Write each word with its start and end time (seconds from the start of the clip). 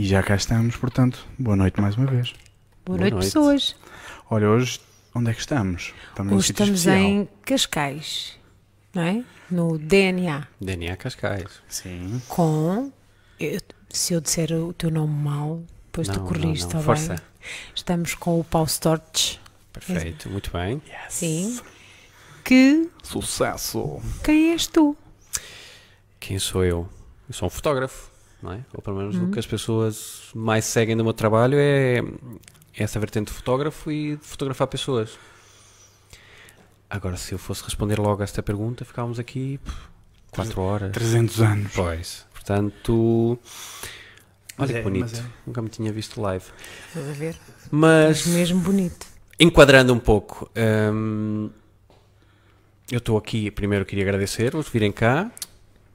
E 0.00 0.06
já 0.06 0.22
cá 0.22 0.34
estamos, 0.34 0.76
portanto, 0.76 1.26
boa 1.38 1.54
noite 1.56 1.78
mais 1.78 1.94
uma 1.94 2.06
vez. 2.06 2.32
Boa, 2.86 2.96
Boa 2.96 2.98
noite, 3.00 3.12
noite. 3.12 3.24
pessoas. 3.26 3.76
Olha, 4.30 4.48
hoje, 4.48 4.80
onde 5.14 5.30
é 5.30 5.34
que 5.34 5.40
estamos? 5.40 5.92
Estamos 6.08 6.32
Hoje 6.32 6.52
estamos 6.52 6.80
especial. 6.80 6.96
em 7.04 7.28
Cascais, 7.44 8.38
não 8.94 9.02
é? 9.02 9.22
No 9.50 9.76
DNA, 9.76 10.48
DNA 10.58 10.96
Cascais. 10.96 11.60
Sim. 11.68 12.22
com. 12.28 12.90
eu- 13.38 13.60
se 13.90 14.14
eu 14.14 14.20
disser 14.20 14.52
o 14.52 14.72
teu 14.72 14.90
nome 14.90 15.12
mal, 15.12 15.62
depois 15.86 16.06
tu 16.08 16.18
Não, 16.20 16.26
corriges, 16.26 16.60
não, 16.62 16.68
está 16.68 16.76
bem? 16.78 16.84
Força. 16.84 17.22
Estamos 17.74 18.14
com 18.14 18.38
o 18.40 18.44
Paulo 18.44 18.68
Storch, 18.68 19.38
Perfeito, 19.72 20.30
muito 20.30 20.50
bem. 20.52 20.80
sim. 21.10 21.60
Que. 22.44 22.88
Sucesso! 23.02 24.00
Quem 24.24 24.52
és 24.52 24.66
tu? 24.66 24.96
Quem 26.18 26.38
sou 26.38 26.64
eu? 26.64 26.88
Eu 27.28 27.34
sou 27.34 27.46
um 27.48 27.50
fotógrafo, 27.50 28.10
não 28.42 28.52
é? 28.52 28.64
Ou 28.74 28.80
pelo 28.82 28.96
menos 28.96 29.16
Uhum. 29.16 29.28
o 29.28 29.30
que 29.30 29.38
as 29.38 29.46
pessoas 29.46 30.30
mais 30.34 30.64
seguem 30.64 30.96
do 30.96 31.04
meu 31.04 31.12
trabalho 31.12 31.56
é 31.58 32.02
essa 32.74 32.98
vertente 33.00 33.28
de 33.28 33.34
fotógrafo 33.34 33.90
e 33.90 34.16
de 34.16 34.24
fotografar 34.24 34.66
pessoas. 34.68 35.18
Agora, 36.88 37.16
se 37.16 37.32
eu 37.32 37.38
fosse 37.38 37.62
responder 37.62 37.98
logo 38.00 38.20
a 38.20 38.24
esta 38.24 38.42
pergunta, 38.42 38.84
ficávamos 38.84 39.18
aqui 39.18 39.58
pff, 39.64 39.76
quatro 40.30 40.60
horas. 40.60 40.92
300 40.92 41.40
anos. 41.40 41.72
Pois. 41.74 42.26
Portanto, 42.32 43.38
olha 44.58 44.72
é- 44.72 44.74
que 44.78 44.82
bonito. 44.82 45.16
é. 45.16 45.24
Nunca 45.46 45.62
me 45.62 45.68
tinha 45.68 45.92
visto 45.92 46.20
live. 46.20 46.44
Estás 46.88 47.08
a 47.08 47.12
ver? 47.12 47.36
Mas, 47.70 48.26
mesmo 48.26 48.60
bonito. 48.60 49.06
enquadrando 49.38 49.92
um 49.94 49.98
pouco, 50.00 50.50
hum, 50.92 51.48
eu 52.90 52.98
estou 52.98 53.16
aqui, 53.16 53.50
primeiro 53.52 53.84
queria 53.86 54.04
agradecer-vos 54.04 54.68
virem 54.68 54.90
cá, 54.90 55.30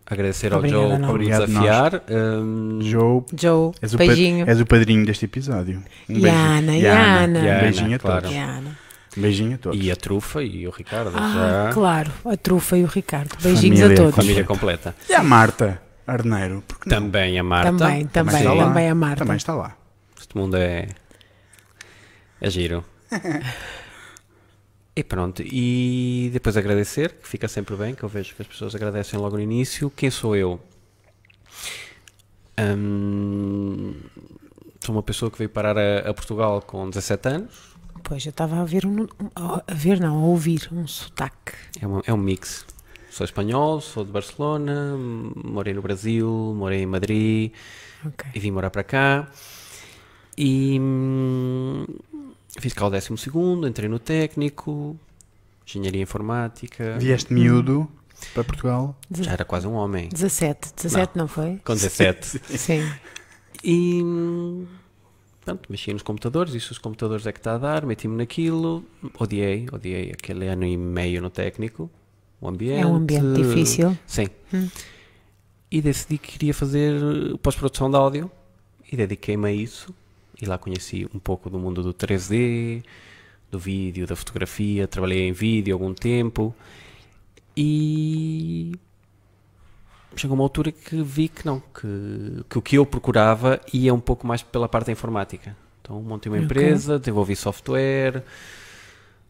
agradecer 0.05 0.53
ao 0.53 0.59
Obrigada, 0.59 0.83
Joe 0.87 0.97
não. 0.99 1.07
por 1.09 1.19
me 1.19 1.25
desafiar. 1.25 2.01
hum, 2.09 2.79
Joe, 2.81 3.23
Joe, 3.39 3.71
és 3.81 3.93
o, 3.93 3.97
pa- 3.97 4.05
beijinho. 4.05 4.49
és 4.49 4.61
o 4.61 4.65
padrinho 4.65 5.05
deste 5.05 5.25
episódio. 5.25 5.83
Um 6.09 6.17
E 6.19 6.29
a 6.29 6.33
Ana, 6.33 6.77
e 6.77 6.87
a 6.87 7.15
Ana. 7.23 7.39
Um 7.39 7.43
E 7.43 7.49
a 7.49 7.59
beijinho 7.59 7.85
Ana, 7.87 7.95
a 7.95 7.99
todos. 7.99 8.19
claro. 8.19 8.35
E 8.35 8.37
a 8.37 8.45
Ana. 8.57 8.77
Um 9.17 9.21
beijinho 9.21 9.55
a 9.55 9.57
todos. 9.57 9.79
E 9.81 9.91
a 9.91 9.95
Trufa 9.95 10.43
e 10.43 10.67
o 10.67 10.71
Ricardo, 10.71 11.11
Ah, 11.15 11.65
já. 11.67 11.73
claro, 11.73 12.11
a 12.25 12.35
Trufa 12.37 12.77
e 12.77 12.83
o 12.83 12.87
Ricardo. 12.87 13.35
Beijinhos 13.41 13.79
Família, 13.79 13.93
a 13.93 14.03
todos. 14.03 14.15
Família 14.15 14.43
completa. 14.43 14.95
E 15.09 15.13
a 15.13 15.23
Marta 15.23 15.81
Arneiro. 16.05 16.63
Porque 16.67 16.89
não? 16.89 16.97
Também 17.01 17.39
a 17.39 17.43
Marta. 17.43 17.71
Também, 17.71 18.05
também, 18.07 18.35
está 18.37 18.53
lá. 18.53 18.63
também 18.67 18.89
a 18.89 18.95
Marta. 18.95 19.17
Também 19.23 19.37
está 19.37 19.55
lá. 19.55 19.75
Este 20.19 20.37
mundo 20.37 20.57
é. 20.57 20.89
É 22.41 22.49
giro. 22.49 22.83
e 24.95 25.03
pronto. 25.03 25.43
E 25.45 26.29
depois 26.33 26.55
agradecer, 26.57 27.13
que 27.21 27.27
fica 27.27 27.47
sempre 27.47 27.75
bem, 27.75 27.93
que 27.93 28.03
eu 28.03 28.09
vejo 28.09 28.33
que 28.35 28.41
as 28.41 28.47
pessoas 28.47 28.73
agradecem 28.75 29.19
logo 29.19 29.35
no 29.35 29.41
início. 29.41 29.89
Quem 29.89 30.09
sou 30.09 30.35
eu? 30.35 30.59
Hum, 32.59 33.93
sou 34.83 34.95
uma 34.95 35.03
pessoa 35.03 35.29
que 35.29 35.37
veio 35.37 35.49
parar 35.49 35.77
a, 35.77 36.09
a 36.09 36.13
Portugal 36.13 36.61
com 36.61 36.89
17 36.89 37.27
anos. 37.27 37.75
Pois, 38.03 38.25
eu 38.25 38.29
estava 38.29 38.61
a 38.61 38.65
ver, 38.65 38.85
um, 38.85 39.07
a 39.35 39.73
ver 39.73 39.99
não, 39.99 40.15
a 40.15 40.25
ouvir 40.27 40.69
um 40.71 40.87
sotaque. 40.87 41.53
É, 41.81 41.87
uma- 41.87 42.03
é 42.05 42.13
um 42.13 42.17
mix. 42.17 42.65
Sou 43.09 43.23
espanhol, 43.25 43.79
sou 43.81 44.03
de 44.05 44.11
Barcelona, 44.11 44.95
morei 44.97 45.73
no 45.73 45.81
Brasil, 45.81 46.29
morei 46.55 46.81
em 46.81 46.85
Madrid. 46.85 47.51
Ok. 48.05 48.29
e 48.35 48.39
vim 48.39 48.51
morar 48.51 48.69
para 48.69 48.83
cá 48.83 49.27
e 50.37 50.77
fiz 52.59 52.73
cá 52.73 52.87
o 52.87 52.89
décimo 52.89 53.17
segundo, 53.17 53.67
entrei 53.67 53.89
no 53.89 53.99
técnico, 53.99 54.97
engenharia 55.67 56.01
informática, 56.01 56.97
Vieste 56.97 57.33
miúdo 57.33 57.89
para 58.33 58.43
Portugal. 58.43 58.97
já 59.11 59.33
era 59.33 59.45
quase 59.45 59.67
um 59.67 59.73
homem, 59.73 60.09
17, 60.09 60.73
17 60.75 61.17
não, 61.17 61.27
foi? 61.27 61.59
com 61.63 61.73
17. 61.73 62.41
Sim. 62.57 62.89
e 63.63 64.01
pronto, 65.43 65.69
mexi 65.69 65.93
nos 65.93 66.01
computadores, 66.01 66.53
isso 66.53 66.71
os 66.71 66.77
computadores 66.77 67.25
é 67.27 67.31
que 67.31 67.39
está 67.39 67.55
a 67.55 67.57
dar, 67.57 67.85
meti-me 67.85 68.15
naquilo, 68.15 68.83
odiei, 69.19 69.67
odiei 69.71 70.11
aquele 70.11 70.47
ano 70.47 70.65
e 70.65 70.77
meio 70.77 71.21
no 71.21 71.29
técnico, 71.29 71.89
o 72.41 72.47
ambiente. 72.47 72.81
É 72.81 72.85
um 72.85 72.95
ambiente 72.95 73.33
difícil. 73.33 73.97
Sim. 74.05 74.27
Hum. 74.53 74.69
E 75.71 75.81
decidi 75.81 76.17
que 76.17 76.33
queria 76.33 76.53
fazer 76.53 76.95
pós-produção 77.41 77.89
de 77.89 77.97
áudio 77.97 78.31
e 78.91 78.95
dediquei-me 78.95 79.47
a 79.49 79.51
isso. 79.51 79.93
E 80.41 80.45
lá 80.45 80.57
conheci 80.57 81.07
um 81.13 81.19
pouco 81.19 81.49
do 81.49 81.57
mundo 81.57 81.81
do 81.81 81.93
3D, 81.93 82.83
do 83.49 83.59
vídeo, 83.59 84.05
da 84.05 84.15
fotografia. 84.15 84.87
Trabalhei 84.87 85.27
em 85.27 85.31
vídeo 85.31 85.73
algum 85.73 85.93
tempo 85.93 86.53
e 87.55 88.73
chegou 90.15 90.35
uma 90.35 90.43
altura 90.43 90.71
que 90.71 91.01
vi 91.01 91.27
que 91.27 91.45
não, 91.45 91.59
que, 91.59 92.43
que 92.49 92.57
o 92.57 92.61
que 92.61 92.77
eu 92.77 92.85
procurava 92.85 93.59
ia 93.73 93.93
um 93.93 93.99
pouco 93.99 94.27
mais 94.27 94.41
pela 94.41 94.67
parte 94.67 94.87
da 94.87 94.91
informática. 94.91 95.55
Então 95.81 96.01
montei 96.01 96.31
uma 96.31 96.39
empresa, 96.39 96.97
desenvolvi 96.99 97.35
software, 97.35 98.23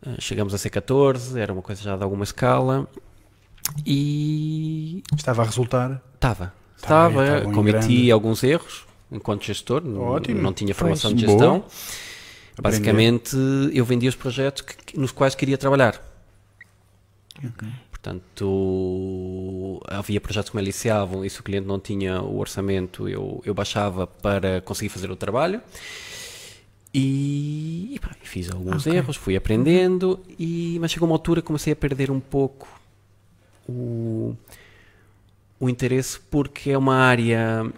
eh, 0.06 0.16
chegamos 0.20 0.54
a 0.54 0.58
C14, 0.58 1.38
era 1.38 1.52
uma 1.52 1.62
coisa 1.62 1.82
já 1.82 1.96
de 1.96 2.04
alguma 2.04 2.24
escala 2.24 2.88
e 3.86 5.04
Estava 5.16 5.42
a 5.42 5.46
resultar. 5.46 6.02
Estava. 6.14 6.54
Estava, 6.78 7.24
Estava, 7.24 7.54
cometi 7.54 7.88
grande. 7.88 8.12
alguns 8.12 8.44
erros 8.44 8.86
enquanto 9.12 9.44
gestor, 9.46 9.84
Ótimo. 10.00 10.42
não 10.42 10.54
tinha 10.54 10.74
formação 10.76 11.14
de 11.14 11.26
Pois. 11.26 11.32
gestão. 11.32 11.60
Boa. 11.60 11.70
Basicamente, 12.62 13.36
eu 13.74 13.84
vendia 13.84 14.08
os 14.10 14.16
projetos 14.16 14.62
que- 14.62 14.98
nos 15.00 15.12
quais 15.12 15.36
queria 15.36 15.58
trabalhar. 15.58 16.02
Portanto, 17.92 19.82
havia 19.88 20.22
projetos 20.22 20.50
que 20.52 20.56
me 20.56 20.62
aliciavam 20.62 21.26
e 21.26 21.30
se 21.30 21.40
o 21.40 21.44
cliente 21.44 21.68
não 21.68 21.80
tinha 21.80 22.22
o 22.22 22.38
orçamento, 22.40 23.10
eu, 23.10 23.42
eu 23.46 23.54
baixava 23.54 24.06
para 24.08 24.62
conseguir 24.62 24.90
fazer 24.90 25.10
o 25.12 25.16
trabalho. 25.16 25.62
E, 26.94 27.90
e 27.96 28.00
pá, 28.00 28.16
fiz 28.24 28.50
alguns 28.50 28.86
Ok. 28.88 28.96
erros, 28.98 29.18
fui 29.18 29.36
aprendendo, 29.36 30.20
e, 30.40 30.78
mas 30.80 30.92
chegou 30.92 31.08
uma 31.10 31.16
altura 31.16 31.42
que 31.42 31.48
comecei 31.48 31.74
a 31.74 31.76
perder 31.76 32.10
um 32.10 32.22
pouco 32.22 32.68
o, 33.68 34.34
o 35.60 35.68
interesse 35.68 36.20
porque 36.32 36.72
é 36.72 36.78
uma 36.78 36.96
área 36.96 37.70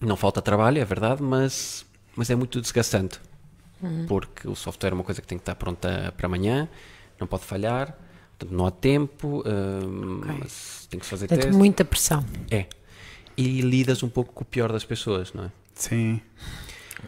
não 0.00 0.16
falta 0.16 0.40
trabalho, 0.42 0.78
é 0.80 0.84
verdade, 0.84 1.22
mas, 1.22 1.84
mas 2.16 2.30
é 2.30 2.34
muito 2.34 2.60
desgastante. 2.60 3.20
Porque 4.08 4.48
o 4.48 4.56
software 4.56 4.90
é 4.90 4.94
uma 4.94 5.04
coisa 5.04 5.20
que 5.22 5.26
tem 5.28 5.38
que 5.38 5.42
estar 5.42 5.54
pronta 5.54 6.12
para 6.16 6.26
amanhã, 6.26 6.68
não 7.20 7.26
pode 7.28 7.44
falhar, 7.44 7.96
portanto, 8.36 8.56
não 8.56 8.66
há 8.66 8.70
tempo, 8.72 9.44
hum, 9.46 10.20
Ok. 10.22 10.36
mas 10.40 10.86
tem 10.90 10.98
que 10.98 11.06
se 11.06 11.10
fazer 11.10 11.26
Portanto, 11.28 11.42
testes. 11.44 11.56
muita 11.56 11.84
pressão. 11.84 12.24
É. 12.50 12.66
E 13.36 13.60
lidas 13.60 14.02
um 14.02 14.08
pouco 14.08 14.32
com 14.32 14.42
o 14.42 14.44
pior 14.44 14.72
das 14.72 14.84
pessoas, 14.84 15.32
não 15.32 15.44
é? 15.44 15.50
Sim. 15.74 16.20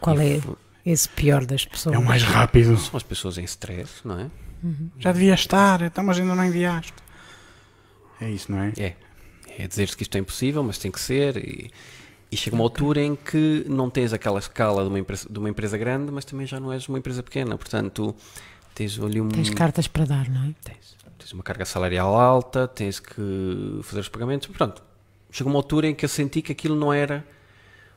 Qual 0.00 0.20
E 0.20 0.34
é 0.34 0.40
esse 0.86 1.08
pior 1.08 1.44
das 1.44 1.64
pessoas? 1.64 1.96
É 1.96 1.98
o 1.98 2.04
mais 2.04 2.22
rápido. 2.22 2.76
São 2.78 2.96
as 2.96 3.02
pessoas 3.02 3.36
em 3.36 3.42
stress, 3.44 4.06
não 4.06 4.20
é? 4.20 4.30
Já 4.98 5.10
devia 5.10 5.34
estar, 5.34 5.82
então, 5.82 6.04
mas 6.04 6.20
ainda 6.20 6.36
não 6.36 6.44
enviaste. 6.44 6.92
É 8.20 8.30
isso, 8.30 8.52
não 8.52 8.60
é? 8.60 8.72
É. 8.78 8.94
É 9.58 9.66
dizer-se 9.66 9.96
que 9.96 10.04
isto 10.04 10.14
é 10.16 10.20
impossível, 10.20 10.62
mas 10.62 10.78
tem 10.78 10.90
que 10.92 11.00
ser. 11.00 11.36
E, 11.36 11.70
e 12.30 12.36
chega 12.36 12.54
uma 12.54 12.64
altura 12.64 13.02
em 13.02 13.16
que 13.16 13.64
não 13.68 13.90
tens 13.90 14.12
aquela 14.12 14.38
escala 14.38 14.82
de 14.82 14.88
uma, 14.88 14.98
empresa, 14.98 15.28
de 15.28 15.38
uma 15.38 15.50
empresa 15.50 15.76
grande, 15.76 16.12
mas 16.12 16.24
também 16.24 16.46
já 16.46 16.60
não 16.60 16.72
és 16.72 16.88
uma 16.88 16.98
empresa 16.98 17.22
pequena. 17.22 17.58
Portanto, 17.58 18.14
tens 18.74 18.98
ali 19.00 19.20
um. 19.20 19.28
Tens 19.28 19.50
cartas 19.50 19.88
para 19.88 20.04
dar, 20.04 20.28
não 20.28 20.44
é? 20.44 20.54
Tens, 20.62 20.96
tens 21.18 21.32
uma 21.32 21.42
carga 21.42 21.64
salarial 21.64 22.14
alta, 22.14 22.68
tens 22.68 23.00
que 23.00 23.80
fazer 23.82 24.00
os 24.00 24.08
pagamentos. 24.08 24.46
Pronto, 24.48 24.80
chegou 25.30 25.52
uma 25.52 25.58
altura 25.58 25.88
em 25.88 25.94
que 25.94 26.04
eu 26.04 26.08
senti 26.08 26.40
que 26.40 26.52
aquilo 26.52 26.76
não 26.76 26.92
era 26.92 27.24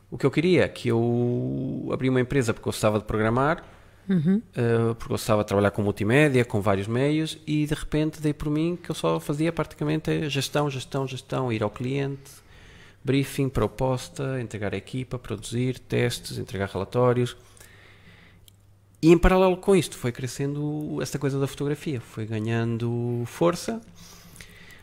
o 0.09 0.17
que 0.17 0.25
eu 0.25 0.31
queria, 0.31 0.67
que 0.67 0.89
eu 0.89 1.89
abri 1.91 2.09
uma 2.09 2.22
empresa 2.22 2.53
porque 2.53 2.67
eu 2.67 2.72
gostava 2.72 2.99
de 2.99 3.05
programar, 3.05 3.63
eh, 4.07 4.93
porque 4.97 5.05
eu 5.05 5.16
gostava 5.16 5.43
de 5.43 5.47
trabalhar 5.47 5.72
com 5.72 5.81
multimédia, 5.81 6.45
com 6.45 6.61
vários 6.61 6.88
meios, 6.88 7.39
e 7.47 7.66
de 7.66 7.73
repente 7.73 8.22
dei 8.22 8.31
por 8.31 8.49
mim 8.49 8.77
que 8.81 8.91
eu 8.91 8.95
só 8.95 9.19
fazia 9.19 9.51
praticamente 9.51 10.29
gestão, 10.29 10.69
gestão, 10.69 11.07
gestão, 11.07 11.51
ir 11.51 11.63
ao 11.63 11.69
cliente, 11.69 12.42
briefing, 13.03 13.50
proposta, 13.50 14.40
entregar 14.41 14.73
a 14.73 14.78
equipa, 14.78 15.20
produzir 15.20 15.79
testes, 15.79 16.38
entregar 16.38 16.70
relatórios. 16.70 17.35
E 19.02 19.11
em 19.11 19.17
paralelo 19.17 19.58
com 19.58 19.76
isto 19.76 19.97
foi 19.97 20.11
crescendo 20.11 21.00
esta 21.02 21.20
coisa 21.20 21.40
da 21.40 21.46
fotografia, 21.47 22.00
foi 22.00 22.26
ganhando 22.26 23.23
força, 23.26 23.82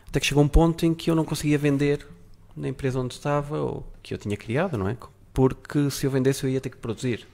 até 0.07 0.19
que 0.19 0.27
chegou 0.27 0.43
um 0.43 0.47
ponto 0.47 0.85
em 0.85 0.93
que 0.93 1.09
eu 1.09 1.15
não 1.15 1.25
conseguia 1.25 1.57
vender 1.57 2.07
na 2.55 2.67
empresa 2.67 2.99
onde 2.99 3.15
estava, 3.15 3.59
ou 3.59 3.91
que 4.03 4.13
eu 4.13 4.17
tinha 4.17 4.37
criado, 4.37 4.77
não 4.77 4.87
é? 4.87 4.95
Porque 5.33 5.89
se 5.89 6.05
eu 6.05 6.11
vendesse 6.11 6.43
eu 6.43 6.49
ia 6.49 6.61
ter 6.61 6.69
que 6.69 6.77
produzir, 6.77 7.25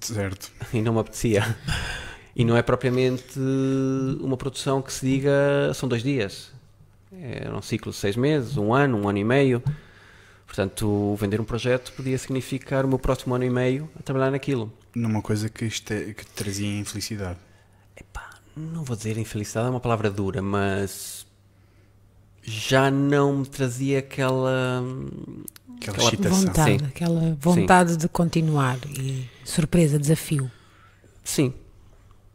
Certo. 0.00 0.50
e 0.72 0.80
não 0.80 0.94
me 0.94 1.00
apetecia. 1.00 1.56
E 2.34 2.46
não 2.46 2.56
é 2.56 2.62
propriamente 2.62 3.38
uma 4.20 4.38
produção 4.38 4.80
que 4.80 4.90
se 4.90 5.04
diga 5.04 5.70
são 5.74 5.86
dois 5.86 6.02
dias. 6.02 6.50
É 7.12 7.50
um 7.52 7.60
ciclo 7.62 7.92
de 7.92 7.98
seis 7.98 8.16
meses, 8.16 8.56
um 8.56 8.72
ano, 8.72 8.98
um 8.98 9.08
ano 9.08 9.18
e 9.18 9.24
meio. 9.24 9.62
Portanto, 10.46 11.14
vender 11.18 11.40
um 11.40 11.44
projeto 11.44 11.92
podia 11.92 12.16
significar 12.18 12.84
o 12.84 12.88
meu 12.88 12.98
próximo 12.98 13.34
ano 13.34 13.44
e 13.44 13.50
meio 13.50 13.88
a 13.98 14.02
trabalhar 14.02 14.30
naquilo. 14.30 14.72
Numa 14.94 15.22
coisa 15.22 15.48
que, 15.48 15.64
isto 15.64 15.92
é- 15.92 16.12
que 16.12 16.24
te 16.24 16.32
trazia 16.32 16.78
infelicidade. 16.78 17.38
Epá, 17.96 18.30
não 18.56 18.82
vou 18.84 18.96
dizer 18.96 19.16
infelicidade, 19.18 19.66
é 19.68 19.70
uma 19.70 19.80
palavra 19.80 20.10
dura, 20.10 20.42
mas 20.42 21.26
já 22.42 22.90
não 22.90 23.38
me 23.38 23.46
trazia 23.46 23.98
aquela 24.00 24.82
Aquela 25.76 25.96
Aquela 25.96 26.08
excitação. 26.08 26.46
Vontade, 26.46 26.78
Sim. 26.78 26.86
aquela 26.86 27.36
vontade 27.40 27.96
de 27.96 28.08
continuar 28.08 28.78
e 28.98 29.28
surpresa, 29.44 29.98
desafio. 29.98 30.50
Sim. 31.24 31.52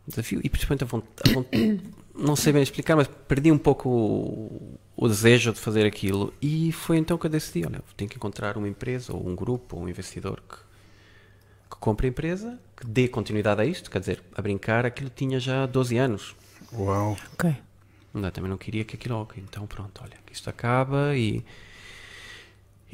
Desafio. 0.08 0.42
E 0.44 0.50
principalmente 0.50 0.84
a 0.84 0.88
vontade. 0.88 1.82
Não 2.18 2.36
sei 2.36 2.52
bem 2.52 2.64
explicar, 2.64 2.96
mas 2.96 3.08
perdi 3.28 3.52
um 3.52 3.58
pouco 3.58 3.90
o, 3.90 4.80
o 4.96 5.08
desejo 5.08 5.54
de 5.54 5.60
fazer 5.60 5.86
aquilo. 5.86 6.34
E 6.42 6.72
foi 6.72 6.98
então 6.98 7.18
que 7.18 7.26
eu 7.26 7.30
decidi: 7.30 7.66
olha, 7.66 7.82
tenho 7.96 8.10
que 8.10 8.18
encontrar 8.18 8.58
uma 8.58 8.68
empresa, 8.68 9.14
ou 9.14 9.28
um 9.28 9.36
grupo, 9.36 9.78
ou 9.78 9.84
um 9.84 9.90
investidor 9.90 10.42
que, 10.48 10.56
que 10.56 11.78
compre 11.80 12.08
a 12.08 12.10
empresa, 12.10 12.60
que 12.76 12.86
dê 12.86 13.08
continuidade 13.08 13.62
a 13.62 13.66
isto. 13.66 13.90
Quer 13.92 14.00
dizer, 14.00 14.24
a 14.36 14.42
brincar, 14.42 14.86
aquilo 14.86 15.10
tinha 15.10 15.40
já 15.40 15.66
12 15.66 15.98
anos. 15.98 16.36
Uau. 16.74 17.16
Ok. 17.34 17.56
Não, 18.14 18.32
também 18.32 18.50
não 18.50 18.58
queria 18.58 18.84
que 18.84 18.96
aquilo. 18.96 19.16
ok, 19.22 19.44
Então, 19.48 19.68
pronto, 19.68 20.02
olha, 20.04 20.18
isto 20.32 20.50
acaba 20.50 21.16
e. 21.16 21.44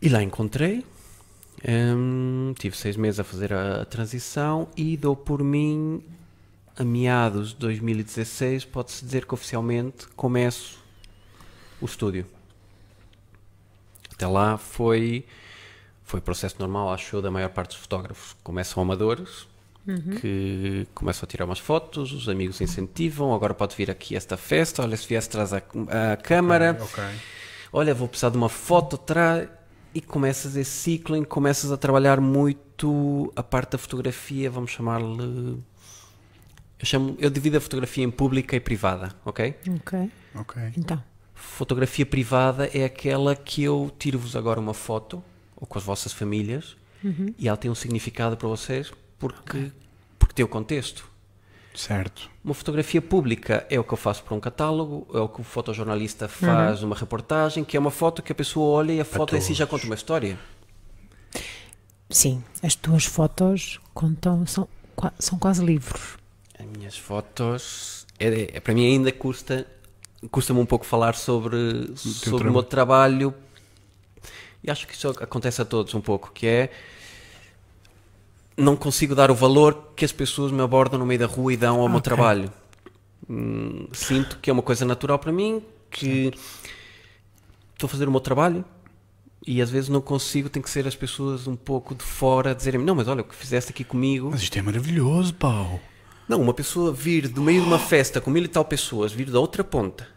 E 0.01 0.09
lá 0.09 0.21
encontrei. 0.21 0.85
Hum, 1.65 2.53
tive 2.59 2.75
seis 2.75 2.97
meses 2.97 3.21
a 3.21 3.23
fazer 3.23 3.53
a, 3.53 3.83
a 3.83 3.85
transição 3.85 4.67
e 4.75 4.97
dou 4.97 5.15
por 5.15 5.41
mim, 5.41 6.03
a 6.77 6.83
meados 6.83 7.49
de 7.49 7.55
2016, 7.57 8.65
pode-se 8.65 9.03
dizer 9.05 9.25
que 9.25 9.33
oficialmente 9.33 10.07
começo 10.15 10.79
o 11.81 11.85
estúdio. 11.85 12.25
Até 14.13 14.27
lá 14.27 14.57
foi, 14.57 15.25
foi 16.03 16.21
processo 16.21 16.55
normal, 16.59 16.91
acho 16.93 17.15
eu, 17.15 17.21
da 17.21 17.29
maior 17.31 17.49
parte 17.49 17.71
dos 17.71 17.79
fotógrafos. 17.79 18.35
Começam 18.43 18.81
amadores, 18.81 19.47
que 20.21 20.87
começam 20.93 21.25
a 21.25 21.29
tirar 21.29 21.43
umas 21.45 21.59
fotos, 21.59 22.13
os 22.13 22.29
amigos 22.29 22.61
incentivam, 22.61 23.33
agora 23.33 23.53
pode 23.53 23.75
vir 23.75 23.91
aqui 23.91 24.15
esta 24.15 24.37
festa, 24.37 24.81
olha 24.81 24.95
se 24.95 25.05
viesse 25.07 25.29
traz 25.29 25.51
a, 25.53 25.57
a 25.57 26.15
câmara, 26.15 26.77
Ok. 26.81 27.03
olha 27.73 27.93
vou 27.93 28.07
precisar 28.07 28.29
de 28.29 28.37
uma 28.37 28.47
foto, 28.49 28.97
traz 28.97 29.49
e 29.93 29.99
começas 30.01 30.55
esse 30.55 30.71
ciclo 30.71 31.15
em 31.17 31.21
que 31.23 31.29
começas 31.29 31.69
a 31.71 31.77
trabalhar 31.77 32.19
muito 32.21 33.31
a 33.35 33.43
parte 33.43 33.71
da 33.73 33.77
fotografia, 33.77 34.49
vamos 34.49 34.71
chamar-lhe 34.71 35.57
eu 36.83 36.85
chamo, 36.85 37.15
eu 37.17 37.29
divido 37.29 37.55
a 37.55 37.61
fotografia 37.61 38.03
em 38.03 38.11
pública 38.11 38.57
e 38.57 38.59
privada, 38.59 39.15
ok? 39.23 39.55
Ok. 39.77 40.11
Ok. 40.35 40.61
Então. 40.77 41.01
Fotografia 41.33 42.05
privada 42.05 42.69
é 42.73 42.83
aquela 42.83 43.37
que 43.37 43.63
eu 43.63 43.89
tiro-vos 43.97 44.35
agora 44.35 44.59
uma 44.59 44.73
foto, 44.73 45.23
ou 45.55 45.65
com 45.65 45.77
as 45.79 45.83
vossas 45.85 46.11
famílias, 46.11 46.75
e 47.37 47.47
ela 47.47 47.55
tem 47.57 47.71
um 47.71 47.75
significado 47.75 48.35
para 48.35 48.47
vocês 48.47 48.91
porque, 49.17 49.71
porque 50.19 50.33
tem 50.33 50.43
o 50.43 50.47
contexto. 50.47 51.07
Certo. 51.73 52.29
Uma 52.43 52.53
fotografia 52.53 53.01
pública 53.01 53.65
é 53.69 53.79
o 53.79 53.83
que 53.83 53.93
eu 53.93 53.97
faço 53.97 54.23
para 54.23 54.35
um 54.35 54.39
catálogo, 54.39 55.07
é 55.13 55.19
o 55.19 55.29
que 55.29 55.39
o 55.39 55.43
fotojornalista 55.43 56.27
faz 56.27 56.81
numa 56.81 56.95
reportagem, 56.95 57.63
que 57.63 57.77
é 57.77 57.79
uma 57.79 57.91
foto 57.91 58.21
que 58.21 58.31
a 58.31 58.35
pessoa 58.35 58.79
olha 58.79 58.91
e 58.91 58.99
a 58.99 59.05
foto 59.05 59.35
em 59.37 59.41
si 59.41 59.53
já 59.53 59.65
conta 59.65 59.85
uma 59.85 59.95
história. 59.95 60.37
Sim, 62.09 62.43
as 62.61 62.75
tuas 62.75 63.05
fotos 63.05 63.79
contam, 63.93 64.45
são, 64.45 64.67
são 65.17 65.39
quase 65.39 65.63
livros. 65.65 66.22
As 66.63 66.77
minhas 66.77 66.97
fotos, 66.97 68.05
é, 68.19 68.55
é- 68.57 68.59
para 68.59 68.73
mim 68.73 68.85
ainda 68.85 69.11
custa, 69.11 69.67
custa-me 70.31 70.59
um 70.59 70.65
pouco 70.65 70.85
falar 70.85 71.15
sobre, 71.15 71.91
sobre 71.95 72.47
o 72.47 72.51
meu 72.51 72.63
trabalho, 72.63 73.33
e 74.63 74.71
acho 74.71 74.87
que 74.87 74.93
isso 74.93 75.09
acontece 75.09 75.61
a 75.61 75.65
todos 75.65 75.93
um 75.93 76.01
pouco, 76.01 76.31
que 76.33 76.47
é 76.47 76.69
não 78.55 78.75
consigo 78.75 79.15
dar 79.15 79.31
o 79.31 79.35
valor 79.35 79.89
que 79.95 80.05
as 80.05 80.11
pessoas 80.11 80.51
me 80.51 80.61
abordam 80.61 80.99
no 80.99 81.05
meio 81.05 81.19
da 81.19 81.25
rua 81.25 81.53
e 81.53 81.57
dão 81.57 81.81
ao 81.81 81.89
meu 81.89 81.97
Ok. 81.97 82.03
trabalho. 82.03 82.51
Hum, 83.29 83.87
sinto 83.93 84.37
que 84.39 84.49
é 84.49 84.53
uma 84.53 84.61
coisa 84.61 84.85
natural 84.85 85.17
para 85.17 85.31
mim, 85.31 85.61
que 85.89 86.31
estou 87.73 87.87
a 87.87 87.89
fazer 87.89 88.07
o 88.07 88.11
meu 88.11 88.19
trabalho 88.19 88.63
e 89.45 89.61
às 89.61 89.69
vezes 89.69 89.89
não 89.89 89.99
consigo, 90.01 90.49
tem 90.49 90.61
que 90.61 90.69
ser 90.69 90.87
as 90.87 90.95
pessoas 90.95 91.47
um 91.47 91.55
pouco 91.55 91.95
de 91.95 92.03
fora 92.03 92.51
a 92.51 92.53
dizerem 92.53 92.79
não, 92.81 92.95
mas 92.95 93.07
olha, 93.07 93.21
o 93.21 93.23
que 93.25 93.35
fizeste 93.35 93.71
aqui 93.71 93.83
comigo 93.83 94.29
Mas 94.31 94.41
isto 94.43 94.57
é 94.57 94.61
maravilhoso, 94.61 95.33
pau. 95.33 95.81
Não, 96.33 96.41
uma 96.41 96.53
pessoa 96.53 96.91
vir 96.93 97.27
do 97.27 97.41
meio 97.41 97.61
de 97.61 97.67
uma 97.67 97.79
festa 97.79 98.19
com 98.19 98.29
mil 98.31 98.43
e 98.43 98.47
tal 98.47 98.65
pessoas, 98.65 99.11
vir 99.11 99.29
da 99.29 99.39
outra 99.39 99.63
ponta, 99.63 100.07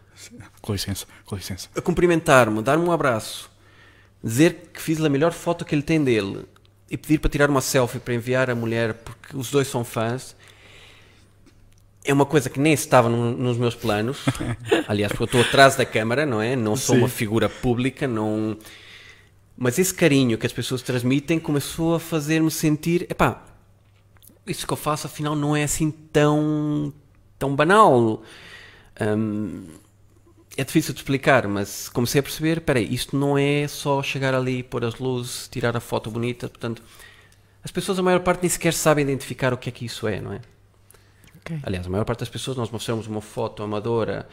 Com 0.61 0.73
licença, 0.73 1.05
com 1.25 1.35
licença. 1.35 1.69
a 1.75 1.81
cumprimentar-me, 1.81 2.61
dar-me 2.61 2.83
um 2.85 2.91
abraço, 2.91 3.49
dizer 4.23 4.69
que 4.73 4.81
fiz 4.81 4.99
a 5.01 5.09
melhor 5.09 5.31
foto 5.31 5.63
que 5.63 5.73
ele 5.75 5.81
tem 5.83 6.03
dele 6.03 6.45
e 6.89 6.97
pedir 6.97 7.19
para 7.19 7.29
tirar 7.29 7.49
uma 7.49 7.61
selfie 7.61 7.99
para 7.99 8.13
enviar 8.13 8.49
à 8.49 8.55
mulher 8.55 8.93
porque 8.93 9.35
os 9.37 9.51
dois 9.51 9.67
são 9.67 9.83
fãs, 9.83 10.35
é 12.03 12.13
uma 12.13 12.25
coisa 12.25 12.49
que 12.49 12.59
nem 12.59 12.71
estava 12.73 13.09
no- 13.09 13.35
nos 13.35 13.57
meus 13.57 13.75
planos. 13.75 14.19
Aliás, 14.87 15.11
porque 15.11 15.23
eu 15.23 15.25
estou 15.25 15.41
atrás 15.41 15.75
da 15.75 15.85
câmara, 15.85 16.25
não 16.25 16.41
é? 16.41 16.55
Não 16.55 16.75
sou 16.77 16.95
Sim. 16.95 17.01
uma 17.01 17.09
figura 17.09 17.49
pública, 17.49 18.07
não. 18.07 18.57
Mas 19.57 19.77
esse 19.77 19.93
carinho 19.93 20.37
que 20.37 20.45
as 20.45 20.53
pessoas 20.53 20.81
transmitem 20.81 21.37
começou 21.37 21.95
a 21.95 21.99
fazer-me 21.99 22.49
sentir, 22.49 23.03
epá, 23.09 23.43
isso 24.47 24.65
que 24.65 24.73
eu 24.73 24.77
faço 24.77 25.07
afinal 25.07 25.35
não 25.35 25.55
é 25.55 25.63
assim 25.63 25.91
tão, 25.91 26.93
tão 27.37 27.55
banal. 27.55 28.21
Hum, 28.99 29.65
é 30.57 30.63
difícil 30.63 30.93
de 30.93 31.01
explicar, 31.01 31.47
mas 31.47 31.87
comecei 31.87 32.19
a 32.19 32.23
perceber, 32.23 32.61
peraí, 32.61 32.91
isto 32.91 33.15
não 33.15 33.37
é 33.37 33.67
só 33.67 34.01
chegar 34.01 34.33
ali, 34.33 34.63
pôr 34.63 34.83
as 34.83 34.95
luzes, 34.95 35.47
tirar 35.47 35.77
a 35.77 35.79
foto 35.79 36.09
bonita, 36.09 36.49
portanto, 36.49 36.81
as 37.63 37.69
pessoas, 37.69 37.99
a 37.99 38.01
maior 38.01 38.21
parte, 38.21 38.41
nem 38.41 38.49
sequer 38.49 38.73
sabem 38.73 39.03
identificar 39.03 39.53
o 39.53 39.57
que 39.57 39.69
é 39.69 39.71
que 39.71 39.85
isso 39.85 40.07
é, 40.07 40.19
não 40.19 40.33
é? 40.33 40.39
Ok. 41.37 41.59
Aliás, 41.63 41.85
a 41.85 41.89
maior 41.89 42.05
parte 42.05 42.21
das 42.21 42.29
pessoas, 42.29 42.57
nós 42.57 42.71
mostramos 42.71 43.05
uma 43.05 43.21
foto 43.21 43.61
amadora, 43.61 44.27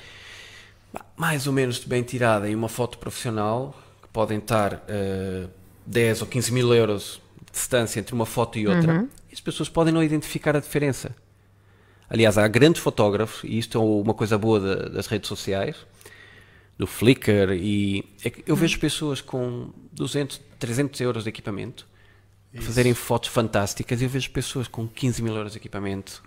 mais 1.14 1.46
ou 1.46 1.52
menos 1.52 1.78
bem 1.80 2.02
tirada, 2.02 2.48
e 2.48 2.54
uma 2.54 2.68
foto 2.68 2.96
profissional, 2.96 3.76
que 4.00 4.08
podem 4.08 4.38
estar 4.38 4.82
eh, 4.88 5.46
10 5.84 6.22
ou 6.22 6.26
15 6.26 6.52
mil 6.52 6.72
euros 6.72 7.20
de 7.44 7.52
distância 7.52 8.00
entre 8.00 8.14
uma 8.14 8.24
foto 8.24 8.58
e 8.58 8.66
outra, 8.66 9.00
e 9.02 9.06
as 9.34 9.40
pessoas 9.40 9.68
podem 9.68 9.92
não 9.92 10.02
identificar 10.02 10.56
a 10.56 10.60
diferença. 10.60 11.14
Aliás, 12.08 12.38
há 12.38 12.46
grandes 12.48 12.80
fotógrafos, 12.80 13.42
e 13.44 13.58
isto 13.58 13.76
é 13.76 13.80
uma 13.80 14.14
coisa 14.14 14.38
boa 14.38 14.60
da- 14.60 14.88
das 14.88 15.06
redes 15.06 15.28
sociais, 15.28 15.76
do 16.78 16.86
Flickr, 16.86 17.52
e 17.52 18.04
é 18.24 18.30
que 18.30 18.42
eu 18.46 18.54
vejo 18.56 18.78
pessoas 18.78 19.20
com 19.20 19.70
200, 19.92 20.40
300 20.58 21.00
euros 21.00 21.24
de 21.24 21.28
equipamento 21.30 21.86
a 22.56 22.60
fazerem 22.60 22.94
fotos 22.94 23.30
fantásticas, 23.30 24.00
e 24.00 24.04
eu 24.04 24.08
vejo 24.08 24.30
pessoas 24.30 24.68
com 24.68 24.86
15 24.86 25.22
mil 25.22 25.34
euros 25.34 25.52
de 25.52 25.58
equipamento. 25.58 26.22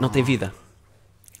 Não 0.00 0.08
tem 0.08 0.22
vida. 0.22 0.52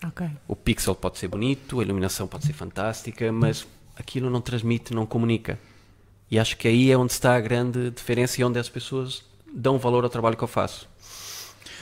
Ok. 0.04 0.28
O 0.46 0.54
pixel 0.54 0.94
pode 0.94 1.18
ser 1.18 1.28
bonito, 1.28 1.80
a 1.80 1.82
iluminação 1.82 2.26
pode 2.28 2.46
ser 2.46 2.52
fantástica, 2.52 3.32
mas 3.32 3.66
aquilo 3.96 4.30
não 4.30 4.40
transmite, 4.40 4.94
não 4.94 5.06
comunica. 5.06 5.58
E 6.30 6.38
acho 6.38 6.56
que 6.56 6.68
aí 6.68 6.90
é 6.90 6.96
onde 6.96 7.12
está 7.12 7.34
a 7.36 7.40
grande 7.40 7.90
diferença 7.90 8.40
e 8.40 8.44
onde 8.44 8.58
as 8.58 8.68
pessoas 8.68 9.24
dão 9.56 9.78
valor 9.78 10.04
ao 10.04 10.10
trabalho 10.10 10.36
que 10.36 10.44
eu 10.44 10.48
faço. 10.48 10.86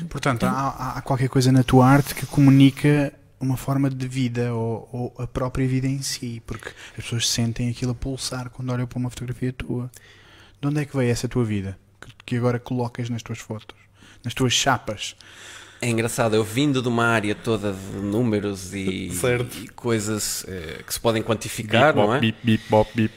Portanto, 0.08 0.44
há, 0.44 0.96
há- 0.96 1.02
qualquer 1.02 1.28
coisa 1.28 1.50
na 1.52 1.62
tua 1.62 1.86
arte 1.86 2.14
que 2.14 2.26
comunica 2.26 3.12
uma 3.40 3.56
forma 3.56 3.90
de 3.90 4.08
vida 4.08 4.54
ou, 4.54 4.88
ou 4.92 5.22
a 5.22 5.26
própria 5.26 5.66
vida 5.68 5.86
em 5.86 6.00
si, 6.02 6.42
porque 6.46 6.68
as 6.96 7.04
pessoas 7.04 7.28
sentem 7.28 7.68
aquilo 7.70 7.92
a 7.92 7.94
pulsar 7.94 8.48
quando 8.50 8.70
olham 8.72 8.86
para 8.86 8.98
uma 8.98 9.10
fotografia 9.10 9.52
tua. 9.52 9.90
De 10.60 10.68
onde 10.68 10.80
é 10.80 10.84
que 10.84 10.96
veio 10.96 11.10
essa 11.10 11.28
tua 11.28 11.44
vida 11.44 11.78
que, 12.00 12.10
que 12.26 12.36
agora 12.36 12.58
colocas 12.58 13.10
nas 13.10 13.22
tuas 13.22 13.38
fotos, 13.38 13.76
nas 14.24 14.32
tuas 14.34 14.52
chapas? 14.52 15.14
É 15.80 15.88
engraçado, 15.90 16.34
eu 16.34 16.42
vindo 16.42 16.80
de 16.80 16.88
uma 16.88 17.04
área 17.06 17.34
toda 17.34 17.72
de 17.72 17.98
números 18.00 18.72
e, 18.72 19.10
Certo. 19.20 19.58
e 19.58 19.68
coisas 19.68 20.44
eh, 20.48 20.82
que 20.86 20.94
se 20.94 20.98
podem 21.00 21.22
quantificar, 21.22 21.94
não 21.94 22.14
é? 22.14 22.20
bip, 22.20 22.38
bip, 22.42 22.64
bop, 22.70 22.90
bip. 22.94 23.12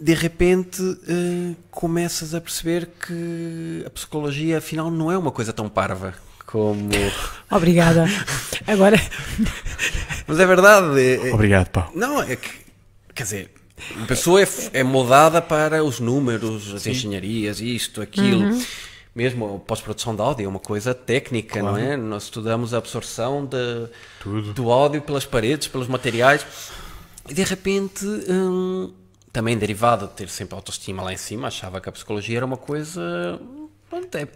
De 0.00 0.14
repente 0.14 0.80
eh, 1.06 1.54
começas 1.70 2.34
a 2.34 2.40
perceber 2.40 2.88
que 3.06 3.82
a 3.86 3.90
psicologia 3.90 4.58
afinal 4.58 4.90
não 4.90 5.12
é 5.12 5.18
uma 5.18 5.30
coisa 5.30 5.52
tão 5.52 5.68
parva 5.68 6.14
como. 6.46 6.88
Obrigada. 7.50 8.06
Agora, 8.66 8.96
Mas 10.26 10.38
é 10.38 10.46
verdade. 10.46 10.98
é- 11.00 11.28
é- 11.28 11.34
Obrigado, 11.34 11.68
Pau. 11.68 11.90
Não, 11.94 12.22
é 12.22 12.34
que, 12.36 12.48
quer 13.14 13.22
dizer, 13.24 13.50
uma 13.96 14.06
pessoa 14.06 14.40
é, 14.42 14.48
é 14.72 14.82
moldada 14.82 15.42
para 15.42 15.82
os 15.84 16.00
números, 16.00 16.72
as 16.74 16.86
engenharias, 16.86 17.60
isto, 17.60 18.00
aquilo. 18.00 18.58
Mesmo 19.14 19.56
a 19.56 19.58
pós-produção 19.58 20.14
de 20.14 20.22
áudio 20.22 20.44
é 20.44 20.48
uma 20.48 20.60
coisa 20.60 20.94
técnica, 20.94 21.60
não 21.62 21.76
é? 21.76 21.96
Nós 21.96 22.24
estudamos 22.24 22.72
a 22.72 22.78
absorção 22.78 23.44
de, 23.44 23.88
Tudo. 24.22 24.52
do 24.52 24.70
áudio 24.70 25.02
pelas 25.02 25.26
paredes, 25.26 25.66
pelos 25.66 25.88
materiais. 25.88 26.46
E 27.28 27.34
de 27.34 27.42
repente, 27.42 28.04
hum, 28.06 28.92
também 29.32 29.56
derivado 29.56 30.06
de 30.06 30.12
ter 30.14 30.28
sempre 30.28 30.54
autoestima 30.54 31.02
lá 31.02 31.12
em 31.12 31.16
cima, 31.16 31.48
achava 31.48 31.80
que 31.80 31.88
a 31.88 31.92
psicologia 31.92 32.38
era 32.38 32.46
uma 32.46 32.56
coisa. 32.56 33.38
Pronto, 33.88 34.14
é, 34.16 34.26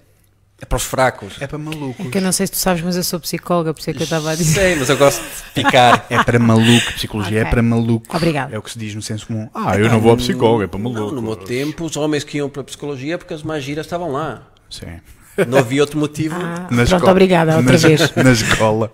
é 0.61 0.65
para 0.65 0.77
os 0.77 0.85
fracos. 0.85 1.35
É 1.41 1.47
para 1.47 1.59
malucos. 1.59 2.07
é 2.07 2.11
que 2.11 2.19
eu 2.19 2.23
não 2.23 2.33
sei 2.33 2.47
se 2.47 2.53
tu 2.53 2.59
sabes, 2.59 2.83
mas 2.83 2.97
eu 2.97 3.03
sou 3.05 3.19
psicóloga, 3.21 3.75
por 3.75 3.81
isso 3.81 3.91
é 3.91 3.93
que 3.93 4.01
eu 4.01 4.05
estava 4.05 4.31
a 4.31 4.35
dizer. 4.35 4.61
Sei, 4.61 4.77
mas 4.77 4.89
eu 4.89 4.97
gosto 4.97 5.21
de 5.23 5.63
picar. 5.63 6.07
É 6.11 6.23
para 6.23 6.39
maluco, 6.39 6.93
psicologia 6.95 7.39
é 7.39 7.43
Ok. 7.43 7.51
para 7.51 7.63
maluco. 7.63 8.17
Obrigado. 8.17 8.55
É 8.55 8.59
o 8.59 8.63
que 8.63 8.71
se 8.71 8.79
diz 8.79 8.95
no 8.95 9.03
senso 9.03 9.27
comum. 9.27 9.49
Ah, 9.55 9.77
eu 9.79 9.89
não 9.89 10.01
vou 10.01 10.13
a 10.13 10.17
psicólogo, 10.17 10.63
é 10.63 10.67
para 10.67 10.79
maluco. 10.79 11.01
Não, 11.01 11.11
no 11.13 11.23
meu 11.23 11.37
tempo, 11.37 11.85
os 11.85 11.97
homens 11.97 12.23
que 12.25 12.39
iam 12.39 12.49
para 12.49 12.63
a 12.63 12.65
psicologia 12.65 13.19
porque 13.19 13.35
as 13.35 13.43
mais 13.43 13.63
giras 13.65 13.87
estavam 13.87 14.13
lá. 14.13 14.49
Sim. 14.71 15.01
Não 15.49 15.59
havia 15.59 15.81
outro 15.83 15.99
motivo. 15.99 16.37
Ah, 16.37 16.61
Na 16.61 16.67
pronto, 16.69 16.83
escola- 16.83 17.11
obrigada, 17.11 17.57
outra 17.57 17.73
na, 17.73 17.79
vez. 17.79 18.11
Na 18.15 18.31
escola. 18.33 18.93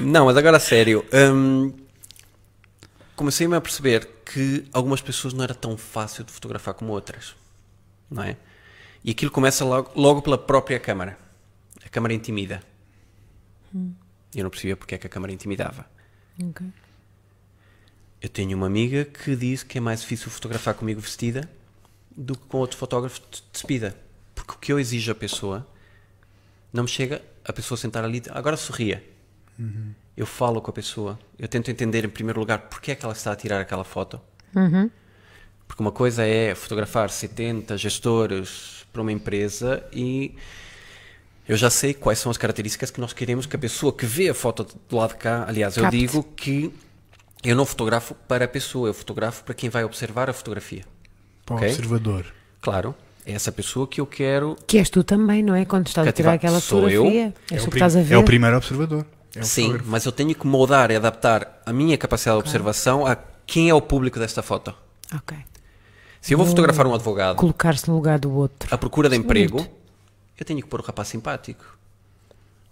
Não, 0.00 0.26
mas 0.26 0.36
agora 0.36 0.56
a 0.56 0.60
sério. 0.60 1.04
hum, 1.12 1.72
comecei-me 3.16 3.56
a 3.56 3.60
perceber 3.60 4.06
que 4.24 4.66
algumas 4.72 5.00
pessoas 5.00 5.32
não 5.34 5.44
era 5.44 5.54
tão 5.54 5.76
fácil 5.76 6.24
de 6.24 6.32
fotografar 6.32 6.74
como 6.74 6.92
outras, 6.92 7.34
não 8.10 8.22
é? 8.22 8.36
E 9.02 9.10
aquilo 9.10 9.30
começa 9.30 9.64
logo, 9.64 9.92
logo 9.94 10.22
pela 10.22 10.38
própria 10.38 10.80
câmara. 10.80 11.18
A 11.84 11.88
câmara 11.88 12.14
intimida. 12.14 12.62
Eu 14.34 14.42
não 14.42 14.50
percebia 14.50 14.76
porque 14.76 14.94
é 14.94 14.98
que 14.98 15.06
a 15.06 15.10
câmara 15.10 15.32
intimidava. 15.32 15.86
Ok. 16.42 16.66
Eu 18.20 18.28
tenho 18.28 18.56
uma 18.56 18.66
amiga 18.66 19.04
que 19.04 19.36
diz 19.36 19.62
que 19.62 19.76
é 19.76 19.80
mais 19.80 20.00
difícil 20.00 20.30
fotografar 20.30 20.74
comigo 20.74 21.00
vestida 21.00 21.48
do 22.16 22.36
que 22.36 22.46
com 22.46 22.58
outro 22.58 22.78
fotógrafo 22.78 23.20
de 23.30 23.42
despida. 23.52 23.94
Porque 24.34 24.52
o 24.52 24.56
que 24.56 24.72
eu 24.72 24.80
exijo 24.80 25.12
à 25.12 25.14
pessoa 25.14 25.66
não 26.72 26.84
me 26.84 26.88
chega 26.88 27.22
a 27.44 27.52
pessoa 27.52 27.76
sentar 27.76 28.02
ali, 28.02 28.22
agora 28.30 28.56
sorria. 28.56 29.04
Eu 30.16 30.26
falo 30.26 30.60
com 30.60 30.70
a 30.70 30.74
pessoa, 30.74 31.18
eu 31.38 31.48
tento 31.48 31.70
entender 31.70 32.04
em 32.04 32.08
primeiro 32.08 32.38
lugar 32.38 32.58
porque 32.70 32.92
é 32.92 32.94
que 32.94 33.04
ela 33.04 33.14
está 33.14 33.32
a 33.32 33.36
tirar 33.36 33.60
aquela 33.60 33.84
foto. 33.84 34.20
Porque 35.66 35.82
uma 35.82 35.90
coisa 35.92 36.24
é 36.24 36.54
fotografar 36.54 37.10
70 37.10 37.76
gestores 37.76 38.86
para 38.92 39.02
uma 39.02 39.10
empresa 39.10 39.82
e 39.92 40.34
eu 41.48 41.56
já 41.56 41.68
sei 41.68 41.92
quais 41.92 42.18
são 42.20 42.30
as 42.30 42.38
características 42.38 42.90
que 42.90 43.00
nós 43.00 43.12
queremos 43.12 43.44
que 43.46 43.56
a 43.56 43.58
pessoa 43.58 43.92
que 43.92 44.06
vê 44.06 44.28
a 44.28 44.34
foto 44.34 44.66
do 44.88 44.96
lado 44.96 45.10
de 45.10 45.16
cá, 45.16 45.44
aliás, 45.48 45.76
eu 45.76 45.82
Capte. 45.82 45.98
digo 45.98 46.22
que 46.36 46.72
eu 47.42 47.56
não 47.56 47.66
fotografo 47.66 48.14
para 48.14 48.44
a 48.44 48.48
pessoa, 48.48 48.88
eu 48.88 48.94
fotografo 48.94 49.42
para 49.42 49.54
quem 49.54 49.68
vai 49.68 49.84
observar 49.84 50.30
a 50.30 50.32
fotografia. 50.32 50.84
Para 51.44 51.54
o 51.54 51.56
Ok. 51.58 51.68
observador. 51.68 52.26
Claro, 52.60 52.94
é 53.26 53.32
essa 53.32 53.50
pessoa 53.52 53.86
que 53.88 54.00
eu 54.00 54.06
quero. 54.06 54.56
Que 54.66 54.78
és 54.78 54.88
tu 54.88 55.02
também, 55.02 55.42
não 55.42 55.54
é? 55.54 55.64
Quando 55.64 55.88
estás 55.88 56.06
a 56.06 56.12
tirar 56.12 56.34
aquela 56.34 56.60
Sou 56.60 56.88
eu. 56.88 57.02
fotografia. 57.02 57.34
É 57.50 57.54
És 57.56 57.64
o, 57.64 57.68
prim- 57.68 57.78
estás 57.78 57.96
a 57.96 58.02
ver. 58.02 58.14
é 58.14 58.18
o 58.18 58.22
primeiro 58.24 58.56
observador. 58.56 59.04
É 59.36 59.42
Sim, 59.42 59.62
fotógrafo. 59.64 59.90
mas 59.90 60.04
eu 60.04 60.12
tenho 60.12 60.34
que 60.34 60.46
moldar 60.46 60.90
e 60.90 60.96
adaptar 60.96 61.60
a 61.66 61.72
minha 61.72 61.96
capacidade 61.98 62.36
de 62.38 62.44
observação 62.44 63.06
a 63.06 63.16
quem 63.46 63.68
é 63.68 63.74
o 63.74 63.80
público 63.80 64.18
desta 64.18 64.42
foto. 64.42 64.74
Ok. 65.14 65.36
Se 66.20 66.32
eu 66.34 66.38
vou 66.38 66.46
fotografar 66.46 66.86
um 66.86 66.94
advogado 66.94 67.36
Colocar-se 67.36 67.86
no 67.88 67.94
lugar 67.94 68.18
do 68.18 68.32
outro. 68.32 68.72
à 68.74 68.78
procura 68.78 69.08
de 69.08 69.16
emprego, 69.16 69.58
Muito. 69.58 69.74
eu 70.38 70.44
tenho 70.46 70.62
que 70.62 70.68
pôr 70.68 70.80
o 70.80 70.82
rapaz 70.84 71.08
simpático. 71.08 71.64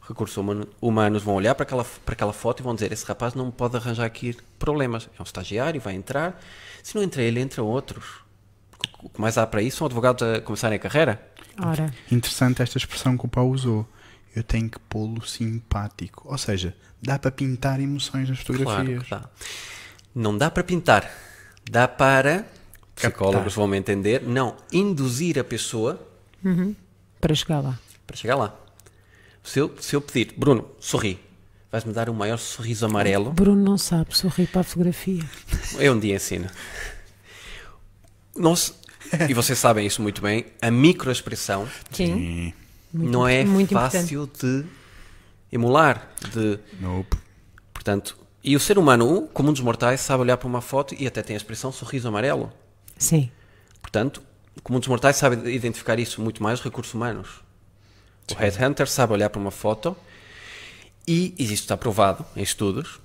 Recursos 0.08 0.36
humano- 0.36 0.66
humanos 0.80 1.22
vão 1.22 1.34
olhar 1.34 1.54
para 1.54 1.62
aquela, 1.64 1.84
para 1.84 2.12
aquela 2.14 2.32
foto 2.32 2.60
e 2.60 2.62
vão 2.62 2.74
dizer: 2.74 2.90
Esse 2.92 3.04
rapaz 3.06 3.34
não 3.34 3.50
pode 3.50 3.76
arranjar 3.76 4.04
aqui 4.04 4.36
problemas. 4.58 5.08
É 5.18 5.22
um 5.22 5.24
estagiário, 5.24 5.80
vai 5.80 5.94
entrar. 5.94 6.40
Se 6.82 6.94
não 6.96 7.02
entra 7.02 7.22
ele, 7.22 7.38
entra 7.40 7.62
outros. 7.62 8.04
O 9.02 9.08
que 9.08 9.20
mais 9.20 9.38
há 9.38 9.46
para 9.46 9.62
isso 9.62 9.76
são 9.78 9.86
advogados 9.86 10.22
a 10.22 10.40
começarem 10.40 10.76
a 10.76 10.78
carreira. 10.78 11.22
Ora, 11.60 11.92
Interessante 12.10 12.62
esta 12.62 12.78
expressão 12.78 13.16
que 13.16 13.26
o 13.26 13.28
Pau 13.28 13.48
usou. 13.48 13.86
Eu 14.34 14.42
tenho 14.42 14.68
que 14.70 14.78
pô-lo 14.78 15.26
simpático. 15.26 16.26
Ou 16.30 16.38
seja, 16.38 16.74
dá 17.02 17.18
para 17.18 17.30
pintar 17.30 17.80
emoções 17.80 18.28
nas 18.28 18.42
Claro 18.42 18.64
fotografias. 18.64 19.02
que 19.04 19.10
dá. 19.10 19.28
Não 20.14 20.36
dá 20.36 20.50
para 20.50 20.62
pintar. 20.64 21.10
Dá 21.70 21.86
para, 21.86 22.46
psicólogos 22.94 23.54
vão 23.54 23.66
me 23.66 23.76
entender, 23.76 24.22
não, 24.22 24.56
induzir 24.72 25.38
a 25.38 25.44
pessoa 25.44 26.00
para 27.20 27.34
chegar 27.34 27.60
lá. 27.60 27.78
para 28.06 28.16
chegar 28.16 28.36
lá. 28.36 28.54
Se 29.42 29.58
eu, 29.58 29.74
se 29.80 29.94
eu 29.94 30.00
pedir, 30.00 30.34
Bruno, 30.36 30.66
sorri, 30.80 31.18
vais-me 31.70 31.92
dar 31.92 32.08
o 32.08 32.14
maior 32.14 32.38
sorriso 32.38 32.84
amarelo, 32.86 33.32
Bruno 33.32 33.62
não 33.62 33.78
sabe 33.78 34.16
sorrir 34.16 34.46
para 34.46 34.60
a 34.60 34.64
fotografia. 34.64 35.22
eu 35.78 35.92
um 35.94 35.98
dia 36.00 36.16
ensino. 36.16 36.48
Nós, 38.36 38.74
e 39.28 39.34
vocês 39.34 39.58
sabem 39.58 39.86
isso 39.86 40.00
muito 40.02 40.22
bem, 40.22 40.46
a 40.60 40.70
microexpressão 40.70 41.68
Sim. 41.90 42.14
Sim. 42.14 42.54
Muito 42.92 43.10
não 43.10 43.26
é 43.26 43.40
importante, 43.40 43.54
muito 43.54 43.74
fácil 43.74 44.30
de 44.38 44.64
emular, 45.50 46.10
de 46.32 46.58
Nope. 46.80 47.16
Portanto, 47.72 48.16
e 48.44 48.56
o 48.56 48.60
ser 48.60 48.78
humano, 48.78 49.28
como 49.32 49.50
um 49.50 49.52
dos 49.52 49.62
mortais, 49.62 50.00
sabe 50.00 50.22
olhar 50.22 50.36
para 50.36 50.48
uma 50.48 50.60
foto 50.60 50.94
e 50.98 51.06
até 51.06 51.22
tem 51.22 51.34
a 51.34 51.36
expressão 51.36 51.72
sorriso 51.72 52.08
amarelo. 52.08 52.52
Sim. 52.98 53.30
Portanto, 53.80 54.22
como 54.62 54.76
um 54.76 54.80
dos 54.80 54.88
mortais 54.88 55.16
sabe 55.16 55.50
identificar 55.50 55.98
isso 55.98 56.20
muito 56.20 56.42
mais 56.42 56.58
os 56.58 56.64
recursos 56.64 56.92
humanos. 56.94 57.28
O 58.30 58.34
headhunter 58.34 58.88
sabe 58.88 59.12
olhar 59.12 59.30
para 59.30 59.40
uma 59.40 59.50
foto 59.50 59.96
e, 61.06 61.34
e 61.38 61.44
isto 61.44 61.64
está 61.64 61.76
provado 61.76 62.24
em 62.36 62.42
estudos, 62.42 63.00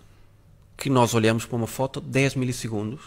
que 0.75 0.89
nós 0.89 1.13
olhamos 1.13 1.45
para 1.45 1.55
uma 1.55 1.67
foto 1.67 1.99
10 1.99 2.35
milissegundos 2.35 3.01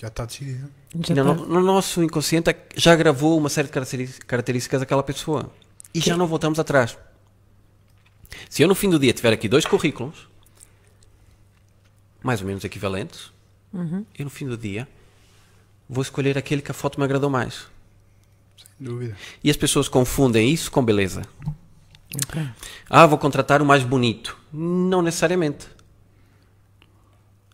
Já 0.00 0.08
está 0.08 0.26
decidido. 0.26 0.70
Já 1.00 1.24
no, 1.24 1.34
no 1.34 1.62
nosso 1.62 2.02
inconsciente 2.02 2.54
já 2.76 2.94
gravou 2.94 3.38
uma 3.38 3.48
série 3.48 3.68
de 3.68 4.20
características 4.26 4.80
daquela 4.80 5.02
pessoa. 5.02 5.50
E 5.94 6.00
já 6.00 6.16
não 6.16 6.26
voltamos 6.26 6.58
atrás. 6.58 6.98
Se 8.50 8.62
eu 8.62 8.68
no 8.68 8.74
fim 8.74 8.90
do 8.90 8.98
dia 8.98 9.12
tiver 9.12 9.32
aqui 9.32 9.48
dois 9.48 9.64
currículos, 9.64 10.28
mais 12.22 12.40
ou 12.40 12.46
menos 12.46 12.64
equivalentes, 12.64 13.32
eu 14.18 14.24
no 14.24 14.30
fim 14.30 14.46
do 14.46 14.56
dia 14.56 14.88
vou 15.88 16.02
escolher 16.02 16.36
aquele 16.38 16.62
que 16.62 16.70
a 16.70 16.74
foto 16.74 16.98
me 16.98 17.04
agradou 17.04 17.30
mais. 17.30 17.66
Sem 18.56 18.86
dúvida. 18.86 19.16
E 19.42 19.50
as 19.50 19.56
pessoas 19.56 19.88
confundem 19.88 20.50
isso 20.50 20.70
com 20.70 20.84
beleza. 20.84 21.22
Ok. 22.26 22.42
Ah, 22.88 23.06
vou 23.06 23.18
contratar 23.18 23.60
o 23.60 23.64
mais 23.66 23.82
bonito. 23.82 24.36
Não 24.52 25.02
necessariamente. 25.02 25.66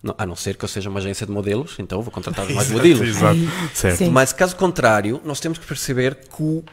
Não- 0.02 0.14
a 0.16 0.24
não 0.24 0.36
ser 0.36 0.56
que 0.56 0.64
eu 0.64 0.68
seja 0.68 0.88
uma 0.88 0.98
agência 1.00 1.26
de 1.26 1.32
modelos, 1.32 1.76
então 1.78 2.00
vou 2.02 2.10
contratar 2.10 2.46
os 2.46 2.54
mais 2.54 2.68
modelos. 2.72 3.00
Exato. 3.06 3.38
Certo. 3.74 3.98
sim. 3.98 4.10
Mas 4.10 4.32
caso 4.32 4.56
contrário, 4.56 5.20
nós 5.24 5.40
temos 5.40 5.58
que 5.58 5.66
perceber 5.66 6.14
que, 6.14 6.42
o- 6.42 6.64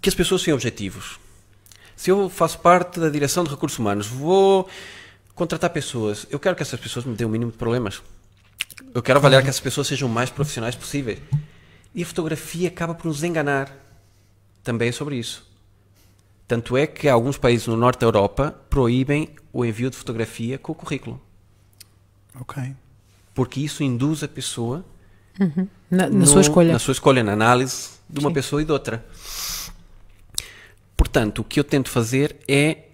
que 0.00 0.08
as 0.08 0.14
pessoas 0.14 0.42
têm 0.42 0.54
objetivos. 0.54 1.18
Se 1.96 2.10
eu 2.10 2.28
faço 2.30 2.58
parte 2.60 2.98
da 2.98 3.08
direção 3.10 3.44
de 3.44 3.50
recursos 3.50 3.78
humanos, 3.78 4.06
vou 4.06 4.68
contratar 5.34 5.70
pessoas, 5.70 6.26
eu 6.30 6.38
quero 6.38 6.56
que 6.56 6.62
essas 6.62 6.80
pessoas 6.80 7.04
me 7.04 7.14
dêem 7.14 7.28
o 7.28 7.30
mínimo 7.30 7.50
de 7.50 7.58
problemas. 7.58 8.02
Eu 8.94 9.02
quero 9.02 9.18
avaliar 9.18 9.42
que 9.42 9.48
essas 9.48 9.60
pessoas 9.60 9.86
sejam 9.86 10.08
o 10.08 10.10
mais 10.12 10.30
profissionais 10.30 10.74
possíveis. 10.74 11.18
E 11.94 12.02
a 12.02 12.06
fotografia 12.06 12.68
acaba 12.68 12.94
por 12.94 13.06
nos 13.08 13.22
enganar 13.22 13.70
também 14.62 14.90
sobre 14.92 15.16
isso. 15.16 15.46
Tanto 16.48 16.76
é 16.76 16.86
que 16.86 17.08
alguns 17.08 17.36
países 17.38 17.66
no 17.66 17.76
norte 17.76 18.00
da 18.00 18.06
Europa 18.06 18.58
proíbem 18.68 19.30
o 19.52 19.64
envio 19.64 19.90
de 19.90 19.96
fotografia 19.96 20.58
com 20.58 20.72
o 20.72 20.74
currículo. 20.74 21.20
Ok. 22.40 22.74
Porque 23.34 23.60
isso 23.60 23.82
induz 23.82 24.22
a 24.22 24.28
pessoa 24.28 24.84
Na, 25.90 26.08
na 26.08 26.08
no- 26.08 26.26
sua 26.26 26.40
escolha. 26.40 26.72
Na 26.72 26.78
sua 26.78 26.92
escolha, 26.92 27.22
na 27.22 27.32
análise 27.32 27.90
de 28.08 28.20
uma 28.20 28.30
Sim. 28.30 28.34
pessoa 28.34 28.62
e 28.62 28.64
de 28.64 28.72
outra. 28.72 29.04
Portanto, 31.00 31.38
o 31.38 31.44
que 31.44 31.58
eu 31.58 31.64
tento 31.64 31.88
fazer 31.88 32.36
é 32.46 32.88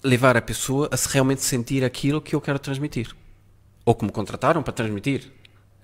levar 0.00 0.36
a 0.36 0.40
pessoa 0.40 0.88
a 0.92 0.96
se 0.96 1.08
realmente 1.08 1.42
sentir 1.42 1.82
aquilo 1.82 2.20
que 2.20 2.36
eu 2.36 2.40
quero 2.40 2.56
transmitir. 2.56 3.12
Ou 3.84 3.96
que 3.96 4.04
me 4.04 4.12
contrataram 4.12 4.62
para 4.62 4.72
transmitir. 4.72 5.32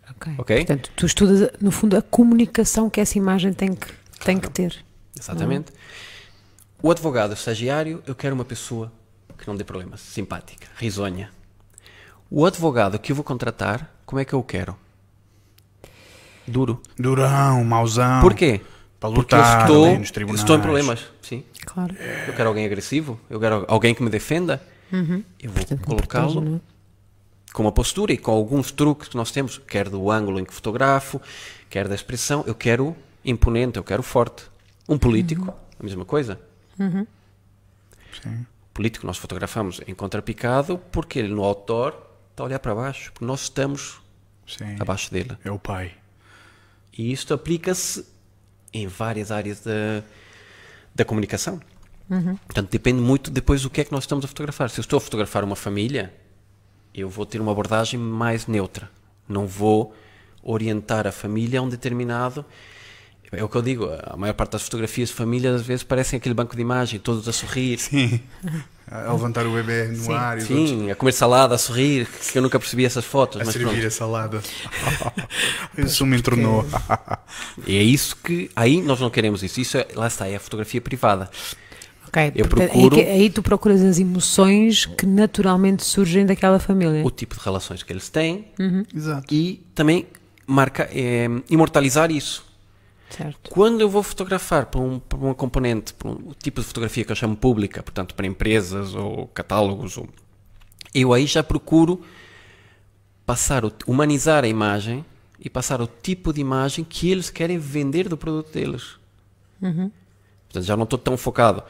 Ok. 0.09 0.35
Ok? 0.39 0.57
Portanto, 0.59 0.93
tu 0.95 1.05
estudas, 1.05 1.51
no 1.61 1.73
fundo, 1.73 1.97
a 1.97 2.01
comunicação 2.01 2.89
que 2.89 3.01
essa 3.01 3.19
imagem 3.19 3.53
tem 3.53 3.75
que, 3.75 3.93
tem 4.25 4.39
que 4.39 4.49
ter. 4.49 4.85
Exatamente. 5.19 5.73
O 6.81 6.93
advogado 6.93 7.35
estagiário, 7.35 8.01
eu 8.07 8.15
quero 8.15 8.37
uma 8.37 8.45
pessoa 8.45 8.93
que 9.37 9.49
não 9.49 9.57
dê 9.57 9.65
problemas, 9.65 10.01
simpática, 10.01 10.69
risonha. 10.77 11.29
O 12.31 12.47
advogado 12.47 13.01
que 13.01 13.11
eu 13.11 13.17
vou 13.17 13.25
contratar, 13.25 13.93
como 14.07 14.21
é 14.21 14.25
que 14.25 14.33
eu 14.33 14.39
o 14.39 14.45
quero? 14.45 14.79
Duro. 16.47 16.81
Durão, 16.97 17.65
mauzão. 17.65 18.21
Porquê? 18.21 18.61
Para 19.01 19.11
Porque 19.11 19.35
eu 19.35 19.39
lutar 19.39 19.61
estou, 19.63 19.99
nos 19.99 20.11
tribunais. 20.11 20.41
estou 20.41 20.57
em 20.57 20.61
problemas. 20.61 21.07
Sim. 21.23 21.45
Claro. 21.65 21.95
Eu 22.27 22.35
quero 22.35 22.49
alguém 22.49 22.67
agressivo, 22.67 23.21
eu 23.31 23.39
quero 23.39 23.65
alguém 23.69 23.95
que 23.95 24.03
me 24.03 24.11
defenda. 24.11 24.61
Eu 24.91 25.51
vou 25.51 25.79
colocá-lo 25.79 26.57
é? 26.57 26.61
com 27.53 27.63
uma 27.63 27.73
postura 27.73 28.13
e 28.13 28.19
com 28.19 28.33
alguns 28.33 28.73
truques 28.73 29.09
que 29.09 29.17
nós 29.17 29.31
temos, 29.31 29.59
quer 29.59 29.89
do 29.89 30.11
ângulo 30.11 30.41
em 30.41 30.45
que 30.45 30.53
fotografo, 30.53 31.21
quer 31.71 31.87
da 31.87 31.95
expressão. 31.95 32.43
Eu 32.47 32.55
quero 32.55 32.97
imponente, 33.25 33.77
eu 33.77 33.85
quero 33.85 34.03
forte. 34.03 34.45
Um 34.89 34.99
político, 34.99 35.55
a 35.79 35.83
mesma 35.83 36.05
coisa. 36.05 36.41
Sim. 38.23 38.47
político 38.73 39.07
nós 39.07 39.19
fotografamos 39.19 39.81
em 39.87 39.95
contrapicado 39.95 40.79
porque 40.91 41.19
ele 41.19 41.29
no 41.29 41.45
outdoor 41.45 41.95
está 42.31 42.43
a 42.43 42.47
olhar 42.47 42.59
para 42.59 42.75
baixo, 42.75 43.13
porque 43.13 43.25
nós 43.25 43.43
estamos 43.43 44.01
Sim. 44.47 44.77
abaixo 44.81 45.13
dele. 45.13 45.37
É 45.45 45.51
o 45.51 45.59
pai. 45.59 45.93
E 46.97 47.13
isto 47.13 47.35
aplica-se 47.35 48.05
em 48.73 48.87
várias 48.87 49.31
áreas 49.31 49.61
da, 49.61 50.03
da 50.95 51.05
comunicação. 51.05 51.61
Portanto, 52.47 52.71
depende 52.71 53.01
muito 53.01 53.31
depois 53.31 53.63
do 53.63 53.71
que 53.71 53.81
é 53.81 53.85
que 53.85 53.93
nós 53.93 54.05
estamos 54.05 54.25
a 54.25 54.29
fotografar. 54.29 54.71
Se 54.71 54.81
eu 54.81 54.83
estou 54.83 54.97
a 54.97 55.01
fotografar 55.01 55.45
uma 55.45 55.57
família, 55.57 56.13
eu 56.95 57.09
vou 57.09 57.27
ter 57.27 57.41
uma 57.41 57.53
abordagem 57.53 57.99
mais 58.01 58.47
neutra. 58.47 58.91
Não 59.29 59.47
vou 59.47 59.95
orientar 60.43 61.07
a 61.07 61.13
família 61.13 61.61
a 61.61 61.63
um 61.63 61.69
determinado. 61.69 62.45
É 63.31 63.45
o 63.45 63.49
que 63.49 63.57
eu 63.57 63.63
digo, 63.63 63.89
a 64.05 64.17
maior 64.17 64.33
parte 64.33 64.53
das 64.53 64.63
fotografias 64.63 65.11
de 65.11 65.15
família 65.15 65.55
às 65.55 65.63
vezes 65.63 65.83
parecem 65.83 66.17
aquele 66.17 66.35
banco 66.35 66.57
de 66.57 66.63
imagem, 66.63 66.99
todos 66.99 67.29
a 67.29 67.33
sorrir. 67.33 67.79
Sim. 67.79 68.21
A 68.91 69.13
levantar 69.13 69.47
o 69.47 69.53
bebê 69.53 69.85
no 69.89 69.97
Sim. 69.97 70.15
ar 70.15 70.39
e 70.39 70.41
Sim, 70.41 70.91
a 70.91 70.95
comer 70.95 71.13
salada, 71.13 71.55
a 71.55 71.59
sorrir, 71.59 72.07
que 72.33 72.39
eu 72.39 72.41
nunca 72.41 72.59
percebi 72.59 72.87
essas 72.87 73.05
fotos. 73.05 73.39
a 73.39 73.45
mas 73.45 73.53
servir 73.53 73.69
pronto. 73.69 73.87
a 73.87 73.91
salada. 73.91 74.41
Isso 75.77 76.07
me 76.07 76.17
entornou. 76.17 76.65
E 77.67 77.77
é 77.77 77.83
isso 77.83 78.17
que. 78.17 78.51
Aí 78.57 78.81
nós 78.81 78.99
não 79.01 79.11
queremos 79.11 79.43
isso. 79.43 79.61
Isso 79.61 79.77
é, 79.77 79.87
lá 79.95 80.07
está, 80.07 80.27
é 80.27 80.37
a 80.37 80.41
fotografia 80.41 80.81
privada. 80.81 81.31
Ok, 82.07 82.33
Eu 82.35 82.49
portanto, 82.49 82.71
procuro- 82.73 82.97
aí, 83.03 83.29
tu 83.29 83.43
procuras 83.43 83.83
as 83.83 83.99
emoções 83.99 84.87
que 84.87 85.05
naturalmente 85.05 85.85
surgem 85.85 86.25
daquela 86.25 86.59
família. 86.59 87.05
O 87.05 87.11
tipo 87.11 87.37
de 87.37 87.43
relações 87.45 87.83
que 87.83 87.93
eles 87.93 88.09
têm 88.09 88.47
Exato. 88.95 89.27
e 89.35 89.63
também 89.75 90.07
marca, 90.47 90.89
é, 90.91 91.29
imortalizar 91.51 92.11
isso. 92.11 92.48
Certo. 93.11 93.51
Quando 93.51 93.81
eu 93.81 93.89
vou 93.89 94.03
fotografar 94.03 94.67
para 94.67 94.81
um, 94.81 94.99
para 94.99 95.19
uma 95.19 95.35
componente, 95.35 95.95
para 95.95 96.09
um 96.11 96.33
tipo 96.43 96.61
de 96.61 96.67
fotografia 96.67 97.05
que 97.05 97.13
eu 97.13 97.17
chamo 97.17 97.37
pública, 97.37 97.83
portanto 97.83 98.15
para 98.15 98.27
empresas 98.27 98.95
ou 98.95 99.27
catálogos, 99.29 99.97
ou- 99.97 100.09
eu 100.95 101.13
aí 101.13 101.27
já 101.27 101.43
procuro 101.43 102.03
passar, 103.25 103.65
o, 103.65 103.73
humanizar 103.87 104.45
a 104.45 104.49
imagem 104.49 105.05
e 105.41 105.49
passar 105.49 105.81
o 105.81 105.87
tipo 105.87 106.33
de 106.33 106.41
imagem 106.41 106.85
que 106.85 107.11
eles 107.11 107.31
querem 107.31 107.59
vender 107.59 108.09
do 108.09 108.17
produto 108.17 108.53
deles. 108.53 108.97
Portanto, 110.47 110.65
já 110.65 110.77
não 110.77 110.85
estou 110.85 110.99
tão 110.99 111.17
focado 111.17 111.63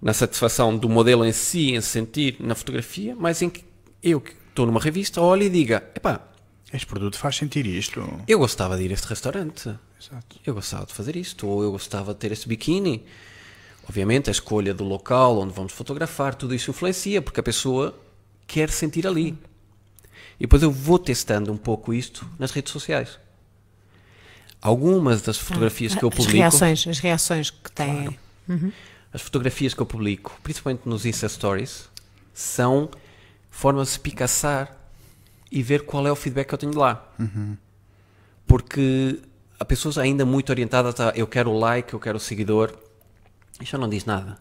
na 0.00 0.12
satisfação 0.12 0.76
do 0.76 0.88
modelo 0.88 1.24
em 1.24 1.32
si, 1.32 1.72
em 1.72 1.80
sentir 1.80 2.36
na 2.40 2.54
fotografia, 2.54 3.14
mas 3.18 3.42
em 3.42 3.50
que 3.50 3.64
eu 4.02 4.20
que 4.20 4.32
estou 4.48 4.66
numa 4.66 4.80
revista, 4.80 5.20
olho 5.20 5.42
e 5.42 5.50
diga, 5.50 5.82
epá, 5.94 6.20
Este 6.72 6.86
produto 6.86 7.18
faz 7.18 7.36
sentir 7.36 7.66
isto. 7.66 8.00
eu 8.28 8.38
gostava 8.38 8.76
de 8.76 8.84
ir 8.84 8.90
a 8.90 8.94
este 8.94 9.08
restaurante. 9.08 9.74
Exato. 10.00 10.38
Eu 10.46 10.54
gostava 10.54 10.86
de 10.86 10.94
fazer 10.94 11.16
isto, 11.16 11.46
ou 11.46 11.62
eu 11.62 11.72
gostava 11.72 12.14
de 12.14 12.20
ter 12.20 12.30
este 12.32 12.48
biquíni. 12.48 13.04
Obviamente, 13.88 14.30
a 14.30 14.30
escolha 14.30 14.72
do 14.72 14.84
local 14.84 15.38
onde 15.38 15.52
vamos 15.52 15.72
fotografar, 15.72 16.34
tudo 16.34 16.54
isso 16.54 16.70
influencia, 16.70 17.20
porque 17.20 17.40
a 17.40 17.42
pessoa 17.42 17.98
quer 18.46 18.70
sentir 18.70 19.06
ali. 19.06 19.36
E 20.38 20.42
depois 20.42 20.62
eu 20.62 20.70
vou 20.70 20.98
testando 20.98 21.52
um 21.52 21.56
pouco 21.56 21.92
isto 21.92 22.26
nas 22.38 22.52
redes 22.52 22.72
sociais. 22.72 23.18
Algumas 24.62 25.22
das 25.22 25.38
fotografias 25.38 25.94
que 25.94 26.04
eu 26.04 26.08
as 26.08 26.14
publico, 26.14 26.38
reações, 26.38 26.86
as 26.86 26.98
reações 26.98 27.50
que 27.50 27.70
têm. 27.72 28.16
as 29.12 29.20
fotografias 29.20 29.74
que 29.74 29.80
eu 29.80 29.86
publico, 29.86 30.38
principalmente 30.42 30.82
nos 30.86 31.04
Insta 31.04 31.28
Stories, 31.28 31.88
são 32.32 32.88
formas 33.50 33.88
de 33.88 33.92
espicaçar 33.92 34.79
e 35.50 35.62
ver 35.62 35.82
qual 35.84 36.06
é 36.06 36.12
o 36.12 36.16
feedback 36.16 36.48
que 36.48 36.54
eu 36.54 36.58
tenho 36.58 36.72
de 36.72 36.78
lá. 36.78 37.06
Porque 38.46 39.18
há 39.58 39.64
pessoas 39.64 39.98
ainda 39.98 40.24
muito 40.24 40.50
orientadas 40.50 40.98
a 41.00 41.12
eu 41.14 41.26
quero 41.26 41.50
o 41.50 41.58
like, 41.58 41.92
eu 41.92 42.00
quero 42.00 42.16
o 42.16 42.20
seguidor. 42.20 42.72
Isso 43.60 43.72
já 43.72 43.78
não 43.78 43.88
diz 43.88 44.04
nada. 44.04 44.36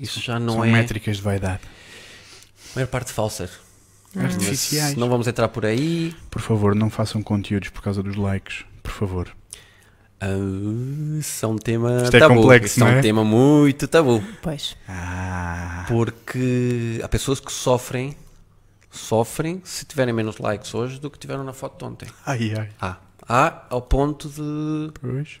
Isso 0.00 0.20
já 0.20 0.38
não 0.38 0.54
São 0.54 0.64
é 0.64 0.70
métricas 0.72 1.16
de 1.16 1.22
vaidade. 1.22 1.60
a 1.64 2.74
maior 2.76 2.88
parte 2.88 3.12
falsas. 3.12 3.50
Artificiais. 4.18 4.90
Mas 4.90 4.96
não 4.96 5.08
vamos 5.08 5.26
entrar 5.26 5.48
por 5.48 5.64
aí. 5.66 6.14
Por 6.30 6.40
favor, 6.40 6.74
não 6.74 6.88
façam 6.90 7.22
conteúdos 7.22 7.68
por 7.68 7.82
causa 7.82 8.02
dos 8.02 8.16
likes. 8.16 8.64
Por 8.82 8.90
favor. 8.92 9.28
Ah, 10.20 10.26
isso 11.18 11.44
é 11.44 11.48
um 11.48 11.56
tema 11.56 12.02
Isto 12.04 12.16
é 12.16 12.20
tabu. 12.20 12.34
complexo, 12.36 12.66
Isso 12.76 12.80
é 12.80 12.84
não 12.86 12.94
um 12.94 12.98
é? 12.98 13.02
tema 13.02 13.24
muito 13.24 13.86
tabu. 13.86 14.22
Pois. 14.42 14.74
Ah. 14.88 15.84
Porque 15.88 16.98
há 17.02 17.08
pessoas 17.08 17.40
que 17.40 17.52
sofrem, 17.52 18.16
sofrem 18.96 19.60
se 19.64 19.84
tiverem 19.84 20.12
menos 20.14 20.38
likes 20.38 20.74
hoje 20.74 20.98
do 20.98 21.10
que 21.10 21.18
tiveram 21.18 21.44
na 21.44 21.52
foto 21.52 21.78
de 21.78 21.84
ontem. 21.84 22.08
Ai, 22.24 22.54
ai. 22.58 22.68
Há. 22.80 22.96
Há 23.28 23.62
ao 23.70 23.82
ponto 23.82 24.28
de 24.28 24.92
Pois. 25.00 25.40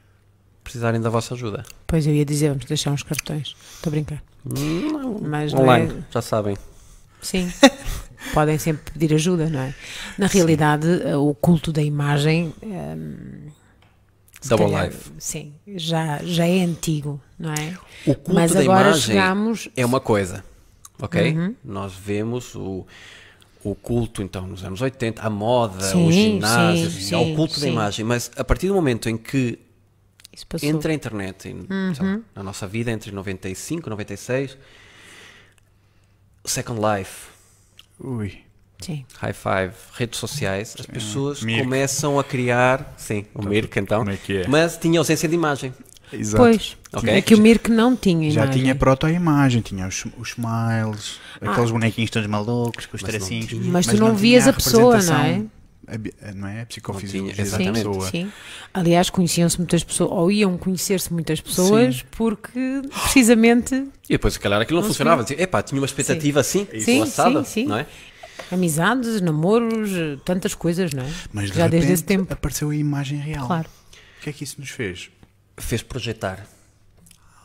precisarem 0.64 1.00
da 1.00 1.08
vossa 1.10 1.34
ajuda. 1.34 1.64
Pois 1.86 2.06
eu 2.06 2.12
ia 2.12 2.24
dizer, 2.24 2.48
vamos 2.48 2.64
deixar 2.64 2.90
uns 2.90 3.02
cartões. 3.02 3.56
Estou 3.76 3.90
a 3.90 3.92
brincar. 3.92 4.22
Não, 4.44 5.18
Mas 5.20 5.52
não 5.52 5.62
online, 5.62 5.92
é- 6.00 6.12
já 6.12 6.20
sabem. 6.22 6.56
Sim. 7.22 7.50
Podem 8.34 8.58
sempre 8.58 8.92
pedir 8.92 9.14
ajuda, 9.14 9.48
não 9.48 9.60
é? 9.60 9.74
Na 10.18 10.26
realidade, 10.26 10.86
eh, 11.04 11.16
o 11.16 11.32
culto 11.34 11.72
da 11.72 11.80
imagem. 11.82 12.52
se 14.40 14.48
Double 14.48 14.66
calhar, 14.70 14.86
life. 14.86 15.10
Sim, 15.18 15.54
já, 15.76 16.18
já 16.24 16.46
é 16.46 16.62
antigo, 16.62 17.20
não 17.38 17.52
é? 17.52 17.76
O 18.06 18.14
culto 18.14 18.34
Mas 18.34 18.52
da 18.52 18.60
agora 18.60 18.88
imagem 18.88 19.00
chegamos. 19.02 19.68
é 19.76 19.86
uma 19.86 20.00
coisa, 20.00 20.44
ok? 21.00 21.32
Uhum. 21.36 21.54
Nós 21.64 21.92
vemos 21.94 22.54
o, 22.54 22.86
o 23.70 23.74
culto, 23.74 24.22
então, 24.22 24.46
nos 24.46 24.64
anos 24.64 24.80
80, 24.80 25.22
a 25.22 25.30
moda, 25.30 25.80
Sim, 25.84 26.06
os 26.06 26.14
ginásios, 26.14 26.94
sim, 26.94 27.14
é 27.14 27.18
o 27.18 27.24
sim, 27.24 27.34
culto 27.34 27.60
da 27.60 27.68
imagem, 27.68 28.04
mas 28.04 28.30
a 28.36 28.44
partir 28.44 28.68
do 28.68 28.74
momento 28.74 29.08
em 29.08 29.16
que. 29.16 29.58
Uhum. 30.62 30.68
entra 30.68 30.92
a 30.92 30.94
internet 30.94 31.56
lá, 31.98 32.20
na 32.34 32.42
nossa 32.42 32.66
vida 32.66 32.90
entre 32.90 33.10
95 33.10 33.88
e 33.88 33.90
96, 33.90 34.58
Second 36.44 36.78
Life, 36.80 37.28
Ui. 37.98 38.38
Sim. 38.80 39.06
High 39.18 39.32
Five, 39.32 39.74
redes 39.94 40.18
sociais, 40.18 40.76
as 40.78 40.84
pessoas 40.84 41.42
Mirk. 41.42 41.64
começam 41.64 42.18
a 42.18 42.24
criar, 42.24 42.94
sim, 42.98 43.24
o 43.34 43.42
Mirk 43.42 43.78
então, 43.78 44.00
como 44.00 44.10
é 44.10 44.16
que 44.16 44.42
é? 44.42 44.48
mas 44.48 44.76
tinha 44.76 45.00
ausência 45.00 45.26
de 45.28 45.34
imagem. 45.34 45.72
Exato. 46.12 46.42
Pois. 46.42 46.76
Ok. 46.92 47.10
É 47.10 47.20
que 47.20 47.34
o 47.34 47.40
Mirk 47.40 47.70
não 47.70 47.96
tinha 47.96 48.30
Já 48.30 48.44
imagem. 48.44 48.62
tinha 48.62 48.74
proto-imagem, 48.74 49.60
tinha 49.60 49.88
os, 49.88 50.04
os 50.18 50.28
smiles, 50.36 51.18
aqueles 51.40 51.70
bonequinhos 51.70 52.10
todos 52.10 52.28
malucos, 52.28 52.86
com 52.86 52.96
os 52.96 53.02
Mas 53.02 53.12
não 53.12 53.18
tracinhos. 53.20 53.46
tinha. 53.46 53.70
Mas 53.70 53.86
tu 53.86 53.96
não 53.96 54.14
vias 54.14 54.44
tinha 54.44 54.50
a 54.52 54.56
pessoa, 54.56 55.02
não 55.02 55.16
é? 55.16 55.42
a 55.88 55.98
bi- 55.98 56.12
Não 56.34 56.48
é? 56.48 56.62
A 56.62 56.66
psicofisiologia 56.66 57.36
da 57.36 57.42
exatamente. 57.42 57.84
pessoa. 57.84 58.10
Sim. 58.10 58.32
Aliás, 58.74 59.08
conheciam-se 59.10 59.56
muitas 59.58 59.84
pessoas, 59.84 60.10
ou 60.10 60.30
iam 60.32 60.56
conhecer-se 60.58 61.12
muitas 61.12 61.40
pessoas, 61.40 62.02
porque 62.10 62.82
precisamente 63.04 63.74
E 64.08 64.12
depois, 64.14 64.34
se 64.34 64.40
calhar, 64.40 64.60
aquilo 64.60 64.80
não, 64.80 64.82
Não 64.82 64.88
funcionava. 64.92 65.22
Dizia, 65.22 65.40
epá, 65.42 65.62
tinha 65.62 65.80
uma 65.80 65.86
expectativa 65.86 66.40
assim, 66.40 66.66
Sim, 66.80 67.00
laçada, 67.00 67.44
sim, 67.44 67.62
sim. 67.62 67.66
não 67.66 67.76
é? 67.78 67.86
amizades, 68.50 69.20
namoros, 69.20 69.90
eh, 69.92 70.18
tantas 70.24 70.54
coisas, 70.54 70.92
não 70.92 71.02
é? 71.04 71.10
Mas 71.32 71.50
de 71.50 71.56
Já 71.56 71.68
desde 71.68 71.92
esse 71.92 72.04
tempo. 72.04 72.32
apareceu 72.32 72.70
a 72.70 72.76
imagem 72.76 73.18
real. 73.18 73.46
Claro. 73.46 73.68
O 74.18 74.22
que 74.22 74.30
é 74.30 74.32
que 74.32 74.44
isso 74.44 74.56
nos 74.60 74.70
fez? 74.70 75.08
Fez 75.56 75.82
projetar. 75.82 76.46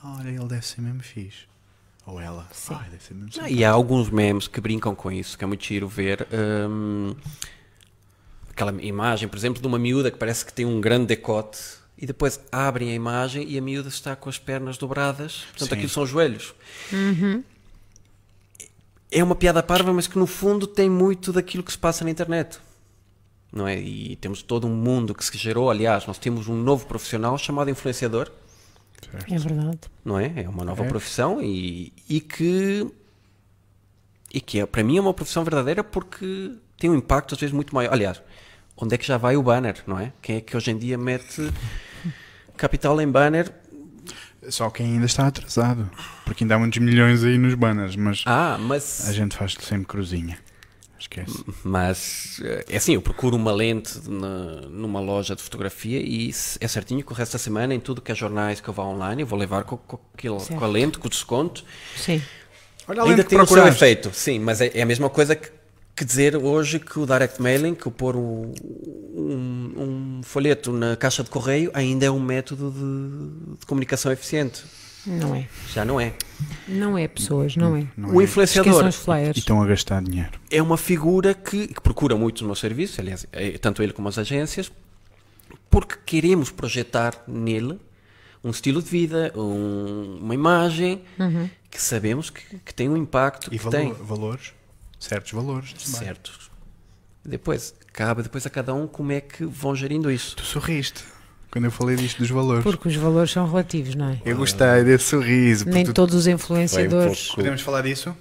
Olha, 0.04 0.30
ele 0.30 0.46
deve 0.48 0.66
ser 0.66 0.82
mesmo 0.82 1.02
fixe. 1.02 1.46
Ou 2.12 2.20
ela. 2.20 2.46
Sim. 2.52 2.74
Ai, 2.78 2.90
deve 2.90 3.04
ser 3.04 3.14
mesmo 3.14 3.42
Ah, 3.42 3.50
e 3.50 3.64
há 3.64 3.72
alguns 3.72 4.10
memes 4.10 4.46
que 4.46 4.60
brincam 4.60 4.94
com 4.94 5.10
isso, 5.10 5.38
que 5.38 5.44
é 5.46 5.48
muito 5.48 5.64
giro 5.64 5.88
ver. 5.88 6.28
hum, 6.70 7.16
aquela 8.50 8.74
imagem, 8.84 9.30
por 9.30 9.38
exemplo, 9.38 9.62
de 9.62 9.68
uma 9.68 9.80
miúda 9.80 10.12
que 10.12 10.18
parece 10.18 10.46
que 10.46 10.52
tem 10.52 10.66
um 10.66 10.82
grande 10.82 11.06
decote 11.08 11.58
e 11.98 12.06
depois 12.06 12.40
abrem 12.52 12.92
a 12.92 12.94
imagem 12.94 13.48
e 13.48 13.58
a 13.58 13.62
miúda 13.62 13.88
está 13.88 14.14
com 14.14 14.28
as 14.30 14.38
pernas 14.38 14.78
dobradas. 14.78 15.46
Portanto, 15.52 15.70
Sim. 15.70 15.76
aquilo 15.76 15.90
são 15.90 16.06
joelhos. 16.06 16.54
É 19.10 19.24
uma 19.24 19.36
piada 19.36 19.64
parva, 19.64 19.94
mas 19.94 20.06
que 20.08 20.18
no 20.18 20.28
fundo 20.28 20.68
tem 20.68 20.90
muito 20.90 21.32
daquilo 21.32 21.64
que 21.64 21.72
se 21.72 21.78
passa 21.78 22.04
na 22.04 22.10
internet. 22.12 22.60
Não 23.54 23.68
é? 23.68 23.80
E 23.80 24.16
temos 24.18 24.42
todo 24.42 24.68
um 24.68 24.76
mundo 24.76 25.14
que 25.16 25.24
se 25.24 25.38
gerou. 25.38 25.70
Aliás, 25.70 26.06
nós 26.06 26.18
temos 26.18 26.48
um 26.50 26.56
novo 26.56 26.86
profissional 26.86 27.38
chamado 27.38 27.70
influenciador. 27.70 28.30
É 29.30 29.38
verdade. 29.38 29.80
não 30.06 30.20
é? 30.20 30.32
É 30.36 30.50
uma 30.50 30.64
nova 30.64 30.84
É. 30.86 30.88
profissão 30.88 31.42
e, 31.42 31.92
e 32.10 32.20
que 32.22 32.88
e 34.34 34.40
que 34.40 34.60
é, 34.60 34.66
para 34.66 34.84
mim 34.84 34.98
é 34.98 35.02
uma 35.02 35.14
profissão 35.14 35.44
verdadeira 35.44 35.84
porque 35.84 36.54
tem 36.78 36.90
um 36.90 36.96
impacto 36.96 37.34
às 37.36 37.40
vezes 37.40 37.54
muito 37.54 37.74
maior. 37.76 37.92
Aliás, 37.94 38.22
onde 38.78 38.96
é 38.96 38.98
que 38.98 39.06
já 39.06 39.18
vai 39.18 39.36
o 39.36 39.44
banner, 39.44 39.84
não 39.86 40.00
é? 40.00 40.14
Quem 40.22 40.38
é 40.38 40.42
que 40.42 40.56
hoje 40.56 40.72
em 40.72 40.78
dia 40.78 40.98
mete 40.98 41.52
capital 42.56 43.00
em 43.02 43.08
banner? 43.08 43.52
Só 44.50 44.70
quem 44.70 44.94
ainda 44.94 45.06
está 45.06 45.28
atrasado. 45.28 45.90
Porque 46.26 46.44
ainda 46.44 46.56
há 46.56 46.60
muitos 46.60 46.80
milhões 46.80 47.24
aí 47.24 47.38
nos 47.38 47.54
banners, 47.54 47.96
mas 47.96 48.24
Ah, 48.26 48.58
mas 48.60 49.08
a 49.08 49.14
gente 49.14 49.36
faz 49.36 49.56
sempre 49.62 49.86
cruzinha. 49.86 50.38
Esquece. 51.02 51.44
mas 51.64 52.40
eh, 52.44 52.66
é 52.70 52.78
assim, 52.78 52.94
eu 52.94 53.02
procuro 53.02 53.36
uma 53.36 53.52
lente 53.52 54.00
na- 54.08 54.62
numa 54.70 55.00
loja 55.02 55.36
de 55.36 55.42
fotografia 55.42 56.00
e 56.00 56.30
é 56.60 56.68
certinho 56.68 57.04
que 57.04 57.12
o 57.12 57.16
resto 57.16 57.34
da 57.34 57.40
semana 57.40 57.74
em 57.74 57.80
tudo 57.80 58.02
que 58.02 58.12
é 58.12 58.16
jornais 58.16 58.62
que 58.62 58.70
eu 58.70 58.74
vá 58.74 58.84
online 58.84 59.24
eu 59.24 59.28
vou 59.28 59.38
levar 59.40 59.64
com, 59.64 59.78
com, 59.78 60.00
Certo. 60.40 60.56
com 60.60 60.64
a 60.64 60.68
lente, 60.68 61.00
com 61.00 61.08
o 61.08 61.10
desconto 61.10 61.66
Sim. 61.98 62.22
Olha 62.88 63.04
Ainda 63.04 63.24
tem 63.24 63.40
o 63.40 63.46
seu 63.48 63.68
efeito, 63.68 64.12
sim, 64.14 64.40
mas 64.40 64.62
é, 64.62 64.72
é 64.76 64.82
a 64.82 64.86
mesma 64.86 65.10
coisa 65.10 65.36
que, 65.36 65.50
que 65.96 66.04
dizer 66.06 66.36
hoje 66.36 66.80
que 66.80 67.00
o 67.00 67.06
direct 67.06 67.42
mailing, 67.42 67.74
que 67.76 67.88
o 67.88 67.92
pôr 67.92 68.16
um, 68.16 68.52
um, 69.14 69.74
um 70.20 70.22
folheto 70.24 70.72
na 70.72 70.96
caixa 70.96 71.24
de 71.24 71.30
correio, 71.30 71.70
ainda 71.74 72.06
é 72.06 72.12
um 72.12 72.20
método 72.20 72.72
de, 72.72 73.60
de 73.60 73.66
comunicação 73.66 74.12
eficiente. 74.12 74.64
Não 75.06 75.36
é. 75.36 75.48
Já 75.74 75.84
não 75.84 76.00
é. 76.00 76.14
Não 76.68 76.98
é 76.98 77.08
pessoas, 77.08 77.56
não 77.56 77.76
é. 77.76 77.88
Não 77.98 78.14
o 78.16 78.22
é. 78.22 78.24
influenciador 78.24 78.84
E 79.36 79.40
estão 79.40 79.62
a 79.62 79.66
gastar 79.66 80.02
dinheiro. 80.04 80.32
é 80.50 80.62
uma 80.62 80.78
figura 80.78 81.34
que, 81.34 81.68
que 81.68 81.82
procura 81.82 82.16
muito 82.16 82.42
no 82.42 82.48
meu 82.48 82.56
serviço, 82.56 83.02
aliás, 83.02 83.26
é- 83.32 83.58
tanto 83.58 83.82
ele 83.82 83.94
como 83.94 84.08
as 84.08 84.18
agências, 84.18 84.72
porque 85.70 85.96
queremos 86.06 86.52
projetar 86.52 87.16
nele 87.28 87.80
um 88.44 88.50
estilo 88.52 88.82
de 88.82 88.90
vida, 88.90 89.32
um- 89.36 90.20
uma 90.22 90.34
imagem 90.36 91.02
que 91.70 91.82
sabemos 91.82 92.30
que, 92.30 92.58
que 92.60 92.74
tem 92.74 92.90
um 92.90 92.98
impacto 92.98 93.48
E 93.54 93.58
que 93.58 93.64
valor- 93.64 93.72
tem. 93.80 93.94
valores? 93.94 94.54
Certos 95.00 95.32
valores. 95.32 95.74
certos. 95.78 96.52
Depois, 97.26 97.74
cabe 97.94 98.24
depois 98.24 98.46
a 98.46 98.50
cada 98.50 98.74
um 98.74 98.88
como 98.88 99.12
é 99.12 99.22
que 99.22 99.46
vão 99.46 99.76
gerindo 99.76 100.12
isso. 100.12 100.36
Tu 100.36 100.44
sorriste 100.44 101.04
quando 101.52 101.66
eu 101.66 101.72
falei 101.72 101.96
disto 101.96 102.20
dos 102.20 102.30
valores. 102.30 102.64
Porque 102.64 102.88
os 102.88 102.96
valores 102.96 103.32
são 103.32 103.46
relativos, 103.48 103.94
não 103.96 104.10
é? 104.10 104.22
Eu 104.26 104.38
gostei 104.38 104.84
desse 104.84 105.06
sorriso. 105.06 105.68
Nem 105.68 105.84
tu- 105.86 105.94
todos 105.94 106.16
os 106.16 106.28
influenciadores. 106.28 107.26
pouco- 107.28 107.36
Podemos 107.36 107.62
falar 107.62 107.82
disso? 107.82 108.16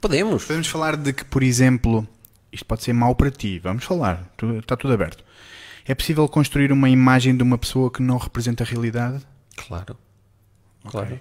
Podemos. 0.00 0.44
Podemos 0.44 0.66
falar 0.68 0.96
de 0.96 1.12
que, 1.12 1.24
por 1.24 1.42
exemplo, 1.42 2.06
isto 2.50 2.64
pode 2.64 2.82
ser 2.82 2.92
mau 2.92 3.14
para 3.14 3.30
ti. 3.30 3.58
Vamos 3.58 3.84
falar. 3.84 4.26
Está 4.58 4.76
tudo 4.76 4.92
aberto. 4.94 5.22
É 5.86 5.94
possível 5.94 6.26
construir 6.28 6.72
uma 6.72 6.88
imagem 6.88 7.36
de 7.36 7.42
uma 7.42 7.58
pessoa 7.58 7.90
que 7.90 8.00
não 8.02 8.16
representa 8.16 8.64
a 8.64 8.66
realidade? 8.66 9.22
Claro. 9.68 9.96
Claro. 10.88 11.20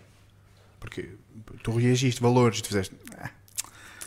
Porque 0.80 1.10
tu 1.64 1.76
reagiste, 1.76 2.22
valores, 2.22 2.62
tu 2.62 2.68
fizeste. 2.70 2.96
"Ah, 3.20 3.30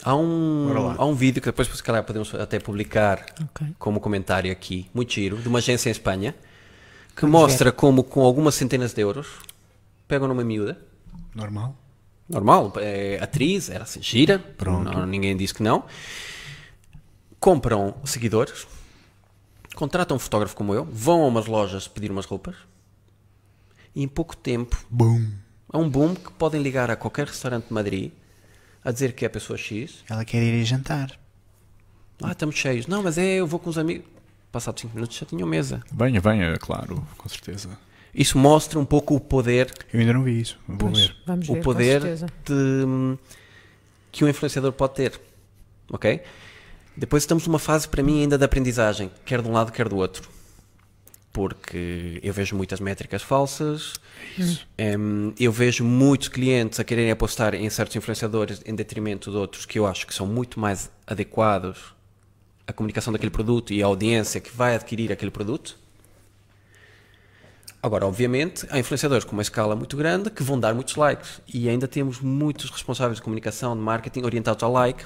Há 0.07 0.15
um, 0.17 0.95
há 0.99 1.05
um 1.07 1.15
vídeo 1.15 1.41
que 1.41 1.47
depois, 1.47 1.67
se 1.67 1.83
calhar, 1.83 2.05
podemos 2.05 2.35
até 2.35 2.59
publicar 2.61 3.25
Ok. 3.43 3.67
como 3.79 3.99
comentário 4.01 4.53
aqui, 4.53 4.87
muito 4.93 5.13
giro, 5.15 5.39
de 5.39 5.49
uma 5.49 5.61
agência 5.61 5.89
em 5.89 5.93
Espanha, 5.93 6.35
que 7.17 7.27
mostra 7.27 7.71
como, 7.73 8.03
com 8.05 8.23
algumas 8.23 8.55
centenas 8.55 8.93
de 8.93 9.01
euros, 9.03 9.29
pegam 10.09 10.29
numa 10.29 10.45
miúda, 10.45 10.79
normal. 11.35 11.77
normal, 12.29 12.73
é 12.79 13.19
atriz, 13.23 13.69
era 13.71 13.85
assim, 13.85 14.03
gira, 14.03 14.39
Pronto. 14.39 14.91
não- 14.91 15.07
ninguém 15.07 15.37
disse 15.37 15.55
que 15.55 15.63
não, 15.63 15.85
compram 17.41 17.95
seguidores, 18.05 18.67
contratam 19.75 20.17
um 20.17 20.21
fotógrafo 20.21 20.57
como 20.57 20.75
eu, 20.75 20.85
vão 20.85 21.23
a 21.23 21.27
umas 21.27 21.47
lojas 21.47 21.87
pedir 21.89 22.11
umas 22.11 22.25
roupas, 22.27 22.57
e 23.95 24.03
em 24.03 24.09
pouco 24.09 24.37
tempo 24.37 24.85
Boom. 24.91 25.31
há 25.73 25.79
um 25.79 25.89
boom 25.89 26.15
que 26.15 26.33
podem 26.33 26.63
ligar 26.63 26.91
a 26.91 26.97
qualquer 26.97 27.27
restaurante 27.29 27.67
de 27.69 27.73
Madrid 27.75 28.13
a 28.85 28.91
dizer 28.91 29.13
que 29.15 29.25
é 29.25 29.29
a 29.29 29.31
pessoa 29.31 29.57
X, 29.59 30.05
Ela 30.09 30.25
quer 30.25 30.43
ir 30.43 30.65
jantar. 30.65 31.19
ah, 32.23 32.33
estamos 32.33 32.57
cheios, 32.57 32.87
não, 32.87 33.03
mas 33.03 33.17
é, 33.19 33.37
eu 33.37 33.47
vou 33.47 33.59
com 33.61 33.71
os 33.71 33.79
amigos, 33.79 34.07
passados 34.55 34.81
5 34.83 34.95
minutos 34.95 35.17
já 35.17 35.27
tinham 35.27 35.47
mesa. 35.49 35.83
Venha, 35.93 36.21
venha, 36.21 36.57
claro, 36.59 37.05
com 37.19 37.29
certeza. 37.29 37.77
Isso 38.15 38.39
mostra 38.39 38.79
um 38.79 38.85
pouco 38.85 39.17
o 39.17 39.21
poder 39.21 39.73
Eu 39.93 39.99
ainda 39.99 40.13
não 40.13 40.23
vi 40.23 40.41
isso. 40.41 40.57
Vou 40.69 40.89
Pois, 40.91 41.07
ver. 41.07 41.17
vamos 41.27 41.49
o 41.49 41.55
ver, 41.55 41.63
poder 41.63 42.01
com 42.01 42.07
certeza. 42.07 42.27
de, 42.47 43.19
que 44.13 44.25
um 44.25 44.29
influenciador 44.29 44.73
pode 44.73 44.95
ter. 44.95 45.21
Ok? 45.91 46.23
Depois 46.97 47.25
estamos 47.25 47.45
numa 47.49 47.59
fase, 47.59 47.89
para 47.89 48.03
mim, 48.05 48.21
ainda 48.23 48.39
de 48.39 48.45
aprendizagem, 48.45 49.11
quer 49.25 49.43
de 49.43 49.49
um 49.49 49.53
lado, 49.53 49.73
quer 49.73 49.89
do 49.89 49.97
outro. 49.97 50.29
Porque 51.33 52.21
eu 52.23 52.33
vejo 52.33 52.55
muitas 52.55 52.79
métricas 52.79 53.21
falsas, 53.21 53.95
em, 54.79 55.35
eu 55.41 55.51
vejo 55.51 55.83
muitos 55.83 56.29
clientes 56.29 56.79
a 56.79 56.85
quererem 56.85 57.11
apostar 57.11 57.57
em 57.57 57.69
certos 57.69 57.97
influenciadores 57.97 58.63
em 58.65 58.73
detrimento 58.73 59.33
de 59.33 59.37
outros 59.37 59.67
que 59.67 59.77
eu 59.77 59.85
acho 59.89 60.07
que 60.07 60.15
são 60.15 60.29
muito 60.29 60.61
mais 60.61 60.89
adequados 61.05 61.93
à 62.67 62.73
comunicação 62.73 63.13
daquele 63.13 63.31
produto 63.31 63.73
e 63.73 63.83
à 63.83 63.87
audiência 63.87 64.41
que 64.41 64.51
vai 64.55 64.75
adquirir 64.75 65.13
aquele 65.13 65.31
produto. 65.31 65.77
Agora, 67.83 68.07
obviamente, 68.07 68.67
há 68.71 68.79
influenciadores 68.79 69.25
com 69.25 69.33
uma 69.33 69.43
escala 69.43 69.77
muito 69.77 69.95
grande 69.97 70.31
que 70.31 70.43
vão 70.43 70.59
dar 70.59 70.75
muitos 70.75 70.97
likes 70.97 71.41
e 71.53 71.69
ainda 71.69 71.87
temos 71.87 72.19
muitos 72.21 72.71
responsáveis 72.71 73.17
de 73.19 73.23
comunicação, 73.23 73.77
de 73.77 73.83
marketing 73.83 74.23
orientados 74.23 74.63
ao 74.63 74.73
like 74.73 75.05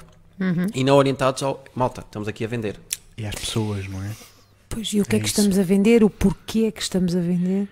e 0.73 0.85
não 0.85 0.95
orientados 0.95 1.43
ao 1.43 1.61
malta, 1.75 1.99
estamos 1.99 2.29
aqui 2.29 2.45
a 2.45 2.47
vender. 2.47 2.79
E 3.17 3.25
às 3.25 3.35
pessoas, 3.35 3.85
não 3.89 4.01
é? 4.01 4.15
Pois, 4.69 4.93
e 4.93 5.01
o 5.01 5.05
que 5.05 5.15
é, 5.15 5.17
É 5.17 5.21
que 5.21 5.27
isso. 5.27 5.37
estamos 5.41 5.59
a 5.59 5.63
vender? 5.63 6.01
O 6.05 6.09
porquê 6.09 6.65
é 6.67 6.71
que 6.71 6.81
estamos 6.81 7.13
a 7.13 7.19
vender? 7.19 7.67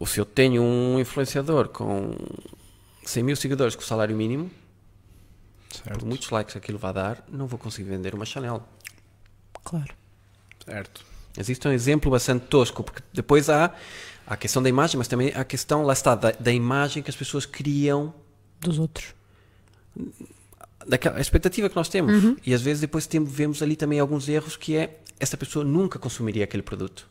Ou 0.00 0.04
se 0.06 0.18
eu 0.18 0.24
tenho 0.24 0.60
um 0.60 0.98
influenciador 0.98 1.68
com 1.68 2.16
100 3.04 3.22
mil 3.22 3.36
seguidores 3.36 3.76
com 3.76 3.82
salário 3.82 4.16
mínimo, 4.16 4.50
por 5.68 5.76
Certo. 5.84 6.06
muitos 6.06 6.30
likes 6.30 6.56
aquilo 6.56 6.78
vai 6.78 6.92
dar, 6.92 7.24
não 7.30 7.46
vou 7.46 7.58
conseguir 7.58 7.88
vender 7.90 8.12
uma 8.14 8.24
Chanel. 8.24 8.66
Claro. 9.68 9.94
Certo. 10.64 11.04
Existe 11.36 11.68
um 11.68 11.72
exemplo 11.72 12.10
bastante 12.10 12.46
tosco, 12.46 12.82
porque 12.82 13.02
depois 13.12 13.50
há 13.50 13.74
a 14.26 14.36
questão 14.36 14.62
da 14.62 14.68
imagem, 14.68 14.96
mas 14.96 15.06
também 15.08 15.30
há 15.34 15.40
a 15.40 15.44
questão, 15.44 15.82
lá 15.82 15.92
está, 15.92 16.14
da, 16.14 16.30
da 16.32 16.52
imagem 16.52 17.02
que 17.02 17.10
as 17.10 17.16
pessoas 17.16 17.44
criam 17.44 18.14
Dos 18.60 18.78
outros. 18.78 19.14
daquela 20.86 21.20
expectativa 21.20 21.68
que 21.68 21.76
nós 21.76 21.88
temos. 21.88 22.36
E 22.44 22.54
às 22.54 22.62
vezes 22.62 22.80
depois 22.80 23.06
temos, 23.06 23.30
vemos 23.30 23.62
ali 23.62 23.76
também 23.76 24.00
alguns 24.00 24.28
erros 24.28 24.56
que 24.56 24.74
é 24.76 25.00
essa 25.20 25.36
pessoa 25.36 25.64
nunca 25.64 25.98
consumiria 25.98 26.44
aquele 26.44 26.62
produto. 26.62 27.06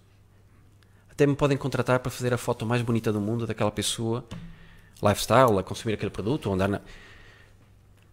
Até 1.11 1.25
me 1.25 1.35
podem 1.35 1.57
contratar 1.57 1.99
para 1.99 2.11
fazer 2.11 2.33
a 2.33 2.37
foto 2.37 2.65
mais 2.65 2.81
bonita 2.81 3.11
do 3.13 3.21
mundo 3.21 3.45
daquela 3.47 3.71
pessoa, 3.71 4.25
lifestyle, 5.01 5.57
a 5.59 5.63
consumir 5.63 5.93
aquele 5.93 6.11
produto, 6.11 6.47
ou 6.47 6.53
andar 6.55 6.67
na... 6.67 6.81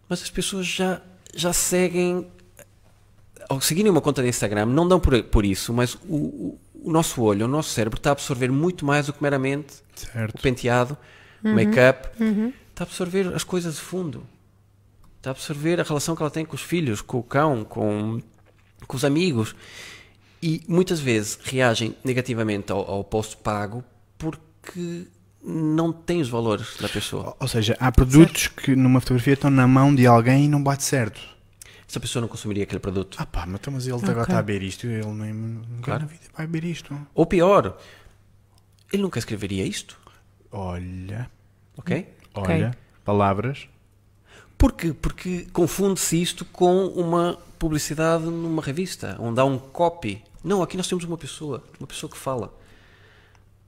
Mas 0.07 0.21
as 0.21 0.29
pessoas 0.29 0.65
já, 0.65 1.01
já 1.33 1.51
seguem, 1.51 2.27
ao 3.49 3.59
seguirem 3.61 3.91
uma 3.91 4.01
conta 4.01 4.21
de 4.21 4.29
Instagram, 4.29 4.65
não 4.67 4.87
dão 4.87 4.99
por, 4.99 5.21
por 5.23 5.45
isso, 5.45 5.73
mas 5.73 5.95
o, 6.07 6.15
o, 6.15 6.59
o 6.85 6.91
nosso 6.91 7.21
olho, 7.21 7.45
o 7.45 7.47
nosso 7.47 7.69
cérebro 7.69 7.97
está 7.97 8.09
a 8.11 8.13
absorver 8.13 8.51
muito 8.51 8.85
mais 8.85 9.07
do 9.07 9.13
que 9.13 9.21
meramente 9.23 9.73
o 9.95 9.99
Certo. 9.99 10.41
penteado, 10.41 10.97
o 11.43 11.49
make-up, 11.49 12.09
está 12.69 12.83
a 12.83 12.87
absorver 12.87 13.33
as 13.35 13.43
coisas 13.43 13.75
de 13.75 13.81
fundo. 13.81 14.25
Está 15.17 15.29
a 15.29 15.31
absorver 15.31 15.79
a 15.79 15.83
relação 15.83 16.15
que 16.15 16.21
ela 16.21 16.29
tem 16.29 16.45
com 16.45 16.55
os 16.55 16.61
filhos, 16.61 17.01
com 17.01 17.17
o 17.19 17.23
cão, 17.23 17.63
com, 17.63 18.21
com 18.87 18.95
os 18.97 19.03
amigos. 19.05 19.55
E 20.41 20.61
muitas 20.67 20.99
vezes 20.99 21.39
reagem 21.43 21.95
negativamente 22.03 22.71
ao, 22.71 22.79
ao 22.89 23.03
post 23.03 23.37
pago 23.37 23.83
porque 24.17 25.07
não 25.43 25.91
tem 25.91 26.21
os 26.21 26.29
valores 26.29 26.75
da 26.79 26.87
pessoa. 26.89 27.27
Ou- 27.27 27.37
Ou 27.41 27.47
seja, 27.47 27.75
há 27.79 27.91
produtos 27.91 28.47
que 28.47 28.75
numa 28.75 28.99
fotografia 28.99 29.33
estão 29.33 29.49
na 29.49 29.67
mão 29.67 29.93
de 29.95 30.05
alguém 30.05 30.45
e 30.45 30.47
não 30.47 30.61
bate 30.61 30.83
certo. 30.83 31.19
Essa 31.87 31.99
pessoa 31.99 32.21
não 32.21 32.27
consumiria 32.27 32.63
aquele 32.63 32.79
produto. 32.79 33.15
Ah 33.19 33.25
pá, 33.25 33.45
mas, 33.45 33.55
então, 33.59 33.73
mas 33.73 33.85
ele 33.85 33.95
Ok. 33.95 34.09
agora 34.09 34.23
está 34.23 34.39
a 34.39 34.41
ver 34.41 34.63
isto 34.63 34.87
ele 34.87 35.05
nem, 35.07 35.33
nunca 35.33 35.83
Claro. 35.83 36.01
na 36.01 36.07
vida 36.07 36.23
vai 36.35 36.47
ver 36.47 36.63
isto. 36.63 36.97
Ou 37.13 37.25
pior, 37.25 37.77
ele 38.91 39.03
nunca 39.03 39.19
escreveria 39.19 39.65
isto, 39.65 39.97
Olha, 40.51 41.29
ok? 41.77 42.07
olha, 42.33 42.77
palavras. 43.03 43.67
Porquê? 44.57 44.93
Porque 44.93 45.45
confunde-se 45.51 46.19
isto 46.21 46.45
com 46.45 46.87
uma 46.87 47.37
publicidade 47.59 48.23
numa 48.23 48.61
revista, 48.61 49.15
onde 49.19 49.39
há 49.39 49.45
um 49.45 49.57
copy. 49.59 50.23
Não, 50.43 50.61
aqui 50.61 50.77
nós 50.77 50.87
temos 50.87 51.03
uma 51.03 51.17
pessoa, 51.17 51.63
uma 51.79 51.85
pessoa 51.87 52.09
que 52.09 52.17
fala. 52.17 52.53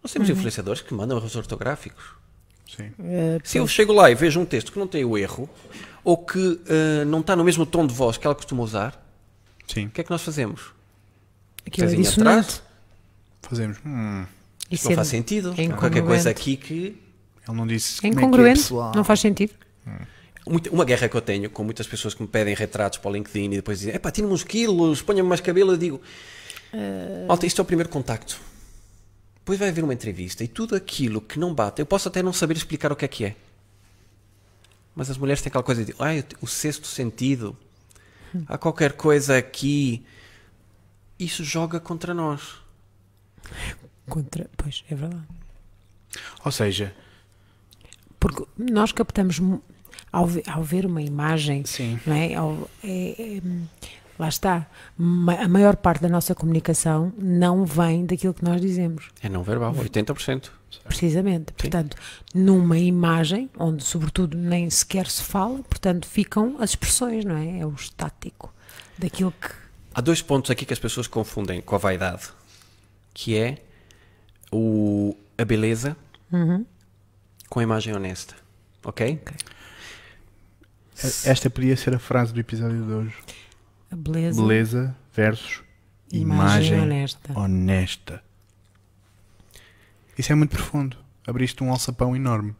Nós 0.01 0.12
temos 0.13 0.30
influenciadores 0.30 0.82
que 0.82 0.93
mandam 0.93 1.17
erros 1.17 1.36
ortográficos. 1.36 2.06
Sim. 2.75 2.91
Eh, 2.99 3.39
Se 3.43 3.58
eu 3.58 3.67
chego 3.67 3.93
lá 3.93 4.10
e 4.12 4.15
vejo 4.15 4.39
um 4.39 4.45
texto 4.45 4.71
que 4.71 4.80
não 4.80 4.88
tem 4.88 5.03
o 5.06 5.17
erro, 5.17 5.49
ou 6.03 6.17
que 6.17 6.60
eh, 6.67 7.06
não 7.06 7.19
está 7.21 7.36
no 7.36 7.43
mesmo 7.43 7.65
tom 7.65 7.86
de 7.88 7.93
voz 7.93 8.17
que 8.17 8.25
ela 8.27 8.36
costuma 8.36 8.63
usar, 8.63 9.01
Sim. 9.67 9.86
o 9.86 9.89
que 9.89 10.01
é 10.01 10.03
que 10.03 10.10
nós 10.12 10.21
fazemos? 10.21 10.62
aquilo 11.65 11.89
é 11.89 11.95
dissonante. 11.95 12.62
Fazemos. 13.41 13.77
Hum, 13.86 14.25
Isto 14.71 14.84
não 14.86 14.91
ser 14.91 14.95
faz 14.95 15.08
sentido. 15.08 15.53
é 15.58 15.67
qualquer 15.69 16.03
coisa 16.03 16.30
aqui 16.30 16.56
que. 16.58 16.75
ele 17.47 17.58
não 17.58 17.65
disse. 17.67 17.97
É 17.99 18.01
como 18.01 18.08
é 18.08 18.15
que 18.15 18.17
é, 18.19 18.21
incongruente, 18.27 18.60
pessoal. 18.62 18.91
não 18.95 19.03
faz 19.03 19.19
sentido. 19.19 19.53
Muita- 20.45 20.69
Uma 20.71 20.86
guerra 20.86 21.10
que 21.10 21.15
eu 21.15 21.21
tenho 21.21 21.49
com 21.49 21.63
muitas 21.63 21.86
pessoas 21.88 22.13
que 22.13 22.21
me 22.21 22.27
pedem 22.27 22.56
retratos 22.56 22.99
para 22.99 23.10
o 23.12 23.13
LinkedIn 23.13 23.51
e 23.51 23.56
depois 23.58 23.80
dizem: 23.80 23.93
epá, 23.95 24.10
tira-me 24.12 24.34
uns 24.34 24.43
quilos, 24.45 25.01
ponha-me 25.01 25.27
mais 25.27 25.41
cabelo. 25.41 25.73
Eu 25.73 25.77
digo: 25.77 26.01
Malta, 27.27 27.45
isto 27.45 27.60
é 27.60 27.63
o 27.63 27.65
primeiro 27.65 27.89
contacto. 27.89 28.39
Depois 29.47 29.60
vai 29.60 29.69
haver 29.69 29.81
uma 29.81 29.93
entrevista 29.93 30.43
e 30.43 30.47
tudo 30.49 30.75
aquilo 30.75 31.21
que 31.21 31.39
não 31.39 31.53
bate, 31.53 31.81
eu 31.81 31.86
posso 31.86 32.10
até 32.10 32.21
não 32.21 32.33
saber 32.33 32.57
explicar 32.57 32.91
o 32.91 32.97
que 32.97 33.05
é 33.05 33.07
que 33.07 33.23
é. 33.23 33.36
Mas 34.93 35.10
as 35.10 35.17
mulheres 35.17 35.41
têm 35.41 35.49
aquela 35.49 35.63
coisa 35.63 35.86
de: 35.86 35.95
ai, 35.99 36.21
o 36.41 36.45
sexto 36.47 36.86
sentido, 36.86 37.55
há 38.45 38.57
qualquer 38.57 38.91
coisa 38.91 39.38
aqui. 39.38 40.05
Isso 41.17 41.45
joga 41.45 41.79
contra 41.79 42.13
nós. 42.13 42.55
Contra... 44.10 44.49
Pois, 44.57 44.83
é 44.91 44.95
verdade. 44.95 45.23
Ou 46.43 46.51
seja, 46.51 46.93
Porque 48.19 48.43
nós 48.57 48.91
captamos, 48.91 49.39
ao, 50.12 50.27
ao 50.45 50.62
ver 50.62 50.86
uma 50.86 51.01
imagem, 51.01 51.63
Sim. 51.63 51.97
não 52.05 52.13
é? 52.13 52.33
Ao- 52.36 52.69
é- 52.83 53.38
é, 53.38 53.41
lá 54.19 54.27
está. 54.30 54.67
A 55.41 55.47
maior 55.47 55.75
parte 55.75 56.01
da 56.01 56.10
nossa 56.10 56.34
comunicação 56.36 57.13
não 57.17 57.65
vem 57.65 58.06
daquilo 58.06 58.34
que 58.34 58.43
nós 58.43 58.60
dizemos, 58.62 59.10
É 59.21 59.30
não 59.30 59.43
verbal, 59.43 59.73
80%. 59.73 60.49
precisamente. 60.86 61.53
Portanto, 61.53 61.95
numa 62.34 62.77
imagem, 62.77 63.49
onde 63.58 63.84
sobretudo 63.84 64.38
nem 64.38 64.69
sequer 64.69 65.08
se 65.08 65.23
fala, 65.23 65.60
portanto, 65.63 66.08
ficam 66.08 66.56
as 66.60 66.71
expressões, 66.71 67.23
não 67.25 67.36
é? 67.38 67.60
É 67.60 67.65
o 67.65 67.73
estático 67.73 68.53
daquilo 68.97 69.32
que. 69.32 69.49
Há 69.93 70.01
dois 70.01 70.21
pontos 70.21 70.51
aqui 70.51 70.65
que 70.65 70.73
as 70.73 70.80
pessoas 70.80 71.08
confundem 71.08 71.62
com 71.62 71.75
a 71.75 71.77
vaidade, 71.80 72.30
que 73.13 73.36
é 73.38 73.58
o, 74.51 75.15
a 75.38 75.43
beleza 75.45 75.95
com 77.49 77.60
a 77.60 77.63
imagem 77.63 77.95
honesta, 77.95 78.36
ok? 78.84 79.19
esta 81.25 81.49
podia 81.49 81.77
ser 81.77 81.93
a 81.95 81.99
frase 81.99 82.34
do 82.34 82.39
episódio 82.39 82.84
de 82.84 82.91
hoje: 82.91 83.13
beleza, 83.95 84.41
beleza 84.41 84.95
versus 85.13 85.62
imagem, 86.12 86.73
imagem, 86.73 86.82
honesta. 86.82 87.39
honesta. 87.39 88.23
Isso 90.17 90.32
é 90.32 90.36
muito 90.36 90.52
profundo. 90.52 90.97
Abriste 91.26 91.63
um 91.63 91.71
alçapão 91.71 92.15
enorme. 92.15 92.56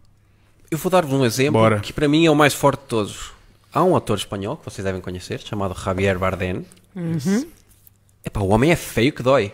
Eu 0.70 0.78
vou 0.78 0.92
dar-vos 0.92 1.14
um 1.14 1.26
exemplo 1.26 1.54
Bora. 1.54 1.80
que 1.80 1.94
para 1.94 2.08
mim 2.08 2.26
é 2.26 2.32
o 2.32 2.36
mais 2.36 2.54
forte 2.54 2.82
de 2.82 2.88
todos. 2.88 3.32
Há 3.74 3.84
um 3.84 3.96
ator 3.96 4.18
espanhol 4.18 4.58
que 4.58 4.66
vocês 4.66 4.84
devem 4.84 5.02
conhecer, 5.02 5.40
chamado 5.40 5.74
Javier 5.80 6.18
Bardem. 6.20 6.66
Epá, 8.24 8.42
o 8.42 8.50
homem 8.50 8.72
é 8.72 8.76
feio 8.76 9.14
que 9.14 9.24
dói. 9.24 9.54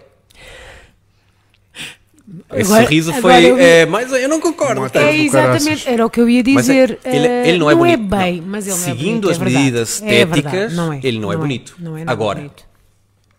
Esse 2.54 2.72
Agora- 2.72 2.84
sorriso 2.84 3.12
agora 3.12 3.22
foi. 3.42 3.46
eu 3.52 3.56
vi- 3.58 3.62
é, 3.62 3.86
mas 3.86 4.12
eu 4.14 4.30
não 4.30 4.40
concordo. 4.40 4.90
Tá? 4.90 5.02
É 5.02 5.18
exatamente, 5.18 5.90
era 5.90 6.06
o 6.06 6.10
que 6.10 6.22
eu 6.22 6.30
ia 6.30 6.42
Mas 6.54 6.70
é- 6.70 6.86
dizer. 6.88 7.00
ele, 7.04 7.28
eh, 7.28 7.50
ele 7.50 7.58
não 7.58 7.70
é 7.70 7.76
bonito. 7.76 8.04
bem, 8.04 8.40
não. 8.42 8.48
mas 8.48 8.66
ele 8.66 8.76
não 8.78 8.82
é 8.82 8.86
Seguindo 8.86 9.22
bonito, 9.28 9.30
as 9.30 9.38
é 9.42 9.44
medidas 9.44 10.02
É 10.02 10.22
estéticas, 10.22 10.74
não 10.74 10.94
é, 10.94 11.00
ele 11.04 11.20
não, 11.20 11.34
é 11.34 11.38
bonito. 11.38 11.76
não 11.80 11.98
é 11.98 12.04
Agora, 12.08 12.40
bonito. 12.40 12.66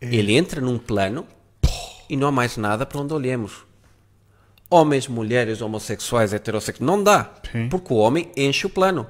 ele 0.02 0.36
entra 0.36 0.60
num 0.60 0.76
plano 0.76 1.26
e 2.10 2.16
não 2.16 2.28
há 2.28 2.32
mais 2.32 2.58
nada 2.58 2.84
para 2.84 3.00
onde 3.00 3.14
olhemos. 3.14 3.64
Homens, 4.70 5.08
mulheres, 5.08 5.62
homossexuais, 5.62 6.34
heterossexuais, 6.34 6.86
não 6.86 7.02
dá. 7.02 7.30
Sim. 7.50 7.68
Porque 7.70 7.92
o 7.92 7.96
homem 7.96 8.28
enche 8.36 8.66
o 8.66 8.70
plano. 8.70 9.06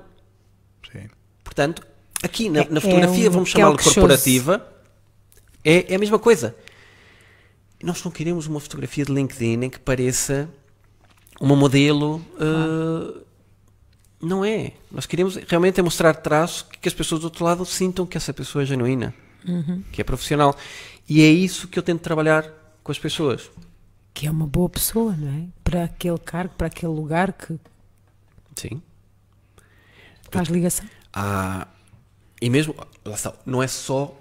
Sim. 0.93 1.09
Portanto, 1.43 1.83
aqui 2.23 2.49
na, 2.49 2.61
É- 2.61 2.67
na 2.71 2.79
é 2.79 2.81
fotografia, 2.81 3.29
um 3.29 3.33
vamos 3.33 3.51
chose. 3.51 3.83
corporativa, 3.85 4.65
é, 5.65 5.93
é 5.93 5.97
a 5.97 5.99
mesma 5.99 6.19
coisa. 6.19 6.55
Nós 7.83 8.03
não 8.03 8.11
queremos 8.11 8.47
uma 8.47 8.61
fotografia 8.61 9.05
de 9.05 9.13
LinkedIn 9.13 9.65
em 9.65 9.71
que 9.71 9.79
pareça 9.79 10.49
uma 11.41 11.55
modelo. 11.57 12.17
uh, 12.41 13.23
não 14.21 14.45
é. 14.45 14.73
Nós 14.91 15.05
queremos 15.07 15.37
realmente 15.37 15.79
é 15.79 15.83
mostrar 15.83 16.15
traços 16.15 16.63
que 16.81 16.89
as 16.89 16.95
pessoas 16.95 17.21
do 17.21 17.25
outro 17.25 17.45
lado 17.45 17.65
sintam 17.67 18.07
que 18.07 18.17
essa 18.17 18.33
pessoa 18.33 18.63
é 18.63 18.67
genuína, 18.67 19.13
que 19.93 20.01
é 20.01 20.05
profissional. 20.05 20.57
E 21.07 21.21
é 21.21 21.29
isso 21.31 21.69
que 21.69 21.79
eu 21.79 21.83
tento 21.83 22.01
trabalhar 22.01 22.51
com 22.83 22.91
as 22.91 22.99
pessoas. 22.99 23.51
Que 24.15 24.27
é 24.27 24.31
uma 24.31 24.47
boa 24.47 24.69
pessoa, 24.71 25.13
não 25.13 25.29
é? 25.29 25.45
Para 25.63 25.85
aquele 25.85 26.17
cargo, 26.19 26.55
para 26.57 26.69
aquele 26.69 26.93
lugar 26.93 27.33
que 27.35 27.59
Sim. 28.57 28.81
faz 30.31 30.49
ligação. 30.49 30.87
Há- 31.13 31.67
e 32.41 32.49
mesmo, 32.49 32.75
não 33.45 33.63
é 33.63 33.67
só 33.67 34.19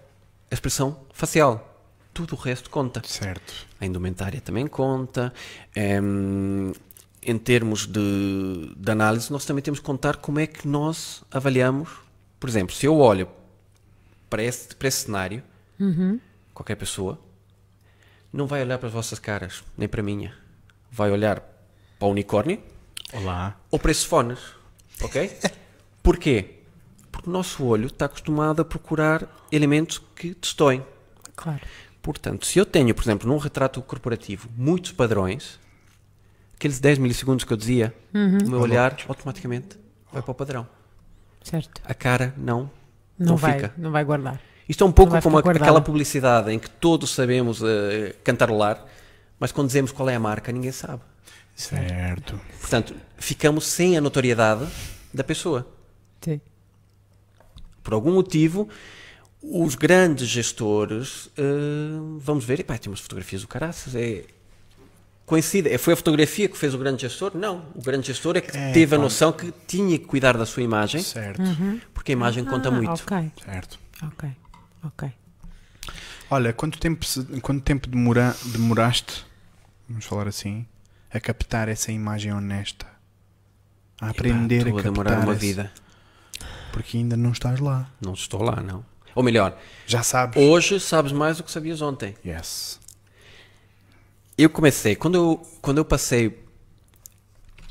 a 0.52 0.54
expressão 0.54 1.00
facial. 1.14 1.73
Tudo 2.14 2.36
o 2.36 2.38
resto 2.38 2.70
conta. 2.70 3.02
Certo. 3.06 3.68
A 3.80 3.86
indumentária 3.86 4.40
também 4.40 4.68
conta. 4.68 5.34
Em, 5.76 6.74
em 7.22 7.38
termos 7.38 7.88
de, 7.88 8.74
de 8.76 8.92
análise, 8.92 9.32
nós 9.32 9.46
também 9.46 9.64
temos 9.64 9.80
que 9.80 9.86
contar 9.86 10.18
como 10.18 10.40
é 10.40 10.46
que 10.48 10.68
nós 10.68 11.24
avaliamos. 11.32 11.90
Por 12.40 12.50
exemplo, 12.50 12.76
se 12.76 12.86
eu 12.86 13.00
olho 13.00 13.28
para 14.30 14.44
esse, 14.44 14.76
para 14.76 14.88
esse 14.88 15.06
cenário, 15.06 15.44
qualquer 16.54 16.76
pessoa 16.76 17.20
não 18.32 18.48
vai 18.48 18.62
olhar 18.62 18.78
para 18.80 18.88
as 18.88 18.94
vossas 18.94 19.20
caras, 19.20 19.64
nem 19.78 19.88
para 19.88 20.02
a 20.02 20.04
minha. 20.04 20.36
Vai 20.92 21.12
olhar 21.12 21.40
para 22.00 22.08
o 22.08 22.12
unicórnio 22.12 22.62
Olá. 23.14 23.56
ou 23.70 23.80
para 23.80 23.92
esses 23.92 24.04
fones. 24.04 24.40
Ok? 25.02 25.32
Porquê? 26.02 26.60
Porque 27.12 27.30
o 27.30 27.32
nosso 27.32 27.64
olho 27.64 27.88
está 27.88 28.06
acostumado 28.06 28.62
a 28.62 28.66
procurar 28.66 29.28
elementos 29.52 30.02
que 30.16 30.34
destoem. 30.34 30.84
Claro. 31.36 31.62
Portanto, 32.04 32.46
se 32.46 32.60
eu 32.60 32.66
tenho, 32.66 32.94
por 32.94 33.02
exemplo, 33.02 33.28
num 33.30 33.38
retrato 33.38 33.82
corporativo, 33.82 34.50
muitos 34.58 34.92
padrões, 34.92 35.58
aqueles 36.54 36.78
10 36.80 36.98
milissegundos 37.00 37.46
que 37.46 37.54
eu 37.54 37.58
dizia, 37.58 37.96
o 38.14 38.50
meu 38.50 38.60
olhar 38.60 38.96
automaticamente 39.08 39.80
vai 40.12 40.22
para 40.22 40.32
o 40.32 40.36
padrão. 40.36 40.68
Certo. 41.42 41.82
A 41.86 41.94
cara 41.94 42.34
não, 42.38 42.70
Não, 43.18 43.28
não, 43.28 43.38
vai, 43.38 43.54
fica. 43.54 43.74
não 43.78 43.90
vai 43.90 44.04
guardar. 44.04 44.40
Isto 44.68 44.84
é 44.84 44.88
um 44.88 44.92
pouco 44.92 45.20
como 45.22 45.38
aquela 45.38 45.80
publicidade 45.82 46.52
em 46.52 46.60
que 46.60 46.70
todos 46.70 47.10
sabemos 47.10 47.62
eh, 47.64 48.14
cantarolar, 48.22 48.86
mas 49.40 49.54
quando 49.54 49.68
dizemos 49.68 49.92
qual 49.94 50.10
é 50.10 50.16
a 50.16 50.20
marca, 50.20 50.52
ninguém 50.52 50.72
sabe. 50.74 51.02
Certo. 51.56 52.40
Portanto, 52.60 52.94
ficamos 53.18 53.66
sem 53.66 53.98
a 53.98 54.02
notoriedade 54.02 54.68
da 55.14 55.24
pessoa. 55.24 55.66
Sim. 56.22 56.42
por 57.82 57.94
algum 57.94 58.14
motivo, 58.14 58.68
os 59.44 59.76
grandes 59.76 60.28
gestores, 60.28 61.30
eh, 61.38 61.42
vamos 62.20 62.46
ver, 62.46 62.62
epá, 62.62 62.78
tem 62.78 62.90
umas 62.90 63.02
fotografias 63.02 63.42
do 63.42 63.48
caraças, 63.48 63.94
é 63.94 64.24
coincide, 65.26 65.70
é, 65.70 65.78
foi 65.78 65.94
a 65.94 65.98
fotografia 65.98 66.48
que 66.48 66.58
fez 66.58 66.74
o 66.74 66.78
grande 66.78 67.02
gestor? 67.02 67.32
Não, 67.36 67.66
o 67.76 67.82
grande 67.82 68.08
gestor 68.08 68.38
é 68.38 68.42
que 68.42 68.56
É, 68.56 68.72
teve 68.72 68.96
a 68.96 68.98
pá. 68.98 69.04
noção 69.04 69.32
que 69.34 69.54
tinha 69.68 69.98
que 70.00 70.06
cuidar 70.06 70.38
da 70.38 70.46
sua 70.46 70.64
imagem, 70.64 71.02
Certo. 71.04 71.42
porque 71.94 72.12
a 72.12 72.14
imagem 72.14 72.46
conta 72.46 72.70
Ah, 72.70 72.72
muito. 72.72 72.90
Ok, 73.04 73.32
Certo. 73.44 73.80
ok, 74.04 74.30
ok. 74.84 75.12
Olha, 76.30 76.54
quanto 76.54 76.80
tempo, 76.80 77.06
se- 77.06 77.24
quanto 77.42 77.62
tempo 77.64 77.88
demora, 77.88 78.36
demoraste, 78.46 79.26
vamos 79.88 80.06
falar 80.06 80.28
assim, 80.28 80.66
a 81.12 81.20
captar 81.20 81.68
essa 81.68 81.92
imagem 81.92 82.34
honesta? 82.34 82.86
A 84.02 84.10
aprender 84.10 84.68
Epá, 84.68 84.80
a 84.80 84.84
captar 84.84 84.92
demorar 84.92 85.20
uma 85.26 85.34
esse- 85.34 85.46
vida. 85.46 85.72
Porque 86.72 86.98
ainda 86.98 87.16
não 87.16 87.32
estás 87.32 87.60
lá. 87.60 87.88
Não 88.02 88.14
estou 88.14 88.42
lá, 88.42 88.60
não. 88.62 88.84
Ou 89.16 89.24
melhor, 89.24 89.58
Já 89.86 90.02
sabes. 90.04 90.42
hoje 90.42 90.80
sabes 90.80 91.12
mais 91.12 91.38
do 91.38 91.44
que 91.44 91.52
sabias 91.52 91.82
ontem. 91.82 92.16
Yes. 92.26 92.80
Eu 94.38 94.50
comecei, 94.50 94.96
quando 94.96 95.16
eu, 95.16 95.48
quando 95.62 95.78
eu 95.78 95.86
passei, 95.86 96.44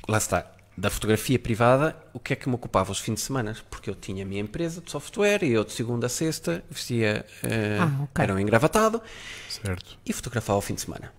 lá 0.08 0.18
está, 0.18 0.46
da 0.78 0.88
fotografia 0.88 1.38
privada, 1.38 1.96
o 2.12 2.20
que 2.20 2.32
é 2.32 2.36
que 2.36 2.48
me 2.48 2.54
ocupava 2.54 2.92
os 2.92 2.98
fins 3.00 3.14
de 3.14 3.20
semana? 3.20 3.56
Porque 3.68 3.90
eu 3.90 3.94
tinha 3.94 4.22
a 4.24 4.26
minha 4.26 4.40
empresa 4.40 4.80
de 4.80 4.90
software 4.90 5.42
e 5.42 5.50
eu 5.52 5.64
de 5.64 5.72
segunda 5.72 6.06
a 6.06 6.08
sexta 6.08 6.62
vestia, 6.70 7.26
eh, 7.42 7.78
Ah, 7.80 8.02
ok. 8.04 8.22
era 8.22 8.32
um 8.34 8.38
engravatado 8.38 9.02
Certo. 9.48 9.98
e 10.06 10.12
fotografava 10.12 10.56
ao 10.56 10.62
fim 10.62 10.74
de 10.74 10.82
semana. 10.82 11.12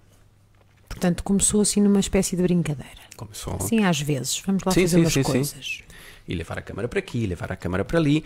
Portanto, 0.87 1.23
começou 1.23 1.59
assim 1.61 1.81
numa 1.81 1.99
espécie 1.99 2.35
de 2.35 2.43
brincadeira. 2.43 3.01
Começou 3.17 3.59
Sim, 3.59 3.83
às 3.83 3.99
vezes. 3.99 4.41
Vamos 4.45 4.63
lá 4.63 4.71
Sim, 4.71 4.81
fazer 4.81 4.95
sim, 4.95 5.01
umas 5.01 5.13
sim, 5.13 5.23
sim. 5.23 5.31
coisas. 5.31 5.79
e 6.25 6.35
levar 6.35 6.57
a 6.57 6.61
câmera 6.61 6.87
para 6.87 6.99
aqui, 6.99 7.25
levar 7.27 7.51
a 7.51 7.55
câmera 7.57 7.83
para 7.83 7.97
ali. 7.99 8.23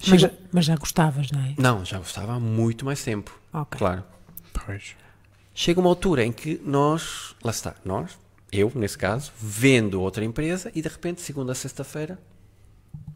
Mas, 0.00 0.20
Chega- 0.20 0.34
mas 0.52 0.64
já 0.64 0.76
gostavas, 0.76 1.30
não 1.30 1.40
é? 1.40 1.54
Não, 1.58 1.84
já 1.84 1.98
gostava 1.98 2.34
há 2.34 2.40
muito 2.40 2.84
mais 2.84 3.02
tempo. 3.02 3.38
Ok. 3.52 3.78
Claro. 3.78 4.04
Pois. 4.64 4.94
Chega 5.54 5.80
uma 5.80 5.88
altura 5.88 6.24
em 6.24 6.32
que 6.32 6.60
nós, 6.64 7.34
lá 7.42 7.50
está, 7.50 7.74
nós, 7.84 8.18
eu 8.52 8.70
nesse 8.74 8.98
caso, 8.98 9.32
vendo 9.40 10.00
outra 10.00 10.24
empresa 10.24 10.70
e 10.74 10.82
de 10.82 10.88
repente, 10.88 11.20
segunda 11.22 11.52
a 11.52 11.54
sexta-feira, 11.54 12.18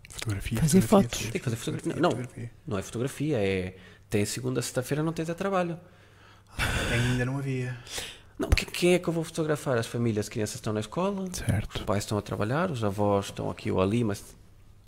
Fotografia. 0.08 0.58
Fazer 0.60 0.80
fotografia, 0.80 1.08
fotos. 1.18 1.30
Tem 1.30 1.32
que 1.32 1.44
fazer 1.44 1.56
fotografia. 1.56 1.94
Não, 1.96 2.10
fotografia. 2.10 2.50
não 2.66 2.78
é 2.78 2.82
fotografia, 2.82 3.38
é. 3.38 3.76
Tem 4.10 4.24
segunda, 4.26 4.60
sexta-feira, 4.60 5.02
não 5.04 5.12
tens 5.12 5.30
a 5.30 5.34
trabalho. 5.34 5.78
Ainda 6.92 7.24
não 7.24 7.38
havia. 7.38 7.76
Não, 8.38 8.48
que- 8.50 8.66
quem 8.66 8.94
é 8.94 8.98
que 8.98 9.06
eu 9.08 9.12
vou 9.12 9.22
fotografar? 9.22 9.78
As 9.78 9.86
famílias, 9.86 10.26
as 10.26 10.28
crianças 10.28 10.56
estão 10.56 10.72
na 10.72 10.80
escola, 10.80 11.22
os 11.22 11.38
Certo. 11.38 11.84
pais 11.84 12.02
estão 12.04 12.18
a 12.18 12.22
trabalhar, 12.22 12.70
os 12.72 12.82
avós 12.82 13.26
estão 13.26 13.48
aqui 13.50 13.70
ou 13.70 13.80
ali, 13.80 14.02
mas 14.02 14.24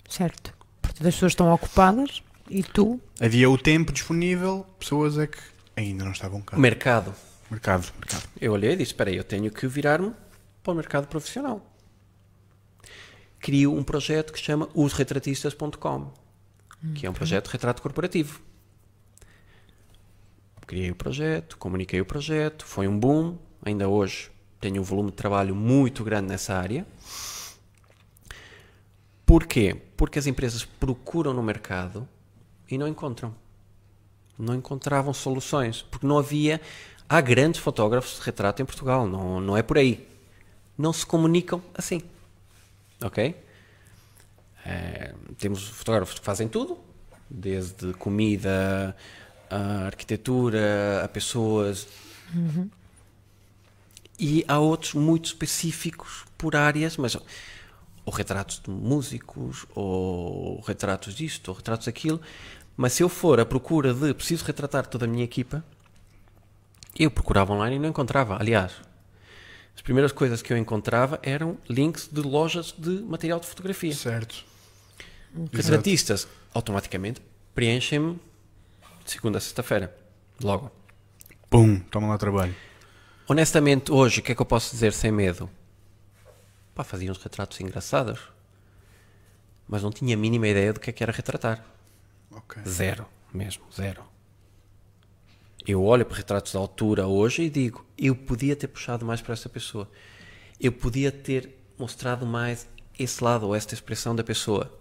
Certo. 0.08 0.52
As 0.94 0.98
pessoas 0.98 1.32
estão 1.32 1.52
ocupadas 1.52 2.22
e 2.48 2.62
tu. 2.62 3.00
Havia 3.20 3.48
o 3.50 3.58
tempo 3.58 3.92
disponível, 3.92 4.66
pessoas 4.78 5.18
é 5.18 5.26
que 5.26 5.38
ainda 5.76 6.04
não 6.04 6.12
estavam 6.12 6.40
cá. 6.40 6.56
mercado. 6.58 7.14
Mercado, 7.50 7.92
mercado. 7.98 8.28
Eu 8.40 8.52
olhei 8.52 8.72
e 8.72 8.76
disse: 8.76 8.92
espera 8.92 9.10
aí, 9.10 9.16
eu 9.16 9.24
tenho 9.24 9.50
que 9.50 9.66
virar-me 9.66 10.12
para 10.62 10.72
o 10.72 10.76
mercado 10.76 11.06
profissional. 11.06 11.60
Crio 13.38 13.74
um 13.74 13.82
projeto 13.82 14.32
que 14.32 14.38
se 14.38 14.44
chama 14.44 14.68
osretratistas.com, 14.74 16.12
que 16.94 17.06
é 17.06 17.10
um 17.10 17.12
projeto 17.12 17.46
de 17.46 17.52
retrato 17.52 17.82
corporativo. 17.82 18.40
Criei 20.66 20.90
o 20.90 20.94
projeto, 20.94 21.58
comuniquei 21.58 22.00
o 22.00 22.04
projeto, 22.04 22.64
foi 22.64 22.86
um 22.88 22.98
boom. 22.98 23.36
Ainda 23.64 23.88
hoje 23.88 24.30
tenho 24.60 24.80
um 24.80 24.84
volume 24.84 25.10
de 25.10 25.16
trabalho 25.16 25.54
muito 25.54 26.04
grande 26.04 26.28
nessa 26.28 26.54
área. 26.54 26.86
Porquê? 29.32 29.74
Porque 29.96 30.18
as 30.18 30.26
empresas 30.26 30.62
procuram 30.62 31.32
no 31.32 31.42
mercado 31.42 32.06
e 32.70 32.76
não 32.76 32.86
encontram. 32.86 33.34
Não 34.38 34.54
encontravam 34.54 35.14
soluções, 35.14 35.80
porque 35.80 36.06
não 36.06 36.18
havia. 36.18 36.60
Há 37.08 37.18
grandes 37.22 37.58
fotógrafos 37.58 38.18
de 38.18 38.26
retrato 38.26 38.60
em 38.60 38.66
Portugal, 38.66 39.06
não, 39.06 39.40
não 39.40 39.56
é 39.56 39.62
por 39.62 39.78
aí. 39.78 40.06
Não 40.76 40.92
se 40.92 41.06
comunicam 41.06 41.62
assim. 41.74 42.02
Ok? 43.02 43.34
Eh, 44.66 45.14
temos 45.38 45.66
fotógrafos 45.66 46.18
que 46.18 46.24
fazem 46.26 46.46
tudo, 46.46 46.76
desde 47.30 47.94
comida, 47.94 48.94
a 49.48 49.86
arquitetura, 49.86 51.02
a 51.02 51.08
pessoas. 51.08 51.88
E 54.18 54.44
há 54.46 54.58
outros 54.58 54.92
muito 54.92 55.24
específicos 55.24 56.26
por 56.36 56.54
áreas, 56.54 56.98
mas 56.98 57.16
ou 58.04 58.12
retratos 58.12 58.60
de 58.64 58.70
músicos, 58.70 59.66
ou 59.74 60.60
retratos 60.60 61.14
disto, 61.14 61.48
ou 61.48 61.54
retratos 61.54 61.86
daquilo. 61.86 62.20
Mas 62.76 62.94
se 62.94 63.02
eu 63.02 63.08
for 63.08 63.38
à 63.38 63.46
procura 63.46 63.94
de 63.94 64.12
preciso 64.14 64.44
retratar 64.44 64.86
toda 64.86 65.04
a 65.04 65.08
minha 65.08 65.24
equipa, 65.24 65.64
eu 66.98 67.10
procurava 67.10 67.52
online 67.52 67.76
e 67.76 67.78
não 67.78 67.88
encontrava. 67.88 68.36
Aliás, 68.40 68.72
as 69.74 69.82
primeiras 69.82 70.12
coisas 70.12 70.42
que 70.42 70.52
eu 70.52 70.56
encontrava 70.56 71.18
eram 71.22 71.56
links 71.68 72.08
de 72.10 72.20
lojas 72.20 72.74
de 72.76 72.90
material 73.02 73.40
de 73.40 73.46
fotografia. 73.46 73.94
Certo. 73.94 74.44
Retratistas 75.52 76.28
automaticamente 76.52 77.22
preenchem-me 77.54 78.18
de 79.04 79.10
segunda 79.10 79.38
a 79.38 79.40
sexta-feira. 79.40 79.94
Logo. 80.42 80.70
Pum, 81.48 81.78
toma 81.90 82.08
lá 82.08 82.18
trabalho. 82.18 82.54
Honestamente, 83.28 83.90
hoje, 83.90 84.20
o 84.20 84.22
que 84.22 84.32
é 84.32 84.34
que 84.34 84.42
eu 84.42 84.46
posso 84.46 84.70
dizer 84.70 84.92
sem 84.92 85.10
medo? 85.10 85.48
Pá, 86.74 86.84
fazia 86.84 87.10
uns 87.10 87.18
retratos 87.18 87.60
engraçados. 87.60 88.20
Mas 89.68 89.82
não 89.82 89.90
tinha 89.90 90.14
a 90.14 90.18
mínima 90.18 90.48
ideia 90.48 90.72
do 90.72 90.80
que 90.80 90.90
é 90.90 90.92
que 90.92 91.02
era 91.02 91.12
retratar. 91.12 91.64
Ok. 92.30 92.62
Zero, 92.66 93.06
mesmo, 93.32 93.64
zero. 93.72 94.04
Eu 95.66 95.84
olho 95.84 96.04
para 96.04 96.16
retratos 96.16 96.52
da 96.52 96.58
altura 96.58 97.06
hoje 97.06 97.42
e 97.42 97.50
digo: 97.50 97.86
eu 97.96 98.16
podia 98.16 98.56
ter 98.56 98.68
puxado 98.68 99.04
mais 99.04 99.20
para 99.20 99.34
essa 99.34 99.48
pessoa. 99.48 99.88
Eu 100.60 100.72
podia 100.72 101.12
ter 101.12 101.56
mostrado 101.78 102.26
mais 102.26 102.68
esse 102.98 103.22
lado 103.22 103.46
ou 103.46 103.54
esta 103.54 103.74
expressão 103.74 104.14
da 104.14 104.24
pessoa. 104.24 104.72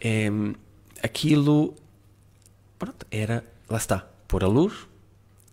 Em, 0.00 0.54
aquilo 1.02 1.76
pronto, 2.80 3.06
era, 3.10 3.44
lá 3.68 3.76
está, 3.76 3.98
pôr 4.26 4.42
a 4.42 4.48
luz, 4.48 4.88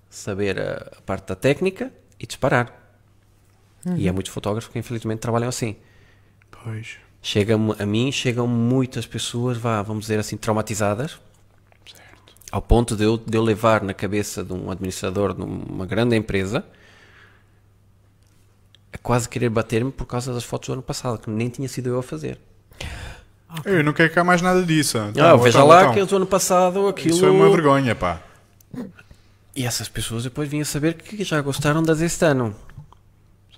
saber 0.10 0.60
a, 0.60 0.98
a 0.98 1.02
parte 1.02 1.28
da 1.28 1.36
técnica 1.36 1.92
e 2.18 2.26
disparar. 2.26 2.87
E 3.96 4.10
há 4.10 4.14
muitos 4.14 4.32
fotógrafos 4.32 4.72
que 4.72 4.80
infelizmente 4.80 5.20
trabalham 5.20 5.48
assim. 5.48 5.76
Pois. 6.64 6.98
chega 7.22 7.56
a 7.56 7.86
mim, 7.86 8.12
chegam 8.12 8.48
muitas 8.48 9.06
pessoas, 9.06 9.58
vá, 9.58 9.82
vamos 9.82 10.04
dizer 10.06 10.20
assim, 10.20 10.36
traumatizadas, 10.38 11.20
ao 12.52 12.62
ponto 12.62 12.96
de 12.96 13.04
eu, 13.04 13.18
de 13.18 13.38
eu 13.38 13.44
levar 13.44 13.84
na 13.84 13.94
cabeça 13.94 14.44
de 14.44 14.54
um 14.54 14.72
administrador 14.72 15.34
de 15.34 15.42
uma 15.42 15.86
grande 15.86 16.16
empresa 16.16 16.64
a 18.92 18.98
quase 18.98 19.28
querer 19.28 19.50
bater-me 19.50 19.92
por 19.92 20.06
causa 20.06 20.34
das 20.34 20.44
fotos 20.44 20.68
do 20.68 20.74
ano 20.74 20.82
passado, 20.82 21.20
que 21.20 21.30
nem 21.30 21.50
tinha 21.50 21.68
sido 21.68 21.90
eu 21.90 22.00
a 22.00 22.04
fazer. 22.04 22.40
Eu 23.66 23.84
não 23.84 23.94
quero 23.94 24.14
cá 24.14 24.24
mais 24.24 24.42
nada 24.42 24.64
disso. 24.64 24.98
Ah, 24.98 25.10
Então, 25.10 25.38
veja 25.40 25.60
então, 25.60 25.68
lá 25.68 25.82
então. 25.84 25.94
que 25.94 26.04
do 26.04 26.16
ano 26.18 26.26
passado 26.26 26.88
aquilo. 26.88 27.16
Isso 27.16 27.26
é 27.26 27.30
uma 27.30 27.50
vergonha, 27.50 27.96
pá. 27.96 28.22
E 29.56 29.66
essas 29.66 29.90
pessoas 29.90 30.24
depois 30.24 30.50
vinham 30.50 30.66
saber 30.66 30.96
que 30.96 31.24
já 31.24 31.42
gostaram 31.42 31.82
das 31.82 32.02
este 32.02 32.26
ano. 32.26 32.56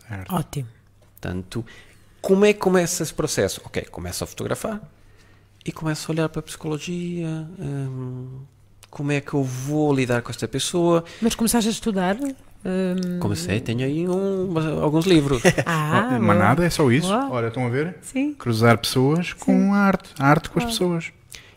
Certo. 0.09 0.33
Ótimo. 0.35 0.67
Portanto, 1.21 1.65
como 2.21 2.43
é 2.45 2.51
que 2.53 2.59
começa 2.59 3.03
esse 3.03 3.13
processo? 3.13 3.61
Ok, 3.65 3.83
começo 3.91 4.23
a 4.23 4.27
fotografar 4.27 4.81
e 5.65 5.71
começo 5.71 6.11
a 6.11 6.13
olhar 6.13 6.29
para 6.29 6.39
a 6.39 6.43
psicologia. 6.43 7.27
hum, 7.59 8.39
como 8.89 9.11
é 9.11 9.21
que 9.21 9.33
eu 9.35 9.43
vou 9.43 9.93
lidar 9.93 10.21
com 10.23 10.31
esta 10.31 10.47
pessoa? 10.47 11.03
Mas 11.21 11.35
começaste 11.35 11.67
a 11.69 11.71
estudar? 11.71 12.17
hum, 12.19 13.19
Comecei, 13.19 13.59
tenho 13.61 13.85
aí 13.85 14.07
um- 14.07 14.81
alguns 14.81 15.05
livros. 15.05 15.41
ah, 15.65 16.17
Mas 16.19 16.37
nada, 16.37 16.65
é 16.65 16.69
só 16.69 16.89
isso. 16.91 17.07
Boa. 17.07 17.29
Olha, 17.29 17.47
estão 17.47 17.65
a 17.67 17.69
ver? 17.69 17.97
Sim. 18.01 18.33
Cruzar 18.33 18.77
pessoas 18.79 19.31
com 19.33 19.73
a 19.73 19.77
arte. 19.77 20.09
A 20.17 20.27
arte 20.27 20.49
com 20.49 20.59
as 20.59 20.65
pessoas. 20.65 21.11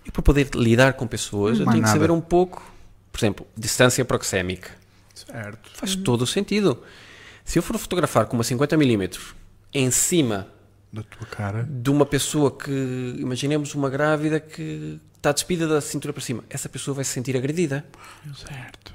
e 0.04 0.10
para 0.10 0.22
poder 0.22 0.50
lidar 0.54 0.92
com 0.94 1.06
pessoas, 1.06 1.58
eu 1.58 1.64
tenho 1.64 1.76
que 1.76 1.82
nada. 1.82 1.92
saber 1.92 2.10
um 2.10 2.20
pouco, 2.20 2.62
por 3.10 3.18
exemplo, 3.18 3.46
distância 3.56 4.04
proxémica. 4.04 4.70
Certo. 5.14 5.70
Faz 5.74 5.94
todo 5.96 6.22
o 6.22 6.26
sentido. 6.26 6.82
Se 7.44 7.58
eu 7.58 7.62
for 7.62 7.76
fotografar 7.78 8.26
com 8.26 8.36
uma 8.36 8.44
50mm 8.44 9.18
em 9.74 9.90
cima 9.90 10.48
Da 10.92 11.02
tua 11.02 11.26
cara. 11.26 11.66
de 11.68 11.90
uma 11.90 12.06
pessoa 12.06 12.50
que, 12.50 13.16
imaginemos 13.18 13.74
uma 13.74 13.88
grávida 13.90 14.38
que 14.40 15.00
está 15.16 15.32
despida 15.32 15.66
da 15.68 15.80
cintura 15.80 16.12
para 16.12 16.22
cima, 16.22 16.44
essa 16.50 16.68
pessoa 16.68 16.94
vai 16.94 17.04
se 17.04 17.10
sentir 17.12 17.36
agredida. 17.36 17.84
Certo. 18.34 18.92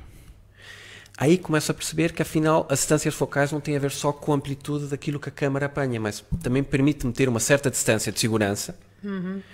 Aí 1.20 1.38
começo 1.38 1.72
a 1.72 1.74
perceber 1.74 2.14
que 2.14 2.22
afinal 2.22 2.68
as 2.70 2.80
distâncias 2.80 3.16
focais 3.16 3.52
não 3.52 3.60
têm 3.60 3.76
a 3.76 3.80
ver 3.80 3.90
só 3.92 4.12
com 4.14 4.34
a 4.34 4.36
amplitude 4.36 4.86
daquilo 4.86 5.20
que 5.20 5.30
a 5.30 5.32
câmara 5.32 5.66
apanha, 5.66 6.00
mas 6.00 6.24
também 6.44 6.64
permite-me 6.64 7.12
ter 7.12 7.28
uma 7.28 7.40
certa 7.40 7.72
distância 7.72 8.12
de 8.12 8.20
segurança, 8.20 8.78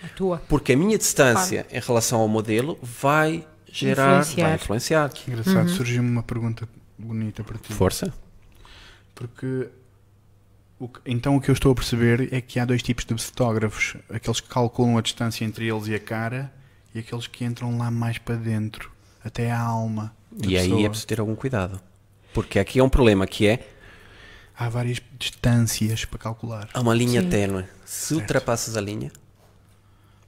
A 0.04 0.08
tua. 0.10 0.42
porque 0.50 0.74
a 0.74 0.78
minha 0.78 0.98
distância 0.98 1.66
em 1.72 1.80
relação 1.80 2.20
ao 2.20 2.28
modelo 2.28 2.78
vai 2.82 3.48
gerar, 3.72 4.20
Influenciar. 4.20 4.46
vai 4.48 4.56
influenciar. 4.56 5.12
Engraçado, 5.26 5.70
surgiu-me 5.70 6.10
uma 6.10 6.24
pergunta 6.24 6.68
bonita 7.00 7.44
para 7.46 7.58
ti. 7.58 7.72
Força. 7.74 8.14
Porque 9.16 9.70
o 10.80 10.88
que- 10.88 11.02
então 11.06 11.36
o 11.36 11.42
que 11.42 11.50
eu 11.50 11.54
estou 11.54 11.72
a 11.72 11.76
perceber 11.76 12.34
é 12.34 12.42
que 12.42 12.60
há 12.60 12.66
dois 12.66 12.82
tipos 12.82 13.06
de 13.06 13.16
fotógrafos: 13.22 13.96
aqueles 14.10 14.40
que 14.42 14.48
calculam 14.50 14.98
a 14.98 15.02
distância 15.02 15.46
entre 15.46 15.68
eles 15.68 15.88
e 15.88 15.96
a 15.96 16.00
cara 16.00 16.52
e 16.94 17.00
aqueles 17.00 17.28
que 17.28 17.44
entram 17.46 17.78
lá 17.78 17.90
mais 17.92 18.18
para 18.18 18.36
dentro, 18.36 18.92
até 19.24 19.52
a 19.52 19.60
alma. 19.60 20.16
E 20.46 20.58
aí 20.58 20.64
pessoa. 20.70 20.86
é 20.86 20.90
preciso 20.90 21.08
ter 21.08 21.20
algum 21.20 21.36
cuidado. 21.36 21.80
Porque 22.34 22.58
aqui 22.58 22.80
é 22.80 22.84
um 22.84 22.90
problema 22.90 23.28
que 23.28 23.48
é 23.48 23.70
Há 24.56 24.70
várias 24.70 25.02
distâncias 25.18 26.06
para 26.06 26.20
calcular. 26.20 26.70
há 26.74 26.80
uma 26.80 26.94
linha 26.94 27.22
Sim. 27.22 27.30
ténue. 27.30 27.66
Se 27.86 28.14
ultrapassas 28.14 28.78
a 28.78 28.82
linha, 28.82 29.12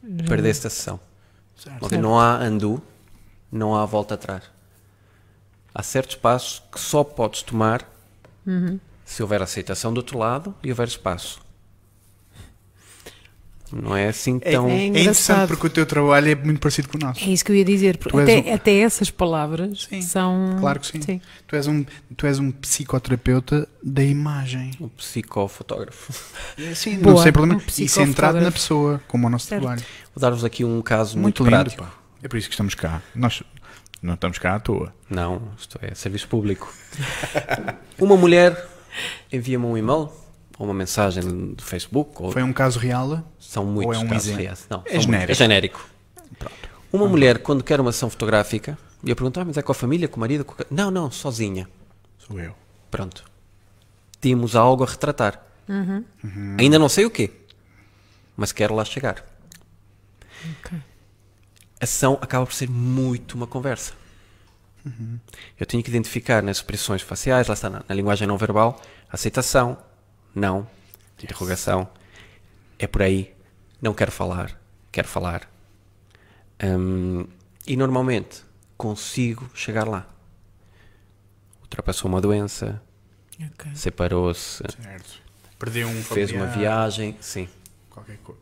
Uhum. 0.04 0.18
perdeste 0.28 0.66
a 0.68 0.70
sessão. 0.70 1.00
Certo. 1.56 1.86
Ok, 1.86 1.98
Não 1.98 2.20
há 2.20 2.40
undo, 2.40 2.82
não 3.52 3.76
há 3.76 3.86
volta 3.86 4.16
atrás. 4.16 4.44
Há 5.74 5.82
certos 5.84 6.16
passos 6.16 6.62
que 6.72 6.80
só 6.80 7.04
podes 7.04 7.42
tomar 7.44 7.88
se 9.04 9.22
houver 9.22 9.42
aceitação 9.42 9.94
do 9.94 9.98
outro 9.98 10.18
lado 10.18 10.54
e 10.64 10.70
houver 10.70 10.88
espaço. 10.88 11.44
Não 13.74 13.96
é 13.98 14.08
assim 14.08 14.38
tão. 14.40 14.70
é 14.70 14.74
É 14.74 14.86
interessante 14.86 15.00
engraçado. 15.02 15.48
porque 15.48 15.68
o 15.68 15.70
teu 15.70 15.86
trabalho 15.88 16.30
é 16.30 16.36
muito 16.36 16.60
parecido 16.60 16.88
com 16.88 16.98
o 16.98 17.02
nosso. 17.02 17.20
É 17.24 17.28
isso 17.30 17.44
que 17.44 17.52
eu 17.52 17.56
ia 17.56 17.66
dizer. 17.66 18.00
Até, 18.14 18.38
um- 18.38 18.54
até 18.54 18.78
essas 18.80 19.10
palavras 19.10 19.88
Sim, 19.90 20.02
são. 20.04 20.56
Claro 20.60 20.80
que 20.80 20.86
sim. 20.88 21.20
Tu, 21.48 21.56
és 21.56 21.66
um, 21.68 21.84
tu 22.16 22.28
és 22.28 22.38
um 22.40 22.52
psicoterapeuta 22.52 23.68
da 23.84 24.04
imagem. 24.04 24.72
Um 24.80 24.88
psicofotógrafo. 24.88 26.14
Sim, 26.76 27.00
Boa, 27.00 27.16
não 27.16 27.24
sei 27.24 27.32
problema. 27.32 27.60
um 27.60 27.82
e 27.84 27.90
centrado 27.90 28.40
na 28.40 28.52
pessoa, 28.52 29.02
como 29.08 29.26
o 29.26 29.30
nosso 29.32 29.48
Certo. 29.48 29.62
trabalho. 29.64 29.82
Vou 30.14 30.22
dar-vos 30.22 30.46
aqui 30.46 30.64
um 30.64 30.82
caso 30.82 31.18
muito, 31.18 31.42
Muito, 31.42 31.44
lindo, 31.44 31.64
prático. 31.76 31.84
pá. 31.84 31.92
É 32.22 32.28
por 32.28 32.38
isso 32.38 32.48
que 32.48 32.54
estamos 32.54 32.76
cá. 32.76 33.02
Nós 33.16 33.42
não 34.02 34.14
estamos 34.16 34.38
cá 34.38 34.56
à 34.56 34.60
toa. 34.60 34.94
Não, 35.10 35.42
isto 35.58 35.80
é 35.82 35.94
serviço 35.96 36.28
público. 36.28 36.72
uma 38.00 38.16
mulher 38.16 38.68
envia-me 39.32 39.66
um 39.66 39.78
e-mail 39.78 40.10
ou 40.58 40.66
uma 40.66 40.74
mensagem 40.74 41.54
do 41.54 41.64
Facebook. 41.64 42.22
Ou 42.22 42.32
Foi 42.32 42.44
um 42.44 42.54
caso 42.54 42.80
real? 42.80 43.24
São 43.40 43.66
muitos 43.66 43.98
é 43.98 44.00
um 44.00 44.08
casos 44.08 44.28
exemplo? 44.28 44.44
reais. 44.44 44.68
Não, 44.70 44.84
É 44.86 45.00
genérico. 45.00 45.32
É 45.32 45.36
genérico. 45.36 45.90
Uma 46.92 47.08
mulher, 47.08 47.40
quando 47.40 47.64
quer 47.64 47.80
uma 47.82 47.92
sessão 47.92 48.10
fotográfica, 48.10 48.78
e 49.04 49.10
eu 49.10 49.16
pergunto, 49.16 49.40
ah, 49.40 49.46
mas 49.46 49.58
é 49.58 49.62
com 49.62 49.72
a 49.72 49.76
família, 49.76 50.08
com 50.08 50.18
o 50.18 50.20
marido? 50.20 50.46
Com 50.46 50.54
a... 50.62 50.66
Não, 50.72 50.90
não, 50.90 51.12
sozinha. 51.12 51.68
Sou 52.18 52.40
eu. 52.40 52.56
Pronto. 52.90 53.24
Temos 54.22 54.56
algo 54.56 54.84
a 54.84 54.88
retratar. 54.88 55.44
Uhum. 55.68 56.04
Ainda 56.60 56.80
não 56.80 56.88
sei 56.88 57.06
o 57.06 57.10
quê, 57.10 57.32
mas 58.38 58.52
quero 58.52 58.74
lá 58.76 58.86
chegar. 58.86 59.26
Ok. 60.60 60.78
A 61.86 61.88
sessão 61.88 62.18
acaba 62.20 62.44
por 62.48 62.54
ser 62.56 62.68
muito 62.68 63.36
uma 63.36 63.46
conversa. 63.46 63.94
Uhum. 64.84 65.20
Eu 65.60 65.68
tenho 65.68 65.84
que 65.84 65.90
identificar 65.92 66.42
nas 66.42 66.58
expressões 66.58 67.04
faciais, 67.04 67.48
lá 67.48 67.54
está 67.54 67.70
na, 67.70 67.86
na 67.88 67.94
linguagem 67.94 68.28
não 68.28 68.40
verbal, 68.40 68.82
aceitação, 69.08 69.78
não, 70.34 70.68
interrogação. 71.22 71.88
É 72.80 72.88
por 72.88 73.04
aí. 73.04 73.36
Não 73.80 73.94
quero 73.94 74.12
falar, 74.12 74.60
quero 74.92 75.08
falar. 75.08 75.48
Hum, 76.64 77.28
e 77.68 77.78
normalmente 77.78 78.42
consigo 78.76 79.48
chegar 79.54 79.88
lá. 79.88 80.08
Ultrapassou 81.62 82.10
uma 82.10 82.20
doença, 82.20 82.82
Ok. 83.40 83.76
separou-se. 83.76 84.64
Perdeu 85.60 85.88
um 85.88 86.02
fez 86.02 86.32
uma 86.32 86.48
familiar, 86.48 86.58
viagem, 86.58 87.16
sim. 87.22 87.48
Qualquer 87.92 88.18
coisa. 88.24 88.42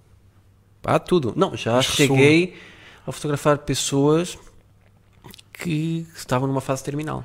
Há 0.86 0.98
tudo. 0.98 1.34
Não, 1.36 1.58
já 1.58 1.74
Mas 1.74 1.88
cheguei 1.88 2.58
a 3.06 3.12
fotografar 3.12 3.58
pessoas 3.60 4.38
que 5.52 6.08
estavam 6.16 6.48
numa 6.48 6.62
fase 6.62 6.84
terminal. 6.84 7.24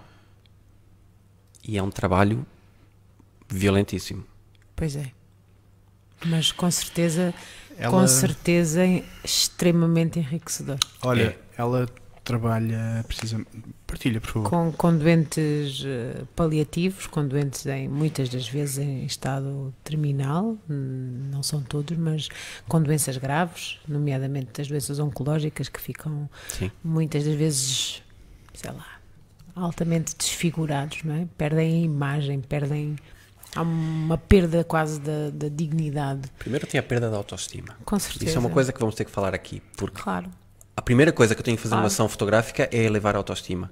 E 1.62 1.77
é 1.79 1.83
um 1.83 1.91
trabalho 1.91 2.47
violentíssimo. 3.49 4.25
Pois 4.77 4.97
é. 4.97 5.11
Mas 6.27 6.51
com 6.53 6.71
certeza, 6.71 7.33
Ela- 7.77 7.91
com 7.93 8.07
certeza 8.09 8.83
extremamente 9.25 10.19
enriquecedor. 10.19 10.79
Olha, 11.03 11.37
É. 11.57 11.61
ela 11.61 11.88
trabalha 12.29 13.03
precisamente. 13.09 13.49
Partilha, 13.87 14.21
por 14.21 14.31
favor. 14.31 14.51
Com, 14.51 14.73
com 14.73 14.97
doentes 14.99 15.83
eh, 15.87 16.25
paliativos, 16.37 17.07
com 17.07 17.27
doentes 17.27 17.64
em, 17.64 17.88
muitas 17.88 18.29
das 18.29 18.47
vezes 18.47 18.77
em 18.77 19.07
estado 19.07 19.75
terminal, 19.83 20.59
hum, 20.69 21.31
não 21.31 21.43
são 21.43 21.62
todos, 21.62 21.97
mas 21.97 22.29
com 22.69 22.83
doenças 22.83 23.17
graves, 23.17 23.79
nomeadamente 23.88 24.61
as 24.61 24.69
doenças 24.69 24.99
oncológicas 24.99 25.71
que 25.71 25.81
ficam 25.81 26.29
Sim. 26.49 26.71
muitas 26.85 27.25
das 27.25 27.35
vezes, 27.35 28.03
sei 28.53 28.73
lá, 28.73 28.87
altamente 29.57 30.14
desfigurados, 30.14 31.03
não 31.05 31.14
é? 31.14 31.27
Perdem 31.38 31.83
a 31.83 31.85
imagem, 31.87 32.41
perdem. 32.43 32.97
Há 33.57 33.62
uma 33.62 34.19
perda 34.19 34.62
quase 34.62 35.01
da, 35.01 35.31
da 35.33 35.49
dignidade. 35.49 36.31
Primeiro 36.38 36.67
tem 36.67 36.79
a 36.79 36.83
perda 36.83 37.09
da 37.11 37.17
autoestima. 37.17 37.75
Com 37.87 37.99
certeza. 37.99 38.27
Isso 38.27 38.37
é 38.37 38.41
uma 38.41 38.51
coisa 38.51 38.71
que 38.71 38.79
vamos 38.79 38.95
ter 38.95 39.07
que 39.07 39.11
falar 39.11 39.35
aqui. 39.35 39.62
Porque 39.79 40.03
Claro. 40.03 40.31
A 40.79 40.83
primeira 40.83 41.12
coisa 41.12 41.35
que 41.35 41.41
eu 41.41 41.45
tenho 41.45 41.57
que 41.57 41.62
fazer 41.62 41.75
numa 41.75 41.88
ação 41.88 42.09
fotográfica 42.09 42.69
é 42.73 42.85
elevar 42.85 43.14
a 43.17 43.19
autoestima. 43.19 43.71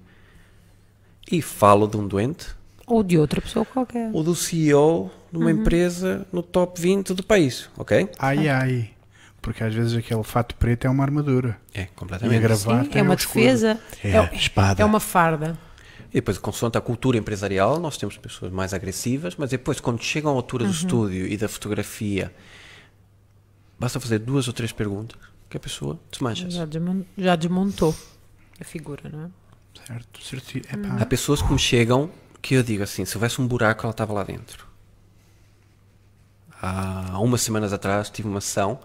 E 1.31 1.40
falo 1.40 1.87
de 1.87 1.97
um 1.97 2.07
doente 2.07 2.49
Ou 2.87 3.03
de 3.03 3.16
outra 3.16 3.40
pessoa 3.40 3.64
qualquer. 3.64 4.11
ou 4.12 4.23
do 4.25 4.35
CEO 4.35 5.11
de 5.31 5.37
Uhum. 5.38 5.42
uma 5.45 5.51
empresa 5.53 6.27
no 6.33 6.42
top 6.42 6.81
20 6.81 7.14
do 7.14 7.23
país, 7.23 7.69
ok? 7.77 8.09
Ai, 8.19 8.49
ai. 8.49 8.90
Porque 9.40 9.62
às 9.62 9.73
vezes 9.75 9.97
aquele 9.97 10.23
fato 10.25 10.55
preto 10.57 10.87
é 10.87 10.90
uma 10.90 11.05
armadura. 11.05 11.57
É, 11.73 11.83
E 11.83 11.85
a 11.85 11.87
completamente. 11.95 12.40
gravata 12.40 12.85
Sim, 12.92 12.99
é 12.99 13.03
uma 13.03 13.12
o 13.12 13.16
escudo. 13.16 13.41
defesa. 13.45 13.80
É, 14.03 14.18
a 14.18 14.35
espada. 14.35 14.83
É 14.83 14.85
uma 14.85 14.99
farda. 15.01 15.57
E 16.11 16.14
depois, 16.14 16.39
consoante 16.39 16.76
a 16.78 16.80
cultura 16.80 17.16
empresarial, 17.18 17.78
nós 17.78 17.97
temos 17.97 18.16
pessoas 18.16 18.51
mais 18.51 18.72
agressivas, 18.74 19.37
mas 19.37 19.51
depois, 19.51 19.78
quando 19.78 20.03
chegam 20.03 20.33
à 20.33 20.35
altura 20.35 20.64
do 20.64 20.70
estúdio 20.72 21.26
e 21.26 21.37
da 21.37 21.49
fotografia, 21.49 22.33
basta 23.78 24.01
fazer 24.01 24.18
duas 24.20 24.47
ou 24.49 24.53
três 24.55 24.72
perguntas 24.72 25.18
que 25.49 25.57
a 25.57 25.61
pessoa 25.61 25.99
desmancha-se. 26.11 26.57
Já, 26.57 26.64
desmon- 26.64 27.05
já 27.16 27.36
desmontou 27.36 27.94
a 28.61 28.64
figura, 28.64 29.09
não 29.09 29.24
é? 29.26 29.28
Certo, 29.86 30.22
certo. 30.22 30.57
Epá, 30.59 30.76
Uhum. 30.76 31.03
Há 31.03 31.07
pessoas 31.07 31.42
que 31.42 31.53
me 31.53 31.59
chegam 31.59 32.11
que 32.42 32.55
eu 32.55 32.62
digo 32.62 32.82
assim: 32.82 33.05
se 33.05 33.16
houvesse 33.16 33.40
um 33.40 33.47
buraco, 33.47 33.82
ela 33.84 33.90
estava 33.90 34.12
lá 34.12 34.24
dentro. 34.24 34.66
Há 36.61 37.18
umas 37.20 37.42
semanas 37.42 37.72
atrás 37.72 38.09
tive 38.11 38.28
uma 38.28 38.40
sessão. 38.40 38.78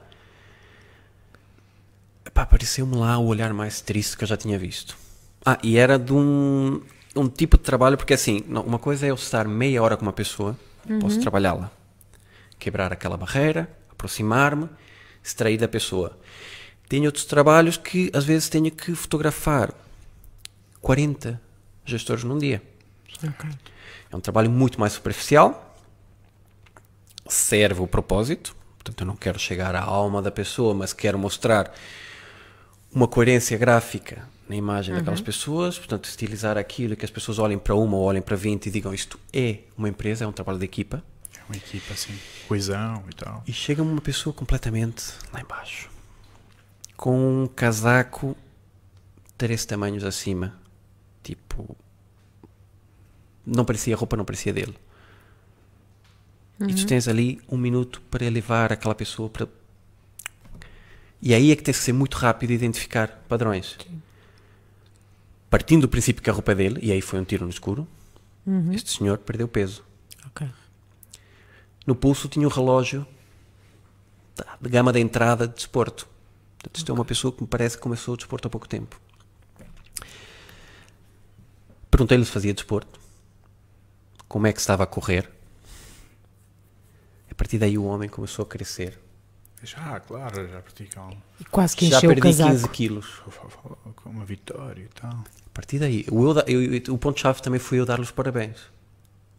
Epá, 2.26 2.41
Apareceu-me 2.43 2.95
lá 2.95 3.18
o 3.18 3.26
olhar 3.28 3.53
mais 3.53 3.82
triste 3.82 4.18
que 4.18 4.24
eu 4.24 4.28
já 4.28 4.38
tinha 4.38 4.57
visto. 4.59 4.97
Ah, 5.45 5.57
e 5.64 5.78
era 5.78 5.97
de 5.97 6.14
um, 6.14 6.82
um 7.16 7.28
tipo 7.28 7.57
de 7.57 7.64
trabalho, 7.64 7.97
porque 7.97 8.14
assim, 8.14 8.43
não, 8.47 8.62
uma 8.64 8.78
coisa 8.78 9.05
é 9.07 9.09
eu 9.09 9.16
estar 9.16 9.47
meia 9.47 9.82
hora 9.82 9.97
com 9.97 10.03
uma 10.03 10.14
pessoa, 10.14 10.55
posso 10.99 11.20
trabalhá-la, 11.20 11.72
quebrar 12.59 12.93
aquela 12.93 13.18
barreira, 13.18 13.68
aproximar-me, 13.91 14.70
extrair 15.24 15.57
da 15.57 15.67
pessoa. 15.67 16.17
Tenho 16.89 17.05
outros 17.05 17.26
trabalhos 17.26 17.78
que 17.78 18.11
às 18.13 18.26
vezes 18.26 18.49
tenho 18.49 18.69
que 18.72 18.93
fotografar 18.93 19.74
40 20.82 21.39
gestores 21.86 22.24
num 22.24 22.38
dia. 22.38 22.61
Ok. 23.24 23.49
É 24.11 24.15
um 24.15 24.19
trabalho 24.19 24.49
muito 24.49 24.80
mais 24.80 24.93
superficial, 24.93 25.78
serve 27.28 27.82
o 27.82 27.88
propósito, 27.88 28.55
portanto 28.76 29.01
eu 29.01 29.07
não 29.07 29.15
quero 29.15 29.39
chegar 29.39 29.74
à 29.76 29.82
alma 29.82 30.22
da 30.22 30.32
pessoa, 30.32 30.74
mas 30.74 30.91
quero 30.91 31.17
mostrar 31.17 31.74
uma 32.93 33.07
coerência 33.07 33.57
gráfica 33.57 34.28
na 34.49 34.55
imagem 34.55 34.93
daquelas 34.93 35.22
pessoas, 35.22 35.78
portanto 35.78 36.05
estilizar 36.09 36.57
aquilo 36.57 36.95
que 36.97 37.05
as 37.05 37.11
pessoas 37.11 37.39
olhem 37.39 37.57
para 37.57 37.74
uma 37.74 37.95
ou 37.95 38.03
olhem 38.03 38.22
para 38.22 38.36
20 38.36 38.65
e 38.65 38.69
digam 38.72 38.93
isto 38.93 39.17
é 39.32 39.59
uma 39.78 39.88
empresa, 39.88 40.26
é 40.26 40.28
um 40.28 40.32
trabalho 40.34 40.59
de 40.59 40.65
equipa, 40.65 41.01
É 41.34 41.39
uma 41.47 41.55
equipa 41.55 41.93
assim, 41.93 42.13
coesão 42.52 43.04
e 43.10 43.16
tal. 43.16 43.43
e 43.47 43.54
chega 43.54 43.82
uma 43.82 44.02
pessoa 44.02 44.34
completamente 44.34 45.14
lá 45.32 45.39
embaixo, 45.39 45.89
com 46.97 47.43
um 47.43 47.47
casaco 47.47 48.36
três 49.38 49.66
tamanhos 49.66 50.04
acima, 50.04 50.54
tipo, 51.24 51.78
não 53.45 53.64
parecia 53.64 53.95
roupa, 53.95 54.18
não 54.18 54.26
parecia 54.26 54.52
dele. 54.52 54.76
E 56.68 56.76
tu 56.76 56.86
tens 56.86 57.08
ali 57.08 57.41
um 57.49 57.58
minuto 57.58 58.02
para 58.02 58.30
levar 58.30 58.72
aquela 58.72 58.93
pessoa 58.93 59.28
para. 59.28 59.47
E 61.20 61.34
aí 61.34 61.52
é 61.52 61.56
que 61.56 61.64
tens 61.64 61.80
que 61.80 61.84
ser 61.84 61.93
muito 61.93 62.16
rápido 62.18 62.52
e 62.52 62.54
identificar 62.54 63.08
padrões. 63.28 63.78
Partindo 65.49 65.82
do 65.82 65.89
princípio 65.89 66.22
que 66.22 66.30
a 66.30 66.34
roupa 66.34 66.52
é 66.52 66.56
dele, 66.56 66.80
e 66.84 66.91
aí 66.91 67.02
foi 67.02 67.20
um 67.20 67.24
tiro 67.24 67.45
no 67.45 67.49
escuro, 67.49 67.88
este 68.74 68.91
senhor 68.91 69.18
perdeu 69.18 69.47
peso. 69.47 69.84
Ok. 70.28 70.47
No 71.86 71.96
pulso 71.96 72.28
tinha 72.28 72.48
o 72.48 72.50
relógio 72.52 73.06
da- 74.36 74.58
de 74.62 74.70
gama 74.70 74.92
da 74.94 75.00
entrada 75.00 75.48
de 75.48 75.56
desporto. 75.56 76.08
Portanto, 76.60 76.78
isto 76.78 76.92
é 76.92 76.94
uma 76.96 77.06
pessoa 77.06 77.32
que 77.34 77.42
me 77.42 77.48
parece 77.48 77.76
que 77.76 77.82
começou 77.84 78.14
o 78.14 78.18
desporto 78.18 78.48
há 78.48 78.52
pouco 78.52 78.68
tempo. 78.68 79.00
Perguntei-lhe 81.90 82.26
se 82.26 82.32
fazia 82.32 82.54
desporto, 82.54 83.00
como 84.28 84.48
é 84.48 84.54
que 84.54 84.60
estava 84.60 84.84
a 84.84 84.88
correr. 84.88 85.30
A 87.30 87.36
partir 87.36 87.58
daí 87.58 87.78
o 87.78 87.84
homem 87.86 88.08
começou 88.08 88.44
a 88.44 88.46
crescer. 88.46 88.98
Já, 89.64 90.00
claro, 90.00 90.48
já 90.48 90.60
praticam 90.62 91.16
E 91.40 91.46
quase 91.46 91.76
que 91.76 91.88
Já 91.88 91.98
encheu 91.98 92.10
o 92.10 92.14
perdi 92.16 92.30
15 92.30 92.44
casaco. 92.44 92.74
quilos. 92.74 93.22
com 93.96 94.10
uma 94.10 94.26
vitória 94.26 94.84
e 94.84 94.88
tal. 95.00 95.12
A 95.12 95.50
partir 95.54 95.78
daí, 95.80 96.06
o, 96.10 96.32
eu 96.32 96.44
eu- 96.48 96.74
eu- 96.88 96.94
o 96.94 96.98
ponto-chave 96.98 97.42
também 97.42 97.60
foi 97.60 97.80
eu 97.80 97.86
dar-lhe 97.86 98.02
os 98.04 98.12
parabéns. 98.12 98.58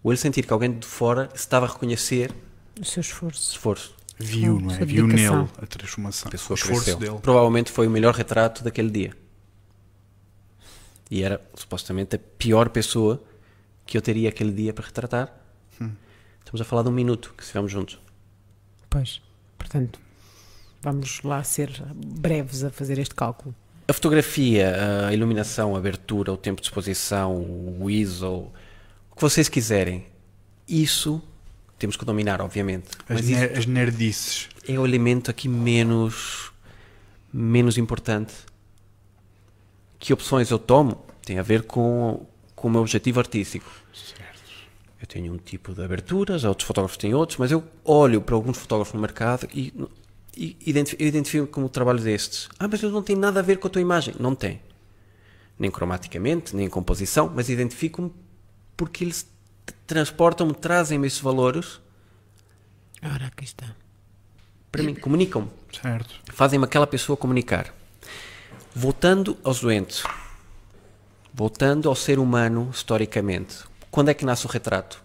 O 0.02 0.10
ele 0.10 0.18
sentir 0.18 0.46
que 0.46 0.52
alguém 0.52 0.72
de 0.78 0.86
fora 0.86 1.28
estava 1.34 1.66
a 1.66 1.68
reconhecer 1.68 2.32
O 2.80 2.84
seu 2.84 3.00
esforço. 3.00 3.52
esforço. 3.52 3.94
Viu, 4.18 4.60
não 4.60 4.74
é? 4.74 4.84
Viu 4.84 5.06
nele 5.06 5.48
a 5.60 5.66
transformação. 5.66 6.28
A 6.28 6.30
pessoa 6.30 6.54
o 6.54 6.58
esforço 6.58 6.82
cresceu. 6.82 6.98
dele. 6.98 7.18
Provavelmente 7.22 7.70
foi 7.70 7.86
o 7.86 7.90
melhor 7.90 8.14
retrato 8.14 8.62
daquele 8.62 8.90
dia. 8.90 9.16
E 11.10 11.22
era 11.22 11.40
supostamente 11.54 12.16
a 12.16 12.18
pior 12.18 12.68
pessoa 12.70 13.22
que 13.84 13.96
eu 13.96 14.02
teria 14.02 14.28
aquele 14.28 14.52
dia 14.52 14.72
para 14.72 14.86
retratar. 14.86 15.32
Estamos 16.40 16.60
a 16.60 16.64
falar 16.64 16.82
de 16.82 16.88
um 16.88 16.92
minuto 16.92 17.34
que 17.36 17.42
estivemos 17.42 17.70
juntos. 17.70 17.98
Pois. 18.90 19.20
Portanto, 19.56 19.98
vamos 20.82 21.20
lá 21.22 21.42
ser 21.44 21.70
breves 21.94 22.64
a 22.64 22.70
fazer 22.70 22.98
este 22.98 23.14
cálculo. 23.14 23.54
A 23.88 23.92
fotografia, 23.92 24.74
a 25.08 25.12
iluminação, 25.12 25.74
a 25.74 25.78
abertura, 25.78 26.32
o 26.32 26.36
tempo 26.36 26.60
de 26.60 26.66
exposição, 26.66 27.34
o 27.80 27.88
ISO, 27.90 28.50
que 29.22 29.30
vocês 29.30 29.48
quiserem, 29.48 30.04
isso 30.68 31.22
temos 31.78 31.96
que 31.96 32.04
dominar, 32.04 32.40
obviamente. 32.40 32.88
As, 33.08 33.20
Mas 33.20 33.28
ner 33.28 33.56
as 33.56 33.66
nerdices. 33.66 34.48
é 34.66 34.76
o 34.78 34.84
elemento 34.84 35.30
aqui 35.30 35.48
menos, 35.48 36.50
menos 37.32 37.78
importante. 37.78 38.32
Que 39.98 40.12
opções 40.12 40.50
eu 40.50 40.58
tomo 40.58 41.04
tem 41.24 41.38
a 41.38 41.42
ver 41.42 41.62
com, 41.62 42.26
com 42.56 42.66
o 42.66 42.70
meu 42.70 42.80
objetivo 42.80 43.20
artístico. 43.20 43.70
Eu 45.00 45.06
tenho 45.06 45.32
um 45.32 45.38
tipo 45.38 45.72
de 45.72 45.82
aberturas, 45.84 46.42
outros 46.44 46.66
fotógrafos 46.66 46.96
têm 46.96 47.14
outros, 47.14 47.38
mas 47.38 47.50
eu 47.52 47.62
olho 47.84 48.20
para 48.20 48.34
alguns 48.34 48.56
fotógrafos 48.58 48.94
no 48.94 49.00
mercado 49.00 49.48
e, 49.54 49.72
e 50.36 50.56
identifi- 50.66 50.96
eu 50.98 51.06
identifico 51.06 51.46
como 51.46 51.68
trabalho 51.68 52.00
destes. 52.00 52.48
Ah, 52.58 52.66
mas 52.68 52.82
eles 52.82 52.92
não 52.94 53.02
têm 53.02 53.14
nada 53.16 53.38
a 53.38 53.42
ver 53.42 53.58
com 53.58 53.66
a 53.68 53.70
tua 53.70 53.82
imagem. 53.82 54.14
Não 54.18 54.34
tem. 54.34 54.60
Nem 55.58 55.70
cromaticamente, 55.70 56.54
nem 56.56 56.66
em 56.66 56.70
composição, 56.70 57.30
mas 57.34 57.48
identifico-me 57.48 58.12
porque 58.82 59.04
eles 59.04 59.24
transportam-me, 59.86 60.52
trazem-me 60.54 61.06
esses 61.06 61.20
valores 61.20 61.80
Ora, 63.00 63.26
aqui 63.26 63.44
está. 63.44 63.76
para 64.72 64.82
mim, 64.82 64.92
comunicam-me. 64.92 65.48
Certo. 65.80 66.20
fazem-me 66.32 66.64
aquela 66.64 66.86
pessoa 66.86 67.16
comunicar. 67.16 67.72
Voltando 68.74 69.38
aos 69.44 69.60
doentes, 69.60 70.02
voltando 71.32 71.88
ao 71.88 71.94
ser 71.94 72.18
humano 72.18 72.70
historicamente, 72.74 73.58
quando 73.88 74.08
é 74.08 74.14
que 74.14 74.24
nasce 74.24 74.46
o 74.46 74.48
retrato? 74.48 75.00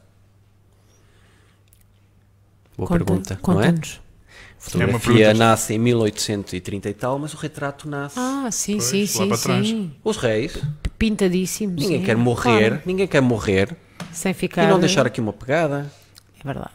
Boa 2.76 2.88
Conta- 2.90 3.06
pergunta, 3.06 3.40
não 3.48 3.62
é? 3.62 3.70
A 3.70 4.60
fotografia 4.60 5.00
pergunta- 5.14 5.34
nasce 5.36 5.74
em 5.76 5.78
1830 5.80 6.90
e 6.90 6.94
tal, 6.96 7.20
mas 7.20 7.32
o 7.34 7.38
retrato 7.38 7.88
nasce. 7.88 8.18
Ah, 8.20 8.50
sim, 8.52 8.78
Pois, 8.78 8.86
sim, 8.90 9.02
lá 9.02 9.08
sim, 9.08 9.28
para 9.30 9.38
trás. 9.38 9.68
sim. 9.68 9.96
Os 10.04 10.18
reis, 10.18 10.58
Pintadíssimo. 10.98 11.74
ninguém 11.74 12.00
sim, 12.00 12.06
quer 12.06 12.18
morrer, 12.18 12.70
claro. 12.70 12.82
ninguém 12.86 13.08
quer 13.08 13.22
morrer 13.22 13.76
Sem 14.12 14.34
ficar. 14.34 14.64
e 14.64 14.68
não 14.68 14.80
deixar 14.80 15.06
aqui 15.06 15.22
uma 15.22 15.34
pegada. 15.34 15.92
É 16.40 16.44
verdade. 16.44 16.72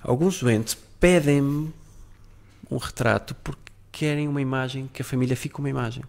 Alguns 0.00 0.40
doentes 0.40 0.76
pedem-me 0.98 1.72
um 2.70 2.76
retrato 2.76 3.34
porque 3.36 3.60
querem 3.92 4.26
uma 4.26 4.40
imagem, 4.40 4.90
que 4.92 5.02
a 5.02 5.04
família 5.04 5.36
fique 5.36 5.58
uma 5.58 5.70
imagem. 5.70 6.02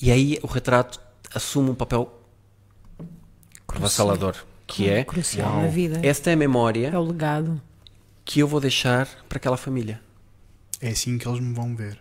E 0.00 0.10
aí 0.12 0.38
o 0.42 0.46
retrato 0.46 1.00
assume 1.34 1.70
um 1.70 1.74
papel 1.74 2.10
avassalador, 3.66 4.34
que 4.66 4.88
é 4.88 5.04
Crucial 5.04 5.62
na 5.62 5.66
vida. 5.68 6.00
esta 6.02 6.30
é 6.30 6.34
a 6.34 6.36
memória 6.36 6.88
É 6.88 6.98
o 6.98 7.02
legado. 7.02 7.60
que 8.24 8.40
eu 8.40 8.46
vou 8.48 8.60
deixar 8.60 9.06
para 9.28 9.36
aquela 9.38 9.56
família. 9.56 10.00
É 10.80 10.90
assim 10.90 11.18
que 11.18 11.28
eles 11.28 11.40
me 11.40 11.52
vão 11.52 11.74
ver. 11.74 11.98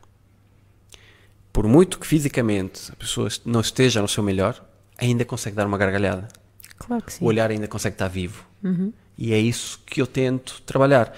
Por 1.51 1.67
muito 1.67 1.99
que 1.99 2.05
fisicamente 2.05 2.91
a 2.91 2.95
pessoa 2.95 3.29
não 3.45 3.61
esteja 3.61 4.01
no 4.01 4.07
seu 4.07 4.23
melhor, 4.23 4.63
ainda 4.97 5.25
consegue 5.25 5.55
dar 5.55 5.65
uma 5.65 5.77
gargalhada. 5.77 6.27
Claro 6.77 7.03
que 7.03 7.13
sim. 7.13 7.23
o 7.23 7.27
olhar 7.27 7.49
ainda 7.49 7.67
consegue 7.67 7.95
estar 7.95 8.07
vivo. 8.07 8.45
E 9.17 9.33
é 9.33 9.39
isso 9.39 9.81
que 9.85 10.01
eu 10.01 10.07
tento 10.07 10.61
trabalhar. 10.65 11.15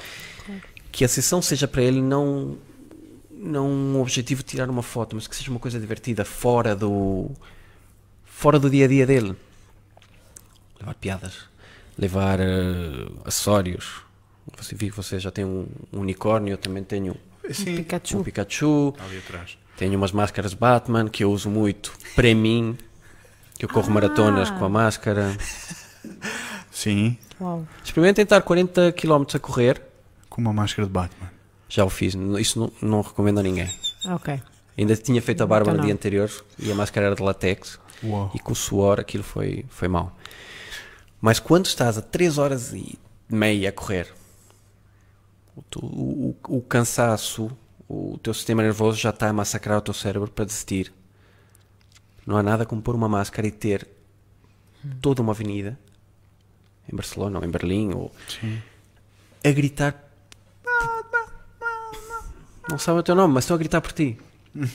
Que 0.92 1.04
a 1.04 1.08
sessão 1.08 1.42
seja 1.42 1.68
para 1.68 1.82
ele 1.82 2.02
não, 2.02 2.58
não 3.32 3.68
um 3.68 4.02
objetivo 4.02 4.42
de 4.42 4.50
tirar 4.50 4.70
uma 4.70 4.82
foto, 4.82 5.16
mas 5.16 5.28
que 5.28 5.36
seja 5.36 5.52
uma 5.52 5.60
coisa 5.60 5.80
divertida, 5.80 6.24
fora 6.24 6.76
do, 6.76 7.32
fora 8.24 8.58
do 8.58 8.70
dia 8.70 8.86
a 8.86 8.88
dia 8.88 9.06
dele. 9.06 9.36
Levar 10.80 10.94
piadas, 10.96 11.34
levar 11.98 12.40
eh, 12.40 13.10
acessórios. 13.26 14.02
Você 14.58 14.76
vi 14.76 14.90
que 14.90 14.96
você 14.96 15.20
já 15.20 15.30
tem 15.30 15.46
um, 15.46 15.68
um 15.92 16.00
unicórnio, 16.00 16.54
eu 16.54 16.58
também 16.58 16.84
tenho 16.84 17.16
Sim. 17.52 17.76
Pikachu. 17.76 18.20
um 18.20 18.24
Pikachu, 18.24 18.94
Ali 19.00 19.18
atrás. 19.18 19.58
Tenho 19.80 19.96
umas 19.98 20.12
máscaras 20.12 20.54
Batman 20.54 21.08
que 21.08 21.24
eu 21.24 21.32
uso 21.32 21.50
muito 21.50 21.94
para 22.14 22.36
mim, 22.36 22.78
que 23.58 23.64
eu 23.64 23.70
corro 23.70 23.90
maratonas 23.90 24.52
com 24.52 24.66
a 24.66 24.70
máscara. 24.70 25.36
Sim. 26.70 27.18
Uau. 27.40 27.66
Experimentem 27.84 28.24
estar 28.24 28.42
40 28.42 28.92
km 28.92 29.24
a 29.34 29.40
correr. 29.40 29.82
Com 30.30 30.42
uma 30.42 30.52
máscara 30.54 30.86
de 30.86 30.92
Batman. 30.94 31.32
Já 31.70 31.86
o 31.86 31.90
fiz, 31.90 32.14
isso 32.40 32.60
não, 32.60 32.72
não 32.82 33.02
recomendo 33.02 33.40
a 33.40 33.44
ninguém. 33.44 33.70
Ok. 34.06 34.42
Ainda 34.78 34.96
tinha 34.98 35.22
feito 35.22 35.42
a 35.44 35.48
barba 35.48 35.64
Então 35.70 35.74
no 35.76 35.78
não. 35.80 35.86
dia 35.86 35.94
anterior 35.94 36.30
e 36.58 36.70
a 36.72 36.76
máscara 36.76 37.06
era 37.08 37.16
de 37.16 37.24
látex. 37.24 37.80
Uau. 38.04 38.32
E 38.36 38.40
com 38.40 38.52
o 38.52 38.56
suor 38.56 39.00
aquilo 39.00 39.24
foi, 39.24 39.66
foi 39.70 39.88
mau. 39.88 40.16
Mas 41.22 41.40
quando 41.40 41.66
estás 41.68 41.98
a 41.98 42.02
3 42.02 42.38
horas 42.38 42.74
e 42.74 43.00
meia 43.30 43.70
a 43.70 43.72
correr, 43.72 44.08
o- 45.82 45.86
o- 45.88 46.36
o 46.58 46.62
cansaço, 46.62 47.50
o 47.90 48.20
teu 48.22 48.36
sistema 48.36 48.62
nervoso 48.62 49.00
já 49.00 49.10
está 49.10 49.28
a 49.28 49.34
massacrar 49.34 49.80
o 49.80 49.82
teu 49.82 49.94
cérebro 49.96 50.30
para 50.30 50.46
desistir. 50.46 50.94
Não 52.26 52.38
há 52.38 52.44
nada 52.44 52.64
como 52.64 52.84
pôr 52.84 52.94
uma 52.94 53.10
máscara 53.10 53.48
e 53.48 53.52
ter 53.52 53.88
toda 55.02 55.24
uma 55.24 55.32
avenida 55.32 55.78
em 56.92 56.96
Barcelona 56.96 57.40
ou 57.40 57.46
em 57.46 57.50
Berlim 57.50 57.92
ou 57.94 58.14
Sim. 58.28 58.62
a 59.44 59.52
gritar. 59.52 60.06
Não 62.70 62.78
sabe 62.78 63.00
o 63.00 63.04
teu 63.04 63.16
nome, 63.16 63.34
mas 63.34 63.46
estão 63.46 63.56
a 63.56 63.58
gritar 63.58 63.82
por 63.82 63.92
ti. 63.92 64.16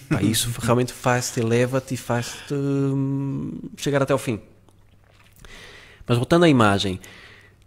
Pá, 0.09 0.21
isso 0.21 0.53
realmente 0.61 0.93
faz-te, 0.93 1.39
eleva-te 1.39 1.95
e 1.95 1.97
faz-te 1.97 2.53
hum, 2.53 3.53
chegar 3.77 4.03
até 4.03 4.13
ao 4.13 4.19
fim. 4.19 4.41
Mas 6.05 6.17
voltando 6.17 6.45
à 6.45 6.49
imagem, 6.49 7.01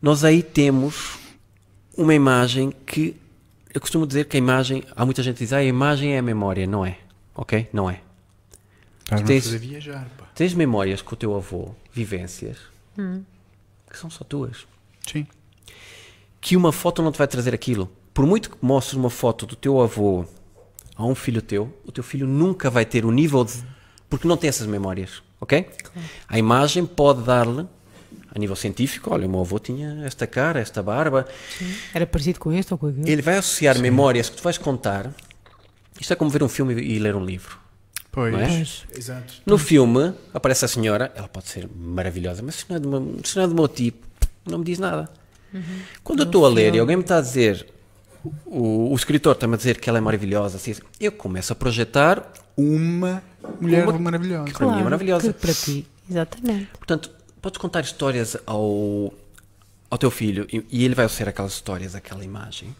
nós 0.02 0.26
aí 0.26 0.43
temos 0.43 1.18
uma 1.95 2.14
imagem 2.14 2.72
que 2.86 3.16
eu 3.78 3.82
costumo 3.82 4.05
dizer 4.07 4.25
que 4.25 4.36
a 4.38 4.39
imagem, 4.39 4.84
há 4.95 5.05
muita 5.05 5.21
gente 5.23 5.36
que 5.38 5.43
diz, 5.43 5.53
ah, 5.53 5.57
a 5.57 5.63
imagem 5.63 6.13
é 6.15 6.19
a 6.19 6.21
memória, 6.21 6.65
não 6.67 6.86
é? 6.86 6.97
Ok? 7.36 7.67
Não 7.71 7.89
é. 7.89 8.01
Estás-me 9.03 9.23
a 9.23 9.28
tens- 9.28 9.45
fazer 9.45 9.59
viajar, 9.59 10.07
pá. 10.17 10.25
Tens 10.36 10.53
memórias 10.53 11.01
com 11.01 11.13
o 11.13 11.17
teu 11.17 11.36
avô, 11.36 11.69
vivências, 11.93 12.57
que 12.95 13.97
são 13.97 14.09
só 14.09 14.23
tuas. 14.23 14.65
Sim. 15.09 15.25
que 16.41 16.55
uma 16.57 16.71
foto 16.71 17.01
não 17.01 17.11
te 17.11 17.17
vai 17.17 17.28
trazer 17.28 17.53
aquilo. 17.53 17.89
por 18.13 18.25
muito 18.25 18.49
que 18.49 18.57
mostres 18.61 18.95
uma 18.97 19.09
foto 19.09 19.45
do 19.45 19.55
teu 19.55 19.80
avô 19.82 20.25
a 20.95 21.05
um 21.05 21.13
filho 21.15 21.41
teu, 21.41 21.71
o 21.86 21.91
teu 21.91 22.03
filho 22.03 22.25
nunca 22.28 22.69
vai 22.69 22.84
ter 22.86 23.05
o 23.05 23.11
nível 23.11 23.43
de. 23.45 23.53
porque 24.09 24.28
não 24.28 24.36
tem 24.38 24.47
essas 24.49 24.65
memórias, 24.67 25.21
ok? 25.39 25.69
A 26.28 26.38
imagem 26.39 26.86
pode 26.86 27.21
dar-lhe, 27.23 27.65
a 28.34 28.39
nível 28.39 28.55
científico, 28.55 29.13
olha, 29.13 29.25
o 29.28 29.30
meu 29.30 29.39
avô 29.41 29.59
tinha 29.59 30.03
esta 30.05 30.25
cara, 30.28 30.59
esta 30.59 30.82
barba. 30.84 31.28
Era 31.93 32.05
parecido 32.05 32.39
com 32.39 32.51
este 32.53 32.73
ou 32.73 32.78
com 32.78 32.88
aquele? 32.88 33.09
Ele 33.11 33.21
vai 33.21 33.38
associar 33.38 33.80
memórias 33.80 34.30
que 34.30 34.38
tu 34.38 34.43
vais 34.43 34.57
contar. 34.57 35.11
Isto 35.99 36.13
é 36.13 36.15
como 36.15 36.30
ver 36.30 36.43
um 36.43 36.49
filme 36.49 36.73
e 36.75 36.99
ler 36.99 37.15
um 37.15 37.23
livro. 37.25 37.57
Pois. 38.11 38.34
É? 38.36 38.47
Pois. 38.47 38.84
Exato. 38.95 39.34
No 39.45 39.57
filme 39.57 40.13
aparece 40.34 40.65
a 40.65 40.67
senhora, 40.67 41.11
ela 41.15 41.28
pode 41.28 41.47
ser 41.47 41.67
maravilhosa, 41.75 42.41
mas 42.43 42.55
se 42.55 42.65
não 42.69 42.75
é 42.75 42.80
do 42.80 42.89
meu, 42.89 43.19
se 43.23 43.36
não 43.36 43.43
é 43.43 43.47
do 43.47 43.55
meu 43.55 43.67
tipo, 43.67 44.05
não 44.45 44.59
me 44.59 44.65
diz 44.65 44.80
nada. 44.80 45.09
Quando 46.03 46.19
eu 46.19 46.25
estou 46.25 46.45
a 46.45 46.49
ler 46.49 46.75
e 46.75 46.80
alguém 46.80 46.95
me 46.97 47.01
está 47.03 47.17
a 47.17 47.21
dizer, 47.21 47.65
o, 48.45 48.91
o 48.91 48.95
escritor 48.95 49.34
está-me 49.34 49.53
a 49.53 49.57
dizer 49.57 49.80
que 49.80 49.89
ela 49.89 49.97
é 49.97 50.01
maravilhosa, 50.01 50.57
assim, 50.57 50.75
eu 50.99 51.11
começo 51.11 51.53
a 51.53 51.55
projetar, 51.55 52.32
Uma 52.55 53.23
mulher 53.61 53.88
Uma- 53.88 53.97
maravilhosa. 53.99 54.51
para 54.51 54.67
mim 54.67 54.80
é 54.80 54.84
maravilhosa. 54.84 55.32
que 55.34 55.39
para 55.39 55.53
ti, 55.53 55.88
exatamente. 56.09 56.65
portanto, 56.78 57.11
podes 57.42 57.58
contar 57.58 57.82
histórias 57.82 58.38
ao, 58.46 59.14
ao 59.90 59.98
teu 59.98 60.12
filho 60.12 60.48
e, 60.52 60.66
e 60.70 60.86
ele 60.86 60.96
vai 60.96 61.06
associar 61.06 61.30
aquelas 61.30 61.54
histórias 61.54 61.96
àquela 61.96 62.24
imagem. 62.24 62.76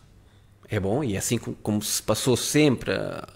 É 0.70 0.80
bom, 0.80 1.04
e 1.04 1.16
é 1.16 1.18
assim 1.18 1.38
como, 1.38 1.56
como 1.58 1.82
se 1.82 2.04
passou 2.04 2.36
sempre 2.36 2.92
ah, 2.92 3.28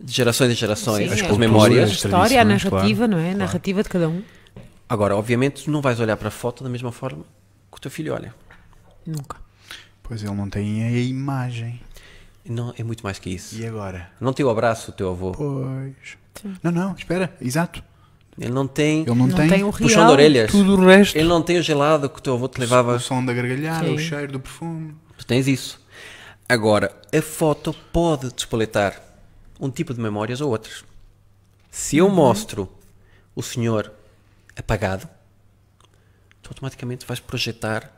de 0.00 0.12
gerações 0.12 0.50
em 0.52 0.54
gerações, 0.54 1.08
Sim, 1.08 1.14
as, 1.14 1.20
é. 1.20 1.30
as 1.30 1.36
memórias. 1.36 1.84
As 1.84 1.90
A 1.90 1.94
história, 1.94 2.40
a 2.40 2.44
narrativa, 2.44 3.06
claro, 3.06 3.12
não 3.12 3.18
é? 3.18 3.32
A 3.32 3.36
narrativa 3.36 3.82
de 3.82 3.88
cada 3.88 4.08
um. 4.08 4.22
Agora, 4.88 5.14
obviamente, 5.16 5.64
tu 5.64 5.70
não 5.70 5.80
vais 5.82 6.00
olhar 6.00 6.16
para 6.16 6.28
a 6.28 6.32
foto 6.32 6.64
da 6.64 6.70
mesma 6.70 6.90
forma 6.90 7.24
que 7.70 7.76
o 7.76 7.80
teu 7.80 7.90
filho 7.90 8.14
olha. 8.14 8.34
Nunca. 9.06 9.36
Pois 10.02 10.22
ele 10.22 10.34
não 10.34 10.48
tem 10.48 10.82
a 10.82 10.90
imagem. 10.90 11.80
Não, 12.44 12.74
é 12.76 12.82
muito 12.82 13.04
mais 13.04 13.18
que 13.18 13.30
isso. 13.30 13.56
E 13.56 13.66
agora? 13.66 14.10
Não 14.20 14.32
tem 14.32 14.44
o 14.44 14.50
abraço 14.50 14.90
do 14.90 14.96
teu 14.96 15.10
avô. 15.10 15.32
Pois. 15.32 16.18
Sim. 16.40 16.56
Não, 16.62 16.72
não, 16.72 16.94
espera. 16.94 17.32
Exato. 17.40 17.84
Ele 18.40 18.50
não 18.52 18.66
tem 18.66 19.00
Ele 19.02 19.10
não, 19.10 19.26
Não 19.26 19.36
tem, 19.36 19.48
tem 19.48 19.62
o 19.64 19.70
puxão 19.70 19.86
de 19.86 19.94
real. 19.96 20.10
orelhas. 20.12 20.50
tudo 20.50 20.74
o 20.76 20.86
resto. 20.86 21.14
Ele 21.16 21.28
não 21.28 21.42
tem 21.42 21.58
o 21.58 21.62
gelado 21.62 22.08
que 22.08 22.18
o 22.18 22.22
teu 22.22 22.32
avô 22.34 22.48
te 22.48 22.58
levava. 22.58 22.96
O 22.96 23.00
som 23.00 23.22
da 23.24 23.32
gargalhada, 23.34 23.86
Sim. 23.86 23.94
o 23.94 23.98
cheiro 23.98 24.32
do 24.32 24.40
perfume. 24.40 24.94
Tu 25.18 25.26
tens 25.26 25.46
isso. 25.46 25.78
Agora, 26.48 26.90
a 27.14 27.20
foto 27.22 27.74
pode 27.92 28.32
despoletar 28.32 29.00
um 29.60 29.70
tipo 29.70 29.92
de 29.92 30.00
memórias 30.00 30.40
ou 30.40 30.50
outras. 30.50 30.82
Se 31.70 31.98
eu 31.98 32.08
mostro 32.08 32.68
o 33.36 33.42
senhor 33.42 33.92
apagado, 34.56 35.06
tu 36.42 36.48
automaticamente 36.48 37.06
vais 37.06 37.20
projetar 37.20 37.94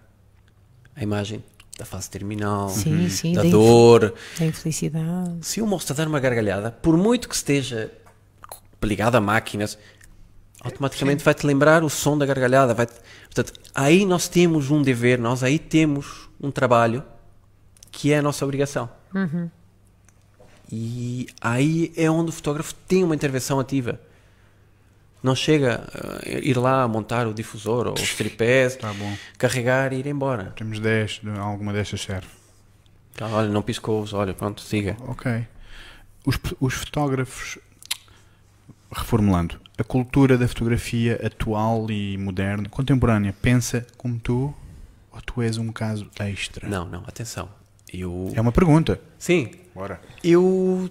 a 0.94 1.02
imagem 1.02 1.42
da 1.78 1.84
fase 1.86 2.10
terminal, 2.10 2.68
Sim, 2.68 3.08
sim, 3.08 3.32
da 3.32 3.42
da 3.44 3.48
dor. 3.48 4.12
Da 4.38 4.44
infelicidade. 4.44 5.38
Se 5.40 5.60
eu 5.60 5.66
mostro 5.66 5.94
a 5.94 5.96
dar 5.96 6.06
uma 6.08 6.20
gargalhada, 6.20 6.70
por 6.70 6.96
muito 6.96 7.28
que 7.28 7.34
esteja 7.34 7.90
ligado 8.82 9.14
a 9.14 9.20
máquinas, 9.20 9.78
automaticamente 10.62 11.22
vai-te 11.24 11.46
lembrar 11.46 11.82
o 11.84 11.90
som 11.90 12.16
da 12.16 12.24
gargalhada. 12.26 12.72
Vai 12.74 12.86
Portanto, 12.86 13.52
aí 13.74 14.04
nós 14.06 14.28
temos 14.28 14.70
um 14.70 14.82
dever, 14.82 15.18
nós 15.18 15.42
aí 15.42 15.58
temos 15.58 16.28
um 16.40 16.50
trabalho 16.50 17.02
que 17.90 18.12
é 18.12 18.18
a 18.18 18.22
nossa 18.22 18.44
obrigação. 18.44 18.88
E 20.70 21.26
aí 21.40 21.92
é 21.96 22.10
onde 22.10 22.30
o 22.30 22.32
fotógrafo 22.32 22.74
tem 22.74 23.04
uma 23.04 23.14
intervenção 23.14 23.60
ativa. 23.60 24.00
Não 25.22 25.34
chega 25.36 25.86
a 26.26 26.28
ir 26.28 26.56
lá 26.56 26.86
montar 26.88 27.26
o 27.26 27.34
difusor 27.34 27.86
ou 27.86 27.94
os 27.94 28.14
tripés, 28.14 28.76
Tá 28.76 28.92
carregar 29.38 29.92
e 29.92 29.96
ir 29.98 30.06
embora. 30.06 30.52
Temos 30.56 30.80
10, 30.80 31.20
de- 31.22 31.30
alguma 31.38 31.72
destas 31.72 32.00
serve. 32.00 32.26
Tá, 33.14 33.28
olha, 33.28 33.48
não 33.48 33.62
piscou 33.62 34.02
os 34.02 34.12
olhos, 34.12 34.34
pronto, 34.34 34.60
siga. 34.62 34.96
Ok. 35.06 35.46
Os, 36.26 36.38
os 36.58 36.74
fotógrafos, 36.74 37.58
reformulando, 38.90 39.60
a 39.82 39.84
cultura 39.84 40.38
da 40.38 40.46
fotografia 40.46 41.20
atual 41.26 41.90
e 41.90 42.16
moderna, 42.16 42.68
contemporânea, 42.68 43.34
pensa 43.42 43.84
como 43.96 44.16
tu 44.18 44.54
ou 45.10 45.20
tu 45.20 45.42
és 45.42 45.58
um 45.58 45.72
caso 45.72 46.08
extra? 46.20 46.68
Não, 46.68 46.88
não, 46.88 47.00
atenção. 47.00 47.48
Eu. 47.92 48.32
É 48.34 48.40
uma 48.40 48.52
pergunta. 48.52 49.00
Sim, 49.18 49.50
Bora. 49.74 50.00
Eu 50.22 50.88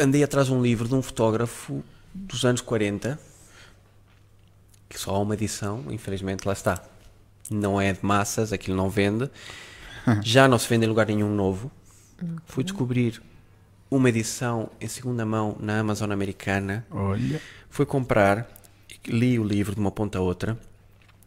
andei 0.00 0.24
atrás 0.24 0.46
de 0.46 0.54
um 0.54 0.62
livro 0.62 0.88
de 0.88 0.94
um 0.94 1.02
fotógrafo 1.02 1.84
dos 2.14 2.44
anos 2.44 2.62
40, 2.62 3.20
que 4.88 4.98
só 4.98 5.14
há 5.14 5.18
uma 5.18 5.34
edição, 5.34 5.84
infelizmente 5.90 6.46
lá 6.46 6.54
está. 6.54 6.82
Não 7.50 7.78
é 7.78 7.92
de 7.92 8.00
massas, 8.02 8.50
aquilo 8.50 8.76
não 8.76 8.88
vende. 8.88 9.30
Já 10.24 10.48
não 10.48 10.58
se 10.58 10.66
vende 10.68 10.86
em 10.86 10.88
lugar 10.88 11.06
nenhum 11.06 11.34
novo. 11.34 11.70
Fui 12.46 12.64
descobrir 12.64 13.20
uma 13.90 14.08
edição 14.08 14.70
em 14.80 14.88
segunda 14.88 15.26
mão 15.26 15.56
na 15.60 15.80
Amazon 15.80 16.10
americana. 16.10 16.86
Olha. 16.90 17.40
Fui 17.70 17.86
comprar, 17.86 18.48
li 19.06 19.38
o 19.38 19.44
livro 19.44 19.74
de 19.74 19.80
uma 19.80 19.90
ponta 19.90 20.18
a 20.18 20.20
outra 20.22 20.58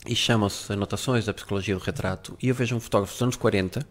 e 0.05 0.15
chama-se 0.15 0.71
Anotações 0.73 1.25
da 1.25 1.33
Psicologia 1.33 1.75
do 1.75 1.81
Retrato. 1.81 2.37
E 2.41 2.49
eu 2.49 2.55
vejo 2.55 2.75
um 2.75 2.79
fotógrafo 2.79 3.13
dos 3.13 3.21
anos 3.21 3.35
40. 3.35 3.85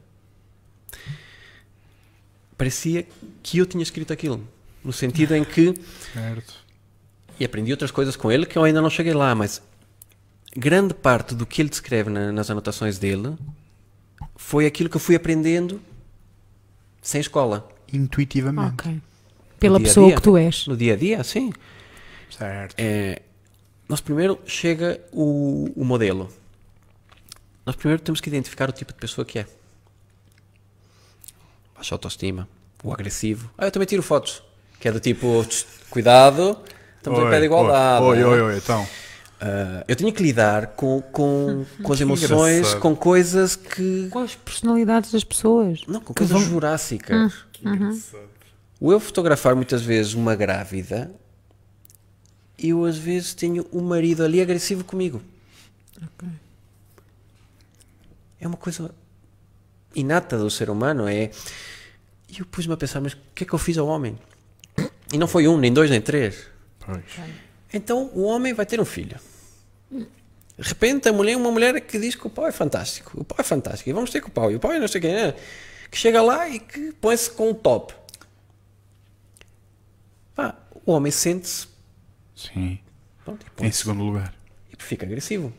Parecia 2.57 3.07
que 3.43 3.59
eu 3.59 3.67
tinha 3.67 3.83
escrito 3.83 4.13
aquilo. 4.13 4.47
No 4.85 4.93
sentido 4.93 5.35
em 5.35 5.45
que. 5.45 5.75
Certo. 6.13 6.55
E 7.39 7.45
aprendi 7.45 7.71
outras 7.71 7.91
coisas 7.91 8.17
com 8.17 8.31
ele 8.31 8.45
que 8.45 8.57
eu 8.59 8.65
ainda 8.65 8.83
não 8.83 8.91
cheguei 8.91 9.15
lá, 9.15 9.35
mas 9.35 9.63
grande 10.55 10.93
parte 10.93 11.35
do 11.35 11.47
que 11.47 11.63
ele 11.63 11.69
descreve 11.71 12.11
na- 12.11 12.33
nas 12.33 12.51
anotações 12.51 12.99
dele 12.99 13.35
foi 14.37 14.67
aquilo 14.67 14.91
que 14.91 14.97
eu 14.97 15.01
fui 15.01 15.15
aprendendo 15.15 15.81
sem 17.01 17.21
escola. 17.21 17.67
Intuitivamente. 17.93 18.75
Ok. 18.75 19.01
Pela 19.59 19.81
pessoa 19.81 20.07
dia. 20.09 20.17
que 20.17 20.23
tu 20.23 20.37
és. 20.37 20.67
No 20.67 20.77
dia 20.77 20.95
a 20.95 20.97
dia, 20.97 21.25
sim. 21.25 21.53
Certo. 22.31 22.75
É, 22.79 23.23
nós 23.89 24.01
primeiro 24.01 24.39
chega 24.47 25.01
o, 25.13 25.71
o 25.77 25.85
modelo. 25.85 26.29
Nós 27.67 27.77
primeiro 27.77 28.03
temos 28.03 28.21
que 28.21 28.29
identificar 28.29 28.69
o 28.69 28.73
tipo 28.73 28.93
de 28.93 28.99
pessoa 28.99 29.25
que 29.25 29.39
é. 29.41 29.47
Baixa 31.75 31.95
autoestima, 31.95 32.49
o 32.83 32.93
agressivo. 32.93 33.51
Ah, 33.57 33.67
eu 33.67 33.71
também 33.71 33.87
tiro 33.87 34.03
fotos. 34.03 34.43
Que 34.79 34.89
é 34.89 34.93
do 34.93 35.01
tipo, 35.01 35.45
"Tch, 35.45 35.67
cuidado, 35.91 36.59
estamos 36.97 37.19
em 37.19 37.23
Oi, 37.25 37.31
pé 37.31 37.39
de 37.41 37.45
igualdade. 37.47 38.05
Oi, 38.05 38.17
né? 38.19 38.25
oi, 38.25 38.41
oi, 38.41 38.57
então. 38.57 38.87
Ah, 39.41 39.85
eu 39.89 39.97
tenho 39.97 40.13
que 40.13 40.23
lidar 40.23 40.69
com, 40.69 41.01
com, 41.03 41.65
com 41.83 41.93
as 41.93 42.01
emoções, 42.01 42.59
engraçado. 42.59 42.81
com 42.81 42.97
coisas 42.97 43.57
que. 43.57 44.09
Com 44.11 44.21
as 44.21 44.35
personalidades 44.35 45.13
das 45.13 45.25
pessoas. 45.25 45.81
Não, 45.87 46.01
com 46.01 46.15
Que 46.15 46.19
coisas 46.19 46.41
vão- 46.41 46.51
jurássicas. 46.51 47.45
O 48.81 48.91
eu 48.93 48.99
fotografar 49.01 49.55
muitas 49.55 49.83
vezes 49.83 50.15
uma 50.15 50.35
grávida, 50.35 51.11
eu 52.61 52.85
às 52.85 52.99
vezes 52.99 53.35
tenho 53.35 53.67
um 53.73 53.81
marido 53.81 54.23
ali 54.23 54.41
agressivo 54.41 54.85
comigo. 54.85 55.23
É 58.39 58.47
uma 58.47 58.57
coisa 58.57 58.95
inata 59.95 60.39
do 60.39 60.51
ser 60.51 60.71
humano. 60.71 61.09
É... 61.09 61.31
E 62.29 62.39
eu 62.39 62.47
pus-me 62.47 62.73
a 62.75 62.77
pensar, 62.77 63.01
mas 63.01 63.15
o 63.15 63.19
que 63.35 63.45
é 63.45 63.47
que 63.47 63.53
eu 63.53 63.59
fiz 63.59 63.77
ao 63.79 63.87
homem? 63.87 64.19
E 65.13 65.19
não 65.19 65.27
foi 65.27 65.49
um, 65.49 65.59
nem 65.59 65.73
dois, 65.73 65.91
nem 65.91 66.01
três. 66.01 66.47
Pois. 66.79 67.05
Então 67.73 68.11
o 68.15 68.23
homem 68.23 68.53
vai 68.53 68.67
ter 68.67 68.81
um 68.81 68.85
filho. 68.85 69.19
De 69.91 70.05
repente 70.59 71.09
a 71.09 71.13
mulher 71.13 71.33
é 71.33 71.37
uma 71.37 71.51
mulher 71.51 71.81
que 71.81 71.99
diz 71.99 72.15
que 72.15 72.27
o 72.27 72.31
pau 72.31 72.47
é 72.47 72.53
fantástico. 72.53 73.21
O 73.21 73.25
pau 73.25 73.39
é 73.41 73.43
fantástico. 73.43 73.89
E 73.89 73.93
vamos 73.93 74.11
ter 74.11 74.21
com 74.21 74.29
o 74.29 74.33
pau. 74.33 74.51
E 74.51 74.57
o 74.57 74.61
pau 74.61 74.73
é 74.73 74.79
não 74.79 74.89
sei 74.89 75.01
quem 75.01 75.15
é. 75.15 75.37
Que 75.91 75.99
chega 75.99 76.23
lá 76.23 76.49
e 76.49 76.61
que 76.61 76.93
põe-se 76.93 77.31
com 77.31 77.51
o 77.51 77.55
top. 77.55 77.95
Pá, 80.35 80.57
o 80.87 80.93
homem 80.93 81.11
sente-se 81.11 81.67
Sim. 82.41 82.79
pronto, 83.25 83.45
e 83.61 83.67
Em 83.67 83.73
segundo 83.73 84.03
lugar. 84.05 84.35
e 84.73 84.83
fica 84.83 85.05
agressivo. 85.07 85.53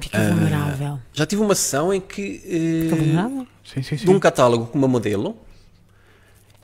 Fica 0.00 0.18
vulnerável. 0.30 1.00
Já 1.12 1.24
tive 1.24 1.40
uma 1.42 1.54
sessão 1.54 1.92
em 1.94 2.00
que 2.00 2.38
Fica 2.40 2.96
eh, 2.96 2.98
vulnerável? 2.98 3.46
Sim, 3.64 3.82
sim, 3.82 3.96
sim. 3.96 4.04
de 4.04 4.10
um 4.10 4.18
catálogo 4.18 4.66
com 4.66 4.76
uma 4.78 4.88
modelo. 4.88 5.36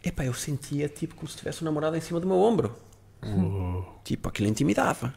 Epá, 0.04 0.24
eu 0.24 0.34
sentia 0.34 0.88
tipo 0.88 1.14
como 1.14 1.28
se 1.28 1.36
tivesse 1.36 1.62
um 1.62 1.64
namorado 1.66 1.96
em 1.96 2.00
cima 2.00 2.18
do 2.18 2.26
meu 2.26 2.36
ombro. 2.38 2.74
Tipo, 4.02 4.28
aquilo 4.28 4.48
intimidava. 4.48 5.14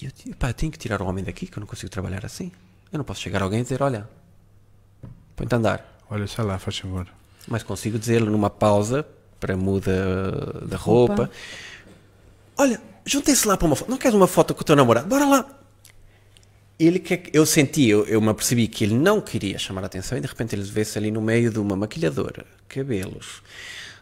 E 0.00 0.06
eu, 0.06 0.10
ti- 0.10 0.34
pá, 0.34 0.48
eu 0.50 0.54
tenho 0.54 0.72
que 0.72 0.78
tirar 0.78 1.00
o 1.02 1.06
homem 1.06 1.22
daqui, 1.22 1.46
que 1.46 1.56
eu 1.56 1.60
não 1.60 1.66
consigo 1.66 1.90
trabalhar 1.90 2.24
assim. 2.24 2.50
Eu 2.90 2.98
não 2.98 3.04
posso 3.04 3.20
chegar 3.20 3.40
a 3.40 3.44
alguém 3.44 3.60
e 3.60 3.62
dizer, 3.62 3.82
olha, 3.82 4.08
põe-te 5.36 5.54
a 5.54 5.58
andar. 5.58 5.98
Olha, 6.10 6.26
sei 6.26 6.44
lá, 6.44 6.58
faz 6.58 6.78
favor. 6.78 7.06
Mas 7.46 7.62
consigo 7.62 7.98
dizer-lhe 7.98 8.28
numa 8.28 8.50
pausa, 8.50 9.06
para 9.42 9.56
muda 9.56 9.92
da 10.64 10.76
roupa. 10.76 11.14
Roupa. 11.14 11.30
Olha, 12.56 12.80
juntem-se 13.04 13.48
lá 13.48 13.56
para 13.56 13.66
uma 13.66 13.74
foto. 13.74 13.90
Não 13.90 13.98
queres 13.98 14.14
uma 14.14 14.28
foto 14.28 14.54
com 14.54 14.60
o 14.60 14.64
teu 14.64 14.76
namorado? 14.76 15.08
Bora 15.08 15.26
lá. 15.26 15.58
Ele 16.78 17.00
quer, 17.00 17.24
eu 17.32 17.44
senti, 17.44 17.88
eu, 17.88 18.06
eu 18.06 18.20
me 18.20 18.28
apercebi 18.28 18.68
que 18.68 18.84
ele 18.84 18.94
não 18.94 19.20
queria 19.20 19.58
chamar 19.58 19.82
a 19.82 19.86
atenção 19.86 20.16
e 20.16 20.20
de 20.20 20.28
repente 20.28 20.54
ele 20.54 20.62
vê-se 20.62 20.96
ali 20.96 21.10
no 21.10 21.20
meio 21.20 21.50
de 21.50 21.58
uma 21.58 21.76
maquilhadora, 21.76 22.46
cabelos, 22.68 23.42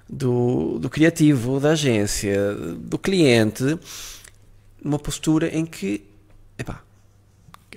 do, 0.09 0.79
do 0.79 0.89
criativo, 0.91 1.59
da 1.59 1.71
agência, 1.71 2.55
do 2.55 2.99
cliente, 2.99 3.79
numa 4.83 4.99
postura 4.99 5.49
em 5.49 5.65
que, 5.65 6.07
epá, 6.59 6.83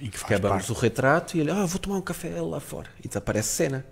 Em 0.01 0.09
que 0.09 0.17
Acabamos 0.17 0.67
parte. 0.67 0.71
o 0.71 0.75
retrato 0.75 1.37
e 1.37 1.39
ele, 1.39 1.51
ah, 1.51 1.65
vou 1.65 1.79
tomar 1.79 1.97
um 1.97 2.01
café 2.01 2.29
lá 2.41 2.59
fora. 2.59 2.89
E 3.03 3.07
desaparece 3.07 3.49
a 3.63 3.65
cena. 3.65 3.85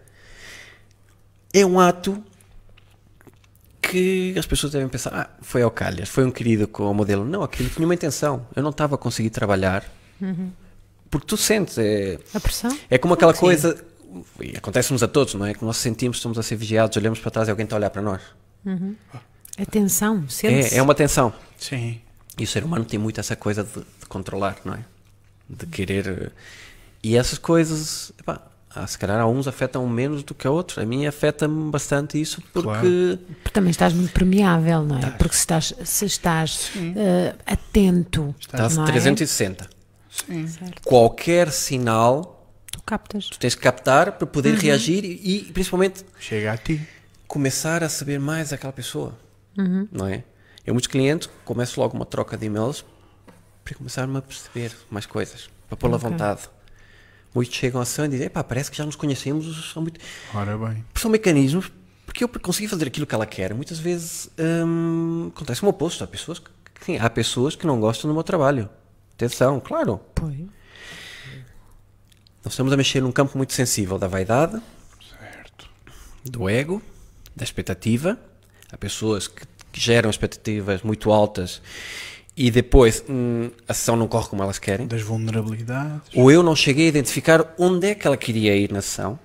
É 1.54 1.66
um 1.66 1.80
ato 1.80 2.24
que 3.92 4.34
as 4.40 4.46
pessoas 4.46 4.72
devem 4.72 4.88
pensar, 4.88 5.14
ah, 5.14 5.30
foi 5.42 5.62
ao 5.62 5.70
calhas, 5.72 6.08
foi 6.10 6.24
um 6.26 6.32
querido 6.32 6.68
com 6.68 6.90
o 6.90 6.94
modelo. 6.94 7.26
Não, 7.26 7.44
aquilo 7.44 7.70
tinha 7.70 7.86
uma 7.86 7.94
intenção. 7.94 8.46
Eu 8.56 8.64
não 8.64 8.70
estava 8.72 8.96
a 8.96 8.98
conseguir 8.98 9.30
trabalhar. 9.30 9.84
Porque 11.10 11.28
tu 11.28 11.36
sentes, 11.36 11.78
é, 11.78 12.18
A 12.34 12.40
pressão? 12.40 12.78
é 12.90 12.98
como 12.98 13.14
aquela 13.14 13.34
Sim. 13.34 13.40
coisa, 13.42 13.84
e 14.40 14.56
acontece-nos 14.56 15.04
a 15.04 15.08
todos, 15.08 15.34
não 15.34 15.46
é? 15.46 15.54
Que 15.54 15.66
nós 15.66 15.76
sentimos 15.78 16.18
estamos 16.18 16.38
a 16.40 16.44
ser 16.44 16.56
vigiados, 16.56 16.96
olhamos 16.96 17.20
para 17.20 17.32
trás 17.32 17.48
e 17.48 17.52
alguém 17.52 17.66
está 17.66 17.76
a 17.76 17.80
olhar 17.80 17.90
para 17.90 18.02
nós. 18.02 18.22
Atenção, 19.58 20.28
sente 20.30 20.74
É, 20.76 20.78
é 20.78 20.82
uma 20.82 20.96
tensão. 20.96 21.34
Sim. 21.58 22.00
E 22.38 22.44
o 22.44 22.48
ser 22.48 22.64
humano 22.64 22.86
tem 22.86 22.98
muito 23.00 23.20
essa 23.20 23.36
coisa 23.36 23.64
de, 23.64 23.80
de 23.82 24.06
controlar, 24.08 24.58
não 24.64 24.74
é? 24.74 24.80
De 25.50 25.66
querer. 25.66 26.08
eh, 26.08 26.30
E 27.04 27.18
essas 27.18 27.38
coisas, 27.38 28.12
epá, 28.20 28.42
ah, 28.74 28.88
se 28.88 28.98
calhar 28.98 29.26
uns 29.28 29.48
afetam 29.48 29.88
menos 29.88 30.24
do 30.24 30.34
que 30.34 30.48
a 30.48 30.52
outros. 30.52 30.78
A 30.78 30.86
mim 30.86 31.06
afeta-me 31.06 31.70
bastante 31.70 32.20
isso 32.20 32.42
porque. 32.54 32.62
Claro. 32.68 33.20
Porque 33.44 33.50
também 33.52 33.72
estás 33.72 33.94
muito 33.94 34.12
permeável, 34.14 34.84
não 34.84 34.98
é? 34.98 35.12
Porque 35.12 35.34
se 35.36 35.40
estás, 35.42 35.74
se 35.84 36.06
estás 36.06 36.72
eh, 36.96 37.36
atento, 37.46 38.34
Estás 38.40 38.76
não 38.78 38.84
é? 38.84 38.88
360. 38.92 39.70
Sim. 40.10 40.48
Certo. 40.48 40.82
Qualquer 40.84 41.52
sinal 41.52 42.48
Tu 42.72 42.82
captas. 42.86 43.28
tu 43.30 43.40
tens 43.40 43.56
que 43.56 43.62
captar 43.62 44.14
para 44.14 44.28
poder 44.28 44.56
reagir 44.56 45.04
e, 45.06 45.48
e 45.48 45.52
principalmente 45.52 46.06
Chega 46.20 46.54
a 46.54 46.58
ti. 46.58 46.82
começar 47.28 47.84
a 47.84 47.90
saber 47.90 48.20
mais 48.20 48.50
daquela 48.52 48.74
pessoa. 48.74 49.18
Não 49.92 50.08
é? 50.08 50.24
Eu, 50.66 50.74
muitos 50.74 50.88
clientes, 50.88 51.30
começo 51.44 51.80
logo 51.80 51.96
uma 51.96 52.06
troca 52.06 52.38
de 52.38 52.46
e-mails 52.46 52.86
para 53.66 53.76
começar-me 53.76 54.18
a 54.18 54.22
perceber 54.22 54.72
mais 54.90 55.06
coisas, 55.06 55.50
para 55.68 55.76
pôr-la 55.78 55.96
à 55.96 56.00
Ok. 56.00 56.10
vontade. 56.10 56.42
Muitos 57.34 57.56
chegam 57.56 57.82
à 57.82 57.86
sessão 57.86 58.06
e 58.06 58.10
dizem: 58.10 58.28
Epá, 58.28 58.44
parece 58.44 58.70
que 58.70 58.78
já 58.78 58.86
nos 58.86 58.96
conhecemos. 58.96 59.72
São, 59.72 59.82
muito... 59.82 60.00
Ora 60.34 60.58
bem. 60.58 60.84
são 60.96 61.10
mecanismos 61.10 61.72
porque 62.12 62.26
eu 62.26 62.28
para 62.28 62.42
conseguir 62.42 62.68
fazer 62.68 62.88
aquilo 62.88 63.08
que 63.08 63.16
ela 63.16 63.26
quer, 63.26 63.54
muitas 63.54 63.80
vezes 63.80 64.30
hum, 64.38 65.32
acontece 65.34 65.64
o 65.64 65.70
oposto. 65.70 66.04
Há 66.04 66.08
pessoas 66.08 66.40
que, 66.40 66.52
sim, 66.82 66.98
há 66.98 67.10
pessoas 67.10 67.56
que 67.56 67.66
não 67.66 67.80
gostam 67.80 68.10
do 68.10 68.14
meu 68.14 68.22
trabalho. 68.24 68.70
Atenção, 69.14 69.62
claro. 69.62 70.02
Pois. 70.14 70.36
Nós 72.44 72.52
estamos 72.54 72.74
a 72.74 72.76
mexer 72.76 73.02
num 73.02 73.14
campo 73.14 73.38
muito 73.38 73.54
sensível 73.54 73.98
da 73.98 74.08
vaidade, 74.08 74.62
Certo. 75.10 75.70
do 76.26 76.50
ego, 76.50 76.82
da 77.34 77.46
expectativa. 77.46 78.20
Há 78.70 78.78
pessoas 78.78 79.30
que, 79.30 79.46
que 79.72 79.80
geram 79.80 80.10
expectativas 80.10 80.82
muito 80.82 81.14
altas 81.14 81.62
e 82.36 82.50
depois 82.50 83.04
hum, 83.10 83.52
a 83.68 83.74
sessão 83.74 83.96
não 83.96 84.08
corre 84.08 84.30
como 84.30 84.42
elas 84.44 84.58
querem. 84.58 84.88
Das 84.88 85.02
vulnerabilidades. 85.02 86.10
Ou 86.16 86.32
eu 86.32 86.42
não 86.42 86.56
cheguei 86.56 86.86
a 86.86 86.90
identificar 86.90 87.54
onde 87.58 87.88
é 87.88 87.96
que 87.96 88.08
ela 88.08 88.18
queria 88.18 88.56
ir 88.56 88.72
na 88.72 88.82
sessão 88.82 89.20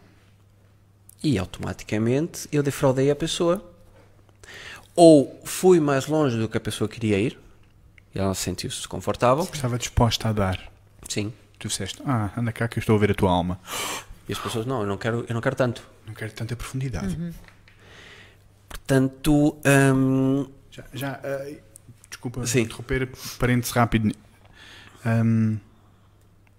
e 1.22 1.38
automaticamente 1.38 2.48
eu 2.52 2.62
defraudei 2.62 3.10
a 3.10 3.16
pessoa. 3.16 3.64
Ou 4.94 5.40
fui 5.44 5.78
mais 5.78 6.06
longe 6.06 6.38
do 6.38 6.48
que 6.48 6.56
a 6.56 6.60
pessoa 6.60 6.88
queria 6.88 7.18
ir 7.18 7.38
e 8.14 8.18
ela 8.18 8.34
sentiu-se 8.34 8.78
desconfortável. 8.78 9.48
Estava 9.52 9.78
disposta 9.78 10.28
a 10.28 10.32
dar. 10.32 10.72
Sim. 11.08 11.32
Tu 11.58 11.68
disseste, 11.68 12.02
ah, 12.04 12.30
anda 12.36 12.52
cá 12.52 12.68
que 12.68 12.78
eu 12.78 12.80
estou 12.80 12.96
a 12.96 12.98
ver 12.98 13.10
a 13.10 13.14
tua 13.14 13.30
alma. 13.30 13.58
E 14.28 14.32
as 14.32 14.38
pessoas, 14.38 14.66
não, 14.66 14.80
eu 14.82 14.86
não 14.86 14.98
quero, 14.98 15.24
eu 15.28 15.34
não 15.34 15.40
quero 15.40 15.54
tanto. 15.54 15.82
Não 16.06 16.12
quero 16.14 16.32
tanta 16.32 16.56
profundidade. 16.56 17.16
Portanto, 18.68 19.56
hum, 19.64 20.46
Já, 20.70 20.84
já 20.92 21.20
ah, 21.22 21.50
desculpa 22.26 22.46
Sim. 22.46 22.60
interromper, 22.62 23.08
parênteses 23.38 23.72
rápido. 23.72 24.14
Ahm, 25.04 25.56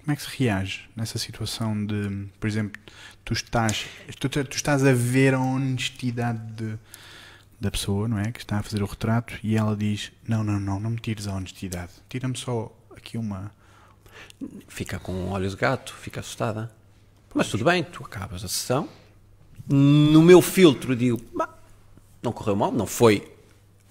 como 0.02 0.14
é 0.14 0.16
que 0.16 0.22
se 0.22 0.38
reage 0.44 0.90
nessa 0.96 1.18
situação 1.18 1.86
de, 1.86 2.28
por 2.40 2.48
exemplo, 2.48 2.82
tu 3.26 3.34
estás, 3.34 3.86
tu, 4.20 4.30
tu 4.30 4.56
estás 4.56 4.86
a 4.86 4.94
ver 4.94 5.34
a 5.34 5.40
honestidade 5.40 6.40
de- 6.54 6.78
da 7.60 7.70
pessoa, 7.72 8.08
não 8.08 8.18
é? 8.20 8.32
Que 8.32 8.40
está 8.40 8.58
a 8.60 8.64
fazer 8.64 8.82
o 8.82 8.86
retrato 8.86 9.34
e 9.44 9.58
ela 9.58 9.76
diz: 9.76 10.12
Não, 10.28 10.44
não, 10.44 10.60
não, 10.60 10.80
não 10.80 10.92
me 10.92 10.98
tires 11.00 11.28
a 11.28 11.34
honestidade, 11.34 11.92
tira-me 12.08 12.38
só 12.38 12.72
aqui 12.96 13.18
uma. 13.18 13.52
fica 14.68 15.00
com 15.00 15.30
olhos 15.30 15.52
de 15.54 15.58
gato, 15.62 15.94
fica 15.96 16.20
assustada. 16.22 16.72
Mas 17.34 17.50
tudo 17.50 17.66
bem, 17.66 17.84
tu 17.84 18.04
acabas 18.04 18.44
a 18.44 18.48
sessão. 18.48 18.88
No 19.68 20.22
meu 20.22 20.42
filtro 20.42 20.96
digo, 20.96 21.20
"Bah, 21.36 21.50
não 22.24 22.32
correu 22.32 22.56
mal, 22.56 22.72
não 22.72 22.88
foi 22.88 23.30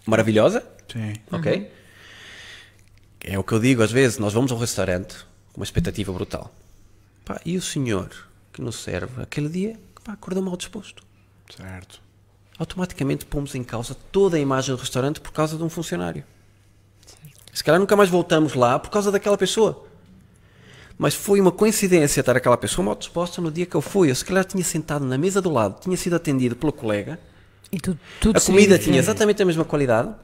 maravilhosa, 0.06 0.64
Sim. 0.92 1.14
ok? 1.30 1.70
É 3.20 3.38
o 3.38 3.42
que 3.42 3.52
eu 3.52 3.60
digo 3.60 3.82
às 3.82 3.90
vezes, 3.90 4.18
nós 4.18 4.32
vamos 4.32 4.52
ao 4.52 4.58
restaurante 4.58 5.16
com 5.52 5.60
uma 5.60 5.64
expectativa 5.64 6.12
brutal. 6.12 6.54
Pá, 7.24 7.40
e 7.44 7.56
o 7.56 7.62
senhor 7.62 8.10
que 8.52 8.62
nos 8.62 8.76
serve 8.76 9.22
aquele 9.22 9.48
dia, 9.48 9.78
pá, 10.04 10.12
acordou 10.12 10.42
mal 10.42 10.56
disposto. 10.56 11.02
Certo. 11.56 12.00
Automaticamente 12.58 13.26
pomos 13.26 13.54
em 13.54 13.64
causa 13.64 13.94
toda 14.10 14.36
a 14.36 14.40
imagem 14.40 14.74
do 14.74 14.80
restaurante 14.80 15.20
por 15.20 15.32
causa 15.32 15.56
de 15.56 15.62
um 15.62 15.68
funcionário. 15.68 16.24
Se 17.52 17.64
calhar 17.64 17.80
nunca 17.80 17.96
mais 17.96 18.10
voltamos 18.10 18.54
lá 18.54 18.78
por 18.78 18.90
causa 18.90 19.10
daquela 19.10 19.36
pessoa. 19.36 19.86
Mas 20.98 21.14
foi 21.14 21.40
uma 21.40 21.52
coincidência 21.52 22.20
estar 22.20 22.36
aquela 22.36 22.56
pessoa 22.56 22.84
mal 22.84 22.94
disposta 22.94 23.40
no 23.42 23.50
dia 23.50 23.66
que 23.66 23.74
eu 23.74 23.82
fui. 23.82 24.10
Eu 24.10 24.14
se 24.14 24.24
calhar 24.24 24.44
tinha 24.44 24.64
sentado 24.64 25.04
na 25.04 25.18
mesa 25.18 25.42
do 25.42 25.50
lado, 25.50 25.80
tinha 25.80 25.96
sido 25.96 26.16
atendido 26.16 26.56
pelo 26.56 26.72
colega, 26.72 27.18
E 27.70 27.78
tu, 27.78 27.98
tudo 28.20 28.36
a 28.36 28.40
comida 28.40 28.78
tinha 28.78 28.98
exatamente 28.98 29.42
a 29.42 29.44
mesma 29.44 29.64
qualidade. 29.64 30.14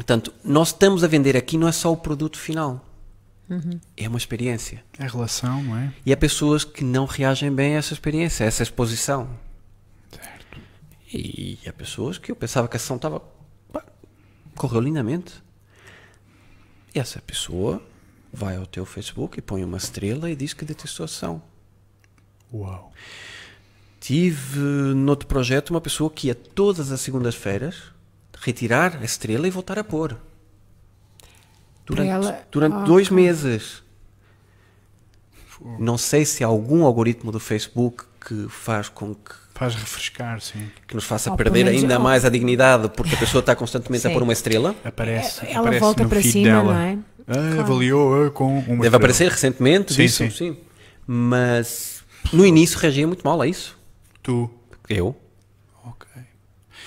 Portanto, 0.00 0.32
nós 0.42 0.68
estamos 0.68 1.04
a 1.04 1.06
vender 1.06 1.36
aqui 1.36 1.58
não 1.58 1.68
é 1.68 1.72
só 1.72 1.92
o 1.92 1.96
produto 1.96 2.38
final. 2.38 2.82
É 3.94 4.08
uma 4.08 4.16
experiência. 4.16 4.82
É 4.98 5.04
a 5.04 5.06
relação, 5.06 5.62
não 5.62 5.76
é? 5.76 5.92
E 6.06 6.10
há 6.10 6.16
pessoas 6.16 6.64
que 6.64 6.82
não 6.82 7.04
reagem 7.04 7.54
bem 7.54 7.74
a 7.74 7.78
essa 7.80 7.92
experiência, 7.92 8.46
a 8.46 8.48
essa 8.48 8.62
exposição. 8.62 9.28
Certo. 10.10 10.58
E 11.12 11.58
há 11.66 11.72
pessoas 11.74 12.16
que 12.16 12.32
eu 12.32 12.36
pensava 12.36 12.66
que 12.66 12.76
a 12.76 12.78
ação 12.78 12.96
estava. 12.96 13.20
pá, 13.70 13.84
correu 14.56 14.80
lindamente. 14.80 15.34
E 16.94 16.98
essa 16.98 17.20
pessoa 17.20 17.82
vai 18.32 18.56
ao 18.56 18.64
teu 18.64 18.86
Facebook 18.86 19.38
e 19.38 19.42
põe 19.42 19.62
uma 19.62 19.76
estrela 19.76 20.30
e 20.30 20.34
diz 20.34 20.54
que 20.54 20.64
detestou 20.64 21.04
a 21.04 21.08
ação. 21.08 21.42
Uau. 22.50 22.90
Tive 24.00 24.60
noutro 24.94 25.28
projeto 25.28 25.68
uma 25.68 25.80
pessoa 25.80 26.08
que 26.08 26.28
ia 26.28 26.34
todas 26.34 26.90
as 26.90 27.02
segundas-feiras 27.02 27.99
retirar 28.40 28.98
a 29.00 29.04
estrela 29.04 29.46
e 29.46 29.50
voltar 29.50 29.78
a 29.78 29.84
pôr. 29.84 30.16
Durante, 31.86 32.08
ela- 32.10 32.42
durante 32.50 32.76
Ah, 32.76 32.84
dois 32.84 33.10
meses. 33.10 33.82
Não 35.78 35.98
sei 35.98 36.24
se 36.24 36.42
há 36.42 36.46
algum 36.46 36.84
algoritmo 36.84 37.30
do 37.30 37.38
Facebook 37.40 38.04
que 38.26 38.46
faz 38.48 38.88
com 38.88 39.14
que 39.14 39.34
Faz 39.54 39.74
refrescar, 39.74 40.40
sim. 40.40 40.70
que 40.88 40.94
nos 40.94 41.04
faça 41.04 41.30
Ou 41.30 41.36
perder 41.36 41.68
ainda 41.68 41.98
mais 41.98 42.24
a 42.24 42.30
dignidade, 42.30 42.88
porque 42.96 43.14
a 43.14 43.18
pessoa 43.18 43.40
está 43.40 43.54
constantemente 43.54 44.06
a 44.06 44.10
pôr 44.10 44.22
uma 44.22 44.32
estrela. 44.32 44.74
Aparece. 44.82 45.44
Ela 45.46 45.60
aparece 45.60 45.80
volta 45.80 46.02
no 46.04 46.08
para 46.08 46.22
cima, 46.22 46.44
dela. 46.44 46.72
não 46.72 46.80
é? 46.80 46.98
Ah, 47.28 47.32
Claro. 47.34 47.60
avaliou 47.60 48.24
ah, 48.26 48.30
com 48.30 48.46
uma 48.46 48.60
Deve 48.60 48.72
estrela. 48.72 48.96
aparecer 48.96 49.30
recentemente 49.30 49.92
Sim, 49.92 50.02
disso, 50.02 50.24
sim. 50.24 50.30
sim. 50.30 50.56
Mas 51.06 52.02
no 52.32 52.46
início 52.46 52.78
reagia 52.78 53.06
muito 53.06 53.22
mal 53.22 53.40
a 53.42 53.46
isso. 53.46 53.78
Tu. 54.22 54.48
Eu. 54.88 55.14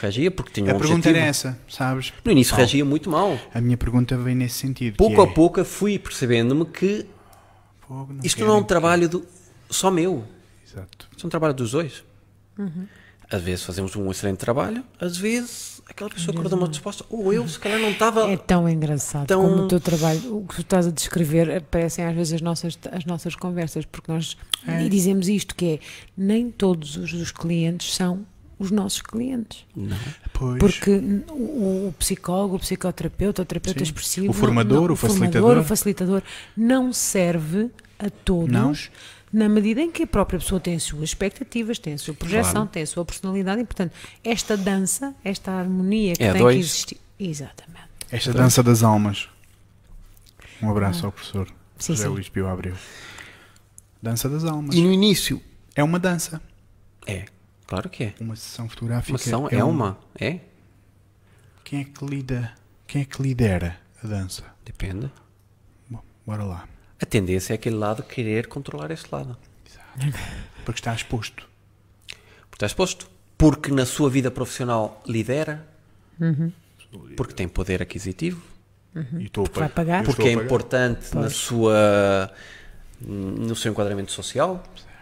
Reagia 0.04 0.32
porque 0.32 0.52
tinha 0.52 0.72
A 0.72 0.76
um 0.76 0.80
pergunta 0.80 1.00
objetivo. 1.00 1.18
era 1.18 1.28
essa, 1.28 1.60
sabes? 1.68 2.14
No 2.24 2.32
início 2.32 2.52
Paulo? 2.52 2.66
reagia 2.66 2.86
muito 2.86 3.10
mal. 3.10 3.38
A 3.54 3.60
minha 3.62 3.78
pergunta 3.78 4.16
vem 4.18 4.36
nesse 4.36 4.56
sentido. 4.60 4.96
Pouco 4.98 5.16
que 5.16 5.22
a 5.22 5.32
é, 5.32 5.34
pouco 5.34 5.64
fui 5.66 5.98
percebendo-me 6.00 6.66
que 6.66 7.06
fogo, 7.88 8.16
isto 8.24 8.44
não 8.46 8.56
é 8.56 8.58
um 8.58 8.64
trabalho 8.64 9.10
do, 9.10 9.26
só 9.70 9.90
meu. 9.92 10.24
Exato. 10.66 11.08
Isto 11.12 11.26
é 11.26 11.28
um 11.28 11.30
trabalho 11.30 11.54
dos 11.54 11.72
dois. 11.72 12.04
Às 13.32 13.42
vezes 13.42 13.64
fazemos 13.66 13.96
um 13.96 14.12
excelente 14.12 14.38
trabalho, 14.38 14.84
às 15.00 15.18
vezes 15.18 15.82
aquela 15.90 16.10
pessoa 16.10 16.38
acordou 16.38 16.60
mal 16.60 16.68
disposta. 16.68 17.04
Ou 17.10 17.34
eu, 17.34 17.48
se 17.48 17.58
calhar, 17.58 17.80
não 17.80 17.90
estava. 17.90 18.32
É 18.32 18.38
tão 18.38 18.70
engraçado 18.70 19.26
Tão- 19.28 19.42
como 19.42 19.64
o 19.64 19.68
teu 19.68 19.80
trabalho, 19.80 20.38
o 20.38 20.46
que 20.48 20.56
tu 20.56 20.62
estás 20.62 20.86
a 20.86 20.92
descrever, 20.92 21.50
aparecem 21.58 22.06
às 22.06 22.14
vezes 22.16 22.34
as 22.34 22.42
nossas, 22.42 22.78
as 22.92 23.06
nossas 23.06 23.36
conversas, 23.36 23.86
porque 23.86 24.12
nós 24.12 24.38
É. 24.68 24.84
e 24.84 24.90
dizemos 24.90 25.28
isto, 25.28 25.56
que 25.56 25.66
é, 25.66 25.80
nem 26.16 26.52
todos 26.52 26.96
os, 26.96 27.12
os 27.14 27.32
clientes 27.32 27.96
são 27.96 28.24
os 28.60 28.72
nossos 28.72 29.02
clientes. 29.02 29.66
Não. 29.76 29.98
Pois. 30.34 30.60
Porque 30.60 30.92
o, 31.30 31.88
o 31.90 31.96
psicólogo, 32.00 32.56
o 32.56 32.60
psicoterapeuta, 32.60 33.42
o 33.42 33.46
terapeuta 33.46 33.80
Sim. 33.80 33.84
expressivo, 33.84 34.30
O 34.30 34.34
formador, 34.34 34.92
o 34.92 34.96
formador, 34.96 35.20
facilitador. 35.32 35.58
o 35.58 35.64
facilitador 35.64 36.22
não 36.56 36.94
serve 36.94 37.70
a 38.00 38.10
todos. 38.10 38.52
Não. 38.52 38.74
Na 39.32 39.50
medida 39.50 39.82
em 39.82 39.90
que 39.92 40.04
a 40.04 40.08
própria 40.08 40.38
pessoa 40.40 40.62
tem 40.62 40.76
as 40.76 40.84
suas 40.84 41.10
expectativas, 41.10 41.80
tem 41.80 41.94
a 41.94 41.98
sua 41.98 42.14
projeção, 42.14 42.52
Claro. 42.54 42.68
tem 42.70 42.84
a 42.84 42.88
sua 42.88 43.04
personalidade 43.04 43.62
e, 43.62 43.66
portanto, 43.66 43.92
esta 44.24 44.56
dança, 44.56 45.16
esta 45.24 45.52
harmonia 45.52 46.14
que 46.14 46.24
É 46.24 46.30
a 46.30 46.34
tem 46.34 46.42
dois. 46.42 46.56
que 46.56 46.62
existir. 46.62 46.98
Exatamente. 47.20 47.88
Esta 48.12 48.32
dança 48.32 48.62
das 48.62 48.84
almas. 48.84 49.28
Um 50.62 50.70
abraço 50.70 51.06
ao 51.08 51.12
professor 51.12 51.48
Ah. 51.50 51.56
Sim, 51.80 51.94
José 51.94 52.06
sim. 52.08 52.14
Luís 52.14 52.30
Pio 52.30 52.48
Abreu. 52.48 52.76
Dança 54.02 54.30
das 54.30 54.44
almas. 54.46 54.76
E 54.76 54.82
no 54.82 54.92
início. 54.92 55.42
É 55.76 55.84
uma 55.84 55.98
dança. 55.98 56.40
É, 57.08 57.26
claro 57.74 57.90
que 57.90 58.04
é. 58.06 58.14
Uma 58.20 58.36
sessão 58.36 58.70
fotográfica. 58.70 59.12
Uma 59.12 59.18
sessão 59.18 59.48
é 59.50 59.64
um- 59.64 59.70
uma. 59.70 59.98
É? 60.20 60.40
Quem 61.64 61.82
é 61.82 61.84
que 61.84 62.06
lida? 62.06 62.54
Quem 62.88 63.02
é 63.02 63.06
que 63.06 63.22
lidera 63.22 63.78
a 64.04 64.08
dança? 64.08 64.44
Depende. 64.66 65.10
Bom, 65.90 66.02
bora 66.26 66.44
lá. 66.44 66.68
a 67.02 67.06
tendência 67.06 67.54
é 67.54 67.56
aquele 67.56 67.76
lado 67.76 68.02
querer 68.04 68.48
controlar 68.48 68.90
esse 68.92 69.06
lado. 69.12 69.38
Porque 70.64 70.80
está 70.80 70.94
exposto. 70.94 71.48
Porque 72.50 72.56
está 72.56 72.66
exposto. 72.66 73.10
Porque 73.38 73.72
na 73.72 73.86
sua 73.86 74.10
vida 74.10 74.32
profissional 74.32 75.02
lidera. 75.06 75.68
Porque 77.18 77.34
tem 77.34 77.48
poder 77.48 77.82
aquisitivo. 77.82 78.42
E 79.20 79.26
estou 79.26 79.46
a 79.46 79.60
Vai 79.60 79.68
pa- 79.70 79.76
pagar. 79.76 80.04
Porque 80.06 80.22
estou 80.22 80.28
é 80.30 80.34
a 80.34 80.36
pagar. 80.38 80.46
importante 80.46 81.16
na 81.16 81.30
sua, 81.30 82.32
no 83.02 83.56
seu 83.56 83.72
enquadramento 83.72 84.12
social. 84.12 84.64
E 84.76 84.93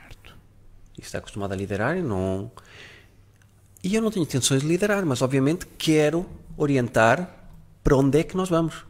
está 1.05 1.17
acostumado 1.19 1.53
a 1.53 1.55
liderar 1.55 1.97
e 1.97 2.01
não. 2.01 2.51
E 3.83 3.95
eu 3.95 4.01
não 4.01 4.11
tenho 4.11 4.23
intenções 4.23 4.61
de 4.61 4.67
liderar, 4.67 5.05
mas 5.05 5.21
obviamente 5.21 5.65
quero 5.77 6.25
orientar 6.57 7.29
para 7.83 7.95
onde 7.97 8.19
é 8.19 8.23
que 8.23 8.37
nós 8.37 8.49
vamos. 8.49 8.85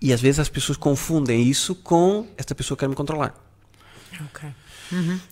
E 0.00 0.12
às 0.12 0.20
vezes 0.20 0.38
as 0.38 0.48
pessoas 0.48 0.78
confundem 0.78 1.42
isso 1.42 1.74
com 1.74 2.26
esta 2.36 2.54
pessoa 2.54 2.76
quer 2.78 2.88
me 2.88 2.94
controlar. 2.94 3.34
Ok. 4.26 4.48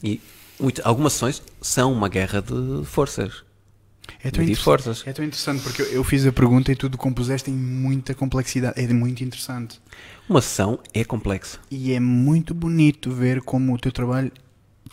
E 0.03 0.20
muito- 0.59 0.82
algumas 0.84 1.14
ações 1.14 1.42
são 1.61 1.92
uma 1.92 2.09
guerra 2.09 2.42
de 2.42 2.84
forças. 2.84 3.45
É 4.22 4.30
tão, 4.30 4.45
forças. 4.57 5.03
é 5.07 5.12
tão 5.14 5.24
interessante 5.24 5.62
porque 5.62 5.80
eu, 5.80 5.86
eu 5.86 6.05
fiz 6.05 6.26
a 6.26 6.32
pergunta 6.32 6.70
e 6.70 6.76
tu 6.76 6.90
compuseste 6.99 7.51
em 7.51 7.55
muita 7.55 8.14
complexidade. 8.14 8.78
É 8.78 8.86
muito 8.92 9.22
interessante. 9.24 9.80
Uma 10.28 10.40
ação 10.40 10.78
é 10.92 11.05
complexa. 11.05 11.59
E 11.70 11.92
é 11.92 12.01
muito 12.01 12.53
bonito 12.53 13.11
ver 13.11 13.40
como 13.40 13.72
o 13.74 13.78
teu 13.78 13.90
trabalho 13.92 14.30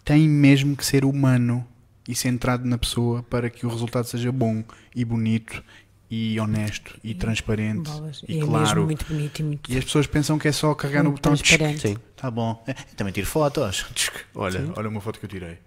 tem 0.03 0.27
mesmo 0.27 0.75
que 0.75 0.85
ser 0.85 1.05
humano 1.05 1.65
e 2.07 2.15
centrado 2.15 2.67
na 2.67 2.77
pessoa 2.77 3.23
para 3.23 3.49
que 3.49 3.65
o 3.65 3.69
resultado 3.69 4.05
seja 4.05 4.31
bom 4.31 4.63
e 4.95 5.05
bonito 5.05 5.63
e 6.09 6.37
honesto 6.39 6.99
e 7.01 7.13
transparente 7.13 7.89
Bolas. 7.89 8.21
e 8.27 8.37
é 8.37 8.41
claro. 8.41 8.59
mesmo 8.59 8.85
muito 8.85 9.05
bonito 9.05 9.39
e 9.39 9.43
muito 9.43 9.71
E 9.71 9.77
as 9.77 9.85
pessoas 9.85 10.07
pensam 10.07 10.37
que 10.37 10.47
é 10.47 10.51
só 10.51 10.75
carregar 10.75 11.03
no 11.03 11.11
botão 11.11 11.33
transparente. 11.33 11.87
Sim. 11.87 11.97
Tá 12.17 12.29
bom. 12.29 12.61
É, 12.67 12.71
eu 12.71 12.95
também 12.97 13.13
tiro 13.13 13.25
fotos. 13.25 13.85
Olha, 14.35 14.61
olha 14.75 14.89
uma 14.89 14.99
foto 14.99 15.19
que 15.19 15.25
eu 15.25 15.29
tirei. 15.29 15.57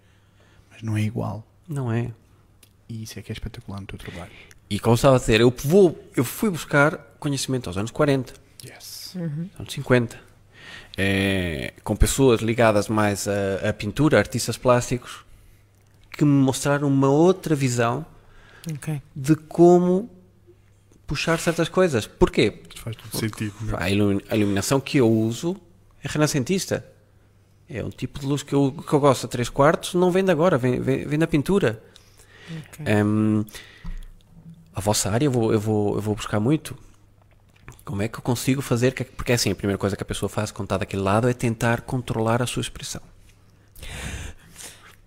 Mas 0.70 0.82
não 0.82 0.96
é 0.96 1.02
igual. 1.02 1.46
Não 1.66 1.90
é? 1.90 2.10
E 2.88 3.04
isso 3.04 3.18
é 3.18 3.22
que 3.22 3.32
é 3.32 3.34
espetacular 3.34 3.80
no 3.80 3.86
teu 3.86 3.98
trabalho. 3.98 4.32
E 4.68 4.78
como 4.78 4.94
estava 4.94 5.16
a 5.16 5.18
dizer, 5.18 5.40
eu, 5.40 5.54
vou, 5.64 5.98
eu 6.14 6.24
fui 6.24 6.50
buscar 6.50 6.96
conhecimento 7.18 7.68
aos 7.68 7.78
anos 7.78 7.90
40. 7.90 8.34
Yes. 8.64 9.16
anos 9.58 9.72
50, 9.72 10.20
eh, 10.96 11.72
com 11.82 11.96
pessoas 11.96 12.40
ligadas 12.40 12.88
mais 12.88 13.26
à, 13.28 13.68
à 13.70 13.72
pintura, 13.72 14.18
artistas 14.18 14.56
plásticos, 14.56 15.24
que 16.10 16.24
me 16.24 16.30
mostraram 16.42 16.86
uma 16.88 17.08
outra 17.08 17.54
visão 17.54 18.06
Ok. 18.72 19.00
de 19.14 19.34
como 19.34 20.08
puxar 21.06 21.38
certas 21.38 21.68
coisas. 21.68 22.06
Porquê? 22.06 22.62
Faz 22.76 22.96
todo 22.96 23.18
sentido. 23.20 23.54
meu. 23.60 23.76
A, 23.78 23.90
ilumi- 23.90 24.24
a 24.30 24.36
iluminação 24.36 24.80
que 24.80 24.98
eu 24.98 25.10
uso 25.10 25.56
é 26.02 26.08
renascentista. 26.08 26.84
É 27.68 27.82
um 27.82 27.90
tipo 27.90 28.20
de 28.20 28.26
luz 28.26 28.42
que 28.42 28.54
eu, 28.54 28.70
que 28.86 28.92
eu 28.92 29.00
gosto 29.00 29.24
a 29.26 29.28
3 29.28 29.48
quartos, 29.48 29.94
não 29.94 30.10
vem 30.10 30.22
de 30.22 30.30
agora, 30.30 30.56
vem, 30.58 30.80
vem, 30.80 31.06
vem 31.06 31.18
da 31.18 31.26
pintura. 31.26 31.82
ok. 32.68 32.84
Hum, 33.04 33.44
a 34.74 34.80
vossa 34.80 35.10
área 35.10 35.24
eu 35.26 35.30
vou, 35.30 35.52
eu, 35.52 35.58
vou, 35.60 35.94
eu 35.96 36.00
vou 36.00 36.14
buscar 36.14 36.38
muito. 36.40 36.76
Como 37.84 38.02
é 38.02 38.08
que 38.08 38.18
eu 38.18 38.22
consigo 38.22 38.62
fazer? 38.62 38.92
que- 38.94 39.04
Porque 39.04 39.32
assim, 39.32 39.50
a 39.50 39.54
primeira 39.54 39.78
coisa 39.78 39.96
que 39.96 40.02
a 40.02 40.06
pessoa 40.06 40.28
faz 40.28 40.50
quando 40.50 40.66
está 40.66 40.78
daquele 40.78 41.02
lado 41.02 41.28
é 41.28 41.32
tentar 41.34 41.82
controlar 41.82 42.42
a 42.42 42.46
sua 42.46 42.60
expressão. 42.62 43.00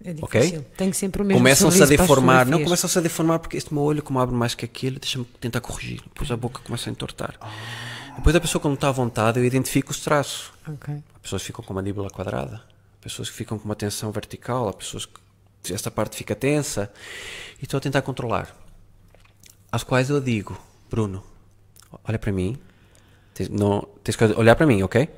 É 0.03 0.11
ok? 0.21 0.41
difícil. 0.41 0.65
Tenho 0.77 0.93
sempre 0.93 1.21
o 1.21 1.25
mesmo 1.25 1.39
Começam-se 1.39 1.81
a 1.81 1.85
deformar. 1.85 2.45
Não, 2.45 2.63
começam-se 2.63 2.97
a 2.97 3.01
deformar 3.01 3.39
porque 3.39 3.57
este 3.57 3.73
meu 3.73 3.83
olho, 3.83 4.01
como 4.03 4.19
abre 4.19 4.35
mais 4.35 4.53
que 4.53 4.63
aquele, 4.63 4.99
deixa-me 4.99 5.25
tentar 5.25 5.59
corrigir. 5.59 6.01
Depois 6.03 6.29
a 6.31 6.37
boca 6.37 6.61
começa 6.63 6.89
a 6.89 6.91
entortar. 6.91 7.35
Depois 8.15 8.35
a 8.35 8.39
pessoa, 8.39 8.61
quando 8.61 8.75
está 8.75 8.89
à 8.89 8.91
vontade, 8.91 9.39
eu 9.39 9.45
identifico 9.45 9.91
os 9.91 9.99
traços. 9.99 10.51
Ok. 10.67 10.93
Há 11.15 11.19
pessoas 11.19 11.41
que 11.41 11.47
ficam 11.47 11.63
com 11.63 11.73
a 11.73 11.75
mandíbula 11.75 12.09
quadrada, 12.09 12.63
há 12.99 13.03
pessoas 13.03 13.29
que 13.29 13.35
ficam 13.35 13.57
com 13.59 13.65
uma 13.65 13.75
tensão 13.75 14.11
vertical, 14.11 14.69
há 14.69 14.73
pessoas 14.73 15.05
que 15.05 15.73
esta 15.73 15.91
parte 15.91 16.15
fica 16.15 16.35
tensa 16.35 16.91
e 17.59 17.65
estou 17.65 17.77
a 17.77 17.81
tentar 17.81 18.01
controlar. 18.01 18.55
Às 19.71 19.83
quais 19.83 20.09
eu 20.09 20.21
digo, 20.21 20.57
Bruno, 20.89 21.23
olha 22.03 22.19
para 22.19 22.31
mim, 22.31 22.57
tens, 23.33 23.49
não, 23.49 23.87
tens 24.03 24.15
que 24.15 24.23
olhar 24.23 24.55
para 24.55 24.65
mim, 24.65 24.81
ok? 24.83 25.09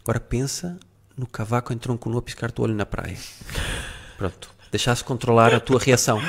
Agora 0.00 0.20
pensa 0.20 0.78
no 1.16 1.26
cavaco 1.26 1.72
em 1.72 1.78
tronco 1.78 2.08
nu 2.08 2.18
a 2.18 2.22
piscar-te 2.22 2.60
o 2.60 2.64
olho 2.64 2.74
na 2.74 2.86
praia. 2.86 3.16
Pronto, 4.16 4.50
deixaste 4.70 5.04
controlar 5.04 5.54
a 5.54 5.60
tua 5.60 5.78
reação. 5.78 6.20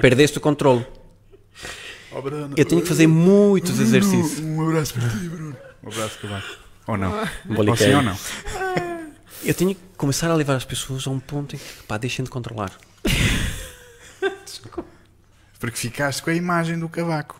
Perdeste 0.00 0.38
o 0.38 0.40
controle. 0.40 0.86
Oh, 2.12 2.20
Bruno. 2.20 2.54
Eu 2.56 2.64
tenho 2.64 2.82
que 2.82 2.88
fazer 2.88 3.06
muitos 3.06 3.78
exercícios. 3.78 4.40
Um 4.40 4.68
abraço 4.68 4.94
para 4.94 5.08
ti, 5.08 5.28
Bruno. 5.28 5.56
Um 5.82 5.88
abraço 5.88 6.26
baixo. 6.26 6.58
Ou 6.86 6.96
não? 6.96 7.12
Ou 7.56 7.76
sim 7.76 7.94
ou 7.94 8.02
não? 8.02 8.18
Eu 9.44 9.54
tenho 9.54 9.74
que 9.74 9.80
começar 9.96 10.30
a 10.30 10.34
levar 10.34 10.56
as 10.56 10.64
pessoas 10.64 11.06
a 11.06 11.10
um 11.10 11.20
ponto 11.20 11.54
em 11.54 11.58
que, 11.58 11.82
pá, 11.84 11.96
deixem 11.96 12.24
de 12.24 12.30
controlar. 12.30 12.72
Porque 15.58 15.76
ficaste 15.76 16.22
com 16.22 16.30
a 16.30 16.34
imagem 16.34 16.78
do 16.78 16.88
cavaco. 16.88 17.36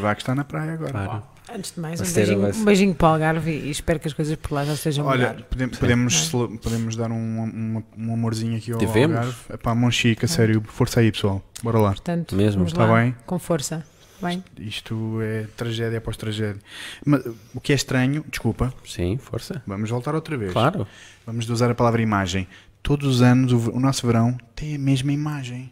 Cavaco 0.00 0.20
está 0.20 0.34
na 0.34 0.44
praia 0.44 0.72
agora. 0.74 0.90
Claro. 0.92 1.22
Antes 1.54 1.72
de 1.72 1.80
mais, 1.80 2.00
um 2.00 2.12
beijinho, 2.12 2.46
um 2.56 2.64
beijinho 2.64 2.94
para 2.94 3.06
o 3.06 3.10
Algarve 3.12 3.50
e 3.52 3.70
espero 3.70 4.00
que 4.00 4.08
as 4.08 4.12
coisas 4.14 4.34
por 4.36 4.50
lá 4.52 4.64
já 4.64 4.74
sejam 4.76 5.06
Olha, 5.06 5.28
melhor. 5.30 5.42
podem- 5.44 5.68
podemos, 5.68 6.26
cele- 6.28 6.58
podemos 6.58 6.96
dar 6.96 7.10
um, 7.12 7.14
um, 7.16 7.82
um 7.96 8.12
amorzinho 8.14 8.56
aqui 8.56 8.72
ao 8.72 8.78
Devemos. 8.78 9.16
Algarve. 9.16 9.36
Epá, 9.54 9.74
mão 9.74 9.90
chica, 9.90 10.26
sério. 10.26 10.60
Força 10.66 10.98
aí, 11.00 11.12
pessoal. 11.12 11.40
Bora 11.62 11.78
lá. 11.78 11.90
Portanto, 11.90 12.34
Mesmo. 12.34 12.64
Está 12.64 12.84
lá, 12.84 13.00
bem? 13.00 13.14
com 13.24 13.38
força. 13.38 13.84
Bem, 14.20 14.42
Isto 14.58 15.20
é 15.20 15.44
tragédia 15.56 15.98
após 15.98 16.16
tragédia. 16.16 16.60
Mas 17.04 17.22
o 17.54 17.60
que 17.60 17.70
é 17.72 17.76
estranho, 17.76 18.24
desculpa, 18.28 18.72
Sim, 18.84 19.16
força. 19.18 19.62
vamos 19.66 19.90
voltar 19.90 20.14
outra 20.14 20.36
vez. 20.38 20.52
Claro. 20.52 20.86
Vamos 21.26 21.48
usar 21.50 21.70
a 21.70 21.74
palavra 21.74 22.00
imagem. 22.02 22.48
Todos 22.82 23.06
os 23.06 23.22
anos 23.22 23.52
o, 23.52 23.72
o 23.72 23.78
nosso 23.78 24.06
verão 24.06 24.36
tem 24.54 24.74
a 24.74 24.78
mesma 24.78 25.12
imagem. 25.12 25.70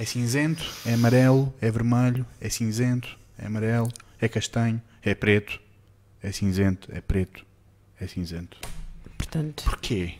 É 0.00 0.04
cinzento, 0.06 0.64
é 0.86 0.94
amarelo, 0.94 1.52
é 1.60 1.70
vermelho, 1.70 2.24
é 2.40 2.48
cinzento, 2.48 3.16
é 3.38 3.46
amarelo, 3.46 3.92
é 4.20 4.28
castanho, 4.28 4.80
é 5.02 5.14
preto, 5.14 5.60
é 6.22 6.32
cinzento, 6.32 6.88
é 6.92 7.00
preto, 7.00 7.44
é 8.00 8.06
cinzento. 8.06 8.58
portanto, 9.16 9.64
Porquê? 9.64 10.14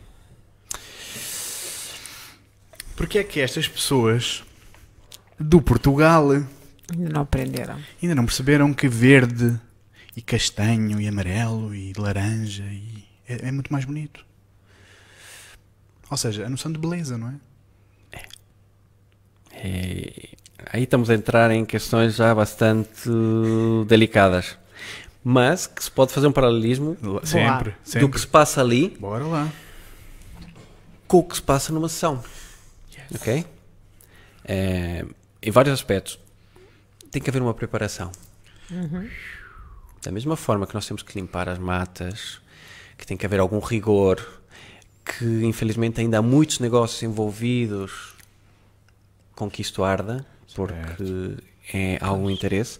Porque 2.95 3.19
é 3.19 3.23
que 3.23 3.39
estas 3.39 3.67
pessoas 3.67 4.43
do 5.39 5.61
Portugal 5.61 6.31
ainda 6.31 7.09
não 7.09 7.21
aprenderam. 7.21 7.79
ainda 8.01 8.15
não 8.15 8.25
perceberam 8.25 8.73
que 8.73 8.87
verde 8.87 9.59
e 10.15 10.21
castanho 10.21 10.99
e 10.99 11.07
amarelo 11.07 11.75
e 11.75 11.93
laranja 11.93 12.63
e 12.63 13.05
é, 13.27 13.49
é 13.49 13.51
muito 13.51 13.71
mais 13.71 13.85
bonito. 13.85 14.25
Ou 16.09 16.17
seja, 16.17 16.45
a 16.45 16.49
noção 16.49 16.71
de 16.71 16.79
beleza, 16.79 17.17
não 17.17 17.29
é? 17.29 17.35
É, 19.59 20.29
aí 20.65 20.83
estamos 20.83 21.09
a 21.09 21.13
entrar 21.13 21.51
em 21.51 21.65
questões 21.65 22.15
já 22.15 22.33
bastante 22.33 23.09
delicadas. 23.87 24.57
Mas 25.23 25.67
que 25.67 25.83
se 25.83 25.91
pode 25.91 26.13
fazer 26.13 26.27
um 26.27 26.31
paralelismo 26.31 26.95
Sempre, 27.23 27.71
do 27.71 27.77
sempre. 27.83 28.09
que 28.11 28.19
se 28.19 28.27
passa 28.27 28.61
ali 28.61 28.95
Bora 28.99 29.25
lá. 29.25 29.51
com 31.07 31.17
o 31.19 31.23
que 31.23 31.35
se 31.35 31.41
passa 31.41 31.73
numa 31.73 31.89
sessão. 31.89 32.23
Ok? 33.13 33.45
É, 34.45 35.05
em 35.41 35.51
vários 35.51 35.73
aspectos. 35.73 36.17
Tem 37.11 37.21
que 37.21 37.29
haver 37.29 37.41
uma 37.41 37.53
preparação. 37.53 38.11
Da 40.01 40.11
mesma 40.11 40.35
forma 40.37 40.65
que 40.65 40.73
nós 40.73 40.85
temos 40.87 41.03
que 41.03 41.17
limpar 41.19 41.49
as 41.49 41.57
matas, 41.57 42.39
que 42.97 43.05
tem 43.05 43.17
que 43.17 43.25
haver 43.25 43.39
algum 43.39 43.59
rigor, 43.59 44.25
que 45.03 45.25
infelizmente 45.43 45.99
ainda 45.99 46.19
há 46.19 46.21
muitos 46.21 46.59
negócios 46.59 47.01
envolvidos 47.03 48.13
com 49.35 49.49
que 49.49 49.61
isto 49.61 49.83
arda, 49.83 50.25
porque 50.57 51.37
é 51.71 51.99
algum 52.01 52.29
interesse. 52.31 52.79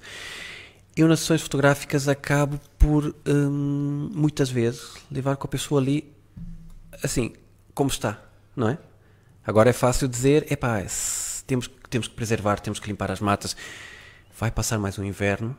Eu 0.95 1.07
nas 1.07 1.19
sessões 1.19 1.43
fotográficas 1.43 2.07
acabo 2.07 2.59
por 2.79 3.15
hum, 3.27 4.09
muitas 4.15 4.49
vezes 4.49 4.95
levar 5.11 5.35
com 5.37 5.45
a 5.45 5.49
pessoa 5.49 5.79
ali 5.79 6.11
assim, 7.03 7.33
como 7.75 7.91
está, 7.91 8.19
não 8.55 8.69
é? 8.69 8.79
Agora 9.45 9.69
é 9.69 9.73
fácil 9.73 10.07
dizer, 10.07 10.51
epá, 10.51 10.83
temos, 11.45 11.69
temos 11.87 12.07
que 12.07 12.15
preservar, 12.15 12.59
temos 12.59 12.79
que 12.79 12.87
limpar 12.87 13.11
as 13.11 13.19
matas. 13.19 13.55
Vai 14.39 14.49
passar 14.49 14.79
mais 14.79 14.97
um 14.97 15.03
inverno, 15.03 15.55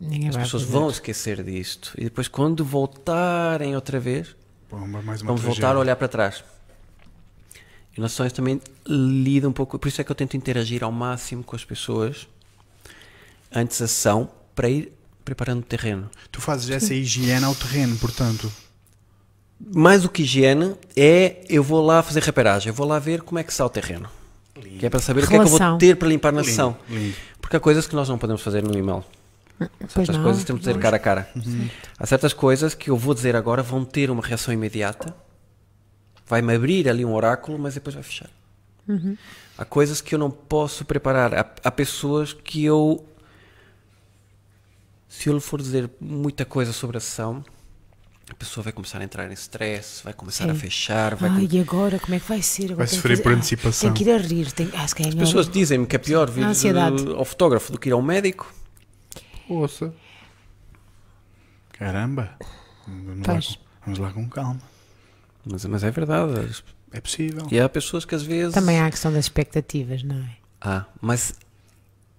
Ninguém 0.00 0.28
as 0.28 0.36
pessoas 0.36 0.62
fazer. 0.62 0.72
vão 0.72 0.88
esquecer 0.88 1.42
disto. 1.42 1.92
E 1.98 2.04
depois, 2.04 2.28
quando 2.28 2.64
voltarem 2.64 3.74
outra 3.74 3.98
vez, 3.98 4.36
Bomba, 4.70 5.00
vamos 5.24 5.42
voltar 5.42 5.74
a 5.74 5.78
olhar 5.78 5.96
para 5.96 6.08
trás. 6.08 6.44
Sessões 8.06 8.32
também 8.32 8.60
lida 8.86 9.48
um 9.48 9.52
pouco, 9.52 9.78
por 9.78 9.88
isso 9.88 10.00
é 10.00 10.04
que 10.04 10.10
eu 10.12 10.14
tento 10.16 10.36
interagir 10.36 10.84
ao 10.84 10.92
máximo 10.92 11.42
com 11.42 11.56
as 11.56 11.64
pessoas 11.64 12.28
antes 13.52 13.80
da 13.80 13.86
sessão 13.88 14.30
para 14.54 14.68
ir 14.68 14.92
preparando 15.24 15.60
o 15.60 15.64
terreno. 15.64 16.08
Tu 16.30 16.40
fazes 16.40 16.68
essa 16.70 16.94
higiene 16.94 17.44
ao 17.44 17.54
terreno, 17.54 17.96
portanto. 17.96 18.50
Mais 19.74 20.02
do 20.02 20.08
que 20.08 20.22
higiene 20.22 20.74
é 20.96 21.44
eu 21.48 21.62
vou 21.64 21.84
lá 21.84 22.02
fazer 22.02 22.22
reparagem, 22.22 22.68
eu 22.68 22.74
vou 22.74 22.86
lá 22.86 22.98
ver 22.98 23.22
como 23.22 23.38
é 23.38 23.42
que 23.42 23.50
está 23.50 23.64
o 23.66 23.68
terreno. 23.68 24.08
Que 24.78 24.86
é 24.86 24.90
para 24.90 25.00
saber 25.00 25.24
o 25.24 25.26
que 25.26 25.34
é 25.34 25.38
que 25.38 25.42
eu 25.42 25.46
Relação. 25.46 25.70
vou 25.70 25.78
ter 25.78 25.96
para 25.96 26.08
limpar 26.08 26.32
na 26.32 26.40
Lindo, 26.40 26.50
sessão. 26.50 26.76
lindo. 26.88 27.14
Porque 27.40 27.56
há 27.56 27.60
coisas 27.60 27.86
que 27.86 27.94
nós 27.94 28.08
não 28.08 28.18
podemos 28.18 28.42
fazer 28.42 28.62
no 28.62 28.76
e-mail. 28.76 29.04
Pois 29.58 29.92
certas 29.92 30.16
não, 30.16 30.22
coisas 30.24 30.44
temos 30.44 30.62
de 30.62 30.68
dizer 30.68 30.80
cara 30.80 30.96
a 30.96 31.00
cara. 31.00 31.28
Há 31.98 32.06
certas 32.06 32.32
coisas 32.32 32.74
que 32.74 32.90
eu 32.90 32.96
vou 32.96 33.14
dizer 33.14 33.34
agora 33.34 33.62
vão 33.62 33.84
ter 33.84 34.10
uma 34.10 34.22
reação 34.22 34.54
imediata, 34.54 35.14
vai-me 36.28 36.54
abrir 36.54 36.88
ali 36.88 37.04
um 37.04 37.14
oráculo, 37.14 37.58
mas 37.58 37.74
depois 37.74 37.94
vai 37.94 38.02
fechar. 38.04 38.30
Há 39.56 39.64
coisas 39.64 40.00
que 40.00 40.14
eu 40.14 40.18
não 40.18 40.30
posso 40.30 40.84
preparar. 40.84 41.34
Há, 41.34 41.40
há 41.64 41.70
pessoas 41.70 42.32
que 42.32 42.64
eu. 42.64 43.04
Se 45.08 45.28
eu 45.28 45.34
lhe 45.34 45.40
for 45.40 45.60
dizer 45.60 45.90
muita 46.00 46.44
coisa 46.44 46.72
sobre 46.72 46.96
a 46.96 47.00
sessão, 47.00 47.44
a 48.30 48.34
pessoa 48.34 48.62
vai 48.64 48.72
começar 48.72 49.00
a 49.00 49.04
entrar 49.04 49.28
em 49.30 49.34
stress, 49.34 50.02
vai 50.04 50.12
começar 50.12 50.48
a 50.50 50.54
Sim. 50.54 50.60
fechar, 50.60 51.14
vai 51.16 51.30
Ai, 51.30 51.46
com- 51.48 51.54
e 51.54 51.60
agora 51.60 51.98
como 51.98 52.14
é 52.14 52.20
que 52.20 52.28
vai 52.28 52.42
ser? 52.42 52.64
Agora 52.64 52.76
Vai 52.78 52.86
sofrer 52.86 53.16
fazer- 53.16 53.22
por 53.22 53.32
ah, 53.32 53.36
antecipação. 53.36 53.80
Tenho 53.92 53.94
que 53.94 54.04
ir 54.04 54.12
a 54.14 54.18
rir. 54.18 54.52
Tenho... 54.52 54.70
Ah, 54.74 54.82
é 54.82 55.08
As 55.08 55.14
pessoas 55.14 55.48
dizem-me 55.48 55.86
que 55.86 55.96
é 55.96 55.98
pior 55.98 56.30
vir 56.30 56.44
A 56.44 56.50
eh, 56.52 57.16
ao 57.16 57.24
fotógrafo 57.24 57.72
do 57.72 57.78
que 57.78 57.88
ir 57.88 57.92
ao 57.92 58.02
médico. 58.02 58.52
Ouça. 59.48 59.92
Caramba. 61.72 62.36
Vamos 62.86 63.26
lá, 63.26 63.34
com, 63.34 63.54
vamos 63.84 63.98
lá 63.98 64.12
com 64.12 64.28
calma. 64.28 64.60
Mas, 65.50 65.64
mas 65.64 65.84
é 65.84 65.90
verdade. 65.90 66.62
É 66.92 67.00
possível. 67.00 67.46
E 67.50 67.58
há 67.58 67.68
pessoas 67.68 68.04
que 68.04 68.14
às 68.14 68.22
vezes. 68.22 68.54
Também 68.54 68.78
há 68.78 68.86
a 68.86 68.90
questão 68.90 69.12
das 69.12 69.24
expectativas, 69.24 70.02
não 70.02 70.16
é? 70.16 70.36
Ah, 70.60 70.84
mas 71.00 71.34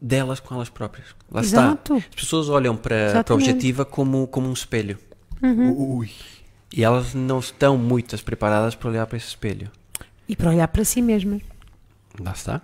delas 0.02 0.40
com 0.40 0.56
elas 0.56 0.70
próprias. 0.70 1.08
Lá 1.30 1.42
Exato. 1.42 1.96
está. 1.96 2.08
As 2.10 2.16
pessoas 2.16 2.50
olham 2.50 2.76
para, 2.76 3.24
para 3.24 3.34
a 3.34 3.36
objetiva 3.36 3.86
como, 3.86 4.28
como 4.28 4.48
um 4.48 4.54
espelho. 4.54 4.98
Ui. 5.42 6.10
E 6.72 6.84
elas 6.84 7.14
não 7.14 7.40
estão 7.40 7.78
muitas 7.78 8.22
preparadas 8.22 8.76
para 8.76 8.90
olhar 8.90 9.08
para 9.08 9.18
esse 9.18 9.28
espelho. 9.28 9.72
E 10.28 10.36
para 10.36 10.50
olhar 10.50 10.68
para 10.68 10.84
si 10.86 11.02
mesma. 11.02 11.42
Lá 12.20 12.32
está. 12.32 12.62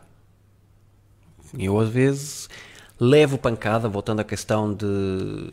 Eu 1.57 1.79
às 1.79 1.89
vezes 1.89 2.49
levo 2.99 3.37
pancada, 3.37 3.89
voltando 3.89 4.19
à 4.19 4.23
questão 4.23 4.73
de 4.73 5.51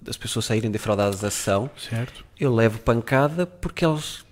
das 0.00 0.16
pessoas 0.16 0.44
saírem 0.44 0.70
defraudadas 0.70 1.20
da 1.20 1.28
ação. 1.28 1.70
Certo? 1.76 2.24
Eu 2.38 2.54
levo 2.54 2.78
pancada 2.78 3.46
porque 3.46 3.84
elas 3.84 4.24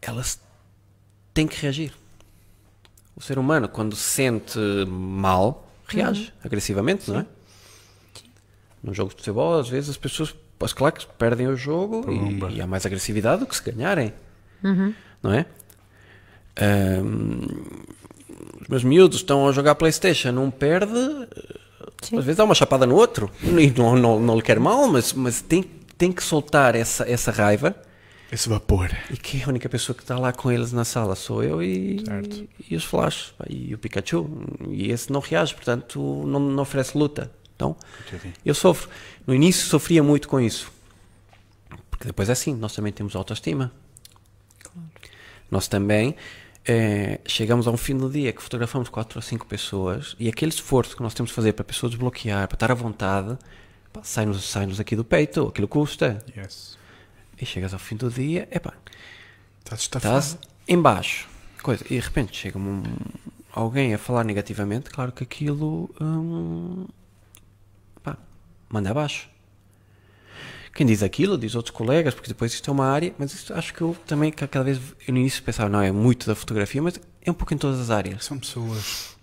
elas 0.00 0.40
têm 1.32 1.46
que 1.46 1.60
reagir. 1.60 1.92
O 3.14 3.20
ser 3.20 3.38
humano, 3.38 3.68
quando 3.68 3.94
se 3.94 4.02
sente 4.02 4.58
mal, 4.88 5.70
reage 5.86 6.32
agressivamente, 6.42 7.10
não 7.10 7.20
é? 7.20 7.26
Num 8.82 8.92
jogo 8.92 9.10
de 9.10 9.16
futebol, 9.16 9.58
às 9.58 9.68
vezes 9.68 9.90
as 9.90 9.96
pessoas, 9.96 10.34
as 10.60 10.72
claro 10.72 10.94
que 10.94 11.06
perdem 11.06 11.46
o 11.46 11.56
jogo 11.56 12.04
e, 12.10 12.56
e 12.56 12.60
há 12.60 12.66
mais 12.66 12.84
agressividade 12.84 13.40
do 13.40 13.46
que 13.46 13.54
se 13.54 13.62
ganharem, 13.62 14.12
não 15.22 15.32
é? 15.32 15.46
Ahm, 16.56 17.46
os 18.60 18.68
meus 18.68 18.84
miúdos 18.84 19.18
estão 19.18 19.46
a 19.48 19.52
jogar 19.52 19.74
Playstation, 19.74 20.30
um 20.38 20.50
perde, 20.50 20.98
Sim. 22.02 22.18
às 22.18 22.24
vezes 22.24 22.36
dá 22.36 22.44
uma 22.44 22.54
chapada 22.54 22.86
no 22.86 22.94
outro, 22.94 23.30
e 23.42 23.70
não, 23.70 23.96
não, 23.96 24.20
não 24.20 24.36
lhe 24.36 24.42
quer 24.42 24.58
mal, 24.60 24.88
mas, 24.88 25.12
mas 25.12 25.40
tem, 25.40 25.62
tem 25.96 26.10
que 26.12 26.22
soltar 26.22 26.74
essa, 26.74 27.08
essa 27.08 27.30
raiva. 27.30 27.74
Esse 28.30 28.48
vapor. 28.48 28.90
E 29.10 29.16
que 29.16 29.42
a 29.42 29.48
única 29.48 29.68
pessoa 29.68 29.94
que 29.94 30.02
está 30.02 30.18
lá 30.18 30.32
com 30.32 30.50
eles 30.50 30.72
na 30.72 30.84
sala 30.84 31.14
sou 31.14 31.42
eu 31.44 31.62
e, 31.62 32.02
Certo. 32.04 32.48
e 32.70 32.74
os 32.74 32.82
Flash 32.82 33.34
e 33.48 33.74
o 33.74 33.78
Pikachu. 33.78 34.26
E 34.70 34.90
esse 34.90 35.12
não 35.12 35.20
reage, 35.20 35.54
portanto 35.54 36.00
não, 36.26 36.40
não 36.40 36.62
oferece 36.62 36.96
luta. 36.96 37.30
Então 37.54 37.76
eu 38.42 38.54
sofro. 38.54 38.88
No 39.26 39.34
início 39.34 39.66
sofria 39.66 40.02
muito 40.02 40.28
com 40.28 40.40
isso. 40.40 40.72
Porque 41.90 42.06
depois 42.06 42.30
é 42.30 42.32
assim, 42.32 42.54
nós 42.54 42.74
também 42.74 42.90
temos 42.90 43.14
autoestima. 43.14 43.70
Nós 45.50 45.68
também 45.68 46.16
eh, 46.64 47.20
chegamos 47.26 47.66
a 47.66 47.70
um 47.70 47.76
fim 47.76 47.96
do 47.96 48.08
dia 48.08 48.32
que 48.32 48.42
fotografamos 48.42 48.88
quatro 48.88 49.18
ou 49.18 49.22
cinco 49.22 49.46
pessoas 49.46 50.14
e 50.18 50.28
aquele 50.28 50.50
esforço 50.50 50.96
que 50.96 51.02
nós 51.02 51.14
temos 51.14 51.30
de 51.30 51.34
fazer 51.34 51.52
para 51.52 51.62
a 51.62 51.66
pessoa 51.66 51.90
desbloquear, 51.90 52.46
para 52.46 52.56
estar 52.56 52.70
à 52.70 52.74
vontade, 52.74 53.36
sai-nos 54.02 54.44
sai 54.44 54.68
aqui 54.78 54.94
do 54.94 55.04
peito, 55.04 55.48
aquilo 55.48 55.68
custa. 55.68 56.24
Yes. 56.36 56.78
E 57.40 57.44
chegas 57.44 57.72
ao 57.72 57.78
fim 57.80 57.96
do 57.96 58.08
dia, 58.08 58.48
epá, 58.50 58.74
Estás 59.58 59.80
estafado. 59.80 60.18
estás 60.18 60.38
em 60.68 60.80
baixo. 60.80 61.28
Coisa, 61.62 61.84
e 61.86 61.94
de 61.94 62.00
repente 62.00 62.36
chega 62.36 62.58
um, 62.58 62.82
alguém 63.52 63.94
a 63.94 63.98
falar 63.98 64.24
negativamente, 64.24 64.90
claro 64.90 65.12
que 65.12 65.22
aquilo 65.24 65.90
hum, 66.00 66.86
pá, 68.02 68.16
manda 68.68 68.90
abaixo. 68.90 69.28
Quem 70.74 70.86
diz 70.86 71.02
aquilo, 71.02 71.36
diz 71.36 71.54
outros 71.54 71.74
colegas, 71.74 72.14
porque 72.14 72.28
depois 72.28 72.52
isto 72.54 72.70
é 72.70 72.72
uma 72.72 72.86
área, 72.86 73.12
mas 73.18 73.34
isto 73.34 73.52
acho 73.52 73.74
que 73.74 73.82
eu 73.82 73.94
também 74.06 74.32
ca- 74.32 74.48
cada 74.48 74.64
vez 74.64 74.78
eu 75.06 75.12
no 75.12 75.20
início 75.20 75.42
pensava, 75.42 75.68
não, 75.68 75.82
é 75.82 75.92
muito 75.92 76.26
da 76.26 76.34
fotografia, 76.34 76.80
mas 76.80 76.98
é 77.22 77.30
um 77.30 77.34
pouco 77.34 77.52
em 77.52 77.58
todas 77.58 77.78
as 77.78 77.90
áreas. 77.90 78.24
São 78.24 78.38
pessoas. 78.38 79.14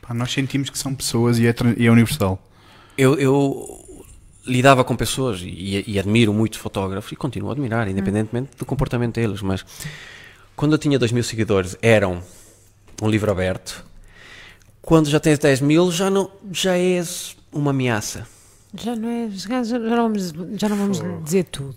Pá, 0.00 0.14
nós 0.14 0.32
sentimos 0.32 0.70
que 0.70 0.78
são 0.78 0.94
pessoas 0.94 1.38
e 1.38 1.46
é, 1.46 1.54
e 1.76 1.86
é 1.86 1.90
universal. 1.90 2.42
Eu, 2.96 3.18
eu 3.18 3.84
lidava 4.46 4.82
com 4.82 4.96
pessoas 4.96 5.40
e, 5.42 5.84
e 5.86 5.98
admiro 5.98 6.32
muito 6.32 6.58
fotógrafos 6.58 7.12
e 7.12 7.16
continuo 7.16 7.50
a 7.50 7.52
admirar, 7.52 7.86
independentemente 7.88 8.56
do 8.56 8.64
comportamento 8.64 9.14
deles, 9.16 9.42
mas 9.42 9.64
quando 10.56 10.72
eu 10.72 10.78
tinha 10.78 10.98
2 10.98 11.12
mil 11.12 11.22
seguidores 11.24 11.76
eram 11.82 12.22
um 13.02 13.10
livro 13.10 13.30
aberto. 13.30 13.84
Quando 14.80 15.08
já 15.08 15.18
tens 15.20 15.38
10 15.38 15.60
mil 15.60 15.90
já, 15.90 16.08
não, 16.10 16.30
já 16.52 16.76
és 16.76 17.36
uma 17.52 17.70
ameaça. 17.72 18.26
Já 18.76 18.96
não 18.96 19.08
é. 19.08 19.28
Já, 19.30 19.62
já 19.62 19.78
não 19.78 19.96
vamos, 19.96 20.32
já 20.58 20.68
não 20.68 20.76
vamos 20.76 21.00
dizer 21.24 21.44
tudo. 21.44 21.76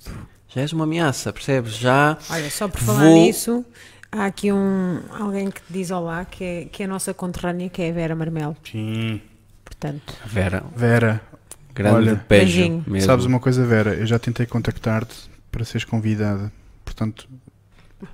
Já 0.50 0.62
és 0.62 0.74
uma 0.74 0.86
ameaça, 0.86 1.32
percebes? 1.34 1.74
Já 1.78 2.18
Olha, 2.30 2.50
só 2.50 2.68
por 2.68 2.80
falar 2.80 3.04
Vou- 3.04 3.16
nisso, 3.16 3.66
há 4.12 4.26
aqui 4.26 4.52
um, 4.52 5.00
alguém 5.12 5.52
que 5.52 5.62
diz 5.70 5.92
olá, 5.92 6.26
que 6.26 6.44
é, 6.44 6.66
que 6.66 6.82
é 6.84 6.86
a 6.86 6.90
nossa 6.90 7.14
conterrânea, 7.14 7.70
que 7.70 7.82
é 7.82 7.90
a 7.90 7.94
Vera 7.94 8.16
Marmelo. 8.16 8.56
Sim. 8.70 9.22
Portanto, 9.64 10.14
Vera, 10.26 10.64
Vera, 10.76 11.22
grande 11.76 11.96
Olha, 11.96 12.26
beijo 12.28 12.46
beijinho. 12.56 12.84
mesmo. 12.88 13.06
sabes 13.06 13.26
uma 13.26 13.40
coisa, 13.40 13.66
Vera? 13.66 13.94
Eu 13.94 14.06
já 14.08 14.18
tentei 14.18 14.46
contactar-te 14.46 15.30
para 15.52 15.64
seres 15.66 15.84
convidada. 15.86 16.52
Portanto, 16.86 17.28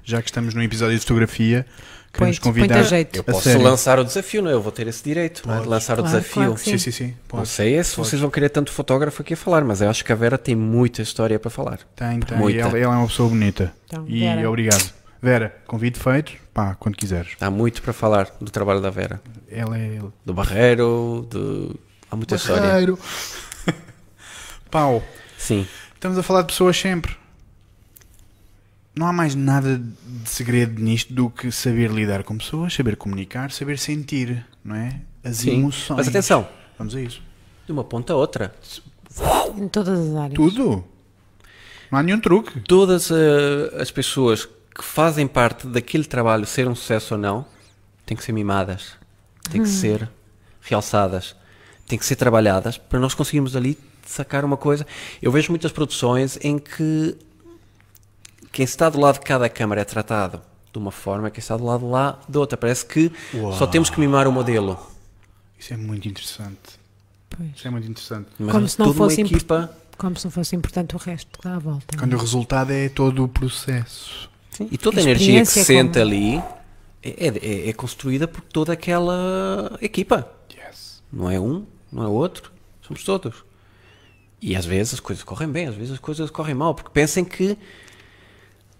já 0.04 0.22
que 0.22 0.30
estamos 0.30 0.54
num 0.54 0.62
episódio 0.64 0.96
de 0.96 1.02
fotografia, 1.02 1.66
queremos 2.14 2.40
põe 2.40 2.54
convidar. 2.54 2.80
a 2.80 2.84
jeito. 2.84 3.16
Eu 3.18 3.24
posso 3.24 3.58
lançar 3.58 4.00
o 4.00 4.04
desafio, 4.06 4.42
não 4.42 4.50
é? 4.50 4.54
Eu 4.54 4.62
vou 4.62 4.72
ter 4.72 4.88
esse 4.88 5.04
direito 5.04 5.48
não 5.48 5.58
é? 5.58 5.62
de 5.62 5.68
lançar 5.68 5.94
o 5.94 6.04
Claro, 6.04 6.18
desafio. 6.18 6.34
claro 6.34 6.58
Sim, 6.58 6.78
sim, 6.78 6.92
sim. 6.92 7.08
Não 7.08 7.16
Pode. 7.28 7.48
sei 7.50 7.76
é 7.76 7.84
se 7.84 7.98
vocês 7.98 8.22
vão 8.22 8.30
querer 8.30 8.50
tanto 8.50 8.72
fotógrafo 8.72 9.22
aqui 9.22 9.34
a 9.34 9.38
falar, 9.38 9.64
mas 9.64 9.82
eu 9.82 9.90
acho 9.90 10.06
que 10.06 10.12
a 10.12 10.16
Vera 10.16 10.38
tem 10.38 10.56
muita 10.56 11.02
história 11.02 11.38
para 11.40 11.50
falar. 11.50 11.80
Tem, 11.96 12.20
tem. 12.20 12.38
Muita. 12.38 12.60
Ela, 12.62 12.80
ela 12.80 12.94
é 12.94 12.98
uma 12.98 13.08
pessoa 13.08 13.28
bonita. 13.30 13.74
Então, 13.88 14.06
e 14.08 14.20
Vera. 14.22 14.48
obrigado. 14.48 14.94
Vera, 15.22 15.56
convite 15.66 15.98
feito. 16.00 16.34
Pá, 16.54 16.76
quando 16.76 16.96
quiseres. 16.96 17.32
Há 17.40 17.50
muito 17.50 17.82
para 17.82 17.94
falar 17.94 18.28
do 18.40 18.52
trabalho 18.52 18.82
da 18.82 18.90
Vera. 18.90 19.22
Ela 19.50 19.78
é. 19.78 20.00
Do 20.26 20.34
Barreiro, 20.34 21.28
de... 21.32 21.72
há 22.12 22.16
muita 22.16 22.36
história. 22.36 22.62
Barreiro. 22.62 23.00
Pau, 24.70 25.04
Sim, 25.38 25.68
estamos 25.94 26.18
a 26.18 26.24
falar 26.24 26.42
de 26.42 26.48
pessoas 26.48 26.78
sempre. 26.78 27.16
Não 28.96 29.08
há 29.08 29.14
mais 29.14 29.34
nada 29.34 29.78
de 29.80 30.30
segredo 30.30 30.80
nisto 30.80 31.14
do 31.14 31.30
que 31.30 31.52
saber 31.52 31.90
lidar 31.90 32.24
com 32.24 32.38
pessoas, 32.38 32.74
saber 32.74 32.96
comunicar, 32.96 33.52
saber 33.52 33.80
sentir, 33.80 34.46
não 34.64 34.76
é? 34.76 35.02
As 35.24 35.38
sim. 35.38 35.60
emoções. 35.60 35.98
Mas 35.98 36.08
atenção, 36.08 36.48
Vamos 36.78 36.96
a 36.96 37.02
isso. 37.02 37.22
de 37.66 37.72
uma 37.72 37.84
ponta 37.84 38.14
a 38.14 38.16
outra. 38.16 38.54
Em 39.58 39.68
todas 39.68 40.00
as 40.00 40.16
áreas. 40.16 40.36
Tudo. 40.36 40.84
Não 41.92 42.00
há 42.00 42.04
nenhum 42.04 42.20
truque. 42.20 42.60
Todas 42.62 43.10
eh, 43.10 43.82
as 43.82 43.90
pessoas 43.90 44.46
que 44.46 44.84
fazem 44.84 45.28
parte 45.28 45.68
daquele 45.68 46.04
trabalho, 46.04 46.46
ser 46.46 46.68
um 46.68 46.76
sucesso 46.76 47.16
ou 47.16 47.20
não, 47.20 47.46
têm 48.06 48.18
que 48.18 48.24
ser 48.24 48.32
mimadas, 48.32 48.94
têm 49.50 49.62
que 49.62 49.70
ser 49.70 50.10
realçadas, 50.62 51.36
têm 51.88 51.98
que 51.98 52.06
ser 52.06 52.16
trabalhadas 52.16 52.78
para 52.78 53.00
nós 53.00 53.14
conseguirmos 53.14 53.56
ali 53.56 53.78
sacar 54.06 54.44
uma 54.44 54.58
coisa. 54.58 54.86
Eu 55.22 55.32
vejo 55.32 55.52
muitas 55.52 55.72
produções 55.72 56.38
em 56.42 56.58
que 56.58 57.16
quem 58.54 58.64
está 58.64 58.90
do 58.90 59.00
lado 59.00 59.16
de 59.16 59.22
cada 59.26 59.50
câmara 59.50 59.82
é 59.82 59.84
tratado 59.84 60.42
de 60.72 60.80
uma 60.80 60.92
forma, 60.92 61.30
quem 61.30 61.40
está 61.40 61.58
do 61.58 61.66
lado 61.66 61.90
lá 61.90 62.20
de 62.30 62.38
outra. 62.38 62.58
Parece 62.58 62.86
que 62.86 63.12
Uau. 63.34 63.52
só 63.54 63.68
temos 63.68 63.90
que 63.90 64.00
mimar 64.00 64.28
o 64.28 64.32
modelo. 64.32 64.80
Isso 65.60 65.74
é 65.74 65.78
muito 65.78 66.08
interessante. 66.08 66.80
Pois. 67.30 67.50
Isso 67.56 67.68
é 67.68 67.72
muito 67.72 67.90
interessante. 67.90 68.28
Mas 68.40 68.52
Como 68.52 68.66
é 68.66 68.68
se 68.70 68.80
não 68.80 68.94
fosse 68.94 69.22
equipa. 69.22 69.76
Como 69.98 70.18
se 70.18 70.26
não 70.26 70.32
fosse 70.32 70.56
importante 70.56 70.96
o 70.96 70.98
resto 71.00 71.38
que 71.40 71.48
dá 71.48 71.56
a 71.56 71.60
volta. 71.60 71.98
Quando 71.98 72.14
o 72.14 72.18
resultado 72.18 72.72
é 72.72 72.90
todo 72.90 73.24
o 73.24 73.28
processo. 73.28 74.30
E 74.72 74.78
toda 74.78 74.98
a 74.98 75.00
A 75.00 75.04
energia 75.04 75.40
que 75.42 75.46
se 75.48 75.60
experiência 75.60 75.84
sente 75.84 76.00
como- 76.00 76.06
ali 76.06 76.38
é, 77.04 77.66
é- 77.66 77.70
é 77.70 77.74
construída 77.74 78.28
por 78.28 78.42
toda 78.42 78.74
aquela 78.74 79.78
equipa. 79.82 80.32
Yes. 80.56 81.02
Não 81.12 81.30
é 81.30 81.40
um, 81.40 81.66
não 81.92 82.04
é 82.04 82.08
outro, 82.08 82.52
somos 82.82 83.04
todos. 83.04 83.44
E 84.42 84.56
às 84.56 84.66
vezes 84.66 84.96
as 84.96 85.00
coisas 85.00 85.24
correm 85.24 85.50
bem, 85.50 85.68
às 85.68 85.76
vezes 85.76 85.94
as 85.94 86.00
coisas 86.00 86.30
correm 86.30 86.54
mal, 86.54 86.76
porque 86.76 86.90
pensem 86.92 87.24
que 87.26 87.58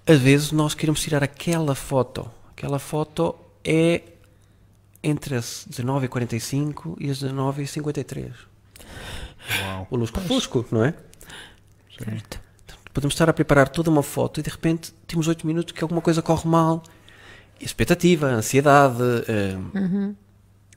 às 0.06 0.20
vezes 0.20 0.52
nós 0.52 0.74
queremos 0.74 1.02
tirar 1.02 1.24
aquela 1.24 1.76
foto. 1.76 2.30
Aquela 2.56 2.80
foto 2.80 3.36
é 3.64 4.02
entre 5.04 5.36
as 5.36 5.68
19h45 5.70 6.96
e 7.00 7.10
as 7.10 7.22
19h53. 7.22 8.32
Uau. 9.64 9.88
O 9.92 9.96
lusco-fusco, 9.98 10.66
não 10.72 10.86
é? 10.86 10.94
Certo. 11.98 12.40
Podemos 12.94 13.14
estar 13.14 13.30
a 13.30 13.34
preparar 13.34 13.70
toda 13.70 13.90
uma 13.90 14.04
foto 14.04 14.40
e 14.40 14.44
de 14.44 14.50
repente 14.50 14.94
temos 15.08 15.28
8 15.28 15.46
minutos 15.48 15.74
que 15.74 15.84
alguma 15.84 16.02
coisa 16.02 16.22
corre 16.22 16.48
mal. 16.48 16.84
Expectativa, 17.60 18.28
ansiedade, 18.28 19.02
eh, 19.28 19.58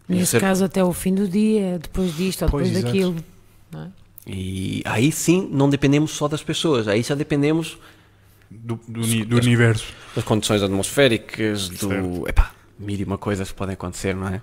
Nesse 0.08 0.32
ser- 0.32 0.40
caso, 0.40 0.64
até 0.64 0.82
o 0.82 0.92
fim 0.92 1.14
do 1.14 1.28
dia, 1.28 1.78
depois 1.78 2.14
disto 2.16 2.42
ou 2.44 2.50
Pois, 2.50 2.70
depois 2.70 2.84
exato. 2.84 2.92
daquilo. 3.12 3.24
não 3.72 3.82
é? 3.82 3.88
E 4.26 4.82
aí 4.84 5.12
sim 5.12 5.48
não 5.52 5.68
dependemos 5.70 6.12
só 6.12 6.26
das 6.26 6.42
pessoas, 6.42 6.88
aí 6.88 7.02
já 7.02 7.14
dependemos 7.14 7.78
Do, 8.50 8.80
do, 8.88 9.00
uni- 9.02 9.24
do 9.24 9.36
universo. 9.36 9.92
das 10.14 10.24
condições 10.24 10.62
atmosféricas, 10.62 11.68
do. 11.68 11.88
Certo. 11.88 12.28
Epá, 12.28 12.52
mil 12.78 12.98
e 12.98 13.04
uma 13.04 13.18
coisas 13.18 13.48
que 13.50 13.54
podem 13.54 13.74
acontecer, 13.74 14.14
não 14.14 14.28
é? 14.28 14.40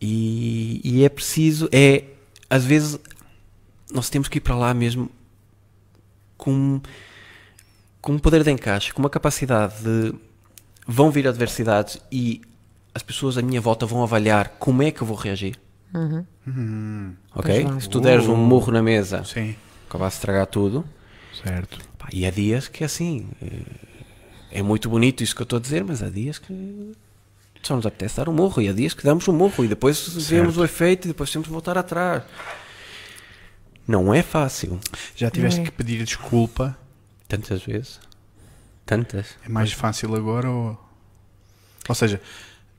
E, 0.00 0.80
e 0.84 1.04
é 1.04 1.08
preciso, 1.08 1.68
é. 1.72 2.04
Às 2.48 2.64
vezes 2.64 2.98
nós 3.92 4.08
temos 4.08 4.28
que 4.28 4.38
ir 4.38 4.40
para 4.40 4.54
lá 4.54 4.72
mesmo 4.74 5.10
com, 6.36 6.80
com 8.00 8.12
um 8.12 8.18
poder 8.18 8.42
de 8.44 8.50
encaixe, 8.50 8.92
com 8.92 9.00
uma 9.02 9.10
capacidade 9.10 9.74
de. 9.82 10.14
Vão 10.86 11.10
vir 11.10 11.28
adversidades 11.28 12.00
e 12.10 12.40
as 12.94 13.02
pessoas 13.02 13.36
à 13.38 13.42
minha 13.42 13.60
volta 13.60 13.86
vão 13.86 14.02
avaliar 14.02 14.56
como 14.58 14.82
é 14.82 14.90
que 14.90 15.02
eu 15.02 15.06
vou 15.06 15.16
reagir. 15.16 15.56
Hum, 15.94 17.14
Ok? 17.34 17.66
Se 17.80 17.88
tu 17.88 18.00
deres 18.00 18.26
um 18.26 18.36
murro 18.36 18.72
na 18.72 18.82
mesa, 18.82 19.22
sim, 19.24 19.54
acabaste 19.88 20.16
de 20.16 20.20
estragar 20.20 20.46
tudo. 20.46 20.84
certo. 21.44 21.78
Pá, 22.00 22.08
e 22.12 22.24
há 22.26 22.30
dias 22.30 22.66
que 22.66 22.82
é 22.82 22.86
assim. 22.86 23.28
É, 23.42 24.58
é 24.58 24.62
muito 24.62 24.88
bonito 24.88 25.22
isso 25.22 25.36
que 25.36 25.42
eu 25.42 25.44
estou 25.44 25.58
a 25.58 25.60
dizer, 25.62 25.84
mas 25.84 26.02
há 26.02 26.08
dias 26.08 26.38
que 26.38 26.92
só 27.62 27.76
nos 27.76 27.84
apetece 27.84 28.16
dar 28.16 28.28
um 28.28 28.32
morro. 28.32 28.62
E 28.62 28.68
há 28.68 28.72
dias 28.72 28.94
que 28.94 29.04
damos 29.04 29.28
um 29.28 29.32
morro 29.32 29.64
e 29.64 29.68
depois 29.68 30.08
vemos 30.26 30.56
o 30.56 30.64
efeito 30.64 31.04
e 31.04 31.08
depois 31.08 31.30
temos 31.30 31.46
de 31.46 31.52
voltar 31.52 31.76
atrás. 31.76 32.24
Não 33.86 34.14
é 34.14 34.22
fácil. 34.22 34.80
Já 35.14 35.30
tiveste 35.30 35.60
é. 35.60 35.64
que 35.64 35.70
pedir 35.70 36.02
desculpa? 36.02 36.76
Tantas 37.28 37.62
vezes. 37.62 38.00
Tantas. 38.86 39.36
É 39.44 39.48
mais 39.48 39.72
fácil 39.72 40.16
agora 40.16 40.50
ou. 40.50 40.90
Ou 41.88 41.94
seja, 41.94 42.20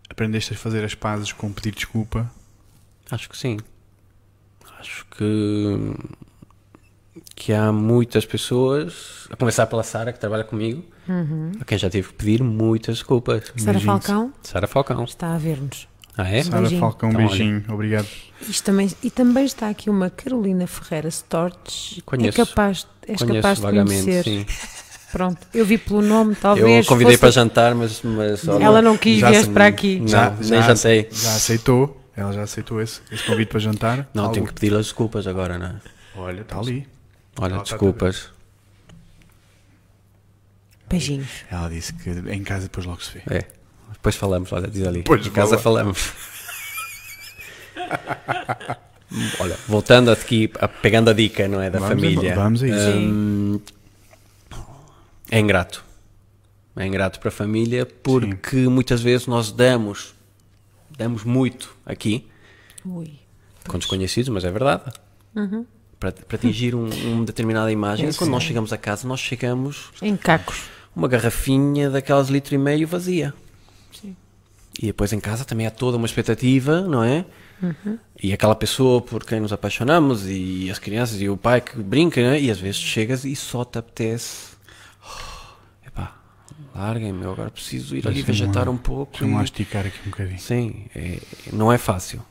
aprendeste 0.10 0.54
a 0.54 0.58
fazer 0.58 0.84
as 0.84 0.96
pazes 0.96 1.32
com 1.32 1.54
pedir 1.54 1.74
desculpa? 1.74 2.32
Acho 3.10 3.30
que 3.30 3.38
sim. 3.38 3.60
Acho 4.80 5.06
que. 5.12 5.94
Que 7.36 7.54
há 7.54 7.72
muitas 7.72 8.26
pessoas, 8.26 9.28
a 9.32 9.36
começar 9.36 9.66
pela 9.66 9.84
Sara, 9.84 10.12
que 10.14 10.20
trabalha 10.20 10.44
comigo, 10.44 10.84
a 11.60 11.66
quem 11.66 11.78
já 11.78 11.90
tive 11.90 12.10
que 12.10 12.14
pedir 12.14 12.44
muitas 12.44 12.98
desculpas. 12.98 13.52
Sara. 13.58 13.80
Falcão 13.80 14.34
Sara 14.44 14.68
Falcão. 14.68 15.04
está 15.06 15.34
a 15.34 15.38
ver-nos. 15.38 15.88
Ah, 16.18 16.30
é? 16.30 16.44
Sara 16.44 16.60
beijinho. 16.60 16.80
Falcão, 16.82 17.10
um 17.10 17.12
Então, 17.14 17.22
olha. 17.26 17.30
beijinho, 17.30 17.64
obrigado. 17.70 18.08
Isto 18.48 18.64
também, 18.66 18.92
e 19.02 19.10
também 19.10 19.46
está 19.46 19.70
aqui 19.70 19.90
uma 19.90 20.10
Carolina 20.10 20.68
Ferreira 20.68 21.08
Stortes. 21.08 22.02
Conheço. 22.06 22.42
É 22.42 22.46
capaz, 22.46 22.86
és 23.08 23.18
Conheço 23.20 23.36
capaz 23.42 23.58
de 23.58 23.64
vagamente, 23.64 24.04
conhecer. 24.04 24.24
sim. 24.24 24.46
Pronto, 25.12 25.40
eu 25.54 25.66
vi 25.66 25.78
pelo 25.78 26.02
nome, 26.02 26.32
Eu 26.34 26.38
talvez. 26.38 26.86
convidei 26.88 27.14
fosse- 27.14 27.20
para 27.22 27.32
jantar, 27.32 27.74
mas, 27.76 28.02
mas 28.04 28.48
olha, 28.48 28.64
Ela 28.64 28.82
não 28.82 28.98
quis 28.98 29.20
vir 29.22 29.50
para 29.50 29.68
aqui. 29.68 30.00
Não, 30.00 30.08
Já- 30.08 30.30
nem 30.30 30.44
já- 30.44 30.62
jantei. 30.76 31.10
Já 31.12 31.36
aceitou? 31.36 32.02
Ela 32.16 32.32
já 32.34 32.44
aceitou 32.44 32.82
esse, 32.82 33.02
esse 33.12 33.24
convite 33.26 33.50
para 33.50 33.60
jantar? 33.60 34.10
Não, 34.14 34.24
Algo. 34.24 34.34
tenho 34.36 34.46
que 34.48 34.54
pedir 34.54 34.74
as 34.76 34.86
desculpas 34.86 35.26
agora, 35.28 35.58
não 35.58 35.66
é? 35.68 35.76
Olha, 36.16 36.42
está 36.42 36.60
ali. 36.60 36.88
Olha, 37.42 37.54
Ela 37.54 37.64
está 37.64 37.76
desculpas. 37.76 38.30
Beijinhos. 40.88 41.30
Ela 41.50 41.70
disse 41.70 41.94
que 41.94 42.10
em 42.10 42.44
casa 42.44 42.64
depois 42.64 42.86
logo 42.86 43.02
se 43.02 43.14
vê. 43.18 43.22
É. 43.38 43.48
Depois 43.94 44.16
falamos, 44.16 44.52
olha, 44.52 44.68
diz 44.68 44.86
ali. 44.86 45.00
Depois 45.00 45.26
em 45.26 45.32
casa 45.32 45.58
fala. 45.58 45.80
falamos. 45.80 46.12
olha, 49.40 49.58
voltando 49.68 50.12
aqui, 50.12 50.52
a- 50.60 50.68
pegando 50.68 51.10
a 51.10 51.14
dica, 51.14 51.48
não 51.48 51.62
é? 51.62 51.70
Da 51.70 51.80
Vamos 51.80 51.94
a- 51.94 51.96
família. 51.96 52.36
vamos 52.36 52.64
a 52.64 52.68
isso. 52.68 52.90
Hum, 52.98 53.60
é 55.30 55.40
ingrato. 55.40 55.84
É 56.76 56.86
ingrato 56.88 57.20
para 57.20 57.30
a 57.30 57.32
família 57.32 57.86
porque 57.86 58.56
muitas 58.68 59.02
vezes 59.02 59.28
nós 59.28 59.52
damos, 59.52 60.14
damos 60.98 61.24
muito 61.26 61.76
aqui, 61.86 62.26
Ui. 62.86 63.20
com 63.68 63.78
desconhecidos, 63.78 64.30
mas 64.30 64.44
é 64.46 64.52
verdade. 64.52 64.92
Para, 66.02 66.12
para 66.14 66.36
atingir 66.36 66.74
um- 66.74 66.90
uma 67.14 67.26
determinada 67.26 67.72
imagem, 67.72 68.10
e 68.10 68.14
quando 68.16 68.32
nós 68.32 68.42
chegamos 68.42 68.74
a 68.74 68.78
casa, 68.78 69.08
nós 69.08 69.20
chegamos 69.20 69.92
Em 70.02 70.18
cacos. 70.18 70.64
uma 70.96 71.08
garrafinha 71.08 71.92
daquelas 71.92 72.26
de 72.26 72.34
litro 72.34 72.56
e 72.56 72.58
meio 72.58 72.88
vazia. 72.88 73.32
Sim. 73.94 74.16
E 74.82 74.88
depois 74.88 75.14
em 75.14 75.20
casa 75.20 75.46
também 75.46 75.68
há 75.68 75.70
toda 75.70 75.98
uma 75.98 76.08
expectativa, 76.08 76.82
não 76.82 77.04
é? 77.04 77.24
E 78.20 78.34
aquela 78.34 78.56
pessoa 78.56 79.00
por 79.00 79.24
quem 79.24 79.40
nos 79.40 79.54
apaixonamos, 79.54 80.24
e 80.28 80.72
as 80.72 80.80
crianças, 80.80 81.22
e 81.22 81.30
o 81.30 81.38
pai 81.38 81.62
que 81.62 81.78
brinca, 81.78 82.20
não 82.20 82.32
é? 82.32 82.42
E 82.42 82.50
às 82.50 82.58
vezes 82.60 82.78
chegas 82.82 83.24
e 83.24 83.36
só 83.36 83.64
te 83.64 83.78
apetece. 83.78 84.54
Epá, 85.86 86.16
larguem-me, 86.74 87.24
eu 87.24 87.32
agora 87.34 87.52
preciso 87.52 87.96
ir 87.96 88.08
ali 88.08 88.16
Deixa-me 88.24 88.24
vegetar 88.24 88.68
um 88.68 88.78
pouco. 88.78 89.12
Deixa-me 89.12 89.36
lá 89.36 89.42
e- 89.42 89.44
esticar 89.44 89.86
aqui 89.86 90.00
um 90.08 90.10
bocadinho. 90.10 90.40
Sim, 90.40 90.86
é- 90.96 91.20
não 91.54 91.72
é 91.72 91.78
fácil. 91.78 92.24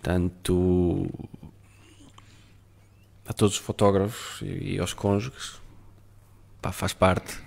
Tanto 0.00 1.08
a 3.30 3.32
todos 3.32 3.54
os 3.54 3.60
fotógrafos 3.60 4.42
e, 4.42 4.74
e 4.74 4.78
aos 4.80 4.92
cônjuges, 4.92 5.52
pá, 6.60 6.72
faz 6.72 6.92
parte. 6.92 7.38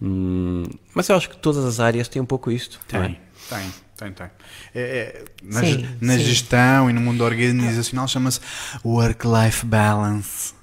Hum, 0.00 0.64
mas 0.94 1.08
eu 1.08 1.16
acho 1.16 1.30
que 1.30 1.36
todas 1.38 1.64
as 1.64 1.80
áreas 1.80 2.08
têm 2.08 2.20
um 2.20 2.26
pouco 2.26 2.50
isto. 2.50 2.78
é? 2.88 2.98
Tem, 3.00 3.20
tem, 3.48 3.72
tem, 3.96 4.12
tem. 4.12 4.26
É, 4.74 4.80
é, 4.82 5.24
na 5.42 5.60
Sim, 5.60 5.66
ge- 5.66 5.88
na 6.00 6.12
sim. 6.18 6.24
gestão 6.24 6.90
e 6.90 6.92
no 6.92 7.00
mundo 7.00 7.24
organizacional 7.24 8.06
chama-se 8.06 8.40
work-life 8.84 9.64
balance. 9.64 10.54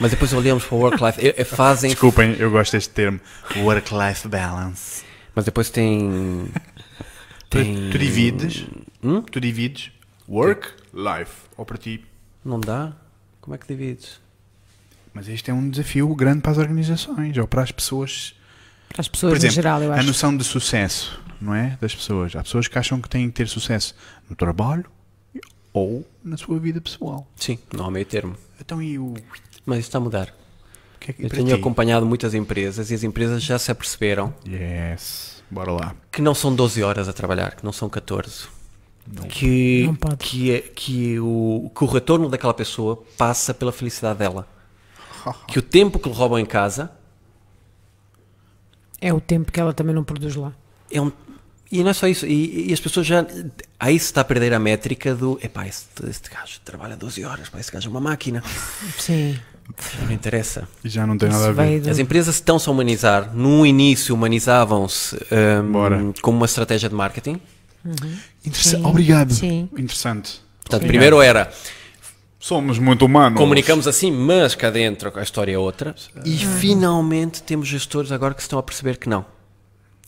Mas 0.00 0.10
depois 0.12 0.32
olhamos 0.32 0.64
para 0.64 0.74
o 0.74 0.78
work-life. 0.78 1.24
é- 1.26 1.40
é- 1.40 1.44
fazem. 1.44 1.90
Desculpem, 1.90 2.34
eu 2.38 2.50
gosto 2.50 2.72
deste 2.72 2.90
termo. 2.90 3.20
Work-life 3.56 4.26
balance. 4.28 5.04
Mas 5.34 5.44
depois 5.44 5.70
tem. 5.70 6.48
Tu, 7.50 7.58
tem 7.58 7.90
tu 7.90 7.98
divides, 7.98 8.64
Hum? 9.02 9.22
tu 9.22 9.40
divides 9.40 9.90
work-life. 10.28 11.32
Ou 11.56 11.64
para 11.64 11.78
ti. 11.78 12.04
Não 12.44 12.58
dá? 12.60 12.92
Como 13.48 13.54
é 13.54 13.58
que 13.58 13.66
divides? 13.66 14.20
Mas 15.14 15.26
este 15.26 15.50
é 15.50 15.54
um 15.54 15.70
desafio 15.70 16.14
grande 16.14 16.42
para 16.42 16.52
as 16.52 16.58
organizações 16.58 17.34
ou 17.38 17.48
para 17.48 17.62
as 17.62 17.72
pessoas. 17.72 18.34
Para 18.90 19.00
as 19.00 19.08
pessoas 19.08 19.30
Por 19.32 19.36
exemplo, 19.38 19.52
em 19.52 19.54
geral, 19.54 19.82
eu 19.82 19.90
a 19.90 19.96
acho. 19.96 20.06
noção 20.06 20.36
de 20.36 20.44
sucesso, 20.44 21.18
não 21.40 21.54
é? 21.54 21.78
Das 21.80 21.94
pessoas. 21.94 22.36
Há 22.36 22.42
pessoas 22.42 22.68
que 22.68 22.78
acham 22.78 23.00
que 23.00 23.08
têm 23.08 23.26
que 23.30 23.34
ter 23.36 23.48
sucesso 23.48 23.94
no 24.28 24.36
trabalho 24.36 24.84
ou 25.72 26.06
na 26.22 26.36
sua 26.36 26.58
vida 26.58 26.78
pessoal. 26.78 27.26
Sim, 27.36 27.58
não 27.74 27.86
há 27.86 27.90
meio 27.90 28.04
termo. 28.04 28.36
Então 28.60 28.82
e 28.82 28.98
o. 28.98 29.14
Mas 29.64 29.78
isso 29.78 29.88
está 29.88 29.96
a 29.96 30.00
mudar. 30.02 30.34
que 31.00 31.10
é 31.10 31.14
que 31.14 31.24
Eu 31.24 31.30
tenho 31.30 31.46
ti? 31.46 31.52
acompanhado 31.54 32.04
muitas 32.04 32.34
empresas 32.34 32.90
e 32.90 32.94
as 32.94 33.02
empresas 33.02 33.42
já 33.42 33.58
se 33.58 33.70
aperceberam 33.70 34.34
Yes. 34.46 35.42
Bora 35.50 35.72
lá. 35.72 35.96
que 36.12 36.20
não 36.20 36.34
são 36.34 36.54
12 36.54 36.82
horas 36.82 37.08
a 37.08 37.14
trabalhar, 37.14 37.54
que 37.56 37.64
não 37.64 37.72
são 37.72 37.88
14. 37.88 38.46
Que, 39.28 39.84
Não 39.86 40.16
que, 40.16 40.50
é- 40.52 40.60
que, 40.60 41.18
o, 41.20 41.70
que 41.74 41.84
o 41.84 41.86
retorno 41.86 42.28
daquela 42.28 42.52
pessoa 42.54 43.02
passa 43.16 43.52
pela 43.54 43.72
felicidade 43.72 44.18
dela. 44.18 44.46
Que 45.48 45.58
o 45.58 45.62
tempo 45.62 45.98
que 45.98 46.08
lhe 46.08 46.14
roubam 46.14 46.38
em 46.38 46.46
casa 46.46 46.90
É 49.00 49.12
o 49.12 49.20
tempo 49.20 49.50
que 49.52 49.60
ela 49.60 49.72
também 49.72 49.94
não 49.94 50.04
produz 50.04 50.34
lá. 50.36 50.52
é 50.90 51.00
um. 51.00 51.12
E 51.70 51.82
não 51.82 51.90
é 51.90 51.92
só 51.92 52.06
isso. 52.08 52.24
E, 52.26 52.70
e 52.70 52.72
as 52.72 52.80
pessoas 52.80 53.06
já. 53.06 53.26
Aí 53.78 53.98
se 53.98 54.06
está 54.06 54.22
a 54.22 54.24
perder 54.24 54.54
a 54.54 54.58
métrica 54.58 55.14
do. 55.14 55.38
Epá, 55.42 55.66
este, 55.66 55.86
este 56.08 56.30
gajo 56.30 56.60
trabalha 56.64 56.96
12 56.96 57.22
horas, 57.24 57.48
pá, 57.50 57.60
este 57.60 57.70
gajo 57.72 57.88
é 57.88 57.90
uma 57.90 58.00
máquina. 58.00 58.42
Sim. 58.98 59.38
Não 60.02 60.10
interessa. 60.12 60.66
Já 60.82 61.06
não 61.06 61.18
tem 61.18 61.28
nada 61.28 61.48
a 61.48 61.52
ver. 61.52 61.80
do- 61.82 61.90
As 61.90 61.98
empresas 61.98 62.36
estão-se 62.36 62.66
a 62.68 62.72
humanizar. 62.72 63.34
No 63.36 63.66
início 63.66 64.14
humanizavam-se 64.14 65.14
hum, 65.62 65.72
Bora. 65.72 66.12
como 66.22 66.38
uma 66.38 66.46
estratégia 66.46 66.88
de 66.88 66.94
marketing. 66.94 67.38
Sim. 68.52 68.84
Obrigado. 68.84 69.32
Sim. 69.32 69.68
Interessante. 69.72 70.40
Portanto, 70.60 70.82
Sim. 70.82 70.88
primeiro 70.88 71.20
era 71.22 71.50
Somos 72.38 72.78
muito 72.78 73.04
humanos. 73.04 73.38
comunicamos 73.38 73.86
assim, 73.86 74.10
mas 74.12 74.54
cá 74.54 74.70
dentro 74.70 75.12
a 75.18 75.22
história 75.22 75.52
é 75.52 75.58
outra. 75.58 75.94
E 76.24 76.30
Uhum. 76.44 76.58
finalmente 76.58 77.42
temos 77.42 77.66
gestores 77.68 78.12
agora 78.12 78.34
que 78.34 78.42
estão 78.42 78.58
a 78.58 78.62
perceber 78.62 78.96
que 78.98 79.08
não. 79.08 79.22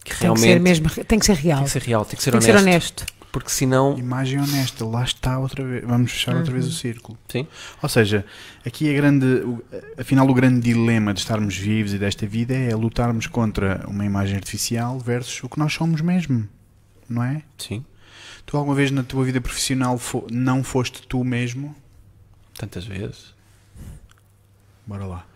Que 0.05 0.11
Tem 0.11 0.17
que 0.19 0.23
realmente 0.23 0.47
ser 0.53 0.61
mesmo, 0.61 0.89
tem 1.05 1.19
que 1.19 1.27
ser 1.27 1.35
real. 1.37 1.59
tem 1.59 1.65
que 1.67 1.71
ser 1.73 1.83
real, 1.83 2.05
tem 2.05 2.17
que 2.17 2.23
ser 2.23 2.31
Tem 2.31 2.41
que 2.41 2.47
honesto. 2.51 2.63
ser 2.65 2.71
honesto. 2.71 3.07
Porque 3.33 3.49
senão. 3.51 3.97
Imagem 3.97 4.41
honesta, 4.41 4.85
lá 4.85 5.05
está 5.05 5.39
outra 5.39 5.63
vez. 5.65 5.85
Vamos 5.87 6.11
fechar 6.11 6.35
outra 6.37 6.53
vez 6.53 6.67
o 6.67 6.73
círculo. 6.73 7.17
Sim. 7.29 7.47
Ou 7.81 7.89
seja, 7.89 8.25
aqui 8.67 8.91
a 8.91 8.93
grande, 8.93 9.25
o- 9.25 9.63
afinal 9.97 10.29
o 10.29 10.35
grande 10.35 10.61
dilema 10.61 11.15
de 11.15 11.21
estarmos 11.21 11.57
vivos 11.57 11.93
e 11.95 11.99
desta 11.99 12.27
vida 12.27 12.55
é 12.55 12.75
lutarmos 12.75 13.27
contra 13.29 13.85
uma 13.87 14.05
imagem 14.05 14.35
artificial 14.37 14.99
versus 14.99 15.45
o 15.45 15.49
que 15.49 15.59
nós 15.61 15.73
somos 15.73 16.01
mesmo, 16.01 16.49
não 17.11 17.23
é? 17.23 17.43
Sim. 17.59 17.85
Tu 18.47 18.57
alguma 18.57 18.75
vez 18.75 18.91
na 18.91 19.03
tua 19.03 19.25
vida 19.25 19.41
profissional 19.41 19.99
fo- 19.99 20.27
não 20.31 20.65
foste 20.65 21.03
tu 21.07 21.23
mesmo? 21.23 21.77
Tantas 22.57 22.85
vezes. 22.87 23.35
Bora 24.87 25.05
lá. 25.07 25.27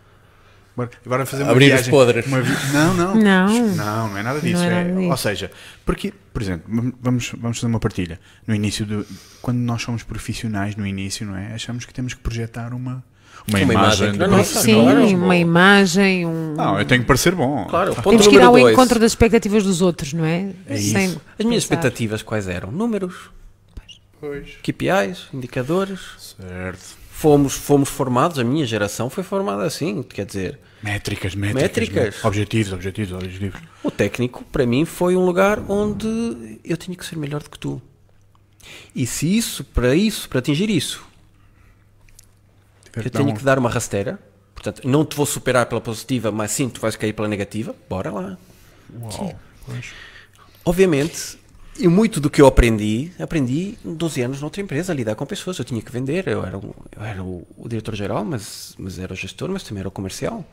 Bora, 0.76 0.90
agora 1.06 1.24
fazer 1.24 1.44
uma 1.44 1.52
Abrir 1.52 1.66
os 1.66 1.70
viagem. 1.72 1.90
podres. 1.90 2.26
uma 2.26 2.40
vi- 2.42 2.72
Não, 2.72 2.94
não. 2.94 3.14
Não. 3.14 3.48
Não, 3.76 4.08
não 4.08 4.18
é 4.18 4.22
nada 4.24 4.40
disso. 4.40 4.54
Não 4.56 4.64
é 4.64 4.66
é- 4.66 4.84
nada 4.84 4.98
disso. 4.98 5.10
Ou 5.10 5.16
seja, 5.16 5.50
porque, 5.86 6.12
por 6.32 6.42
exemplo, 6.42 6.64
vam- 6.74 6.92
vamos, 7.00 7.32
vamos 7.38 7.58
fazer 7.58 7.68
uma 7.68 7.78
partilha. 7.78 8.18
No 8.46 8.54
início, 8.54 8.84
do, 8.84 9.06
quando 9.40 9.58
nós 9.58 9.82
somos 9.82 10.02
profissionais, 10.02 10.74
no 10.74 10.84
início, 10.86 11.24
não 11.26 11.36
é? 11.36 11.54
Achamos 11.54 11.84
que 11.84 11.94
temos 11.94 12.12
que 12.14 12.20
projetar 12.20 12.74
uma, 12.74 13.04
uma, 13.46 13.58
Uma 13.58 13.72
imagem. 13.74 14.14
imagem. 14.14 14.28
Não. 14.28 14.44
Sim, 14.44 14.74
Claro. 14.82 15.06
uma 15.16 15.36
imagem, 15.36 16.26
um... 16.26 16.54
Não, 16.54 16.78
eu 16.78 16.84
tenho 16.84 17.02
que 17.02 17.06
parecer 17.06 17.34
bom. 17.34 17.66
Claro, 17.66 17.94
ponto 17.94 18.08
Temos 18.10 18.26
que 18.26 18.34
ir 18.36 18.40
ao 18.42 18.52
dois. 18.52 18.72
encontro 18.72 18.98
das 18.98 19.12
expectativas 19.12 19.62
dos 19.64 19.82
outros, 19.82 20.12
não 20.12 20.24
é? 20.24 20.50
É 20.66 20.74
As 20.74 20.82
minhas 20.82 21.12
pensar. 21.34 21.56
expectativas 21.56 22.22
quais 22.22 22.48
eram? 22.48 22.70
Números. 22.72 23.14
Pois. 24.20 24.56
KPIs, 24.62 25.26
indicadores. 25.34 26.00
Certo. 26.36 27.04
Fomos, 27.10 27.52
fomos 27.54 27.88
formados, 27.88 28.38
a 28.38 28.44
minha 28.44 28.66
geração 28.66 29.08
foi 29.08 29.22
formada 29.22 29.62
assim, 29.64 30.02
quer 30.02 30.26
dizer, 30.26 30.58
Métricas, 30.82 31.34
métricas. 31.34 31.62
Métricas. 31.62 32.14
né? 32.14 32.20
Objetivos, 32.28 32.72
objetivos, 32.72 33.12
objetivos. 33.12 33.60
o 33.82 33.90
técnico 33.90 34.44
para 34.50 34.66
mim 34.66 34.84
foi 34.84 35.16
um 35.16 35.24
lugar 35.24 35.60
onde 35.68 36.58
eu 36.64 36.76
tinha 36.76 36.96
que 36.96 37.04
ser 37.06 37.16
melhor 37.16 37.42
do 37.42 37.48
que 37.50 37.58
tu. 37.58 37.80
E 38.94 39.06
se 39.06 39.36
isso, 39.36 39.62
para 39.64 39.94
isso, 39.94 40.28
para 40.28 40.40
atingir 40.40 40.68
isso, 40.68 41.04
Tiver 43.02 43.06
eu 43.06 43.10
tenho 43.10 43.34
que 43.34 43.44
dar 43.44 43.58
uma 43.58 43.68
rasteira, 43.70 44.18
portanto, 44.54 44.82
não 44.86 45.04
te 45.04 45.16
vou 45.16 45.26
superar 45.26 45.66
pela 45.66 45.80
positiva, 45.80 46.30
mas 46.30 46.50
sim, 46.50 46.68
tu 46.68 46.80
vais 46.80 46.96
cair 46.96 47.12
pela 47.12 47.28
negativa, 47.28 47.74
bora 47.88 48.10
lá. 48.10 48.38
Uau. 49.00 49.10
Obviamente, 50.64 51.38
e 51.78 51.88
muito 51.88 52.20
do 52.20 52.30
que 52.30 52.40
eu 52.40 52.46
aprendi, 52.46 53.10
aprendi 53.18 53.76
12 53.84 54.22
anos 54.22 54.40
noutra 54.40 54.62
empresa, 54.62 54.92
a 54.92 54.94
lidar 54.96 55.14
com 55.14 55.26
pessoas. 55.26 55.58
Eu 55.58 55.64
tinha 55.64 55.82
que 55.82 55.90
vender, 55.90 56.26
eu 56.28 56.44
era, 56.44 56.56
um- 56.56 56.72
eu 56.96 57.02
era 57.02 57.22
o, 57.22 57.46
o 57.56 57.68
diretor-geral, 57.68 58.24
mas, 58.24 58.74
mas 58.78 58.98
era 58.98 59.12
o 59.12 59.16
gestor, 59.16 59.50
mas 59.50 59.62
também 59.62 59.80
era 59.80 59.88
o 59.88 59.92
comercial. 59.92 60.44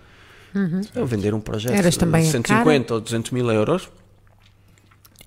Eu 0.93 1.05
vender 1.05 1.33
um 1.33 1.39
projeto 1.39 1.73
Eras 1.73 1.95
de 1.95 2.03
a 2.03 2.21
150 2.31 2.93
ou 2.95 2.99
200 2.99 3.31
mil 3.31 3.49
euros, 3.51 3.89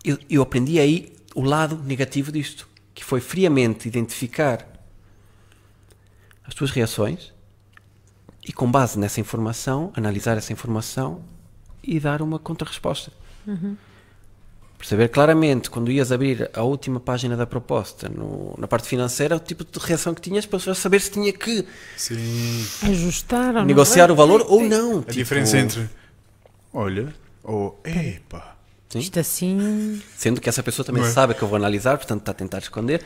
eu, 0.04 0.18
eu 0.28 0.42
aprendi 0.42 0.78
aí 0.78 1.14
o 1.34 1.40
lado 1.42 1.76
negativo 1.82 2.30
disto, 2.30 2.68
que 2.94 3.02
foi 3.02 3.20
friamente 3.20 3.88
identificar 3.88 4.66
as 6.46 6.54
tuas 6.54 6.70
reações 6.70 7.32
e 8.46 8.52
com 8.52 8.70
base 8.70 8.98
nessa 8.98 9.20
informação, 9.20 9.90
analisar 9.96 10.36
essa 10.36 10.52
informação 10.52 11.22
e 11.82 11.98
dar 11.98 12.20
uma 12.22 12.38
contra-resposta. 12.38 13.10
Perceber 14.78 15.08
claramente, 15.08 15.70
quando 15.70 15.90
ias 15.90 16.12
abrir 16.12 16.50
a 16.52 16.62
última 16.62 17.00
página 17.00 17.36
da 17.36 17.46
proposta 17.46 18.08
no- 18.08 18.54
na 18.58 18.68
parte 18.68 18.86
financeira, 18.86 19.36
o 19.36 19.40
tipo 19.40 19.64
de 19.64 19.78
reação 19.78 20.12
que 20.12 20.20
tinhas 20.20 20.44
para 20.44 20.74
saber 20.74 21.00
se 21.00 21.10
tinha 21.10 21.32
que 21.32 21.64
Sim. 21.96 22.66
Ajustar 22.82 23.46
ou 23.48 23.52
não? 23.60 23.64
negociar 23.64 24.10
o 24.10 24.14
valor 24.14 24.44
ou 24.46 24.62
não. 24.62 24.98
A 24.98 25.00
Tipo, 25.00 25.12
diferença 25.12 25.56
entre. 25.58 25.88
Olha, 26.72 27.14
ou. 27.42 27.80
Epa. 27.84 28.56
Sim. 28.90 28.98
Isto 28.98 29.20
assim. 29.20 30.02
Sendo 30.16 30.38
que 30.40 30.48
essa 30.50 30.62
pessoa 30.62 30.84
também 30.84 31.02
Não 31.02 31.08
é? 31.08 31.12
sabe 31.12 31.32
que 31.34 31.42
eu 31.42 31.48
vou 31.48 31.56
analisar, 31.56 31.96
portanto 31.96 32.20
está 32.20 32.32
a 32.32 32.34
tentar 32.34 32.58
esconder. 32.58 33.02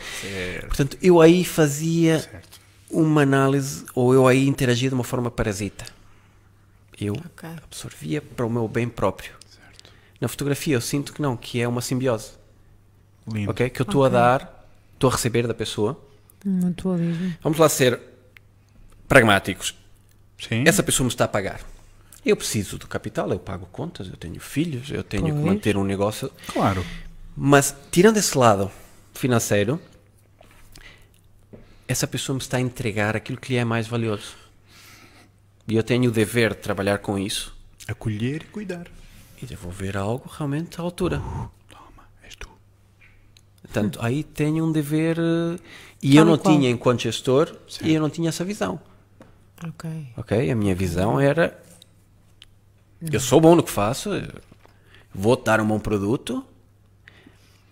Portanto, 0.66 0.98
eu 1.00 1.20
aí 1.20 1.44
fazia 1.44 2.18
Certo. 2.20 2.60
Uma 2.90 3.22
análise, 3.22 3.84
ou 3.94 4.14
eu 4.14 4.26
aí 4.26 4.46
interagia 4.48 4.88
de 4.88 4.94
uma 4.94 5.04
forma 5.04 5.30
parasita. 5.30 5.84
Eu 7.00 7.14
Ok. 7.14 7.48
absorvia 7.64 8.20
para 8.20 8.44
o 8.44 8.50
meu 8.50 8.66
bem 8.66 8.88
próprio. 8.88 9.32
Na 10.20 10.26
fotografia 10.28 10.74
eu 10.74 10.80
sinto 10.80 11.12
que 11.12 11.22
não, 11.22 11.36
que 11.36 11.60
é 11.60 11.68
uma 11.68 11.80
simbiose. 11.80 12.32
Lindo. 13.30 13.50
ok? 13.50 13.68
Que 13.70 13.80
eu 13.82 13.84
estou 13.84 14.04
a 14.04 14.08
dar, 14.08 14.66
estou 14.94 15.10
a 15.10 15.12
receber 15.12 15.46
da 15.46 15.54
pessoa. 15.54 16.00
Muito. 16.44 16.88
Vamos 17.42 17.58
lá 17.58 17.68
ser 17.68 18.00
pragmáticos. 19.06 19.74
Sim. 20.38 20.64
Essa 20.66 20.82
pessoa 20.82 21.04
me 21.04 21.10
está 21.10 21.24
a 21.24 21.28
pagar. 21.28 21.60
Eu 22.24 22.36
preciso 22.36 22.78
do 22.78 22.86
capital, 22.86 23.30
eu 23.30 23.38
pago 23.38 23.66
contas, 23.66 24.08
eu 24.08 24.16
tenho 24.16 24.40
filhos, 24.40 24.90
eu 24.90 25.02
tenho 25.02 25.24
que 25.26 25.32
Pois. 25.32 25.44
manter 25.44 25.76
um 25.76 25.84
negócio. 25.84 26.30
Claro. 26.52 26.84
Mas, 27.36 27.74
tirando 27.90 28.16
esse 28.16 28.36
lado 28.36 28.70
financeiro, 29.14 29.80
essa 31.88 32.06
pessoa 32.06 32.34
me 32.34 32.40
está 32.42 32.58
a 32.58 32.60
entregar 32.60 33.16
aquilo 33.16 33.38
que 33.40 33.52
lhe 33.54 33.58
é 33.58 33.64
mais 33.64 33.88
valioso. 33.88 34.36
E 35.66 35.74
eu 35.76 35.82
tenho 35.82 36.08
o 36.08 36.12
dever 36.12 36.54
de 36.54 36.60
trabalhar 36.60 36.98
com 36.98 37.18
isso 37.18 37.56
Acolher 37.86 38.42
e 38.42 38.46
cuidar. 38.46 38.86
e 39.42 39.46
devolver 39.46 39.96
algo 39.96 40.28
realmente 40.30 40.78
à 40.80 40.82
altura. 40.84 41.18
Toma, 41.68 42.04
és 42.22 42.34
tu. 42.36 42.48
Portanto, 43.62 43.98
aí 44.04 44.22
tenho 44.22 44.64
um 44.64 44.72
dever. 44.72 45.18
eh, 45.18 45.58
E 46.02 46.10
Tal 46.14 46.18
eu 46.18 46.24
não 46.24 46.38
qual. 46.38 46.54
tinha 46.54 46.70
enquanto 46.70 47.00
gestor, 47.02 47.54
e 47.82 47.92
eu 47.94 48.00
não 48.00 48.08
tinha 48.10 48.28
essa 48.28 48.44
visão. 48.44 48.80
Ok. 49.66 49.90
Ok? 50.16 50.50
A 50.50 50.54
minha 50.54 50.74
visão 50.74 51.18
era. 51.20 51.60
Eu 53.00 53.20
sou 53.20 53.40
bom 53.40 53.54
no 53.56 53.62
que 53.62 53.70
faço, 53.70 54.10
eu 54.14 54.28
vou 55.14 55.36
dar 55.36 55.60
um 55.60 55.66
bom 55.66 55.78
produto, 55.80 56.44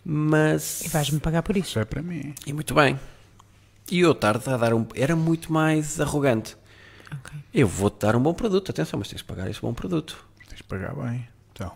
mas. 0.05 0.83
E 0.85 0.89
vais-me 0.89 1.19
pagar 1.21 1.43
por 1.43 1.57
isso. 1.57 1.71
Isso 1.71 1.79
é 1.79 1.85
para 1.85 2.03
mim. 2.03 2.35
E 2.47 2.53
muito 2.53 2.75
bem. 2.75 2.99
E 3.91 4.01
eu 4.01 4.14
tarde 4.14 4.49
a 4.51 4.57
dar 4.57 4.74
um. 4.74 4.87
Era 4.95 5.14
muito 5.14 5.53
mais 5.53 6.01
arrogante. 6.01 6.57
Ok. 7.12 7.39
Eu 7.55 7.68
vou-te 7.68 8.01
dar 8.01 8.16
um 8.16 8.20
bom 8.20 8.34
produto, 8.34 8.70
atenção, 8.70 8.99
mas 8.99 9.09
tens 9.09 9.18
de 9.18 9.24
pagar 9.24 9.49
esse 9.49 9.61
bom 9.61 9.72
produto. 9.72 10.24
Tens 10.49 10.59
de 10.59 10.64
pagar 10.64 10.95
bem. 10.95 11.28
Então. 11.53 11.72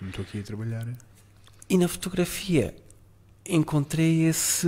Não 0.00 0.08
estou 0.08 0.24
aqui 0.24 0.40
a 0.40 0.42
trabalhar. 0.42 0.86
E 1.68 1.76
na 1.76 1.88
fotografia 1.88 2.74
encontrei 3.44 4.24
esse. 4.24 4.66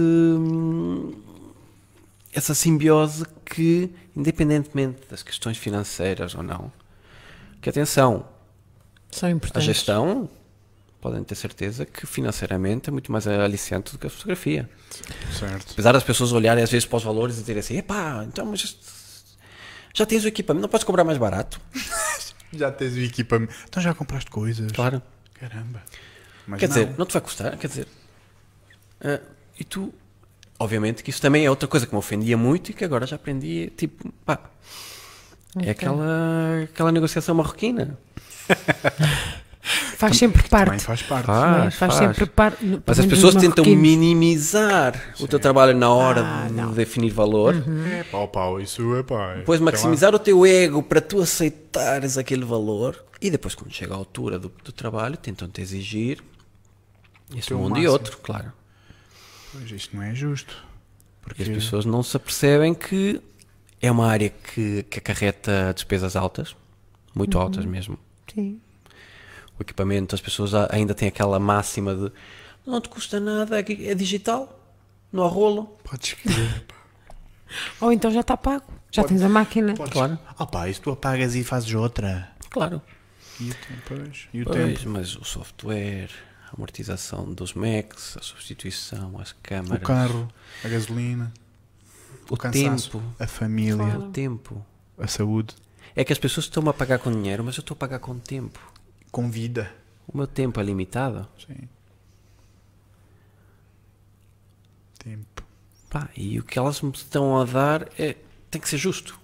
essa 2.32 2.54
simbiose 2.54 3.24
que, 3.44 3.90
independentemente 4.14 5.00
das 5.08 5.22
questões 5.22 5.56
financeiras 5.56 6.34
ou 6.34 6.42
não, 6.42 6.70
que 7.60 7.68
atenção, 7.70 8.26
São 9.10 9.28
a 9.28 9.32
importantes. 9.32 9.64
gestão 9.66 10.28
podem 11.00 11.22
ter 11.24 11.34
certeza 11.34 11.86
que 11.86 12.06
financeiramente 12.06 12.88
é 12.88 12.92
muito 12.92 13.10
mais 13.12 13.26
aliciante 13.26 13.92
do 13.92 13.98
que 13.98 14.06
a 14.06 14.10
fotografia. 14.10 14.68
Certo. 15.38 15.72
Apesar 15.72 15.92
das 15.92 16.02
pessoas 16.02 16.32
olharem 16.32 16.62
às 16.62 16.70
vezes 16.70 16.86
para 16.86 16.96
os 16.96 17.04
valores 17.04 17.36
e 17.36 17.40
dizerem 17.40 17.60
assim: 17.60 17.76
epá, 17.78 18.24
então 18.26 18.46
mas 18.46 18.76
já 19.94 20.04
tens 20.06 20.24
o 20.24 20.28
equipamento, 20.28 20.62
não 20.62 20.68
podes 20.68 20.84
cobrar 20.84 21.04
mais 21.04 21.18
barato? 21.18 21.60
Já 22.50 22.72
tens 22.72 22.94
o 22.94 23.00
equipamento. 23.00 23.52
Então 23.68 23.82
já 23.82 23.92
compraste 23.92 24.30
coisas. 24.30 24.72
Claro. 24.72 25.02
Caramba. 25.34 25.82
Mas 26.46 26.60
Quer 26.60 26.68
não. 26.70 26.74
dizer, 26.76 26.94
não 26.96 27.04
te 27.04 27.12
vai 27.12 27.20
custar, 27.20 27.58
quer 27.58 27.66
dizer. 27.66 27.86
ah, 29.02 29.20
e 29.60 29.64
tu, 29.64 29.92
obviamente 30.58 31.02
que 31.02 31.10
isso 31.10 31.20
também 31.20 31.44
é 31.44 31.50
outra 31.50 31.68
coisa 31.68 31.86
que 31.86 31.92
me 31.92 31.98
ofendia 31.98 32.38
muito 32.38 32.70
e 32.70 32.74
que 32.74 32.82
agora 32.86 33.06
já 33.06 33.16
aprendi, 33.16 33.70
tipo, 33.76 34.10
pá, 34.24 34.40
é 35.56 35.58
Ok. 35.58 35.70
aquela, 35.72 36.62
aquela 36.64 36.90
negociação 36.90 37.34
marroquina. 37.34 37.98
Faz 39.96 40.16
sempre 40.16 40.42
Também 40.48 40.66
parte. 40.66 40.84
faz 40.84 41.02
parte. 41.02 41.26
Faz, 41.26 41.66
é? 41.66 41.70
faz, 41.70 41.74
faz. 41.74 41.94
sempre 41.94 42.26
parte. 42.26 42.80
Mas 42.86 42.98
as 42.98 43.06
pessoas 43.06 43.34
tentam 43.34 43.64
minimizar 43.64 45.14
o 45.20 45.26
teu 45.28 45.38
trabalho 45.38 45.76
na 45.76 45.90
hora 45.90 46.22
Ah, 46.24 46.46
de 46.48 46.54
não. 46.54 46.72
definir 46.72 47.10
valor. 47.10 47.54
É 47.92 48.02
pau, 48.04 48.28
pau. 48.28 48.60
Isso 48.60 48.96
é 48.96 49.02
pá. 49.02 49.34
Depois 49.34 49.60
maximizar 49.60 50.14
o 50.14 50.18
teu 50.18 50.46
ego 50.46 50.82
para 50.82 51.00
tu 51.00 51.20
aceitares 51.20 52.16
aquele 52.16 52.44
valor 52.44 53.04
e 53.20 53.30
depois 53.30 53.54
quando 53.54 53.72
chega 53.72 53.92
a 53.92 53.96
altura 53.96 54.38
do, 54.38 54.50
do 54.64 54.72
trabalho 54.72 55.16
tentam-te 55.16 55.60
exigir 55.60 56.22
esse 57.36 57.48
teu 57.48 57.58
mundo 57.58 57.70
e 57.70 57.80
máximo. 57.80 57.92
outro, 57.92 58.18
claro. 58.22 58.52
Pois 59.52 59.70
isto 59.70 59.94
não 59.96 60.02
é 60.02 60.14
justo. 60.14 60.56
Porque 61.22 61.42
as 61.42 61.48
pessoas 61.48 61.84
não 61.84 62.02
se 62.02 62.16
apercebem 62.16 62.72
que 62.72 63.20
é 63.82 63.90
uma 63.90 64.06
área 64.08 64.30
que, 64.30 64.82
que 64.84 64.98
acarreta 64.98 65.72
despesas 65.74 66.16
altas, 66.16 66.56
muito 67.14 67.38
altas 67.38 67.66
mesmo. 67.66 67.98
Sim. 68.34 68.60
O 69.58 69.62
equipamento, 69.62 70.14
as 70.14 70.20
pessoas 70.20 70.54
ainda 70.70 70.94
têm 70.94 71.08
aquela 71.08 71.38
máxima 71.38 71.94
de 71.94 72.12
não 72.66 72.80
te 72.80 72.88
custa 72.88 73.18
nada, 73.18 73.58
é 73.60 73.64
é 73.90 73.94
digital, 73.94 74.60
não 75.12 75.24
há 75.24 75.28
rolo. 75.28 75.64
podes 75.82 76.08
escrever. 76.08 76.64
Ou 77.80 77.90
então 77.92 78.10
já 78.10 78.20
está 78.20 78.36
pago. 78.36 78.64
Já 78.90 79.02
Pode- 79.02 79.14
tens 79.14 79.22
a 79.24 79.28
máquina. 79.28 79.74
Podes... 79.74 79.92
Claro. 79.92 80.18
Ah 80.38 80.46
pá, 80.46 80.68
isso 80.68 80.82
tu 80.82 80.90
apagas 80.90 81.34
e 81.34 81.42
fazes 81.42 81.72
outra. 81.74 82.30
Claro. 82.50 82.80
E 83.40 83.50
o 83.50 83.54
tempo, 83.54 83.82
pois. 83.86 84.28
E 84.34 84.42
o 84.42 84.44
Pois, 84.44 84.78
tempo. 84.78 84.90
mas 84.90 85.16
o 85.16 85.24
software, 85.24 86.10
a 86.50 86.54
amortização 86.56 87.32
dos 87.32 87.54
Macs, 87.54 88.16
a 88.18 88.22
substituição, 88.22 89.18
as 89.18 89.32
câmaras, 89.42 89.82
O 89.82 89.86
carro, 89.86 90.28
a 90.64 90.68
gasolina, 90.68 91.32
o, 92.28 92.36
cansaço, 92.36 92.90
tempo, 92.98 93.04
a 93.18 93.26
família, 93.26 93.98
o 93.98 94.10
tempo. 94.10 94.64
a 94.98 95.06
saúde, 95.06 95.54
É 95.96 96.04
que 96.04 96.12
as 96.12 96.18
pessoas 96.18 96.46
estão 96.46 96.68
a 96.68 96.74
pagar 96.74 96.98
com 96.98 97.10
dinheiro, 97.12 97.42
mas 97.44 97.56
eu 97.56 97.60
estou 97.60 97.74
a 97.74 97.78
pagar 97.78 97.98
com 98.00 98.18
tempo. 98.18 98.58
Com 99.10 99.30
vida. 99.30 99.72
O 100.06 100.16
meu 100.16 100.26
tempo 100.26 100.58
é 100.60 100.62
limitado. 100.62 101.28
Sim. 101.46 101.68
Tempo. 104.98 105.42
Pá, 105.90 106.08
e 106.16 106.38
o 106.38 106.42
que 106.42 106.58
elas 106.58 106.80
me 106.82 106.90
estão 106.90 107.38
a 107.40 107.44
dar 107.44 107.88
é, 107.98 108.16
tem 108.50 108.60
que 108.60 108.68
ser 108.68 108.76
justo. 108.78 109.18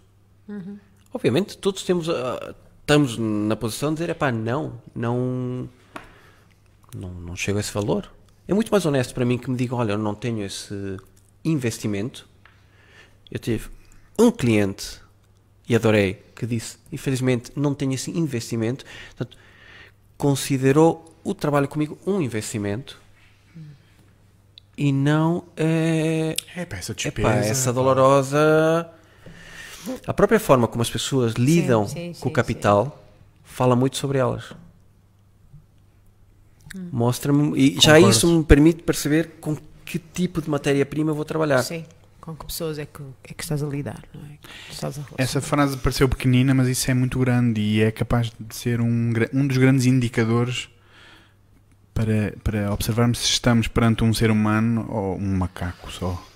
Obviamente, 1.13 1.57
todos 1.59 1.83
temos 1.83 2.09
a- 2.09 2.55
estamos 2.81 3.17
na 3.19 3.57
posição 3.57 3.93
de 3.95 4.01
dizer, 4.01 4.15
pá, 4.15 4.31
não, 4.33 4.81
não, 4.95 5.69
não, 6.95 7.11
não 7.15 7.37
chego 7.37 7.59
a 7.59 7.61
esse 7.61 7.73
valor. 7.73 8.11
É 8.47 8.53
muito 8.55 8.71
mais 8.71 8.85
honesto 8.85 9.15
para 9.15 9.25
mim 9.25 9.39
que 9.39 9.51
me 9.51 9.57
digam, 9.57 9.79
olha, 9.79 9.93
eu 9.93 9.99
não 9.99 10.15
tenho 10.15 10.43
esse 10.45 10.97
investimento. 11.45 12.29
Eu 13.31 13.39
tive 13.39 13.69
um 14.19 14.31
cliente 14.31 15.01
e 15.69 15.75
adorei 15.75 16.23
que 16.37 16.47
disse, 16.47 16.77
infelizmente, 16.93 17.53
não 17.57 17.75
tenho 17.75 17.93
esse 17.95 18.11
investimento. 18.11 18.85
Portanto, 19.17 19.37
considerou 20.17 21.15
o 21.23 21.35
trabalho 21.35 21.69
comigo 21.69 21.99
um 22.07 22.21
investimento 22.21 23.01
e 24.77 24.93
não 24.93 25.45
é, 25.57 26.35
É 26.57 26.65
pá, 26.65 26.77
essa 26.77 26.95
despesa. 26.95 27.29
Epá, 27.29 27.37
essa 27.37 27.73
dolorosa. 27.73 28.91
A 30.07 30.15
própria 30.15 30.41
forma 30.41 30.67
como 30.67 30.83
as 30.83 30.91
pessoas 30.91 31.35
lidam 31.35 31.87
sim, 31.87 32.13
com 32.15 32.29
o 32.29 32.31
sim, 32.31 32.35
capital 32.35 33.05
fala 33.45 33.77
muito 33.77 33.97
sobre 33.97 34.19
elas. 34.19 34.53
Mostra-me. 36.91 37.57
E 37.57 37.75
já 37.75 37.95
Concordo. 37.95 38.11
isso 38.11 38.27
me 38.39 38.45
permite 38.45 38.83
perceber 38.83 39.37
com 39.41 39.57
que 39.85 39.99
tipo 39.99 40.43
de 40.43 40.51
matéria-prima 40.51 41.11
eu 41.13 41.15
vou 41.15 41.25
trabalhar. 41.25 41.63
Sim. 41.63 41.85
Com 42.25 42.35
que 42.35 42.47
pessoas 42.47 42.79
é 42.79 42.87
que, 42.87 43.03
é 43.23 43.35
que 43.35 43.43
estás 43.43 43.63
a 43.63 43.67
lidar, 43.67 44.03
não 44.15 44.23
é? 44.25 44.39
Estás 44.71 44.99
a 44.99 45.03
Essa 45.19 45.43
frase 45.43 45.77
pareceu 45.77 46.09
pequenina, 46.09 46.55
mas 46.55 46.69
isso 46.69 46.91
é 46.91 46.95
muito 46.95 47.19
grande 47.19 47.61
e 47.61 47.83
é 47.83 47.91
capaz 47.91 48.33
de 48.41 48.55
ser 48.57 48.81
um, 48.81 49.13
um 49.35 49.47
dos 49.47 49.59
grandes 49.59 49.85
indicadores 49.85 50.71
para, 51.93 52.33
para 52.43 52.73
observarmos 52.73 53.19
se 53.19 53.27
estamos 53.27 53.69
perante 53.69 54.05
um 54.05 54.15
ser 54.15 54.31
humano 54.31 54.87
ou 54.89 55.19
um 55.19 55.37
macaco 55.37 55.93
só. 55.93 56.27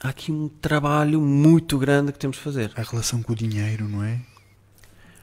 Há 0.00 0.08
aqui 0.08 0.32
um 0.32 0.48
trabalho 0.48 1.20
muito 1.20 1.76
grande 1.76 2.10
que 2.10 2.18
temos 2.18 2.38
de 2.38 2.42
fazer. 2.42 2.72
A 2.74 2.82
relação 2.82 3.22
com 3.22 3.34
o 3.34 3.36
dinheiro, 3.36 3.86
não 3.86 4.02
é? 4.02 4.20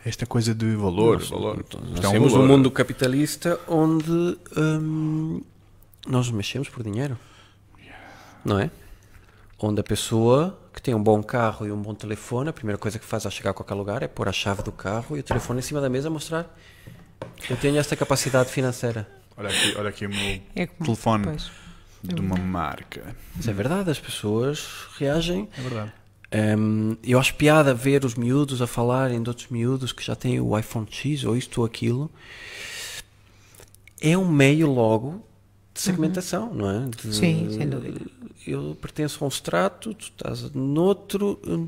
Esta 0.05 0.27
coisa 0.27 0.53
de 0.53 0.75
valor, 0.75 1.17
Nós- 1.17 1.29
valor. 1.31 1.65
Nós 1.73 1.93
Isto 1.95 2.05
é 2.05 2.09
um 2.09 2.11
temos 2.11 2.33
um 2.33 2.45
mundo 2.45 2.69
capitalista 2.69 3.59
onde 3.67 4.37
hum, 4.55 5.41
nós 6.05 6.27
nos 6.27 6.31
mexemos 6.31 6.69
por 6.69 6.83
dinheiro. 6.83 7.17
Não 8.45 8.59
é? 8.59 8.69
Onde 9.63 9.79
a 9.79 9.83
pessoa 9.83 10.57
que 10.73 10.81
tem 10.81 10.95
um 10.95 11.03
bom 11.03 11.21
carro 11.21 11.67
e 11.67 11.71
um 11.71 11.79
bom 11.81 11.93
telefone, 11.93 12.49
a 12.49 12.53
primeira 12.53 12.77
coisa 12.79 12.97
que 12.97 13.05
faz 13.05 13.25
ao 13.25 13.31
chegar 13.31 13.51
a 13.51 13.53
qualquer 13.53 13.75
lugar 13.75 14.01
é 14.01 14.07
pôr 14.07 14.27
a 14.27 14.31
chave 14.31 14.63
do 14.63 14.71
carro 14.71 15.15
e 15.15 15.19
o 15.19 15.23
telefone 15.23 15.59
em 15.59 15.61
cima 15.61 15.79
da 15.79 15.89
mesa 15.89 16.09
mostrar 16.09 16.51
eu 17.49 17.55
tenho 17.57 17.77
esta 17.77 17.95
capacidade 17.95 18.49
financeira. 18.49 19.07
Olha 19.37 19.49
aqui, 19.49 19.75
olha 19.77 19.89
aqui 19.89 20.05
o 20.05 20.09
meu 20.09 20.41
É 20.55 20.65
como- 20.65 20.85
telefone 20.85 21.23
Pois. 21.25 21.51
de 22.03 22.19
uma 22.19 22.35
marca. 22.37 23.15
Isso 23.39 23.49
é 23.49 23.53
verdade, 23.53 23.91
as 23.91 23.99
pessoas 23.99 24.67
reagem. 24.97 25.47
É 25.57 25.61
verdade. 25.61 25.91
Hum, 26.57 26.97
eu 27.03 27.19
acho 27.19 27.35
piada 27.35 27.73
ver 27.73 28.03
os 28.05 28.15
miúdos 28.15 28.61
a 28.61 28.67
falarem 28.67 29.21
de 29.21 29.29
outros 29.29 29.47
miúdos 29.49 29.91
que 29.91 30.03
já 30.03 30.15
têm 30.15 30.39
o 30.39 30.57
iPhone 30.57 30.87
X 30.89 31.23
ou 31.23 31.35
isto 31.37 31.59
ou 31.61 31.65
aquilo. 31.67 32.09
É 34.01 34.17
um 34.17 34.27
meio 34.27 34.71
logo 34.71 35.23
de 35.81 35.85
segmentação, 35.85 36.53
não 36.53 36.69
é? 36.69 36.87
De- 36.89 37.15
Sim, 37.15 37.49
sem 37.57 37.69
dúvida. 37.69 37.99
Eu 38.45 38.77
pertenço 38.81 39.23
a 39.23 39.25
um 39.25 39.29
extrato, 39.29 39.93
tu 39.93 40.03
estás 40.05 40.51
noutro. 40.53 41.39
hum, 41.45 41.67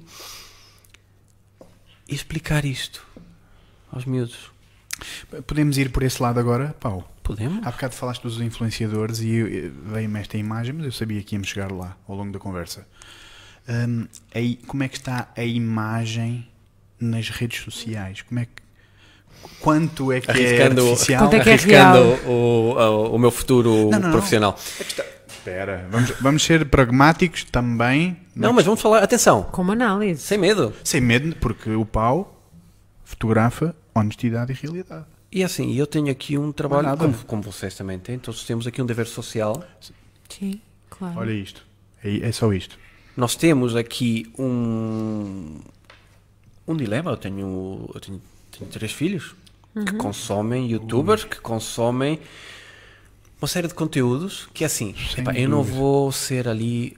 explicar 2.07 2.65
isto 2.65 3.05
aos 3.91 4.05
miúdos. 4.05 4.51
Podemos 5.47 5.77
ir 5.77 5.91
por 5.91 6.03
esse 6.03 6.21
lado 6.21 6.39
agora, 6.39 6.75
Paulo? 6.79 7.03
Podemos? 7.23 7.65
Há 7.65 7.71
bocado 7.71 7.95
falaste 7.95 8.21
dos 8.23 8.39
influenciadores 8.41 9.19
e 9.19 9.29
eu- 9.29 9.71
veio-me 9.91 10.19
esta 10.19 10.37
imagem, 10.37 10.73
mas 10.73 10.85
eu 10.85 10.91
sabia 10.91 11.21
que 11.23 11.35
íamos 11.35 11.47
chegar 11.47 11.71
lá 11.71 11.97
ao 12.07 12.15
longo 12.15 12.31
da 12.31 12.39
conversa. 12.39 12.87
Hum, 13.67 14.07
aí, 14.35 14.57
como 14.67 14.83
é 14.83 14.89
que 14.89 14.97
está 14.97 15.31
a 15.35 15.43
imagem 15.43 16.47
nas 16.99 17.29
redes 17.29 17.61
sociais? 17.63 18.21
Como 18.21 18.39
é 18.41 18.45
que, 18.45 18.61
quanto 19.59 20.11
é 20.11 20.21
que 20.21 20.29
Arriscando, 20.29 20.81
é 20.81 20.89
artificial? 20.89 21.19
Quanto 21.23 21.33
é 21.35 21.39
que 21.39 21.49
é 21.49 21.53
arriscando 21.53 21.99
real? 22.15 22.19
o, 22.27 23.11
o, 23.11 23.15
o 23.15 23.19
meu 23.19 23.31
futuro 23.31 23.69
Não, 23.69 23.89
não, 23.91 23.99
não. 23.99 24.11
profissional. 24.11 24.57
Espera, 25.27 25.87
vamos, 25.91 26.09
vamos 26.21 26.43
ser 26.43 26.65
pragmáticos 26.65 27.43
também. 27.43 28.17
Não, 28.35 28.53
mas 28.53 28.65
vamos 28.65 28.81
falar, 28.81 29.03
atenção, 29.03 29.43
Como 29.51 29.71
análise. 29.71 30.21
sem 30.21 30.37
medo. 30.37 30.73
Sem 30.83 31.01
medo, 31.01 31.35
porque 31.37 31.69
o 31.71 31.85
pau 31.85 32.41
fotografa 33.03 33.75
honestidade 33.93 34.51
e 34.51 34.55
realidade. 34.55 35.05
E 35.31 35.43
assim, 35.43 35.73
eu 35.75 35.87
tenho 35.87 36.09
aqui 36.11 36.37
um 36.37 36.51
trabalho, 36.51 36.97
como, 36.97 37.13
como 37.25 37.41
vocês 37.41 37.75
também 37.75 37.97
têm, 37.99 38.19
todos 38.19 38.43
temos 38.45 38.67
aqui 38.67 38.81
um 38.81 38.85
dever 38.85 39.05
social. 39.07 39.63
Sim, 40.29 40.61
claro. 40.89 41.19
Olha 41.19 41.31
isto. 41.31 41.65
É, 42.03 42.27
é 42.27 42.31
só 42.31 42.51
isto. 42.53 42.77
Nós 43.15 43.35
temos 43.35 43.75
aqui 43.75 44.31
um, 44.37 45.59
um 46.67 46.75
dilema. 46.75 47.11
Eu 47.11 47.17
tenho, 47.17 47.89
eu 47.93 47.99
tenho, 47.99 48.21
tenho 48.57 48.69
três 48.69 48.91
filhos 48.91 49.35
que 49.85 49.93
consomem 49.93 50.69
youtubers, 50.69 51.23
que 51.23 51.39
consomem 51.39 52.19
uma 53.41 53.47
série 53.47 53.67
de 53.67 53.73
conteúdos 53.73 54.47
que 54.53 54.63
é 54.63 54.67
assim, 54.67 54.95
epá, 55.17 55.33
eu 55.33 55.49
não 55.49 55.63
vou 55.63 56.11
ser 56.11 56.47
ali 56.47 56.95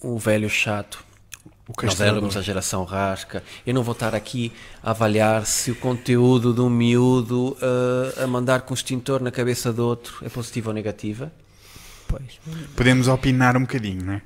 o 0.00 0.18
velho 0.18 0.50
chato. 0.50 1.04
O 1.68 1.84
Nós 1.84 2.00
éramos 2.00 2.36
a 2.36 2.42
geração 2.42 2.84
rasca. 2.84 3.42
Eu 3.66 3.74
não 3.74 3.82
vou 3.82 3.92
estar 3.92 4.14
aqui 4.14 4.52
a 4.80 4.90
avaliar 4.90 5.44
se 5.44 5.72
o 5.72 5.74
conteúdo 5.74 6.54
de 6.54 6.60
um 6.60 6.70
miúdo 6.70 7.56
uh, 7.60 8.22
a 8.22 8.26
mandar 8.26 8.60
com 8.60 8.72
extintor 8.72 9.20
na 9.20 9.32
cabeça 9.32 9.72
do 9.72 9.84
outro 9.84 10.24
é 10.24 10.28
positiva 10.28 10.70
ou 10.70 10.74
negativa. 10.74 11.32
Pois. 12.06 12.38
Podemos 12.76 13.08
opinar 13.08 13.56
um 13.56 13.62
bocadinho, 13.62 14.04
não 14.04 14.12
é? 14.12 14.22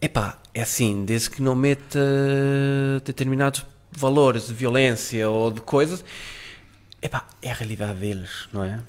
Epá, 0.00 0.38
é 0.54 0.62
assim, 0.62 1.04
desde 1.04 1.30
que 1.30 1.42
não 1.42 1.56
meta 1.56 1.98
determinados 3.04 3.64
valores 3.96 4.46
de 4.48 4.54
violência 4.54 5.28
ou 5.28 5.50
de 5.50 5.60
coisas, 5.60 6.04
epá, 7.00 7.26
é 7.42 7.50
a 7.50 7.54
realidade 7.54 7.98
deles, 7.98 8.48
não 8.52 8.62
é? 8.62 8.80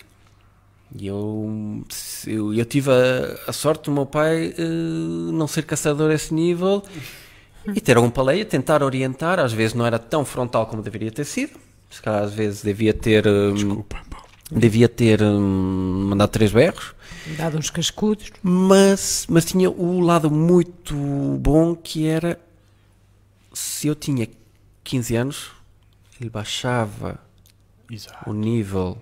E 0.95 1.07
eu, 1.07 1.83
eu, 2.25 2.53
eu 2.53 2.65
tive 2.65 2.89
a, 2.91 3.49
a 3.49 3.53
sorte 3.53 3.85
do 3.85 3.91
meu 3.91 4.05
pai 4.05 4.53
eh, 4.57 4.63
não 5.33 5.45
ser 5.47 5.63
caçador 5.63 6.11
a 6.11 6.13
esse 6.13 6.33
nível 6.33 6.81
e 7.75 7.81
ter 7.81 7.97
algum 7.97 8.09
paleia, 8.09 8.45
tentar 8.45 8.81
orientar, 8.81 9.37
às 9.39 9.51
vezes 9.51 9.73
não 9.73 9.85
era 9.85 9.99
tão 9.99 10.23
frontal 10.23 10.65
como 10.67 10.81
deveria 10.81 11.11
ter 11.11 11.25
sido, 11.25 11.59
se 11.89 12.01
calhar 12.01 12.23
às 12.23 12.33
vezes 12.33 12.63
devia 12.63 12.93
ter, 12.93 13.25
eh, 13.27 13.51
Desculpa, 13.51 13.97
devia 14.49 14.87
ter 14.87 15.21
hum, 15.21 16.07
mandado 16.09 16.29
três 16.29 16.51
berros, 16.51 16.95
Dado 17.37 17.57
uns 17.57 17.69
cascudos. 17.69 18.31
mas, 18.41 19.25
mas 19.29 19.43
tinha 19.43 19.69
o 19.69 19.99
lado 19.99 20.31
muito 20.31 20.95
bom 21.41 21.75
que 21.75 22.07
era 22.07 22.39
se 23.53 23.87
eu 23.87 23.95
tinha 23.95 24.25
15 24.87 25.15
anos, 25.17 25.51
ele 26.19 26.29
baixava 26.29 27.19
Exato. 27.91 28.29
o 28.29 28.33
nível 28.33 28.97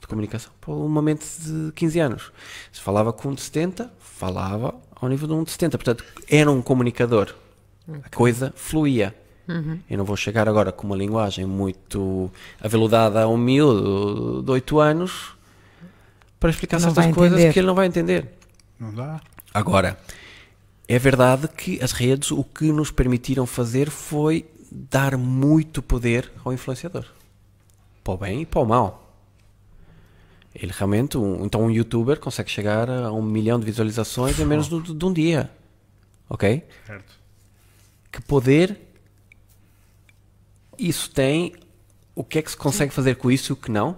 de 0.00 0.06
comunicação 0.06 0.52
para 0.60 0.72
um 0.72 0.88
momento 0.88 1.24
de 1.40 1.72
15 1.72 1.98
anos. 1.98 2.32
Se 2.72 2.80
falava 2.80 3.12
com 3.12 3.30
um 3.30 3.34
de 3.34 3.40
70, 3.42 3.90
falava 3.98 4.74
ao 4.94 5.08
nível 5.08 5.26
de 5.26 5.34
um 5.34 5.42
de 5.42 5.50
70. 5.50 5.76
Portanto, 5.76 6.04
era 6.28 6.50
um 6.50 6.62
comunicador. 6.62 7.34
A 8.02 8.08
coisa 8.14 8.52
fluía. 8.56 9.14
Eu 9.90 9.98
não 9.98 10.04
vou 10.06 10.16
chegar 10.16 10.48
agora 10.48 10.72
com 10.72 10.86
uma 10.86 10.96
linguagem 10.96 11.44
muito 11.44 12.30
aveludada 12.60 13.24
a 13.24 13.28
um 13.28 13.36
miúdo 13.36 14.42
de 14.42 14.50
8 14.52 14.78
anos 14.80 15.34
para 16.40 16.48
explicar 16.48 16.80
Não 16.80 16.94
certas 16.94 17.14
coisas 17.14 17.38
entender. 17.38 17.52
que 17.52 17.58
ele 17.58 17.66
não 17.66 17.74
vai 17.74 17.86
entender. 17.86 18.30
Não 18.78 18.94
dá? 18.94 19.20
Agora, 19.52 19.98
é 20.88 20.98
verdade 20.98 21.48
que 21.48 21.82
as 21.82 21.92
redes 21.92 22.30
o 22.30 22.42
que 22.42 22.72
nos 22.72 22.90
permitiram 22.90 23.44
fazer 23.46 23.90
foi 23.90 24.46
dar 24.76 25.16
muito 25.16 25.80
poder 25.80 26.30
ao 26.44 26.52
influenciador. 26.52 27.06
Para 28.02 28.14
o 28.14 28.16
bem 28.18 28.42
e 28.42 28.46
para 28.46 28.60
o 28.60 28.66
mal. 28.66 29.00
Ele 30.54 30.72
realmente, 30.76 31.16
um- 31.16 31.44
então 31.44 31.62
um 31.62 31.70
youtuber 31.70 32.18
consegue 32.18 32.50
chegar 32.50 32.90
a 32.90 33.12
um 33.12 33.22
milhão 33.22 33.58
de 33.58 33.64
visualizações 33.66 34.38
em 34.38 34.44
menos 34.44 34.68
de, 34.68 34.80
de 34.94 35.04
um 35.04 35.12
dia. 35.12 35.50
Ok? 36.28 36.62
Certo. 36.86 37.14
Que 38.10 38.20
poder 38.22 38.78
isso 40.78 41.10
tem? 41.10 41.54
O 42.14 42.22
que 42.24 42.38
é 42.38 42.42
que 42.42 42.50
se 42.50 42.56
consegue 42.56 42.92
fazer 42.92 43.16
com 43.16 43.30
isso 43.30 43.52
e 43.52 43.54
o 43.54 43.56
que 43.56 43.70
não? 43.70 43.96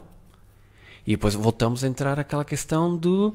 E 1.07 1.13
depois 1.13 1.35
voltamos 1.35 1.85
a 1.85 1.89
entrar 1.89 2.19
aquela 2.19 2.45
questão 2.45 2.97
do. 2.97 3.35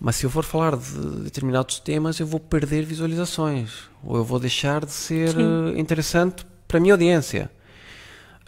Mas 0.00 0.16
se 0.16 0.26
eu 0.26 0.30
for 0.30 0.44
falar 0.44 0.76
de 0.76 1.22
determinados 1.24 1.80
temas, 1.80 2.20
eu 2.20 2.26
vou 2.26 2.38
perder 2.38 2.84
visualizações. 2.84 3.88
Ou 4.02 4.16
eu 4.16 4.24
vou 4.24 4.38
deixar 4.38 4.84
de 4.84 4.92
ser 4.92 5.34
eh, 5.36 5.78
interessante 5.78 6.46
para 6.68 6.78
a 6.78 6.80
minha 6.80 6.94
audiência. 6.94 7.50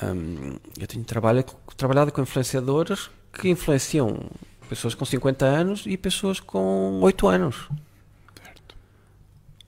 Hum, 0.03 0.57
eu 0.79 0.87
tenho 0.87 1.03
trabalho, 1.05 1.45
trabalhado 1.77 2.13
com 2.13 2.23
influenciadores 2.23 3.11
que 3.33 3.49
influenciam 3.49 4.31
pessoas 4.69 4.95
com 4.95 5.05
50 5.05 5.45
anos 5.45 5.85
e 5.87 5.97
pessoas 5.97 6.39
com 6.39 7.01
8 7.03 7.27
anos. 7.27 7.69
Certo. 8.43 8.77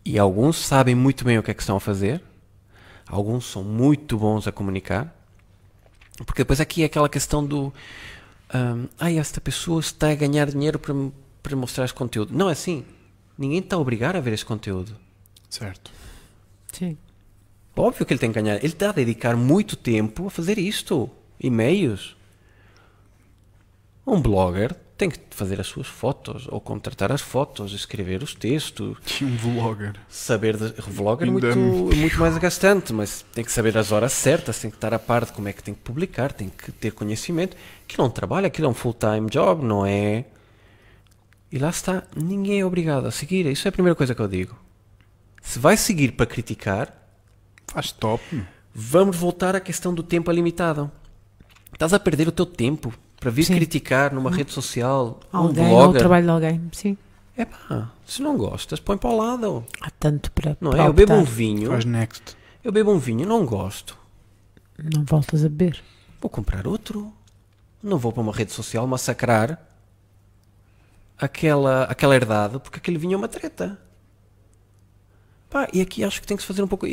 E 0.05 0.19
alguns 0.19 0.65
sabem 0.65 0.95
muito 0.95 1.25
bem 1.25 1.39
o 1.39 1.43
que 1.43 1.51
é 1.51 1.55
que 1.55 1.63
estão 1.63 1.77
a 1.77 1.81
fazer, 1.81 2.23
alguns 3.09 3.45
são 3.47 3.65
muito 3.65 4.17
bons 4.17 4.47
a 4.47 4.53
comunicar, 4.53 5.13
porque 6.25 6.43
depois 6.43 6.61
aqui 6.61 6.83
é 6.83 6.87
aquela 6.87 7.09
questão 7.09 7.45
do 7.45 7.73
ah, 8.53 8.77
ai, 9.01 9.19
esta 9.19 9.41
pessoa 9.41 9.81
está 9.81 10.11
a 10.11 10.15
ganhar 10.15 10.51
dinheiro 10.51 10.79
para, 10.79 10.95
para 11.43 11.57
mostrar 11.57 11.85
este 11.85 11.95
conteúdo. 11.95 12.37
Não 12.37 12.49
é 12.49 12.53
assim. 12.53 12.85
Ninguém 13.37 13.59
está 13.59 13.77
a 13.77 13.79
obrigar 13.79 14.17
a 14.17 14.21
ver 14.21 14.33
este 14.33 14.47
conteúdo. 14.47 14.97
Certo. 15.49 15.91
Sim. 16.73 16.97
Óbvio 17.77 18.05
que 18.05 18.13
ele 18.13 18.21
tem 18.21 18.31
que 18.31 18.41
ganhar. 18.41 18.57
Ele 18.57 18.67
está 18.67 18.91
a 18.91 18.93
dedicar 18.93 19.37
muito 19.37 19.77
tempo 19.77 20.27
a 20.27 20.31
fazer 20.31 20.59
isto. 20.59 21.11
E-mails. 21.41 22.17
Um 24.07 24.21
blogger 24.21 24.75
tem 24.97 25.11
que 25.11 25.19
fazer 25.31 25.61
as 25.61 25.67
suas 25.67 25.89
fotos, 25.89 26.47
ou 26.49 26.61
contratar 26.61 27.11
as 27.11 27.21
fotos, 27.21 27.73
escrever 27.73 28.23
os 28.23 28.35
textos, 28.35 28.97
um 29.21 29.37
vlogger. 29.37 29.95
saber 30.09 30.57
de 30.57 30.81
vlogger 30.81 31.27
é 31.27 31.31
muito, 31.31 31.59
muito 31.59 32.21
mais 32.21 32.39
gastante, 32.39 32.93
mas 32.93 33.25
tem 33.33 33.43
que 33.45 33.51
saber 33.51 33.77
as 33.77 33.91
horas 33.91 34.13
certas, 34.13 34.61
tem 34.61 34.71
que 34.71 34.77
estar 34.77 34.95
a 34.95 35.01
par 35.01 35.25
de 35.25 35.33
como 35.33 35.49
é 35.49 35.53
que 35.53 35.63
tem 35.63 35.75
que 35.75 35.81
publicar, 35.81 36.33
tem 36.33 36.49
que 36.49 36.71
ter 36.71 36.93
conhecimento. 36.93 37.57
Aquilo 37.85 38.05
é 38.05 38.07
um 38.07 38.11
trabalho, 38.11 38.47
aquilo 38.47 38.69
é 38.69 38.71
um 38.71 38.75
full-time 38.75 39.29
job, 39.29 39.65
não 39.65 39.85
é? 39.85 40.25
E 41.53 41.59
lá 41.59 41.69
está, 41.69 42.03
ninguém 42.17 42.61
é 42.61 42.65
obrigado 42.65 43.07
a 43.07 43.11
seguir. 43.11 43.45
Isso 43.47 43.67
é 43.67 43.71
a 43.71 43.73
primeira 43.73 43.95
coisa 43.95 44.15
que 44.15 44.21
eu 44.23 44.29
digo. 44.29 44.57
Se 45.43 45.59
vai 45.59 45.77
seguir 45.77 46.13
para 46.13 46.25
criticar, 46.27 46.93
Faz 47.67 47.93
top. 47.93 48.23
vamos 48.75 49.17
voltar 49.17 49.55
à 49.55 49.61
questão 49.61 49.93
do 49.95 50.03
tempo 50.03 50.31
limitado. 50.31 50.91
Estás 51.73 51.93
a 51.93 52.01
perder 52.01 52.29
o 52.29 52.33
teu 52.33 52.47
tempo 52.47 52.93
para 53.21 53.31
vir 53.31 53.45
Sim. 53.45 53.55
criticar 53.55 54.13
numa 54.15 54.31
rede 54.31 54.53
social 54.53 55.21
um 55.33 55.37
Alguém 55.39 55.67
ou 55.69 55.73
o 55.73 55.83
blogger. 55.85 55.99
trabalho 56.01 56.25
de 56.25 56.31
alguém. 56.31 56.71
Sim. 56.73 56.97
É 57.37 57.45
pá, 57.47 57.91
se 58.07 58.21
não 58.23 58.37
gostas, 58.37 58.79
põe 58.79 58.97
para 58.97 59.11
o 59.11 59.17
lado. 59.17 59.65
Há 59.81 59.91
tanto 59.91 60.31
para. 60.33 60.57
Não 60.61 60.71
para 60.71 60.85
é? 60.85 60.87
Eu 60.87 60.93
bebo 60.93 61.15
um 61.15 61.25
vinho, 61.25 61.71
Faz 61.71 61.85
next. 61.85 62.37
eu 62.63 62.71
bebo 62.71 62.93
um 62.93 62.99
vinho, 62.99 63.27
não 63.27 63.45
gosto. 63.47 63.97
Não 64.79 65.05
voltas 65.05 65.45
a 65.45 65.49
beber. 65.49 65.83
Vou 66.21 66.29
comprar 66.31 66.67
outro. 66.67 67.13
Não 67.83 67.99
vou 67.99 68.13
para 68.13 68.23
uma 68.23 68.33
rede 68.33 68.53
social 68.53 68.87
massacrar 68.87 69.59
aquela, 71.23 71.85
aquela 71.85 72.17
herdade 72.17 72.59
porque 72.59 72.79
aquele 72.79 72.99
vinho 72.99 73.15
é 73.15 73.17
uma 73.17 73.29
treta. 73.29 73.79
Pá, 75.49 75.69
e 75.73 75.81
aqui 75.81 76.03
acho 76.03 76.21
que 76.21 76.27
tem 76.27 76.37
que 76.37 76.43
se 76.43 76.47
fazer 76.47 76.63
um 76.63 76.67
pouco. 76.67 76.87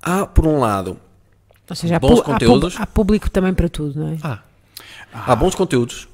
Há, 0.00 0.26
por 0.26 0.46
um 0.46 0.58
lado, 0.58 0.98
Ou 1.68 1.76
seja, 1.76 1.98
Bons 1.98 2.20
há 2.20 2.24
conteúdos. 2.24 2.76
há 2.78 2.86
público 2.86 3.28
também 3.28 3.52
para 3.52 3.68
tudo, 3.68 3.98
não 4.00 4.12
é? 4.12 4.18
há, 4.22 4.42
há 5.12 5.36
bons 5.36 5.54
conteúdos, 5.54 6.08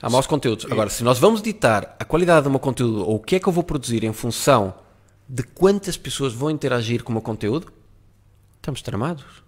há 0.00 0.10
maus 0.10 0.26
conteúdos. 0.26 0.66
Agora, 0.70 0.90
se 0.90 1.04
nós 1.04 1.18
vamos 1.18 1.40
ditar 1.42 1.96
a 2.00 2.04
qualidade 2.04 2.44
do 2.44 2.50
meu 2.50 2.58
conteúdo 2.58 3.06
ou 3.06 3.16
o 3.16 3.20
que 3.20 3.36
é 3.36 3.40
que 3.40 3.46
eu 3.46 3.52
vou 3.52 3.62
produzir 3.62 4.02
em 4.04 4.12
função 4.12 4.74
de 5.28 5.42
quantas 5.42 5.96
pessoas 5.96 6.32
vão 6.32 6.50
interagir 6.50 7.04
com 7.04 7.10
o 7.10 7.12
meu 7.12 7.22
conteúdo, 7.22 7.72
estamos 8.56 8.82
tramados. 8.82 9.43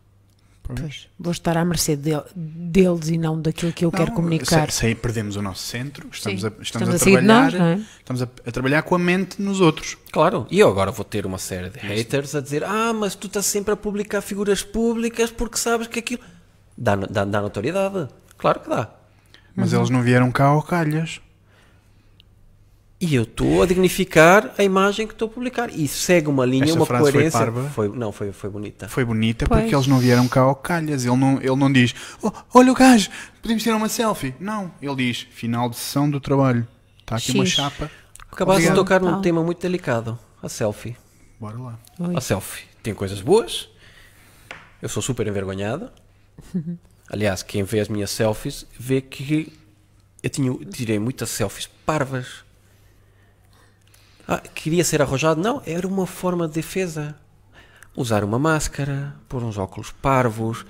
Pois, 0.74 1.08
vou 1.18 1.30
estar 1.32 1.56
à 1.56 1.64
mercê 1.64 1.94
de- 1.96 2.12
deles 2.34 3.08
e 3.08 3.16
não 3.18 3.40
daquilo 3.40 3.72
que 3.72 3.84
eu 3.84 3.92
quero 3.92 4.08
Não, 4.08 4.14
comunicar. 4.16 4.70
Se, 4.70 4.78
se 4.80 4.86
aí 4.86 4.94
perdemos 4.94 5.36
o 5.36 5.42
nosso 5.42 5.62
centro, 5.62 6.08
estamos, 6.10 6.40
Sim. 6.40 6.46
a, 6.46 6.50
estamos, 6.62 6.66
Estamos 6.66 6.88
a, 6.88 6.96
a 6.96 6.98
trabalhar, 6.98 7.22
nós, 7.44 7.54
não 7.54 7.64
é? 7.66 7.80
estamos 7.98 8.22
a, 8.22 8.28
a 8.46 8.50
trabalhar 8.52 8.82
com 8.82 8.94
a 8.94 8.98
mente 8.98 9.40
nos 9.40 9.60
outros. 9.60 9.96
Claro, 10.10 10.46
e 10.50 10.58
eu 10.58 10.68
agora 10.68 10.90
vou 10.90 11.04
ter 11.04 11.24
uma 11.26 11.38
série 11.38 11.70
de 11.70 11.78
haters 11.78 12.34
a 12.34 12.40
dizer: 12.40 12.64
Ah, 12.64 12.92
mas 12.92 13.14
tu 13.14 13.26
estás 13.28 13.46
sempre 13.46 13.72
a 13.72 13.76
publicar 13.76 14.20
figuras 14.20 14.62
públicas 14.62 15.30
porque 15.30 15.56
sabes 15.58 15.86
que 15.86 15.98
aquilo. 16.00 16.22
Dá, 16.76 16.96
dá, 16.96 17.24
dá 17.24 17.40
notoriedade. 17.40 18.08
Claro 18.36 18.60
que 18.60 18.68
dá. 18.68 18.90
Mas 19.54 19.72
Uhum. 19.72 19.78
eles 19.78 19.90
não 19.90 20.02
vieram 20.02 20.30
cá 20.30 20.46
ao 20.46 20.62
calhas. 20.62 21.20
E 22.98 23.14
eu 23.14 23.24
estou 23.24 23.62
a 23.62 23.66
dignificar 23.66 24.54
a 24.56 24.62
imagem 24.64 25.06
que 25.06 25.12
estou 25.12 25.28
a 25.28 25.30
publicar. 25.30 25.68
E 25.70 25.86
segue 25.86 26.28
uma 26.28 26.46
linha, 26.46 26.64
Esta 26.64 26.76
uma 26.76 26.86
frase 26.86 27.02
foi 27.04 27.12
coerência. 27.12 27.38
parva? 27.38 27.88
não, 27.94 28.10
foi, 28.10 28.32
foi 28.32 28.48
bonita. 28.48 28.88
Foi 28.88 29.04
bonita 29.04 29.44
Pois. 29.46 29.60
porque 29.60 29.74
eles 29.74 29.86
não 29.86 29.98
vieram 29.98 30.26
cá 30.26 30.40
ao 30.40 30.54
calhas. 30.54 31.04
Ele 31.04 31.16
não, 31.16 31.36
ele 31.38 31.56
não 31.56 31.70
diz, 31.70 31.94
"Oh, 32.22 32.32
olha 32.54 32.72
o 32.72 32.74
gajo, 32.74 33.10
podemos 33.42 33.62
tirar 33.62 33.76
uma 33.76 33.88
selfie. 33.90 34.34
Não, 34.40 34.72
ele 34.80 34.96
diz, 34.96 35.26
final 35.30 35.68
de 35.68 35.76
sessão 35.76 36.08
do 36.08 36.18
trabalho. 36.20 36.66
Está 37.00 37.16
aqui 37.16 37.32
uma 37.32 37.44
X. 37.44 37.54
chapa. 37.54 37.90
Acabaste 38.32 38.68
de 38.68 38.74
tocar 38.74 39.00
num 39.00 39.10
Tal. 39.12 39.20
tema 39.20 39.42
muito 39.44 39.60
delicado: 39.60 40.18
a 40.42 40.48
selfie. 40.48 40.96
Bora 41.38 41.58
lá. 41.58 41.78
Oi. 42.00 42.16
A 42.16 42.20
selfie 42.22 42.64
tem 42.82 42.94
coisas 42.94 43.20
boas. 43.20 43.68
Eu 44.80 44.88
sou 44.88 45.02
super 45.02 45.26
envergonhado. 45.26 45.90
Aliás, 47.10 47.42
quem 47.42 47.62
vê 47.62 47.78
as 47.80 47.88
minhas 47.88 48.10
selfies 48.10 48.66
vê 48.78 49.00
que 49.02 49.52
eu 50.22 50.30
tinha, 50.30 50.52
tirei 50.72 50.98
muitas 50.98 51.28
selfies 51.28 51.66
parvas. 51.84 52.45
Ah, 54.26 54.38
queria 54.38 54.84
ser 54.84 55.00
arrojado? 55.00 55.40
Não, 55.40 55.62
era 55.64 55.86
uma 55.86 56.06
forma 56.06 56.48
de 56.48 56.54
defesa. 56.54 57.14
Usar 57.94 58.24
uma 58.24 58.38
máscara, 58.38 59.14
pôr 59.28 59.42
uns 59.42 59.56
óculos 59.56 59.90
parvos. 59.90 60.66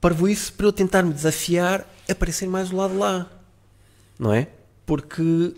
Parvo 0.00 0.28
isso 0.28 0.52
para 0.52 0.66
eu 0.66 0.72
tentar 0.72 1.02
me 1.02 1.12
desafiar 1.12 1.86
a 2.08 2.12
aparecer 2.12 2.48
mais 2.48 2.70
do 2.70 2.76
lado 2.76 2.98
lá. 2.98 3.26
Não 4.18 4.32
é? 4.32 4.48
Porque 4.86 5.54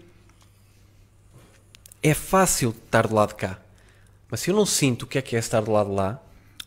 é 2.02 2.14
fácil 2.14 2.70
estar 2.70 3.06
do 3.06 3.14
lado 3.14 3.30
de 3.30 3.36
cá. 3.36 3.58
Mas 4.30 4.40
se 4.40 4.50
eu 4.50 4.56
não 4.56 4.66
sinto 4.66 5.02
o 5.02 5.06
que 5.06 5.18
é 5.18 5.22
que 5.22 5.36
é 5.36 5.38
estar 5.38 5.60
do 5.60 5.70
lado 5.70 5.90
de 5.90 5.96
lá, 5.96 6.20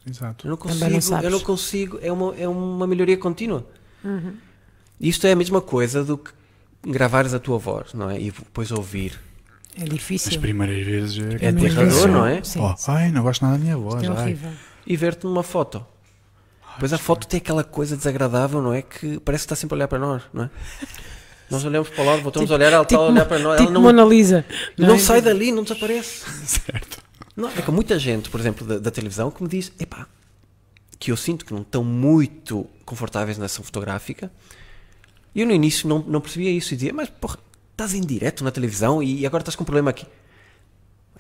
Exato. 0.07 0.47
eu 0.47 0.51
não 0.51 0.57
consigo, 0.57 1.11
não 1.11 1.21
eu 1.21 1.29
não 1.29 1.39
consigo, 1.39 1.99
é 2.01 2.11
uma, 2.11 2.35
é 2.37 2.47
uma 2.47 2.87
melhoria 2.87 3.17
contínua. 3.17 3.65
Uhum. 4.03 4.35
Isto 4.99 5.27
é 5.27 5.33
a 5.33 5.35
mesma 5.35 5.61
coisa 5.61 6.03
do 6.03 6.17
que 6.17 6.31
gravares 6.81 7.33
a 7.33 7.39
tua 7.39 7.57
voz, 7.57 7.93
não 7.93 8.09
é? 8.09 8.19
E 8.19 8.31
depois 8.31 8.71
ouvir. 8.71 9.19
É 9.77 9.83
As 9.83 9.89
difícil. 9.89 10.39
primeiras 10.41 10.85
vezes 10.85 11.17
é, 11.41 11.45
É 11.45 11.49
aterrador, 11.49 12.07
não 12.07 12.25
é? 12.25 12.43
Sim, 12.43 12.59
Oh, 12.61 12.75
sim. 12.75 12.91
ai, 12.91 13.11
não 13.11 13.23
gosto 13.23 13.43
nada 13.43 13.57
da 13.57 13.63
minha 13.63 13.77
voz. 13.77 14.03
É 14.03 14.07
ai. 14.07 14.13
horrível. 14.13 14.51
E 14.85 14.97
ver-te 14.97 15.25
numa 15.25 15.43
foto. 15.43 15.85
Depois 16.73 16.93
a 16.93 16.97
foto 16.97 17.27
tem 17.27 17.37
aquela 17.39 17.63
coisa 17.63 17.95
desagradável, 17.97 18.61
não 18.61 18.73
é? 18.73 18.81
Que 18.81 19.19
parece 19.19 19.43
que 19.43 19.45
está 19.53 19.55
sempre 19.55 19.75
a 19.75 19.77
olhar 19.77 19.87
para 19.87 19.99
nós, 19.99 20.23
não 20.33 20.45
é? 20.45 20.49
Nós 21.49 21.63
olhamos 21.65 21.89
para 21.89 22.03
o 22.03 22.05
lado, 22.05 22.21
voltamos 22.21 22.49
a 22.51 22.55
olhar, 22.55 22.71
ela 22.71 22.83
está 22.83 22.95
a 22.95 23.01
olhar 23.01 23.25
para 23.25 23.39
nós, 23.39 23.57
Tipo 23.57 23.63
ela 23.69 23.73
não, 23.73 23.81
Mona 23.81 24.03
Lisa. 24.05 24.45
não, 24.77 24.95
é? 24.95 24.99
sai 24.99 25.21
dali, 25.21 25.51
não 25.51 25.63
desaparece. 25.63 26.23
Certo. 26.45 26.99
Não, 27.35 27.49
é 27.49 27.61
que 27.61 27.71
muita 27.71 27.97
gente, 27.97 28.29
por 28.29 28.39
exemplo, 28.39 28.65
da, 28.67 28.77
da 28.79 28.91
televisão, 28.91 29.31
que 29.31 29.41
me 29.41 29.49
diz, 29.49 29.71
epá, 29.79 30.07
que 30.99 31.11
eu 31.11 31.17
sinto 31.17 31.45
que 31.45 31.53
não 31.53 31.61
estão 31.61 31.83
muito 31.83 32.67
confortáveis 32.85 33.37
nessa 33.37 33.63
fotográfica. 33.63 34.31
E 35.33 35.41
eu 35.41 35.47
no 35.47 35.53
início 35.53 35.87
não, 35.87 35.99
não 35.99 36.21
percebia 36.21 36.51
isso 36.51 36.73
e 36.73 36.77
dizia, 36.77 36.93
mas 36.93 37.09
porra, 37.09 37.37
estás 37.79 37.93
em 37.93 38.01
direto 38.01 38.43
na 38.43 38.51
televisão 38.51 39.01
e 39.01 39.25
agora 39.25 39.41
estás 39.41 39.55
com 39.55 39.63
um 39.63 39.65
problema 39.65 39.89
aqui. 39.89 40.05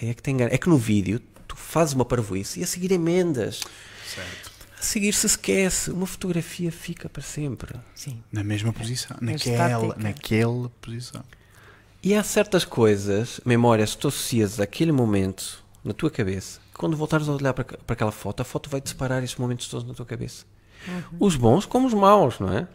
Aí 0.01 0.09
é 0.09 0.13
que 0.13 0.21
tem 0.21 0.33
engano. 0.33 0.53
É 0.53 0.57
que 0.57 0.67
no 0.67 0.77
vídeo 0.77 1.21
tu 1.47 1.55
fazes 1.55 1.93
uma 1.93 2.03
parvoíce 2.05 2.59
e 2.59 2.63
a 2.63 2.67
seguir 2.67 2.91
emendas. 2.91 3.61
Certo. 4.05 4.51
A 4.77 4.81
seguir 4.81 5.13
se 5.13 5.25
esquece. 5.25 5.89
Uma 5.89 6.05
fotografia 6.05 6.71
fica 6.71 7.07
para 7.07 7.21
sempre. 7.23 7.73
Sim. 7.95 8.21
Na 8.31 8.43
mesma 8.43 8.73
posição. 8.73 9.15
Naquela, 9.21 9.77
estática. 9.77 10.03
naquela 10.03 10.69
posição. 10.81 11.23
E 12.03 12.13
há 12.13 12.23
certas 12.23 12.63
coisas, 12.63 13.41
memórias 13.45 13.93
que 13.95 14.01
tu 14.01 14.07
associas 14.07 14.59
àquele 14.59 14.91
momento 14.91 15.63
na 15.83 15.93
tua 15.93 16.09
cabeça, 16.09 16.59
que 16.71 16.77
quando 16.77 16.95
voltares 16.95 17.27
a 17.27 17.33
olhar 17.33 17.53
para, 17.53 17.63
para 17.63 17.93
aquela 17.93 18.11
foto, 18.11 18.41
a 18.41 18.45
foto 18.45 18.69
vai 18.69 18.79
disparar 18.79 19.21
esses 19.23 19.35
momentos 19.35 19.67
todos 19.67 19.85
na 19.87 19.93
tua 19.93 20.05
cabeça. 20.05 20.45
Os 21.19 21.35
bons 21.35 21.65
como 21.65 21.87
os 21.87 21.93
maus, 21.93 22.39
não 22.39 22.53
é? 22.53 22.67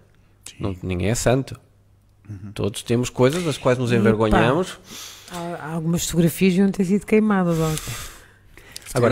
Não- 0.59 0.77
ninguém 0.83 1.09
é 1.09 1.15
santo. 1.15 1.59
Todos 2.55 2.83
temos 2.83 3.11
coisas 3.11 3.45
das 3.45 3.59
quais 3.59 3.79
nos 3.79 3.91
pá, 3.91 3.97
envergonhamos. 3.97 4.79
Há, 5.31 5.37
há 5.67 5.73
algumas 5.73 6.05
fotografias 6.07 6.53
deviam 6.55 6.71
ter 6.71 6.85
sido 6.85 7.05
queimadas. 7.07 7.59
ó. 7.59 7.65
Agora- 7.65 7.79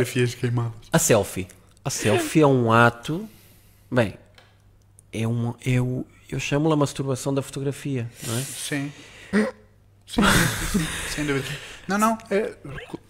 Fotografias 0.05 0.35
queimadas. 0.35 0.73
A 0.93 0.99
selfie. 0.99 1.49
A 1.85 1.91
selfie 1.91 2.41
é 2.43 2.47
um 2.47 2.71
ato. 2.73 3.29
Bem, 3.91 4.15
é 5.13 5.27
um. 5.27 5.55
Eu, 5.65 6.07
eu 6.31 6.39
chamo-la 6.41 6.77
masturbação 6.77 7.35
da 7.35 7.43
fotografia, 7.43 8.09
não 8.27 8.39
é? 8.39 8.43
Sim. 8.43 8.93
Sim, 9.33 9.47
sim, 10.07 10.23
sim, 10.23 10.79
sim, 10.79 10.87
sem 11.15 11.27
dúvida. 11.27 11.47
Não, 11.89 11.99
não. 11.99 12.19
É... 12.31 12.55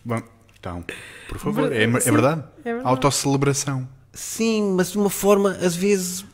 Bom, 0.05 0.23
então, 0.59 0.85
por 1.29 1.39
favor, 1.39 1.73
é, 1.73 1.83
é 1.83 1.87
verdade. 1.87 2.43
é 2.65 2.73
verdade. 2.73 2.89
Autocelebração. 2.89 3.89
Sim, 4.13 4.75
mas 4.77 4.93
de 4.93 4.99
uma 4.99 5.11
forma, 5.11 5.51
às 5.61 5.75
vezes. 5.77 6.25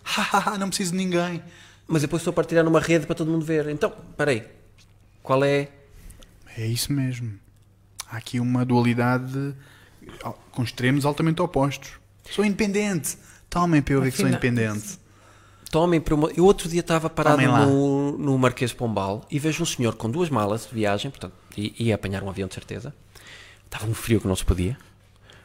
Não 0.59 0.69
preciso 0.69 0.93
de 0.93 0.99
ninguém. 0.99 1.43
Mas 1.89 2.03
depois 2.03 2.21
estou 2.21 2.31
a 2.33 2.35
partilhar 2.35 2.63
numa 2.65 2.81
rede 2.81 3.07
para 3.07 3.15
todo 3.15 3.31
mundo 3.31 3.45
ver. 3.45 3.67
Então, 3.69 3.91
peraí. 4.17 4.47
Qual 5.23 5.43
é. 5.43 5.69
É 6.57 6.67
isso 6.67 6.93
mesmo. 6.93 7.39
Há 8.11 8.19
aqui 8.19 8.39
uma 8.39 8.65
dualidade 8.65 9.55
al- 10.23 10.39
com 10.53 10.63
extremos 10.63 11.05
altamente 11.07 11.41
opostos. 11.41 11.93
Sou 12.31 12.45
independente. 12.45 13.17
Tomem 13.49 13.81
para 13.81 13.95
eu 13.95 14.03
ver 14.03 14.11
que 14.13 14.19
sou 14.19 14.29
independente. 14.29 14.99
Tomem 15.71 16.01
para 16.01 16.15
uma... 16.15 16.31
Eu 16.31 16.45
outro 16.45 16.69
dia 16.69 16.81
estava 16.81 17.09
parado 17.11 17.41
no, 17.43 18.17
no 18.19 18.39
Marquês 18.39 18.73
Pombal 18.73 19.27
e 19.31 19.39
vejo 19.39 19.63
um 19.63 19.67
senhor 19.67 19.95
com 19.97 20.11
duas 20.11 20.29
malas 20.31 20.67
de 20.67 20.75
viagem, 20.75 21.11
portanto, 21.11 21.35
ia 21.57 21.95
apanhar 21.95 22.23
um 22.23 22.29
avião 22.31 22.49
de 22.49 22.55
certeza. 22.55 22.95
Estava 23.65 23.87
um 23.87 23.95
frio 23.95 24.21
que 24.21 24.27
não 24.29 24.37
se 24.37 24.45
podia. 24.45 24.79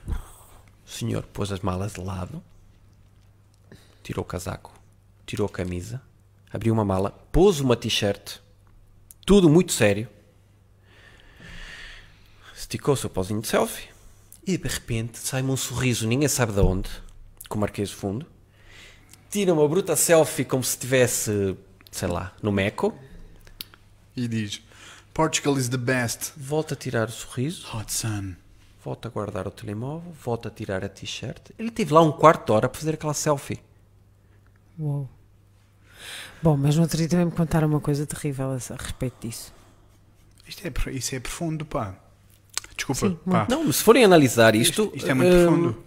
O 0.07 0.89
senhor 0.89 1.23
pôs 1.23 1.51
as 1.51 1.59
malas 1.61 1.93
de 1.93 2.01
lado, 2.01 2.41
tirou 4.01 4.23
o 4.23 4.27
casaco, 4.27 4.73
tirou 5.25 5.45
a 5.45 5.49
camisa, 5.49 6.01
abriu 6.53 6.73
uma 6.73 6.85
mala, 6.85 7.09
pôs 7.31 7.59
uma 7.59 7.75
t-shirt, 7.75 8.37
tudo 9.25 9.49
muito 9.49 9.73
sério, 9.73 10.07
esticou 12.55 12.93
o 12.93 12.97
seu 12.97 13.09
pauzinho 13.09 13.41
de 13.41 13.47
selfie 13.47 13.89
e 14.45 14.57
de 14.57 14.67
repente 14.67 15.17
sai-me 15.19 15.49
um 15.51 15.57
sorriso, 15.57 16.07
ninguém 16.07 16.27
sabe 16.27 16.53
de 16.53 16.59
onde, 16.59 16.89
com 17.49 17.57
o 17.57 17.61
Marquês 17.61 17.89
de 17.89 17.95
fundo 17.95 18.25
tira 19.29 19.51
uma 19.51 19.67
bruta 19.67 19.95
selfie 19.95 20.45
como 20.45 20.63
se 20.63 20.71
estivesse, 20.71 21.57
sei 21.91 22.07
lá, 22.07 22.31
no 22.41 22.51
Meco, 22.51 22.93
E 24.15 24.27
diz: 24.27 24.61
Portugal 25.11 25.57
is 25.57 25.67
the 25.69 25.77
best. 25.77 26.33
volta 26.37 26.75
a 26.75 26.77
tirar 26.77 27.07
o 27.07 27.11
sorriso, 27.11 27.65
Hot 27.75 27.91
sun. 27.91 28.35
volta 28.83 29.07
a 29.07 29.11
guardar 29.11 29.47
o 29.47 29.51
telemóvel, 29.51 30.11
volta 30.23 30.49
a 30.49 30.51
tirar 30.51 30.85
a 30.85 30.89
t-shirt. 30.89 31.49
Ele 31.57 31.71
teve 31.71 31.91
lá 31.91 32.01
um 32.03 32.11
quarto 32.11 32.45
de 32.45 32.51
hora 32.51 32.69
para 32.69 32.79
fazer 32.79 32.93
aquela 32.93 33.15
selfie. 33.15 33.59
Uou. 34.77 35.09
Bom, 36.43 36.57
mas 36.57 36.75
no 36.75 36.81
outro 36.81 36.97
dia 36.97 37.07
também 37.07 37.25
me 37.25 37.31
contaram 37.31 37.67
uma 37.67 37.79
coisa 37.79 38.05
terrível 38.05 38.51
a, 38.51 38.75
respeito 38.75 39.15
disso. 39.27 39.53
Isto 40.47 40.67
é, 40.67 40.91
isso 40.91 41.15
é 41.15 41.19
profundo, 41.19 41.65
pá. 41.65 41.95
Desculpa, 42.75 43.07
Sim, 43.09 43.17
pá. 43.29 43.47
Não, 43.49 43.63
mas 43.65 43.77
se 43.77 43.83
forem 43.83 44.03
analisar 44.03 44.53
isto, 44.53 44.83
Isto- 44.83 44.91
isto 44.97 45.09
é 45.09 45.13
muito 45.13 45.33
hum, 45.33 45.45
profundo. 45.45 45.83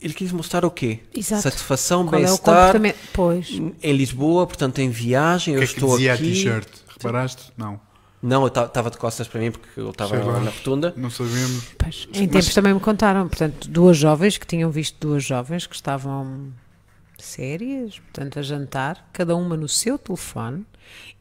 Ele 0.00 0.14
quis 0.14 0.30
mostrar 0.30 0.64
o 0.64 0.70
quê? 0.70 1.00
Exato. 1.14 1.42
Satisfação, 1.42 2.02
é 2.02 2.04
o 2.04 2.10
bem-estar. 2.10 2.38
comportamento? 2.54 2.96
Pois. 3.12 3.48
em 3.82 3.92
Lisboa, 3.96 4.46
portanto, 4.46 4.78
em 4.78 4.90
viagem, 4.90 5.54
O 5.54 5.56
eu 5.56 5.60
que 5.60 5.64
é 5.64 5.66
que 5.66 5.74
estou 5.74 5.90
dizia 5.96 6.14
aqui. 6.14 6.22
a 6.22 6.26
t-shirt? 6.26 6.68
Reparaste? 6.88 7.52
Não. 7.56 7.80
Não, 8.22 8.42
eu 8.42 8.48
estava 8.48 8.90
de 8.90 8.96
costas 8.98 9.26
para 9.26 9.40
mim 9.40 9.50
porque 9.50 9.68
eu 9.80 9.90
estava 9.90 10.16
na 10.40 10.50
rotunda. 10.50 10.92
Não 10.96 11.10
sabemos. 11.10 11.64
Pois, 11.78 12.08
em 12.12 12.22
Mas- 12.22 12.30
tempos 12.30 12.54
também 12.54 12.74
me 12.74 12.80
contaram, 12.80 13.26
portanto, 13.28 13.68
duas 13.68 13.96
jovens 13.96 14.36
que 14.38 14.46
tinham 14.46 14.70
visto 14.70 14.96
duas 15.00 15.24
jovens 15.24 15.66
que 15.66 15.74
estavam 15.74 16.52
sérias, 17.18 17.98
portanto, 17.98 18.38
a 18.38 18.42
jantar, 18.42 19.08
cada 19.12 19.34
uma 19.36 19.56
no 19.56 19.68
seu 19.68 19.98
telefone. 19.98 20.66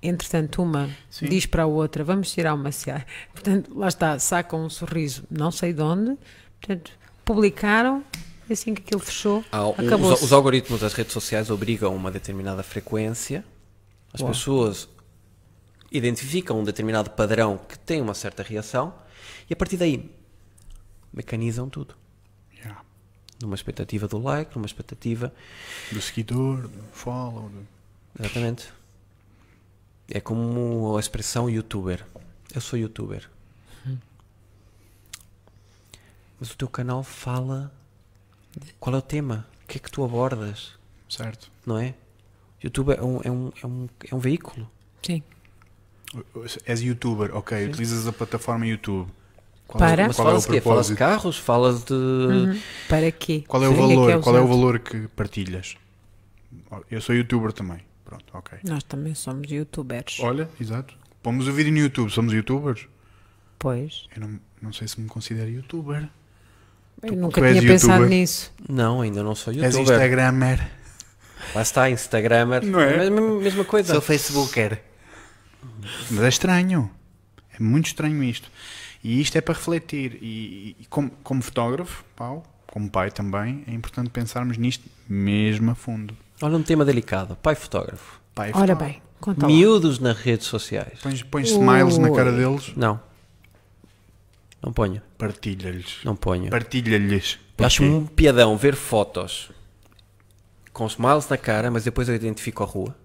Entretanto, 0.01 0.61
uma 0.61 0.89
Sim. 1.09 1.27
diz 1.27 1.45
para 1.45 1.63
a 1.63 1.65
outra: 1.65 2.03
Vamos 2.03 2.31
tirar 2.31 2.53
uma. 2.53 2.69
Portanto, 3.33 3.71
lá 3.75 3.87
está, 3.87 4.19
sacam 4.19 4.65
um 4.65 4.69
sorriso, 4.69 5.23
não 5.29 5.51
sei 5.51 5.73
de 5.73 5.81
onde. 5.81 6.17
Portanto, 6.59 6.91
publicaram, 7.23 8.03
e 8.47 8.53
assim 8.53 8.73
que 8.75 8.81
aquilo 8.81 8.99
fechou, 8.99 9.43
um- 9.51 9.85
acabou. 9.85 10.13
os, 10.13 10.21
os 10.21 10.31
algoritmos 10.33 10.81
das 10.81 10.93
redes 10.93 11.13
sociais 11.13 11.49
obrigam 11.49 11.95
uma 11.95 12.11
determinada 12.11 12.61
frequência. 12.61 13.43
As 14.13 14.21
Boa. 14.21 14.31
pessoas 14.31 14.87
identificam 15.91 16.59
um 16.59 16.63
determinado 16.63 17.09
padrão 17.09 17.57
que 17.57 17.77
tem 17.79 18.01
uma 18.01 18.13
certa 18.13 18.43
reação 18.43 18.93
e 19.49 19.53
a 19.53 19.55
partir 19.55 19.77
daí 19.77 20.11
mecanizam 21.11 21.69
tudo. 21.69 21.95
Numa 23.41 23.55
expectativa 23.55 24.07
do 24.07 24.17
like, 24.17 24.55
numa 24.55 24.65
expectativa. 24.65 25.33
Do 25.91 26.01
seguidor, 26.01 26.67
do 26.67 26.83
follow. 26.93 27.49
do- 27.49 27.67
Exatamente. 28.19 28.71
É 30.09 30.19
como 30.21 30.95
a 30.95 30.99
expressão 30.99 31.49
youtuber. 31.49 32.05
Eu 32.53 32.61
sou 32.61 32.77
youtuber. 32.79 33.29
Mas 36.39 36.51
o 36.51 36.57
teu 36.57 36.67
canal 36.67 37.03
fala. 37.03 37.71
Qual 38.79 38.95
é 38.95 38.99
o 38.99 39.01
tema? 39.01 39.47
O 39.63 39.67
que 39.67 39.77
é 39.77 39.79
que 39.79 39.91
tu 39.91 40.03
abordas? 40.03 40.73
Certo. 41.09 41.51
Não 41.65 41.77
é? 41.77 41.93
YouTube 42.63 42.93
é 42.93 43.01
um, 43.01 43.21
é 43.23 43.31
um, 43.31 43.51
é 43.61 43.67
um, 43.67 43.89
é 44.11 44.15
um 44.15 44.19
veículo. 44.19 44.69
Sim. 45.01 45.21
És 46.65 46.81
youtuber, 46.81 47.35
ok, 47.35 47.67
utilizas 47.67 48.07
a 48.07 48.13
plataforma 48.13 48.65
YouTube. 48.65 49.11
Qual 49.67 49.79
Para? 49.79 50.03
É, 50.03 50.07
Mas 50.07 50.15
qual 50.15 50.27
é 50.29 50.31
o 50.31 50.33
falas 50.33 50.43
de 50.45 50.51
quê? 50.51 50.61
Falas 50.61 50.87
de 50.87 50.95
carros? 50.95 51.37
Falas 51.37 51.83
de. 51.83 51.93
Uhum. 51.93 52.59
Para 52.87 53.11
quê? 53.11 53.43
Qual 53.47 53.63
é 53.63 53.67
o 53.67 53.71
Sim. 53.71 53.75
que 53.75 53.81
valor? 53.81 54.11
que 54.17 54.19
qual 54.23 54.37
é 54.37 54.41
o 54.41 54.47
valor 54.47 54.79
que 54.79 55.07
partilhas? 55.09 55.75
Eu 56.91 57.01
sou 57.01 57.15
youtuber 57.15 57.51
também. 57.51 57.79
Pronto, 58.03 58.25
ok. 58.33 58.59
Nós 58.63 58.83
também 58.83 59.15
somos 59.15 59.49
youtubers. 59.49 60.19
Olha, 60.19 60.47
exato. 60.61 60.93
Pomos 61.23 61.47
o 61.47 61.53
vídeo 61.53 61.71
no 61.71 61.79
YouTube, 61.79 62.11
somos 62.11 62.31
youtubers. 62.33 62.87
Pois. 63.57 64.05
Eu 64.15 64.21
não, 64.21 64.39
não 64.61 64.71
sei 64.73 64.87
se 64.87 64.99
me 65.01 65.07
considero 65.07 65.49
youtuber. 65.49 66.07
Eu 67.01 67.09
Tu- 67.09 67.15
nunca 67.15 67.41
tu 67.41 67.45
és 67.45 67.57
tinha 67.57 67.71
pensado 67.71 67.93
youtuber? 68.03 68.19
nisso. 68.19 68.53
Não, 68.69 69.01
ainda 69.01 69.23
não 69.23 69.33
sou 69.33 69.51
És 69.53 69.61
youtuber. 69.63 69.81
instagramer. 69.95 70.71
Lá 71.53 71.61
está, 71.61 71.89
Instagramer. 71.89 72.63
Não 72.65 72.79
é? 72.79 72.97
mesma, 72.97 73.21
mesma 73.39 73.65
coisa. 73.65 73.93
Sou 73.93 74.01
facebooker. 74.01 74.81
Mas 76.11 76.23
é 76.23 76.29
estranho. 76.29 76.89
É 77.57 77.61
muito 77.63 77.87
estranho 77.87 78.23
isto. 78.23 78.49
E 79.07 79.21
isto 79.21 79.37
é 79.37 79.41
para 79.41 79.53
refletir. 79.53 80.17
E, 80.19 80.75
e 80.79 80.85
como, 80.89 81.11
como 81.23 81.39
fotógrafo, 81.43 82.03
Pau, 82.15 82.41
como 82.65 82.89
pai 82.89 83.11
também, 83.11 83.63
é 83.67 83.71
importante 83.71 84.09
pensarmos 84.09 84.57
nisto 84.57 84.83
mesmo 85.07 85.69
a 85.69 85.75
fundo. 85.75 86.17
Olha 86.41 86.57
um 86.57 86.63
tema 86.63 86.83
delicado. 86.83 87.35
Pai 87.35 87.53
fotógrafo. 87.53 88.19
Pai 88.33 88.49
Ora 88.49 88.73
fotógrafo. 88.73 88.83
bem, 88.93 89.01
conta 89.21 89.41
lá. 89.45 89.47
Miúdos 89.47 89.99
nas 89.99 90.17
redes 90.17 90.47
sociais. 90.47 90.99
Pões, 91.03 91.21
pões 91.21 91.51
smiles 91.51 91.99
na 91.99 92.09
cara 92.11 92.31
deles, 92.31 92.73
Não. 92.75 92.99
Não 94.59 94.73
ponho. 94.73 94.99
partilha-lhes. 95.19 95.99
Não 96.03 96.15
ponho. 96.15 96.49
Partilha-lhes. 96.49 97.37
Eu 97.59 97.65
acho 97.67 97.83
Porquê? 97.83 97.95
um 97.95 98.07
piadão 98.07 98.57
ver 98.57 98.75
fotos 98.75 99.51
com 100.73 100.87
smiles 100.87 101.29
na 101.29 101.37
cara, 101.37 101.69
mas 101.69 101.83
depois 101.83 102.09
eu 102.09 102.15
identifico 102.15 102.63
a 102.63 102.65
rua, 102.65 102.95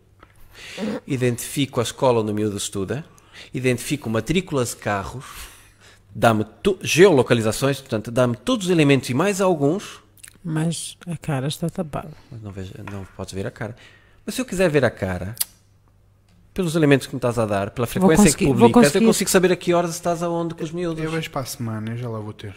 identifico 1.06 1.78
a 1.78 1.82
escola 1.82 2.20
onde 2.22 2.32
o 2.32 2.34
miúdo 2.34 2.56
estuda, 2.56 3.04
identifico 3.52 4.08
matrículas 4.08 4.70
de 4.70 4.76
carros, 4.76 5.24
dá-me 6.14 6.44
tu- 6.62 6.78
geolocalizações, 6.82 7.80
portanto, 7.80 8.10
dá-me 8.10 8.36
todos 8.36 8.66
os 8.66 8.70
elementos 8.72 9.08
e 9.10 9.14
mais 9.14 9.40
alguns, 9.40 10.00
Mas 10.44 10.96
a 11.06 11.16
cara 11.16 11.48
está 11.48 11.68
tapada. 11.68 12.10
mas 12.30 12.40
não, 12.42 12.50
vejo, 12.50 12.72
não 12.90 13.04
podes 13.16 13.32
ver 13.34 13.46
a 13.46 13.50
cara. 13.50 13.76
Mas 14.24 14.34
se 14.34 14.40
eu 14.40 14.44
quiser 14.44 14.68
ver 14.70 14.84
a 14.84 14.90
cara, 14.90 15.34
pelos 16.52 16.74
elementos 16.74 17.06
que 17.06 17.14
me 17.14 17.18
estás 17.18 17.38
a 17.38 17.46
dar, 17.46 17.70
pela 17.70 17.86
frequência 17.86 18.32
que 18.36 18.44
publicas, 18.46 18.68
eu 18.68 18.72
conseguir. 18.72 19.06
consigo 19.06 19.30
saber 19.30 19.52
a 19.52 19.56
que 19.56 19.72
horas 19.72 19.90
estás 19.94 20.22
aonde 20.22 20.54
com 20.54 20.64
os 20.64 20.72
miúdos. 20.72 21.02
Eu 21.02 21.10
vejo 21.10 21.30
para 21.30 21.42
a 21.42 21.46
semana, 21.46 21.92
eu 21.92 21.96
já 21.96 22.08
lá 22.08 22.18
vou 22.18 22.32
ter. 22.32 22.54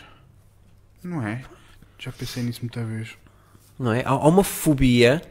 Não 1.04 1.26
é? 1.26 1.44
Já 2.00 2.12
pensei 2.12 2.44
nisso 2.44 2.60
muita 2.62 2.84
vez. 2.84 3.10
não 3.80 3.94
é? 3.94 4.02
Há, 4.06 4.10
há 4.10 4.28
uma 4.28 4.44
fobia 4.44 5.22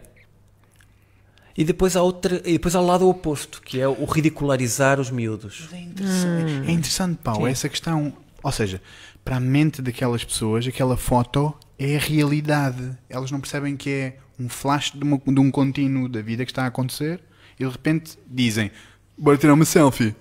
e 1.57 1.65
depois 1.65 1.97
há 1.97 2.03
outra, 2.03 2.37
e 2.45 2.53
depois 2.53 2.74
há 2.74 2.81
o 2.81 2.87
lado 2.87 3.09
oposto, 3.09 3.61
que 3.62 3.81
é 3.81 3.87
o 3.89 4.05
ridicularizar 4.05 4.99
os 5.01 5.11
miúdos. 5.11 5.69
É 5.73 5.81
interessante, 5.81 6.69
é 6.69 6.70
interessante 6.73 7.19
Pau, 7.23 7.47
essa 7.47 7.69
questão. 7.69 8.12
Ou 8.43 8.51
seja, 8.53 8.81
para 9.24 9.37
a 9.37 9.41
mente 9.41 9.81
daquelas 9.83 10.24
pessoas, 10.24 10.66
aquela 10.66 10.97
foto 10.97 11.55
é 11.79 11.97
a 11.97 12.01
realidade. 12.01 12.97
Elas 13.09 13.31
não 13.31 13.41
percebem 13.41 13.77
que 13.77 13.91
é 13.91 14.16
um 14.39 14.49
flash 14.49 14.91
de, 14.93 15.03
uma- 15.05 15.19
de 15.24 15.41
um 15.41 15.51
contínuo 15.51 16.09
da 16.09 16.20
vida 16.23 16.45
que 16.45 16.51
está 16.51 16.65
a 16.65 16.66
acontecer 16.66 17.20
e 17.59 17.65
de 17.65 17.70
repente 17.70 18.19
dizem: 18.27 18.70
Bora 19.16 19.37
tirar 19.37 19.55
uma 19.55 19.65
selfie. 19.65 20.15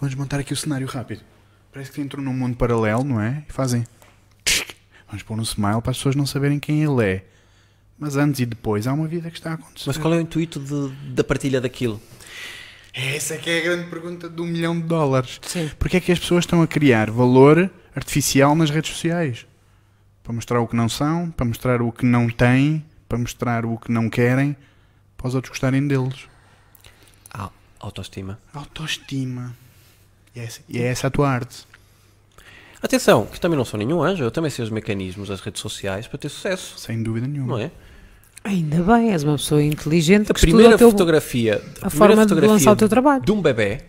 Vamos 0.00 0.14
montar 0.14 0.40
aqui 0.40 0.52
o 0.52 0.56
cenário 0.56 0.86
rápido. 0.86 1.20
Parece 1.72 1.92
que 1.92 2.00
entram 2.00 2.22
num 2.22 2.32
mundo 2.32 2.56
paralelo, 2.56 3.04
não 3.04 3.20
é? 3.20 3.44
E 3.48 3.52
fazem. 3.52 3.84
Vamos 5.06 5.22
pôr 5.22 5.38
um 5.38 5.42
smile 5.42 5.80
para 5.80 5.90
as 5.92 5.98
pessoas 5.98 6.16
não 6.16 6.26
saberem 6.26 6.58
quem 6.58 6.82
ele 6.82 7.04
é. 7.04 7.24
Mas 7.98 8.16
antes 8.16 8.40
e 8.40 8.46
depois 8.46 8.86
há 8.86 8.92
uma 8.92 9.06
vida 9.08 9.30
que 9.30 9.38
está 9.38 9.52
a 9.52 9.54
acontecer. 9.54 9.84
Mas 9.88 9.96
qual 9.96 10.12
é 10.14 10.18
o 10.18 10.20
intuito 10.20 10.60
de- 10.60 11.12
da 11.14 11.24
partilha 11.24 11.60
daquilo? 11.60 12.00
Essa 12.92 13.34
é 13.34 13.38
que 13.38 13.48
é 13.50 13.58
a 13.58 13.62
grande 13.62 13.90
pergunta 13.90 14.28
de 14.28 14.40
um 14.40 14.46
milhão 14.46 14.74
de 14.78 14.86
dólares. 14.86 15.38
Sim. 15.46 15.70
Porquê 15.78 15.98
é 15.98 16.00
que 16.00 16.12
as 16.12 16.18
pessoas 16.18 16.44
estão 16.44 16.62
a 16.62 16.66
criar 16.66 17.10
valor 17.10 17.70
artificial 17.94 18.54
nas 18.54 18.70
redes 18.70 18.90
sociais? 18.92 19.46
Para 20.22 20.32
mostrar 20.32 20.60
o 20.60 20.66
que 20.66 20.74
não 20.76 20.88
são, 20.88 21.30
para 21.30 21.46
mostrar 21.46 21.80
o 21.82 21.92
que 21.92 22.04
não 22.04 22.28
têm, 22.28 22.84
para 23.08 23.16
mostrar 23.18 23.64
o 23.64 23.78
que 23.78 23.90
não 23.92 24.10
querem, 24.10 24.56
para 25.16 25.28
os 25.28 25.34
outros 25.34 25.50
gostarem 25.50 25.86
deles. 25.86 26.26
A 27.32 27.50
autoestima. 27.80 28.38
Autoestima. 28.52 29.54
E 30.34 30.40
é 30.40 30.44
essa, 30.44 30.60
é 30.74 30.82
essa 30.82 31.06
a 31.06 31.10
tua 31.10 31.30
arte. 31.30 31.66
Atenção, 32.82 33.26
que 33.26 33.40
também 33.40 33.56
não 33.56 33.64
sou 33.64 33.78
nenhum 33.78 34.02
anjo, 34.02 34.22
eu 34.24 34.30
também 34.30 34.50
sei 34.50 34.64
os 34.64 34.70
mecanismos 34.70 35.28
das 35.28 35.40
redes 35.40 35.60
sociais 35.60 36.06
para 36.06 36.18
ter 36.18 36.28
sucesso, 36.28 36.78
Sem 36.78 37.02
dúvida 37.02 37.26
nenhuma. 37.26 37.48
não 37.54 37.58
é? 37.58 37.70
Ainda 38.48 38.82
bem, 38.82 39.12
és 39.12 39.22
uma 39.24 39.36
pessoa 39.36 39.62
inteligente 39.62 40.30
A 40.30 40.34
primeira 40.34 40.78
teu, 40.78 40.90
fotografia, 40.90 41.54
a 41.56 41.58
primeira 41.58 41.90
forma 41.90 42.14
de 42.14 42.20
fotografia 42.22 42.52
lançar 42.52 42.72
o 42.72 42.76
teu 42.76 42.88
trabalho. 42.88 43.22
de 43.24 43.32
um 43.32 43.42
bebê 43.42 43.80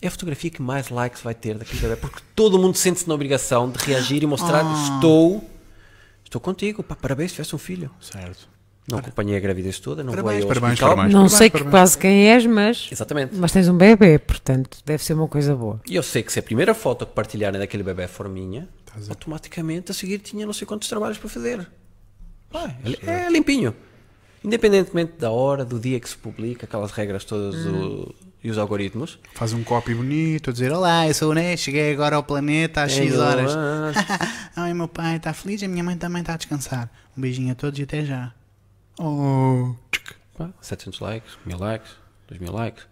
é 0.00 0.06
a 0.06 0.10
fotografia 0.10 0.50
que 0.50 0.60
mais 0.62 0.90
likes 0.90 1.22
vai 1.22 1.34
ter 1.34 1.56
daquele 1.56 1.80
bebê, 1.80 1.96
porque 1.96 2.20
todo 2.34 2.58
mundo 2.58 2.76
sente-se 2.76 3.08
na 3.08 3.14
obrigação 3.14 3.70
de 3.70 3.78
reagir 3.84 4.22
e 4.22 4.26
mostrar 4.26 4.62
Ah. 4.64 4.94
estou 4.94 5.42
estou 6.24 6.40
contigo, 6.40 6.82
pá, 6.82 6.94
parabéns, 6.94 7.32
tiveste 7.32 7.54
um 7.54 7.58
filho. 7.58 7.90
Certo. 8.00 8.46
Não 8.90 8.98
acompanhei 8.98 9.36
a 9.36 9.40
gravidez 9.40 9.78
toda, 9.78 10.02
não 10.02 10.12
Parabéns, 10.12 10.44
vou 10.44 10.48
parabéns, 10.48 10.80
parabéns. 10.80 11.12
Não 11.12 11.28
sei 11.28 11.50
que 11.50 11.62
quase 11.64 11.96
quem 11.98 12.28
és, 12.28 12.46
mas, 12.46 12.88
Exatamente. 12.90 13.34
mas 13.36 13.52
tens 13.52 13.68
um 13.68 13.76
bebê, 13.76 14.18
portanto 14.18 14.78
deve 14.84 15.02
ser 15.04 15.12
uma 15.14 15.28
coisa 15.28 15.54
boa. 15.54 15.80
E 15.86 15.94
eu 15.96 16.02
sei 16.02 16.22
que 16.22 16.32
se 16.32 16.38
a 16.38 16.42
primeira 16.42 16.72
foto 16.74 17.04
que 17.06 17.12
partilharem 17.12 17.58
daquele 17.60 17.82
bebê 17.82 18.06
for 18.06 18.28
minha, 18.28 18.66
Estás 18.86 19.08
a- 19.08 19.12
automaticamente 19.12 19.90
a 19.90 19.94
seguir 19.94 20.18
tinha 20.20 20.46
não 20.46 20.52
sei 20.54 20.66
quantos 20.66 20.88
trabalhos 20.88 21.18
para 21.18 21.28
fazer. 21.28 21.66
Pá, 22.50 22.74
é, 23.06 23.26
é 23.26 23.30
limpinho. 23.30 23.74
Independentemente 24.44 25.12
da 25.18 25.30
hora, 25.30 25.64
do 25.64 25.78
dia 25.78 25.98
que 26.00 26.08
se 26.08 26.16
publica, 26.16 26.64
aquelas 26.66 26.92
regras 26.92 27.24
todas 27.24 27.54
o- 27.66 28.14
e 28.42 28.50
os 28.50 28.56
algoritmos. 28.56 29.18
Faz 29.34 29.52
um 29.52 29.64
copy 29.64 29.94
bonito 29.94 30.50
a 30.50 30.52
dizer: 30.52 30.70
Olá, 30.72 31.06
eu 31.08 31.12
sou 31.14 31.30
o 31.30 31.34
Ney, 31.34 31.56
cheguei 31.56 31.92
agora 31.92 32.16
ao 32.16 32.22
planeta 32.22 32.82
às 32.82 32.92
É, 32.92 32.96
6 32.96 33.14
eu, 33.14 33.20
horas. 33.20 33.52
ah, 33.56 33.92
Ai, 34.56 34.72
meu 34.74 34.88
pai 34.88 35.16
está 35.16 35.32
feliz, 35.34 35.62
a 35.62 35.68
minha 35.68 35.82
mãe 35.84 35.96
também 35.96 36.20
está 36.20 36.34
a 36.34 36.36
descansar. 36.36 36.90
Um 37.16 37.20
beijinho 37.20 37.52
a 37.52 37.54
todos 37.54 37.78
e 37.78 37.82
até 37.82 38.04
já. 38.04 38.32
Oh. 38.98 39.74
tchuc. 39.90 40.14
pá, 40.36 40.50
700 40.60 41.00
likes, 41.00 41.36
1000 41.44 41.58
likes, 41.58 41.90
2000 42.28 42.52
likes. 42.52 42.86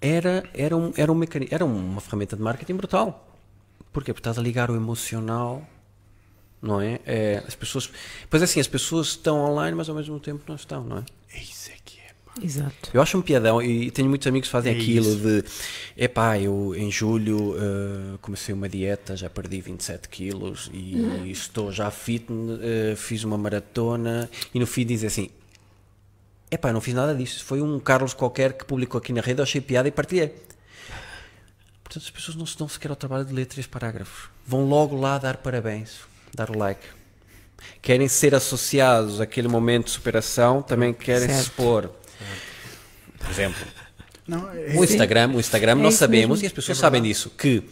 Era, 0.00 0.44
era, 0.54 0.76
um, 0.76 0.92
era, 0.96 1.12
um 1.12 1.14
mecani- 1.14 1.48
era 1.50 1.64
uma 1.64 2.00
ferramenta 2.00 2.34
de 2.36 2.42
marketing 2.42 2.74
brutal. 2.74 3.28
Porquê? 3.92 4.12
Porque 4.12 4.20
estás 4.20 4.38
a 4.38 4.42
ligar 4.42 4.70
o 4.70 4.76
emocional, 4.76 5.62
não 6.62 6.80
é? 6.80 7.00
É, 7.06 7.42
as 7.46 7.54
pessoas, 7.54 7.90
pois 8.28 8.42
é 8.42 8.44
assim, 8.44 8.60
as 8.60 8.68
pessoas 8.68 9.08
estão 9.08 9.38
online, 9.38 9.76
mas 9.76 9.88
ao 9.88 9.94
mesmo 9.94 10.18
tempo 10.20 10.42
não 10.46 10.56
estão, 10.56 10.84
não 10.84 10.98
é? 10.98 11.04
Isso 11.40 11.70
é 11.70 11.74
que 11.84 11.98
é. 11.98 12.12
pá. 12.24 12.32
Exato. 12.42 12.90
Eu 12.92 13.00
acho 13.00 13.16
um 13.16 13.22
piadão 13.22 13.62
e 13.62 13.90
tenho 13.90 14.08
muitos 14.08 14.26
amigos 14.26 14.48
que 14.48 14.52
fazem 14.52 14.74
É 14.74 14.76
aquilo 14.76 15.08
isso. 15.08 15.18
de 15.18 15.44
epá, 15.96 16.38
eu 16.38 16.74
em 16.76 16.90
julho 16.90 17.56
eh, 17.56 18.18
comecei 18.20 18.54
uma 18.54 18.68
dieta, 18.68 19.16
já 19.16 19.30
perdi 19.30 19.60
27 19.60 20.08
quilos 20.08 20.70
e 20.72 21.30
estou 21.30 21.72
já 21.72 21.90
fitness, 21.90 22.58
eh, 22.62 22.94
fiz 22.96 23.24
uma 23.24 23.38
maratona 23.38 24.28
e 24.54 24.58
no 24.60 24.66
fim 24.66 24.84
dizem 24.84 25.06
assim 25.06 25.30
epá, 26.50 26.72
não 26.72 26.80
fiz 26.80 26.94
nada 26.94 27.14
disso, 27.14 27.44
foi 27.44 27.62
um 27.62 27.78
Carlos 27.78 28.12
qualquer 28.12 28.54
que 28.54 28.64
publicou 28.64 28.98
aqui 28.98 29.12
na 29.12 29.20
rede, 29.20 29.40
eu 29.40 29.44
achei 29.44 29.60
piada 29.60 29.88
e 29.88 29.92
partilhei. 29.92 30.34
Portanto, 31.84 32.04
as 32.04 32.10
pessoas 32.10 32.36
não 32.36 32.46
se 32.46 32.56
dão 32.58 32.68
sequer 32.68 32.90
ao 32.90 32.96
trabalho 32.96 33.24
de 33.24 33.32
ler 33.32 33.46
três 33.46 33.66
parágrafos. 33.66 34.28
Vão 34.46 34.68
logo 34.68 34.96
lá 34.98 35.18
dar 35.18 35.36
parabéns, 35.38 35.98
dar 36.34 36.50
o 36.50 36.56
like. 36.58 36.86
Querem 37.82 38.08
ser 38.08 38.34
associados 38.34 39.20
àquele 39.20 39.48
momento 39.48 39.86
de 39.86 39.90
superação, 39.92 40.62
também 40.62 40.92
querem 40.92 41.28
se 41.28 41.34
Certo. 41.34 41.42
expor. 41.48 41.90
Por 43.18 43.30
exemplo, 43.30 43.66
Não, 44.26 44.50
é, 44.50 44.74
o 44.76 44.84
Instagram, 44.84 45.30
o 45.34 45.40
Instagram 45.40 45.72
É 45.72 45.74
nós 45.74 45.94
sabemos 45.94 46.38
mesmo. 46.38 46.44
e 46.44 46.46
as 46.46 46.52
pessoas 46.52 46.78
sabem 46.78 47.02
disso, 47.02 47.30
que 47.30 47.62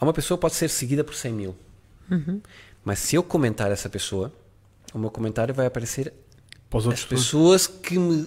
uma 0.00 0.12
pessoa 0.12 0.38
pode 0.38 0.54
ser 0.54 0.68
seguida 0.70 1.04
por 1.04 1.14
100 1.14 1.32
mil. 1.32 1.56
Uhum. 2.10 2.40
Mas 2.84 2.98
se 3.00 3.16
eu 3.16 3.22
comentar 3.22 3.70
essa 3.70 3.88
pessoa, 3.88 4.32
o 4.94 4.98
meu 4.98 5.10
comentário 5.10 5.54
vai 5.54 5.66
aparecer 5.66 6.12
Para 6.70 6.92
as 6.92 7.04
pessoas 7.04 7.66
que 7.66 7.98
me, 7.98 8.26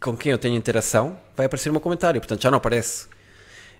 com 0.00 0.16
quem 0.16 0.32
eu 0.32 0.38
tenho 0.38 0.54
interação, 0.56 1.18
vai 1.36 1.46
aparecer 1.46 1.68
o 1.68 1.72
meu 1.72 1.80
comentário. 1.80 2.20
Portanto, 2.20 2.42
já 2.42 2.50
não 2.50 2.58
aparece 2.58 3.06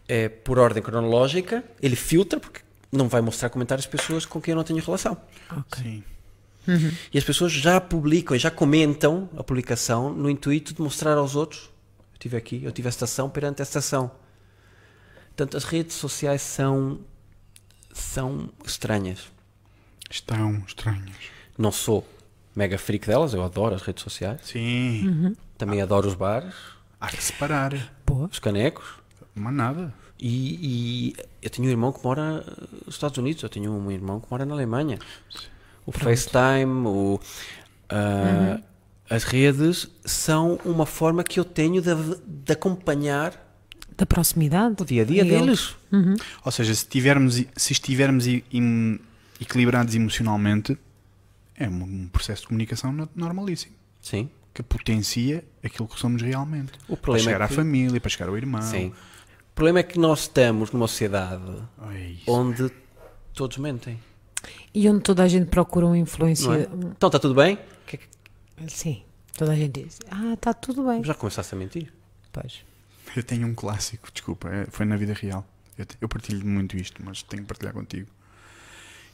eh, 0.08 0.28
por 0.28 0.58
ordem 0.58 0.82
cronológica, 0.82 1.62
ele 1.80 1.96
filtra, 1.96 2.40
porque 2.40 2.60
não 2.90 3.08
vai 3.08 3.20
mostrar 3.20 3.50
comentários 3.50 3.84
de 3.84 3.90
pessoas 3.90 4.24
com 4.24 4.40
quem 4.40 4.52
eu 4.52 4.56
não 4.56 4.64
tenho 4.64 4.82
relação. 4.82 5.16
Sim. 5.76 6.02
E 7.12 7.16
as 7.16 7.24
pessoas 7.24 7.52
já 7.52 7.80
publicam 7.80 8.36
e 8.36 8.38
já 8.38 8.50
comentam 8.50 9.28
a 9.36 9.42
publicação 9.42 10.12
no 10.12 10.28
intuito 10.28 10.74
de 10.74 10.82
mostrar 10.82 11.16
aos 11.16 11.34
outros: 11.34 11.62
eu 11.62 12.14
estive 12.14 12.36
aqui, 12.36 12.62
eu 12.62 12.72
tive 12.72 12.88
esta 12.88 13.04
ação 13.04 13.30
perante 13.30 13.62
esta 13.62 13.78
ação. 13.78 14.10
Portanto, 15.28 15.56
as 15.56 15.64
redes 15.64 15.94
sociais 15.94 16.42
são, 16.42 17.00
são 17.92 18.50
estranhas. 18.66 19.30
Estão 20.10 20.62
estranhos. 20.66 21.16
Não 21.56 21.70
sou 21.70 22.06
mega 22.54 22.76
freak 22.76 23.06
delas, 23.06 23.34
eu 23.34 23.42
adoro 23.42 23.74
as 23.74 23.82
redes 23.82 24.02
sociais. 24.02 24.40
Sim. 24.44 25.34
Também 25.56 25.80
adoro 25.80 26.08
os 26.08 26.14
bares, 26.14 26.54
Há 27.00 27.08
que 27.08 27.22
separar. 27.22 27.94
Boa. 28.04 28.28
os 28.30 28.38
canecos. 28.40 28.84
Mas 29.34 29.54
nada. 29.54 29.94
E, 30.20 30.58
e 31.10 31.14
eu 31.40 31.48
tenho 31.50 31.68
um 31.68 31.70
irmão 31.70 31.92
que 31.92 32.02
mora 32.02 32.44
nos 32.84 32.94
Estados 32.96 33.16
Unidos, 33.18 33.42
eu 33.42 33.48
tenho 33.48 33.72
um 33.72 33.90
irmão 33.90 34.18
que 34.20 34.26
mora 34.30 34.44
na 34.44 34.54
Alemanha. 34.54 34.98
O 35.86 35.92
FaceTime, 35.92 36.86
o, 36.86 37.20
ah, 37.88 38.60
as 39.08 39.24
redes 39.24 39.88
são 40.04 40.58
uma 40.64 40.84
forma 40.86 41.22
que 41.24 41.38
eu 41.40 41.44
tenho 41.44 41.80
de, 41.80 41.90
de 42.26 42.52
acompanhar 42.52 43.32
Da 43.96 44.04
proximidade. 44.04 44.82
o 44.82 44.84
dia 44.84 45.02
a 45.02 45.04
dia 45.04 45.22
eles- 45.22 45.76
deles. 45.90 46.20
Ou 46.44 46.52
seja, 46.52 46.74
se, 46.74 46.86
tivermos, 46.86 47.42
se 47.56 47.72
estivermos 47.72 48.26
em- 48.26 48.98
equilibrados 49.40 49.94
emocionalmente, 49.94 50.76
é 51.56 51.68
um, 51.68 52.08
processo 52.08 52.42
de 52.42 52.48
comunicação 52.48 52.92
no- 52.92 53.08
normalíssimo. 53.14 53.72
Sim. 54.00 54.28
Que 54.52 54.62
potencia 54.62 55.44
aquilo 55.64 55.86
que 55.88 55.98
somos 55.98 56.20
realmente. 56.20 56.72
O 56.88 56.96
Para 56.96 57.02
problema 57.02 57.24
chegar 57.24 57.40
é 57.40 57.44
à 57.44 57.48
que- 57.48 57.54
família, 57.54 58.00
para 58.00 58.10
chegar 58.10 58.28
ao 58.28 58.36
irmão. 58.36 58.62
Sim. 58.62 58.92
O 59.58 59.60
problema 59.60 59.80
é 59.80 59.82
que 59.82 59.98
nós 59.98 60.20
estamos 60.20 60.70
numa 60.70 60.86
sociedade 60.86 61.42
É 61.92 62.10
isso. 62.10 62.30
onde 62.30 62.70
todos 63.34 63.58
mentem. 63.58 63.98
E 64.72 64.88
onde 64.88 65.00
toda 65.00 65.24
a 65.24 65.26
gente 65.26 65.46
procura 65.46 65.84
um 65.84 65.94
Não 65.94 66.54
é? 66.54 66.68
Então 66.92 67.08
está 67.08 67.18
tudo 67.18 67.34
bem? 67.34 67.58
Que 67.84 67.96
é 67.96 68.68
Sim. 68.68 69.02
Toda 69.36 69.50
a 69.50 69.56
gente 69.56 69.82
diz: 69.82 69.98
Ah, 70.08 70.34
está 70.34 70.54
tudo 70.54 70.84
bem. 70.86 71.02
Já 71.02 71.12
começaste 71.12 71.56
a 71.56 71.58
mentir? 71.58 71.92
Pois. 72.32 72.60
Eu 73.16 73.22
tenho 73.24 73.48
um 73.48 73.52
clássico, 73.52 74.08
desculpa, 74.14 74.48
é- 74.48 74.66
foi 74.70 74.86
na 74.86 74.96
vida 74.96 75.12
real. 75.12 75.44
Eu, 75.76 75.86
eu 76.02 76.08
partilho 76.08 76.46
muito 76.46 76.76
isto, 76.76 77.02
mas 77.04 77.24
tenho 77.24 77.42
que 77.42 77.48
partilhar 77.48 77.74
contigo. 77.74 78.08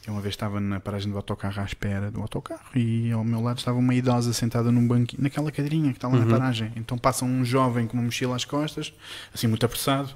Eu 0.07 0.12
uma 0.12 0.21
vez 0.21 0.35
estava 0.35 0.61
na 0.61 0.79
paragem 0.79 1.11
do 1.11 1.16
autocarro 1.16 1.59
à 1.62 1.65
espera 1.65 2.11
do 2.11 2.21
autocarro 2.21 2.77
e 2.77 3.11
ao 3.11 3.25
meu 3.25 3.41
lado 3.41 3.57
estava 3.57 3.79
uma 3.79 3.95
idosa 3.95 4.35
sentada 4.35 4.71
num 4.71 4.87
banquinho, 4.87 5.23
naquela 5.23 5.51
cadeirinha 5.51 5.91
que 5.93 5.97
está 5.97 6.07
lá 6.07 6.19
na 6.19 6.27
paragem. 6.27 6.71
Então 6.77 6.99
passa 6.99 7.25
um 7.25 7.43
jovem 7.47 7.87
com 7.87 7.97
uma 7.97 8.03
mochila 8.03 8.37
às 8.37 8.45
costas, 8.45 8.93
assim 9.33 9.47
muito 9.47 9.65
apressado, 9.65 10.15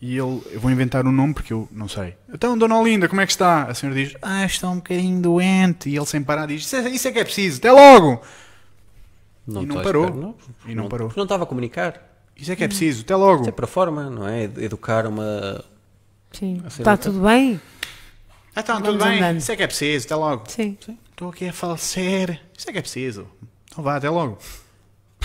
e 0.00 0.18
ele, 0.18 0.42
eu 0.50 0.60
vou 0.60 0.70
inventar 0.70 1.06
um 1.06 1.12
nome 1.12 1.32
porque 1.34 1.52
eu 1.52 1.68
não 1.70 1.88
sei. 1.88 2.14
Então, 2.32 2.56
Dona 2.58 2.78
Olinda, 2.78 3.08
como 3.08 3.20
é 3.20 3.26
que 3.26 3.32
está? 3.32 3.64
A 3.64 3.74
senhora 3.74 3.98
diz, 3.98 4.14
ah, 4.20 4.44
estou 4.44 4.70
um 4.70 4.76
bocadinho 4.76 5.20
doente. 5.20 5.88
E 5.88 5.96
ele 5.96 6.06
sem 6.06 6.22
parar 6.22 6.46
diz, 6.46 6.62
isso 6.62 6.76
é, 6.76 6.88
isso 6.90 7.08
é 7.08 7.12
que 7.12 7.18
é 7.18 7.24
preciso, 7.24 7.58
até 7.58 7.72
logo! 7.72 8.20
E 9.46 9.52
não 9.52 9.62
estou 9.62 9.78
à 9.80 9.82
parou. 9.82 10.04
espera, 10.04 10.20
não. 10.20 10.34
E 10.66 10.74
não 10.74 10.88
parou. 10.88 11.08
porque 11.08 11.20
Não 11.20 11.24
estava 11.24 11.44
a 11.44 11.46
comunicar. 11.46 12.02
Isso 12.36 12.50
é 12.50 12.56
que 12.56 12.64
é 12.64 12.68
preciso, 12.68 13.02
até 13.02 13.14
logo! 13.16 13.42
Isso 13.42 13.50
é 13.50 13.52
para 13.52 13.66
forma, 13.66 14.10
não 14.10 14.26
é? 14.28 14.44
Educar 14.44 15.06
uma. 15.06 15.64
Sim. 16.32 16.62
Está 16.66 16.96
tudo 16.96 17.20
bem? 17.20 17.60
Ah, 18.56 18.62
tudo 18.62 18.82
Vamos 18.82 19.04
bem. 19.04 19.18
andando. 19.18 19.38
Isso 19.38 19.52
é 19.52 19.56
que 19.56 19.62
é 19.62 19.66
preciso, 19.66 20.06
até 20.06 20.14
logo. 20.14 20.44
Sim. 20.48 20.76
Estou 21.10 21.30
aqui 21.30 21.48
a 21.48 21.52
falecer. 21.52 22.40
Isso 22.56 22.68
é 22.68 22.72
que 22.72 22.78
é 22.78 22.82
preciso. 22.82 23.26
Então 23.70 23.82
vá, 23.82 23.96
até 23.96 24.08
logo. 24.10 24.38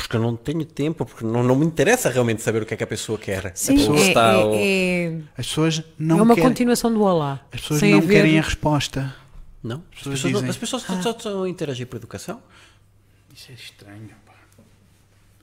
Porque 0.01 0.15
eu 0.17 0.21
não 0.21 0.35
tenho 0.35 0.65
tempo, 0.65 1.05
porque 1.05 1.23
não, 1.25 1.43
não 1.43 1.55
me 1.55 1.65
interessa 1.65 2.09
realmente 2.09 2.41
saber 2.41 2.61
o 2.63 2.65
que 2.65 2.73
é 2.73 2.77
que 2.77 2.83
a 2.83 2.87
pessoa 2.87 3.17
quer. 3.17 3.51
Sim, 3.55 3.87
Ou 3.89 3.95
é, 3.97 4.07
está, 4.07 4.31
é- 4.33 4.37
ou- 4.37 4.53
é- 4.55 5.17
As 5.37 5.47
pessoas 5.47 5.79
é 5.79 5.83
não 5.99 6.21
uma 6.23 6.33
querem. 6.35 6.49
continuação 6.49 6.91
do 6.93 7.01
Olá. 7.01 7.39
As 7.51 7.61
pessoas 7.61 7.81
não 7.81 7.97
haver- 7.99 8.07
querem 8.09 8.39
a 8.39 8.41
resposta. 8.41 9.15
Não? 9.63 9.83
As 9.91 9.97
pessoas 9.97 10.21
pessoas, 10.21 10.41
não- 10.43 10.49
as 10.49 10.57
pessoas 10.57 10.81
só- 10.83 11.01
só 11.01 11.11
estão 11.11 11.43
a 11.43 11.49
interagir 11.49 11.85
por 11.87 11.97
educação. 11.97 12.41
Isso 13.35 13.51
é 13.51 13.55
estranho, 13.55 14.09
pá. 14.25 14.33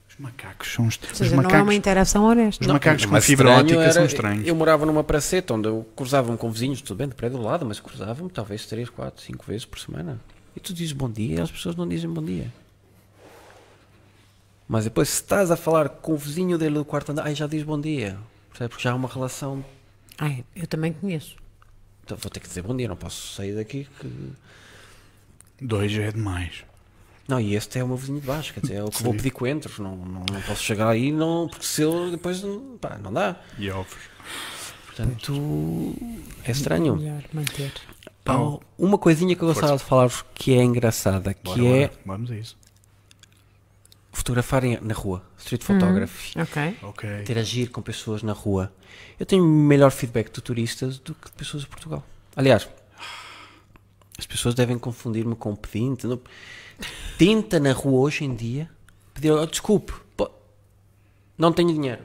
Os 0.09 0.15
macacos 0.17 0.73
são 0.73 0.87
est- 0.87 1.03
Ou 1.05 1.11
Os 1.11 1.17
seja, 1.17 1.35
não 1.35 1.41
é 1.41 1.43
macacos, 1.43 1.67
uma 1.67 1.73
interação 1.75 2.23
honesta. 2.25 2.63
os 2.65 2.71
macacos 2.71 3.03
o 3.03 3.07
com 3.09 3.21
fibra 3.21 3.49
estranho 3.49 3.59
óptica 3.79 3.91
são 3.93 4.01
era- 4.03 4.11
estranhos. 4.11 4.47
Eu 4.47 4.55
morava 4.55 4.85
numa 4.85 5.03
praceta 5.03 5.53
onde 5.53 5.67
eu 5.67 5.87
cruzava-me 5.95 6.37
com 6.37 6.49
vizinhos, 6.51 6.81
tudo 6.81 6.97
bem, 6.97 7.07
de 7.07 7.13
prédio 7.15 7.37
do 7.37 7.43
lado, 7.43 7.65
mas 7.65 7.79
cruzava-me 7.79 8.29
talvez 8.29 8.65
3, 8.65 8.89
4, 8.89 9.23
5 9.23 9.45
vezes 9.47 9.65
por 9.65 9.77
semana. 9.79 10.19
E 10.55 10.59
tu 10.59 10.73
dizes 10.73 10.93
bom 10.93 11.09
dia 11.09 11.37
e 11.37 11.39
as 11.41 11.51
pessoas 11.51 11.75
não 11.75 11.87
dizem 11.87 12.09
bom 12.09 12.23
dia. 12.23 12.51
Mas 14.67 14.83
depois, 14.83 15.09
se 15.09 15.21
estás 15.21 15.49
a 15.49 15.55
falar 15.55 15.87
com 15.89 16.13
o 16.13 16.17
vizinho 16.17 16.57
dele 16.57 16.75
do 16.75 16.85
quarto 16.85 17.11
andar, 17.11 17.25
aí 17.25 17.33
já 17.35 17.47
diz 17.47 17.63
bom 17.63 17.79
dia. 17.79 18.17
Percebe? 18.49 18.69
Porque 18.69 18.83
já 18.83 18.91
há 18.91 18.95
uma 18.95 19.07
relação. 19.07 19.63
Ai, 20.17 20.43
eu 20.55 20.67
também 20.67 20.91
conheço. 20.91 21.35
Então, 22.03 22.17
vou 22.17 22.29
ter 22.29 22.39
que 22.39 22.47
dizer 22.47 22.61
bom 22.63 22.75
dia, 22.75 22.87
não 22.87 22.95
posso 22.95 23.33
sair 23.33 23.55
daqui. 23.55 23.87
Que... 23.99 24.31
Dois 25.61 25.93
é 25.97 26.11
demais. 26.11 26.63
Não, 27.27 27.39
e 27.39 27.55
este 27.55 27.77
é 27.79 27.83
o 27.83 27.87
meu 27.87 27.97
vizinho 27.97 28.21
de 28.21 28.27
baixo, 28.27 28.53
quer 28.53 28.61
dizer, 28.61 28.75
é 28.75 28.83
o 28.83 28.89
que 28.89 29.03
vou 29.03 29.11
Sim. 29.11 29.17
pedir 29.17 29.31
coentros. 29.31 29.79
Não, 29.79 29.95
não, 29.95 30.23
não 30.31 30.41
posso 30.43 30.63
chegar 30.63 30.87
aí, 30.89 31.11
não, 31.11 31.47
porque 31.49 31.65
se 31.65 31.81
eu 31.81 32.09
depois. 32.11 32.41
não- 32.41 32.77
Pá, 32.79 32.97
não 32.97 33.11
dá. 33.11 33.35
E 33.57 33.69
ovos. 33.69 33.97
Portanto, 34.85 35.93
é 36.43 36.51
estranho. 36.51 36.95
Melhor 36.95 37.23
manter. 37.33 37.73
Pá, 38.23 38.35
uma 38.77 38.97
coisinha 38.97 39.35
que 39.35 39.41
eu 39.41 39.47
gostava 39.49 39.77
de 39.77 39.83
falar-vos 39.83 40.23
que 40.35 40.53
é 40.53 40.63
engraçada, 40.63 41.33
que 41.33 41.43
Bora, 41.43 41.61
é 41.65 41.87
bora. 41.87 41.99
Vamos 42.05 42.31
a 42.31 42.35
isso. 42.37 42.57
Fotografarem 44.17 44.79
na 44.81 44.93
rua, 44.93 45.23
street 45.37 45.63
photography, 45.63 46.39
Ok. 46.39 46.77
Ok. 46.81 47.21
interagir 47.21 47.69
com 47.69 47.81
pessoas 47.81 48.23
na 48.23 48.33
rua. 48.33 48.73
Eu 49.19 49.25
tenho 49.25 49.43
melhor 49.45 49.91
feedback 49.91 50.31
de 50.31 50.41
turistas 50.41 50.97
do 50.99 51.13
que 51.13 51.29
de 51.29 51.35
pessoas 51.37 51.63
de 51.63 51.69
Portugal. 51.69 52.03
Aliás, 52.35 52.67
as 54.17 54.25
pessoas 54.25 54.55
devem 54.55 54.77
confundir-me 54.77 55.35
com 55.35 55.55
pedinte. 55.55 56.07
Não- 56.07 56.19
Tenta 57.17 57.59
na 57.59 57.71
rua 57.73 58.01
hoje 58.01 58.23
em 58.23 58.35
dia 58.35 58.69
pedir, 59.13 59.31
"Oh, 59.31 59.45
desculpe, 59.47 59.93
pô, 60.15 60.29
não 61.37 61.51
tenho 61.51 61.73
dinheiro. 61.73 62.01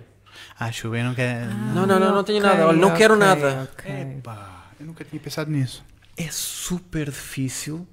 Acho 0.59 0.89
bem, 0.91 1.03
não 1.05 1.15
quero. 1.15 1.53
não, 1.75 1.87
não, 1.87 1.99
não, 2.01 2.15
não 2.15 2.25
tenho 2.25 2.39
Ok, 2.39 2.51
nada. 2.51 2.69
Olha, 2.69 2.79
não 2.79 2.95
quero 2.95 3.17
nada. 3.17 3.71
Epá, 3.85 4.71
eu 4.81 4.87
nunca 4.87 5.05
tinha 5.05 5.21
pensado 5.21 5.51
nisso. 5.51 5.85
é 6.17 6.29
super 6.31 7.07
difícil 7.11 7.87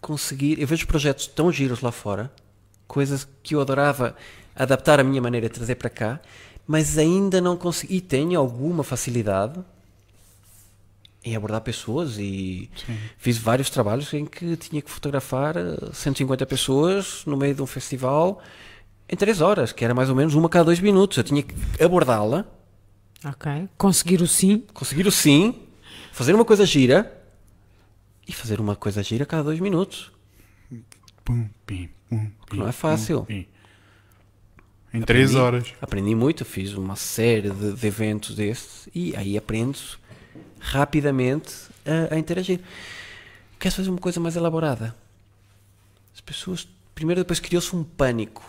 conseguir. 0.00 0.60
Eu 0.60 0.66
vejo 0.66 0.86
projetos 0.86 1.26
tão 1.26 1.50
giros 1.52 1.80
lá 1.80 1.90
fora, 1.92 2.30
coisas 2.86 3.26
que 3.42 3.54
eu 3.54 3.60
adorava 3.60 4.16
adaptar 4.54 5.00
a 5.00 5.04
minha 5.04 5.20
maneira 5.20 5.48
de 5.48 5.54
trazer 5.54 5.74
para 5.74 5.90
cá, 5.90 6.20
mas 6.66 6.98
ainda 6.98 7.40
não 7.40 7.56
consegui. 7.56 7.96
E 7.96 8.00
tenho 8.00 8.38
alguma 8.38 8.82
facilidade 8.82 9.62
em 11.24 11.34
abordar 11.34 11.60
pessoas 11.60 12.18
e 12.18 12.70
Sim. 12.86 12.96
fiz 13.18 13.36
vários 13.36 13.68
trabalhos 13.68 14.12
em 14.14 14.24
que 14.24 14.56
tinha 14.56 14.80
que 14.80 14.90
fotografar 14.90 15.56
eh, 15.56 15.90
150 15.92 16.46
pessoas 16.46 17.24
no 17.26 17.36
meio 17.36 17.54
de 17.54 17.62
um 17.62 17.66
festival 17.66 18.40
em 19.08 19.16
3 19.16 19.40
horas, 19.40 19.72
que 19.72 19.84
era 19.84 19.92
mais 19.92 20.08
ou 20.08 20.14
menos 20.14 20.34
uma 20.34 20.48
cada 20.48 20.66
dois 20.66 20.78
minutos. 20.80 21.18
Eu 21.18 21.24
tinha 21.24 21.42
que 21.42 21.54
abordá-la 21.82 22.46
Ok. 23.24 23.68
Conseguir 23.76 24.20
o 24.22 24.26
sim. 24.26 24.62
conseguir 24.72 25.06
o 25.06 25.10
sim, 25.10 25.54
fazer 26.12 26.34
uma 26.34 26.44
coisa 26.44 26.64
gira 26.64 27.12
e 28.26 28.32
fazer 28.32 28.60
uma 28.60 28.76
coisa 28.76 29.02
gira 29.02 29.24
cada 29.26 29.42
dois 29.44 29.58
minutos. 29.58 30.12
Pum, 31.24 31.48
pim, 31.66 31.88
pim, 32.08 32.56
Não 32.56 32.68
é 32.68 32.72
fácil. 32.72 33.24
pim. 33.24 33.46
Em 34.94 35.02
três 35.02 35.30
Aprendi- 35.30 35.44
horas. 35.44 35.74
Aprendi 35.80 36.14
muito, 36.14 36.44
fiz 36.44 36.72
uma 36.74 36.96
série 36.96 37.50
de, 37.50 37.72
de 37.74 37.86
eventos 37.86 38.34
destes 38.34 38.88
e 38.94 39.14
aí 39.16 39.36
aprendo 39.36 39.78
rapidamente 40.60 41.52
a, 41.84 42.14
a 42.14 42.18
interagir. 42.18 42.60
Queres 43.58 43.74
fazer 43.76 43.90
uma 43.90 43.98
coisa 43.98 44.20
mais 44.20 44.36
elaborada? 44.36 44.94
As 46.14 46.20
pessoas, 46.20 46.66
primeiro 46.94 47.20
depois 47.22 47.40
criou-se 47.40 47.74
um 47.74 47.82
pânico 47.84 48.42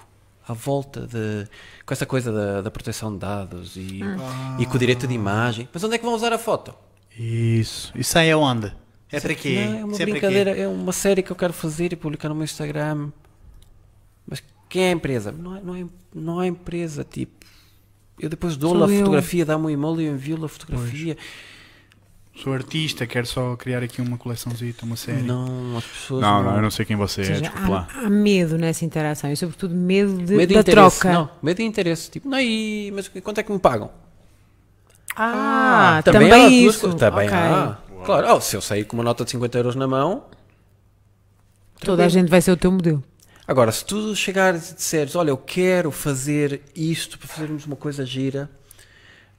à 0.48 0.54
volta 0.54 1.02
de 1.08 1.48
com 1.86 1.94
essa 1.94 2.06
coisa 2.06 2.32
da, 2.32 2.62
da 2.62 2.72
proteção 2.72 3.12
de 3.14 3.20
dados 3.20 3.76
e, 3.76 4.02
e 4.60 4.66
com 4.66 4.76
o 4.76 4.80
direito 4.80 5.06
de 5.08 5.14
imagem. 5.14 5.68
Mas 5.74 5.84
onde 5.84 5.96
é 5.96 5.98
que 5.98 6.06
vão 6.06 6.14
usar 6.14 6.32
a 6.34 6.38
foto? 6.38 6.74
Isso. 7.18 7.92
Isso 7.96 8.18
aí 8.18 8.30
é 8.30 8.36
onde? 8.36 8.72
É 9.12 9.20
para 9.20 9.34
quê? 9.36 9.56
Não, 9.66 9.80
é 9.80 9.84
uma 9.84 9.88
Isso 9.94 9.98
para 9.98 10.06
brincadeira, 10.12 10.54
quê? 10.54 10.62
é 10.62 10.68
uma 10.68 10.92
série 10.94 11.24
que 11.24 11.32
eu 11.32 11.36
quero 11.36 11.54
fazer 11.54 11.92
e 11.94 11.96
publicar 11.96 12.30
no 12.30 12.36
meu 12.36 12.44
Instagram. 12.44 13.10
Quem 14.70 14.84
é 14.84 14.90
a 14.90 14.92
empresa? 14.92 15.32
Não 15.32 15.56
é, 15.56 15.62
não 15.62 15.76
é, 15.76 15.86
não 16.14 16.42
é 16.42 16.48
empresa, 16.48 17.04
tipo. 17.04 17.46
Eu 18.20 18.30
depois 18.30 18.58
dou-lhe 18.58 18.84
a 18.84 19.00
fotografia, 19.00 19.46
dá-me 19.46 19.66
um 19.66 19.70
e-mail 19.70 20.02
e 20.02 20.06
eu 20.06 20.14
envio-lhe 20.14 20.46
a 20.46 20.48
fotografia. 20.48 21.16
Sou 22.36 22.54
artista, 22.54 23.06
quero 23.08 23.26
só 23.26 23.56
criar 23.56 23.82
aqui 23.82 24.00
uma 24.02 24.18
coleçãozita, 24.18 24.86
uma 24.86 24.96
série. 24.96 25.22
Não, 25.24 25.76
as 25.78 25.84
pessoas. 25.84 26.22
não, 26.22 26.44
não, 26.44 26.56
eu 26.56 26.62
não 26.62 26.70
sei 26.72 26.86
quem 26.86 26.96
você 26.96 27.22
é, 27.22 27.26
seja, 27.26 27.42
desculpa 27.42 27.68
lá. 27.70 27.88
há, 27.96 28.06
há 28.06 28.10
medo 28.10 28.58
nessa 28.58 28.86
interação 28.86 29.32
e, 29.32 29.36
sobretudo, 29.38 29.74
medo, 29.74 30.14
de, 30.24 30.36
Medo 30.36 30.54
da 30.54 30.60
interesse. 30.60 31.00
troca. 31.00 31.12
Não, 31.14 31.30
medo 31.42 31.58
de 31.58 31.64
interesse. 31.64 32.12
Tipo, 32.12 32.30
não, 32.30 32.40
e, 32.40 32.92
mas 32.94 33.08
quanto 33.08 33.40
é 33.40 33.44
que 33.44 33.52
me 33.52 33.60
pagam? 33.60 33.90
Ah, 35.16 36.02
também 36.06 36.30
também, 36.30 36.46
há 36.46 36.50
duas 36.50 36.76
isso. 36.76 36.82
coisas. 36.82 37.00
Também 37.00 37.28
Ok. 37.28 37.38
há. 37.38 37.78
Claro, 38.06 38.36
oh, 38.36 38.42
se 38.42 38.56
eu 38.56 38.62
sair 38.62 38.84
com 38.86 38.96
uma 38.98 39.04
nota 39.04 39.26
de 39.26 39.32
50 39.32 39.58
euros 39.58 39.76
na 39.76 39.88
mão, 39.88 40.24
Toda 41.80 42.06
a 42.06 42.10
gente 42.10 42.30
vai 42.30 42.42
ser 42.42 42.52
o 42.52 42.58
teu 42.58 42.72
modelo. 42.72 43.04
Agora, 43.48 43.72
se 43.72 43.86
tu 43.86 44.14
chegares 44.16 44.72
e 44.72 44.76
disseres, 44.76 45.16
olha, 45.16 45.30
eu 45.30 45.38
quero 45.38 45.90
fazer 45.92 46.62
isto 46.76 47.18
para 47.18 47.28
fazermos 47.30 47.66
uma 47.66 47.76
coisa 47.78 48.06
gira, 48.06 48.50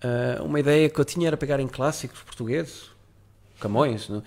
ah, 0.03 0.43
uma 0.43 0.59
ideia 0.59 0.89
que 0.89 0.99
eu 0.99 1.05
tinha 1.05 1.27
era 1.29 1.37
pegar 1.37 1.61
em 1.61 1.69
clássicos 1.69 2.21
portugueses, 2.23 2.85
Camões, 3.61 4.09
não? 4.09 4.23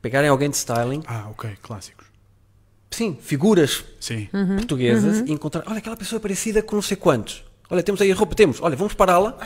pegarem 0.00 0.28
alguém 0.28 0.50
de 0.50 0.56
styling, 0.56 1.02
Ah, 1.06 1.28
ok, 1.30 1.50
clássicos. 1.62 2.06
sim, 2.90 3.16
figuras 3.20 3.84
Sim. 4.00 4.28
Uhum. 4.32 4.56
portuguesas, 4.56 5.20
e 5.28 5.32
encontrar, 5.32 5.62
olha, 5.66 5.78
aquela 5.78 5.96
pessoa 5.96 6.18
é 6.18 6.20
parecida 6.20 6.60
com 6.62 6.74
não 6.74 6.82
sei 6.82 6.96
quantos. 6.96 7.44
Olha, 7.70 7.82
temos 7.82 8.00
aí 8.02 8.10
a 8.10 8.14
roupa, 8.14 8.34
temos, 8.34 8.60
olha, 8.60 8.74
vamos 8.76 8.92
pará-la, 8.92 9.38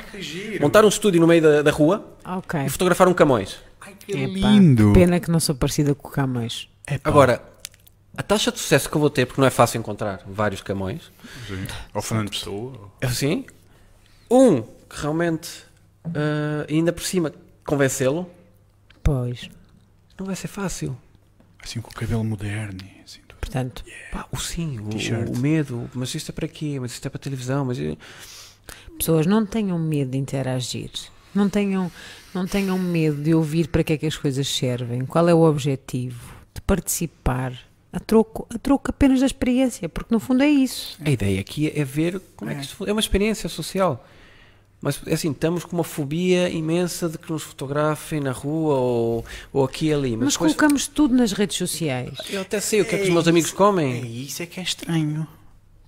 montar 0.61 0.85
um 0.85 0.89
estúdio 0.89 1.21
no 1.21 1.27
meio 1.29 1.43
da, 1.43 1.63
da 1.63 1.71
rua 1.71 2.17
Ok. 2.25 2.61
e 2.65 2.69
fotografar 2.71 3.07
um 3.07 3.15
Camões. 3.15 3.57
Ai, 3.81 3.95
que 3.99 4.11
Epá, 4.17 4.49
lindo. 4.51 4.93
Pena 4.95 5.21
que 5.21 5.31
não 5.31 5.39
sou 5.39 5.55
parecida 5.55 5.95
com 5.95 6.09
o 6.09 6.11
Camões. 6.11 6.69
Epá. 6.91 7.09
Agora, 7.09 7.41
a 8.17 8.23
taxa 8.23 8.51
de 8.53 8.59
sucesso 8.59 8.89
que 8.89 8.97
eu 8.97 9.01
vou 9.01 9.11
ter, 9.11 9.27
porque 9.27 9.41
não 9.41 9.47
é 9.47 9.51
fácil 9.51 9.79
encontrar 9.79 10.23
vários 10.27 10.61
Camões, 10.63 11.11
Sim. 11.47 11.67
Ou 11.95 12.03
Fernando 12.03 12.31
Pessoa. 12.31 12.91
é 13.01 13.07
assim, 13.07 13.45
um 14.31 14.63
que 14.63 15.01
realmente, 15.03 15.51
ah, 16.05 16.67
ainda 16.69 16.93
por 16.93 17.03
cima, 17.03 17.33
convencê-lo, 17.65 18.29
Pois. 19.03 19.49
não 20.19 20.27
vai 20.27 20.35
ser 20.37 20.49
fácil. 20.49 20.97
Assim 21.63 21.81
com 21.81 21.91
o 21.91 21.95
cabelo 21.95 22.23
moderno. 22.25 22.79
e 22.83 23.01
Assim, 23.03 23.21
tudo. 23.27 23.39
Portanto, 23.41 23.85
Pá, 24.13 24.27
o 24.33 24.37
sim, 24.39 24.79
o, 24.79 25.33
o 25.33 25.39
medo, 25.39 25.91
mas 25.95 26.15
isto 26.15 26.31
é 26.31 26.33
para 26.33 26.49
quê? 26.49 26.79
Mas 26.81 26.93
isto 26.93 27.07
é 27.07 27.11
para 27.11 27.19
televisão, 27.21 27.65
mas 27.65 27.79
pessoas 28.99 29.27
não 29.27 29.45
tenham 29.45 29.79
medo 29.79 30.13
de 30.13 30.19
interagir. 30.19 30.91
Não 31.35 31.49
tenham, 31.51 31.91
não 32.33 32.47
tenham 32.47 32.79
medo 32.79 33.23
de 33.23 33.35
ouvir 33.35 33.69
para 33.69 33.85
que 33.85 33.93
é 33.93 33.99
que 33.99 34.07
as 34.07 34.17
coisas 34.17 34.49
servem, 34.49 35.05
qual 35.05 35.29
é 35.29 35.35
o 35.35 35.43
objetivo, 35.43 36.35
de 36.55 36.61
participar, 36.63 37.53
a 37.97 38.01
troco, 38.01 38.47
a 38.55 38.59
troco 38.59 38.91
apenas 38.91 39.21
da 39.21 39.27
experiência, 39.27 39.89
porque 39.89 40.13
no 40.15 40.21
fundo 40.21 40.43
é 40.43 40.49
isso. 40.49 40.99
a 41.03 41.09
ideia 41.11 41.41
aqui 41.41 41.73
é 41.75 41.83
ver 41.85 42.21
como 42.37 42.51
é, 42.51 42.55
que 42.55 42.61
isto 42.63 42.87
é 42.87 42.93
uma 42.93 43.01
experiência 43.01 43.49
social. 43.49 44.07
Mas 44.83 45.01
é 45.07 45.15
assim, 45.15 45.31
estamos 45.31 45.65
com 45.65 45.75
uma 45.75 45.83
fobia 45.83 46.51
imensa 46.51 47.09
de 47.09 47.17
que 47.17 47.33
nos 47.33 47.43
fotografem 47.43 48.21
na 48.21 48.31
rua 48.33 48.75
ou, 48.75 49.25
ou 49.51 49.65
aqui 49.65 49.87
e 49.87 49.93
ali. 49.95 50.11
Mas, 50.11 50.21
Mas 50.27 50.33
depois, 50.35 50.53
colocamos 50.53 50.87
tudo 50.87 51.15
nas 51.17 51.33
redes 51.33 51.57
sociais. 51.57 52.13
eu 52.29 52.43
até 52.43 52.61
sei 52.61 52.83
o 52.83 52.85
que 52.85 52.95
é 52.95 52.99
que 52.99 53.05
os 53.05 53.11
meus 53.11 53.27
amigos 53.27 53.51
É 53.53 53.55
comem. 53.55 54.23
isso 54.23 54.43
é 54.43 54.47
que 54.47 54.61
é 54.61 54.63
estranho. 54.63 55.27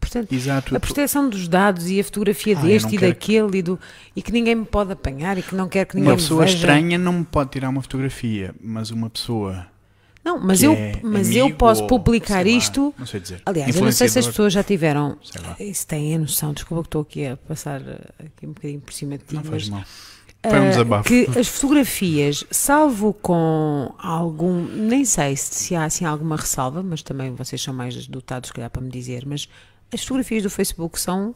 Portanto, 0.01 0.32
Exato. 0.32 0.74
a 0.74 0.80
proteção 0.80 1.28
dos 1.28 1.47
dados 1.47 1.90
e 1.90 2.01
a 2.01 2.05
fotografia 2.05 2.56
Ah, 2.59 2.62
deste 2.62 2.94
e 2.94 2.98
quero 2.98 3.12
daquele 3.12 3.59
e, 3.59 3.62
do, 3.62 3.78
e 4.16 4.22
que 4.22 4.32
ninguém 4.32 4.55
me 4.55 4.64
pode 4.64 4.90
apanhar 4.90 5.36
e 5.36 5.43
que 5.43 5.55
não 5.55 5.68
quer 5.68 5.85
que 5.85 5.94
ninguém 5.97 6.12
Uma 6.12 6.16
me 6.16 6.22
pessoa 6.22 6.44
veja. 6.47 6.56
estranha 6.56 6.97
não 6.97 7.12
me 7.12 7.24
pode 7.26 7.51
tirar 7.51 7.68
uma 7.68 7.82
fotografia, 7.82 8.55
mas 8.59 8.90
uma 8.90 9.10
pessoa 9.10 9.66
Não, 10.24 10.39
mas 10.39 10.61
que 10.61 10.66
eu, 10.66 10.73
é 10.73 11.01
mas 11.03 11.31
eu 11.35 11.55
posso 11.55 11.82
ou, 11.82 11.89
publicar 11.89 12.43
sei 12.45 12.53
lá, 12.53 12.59
isto. 12.59 12.95
não 12.99 13.07
sei 13.07 13.20
dizer. 13.20 13.43
Aliás, 13.47 13.74
eu 13.77 13.82
não 13.82 13.93
sei 13.93 14.09
se 14.09 14.19
as 14.19 14.27
pessoas 14.27 14.53
já 14.53 14.62
tiveram. 14.62 15.16
Sei 15.23 15.40
lá. 15.40 15.57
Isso 15.59 15.86
têm 15.86 16.15
a 16.15 16.19
noção, 16.19 16.53
desculpa 16.53 16.82
que 16.82 16.89
estou 16.89 17.03
aqui 17.03 17.27
a 17.27 17.36
passar 17.36 17.81
eh, 17.81 17.99
aqui 18.27 18.47
um 18.47 18.53
bocadinho 18.53 18.81
por 18.81 18.93
cima 18.93 19.16
de 19.16 19.24
ti, 19.24 19.35
Não 19.35 19.43
mas 19.43 19.51
faz 19.51 19.69
mal. 19.69 19.82
Desabafo. 20.70 21.09
que 21.09 21.27
as 21.39 21.49
fotografias, 21.49 22.45
salvo 22.51 23.12
com 23.12 23.93
algum, 23.99 24.65
nem 24.65 25.05
sei 25.05 25.36
se, 25.36 25.55
se 25.55 25.74
há 25.74 25.85
assim 25.85 26.05
alguma 26.05 26.36
ressalva, 26.36 26.82
mas 26.82 27.03
também 27.03 27.35
vocês 27.35 27.61
são 27.61 27.74
mais 27.74 28.07
dotados, 28.07 28.49
se 28.49 28.55
calhar, 28.55 28.70
para 28.70 28.81
me 28.81 28.89
dizer, 28.90 29.24
mas 29.27 29.49
as 29.93 30.01
fotografias 30.03 30.43
do 30.45 30.51
Facebook 30.51 31.01
são, 31.01 31.35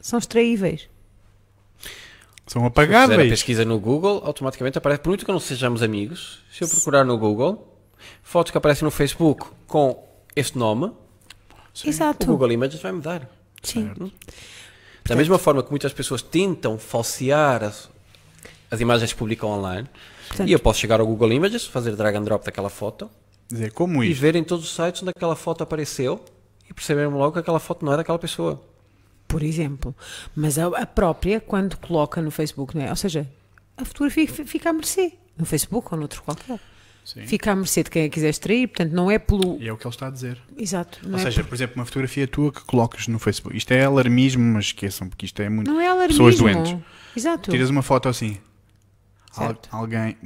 são 0.00 0.18
extraíveis. 0.18 0.88
São 2.46 2.46
Se 2.46 2.52
fizer 2.52 2.64
a 2.64 2.66
apagáveis. 2.68 3.28
pesquisa 3.28 3.64
no 3.64 3.78
Google, 3.78 4.22
automaticamente 4.24 4.78
aparece, 4.78 5.02
por 5.02 5.10
muito 5.10 5.26
que 5.26 5.30
não 5.30 5.38
sejamos 5.38 5.82
amigos, 5.82 6.42
se 6.50 6.64
eu 6.64 6.68
procurar 6.68 7.04
no 7.04 7.18
Google, 7.18 7.67
fotos 8.22 8.50
que 8.50 8.58
aparecem 8.58 8.84
no 8.84 8.90
Facebook 8.90 9.46
com 9.66 10.06
este 10.36 10.56
nome, 10.58 10.86
o 10.86 10.94
Exato. 11.84 12.26
Google 12.26 12.52
Images 12.52 12.80
vai 12.80 12.92
me 12.92 13.00
dar. 13.00 13.28
Sim. 13.62 13.92
Da 15.04 15.16
mesma 15.16 15.38
forma 15.38 15.62
que 15.62 15.70
muitas 15.70 15.92
pessoas 15.92 16.20
tentam 16.22 16.78
falsear 16.78 17.62
as, 17.64 17.88
as 18.70 18.80
imagens 18.80 19.12
que 19.12 19.18
publicam 19.18 19.48
online, 19.50 19.88
Portanto, 20.28 20.48
e 20.48 20.52
eu 20.52 20.58
posso 20.60 20.78
chegar 20.80 21.00
ao 21.00 21.06
Google 21.06 21.32
Images, 21.32 21.66
fazer 21.66 21.96
drag 21.96 22.16
and 22.16 22.22
drop 22.24 22.44
daquela 22.44 22.68
foto 22.68 23.10
Dizer, 23.48 23.72
como 23.72 24.04
e 24.04 24.12
ver 24.12 24.36
em 24.36 24.44
todos 24.44 24.64
os 24.66 24.74
sites 24.74 25.02
onde 25.02 25.10
aquela 25.10 25.34
foto 25.34 25.62
apareceu 25.62 26.22
e 26.68 26.74
perceberem 26.74 27.10
logo 27.10 27.32
que 27.32 27.38
aquela 27.38 27.58
foto 27.58 27.84
não 27.84 27.94
é 27.94 27.96
daquela 27.96 28.18
pessoa. 28.18 28.62
por 29.26 29.42
exemplo. 29.42 29.94
Mas 30.36 30.58
a, 30.58 30.66
a 30.66 30.84
própria, 30.86 31.40
quando 31.40 31.76
coloca 31.78 32.20
no 32.20 32.30
Facebook, 32.30 32.76
não 32.76 32.84
é? 32.84 32.90
Ou 32.90 32.96
seja, 32.96 33.26
a 33.76 33.84
fotografia 33.86 34.28
fi- 34.28 34.44
fica 34.44 34.68
à 34.68 34.72
mercê. 34.74 35.14
No 35.38 35.46
Facebook 35.46 35.88
ou 35.92 35.98
noutro 35.98 36.22
qualquer. 36.22 36.60
Sim. 37.04 37.26
Fica 37.26 37.52
à 37.52 37.56
mercê 37.56 37.82
de 37.82 37.90
quem 37.90 38.04
a 38.04 38.08
quiser 38.10 38.28
extrair, 38.28 38.68
portanto, 38.68 38.92
não 38.92 39.10
é 39.10 39.18
pelo. 39.18 39.56
E 39.60 39.66
é 39.66 39.72
o 39.72 39.76
que 39.78 39.86
ele 39.86 39.94
está 39.94 40.08
a 40.08 40.10
dizer. 40.10 40.38
Exato. 40.56 40.98
Ou 41.08 41.16
é 41.16 41.22
seja, 41.22 41.42
por 41.42 41.54
exemplo, 41.54 41.76
uma 41.76 41.86
fotografia 41.86 42.28
tua 42.28 42.52
que 42.52 42.62
colocas 42.64 43.08
no 43.08 43.18
Facebook. 43.18 43.56
Isto 43.56 43.72
é 43.72 43.84
alarmismo, 43.84 44.42
mas 44.44 44.66
esqueçam, 44.66 45.08
porque 45.08 45.24
isto 45.24 45.40
é 45.40 45.48
muito. 45.48 45.70
Não 45.70 45.80
é 45.80 45.86
alarmismo. 45.88 46.24
Pessoas 46.28 46.36
doentes. 46.38 46.76
Exato. 47.16 47.50
Tiras 47.50 47.70
uma 47.70 47.80
foto 47.82 48.08
assim. 48.10 48.36
Al- 49.36 49.46
Certo. 49.48 49.68
alguém, 49.72 50.16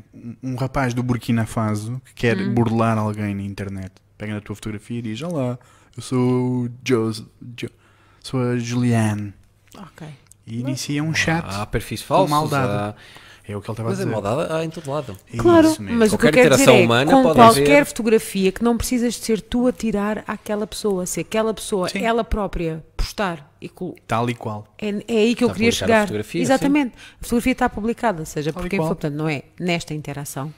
um- 0.43 0.57
rapaz 0.57 0.93
do 0.95 1.03
Burkina 1.03 1.45
Faso 1.47 2.01
que 2.05 2.15
quer 2.15 2.37
Hum. 2.39 2.55
burlar 2.55 2.99
alguém 2.99 3.35
na 3.35 3.43
internet. 3.43 3.93
Pega 4.19 4.35
na 4.35 4.41
tua 4.41 4.55
fotografia 4.57 4.99
e 4.99 5.03
diz: 5.03 5.23
Olá, 5.23 5.59
eu 5.97 6.03
sou 6.03 6.65
o 6.65 6.71
Jos, 6.85 7.25
Jo- 7.57 7.69
sou 8.21 8.41
a 8.41 8.57
Juliane. 8.59 9.33
Ok. 9.77 10.07
E 10.47 10.61
inicia 10.61 11.03
um 11.05 11.15
chat. 11.15 11.45
Há 11.47 11.65
perfis 11.67 12.03
falsos, 12.03 12.31
maldade. 12.31 12.73
há... 12.73 12.95
É 13.47 13.57
o 13.57 13.61
que 13.61 13.69
ele 13.69 13.73
estava 13.73 13.89
a 13.89 13.91
mas 13.91 13.99
é 14.01 14.05
dizer. 14.05 14.13
maldade 14.15 14.53
há 14.53 14.65
em 14.65 14.71
todo 14.71 14.89
lado. 14.91 15.17
É 15.33 15.37
Claro, 15.37 15.67
isso 15.69 15.83
mesmo. 15.83 15.99
mas 15.99 16.13
o 16.13 16.17
que 16.19 16.27
eu 16.27 16.31
Qualquer 16.31 16.43
quero 16.43 16.51
dizer 16.55 16.63
interação 16.63 16.81
é, 16.83 16.85
humana 16.85 17.11
com 17.13 17.23
pode 17.25 17.35
qualquer 17.35 17.63
haver- 17.73 17.87
fotografia 17.87 18.53
que 18.53 18.63
não 18.63 18.77
precisas 18.77 19.15
de 19.15 19.21
ser 19.25 19.41
tu 19.41 19.67
a 19.67 19.73
tirar 19.73 20.23
àquela 20.29 20.65
pessoa, 20.67 21.07
se 21.07 21.21
aquela 21.21 21.53
pessoa, 21.53 21.89
Sim. 21.89 22.05
ela 22.05 22.23
própria, 22.23 22.85
postar 22.97 23.53
e 23.61 23.69
colo- 23.69 23.97
Tal 24.07 24.31
e 24.31 24.35
qual. 24.35 24.67
é, 24.79 24.89
é 25.09 25.19
aí 25.19 25.35
que 25.35 25.43
eu 25.43 25.49
Está 25.49 25.55
queria 25.55 25.71
publicada 25.71 25.71
a 25.71 25.71
chegar. 25.73 26.01
fotografia, 26.03 26.43
Exatamente. 26.43 26.95
A 26.97 27.23
fotografia 27.25 27.53
está 27.53 27.69
publicada, 27.69 28.25
seja 28.25 28.53
Tal 28.53 28.63
por 28.63 28.69
quem 28.69 28.79
for, 28.79 28.87
portanto, 28.87 29.15
não 29.15 29.29
é 29.29 29.43
nesta 29.59 29.93
interação. 29.93 30.55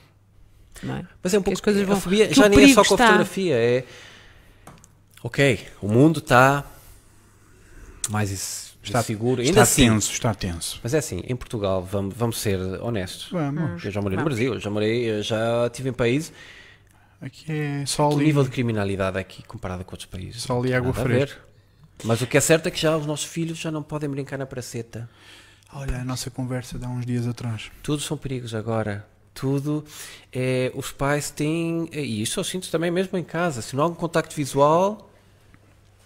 Não 0.83 0.97
é? 0.97 1.07
Mas 1.23 1.33
é 1.33 1.39
um 1.39 1.43
pouco 1.43 1.55
as 1.57 1.61
coisas 1.63 1.87
vão- 1.87 1.97
a 1.97 2.01
fobia 2.01 2.35
já 2.35 2.49
nem 2.51 2.71
é 2.71 2.75
só 2.75 2.85
com 2.85 2.93
a 2.93 2.97
está. 2.97 3.07
fotografia, 3.07 3.55
é 3.57 3.85
ok, 5.23 5.59
o 5.81 5.89
mundo 5.89 6.19
está 6.19 6.65
mais 8.11 8.31
Está, 8.85 9.01
inseguro, 9.01 9.41
ainda 9.41 9.51
está 9.51 9.63
assim. 9.63 9.89
tenso, 9.89 10.13
está 10.13 10.35
tenso. 10.35 10.81
Mas 10.83 10.95
é 10.95 10.99
assim, 10.99 11.23
em 11.27 11.35
Portugal, 11.35 11.83
vamos, 11.83 12.15
vamos 12.15 12.39
ser 12.39 12.59
honestos. 12.81 13.29
Vamos. 13.31 13.85
Eu 13.85 13.91
já 13.91 14.01
morei 14.01 14.19
no. 14.19 14.25
Brasil, 14.25 14.55
eu 14.55 14.61
já 14.61 14.71
morei, 14.71 15.11
eu 15.11 15.23
já 15.23 15.67
estive 15.67 15.89
em 15.89 15.93
países. 15.93 16.33
Aqui 17.21 17.51
é 17.51 17.87
só 17.87 18.11
O 18.11 18.19
nível 18.19 18.45
de 18.45 18.51
criminalidade 18.51 19.19
aqui 19.19 19.43
comparado 19.43 19.85
com 19.85 19.93
outros 19.93 20.09
países. 20.09 20.43
Só 20.43 20.59
ali 20.59 20.75
água 20.75 20.93
fresca. 20.93 21.41
Mas 22.03 22.21
o 22.21 22.27
que 22.27 22.37
é 22.37 22.41
certo 22.41 22.67
é 22.67 22.71
que 22.71 22.81
já 22.81 22.97
os 22.97 23.07
nossos 23.07 23.27
filhos 23.27 23.59
já 23.59 23.71
não 23.71 23.83
podem 23.83 24.11
brincar 24.11 24.37
na 24.37 24.47
praceta. 24.47 25.09
Olha 25.73 26.01
a 26.01 26.05
nossa 26.05 26.31
conversa 26.31 26.79
de 26.79 26.85
há 26.85 26.89
uns 26.89 27.07
dias 27.07 27.27
atrás. 27.27 27.71
Tudo 27.83 28.03
são 28.03 28.17
perigos 28.17 28.55
agora. 28.55 29.07
Tudo 29.33 29.85
é, 30.33 30.71
os 30.75 30.93
pais 30.93 31.31
têm, 31.31 31.89
e 31.93 32.23
isso 32.23 32.39
eu 32.39 32.45
sinto 32.45 32.71
também 32.71 32.91
mesmo 32.91 33.19
em 33.19 33.25
casa, 33.25 33.61
se 33.61 33.75
não 33.75 33.83
há 33.83 33.87
um 33.89 33.95
contacto 33.95 34.37
visual, 34.37 35.11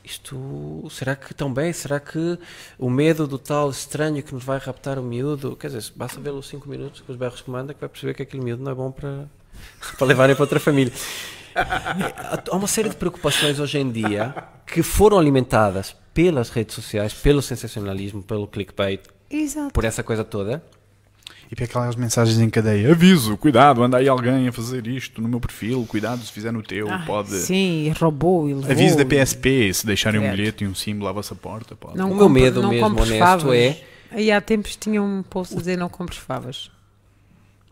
isto, 0.08 0.88
será 0.90 1.14
que 1.14 1.32
estão 1.32 1.52
bem? 1.52 1.72
Será 1.72 2.00
que 2.00 2.38
o 2.78 2.88
medo 2.88 3.26
do 3.26 3.38
tal 3.38 3.70
estranho 3.70 4.22
que 4.22 4.32
nos 4.32 4.42
vai 4.42 4.58
raptar 4.58 4.98
o 4.98 5.02
miúdo, 5.02 5.54
quer 5.54 5.68
dizer, 5.68 5.92
basta 5.94 6.18
vê-lo 6.18 6.42
5 6.42 6.68
minutos 6.68 7.00
com 7.02 7.12
os 7.12 7.18
berros 7.18 7.42
que 7.42 7.50
manda 7.50 7.74
que 7.74 7.80
vai 7.80 7.88
perceber 7.88 8.14
que 8.14 8.22
aquele 8.22 8.42
miúdo 8.42 8.62
não 8.62 8.72
é 8.72 8.74
bom 8.74 8.90
para, 8.90 9.28
para 9.98 10.06
levarem 10.06 10.34
para 10.34 10.42
outra 10.42 10.58
família. 10.58 10.92
Há 11.54 12.56
uma 12.56 12.68
série 12.68 12.88
de 12.88 12.96
preocupações 12.96 13.58
hoje 13.58 13.78
em 13.78 13.90
dia 13.90 14.34
que 14.66 14.82
foram 14.82 15.18
alimentadas 15.18 15.94
pelas 16.14 16.50
redes 16.50 16.74
sociais, 16.74 17.12
pelo 17.12 17.42
sensacionalismo, 17.42 18.22
pelo 18.22 18.46
clickbait, 18.46 19.02
Exato. 19.30 19.72
por 19.72 19.84
essa 19.84 20.02
coisa 20.02 20.24
toda. 20.24 20.62
E 21.50 21.56
para 21.56 21.64
aquelas 21.64 21.96
mensagens 21.96 22.38
em 22.38 22.50
cadeia: 22.50 22.90
aviso, 22.92 23.36
cuidado, 23.36 23.82
anda 23.82 23.96
aí 23.96 24.08
alguém 24.08 24.48
a 24.48 24.52
fazer 24.52 24.86
isto 24.86 25.22
no 25.22 25.28
meu 25.28 25.40
perfil, 25.40 25.86
cuidado 25.88 26.22
se 26.22 26.30
fizer 26.30 26.52
no 26.52 26.62
teu, 26.62 26.90
Ah, 26.90 27.02
pode. 27.06 27.30
Sim, 27.30 27.90
roubou 27.98 28.48
e 28.50 28.54
levou. 28.54 28.70
Aviso 28.70 28.96
da 28.98 29.04
PSP, 29.06 29.72
se 29.72 29.86
deixarem 29.86 30.20
um 30.20 30.24
Credo. 30.24 30.36
bilhete 30.36 30.64
e 30.64 30.66
um 30.66 30.74
símbolo 30.74 31.08
à 31.08 31.12
vossa 31.12 31.34
porta, 31.34 31.74
pode. 31.74 31.96
Não 31.96 32.12
O 32.12 32.14
meu 32.16 32.28
medo 32.28 32.60
não 32.60 32.70
mesmo, 32.70 32.86
honesto, 33.00 33.18
favas. 33.18 33.54
é- 33.54 33.82
Aí 34.10 34.30
há 34.32 34.40
tempos 34.40 34.74
tinha 34.76 35.02
um 35.02 35.22
post 35.22 35.54
a 35.54 35.58
dizer 35.58 35.76
não 35.76 35.88
compres 35.88 36.18
favas. 36.18 36.70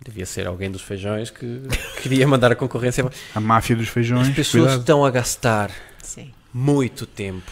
Devia 0.04 0.26
ser 0.26 0.46
alguém 0.46 0.70
dos 0.70 0.82
feijões 0.82 1.30
que 1.30 1.62
queria 2.02 2.26
mandar 2.28 2.52
a 2.52 2.56
concorrência. 2.56 3.04
A 3.34 3.40
máfia 3.40 3.74
dos 3.76 3.88
feijões. 3.88 4.28
As 4.28 4.34
pessoas 4.34 4.64
cuidado. 4.64 4.80
estão 4.80 5.04
a 5.04 5.10
gastar 5.10 5.70
Sim. 6.02 6.30
muito 6.52 7.06
tempo 7.06 7.50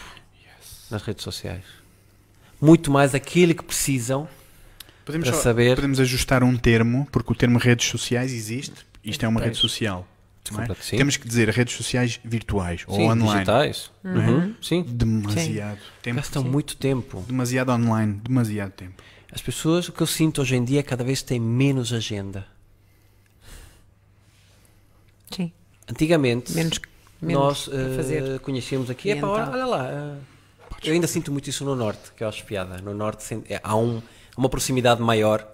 nas 0.89 1.01
redes 1.03 1.23
sociais. 1.23 1.63
Muito 2.61 2.89
mais 2.91 3.13
aquele 3.15 3.53
que 3.53 3.63
precisam. 3.63 4.27
Podemos, 5.05 5.27
para 5.29 5.37
só- 5.37 5.43
saber- 5.43 5.75
podemos 5.75 5.99
ajustar 5.99 6.43
um 6.43 6.57
termo, 6.57 7.07
porque 7.11 7.31
o 7.31 7.35
termo 7.35 7.59
redes 7.59 7.87
sociais 7.87 8.33
existe. 8.33 8.73
Isto 9.03 9.23
é 9.23 9.27
uma 9.27 9.39
Pois. 9.39 9.49
rede 9.49 9.57
social. 9.59 10.07
não 10.51 10.61
é? 10.61 10.67
Sim. 10.79 10.97
Temos 10.97 11.17
que 11.17 11.27
dizer 11.27 11.49
redes 11.49 11.75
sociais 11.75 12.19
virtuais 12.23 12.83
ou 12.87 12.95
sim, 12.97 13.03
online. 13.05 13.31
digitais. 13.33 13.91
Uhum, 14.03 14.53
Sim. 14.61 14.83
Demasiado 14.87 15.79
tempo. 16.03 16.17
Gastam 16.17 16.43
muito 16.43 16.75
tempo. 16.77 17.23
Demasiado 17.27 17.71
online, 17.71 18.13
demasiado 18.23 18.71
tempo. 18.71 19.01
As 19.31 19.41
pessoas, 19.41 19.87
o 19.89 19.91
que 19.91 20.01
eu 20.01 20.07
sinto 20.07 20.41
hoje 20.41 20.55
em 20.55 20.63
dia 20.63 20.79
é 20.81 20.83
cada 20.83 21.03
vez 21.03 21.21
têm 21.23 21.39
menos 21.39 21.91
agenda. 21.91 22.45
Sim. 25.31 25.51
Antigamente, 25.89 26.53
Menos 26.53 26.79
Menos 27.21 27.41
nós 27.67 27.69
fazer. 27.95 28.39
conhecíamos 28.39 28.89
aqui. 28.89 29.09
Epá, 29.09 29.21
cliental. 29.27 29.51
olha, 29.53 29.65
lá. 29.65 29.89
eh, 29.91 30.15
eu 30.83 30.93
ainda 30.93 31.07
sinto 31.07 31.31
muito 31.31 31.49
isso 31.49 31.63
no 31.65 31.75
Norte, 31.75 32.11
que 32.15 32.23
eu 32.23 32.27
acho 32.29 32.43
piada. 32.45 32.77
No 32.81 32.93
Norte 32.93 33.23
é, 33.49 33.59
há 33.63 33.75
um- 33.75 34.01
uma 34.37 34.49
proximidade 34.49 35.01
maior 35.01 35.47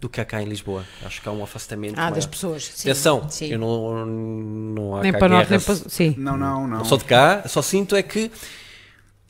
do 0.00 0.08
que 0.08 0.20
há 0.20 0.24
cá 0.24 0.40
em 0.40 0.46
Lisboa. 0.46 0.84
Acho 1.04 1.20
que 1.20 1.28
há 1.28 1.32
um 1.32 1.42
afastamento 1.42 1.94
Ah, 1.98 2.02
maior. 2.02 2.14
das 2.14 2.26
pessoas. 2.26 2.64
Sim, 2.64 2.90
Atenção, 2.90 3.28
sim. 3.28 3.46
eu 3.48 3.58
não, 3.58 4.06
não 4.06 4.96
há 4.96 5.00
Nem 5.02 5.12
cá 5.12 5.18
para 5.18 5.28
norte, 5.28 5.50
nem 5.50 5.60
para. 5.60 5.74
Sim. 5.74 6.14
Não, 6.16 6.36
não, 6.36 6.66
não. 6.68 6.78
Não 6.78 6.84
sou 6.84 6.98
de 6.98 7.04
cá, 7.04 7.42
só 7.46 7.60
sinto 7.62 7.96
é 7.96 8.02
que 8.02 8.30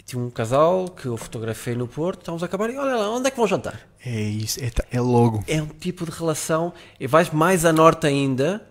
tinha 0.04 0.22
um 0.22 0.30
casal 0.30 0.88
que 0.88 1.06
eu 1.06 1.16
fotografei 1.16 1.74
no 1.74 1.86
Porto, 1.86 2.20
estávamos 2.20 2.42
a 2.42 2.46
acabar 2.46 2.70
e 2.70 2.76
olha 2.76 2.96
lá, 2.96 3.10
onde 3.10 3.28
é 3.28 3.30
que 3.30 3.36
vão 3.36 3.46
jantar? 3.46 3.78
É 4.04 4.20
isso, 4.20 4.58
é, 4.62 4.70
é 4.90 5.00
logo. 5.00 5.42
É 5.46 5.60
um 5.60 5.66
tipo 5.66 6.04
de 6.06 6.10
relação, 6.10 6.72
e 6.98 7.06
vais 7.06 7.30
mais 7.30 7.64
a 7.66 7.72
norte 7.72 8.06
ainda 8.06 8.66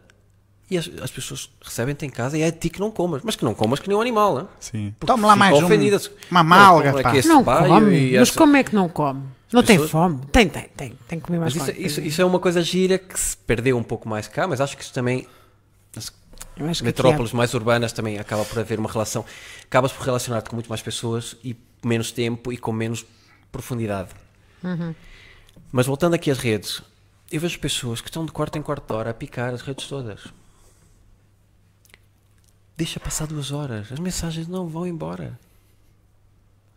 e 0.70 0.78
as, 0.78 0.90
as 1.02 1.12
pessoas 1.12 1.50
recebem-te 1.62 2.06
em 2.06 2.10
casa 2.10 2.38
e 2.38 2.42
é 2.42 2.48
a 2.48 2.52
ti 2.52 2.70
que 2.70 2.80
não 2.80 2.92
comas, 2.92 3.22
mas 3.24 3.36
que 3.36 3.46
não 3.46 3.54
comas 3.54 3.80
que 3.80 3.88
nem 3.88 3.98
um 3.98 4.02
animal, 4.02 4.36
né? 4.36 4.46
Sim. 4.60 4.94
Porque 5.00 5.12
Toma 5.12 5.28
lá 5.28 5.36
mais 5.36 5.54
um, 5.56 5.66
uma 5.66 6.44
Não, 6.44 6.44
malga, 6.44 6.90
como 6.90 7.00
é 7.00 7.04
pá. 7.04 7.12
que 7.12 7.18
este 7.18 7.28
Não 7.30 7.44
come. 7.44 8.12
Mas 8.12 8.30
essa- 8.30 8.38
como 8.38 8.58
é 8.58 8.64
que 8.64 8.76
não 8.76 8.90
come? 8.90 9.24
Não 9.54 9.64
tem 9.64 9.78
pessoas- 9.78 9.92
fome? 9.92 10.20
Tem, 10.32 10.50
tem, 10.50 10.64
tem. 10.76 10.98
Tem 11.08 11.20
que 11.20 11.26
comer 11.26 11.40
mais 11.40 11.54
Mas 11.56 11.64
isso, 11.64 11.74
fome. 11.74 11.86
isso, 11.88 12.02
isso 12.02 12.22
é 12.22 12.26
uma 12.26 12.40
coisa 12.40 12.62
gira 12.62 12.98
que 12.98 13.18
se 13.18 13.38
perdeu 13.38 13.78
um 13.78 13.84
pouco 13.84 14.10
mais 14.10 14.28
cá, 14.28 14.46
mas 14.46 14.60
acho 14.60 14.76
que 14.76 14.84
isso 14.84 14.94
também 14.94 15.26
nas 15.96 16.12
Eu 16.58 16.68
acho 16.68 16.82
que 16.82 16.86
metrópoles 16.86 17.32
mais 17.32 17.54
urbanas 17.54 17.94
também 17.94 18.20
acaba 18.20 18.44
por 18.44 18.60
haver 18.60 18.78
uma 18.78 18.92
relação. 18.92 19.24
Acabas 19.64 19.94
por 19.94 20.06
relacionar-te 20.06 20.50
com 20.50 20.56
muito 20.58 20.68
mais 20.68 20.82
pessoas 20.82 21.38
e 21.44 21.56
menos 21.86 22.12
tempo 22.12 22.52
e 22.52 22.58
com 22.58 22.74
menos 22.74 23.06
profundidade. 23.52 24.10
Uhum. 24.64 24.94
Mas 25.72 25.86
voltando 25.86 26.14
aqui 26.16 26.30
às 26.30 26.40
redes, 26.40 26.82
eu 27.32 27.40
vejo 27.40 27.58
pessoas 27.60 28.02
que 28.02 28.10
estão 28.10 28.26
de 28.26 28.32
quarto 28.34 28.58
em 28.58 28.62
quarto 28.62 28.86
de 28.86 28.94
hora 28.94 29.12
a 29.12 29.14
picar 29.14 29.54
as 29.54 29.62
redes 29.62 29.88
todas. 29.88 30.26
Deixa 32.78 33.00
passar 33.00 33.26
duas 33.28 33.52
horas, 33.52 33.92
as 33.92 34.00
mensagens 34.00 34.48
não 34.48 34.68
vão 34.68 34.86
embora, 34.86 35.40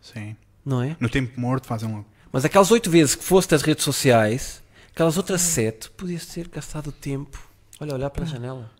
Sim. 0.01 0.35
não 0.65 0.81
é? 0.81 0.95
No 0.99 1.07
tempo 1.07 1.39
morto 1.39 1.67
fazem 1.67 1.87
um. 1.87 2.03
Mas 2.31 2.43
aquelas 2.43 2.71
oito 2.71 2.89
vezes 2.89 3.13
que 3.13 3.23
foste 3.23 3.53
às 3.53 3.61
redes 3.61 3.83
sociais, 3.83 4.63
aquelas 4.91 5.15
outras 5.17 5.41
sete, 5.41 5.89
podias 5.91 6.25
ter 6.25 6.47
gastado 6.47 6.91
tempo. 6.91 7.39
Olha, 7.79 7.93
olhar 7.93 8.09
para 8.09 8.23
a 8.23 8.27
janela. 8.27 8.71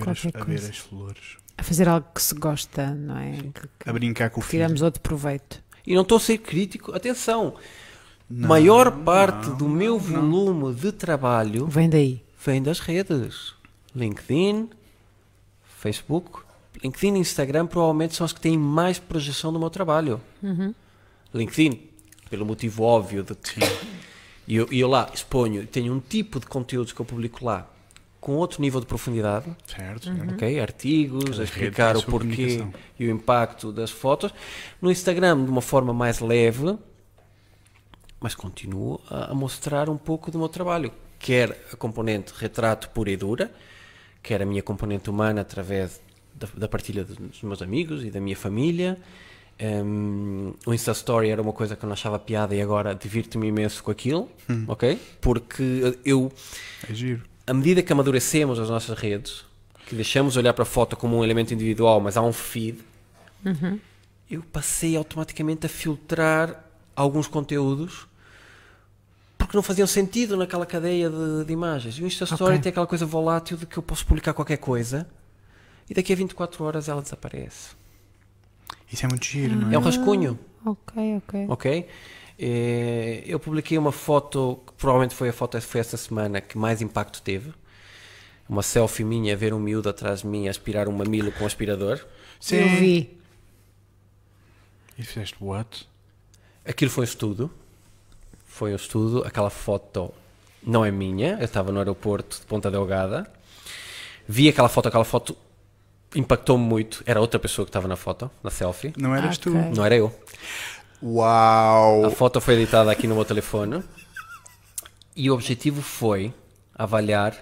A 0.00 0.04
ver, 0.04 0.10
as, 0.10 0.26
a 0.34 0.44
ver 0.44 0.70
as 0.70 0.78
flores. 0.78 1.36
A 1.58 1.62
fazer 1.62 1.88
algo 1.88 2.06
que 2.14 2.22
se 2.22 2.34
gosta, 2.34 2.94
não 2.94 3.16
é? 3.18 3.32
Que, 3.32 3.68
que 3.80 3.90
A 3.90 3.92
brincar 3.92 4.30
com 4.30 4.40
o 4.40 4.42
filho. 4.42 4.62
tiramos 4.62 4.82
outro 4.82 5.00
proveito. 5.00 5.62
E 5.86 5.94
não 5.94 6.02
estou 6.02 6.16
a 6.18 6.20
ser 6.20 6.38
crítico. 6.38 6.94
Atenção, 6.94 7.56
maior 8.28 8.90
parte 9.02 9.50
do 9.50 9.68
meu 9.68 9.98
volume 9.98 10.72
de 10.74 10.92
trabalho 10.92 11.66
Vem 11.66 11.88
daí. 11.90 12.24
vem 12.44 12.62
das 12.62 12.80
redes. 12.80 13.54
LinkedIn, 13.94 14.70
Facebook. 15.78 16.43
LinkedIn 16.84 17.14
e 17.16 17.18
Instagram 17.18 17.66
provavelmente 17.66 18.14
são 18.14 18.24
as 18.24 18.32
que 18.32 18.40
têm 18.40 18.58
mais 18.58 18.98
projeção 18.98 19.52
do 19.52 19.58
meu 19.58 19.70
trabalho. 19.70 20.20
LinkedIn, 21.32 21.80
pelo 22.28 22.44
motivo 22.44 22.82
óbvio 22.84 23.22
de 23.24 23.34
que 23.34 23.60
e 24.46 24.56
eu, 24.56 24.68
eu 24.70 24.86
lá 24.88 25.10
exponho, 25.12 25.66
tenho 25.66 25.92
um 25.94 26.00
tipo 26.00 26.38
de 26.38 26.46
conteúdos 26.46 26.92
que 26.92 27.00
eu 27.00 27.06
publico 27.06 27.44
lá 27.44 27.68
com 28.20 28.36
outro 28.36 28.62
nível 28.62 28.80
de 28.80 28.86
profundidade, 28.86 29.44
Certo, 29.66 30.08
Uhum. 30.08 30.30
ok? 30.32 30.58
Artigos, 30.58 31.38
a 31.38 31.44
explicar 31.44 31.94
o 31.94 32.02
porquê 32.02 32.66
e 32.98 33.06
o 33.06 33.10
impacto 33.10 33.70
das 33.70 33.90
fotos. 33.90 34.32
No 34.80 34.90
Instagram, 34.90 35.44
de 35.44 35.50
uma 35.50 35.60
forma 35.60 35.92
mais 35.92 36.20
leve, 36.20 36.78
mas 38.18 38.34
continuo 38.34 38.98
a, 39.10 39.32
a 39.32 39.34
mostrar 39.34 39.90
um 39.90 39.98
pouco 39.98 40.30
do 40.30 40.38
meu 40.38 40.48
trabalho. 40.48 40.90
Quer 41.18 41.50
a 41.70 41.76
componente 41.76 42.32
retrato 42.34 42.88
pura 42.90 43.10
e 43.10 43.16
dura, 43.16 43.52
quer 44.22 44.40
a 44.40 44.46
minha 44.46 44.62
componente 44.62 45.10
humana 45.10 45.42
através 45.42 46.00
da, 46.46 46.60
da 46.60 46.68
partilha 46.68 47.04
dos 47.04 47.42
meus 47.42 47.60
amigos 47.62 48.04
e 48.04 48.10
da 48.10 48.20
minha 48.20 48.36
família. 48.36 48.98
Um, 49.60 50.52
o 50.66 50.74
Insta 50.74 50.90
Story 50.92 51.28
era 51.30 51.40
uma 51.40 51.52
coisa 51.52 51.76
que 51.76 51.84
eu 51.84 51.86
não 51.86 51.92
achava 51.94 52.18
piada 52.18 52.54
e 52.56 52.60
agora 52.60 52.92
divirto-me 52.94 53.46
imenso 53.48 53.82
com 53.84 53.90
aquilo, 53.90 54.28
Hum. 54.50 54.64
ok? 54.66 54.98
Porque 55.20 55.96
eu 56.04 56.32
É 56.88 56.92
giro. 56.92 57.22
à 57.46 57.54
medida 57.54 57.80
que 57.82 57.92
amadurecemos 57.92 58.58
as 58.58 58.68
nossas 58.68 58.98
redes, 58.98 59.44
que 59.86 59.94
deixamos 59.94 60.32
de 60.32 60.38
olhar 60.40 60.52
para 60.54 60.62
a 60.64 60.66
foto 60.66 60.96
como 60.96 61.16
um 61.18 61.22
elemento 61.22 61.54
individual, 61.54 62.00
mas 62.00 62.16
há 62.16 62.22
um 62.22 62.32
feed, 62.32 62.78
eu 64.30 64.42
passei 64.52 64.96
automaticamente 64.96 65.66
a 65.66 65.68
filtrar 65.68 66.64
alguns 66.96 67.26
conteúdos 67.28 68.06
porque 69.38 69.56
não 69.56 69.62
faziam 69.62 69.86
sentido 69.86 70.36
naquela 70.36 70.64
cadeia 70.64 71.10
de, 71.10 71.44
de 71.44 71.52
imagens. 71.52 71.98
E 71.98 72.02
o 72.02 72.06
Insta 72.06 72.24
Story 72.24 72.52
Ok. 72.54 72.62
tem 72.62 72.70
aquela 72.70 72.86
coisa 72.86 73.04
volátil 73.04 73.56
de 73.58 73.66
que 73.66 73.76
eu 73.76 73.82
posso 73.82 74.04
publicar 74.06 74.32
qualquer 74.32 74.56
coisa 74.56 75.06
e 75.88 75.94
daqui 75.94 76.12
a 76.12 76.16
24 76.16 76.64
horas 76.64 76.88
ela 76.88 77.02
desaparece. 77.02 77.70
Isso 78.92 79.04
é 79.04 79.08
muito 79.08 79.24
giro, 79.24 79.56
não 79.56 79.70
é? 79.70 79.74
É 79.74 79.78
um 79.78 79.82
rascunho. 79.82 80.38
Ok, 80.64 81.16
ok. 81.16 81.46
Ok? 81.48 81.88
Eh, 82.38 83.22
Eu 83.26 83.38
publiquei 83.38 83.76
uma 83.78 83.92
foto 83.92 84.60
que 84.66 84.72
provavelmente 84.74 85.14
foi 85.14 85.28
a 85.28 85.32
foto 85.32 85.60
foi 85.60 85.80
esta 85.80 85.96
semana 85.96 86.40
que 86.40 86.56
mais 86.56 86.80
impacto 86.80 87.20
teve. 87.22 87.52
Uma 88.48 88.62
selfie 88.62 89.04
minha 89.04 89.32
a 89.32 89.36
ver 89.36 89.54
um 89.54 89.58
miúdo 89.58 89.88
atrás 89.88 90.20
de 90.20 90.26
mim 90.26 90.46
a 90.48 90.50
aspirar 90.50 90.88
um 90.88 90.92
mamilo 90.92 91.32
com 91.32 91.44
um 91.44 91.46
aspirador. 91.46 92.04
Eu 92.50 92.68
vi. 92.78 93.18
E 94.98 95.02
fizeste 95.02 95.36
what? 95.40 95.88
Aquilo 96.64 96.90
foi 96.90 97.02
um 97.02 97.04
estudo. 97.04 97.50
Foi 98.46 98.72
um 98.72 98.76
estudo. 98.76 99.24
Aquela 99.26 99.50
foto 99.50 100.12
não 100.62 100.84
é 100.84 100.90
minha. 100.90 101.38
Eu 101.40 101.44
estava 101.44 101.72
no 101.72 101.78
aeroporto 101.78 102.40
de 102.40 102.46
Ponta 102.46 102.70
Delgada. 102.70 103.30
Vi 104.28 104.48
aquela 104.48 104.68
foto. 104.68 104.88
Aquela 104.88 105.04
foto 105.04 105.36
impactou-me 106.14 106.64
muito. 106.64 107.02
Era 107.06 107.20
outra 107.20 107.38
pessoa 107.38 107.64
que 107.64 107.70
estava 107.70 107.88
na 107.88 107.96
foto, 107.96 108.30
na 108.42 108.50
selfie. 108.50 108.92
Não 108.96 109.14
eras 109.14 109.36
Ok. 109.38 109.52
tu. 109.52 109.58
Não 109.76 109.84
era 109.84 109.96
eu. 109.96 110.14
A 111.02 111.06
Uau! 111.06 112.10
foto 112.10 112.40
foi 112.40 112.54
editada 112.54 112.90
aqui 112.90 113.06
no 113.06 113.14
meu 113.14 113.24
telefone 113.24 113.82
e 115.14 115.30
o 115.30 115.34
objetivo 115.34 115.82
foi 115.82 116.32
avaliar 116.74 117.34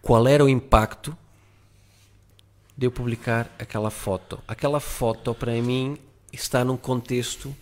qual 0.00 0.26
era 0.26 0.44
o 0.44 0.48
impacto 0.48 1.16
de 2.76 2.86
eu 2.86 2.90
publicar 2.90 3.50
aquela 3.58 3.90
foto. 3.90 4.42
Aquela 4.48 4.80
foto, 4.80 5.34
para 5.34 5.52
mim, 5.60 5.98
está 6.32 6.64
num 6.64 6.76
contexto. 6.76 7.54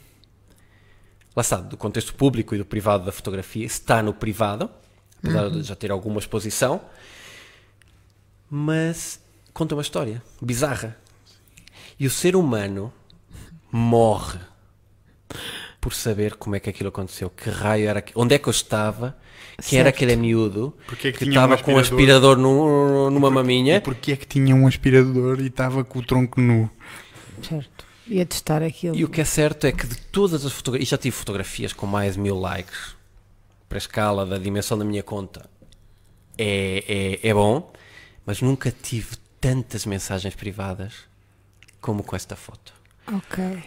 Lá 1.35 1.40
está, 1.43 1.57
do 1.57 1.77
contexto 1.77 2.15
público 2.15 2.55
e 2.55 2.59
do 2.59 2.65
privado 2.65 3.05
da 3.05 3.12
fotografia, 3.12 3.65
está 3.66 4.02
no 4.02 4.12
privado, 4.15 4.70
apesar 5.19 5.51
de 5.51 5.62
já 5.62 5.74
ter 5.77 5.90
alguma 5.90 6.19
exposição, 6.19 6.81
mas 8.48 9.20
conta 9.60 9.74
uma 9.74 9.82
história 9.82 10.22
bizarra. 10.40 10.96
E 11.98 12.06
o 12.06 12.10
ser 12.10 12.34
humano 12.34 12.90
morre 13.70 14.38
por 15.78 15.92
saber 15.92 16.36
como 16.36 16.56
é 16.56 16.60
que 16.60 16.70
aquilo 16.70 16.88
aconteceu, 16.88 17.28
que 17.28 17.50
raio 17.50 17.86
era, 17.88 18.02
onde 18.14 18.34
é 18.34 18.38
que 18.38 18.48
eu 18.48 18.50
estava, 18.50 19.16
quem 19.66 19.78
era 19.78 19.88
Certo. 19.88 19.96
aquele 19.96 20.16
miúdo 20.16 20.74
Porque 20.86 21.08
é 21.08 21.12
que 21.12 21.18
que 21.18 21.24
tinha 21.26 21.40
um 21.40 21.44
estava 21.44 21.62
com 21.62 21.74
um 21.74 21.78
aspirador? 21.78 22.32
aspirador 22.32 22.36
num- 22.38 23.10
numa 23.10 23.30
maminha. 23.30 23.76
E 23.76 23.80
porquê 23.80 24.12
é 24.12 24.16
que 24.16 24.26
tinha 24.26 24.54
um 24.56 24.66
aspirador 24.66 25.38
e 25.40 25.48
estava 25.48 25.84
com 25.84 25.98
o 25.98 26.02
tronco 26.02 26.40
nu? 26.40 26.70
Certo. 27.42 27.84
Ia 28.06 28.24
testar 28.24 28.62
aquilo. 28.62 28.96
E 28.96 29.04
o 29.04 29.08
que 29.08 29.20
é 29.20 29.24
certo 29.24 29.66
é 29.66 29.72
que 29.72 29.86
de 29.86 29.96
todas 29.96 30.44
as 30.46 30.52
fotografias, 30.52 30.88
e 30.88 30.90
já 30.90 30.96
tive 30.98 31.14
fotografias 31.14 31.72
com 31.74 31.86
mais 31.86 32.14
de 32.14 32.20
mil 32.20 32.38
likes, 32.40 32.96
para 33.68 33.76
a 33.76 33.78
escala 33.78 34.24
da 34.24 34.38
dimensão 34.38 34.76
da 34.78 34.84
minha 34.86 35.02
conta, 35.02 35.48
é, 36.38 37.18
é, 37.22 37.28
é 37.28 37.34
bom, 37.34 37.70
mas 38.26 38.40
nunca 38.42 38.70
tive 38.72 39.16
tantas 39.40 39.86
mensagens 39.86 40.34
privadas 40.34 40.94
como 41.80 42.02
com 42.02 42.14
esta 42.16 42.36
foto. 42.36 42.72
Ok. 43.12 43.62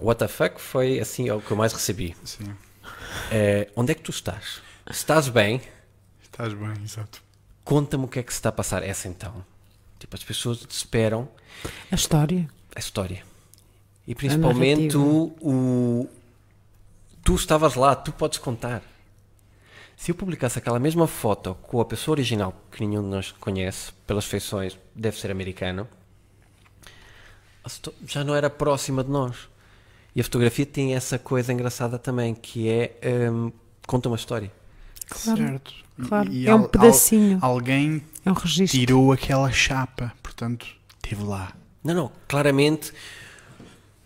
What 0.00 0.18
the 0.18 0.28
fuck 0.28 0.60
foi 0.60 0.98
assim 0.98 1.30
o 1.30 1.40
que 1.40 1.50
eu 1.50 1.56
mais 1.56 1.72
recebi. 1.72 2.16
Sim. 2.24 2.54
É, 3.30 3.70
onde 3.76 3.92
é 3.92 3.94
que 3.94 4.02
tu 4.02 4.10
estás? 4.10 4.60
Estás 4.90 5.28
bem? 5.28 5.60
Estás 6.22 6.52
bem, 6.52 6.72
exato. 6.82 7.22
Conta-me 7.64 8.04
o 8.04 8.08
que 8.08 8.18
é 8.18 8.22
que 8.22 8.32
se 8.32 8.38
está 8.38 8.48
a 8.48 8.52
passar. 8.52 8.82
Essa 8.82 9.08
então. 9.08 9.44
Tipo, 9.98 10.14
as 10.16 10.22
pessoas 10.24 10.66
esperam 10.68 11.28
A 11.90 11.94
história. 11.94 12.48
a 12.74 12.78
história. 12.78 13.22
E 14.06 14.14
principalmente 14.14 14.96
o, 14.96 15.34
o- 15.40 16.08
Tu 17.24 17.34
estavas 17.34 17.74
lá, 17.74 17.96
tu 17.96 18.12
podes 18.12 18.38
contar. 18.38 18.82
Se 19.96 20.10
eu 20.10 20.14
publicasse 20.14 20.58
aquela 20.58 20.78
mesma 20.78 21.06
foto 21.06 21.56
com 21.62 21.80
a 21.80 21.84
pessoa 21.84 22.14
original, 22.14 22.54
que 22.70 22.84
nenhum 22.86 23.02
de 23.02 23.08
nós 23.08 23.32
conhece, 23.32 23.92
pelas 24.06 24.26
feições, 24.26 24.78
deve 24.94 25.18
ser 25.18 25.30
americano, 25.30 25.88
já 28.06 28.22
não 28.22 28.34
era 28.34 28.48
próxima 28.48 29.02
de 29.02 29.10
nós. 29.10 29.48
E 30.14 30.20
a 30.20 30.24
fotografia 30.24 30.64
tem 30.64 30.94
essa 30.94 31.18
coisa 31.18 31.52
engraçada 31.52 31.98
também, 31.98 32.34
que 32.34 32.68
é. 32.68 32.98
hum, 33.30 33.50
conta 33.86 34.08
uma 34.08 34.16
história. 34.16 34.50
Claro, 35.08 35.38
certo. 35.38 35.74
E- 35.98 36.02
claro. 36.02 36.32
e 36.32 36.46
É 36.46 36.54
um 36.54 36.62
al- 36.62 36.68
pedacinho. 36.68 37.38
al- 37.42 37.50
alguém 37.52 38.02
É 38.24 38.30
um 38.30 38.34
registro. 38.34 38.78
tirou 38.78 39.12
aquela 39.12 39.50
chapa, 39.50 40.12
portanto, 40.22 40.66
esteve 40.96 41.22
lá. 41.22 41.52
Não, 41.84 41.94
não, 41.94 42.12
claramente 42.26 42.92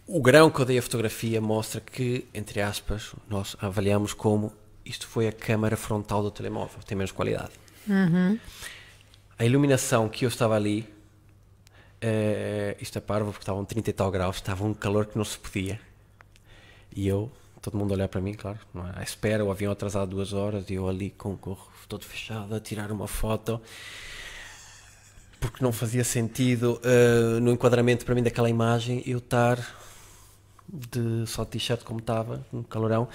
o 0.06 0.20
grão 0.20 0.50
que 0.50 0.60
eu 0.60 0.64
dei 0.64 0.78
à 0.78 0.82
fotografia 0.82 1.40
mostra 1.40 1.80
que, 1.80 2.26
entre 2.34 2.60
aspas, 2.60 3.12
nós 3.28 3.56
avaliamos 3.60 4.12
como 4.12 4.52
isto 4.90 5.06
foi 5.06 5.28
a 5.28 5.32
câmara 5.32 5.76
frontal 5.76 6.22
do 6.22 6.30
telemóvel, 6.30 6.80
tem 6.84 6.96
menos 6.96 7.12
qualidade. 7.12 7.52
A 9.38 9.44
iluminação 9.44 10.08
que 10.08 10.24
eu 10.24 10.28
estava 10.28 10.54
ali 10.54 10.86
eh, 12.00 12.76
isto 12.80 12.96
é 12.96 13.00
parvo 13.00 13.30
porque 13.30 13.42
estavam 13.42 13.64
30 13.64 13.90
e 13.90 13.92
tal 13.92 14.10
graus, 14.10 14.36
estava 14.36 14.64
um 14.64 14.72
calor 14.72 15.06
que 15.06 15.18
não 15.18 15.24
se 15.24 15.38
podia. 15.38 15.78
E 16.94 17.06
eu, 17.06 17.30
todo 17.60 17.76
mundo 17.76 17.92
a 17.92 17.94
olhar 17.94 18.08
para 18.08 18.20
mim, 18.20 18.34
claro, 18.34 18.58
não 18.72 18.86
é? 18.88 18.92
à 18.96 19.02
espera, 19.02 19.44
o 19.44 19.50
avião 19.50 19.70
atrasado 19.70 20.10
duas 20.10 20.32
horas 20.32 20.70
e 20.70 20.74
eu 20.74 20.88
ali 20.88 21.10
com 21.10 21.32
o 21.32 21.36
gorro 21.36 21.68
todo 21.88 22.04
fechado 22.04 22.54
a 22.54 22.60
tirar 22.60 22.90
uma 22.90 23.06
foto. 23.06 23.60
Porque 25.38 25.62
não 25.64 25.72
fazia 25.72 26.04
sentido 26.04 26.80
eh, 26.84 27.40
no 27.40 27.50
enquadramento 27.52 28.04
para 28.04 28.14
mim 28.14 28.22
daquela 28.22 28.48
imagem 28.48 29.02
eu 29.06 29.18
estar 29.18 29.58
de 30.68 31.26
só 31.26 31.44
t-shirt 31.44 31.82
como 31.82 32.00
estava, 32.00 32.44
um 32.52 32.62
calorão. 32.62 33.08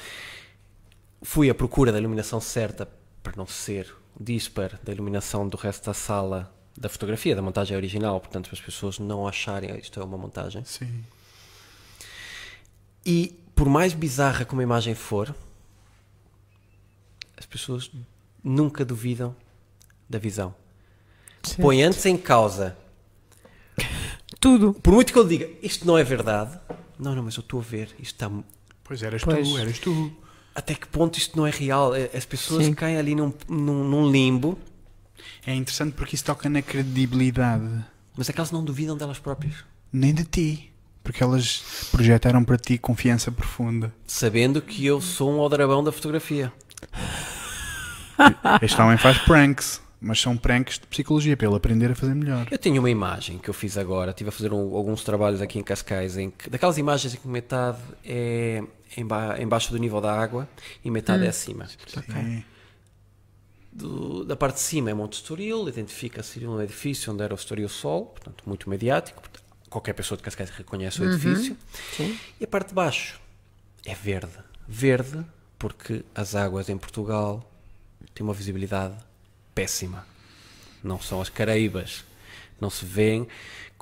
Fui 1.21 1.49
à 1.49 1.55
procura 1.55 1.91
da 1.91 1.97
iluminação 1.99 2.39
certa 2.39 2.87
para 3.23 3.33
não 3.35 3.47
ser 3.47 3.93
dispar 4.19 4.79
da 4.83 4.91
iluminação 4.91 5.47
do 5.47 5.57
resto 5.57 5.85
da 5.85 5.93
sala 5.93 6.51
da 6.77 6.89
fotografia, 6.89 7.33
da 7.35 7.41
montagem 7.41 7.75
original, 7.75 8.19
portanto, 8.19 8.49
para 8.49 8.55
as 8.59 8.61
pessoas 8.61 8.99
não 8.99 9.25
acharem 9.27 9.71
"Ah, 9.71 9.77
isto 9.77 9.97
é 9.99 10.03
uma 10.03 10.17
montagem. 10.17 10.63
Sim. 10.65 11.03
E 13.05 13.39
por 13.55 13.69
mais 13.69 13.93
bizarra 13.93 14.43
como 14.43 14.59
a 14.61 14.63
imagem 14.63 14.93
for, 14.93 15.33
as 17.37 17.45
pessoas 17.45 17.89
nunca 18.43 18.83
duvidam 18.83 19.35
da 20.09 20.19
visão. 20.19 20.53
Põe 21.61 21.83
antes 21.83 22.05
em 22.05 22.17
causa, 22.17 22.75
Tudo. 24.39 24.73
por 24.73 24.93
muito 24.93 25.13
que 25.13 25.19
eu 25.19 25.27
diga 25.27 25.49
isto 25.61 25.85
não 25.85 25.97
é 25.97 26.03
verdade, 26.03 26.59
não, 26.99 27.15
não, 27.15 27.23
mas 27.23 27.35
eu 27.35 27.41
estou 27.41 27.59
a 27.59 27.63
ver, 27.63 27.87
isto 27.99 28.15
está. 28.15 28.29
Pois 28.83 29.01
eras 29.01 29.23
Pois. 29.23 29.47
tu, 29.47 29.57
eras 29.57 29.79
tu. 29.79 30.17
Até 30.55 30.73
que 30.73 30.87
ponto 30.87 31.17
isto 31.17 31.37
não 31.37 31.45
é 31.45 31.51
real? 31.51 31.93
Eh, 31.93 32.09
As 32.15 32.25
pessoas 32.25 32.65
Sim. 32.65 32.73
caem 32.73 32.97
ali 32.97 33.13
num, 33.13 33.31
num, 33.47 33.83
num 33.83 34.09
limbo, 34.09 34.57
É 35.45 35.53
interessante 35.53 35.93
porque 35.93 36.15
isso 36.15 36.23
toca 36.25 36.49
na 36.49 36.61
credibilidade. 36.61 37.69
mas 38.17 38.29
é 38.29 38.33
que 38.33 38.39
elas 38.39 38.51
não 38.51 38.63
duvidam 38.63 38.95
delas 38.97 39.19
próprias. 39.19 39.55
Nem 39.91 40.13
de 40.13 40.23
ti. 40.23 40.71
Porque 41.03 41.21
elas 41.23 41.87
projetaram 41.91 42.43
para 42.43 42.57
ti 42.57 42.77
confiança 42.79 43.31
profunda. 43.31 43.93
Sabendo 44.07 44.59
que 44.61 44.83
eu 44.85 44.99
sou 44.99 45.31
um 45.35 45.39
aldrabão 45.39 45.83
da 45.83 45.91
fotografia. 45.91 46.51
Este 48.61 48.81
homem 48.81 48.97
faz 48.97 49.17
pranks. 49.19 49.81
Mas 49.99 50.19
são 50.19 50.35
pranks 50.37 50.77
de 50.77 50.85
psicologia 50.87 51.35
para 51.37 51.47
ele 51.47 51.55
aprender 51.55 51.89
a 51.91 51.95
fazer 51.95 52.13
melhor. 52.13 52.47
Eu 52.51 52.57
tenho 52.57 52.79
uma 52.81 52.89
imagem 52.89 53.37
que 53.39 53.49
eu 53.49 53.53
fiz 53.53 53.77
agora, 53.77 54.11
estive 54.11 54.29
a 54.29 54.31
fazer 54.31 54.51
um- 54.53 54.75
alguns 54.75 55.03
trabalhos 55.03 55.41
aqui 55.41 55.57
em 55.57 55.63
Cascais, 55.63 56.17
em 56.17 56.29
que, 56.29 56.49
daquelas 56.49 56.77
imagens 56.77 57.13
em 57.15 57.17
que 57.17 57.27
metade 57.27 57.79
é 58.03 58.61
emba 58.97 59.41
embaixo 59.41 59.71
do 59.71 59.77
nível 59.79 59.99
da 59.99 60.13
água 60.13 60.47
e 60.83 60.91
metade 60.91 61.25
é 61.25 61.29
acima. 61.29 61.67
Sim. 61.67 62.43
Do- 63.71 64.23
da 64.23 64.35
parte 64.35 64.55
de 64.55 64.61
cima 64.61 64.89
é 64.89 64.93
Monte 64.93 65.13
Estoril, 65.13 65.67
identifica-se 65.67 66.45
um 66.45 66.61
edifício 66.61 67.11
onde 67.11 67.23
era 67.23 67.33
o 67.33 67.37
Estoril 67.37 67.67
Sol, 67.67 68.05
portanto 68.05 68.43
muito 68.45 68.69
mediático, 68.69 69.19
portanto, 69.21 69.43
qualquer 69.69 69.93
pessoa 69.93 70.17
de 70.17 70.23
Cascais 70.23 70.49
reconhece 70.49 71.01
o 71.01 71.05
edifício. 71.11 71.57
Sim. 71.97 72.17
E 72.39 72.43
a 72.45 72.47
parte 72.47 72.69
de 72.69 72.73
baixo 72.73 73.19
é 73.85 73.93
verde. 73.93 74.31
Verde 74.67 75.25
porque 75.59 76.03
as 76.13 76.35
águas 76.35 76.69
em 76.69 76.77
Portugal 76.77 77.49
têm 78.13 78.25
uma 78.25 78.33
visibilidade 78.33 78.93
péssima. 79.55 80.05
Não 80.83 81.01
são 81.01 81.21
as 81.21 81.29
Caraíbas. 81.29 82.03
Não 82.61 82.69
se 82.69 82.85
vêem. 82.85 83.27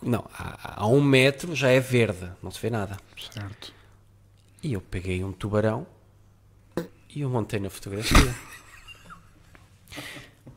Não, 0.02 0.26
a, 0.38 0.84
a 0.84 0.88
um 0.88 1.02
metro 1.02 1.56
já 1.56 1.70
é 1.70 1.80
verde, 1.80 2.30
não 2.42 2.52
se 2.52 2.60
vê 2.62 2.70
nada. 2.70 2.98
Certo. 3.32 3.74
E 4.62 4.74
eu 4.74 4.82
peguei 4.82 5.24
um 5.24 5.32
tubarão 5.32 5.86
e 7.14 7.22
eu 7.22 7.30
montei 7.30 7.60
na 7.60 7.70
fotografia. 7.70 8.18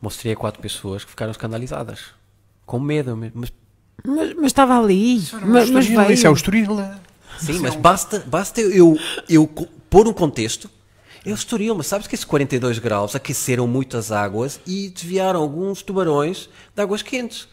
Mostrei 0.01 0.33
a 0.33 0.35
quatro 0.35 0.61
pessoas 0.61 1.03
que 1.03 1.09
ficaram 1.09 1.31
escandalizadas. 1.31 2.05
Com 2.65 2.79
medo 2.79 3.15
mesmo. 3.15 3.41
Mas, 3.41 3.51
Mas, 4.05 4.33
mas 4.33 4.45
estava 4.45 4.79
ali. 4.79 5.19
Mas, 5.43 5.69
mas 5.69 5.87
veio. 5.87 6.11
Isso 6.11 6.27
é 6.27 6.29
o 6.29 6.33
Estoril. 6.33 6.67
sim, 7.39 7.59
mas 7.59 7.75
basta, 7.75 8.19
basta 8.27 8.61
eu, 8.61 8.97
eu 9.29 9.47
pôr 9.89 10.07
um 10.07 10.13
contexto. 10.13 10.69
O 11.31 11.35
Estoril, 11.35 11.75
mas 11.75 11.87
sabes 11.87 12.07
que 12.07 12.15
esses 12.15 12.25
42 12.25 12.79
graus 12.79 13.15
aqueceram 13.15 13.67
muito 13.67 13.97
as 13.97 14.11
águas 14.11 14.59
e 14.65 14.89
desviaram 14.89 15.41
alguns 15.41 15.81
tubarões 15.81 16.49
de 16.75 16.81
águas 16.81 17.01
quentes. 17.01 17.47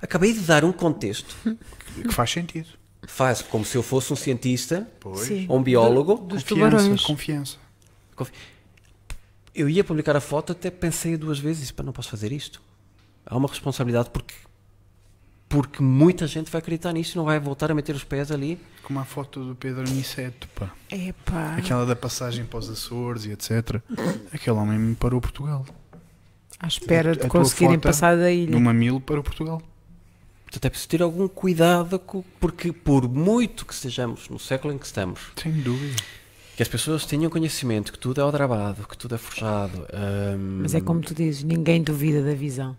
Acabei 0.00 0.32
de 0.32 0.40
dar 0.40 0.64
um 0.64 0.72
contexto. 0.72 1.34
Que 2.00 2.14
faz 2.14 2.30
sentido. 2.30 2.68
Faz 3.08 3.42
como 3.42 3.64
se 3.64 3.76
eu 3.76 3.82
fosse 3.82 4.12
um 4.12 4.16
cientista 4.16 4.86
Pois. 5.00 5.28
Ou 5.48 5.58
um 5.58 5.62
biólogo. 5.62 6.14
Dos 6.16 6.44
Confiança, 6.44 6.76
tubarões. 6.76 7.02
confiança. 7.02 7.56
Confi- 8.14 8.32
Eu 9.54 9.68
ia 9.68 9.82
publicar 9.82 10.14
a 10.14 10.20
foto, 10.20 10.52
até 10.52 10.70
pensei 10.70 11.16
duas 11.16 11.40
vezes, 11.40 11.72
para 11.72 11.84
não 11.84 11.92
posso 11.92 12.08
fazer 12.10 12.30
isto. 12.30 12.62
Há 13.26 13.36
uma 13.36 13.48
responsabilidade 13.48 14.10
porque 14.10 14.34
porque 15.48 15.82
muita 15.82 16.26
gente 16.26 16.50
vai 16.50 16.58
acreditar 16.60 16.92
nisso 16.92 17.12
e 17.14 17.16
não 17.16 17.24
vai 17.24 17.38
voltar 17.40 17.70
a 17.70 17.74
meter 17.74 17.94
os 17.94 18.04
pés 18.04 18.30
ali. 18.30 18.58
Como 18.82 18.98
a 19.00 19.04
foto 19.04 19.44
do 19.44 19.54
Pedro 19.54 19.80
Aniceto, 19.82 20.48
pá. 20.54 20.70
Epá. 20.90 21.54
Aquela 21.56 21.84
da 21.86 21.96
passagem 21.96 22.44
para 22.44 22.58
os 22.58 22.68
Açores 22.70 23.24
e 23.24 23.32
etc. 23.32 23.80
Aquele 24.32 24.56
homem 24.56 24.78
me 24.78 24.94
parou 24.94 25.20
Portugal. 25.20 25.64
À 26.60 26.66
espera 26.66 27.10
A 27.10 27.14
de 27.14 27.20
tua 27.20 27.28
conseguirem 27.30 27.78
passar 27.78 28.16
da 28.16 28.30
ilha. 28.32 28.50
Do 28.50 28.60
mamilo 28.60 29.00
para 29.00 29.20
o 29.20 29.22
Portugal. 29.22 29.62
Portanto, 30.44 30.64
é 30.64 30.70
preciso 30.70 30.88
ter 30.88 31.02
algum 31.02 31.28
cuidado, 31.28 32.00
porque 32.40 32.72
por 32.72 33.06
muito 33.08 33.66
que 33.66 33.74
estejamos 33.74 34.28
no 34.30 34.38
século 34.38 34.72
em 34.72 34.78
que 34.78 34.86
estamos, 34.86 35.20
Sem 35.36 35.52
dúvida. 35.52 36.02
que 36.56 36.62
as 36.62 36.68
pessoas 36.68 37.04
tenham 37.04 37.30
conhecimento 37.30 37.92
que 37.92 37.98
tudo 37.98 38.18
é 38.18 38.24
aldrabado, 38.24 38.88
que 38.88 38.96
tudo 38.96 39.14
é 39.14 39.18
forjado. 39.18 39.78
hum, 40.38 40.60
Mas 40.62 40.74
é 40.74 40.80
como 40.80 41.00
tu 41.02 41.14
dizes, 41.14 41.44
ninguém 41.44 41.82
duvida 41.82 42.22
da 42.22 42.34
visão. 42.34 42.74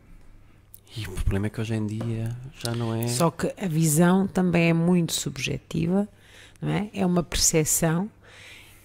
E 0.97 1.05
o 1.07 1.11
problema 1.11 1.47
é 1.47 1.49
que 1.49 1.61
hoje 1.61 1.75
em 1.75 1.85
dia 1.85 2.35
já 2.59 2.73
não 2.73 2.93
é. 2.95 3.07
Só 3.07 3.29
que 3.31 3.53
a 3.63 3.67
visão 3.67 4.27
também 4.27 4.69
é 4.69 4.73
muito 4.73 5.13
subjetiva, 5.13 6.07
não 6.61 6.69
é? 6.69 6.89
É 6.93 7.05
uma 7.05 7.23
percepção 7.23 8.09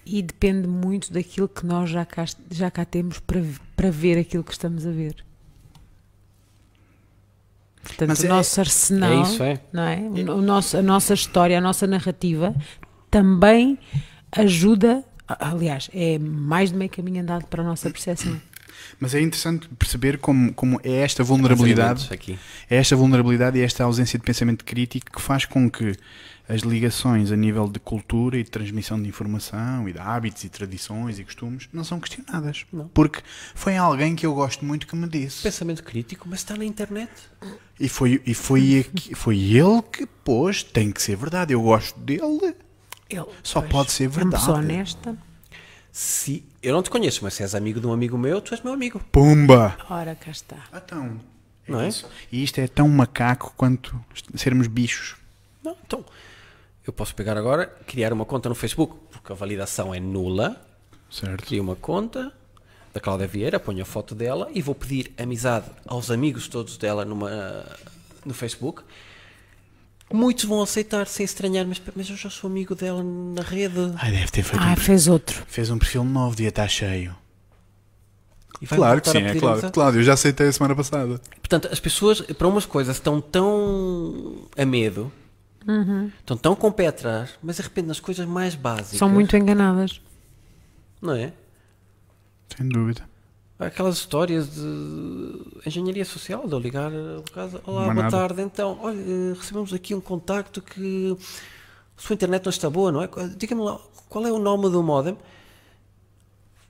e 0.05 0.21
depende 0.21 0.67
muito 0.67 1.11
daquilo 1.11 1.47
que 1.49 1.65
nós 1.65 1.89
já 1.89 2.05
cá, 2.05 2.25
já 2.51 2.69
cá 2.69 2.85
temos 2.85 3.19
para, 3.19 3.41
para 3.75 3.89
ver 3.89 4.19
aquilo 4.19 4.43
que 4.43 4.51
estamos 4.51 4.85
a 4.85 4.91
ver. 4.91 5.15
Portanto, 7.83 8.09
Mas 8.09 8.19
o 8.21 8.25
é- 8.25 8.29
nosso 8.29 8.59
arsenal, 8.59 9.11
É 9.11 9.21
isso, 9.21 9.43
é. 9.43 9.59
não 9.71 9.83
é? 9.83 9.97
O, 9.99 10.37
o 10.37 10.41
nosso, 10.41 10.77
a 10.77 10.81
nossa 10.81 11.13
história, 11.13 11.57
a 11.57 11.61
nossa 11.61 11.85
narrativa 11.85 12.55
também 13.11 13.77
ajuda, 14.31 15.03
aliás, 15.27 15.89
é 15.93 16.17
mais 16.19 16.71
de 16.71 16.77
meio 16.77 16.89
caminho 16.89 17.21
andado 17.21 17.45
para 17.45 17.61
a 17.61 17.65
nossa 17.65 17.89
percepção. 17.89 18.39
Mas 18.99 19.13
é 19.13 19.21
interessante 19.21 19.67
perceber 19.77 20.17
como, 20.17 20.53
como 20.53 20.79
é 20.83 20.91
esta 21.01 21.23
vulnerabilidade, 21.23 22.09
é 22.69 22.75
esta 22.77 22.95
vulnerabilidade 22.95 23.57
e 23.57 23.61
esta 23.61 23.83
ausência 23.83 24.17
de 24.17 24.23
pensamento 24.25 24.63
crítico 24.63 25.11
que 25.11 25.21
faz 25.21 25.45
com 25.45 25.69
que 25.69 25.95
as 26.47 26.61
ligações 26.61 27.31
a 27.31 27.35
nível 27.35 27.67
de 27.67 27.79
cultura 27.79 28.37
e 28.37 28.43
de 28.43 28.51
transmissão 28.51 29.01
de 29.01 29.09
informação 29.09 29.89
e 29.89 29.93
de 29.93 29.99
hábitos 29.99 30.43
e 30.43 30.49
tradições 30.49 31.17
e 31.17 31.23
costumes 31.23 31.67
não 31.73 31.83
são 31.83 31.99
questionadas. 31.99 32.65
Não. 32.71 32.87
Porque 32.89 33.19
foi 33.55 33.75
alguém 33.75 34.15
que 34.15 34.25
eu 34.25 34.33
gosto 34.35 34.63
muito 34.63 34.85
que 34.85 34.95
me 34.95 35.07
disse. 35.09 35.41
Pensamento 35.43 35.83
crítico, 35.83 36.27
mas 36.29 36.39
está 36.39 36.55
na 36.55 36.63
internet. 36.63 37.09
E 37.79 37.89
foi, 37.89 38.21
e 38.25 38.33
foi, 38.35 38.79
aqui- 38.87 39.15
foi 39.15 39.37
ele 39.39 39.81
que 39.91 40.05
pôs, 40.05 40.61
tem 40.63 40.91
que 40.91 41.01
ser 41.01 41.17
verdade, 41.17 41.51
eu 41.53 41.61
gosto 41.61 41.99
dele. 41.99 42.55
Ele, 43.09 43.25
Só 43.43 43.59
pois, 43.61 43.71
pode 43.71 43.91
ser 43.91 44.03
É 44.05 44.07
uma 44.23 44.31
pessoa 44.31 44.57
verdade. 44.59 44.73
honesta. 44.73 45.17
Se 45.91 46.43
eu 46.65 46.73
não 46.73 46.81
te 46.83 46.89
conheço, 46.89 47.19
mas 47.23 47.33
se 47.33 47.43
és 47.43 47.53
amigo 47.55 47.79
de 47.79 47.87
um 47.87 47.93
amigo 47.93 48.17
meu, 48.17 48.41
tu 48.41 48.53
és 48.53 48.61
meu 48.61 48.73
amigo. 48.73 48.99
Pumba! 49.11 49.77
Ora, 49.89 50.15
cá 50.15 50.31
está. 50.31 50.57
Então, 50.73 51.19
é 51.67 51.71
Não 51.71 51.81
é? 51.81 51.87
isso. 51.87 52.09
E 52.31 52.43
isto 52.43 52.59
é 52.59 52.67
tão 52.67 52.87
macaco 52.87 53.53
quanto 53.55 53.99
sermos 54.35 54.67
bichos. 54.67 55.15
Não, 55.63 55.75
então, 55.85 56.03
eu 56.85 56.93
posso 56.93 57.15
pegar 57.15 57.37
agora, 57.37 57.67
criar 57.87 58.13
uma 58.13 58.25
conta 58.25 58.49
no 58.49 58.55
Facebook, 58.55 58.95
porque 59.11 59.31
a 59.31 59.35
validação 59.35 59.93
é 59.93 59.99
nula. 59.99 60.61
Certo? 61.09 61.45
Crio 61.45 61.61
uma 61.63 61.75
conta 61.75 62.31
da 62.93 62.99
Cláudia 62.99 63.27
Vieira, 63.27 63.59
ponho 63.59 63.81
a 63.81 63.85
foto 63.85 64.15
dela 64.15 64.49
e 64.53 64.61
vou 64.61 64.73
pedir 64.73 65.13
amizade 65.17 65.65
aos 65.85 66.09
amigos 66.09 66.47
todos 66.47 66.77
dela 66.77 67.05
numa, 67.05 67.65
no 68.25 68.33
Facebook. 68.33 68.83
Muitos 70.13 70.45
vão 70.45 70.61
aceitar 70.61 71.07
sem 71.07 71.23
estranhar, 71.23 71.65
mas, 71.65 71.81
mas 71.95 72.09
eu 72.09 72.15
já 72.15 72.29
sou 72.29 72.49
amigo 72.49 72.75
dela 72.75 73.03
na 73.03 73.41
rede. 73.41 73.91
Ai, 73.97 74.11
deve 74.11 74.31
ter 74.31 74.43
feito 74.43 74.61
Ah, 74.61 74.73
um, 74.73 74.75
fez 74.75 75.07
outro. 75.07 75.43
fez 75.47 75.69
um 75.69 75.77
perfil 75.79 76.03
novo, 76.03 76.35
devia 76.35 76.49
estar 76.49 76.67
cheio. 76.67 77.15
E 78.61 78.65
vai 78.65 78.77
Claro 78.77 79.01
que 79.01 79.09
sim, 79.09 79.17
é 79.17 79.35
claro. 79.35 79.71
Claro, 79.71 79.95
eu 79.97 80.03
já 80.03 80.13
aceitei 80.13 80.47
a 80.47 80.51
semana 80.51 80.75
passada. 80.75 81.19
Portanto, 81.39 81.67
as 81.71 81.79
pessoas, 81.79 82.21
para 82.21 82.47
umas 82.47 82.65
coisas, 82.65 82.95
estão 82.95 83.19
tão 83.19 84.47
a 84.57 84.63
medo, 84.65 85.11
estão 86.19 86.37
tão 86.37 86.55
com 86.55 86.67
o 86.67 86.71
pé 86.71 86.87
atrás, 86.87 87.31
mas 87.43 87.57
de 87.57 87.63
repente 87.63 87.87
nas 87.87 87.99
coisas 87.99 88.25
mais 88.27 88.55
básicas. 88.55 88.99
São 88.99 89.09
muito 89.09 89.35
enganadas. 89.35 89.99
Não 91.01 91.13
é? 91.13 91.33
Sem 92.55 92.69
dúvida. 92.69 93.03
Aquelas 93.57 93.95
histórias 93.95 94.53
de 94.53 95.61
engenharia 95.65 96.03
social, 96.03 96.45
de 96.45 96.51
eu 96.53 96.59
ligar 96.59 96.91
a 96.91 97.31
casa, 97.33 97.61
olá, 97.65 97.93
boa 97.93 98.09
tarde, 98.11 98.41
então, 98.41 98.77
olha, 98.81 98.99
eh, 98.99 99.33
recebemos 99.33 99.73
aqui 99.73 99.95
um 99.95 100.01
contacto 100.01 100.61
que 100.61 101.15
a 101.97 102.01
sua 102.01 102.15
internet 102.15 102.43
não 102.43 102.49
está 102.49 102.69
boa, 102.69 102.91
não 102.91 103.01
é? 103.01 103.07
Diga-me 103.37 103.61
lá, 103.61 103.79
qual 104.09 104.27
é 104.27 104.31
o 104.31 104.39
nome 104.39 104.69
do 104.69 104.83
modem? 104.83 105.17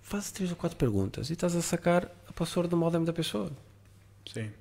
Faz 0.03 0.29
três 0.29 0.51
ou 0.51 0.55
quatro 0.55 0.77
perguntas 0.77 1.31
e 1.31 1.33
estás 1.33 1.55
a 1.55 1.61
sacar 1.63 2.07
a 2.29 2.33
password 2.33 2.69
do 2.69 2.77
modem 2.77 3.03
da 3.03 3.11
pessoa. 3.11 3.51
Sim. 4.31 4.51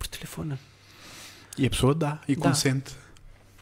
Por 0.00 0.08
telefone. 0.08 0.58
E 1.56 1.64
a 1.64 1.70
pessoa 1.70 1.94
dá 1.94 2.20
e 2.26 2.34
Dá. 2.34 2.42
consente. 2.42 2.96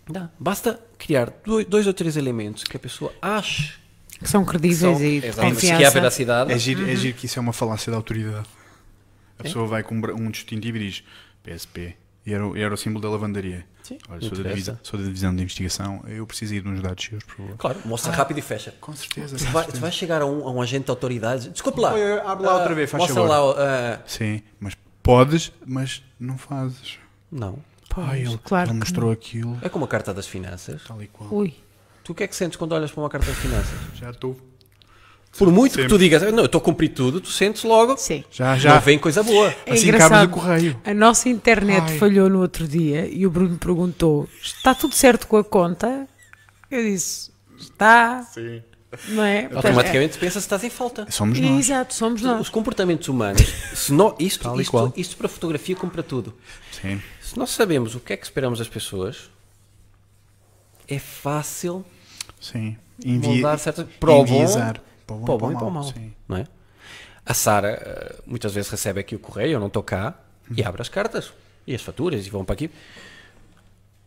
Dá. 0.09 0.31
Basta 0.39 0.81
criar 0.97 1.35
dois 1.69 1.87
ou 1.87 1.93
três 1.93 2.17
elementos 2.17 2.65
que 2.65 2.79
a 2.79 2.81
pessoa 2.81 3.13
ache 3.21 3.79
Que 4.19 4.29
são 4.29 4.45
que 4.45 4.51
credíveis 4.51 4.79
são, 4.81 4.95
e 5.05 5.21
de 5.21 5.27
exatamente, 5.27 5.61
que 5.61 5.67
há 5.67 5.73
confiança. 5.75 5.95
veracidade. 5.95 6.53
É 6.53 6.59
giro, 6.59 6.89
é 6.91 6.97
giro 6.97 7.17
que 7.17 7.27
isso 7.27 7.39
é 7.39 7.43
uma 7.43 7.53
falácia 7.53 7.91
da 7.91 7.97
autoridade. 7.97 8.47
A 9.39 9.41
É? 9.41 9.43
pessoa 9.45 9.67
vai 9.67 9.83
com 9.83 9.95
um 9.95 10.31
distintivo 10.31 10.79
e 10.79 10.87
diz 10.91 11.05
PSP. 11.43 11.95
E 12.25 12.33
era, 12.35 12.45
o- 12.45 12.57
era 12.57 12.75
o 12.75 12.77
símbolo 12.77 13.03
da 13.03 13.09
lavandaria. 13.11 13.65
Sim, 13.85 13.99
Olha, 14.09 14.19
não 14.21 14.29
sou 14.29 14.43
da, 14.43 14.49
divisão, 14.51 14.79
sou 14.83 14.99
da 14.99 15.05
divisão 15.07 15.37
de 15.37 15.43
investigação. 15.43 16.03
Eu 16.09 16.27
preciso 16.27 16.55
ir 16.57 16.63
de 16.63 16.69
uns 16.69 16.81
dados 16.81 17.05
seus, 17.05 17.23
por 17.23 17.37
favor. 17.37 17.57
Claro, 17.57 17.79
mostra 17.85 18.11
rápido 18.11 18.39
e 18.39 18.43
fecha. 18.43 18.75
Com 18.81 18.93
certeza. 18.97 19.37
Tu 19.37 19.45
vai, 19.45 19.53
certeza. 19.63 19.73
tu 19.79 19.81
vais 19.81 19.95
chegar 19.95 20.23
a 20.23 20.27
um, 20.27 20.45
a 20.49 20.51
um 20.51 20.61
agente 20.61 20.87
de 20.87 20.91
autoridade. 20.91 21.51
Desculpe 21.51 21.79
lá. 21.79 21.93
Oi, 21.93 22.19
abre 22.21 22.47
lá 22.47 22.53
Ah, 22.53 22.57
outra 22.57 22.75
vez, 22.75 22.91
faz 22.91 23.03
Mostra 23.05 23.23
favor. 23.29 23.55
lá. 23.57 23.63
ah, 23.63 24.01
Sim, 24.07 24.43
mas 24.59 24.75
podes, 25.05 25.53
mas 25.65 26.03
não 26.19 26.37
fazes. 26.37 26.99
não. 27.31 27.59
Pá, 27.89 28.19
ele, 28.19 28.37
claro 28.45 28.71
ele 28.71 28.79
mostrou 28.81 29.11
aquilo. 29.13 29.57
É 29.63 29.69
como 29.71 29.85
a 29.85 29.89
carta 29.89 30.13
das 30.13 30.27
finanças. 30.27 30.83
Tal 30.87 31.01
e 31.03 31.07
qual. 31.07 31.33
Ui, 31.33 31.55
Tu 32.07 32.13
o 32.13 32.15
que 32.15 32.23
é 32.23 32.27
que 32.29 32.37
sentes 32.37 32.57
quando 32.57 32.73
olhas 32.73 32.91
para 32.91 33.03
uma 33.03 33.11
carta 33.11 33.27
das 33.27 33.37
finanças? 33.37 33.79
Já 33.97 34.11
estou. 34.11 34.39
Por 35.37 35.51
muito 35.51 35.73
que 35.73 35.83
Sempre. 35.83 35.89
tu 35.91 35.99
digas, 35.99 36.23
não, 36.33 36.39
eu 36.39 36.47
estou 36.47 36.61
a 36.61 36.65
cumprir 36.65 36.91
tudo, 36.95 37.21
tu 37.21 37.29
sentes 37.29 37.63
logo. 37.65 37.97
sim. 37.99 38.25
Já, 38.31 38.55
Já 38.57 38.75
já. 38.75 38.79
vem 38.79 38.99
coisa 38.99 39.23
boa. 39.23 39.55
É 39.67 39.73
assim 39.75 39.89
engraçado. 39.89 40.29
o 40.29 40.31
correio. 40.33 40.81
A 40.85 40.95
nossa 40.95 41.29
internet 41.29 41.83
Ai. 41.93 41.99
falhou 41.99 42.31
no 42.31 42.41
outro 42.41 42.67
dia 42.67 43.07
e 43.07 43.27
o 43.27 43.31
Bruno 43.31 43.59
perguntou: 43.59 44.27
está 44.41 44.75
tudo 44.75 44.95
certo 44.95 45.27
com 45.27 45.37
a 45.37 45.45
conta? 45.45 46.09
Eu 46.71 46.83
disse: 46.85 47.31
está. 47.59 48.23
Sim. 48.23 48.63
Não 49.09 49.23
é? 49.25 49.51
Automaticamente 49.53 50.17
pensas 50.17 50.35
que 50.45 50.47
estás 50.47 50.65
em 50.65 50.71
falta. 50.71 51.07
Somos 51.11 51.37
É, 51.39 51.43
nós. 51.43 51.59
Exato, 51.67 51.93
somos 51.93 52.23
Os 52.23 52.27
nós. 52.27 52.49
comportamentos 52.49 53.09
humanos, 53.09 53.43
se 53.75 53.93
nó- 53.93 54.15
isto, 54.19 54.59
isto, 54.61 54.71
qual. 54.71 54.91
isto 54.97 55.17
para 55.19 55.29
fotografia 55.29 55.77
como 55.77 55.93
para 55.93 56.03
tudo. 56.05 56.33
Sim. 56.81 57.03
Se 57.21 57.37
nós 57.37 57.51
sabemos 57.51 57.95
o 57.95 58.01
que 58.01 58.13
é 58.15 58.17
que 58.17 58.25
esperamos 58.25 58.59
das 58.61 58.69
pessoas, 58.69 59.29
é 60.89 60.99
fácil 60.99 61.85
Sim. 62.41 62.77
moldar 63.05 63.59
certas 63.59 63.87
para 63.99 64.13
o 64.13 64.25
bom. 64.25 64.47
Para 65.07 65.35
o 65.35 65.39
bom 65.39 65.53
e 65.53 65.55
para 65.55 65.67
o 65.67 65.71
mal. 65.71 65.85
Sim. 65.85 66.13
Não 66.29 66.37
é? 66.37 66.47
A 67.25 67.35
Sara 67.35 67.71
eh, 67.71 68.23
muitas 68.27 68.55
vezes 68.55 68.71
recebe 68.71 69.01
aqui 69.01 69.17
o 69.17 69.19
correio, 69.19 69.55
eu 69.55 69.61
não 69.61 69.67
estou 69.67 69.83
cá, 69.83 70.15
e 70.55 70.63
abre 70.63 70.81
as 70.81 70.89
cartas 70.89 71.33
e 71.67 71.75
as 71.75 71.83
faturas 71.83 72.25
e 72.25 72.31
vão 72.31 72.45
para 72.45 72.55
aqui. 72.55 72.71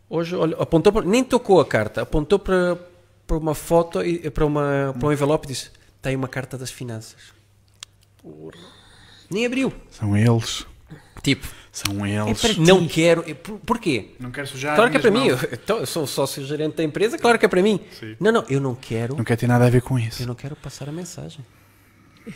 Hoje 0.08 0.34
olha, 0.34 0.56
apontou 0.56 0.92
para, 0.92 1.04
nem 1.04 1.22
tocou 1.22 1.60
a 1.60 1.66
carta, 1.66 2.02
apontou 2.02 2.38
para, 2.38 2.78
para 3.26 3.36
uma 3.36 3.54
foto 3.54 4.02
e 4.02 4.30
para, 4.30 4.44
uma, 4.44 4.94
para 4.98 5.08
um 5.08 5.12
envelope 5.12 5.46
e 5.46 5.48
disse: 5.48 5.70
tem 6.00 6.16
uma 6.16 6.28
carta 6.28 6.56
das 6.56 6.70
finanças. 6.70 7.32
Porra. 8.22 8.58
Nem 9.30 9.46
abriu. 9.46 9.72
São 9.90 10.16
eles. 10.16 10.66
Tipo, 11.22 11.46
São 11.72 12.04
eles. 12.04 12.40
ti. 12.40 12.60
não 12.60 12.86
quero. 12.88 13.22
e 13.26 13.34
por- 13.34 13.58
Porquê? 13.60 14.10
Não 14.18 14.30
quero 14.30 14.46
sujar. 14.46 14.74
Claro 14.74 14.90
que 14.90 14.96
é 14.96 15.00
para 15.00 15.10
mim. 15.10 15.28
Eu, 15.28 15.38
então, 15.52 15.78
eu 15.78 15.86
sou 15.86 16.06
sócio 16.06 16.44
gerente 16.44 16.76
da 16.76 16.82
empresa, 16.82 17.16
claro 17.18 17.38
que 17.38 17.44
é 17.46 17.48
para 17.48 17.62
mim. 17.62 17.80
Sim. 17.98 18.16
Não, 18.18 18.32
não, 18.32 18.44
eu 18.48 18.60
não 18.60 18.74
quero. 18.74 19.16
Não 19.16 19.24
quer 19.24 19.36
ter 19.36 19.46
nada 19.46 19.66
a 19.66 19.70
ver 19.70 19.80
com 19.82 19.98
isso. 19.98 20.22
Eu 20.22 20.26
não 20.26 20.34
quero 20.34 20.56
passar 20.56 20.88
a 20.88 20.92
mensagem. 20.92 21.44
Eu 22.26 22.32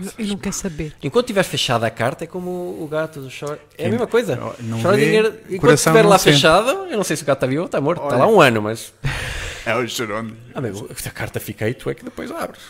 não- 0.00 0.12
Eu 0.18 0.26
não 0.28 0.36
quero 0.36 0.54
saber. 0.54 0.94
Enquanto 1.02 1.26
tiver 1.26 1.42
fechada 1.42 1.86
a 1.86 1.90
carta, 1.90 2.24
é 2.24 2.26
como 2.26 2.50
o 2.50 2.86
gato 2.86 3.20
do 3.20 3.28
chora. 3.30 3.58
É 3.76 3.86
a 3.86 3.90
mesma 3.90 4.06
coisa. 4.06 4.36
Não 4.60 4.78
vê, 4.78 4.96
dinheiro. 5.04 5.34
Enquanto 5.50 5.74
estiver 5.74 6.02
lá 6.04 6.18
sente. 6.18 6.34
fechado, 6.34 6.68
eu 6.70 6.96
não 6.96 7.04
sei 7.04 7.16
se 7.16 7.22
o 7.22 7.26
gato 7.26 7.38
está 7.38 7.46
vivo 7.46 7.62
ou 7.62 7.66
está 7.66 7.80
morto. 7.80 8.02
Está 8.02 8.16
Olha. 8.16 8.24
lá 8.26 8.30
um 8.30 8.40
ano, 8.40 8.62
mas. 8.62 8.92
É 9.66 9.74
o 9.74 9.88
chorão. 9.88 10.30
Amigo, 10.54 10.90
se 10.94 11.08
a 11.08 11.10
carta 11.10 11.40
fica 11.40 11.64
aí, 11.64 11.72
tu 11.72 11.88
é 11.88 11.94
que 11.94 12.04
depois 12.04 12.30
abres. 12.30 12.60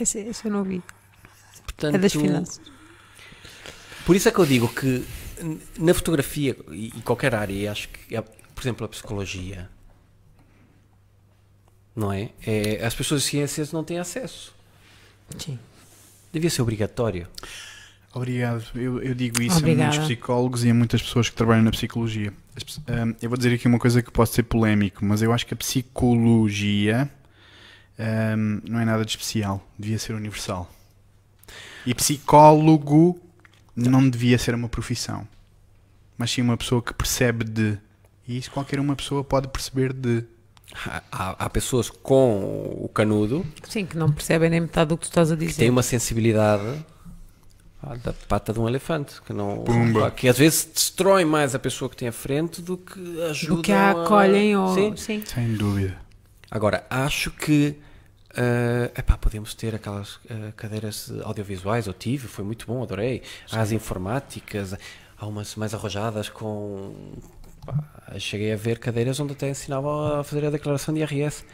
Esse, 0.00 0.18
esse 0.20 0.46
eu 0.46 0.50
não 0.50 0.64
vi. 0.64 0.82
Portanto, 1.64 1.94
É 1.96 1.98
das 1.98 2.12
finanças. 2.12 2.58
Por 4.04 4.14
isso 4.14 4.28
é 4.28 4.32
que 4.32 4.38
eu 4.38 4.46
digo 4.46 4.68
que 4.68 5.04
na 5.78 5.94
fotografia 5.94 6.56
e 6.70 6.90
qualquer 7.02 7.34
área, 7.34 7.72
acho 7.72 7.88
que, 7.88 8.14
é, 8.14 8.20
por 8.20 8.62
exemplo, 8.62 8.84
a 8.84 8.88
psicologia, 8.88 9.68
não 11.94 12.12
é? 12.12 12.30
é? 12.46 12.84
As 12.84 12.94
pessoas 12.94 13.22
de 13.22 13.28
ciências 13.28 13.72
não 13.72 13.84
têm 13.84 13.98
acesso. 13.98 14.54
Sim. 15.38 15.58
Devia 16.32 16.50
ser 16.50 16.62
obrigatório. 16.62 17.28
Obrigado. 18.12 18.64
Eu, 18.74 19.02
eu 19.02 19.14
digo 19.14 19.42
isso 19.42 19.58
Obrigada. 19.58 19.88
a 19.88 19.90
muitos 19.90 20.06
psicólogos 20.06 20.64
e 20.64 20.70
a 20.70 20.74
muitas 20.74 21.02
pessoas 21.02 21.28
que 21.28 21.36
trabalham 21.36 21.62
na 21.62 21.70
psicologia. 21.70 22.32
Ahm, 22.86 23.14
eu 23.20 23.28
vou 23.28 23.36
dizer 23.36 23.54
aqui 23.54 23.66
uma 23.66 23.78
coisa 23.78 24.02
que 24.02 24.10
pode 24.10 24.30
ser 24.30 24.44
polémico, 24.44 25.04
mas 25.04 25.22
eu 25.22 25.32
acho 25.32 25.46
que 25.46 25.54
a 25.54 25.56
psicologia 25.56 27.10
ahm, 27.98 28.60
não 28.68 28.78
é 28.78 28.84
nada 28.84 29.04
de 29.04 29.10
especial. 29.10 29.66
Devia 29.78 29.98
ser 29.98 30.14
universal. 30.14 30.70
E 31.84 31.94
psicólogo 31.94 33.20
não 33.76 34.08
devia 34.08 34.38
ser 34.38 34.54
uma 34.54 34.68
profissão, 34.68 35.26
mas 36.16 36.30
sim 36.30 36.42
uma 36.42 36.56
pessoa 36.56 36.82
que 36.82 36.92
percebe 36.94 37.44
de. 37.44 37.78
E 38.26 38.38
isso 38.38 38.50
qualquer 38.50 38.80
uma 38.80 38.96
pessoa 38.96 39.22
pode 39.24 39.48
perceber 39.48 39.92
de. 39.92 40.24
Há, 41.12 41.36
há- 41.44 41.50
pessoas 41.50 41.88
com 41.90 42.74
o 42.82 42.88
canudo 42.88 43.46
Sim, 43.68 43.84
que 43.86 43.96
não 43.96 44.10
percebem 44.10 44.50
nem 44.50 44.60
metade 44.62 44.88
do 44.88 44.96
que 44.96 45.02
tu 45.02 45.10
estás 45.10 45.30
a 45.30 45.36
que 45.36 45.40
têm 45.44 45.48
dizer. 45.48 45.70
uma 45.70 45.82
sensibilidade 45.84 46.84
ah, 47.82 47.94
da 47.96 48.12
pata 48.12 48.52
de 48.52 48.58
um 48.58 48.66
elefante, 48.66 49.20
que, 49.22 49.32
não, 49.32 49.58
Pumba. 49.62 50.00
pá, 50.00 50.10
que 50.10 50.26
às 50.26 50.36
vezes 50.38 50.64
destrói 50.72 51.24
mais 51.24 51.54
a 51.54 51.58
pessoa 51.58 51.88
que 51.88 51.96
tem 51.96 52.08
à 52.08 52.12
frente 52.12 52.60
do 52.62 52.76
que 52.78 53.22
ajuda 53.22 53.56
Do 53.56 53.62
que 53.62 53.70
a 53.72 53.90
acolhem 53.90 54.56
ou. 54.56 54.74
Sim. 54.74 54.96
Sim. 54.96 55.22
Sem 55.26 55.54
dúvida. 55.54 55.96
Agora, 56.50 56.84
acho 56.90 57.30
que 57.30 57.76
eh, 58.36 58.90
epá, 58.96 59.16
podemos 59.16 59.54
ter 59.54 59.74
aquelas 59.74 60.18
eh, 60.28 60.52
cadeiras 60.56 61.12
audiovisuais, 61.24 61.86
eu 61.86 61.92
tive, 61.92 62.26
foi 62.28 62.44
muito 62.44 62.66
bom, 62.66 62.82
adorei. 62.82 63.22
Há 63.50 63.60
as 63.60 63.72
informáticas, 63.72 64.74
há 65.18 65.26
umas 65.26 65.54
mais 65.56 65.74
arrojadas 65.74 66.28
com. 66.28 66.94
pá, 67.64 67.74
cheguei 68.18 68.52
a 68.52 68.56
ver 68.56 68.78
cadeiras 68.78 69.18
onde 69.20 69.32
até 69.32 69.48
ensinavam 69.50 70.20
a 70.20 70.24
fazer 70.24 70.44
a 70.46 70.50
declaração 70.50 70.92
de 70.94 71.00
IRS. 71.00 71.44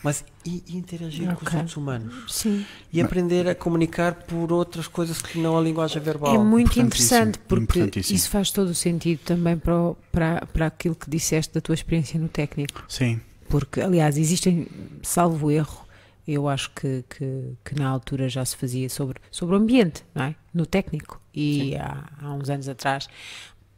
Mas 0.00 0.24
e, 0.46 0.62
e 0.68 0.76
interagir 0.76 1.26
com 1.34 1.44
os 1.44 1.54
outros 1.54 1.76
humanos? 1.76 2.32
Sim. 2.32 2.64
E 2.92 3.00
aprender 3.00 3.48
a 3.48 3.54
comunicar 3.56 4.14
por 4.14 4.52
outras 4.52 4.86
coisas 4.86 5.20
que 5.20 5.40
não 5.40 5.58
a 5.58 5.60
linguagem 5.60 6.00
verbal. 6.00 6.36
É 6.36 6.38
muito 6.38 6.78
interessante 6.80 7.36
porque 7.40 7.90
isso 7.96 8.30
faz 8.30 8.52
todo 8.52 8.68
o 8.68 8.74
sentido 8.76 9.18
também 9.24 9.58
para, 9.58 9.74
o- 9.76 9.96
para, 10.12 10.46
para 10.52 10.66
aquilo 10.66 10.94
que 10.94 11.10
disseste 11.10 11.52
da 11.52 11.60
tua 11.60 11.74
experiência 11.74 12.18
no 12.20 12.28
técnico. 12.28 12.84
Sim. 12.88 13.20
Porque, 13.48 13.80
aliás, 13.80 14.16
existem, 14.16 14.68
salvo 15.02 15.50
erro, 15.50 15.84
eu 16.30 16.46
acho 16.48 16.70
que, 16.72 17.04
que, 17.08 17.54
que 17.64 17.74
na 17.78 17.88
altura 17.88 18.28
já 18.28 18.44
se 18.44 18.54
fazia 18.56 18.88
sobre, 18.90 19.18
sobre 19.30 19.54
o 19.54 19.58
ambiente, 19.58 20.04
não 20.14 20.24
é? 20.24 20.34
No 20.52 20.66
técnico. 20.66 21.20
E 21.34 21.74
há, 21.76 22.04
há 22.20 22.32
uns 22.34 22.50
anos 22.50 22.68
atrás. 22.68 23.08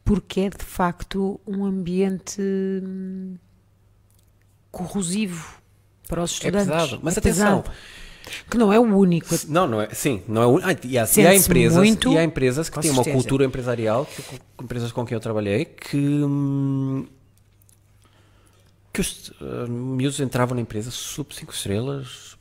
Porque 0.03 0.41
é 0.41 0.49
de 0.49 0.63
facto 0.65 1.39
um 1.47 1.63
ambiente 1.63 2.41
hum, 2.41 3.35
corrosivo 4.71 5.61
para 6.07 6.23
os 6.23 6.31
É 6.31 6.33
estudantes. 6.35 6.67
pesado. 6.67 6.99
Mas 7.03 7.15
É 7.15 7.19
atenção, 7.19 7.61
pesado. 7.61 7.77
Que 8.49 8.57
não 8.57 8.71
é 8.71 8.79
o 8.79 8.83
único. 8.83 9.33
Não, 9.47 9.67
não 9.67 9.81
é. 9.81 9.89
Sim, 9.93 10.21
não 10.27 10.41
é. 10.43 10.47
un- 10.47 10.59
Ah, 10.63 10.71
e, 10.83 10.97
há, 10.97 11.07
e 11.17 11.25
há 11.27 11.35
empresas, 11.35 11.77
muito, 11.77 12.11
e 12.13 12.17
há 12.17 12.23
empresas 12.23 12.69
que 12.69 12.79
têm 12.79 12.91
uma 12.91 13.03
certeza. 13.03 13.15
cultura 13.23 13.45
empresarial, 13.45 14.05
que, 14.05 14.23
empresas 14.63 14.91
com 14.91 15.05
quem 15.05 15.15
eu 15.15 15.19
trabalhei, 15.19 15.65
que. 15.65 15.97
hum, 15.97 17.07
que 18.93 19.01
os 19.01 19.29
uh, 19.41 19.69
miúdos 19.69 20.19
entravam 20.19 20.55
na 20.55 20.61
empresa 20.61 20.91
sub 20.91 21.33
5 21.33 21.53
estrelas, 21.53 22.35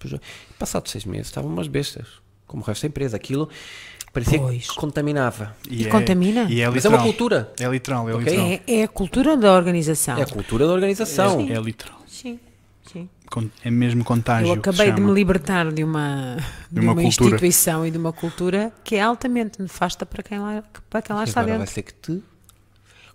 passados 0.59 0.91
seis 0.91 1.05
meses 1.05 1.29
estavam 1.29 1.51
umas 1.51 1.69
bestas, 1.69 2.07
como 2.47 2.63
o 2.63 2.67
resto 2.67 2.83
da 2.83 2.89
empresa. 2.89 3.17
Aquilo 3.17 3.49
parecia 4.13 4.39
Pois. 4.41 4.69
que 4.69 4.77
contaminava. 4.77 5.55
E 5.69 5.85
contamina? 5.87 6.47
E 6.51 6.61
é 6.61 6.69
Mas 6.69 6.85
é 6.85 6.89
uma 6.89 6.97
literal. 6.99 7.05
cultura. 7.05 7.53
É 7.61 7.69
literal, 7.69 8.09
é 8.09 8.15
Ok? 8.15 8.25
literal. 8.25 8.47
É, 8.47 8.63
é 8.67 8.83
a 8.83 8.89
cultura 8.89 9.37
da 9.37 9.53
organização. 9.53 10.19
É 10.19 10.23
a 10.23 10.27
cultura 10.27 10.67
da 10.67 10.73
organização. 10.73 11.41
É 11.49 11.61
literal. 11.61 12.01
Sim, 12.07 12.41
sim. 12.91 13.09
É 13.65 13.71
mesmo 13.71 14.03
contágio. 14.03 14.49
Eu 14.49 14.55
acabei 14.55 14.91
de 14.91 15.01
me 15.01 15.13
libertar 15.13 15.71
de 15.71 15.85
uma, 15.85 16.37
de 16.69 16.81
uma 16.81 16.93
uma, 16.93 17.03
cultura. 17.03 17.29
instituição 17.31 17.87
e 17.87 17.91
de 17.93 17.97
uma 17.99 18.13
cultura 18.13 18.73
que 18.83 18.97
é 18.97 19.03
altamente 19.03 19.63
nefasta 19.63 20.05
para 20.05 20.21
quem 20.25 20.41
lá, 20.41 20.65
para 20.89 21.01
quem 21.01 21.15
lá 21.15 21.23
está 21.23 21.41
Agora 21.41 21.59
vai 21.59 21.67
dentro. 21.67 21.75
ser 21.75 21.83
que 21.83 21.95
te 21.95 22.23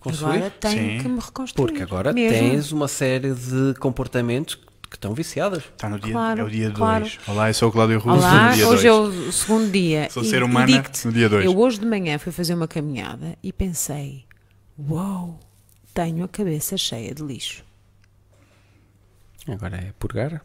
construir. 0.10 0.36
Agora 0.38 0.50
tenho 0.52 0.98
Sim. 0.98 1.04
que 1.04 1.08
me 1.10 1.20
reconstruir. 1.20 1.66
Porque 1.68 1.84
agora 1.84 2.14
mesmo. 2.14 2.38
tens 2.38 2.72
uma 2.72 2.88
série 2.88 3.34
de 3.34 3.74
comportamentos 3.80 4.56
que 4.90 4.96
estão 4.96 5.14
viciados. 5.14 5.64
Está 5.66 5.90
no 5.90 6.00
dia, 6.00 6.14
Claro, 6.14 6.42
é 6.42 6.44
o 6.44 6.50
dia 6.50 6.68
2. 6.70 6.78
claro. 6.78 7.06
Olá, 7.28 7.50
eu 7.50 7.54
sou 7.54 7.70
o 7.70 7.72
Cláudio 7.72 8.00
Russo. 8.00 8.18
Olá, 8.18 8.50
no 8.50 8.56
dia 8.56 8.68
hoje 8.68 8.88
é 8.88 8.92
dois. 8.92 9.28
o 9.28 9.32
segundo 9.32 9.72
dia. 9.72 10.08
Sou 10.10 10.24
e, 10.24 10.30
ser 10.30 10.44
humana 10.44 10.68
digo-te, 10.68 11.06
no 11.08 11.12
dia 11.14 11.28
dois. 11.28 11.44
Eu 11.46 11.58
hoje 11.58 11.80
de 11.80 11.86
manhã 11.86 12.18
fui 12.18 12.32
fazer 12.32 12.54
uma 12.54 12.68
caminhada 12.68 13.38
e 13.44 13.52
pensei: 13.52 14.26
uau, 14.90 15.40
tenho 15.94 16.24
a 16.24 16.28
cabeça 16.28 16.78
cheia 16.78 17.14
de 17.14 17.24
lixo. 17.24 17.64
Agora 19.48 19.78
é 19.78 19.92
purgar. 20.00 20.42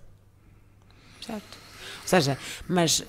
Certo? 1.24 1.58
Ou 2.12 2.20
seja, 2.20 2.36
mas 2.68 3.04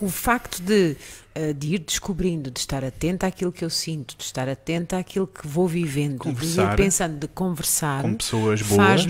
o 0.00 0.08
facto 0.08 0.62
de, 0.62 0.96
eh, 1.34 1.52
de 1.52 1.74
ir 1.74 1.78
descobrindo, 1.80 2.50
de 2.50 2.58
estar 2.60 2.82
atenta 2.82 3.26
àquilo 3.26 3.52
que 3.52 3.62
eu 3.62 3.68
sinto, 3.68 4.16
de 4.16 4.24
estar 4.24 4.48
atenta 4.48 4.96
àquilo 4.96 5.26
que 5.26 5.46
vou 5.46 5.68
vivendo, 5.68 6.12
de 6.12 6.18
Conversar. 6.18 6.72
ir 6.72 6.76
pensando, 6.76 7.18
de 7.18 7.28
conversar, 7.28 8.00
Com 8.00 8.14
pessoas 8.14 8.62
boas. 8.62 9.04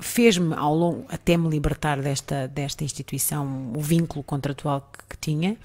fez-me 0.00 0.52
ao 0.54 0.74
longo, 0.74 1.04
até 1.08 1.36
me 1.36 1.48
libertar 1.48 2.02
desta, 2.02 2.48
desta 2.48 2.82
instituição, 2.82 3.72
o 3.76 3.80
vínculo 3.80 4.24
contratual 4.24 4.90
que, 4.92 5.14
que 5.14 5.16
tinha, 5.18 5.56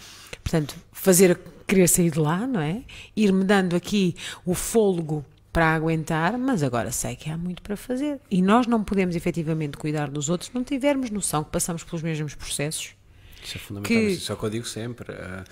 portanto, 0.43 0.75
fazer 0.91 1.39
querer 1.67 1.87
sair 1.87 2.11
de 2.11 2.19
lá, 2.19 2.45
não 2.45 2.59
é? 2.61 2.81
Ir-me 3.15 3.45
dando 3.45 3.75
aqui 3.75 4.15
o 4.45 4.53
fôlego 4.53 5.25
para 5.51 5.73
aguentar, 5.73 6.37
mas 6.37 6.63
agora 6.63 6.91
sei 6.91 7.15
que 7.15 7.29
há 7.29 7.37
muito 7.37 7.61
para 7.61 7.75
fazer. 7.75 8.19
E 8.29 8.41
nós 8.41 8.67
não 8.67 8.83
podemos 8.83 9.15
efetivamente 9.15 9.77
cuidar 9.77 10.09
dos 10.09 10.29
outros 10.29 10.49
se 10.49 10.55
não 10.55 10.63
tivermos 10.63 11.09
noção 11.09 11.43
que 11.43 11.51
passamos 11.51 11.83
pelos 11.83 12.01
mesmos 12.01 12.33
processos. 12.35 12.91
Isso 13.43 13.57
é 13.57 13.59
fundamental, 13.59 13.97
Que- 13.97 14.07
isso 14.09 14.31
é 14.31 14.35
o 14.35 14.37
que 14.37 14.43
eu 14.45 14.49
digo 14.49 14.65
sempre. 14.65 15.11
ah, 15.13 15.43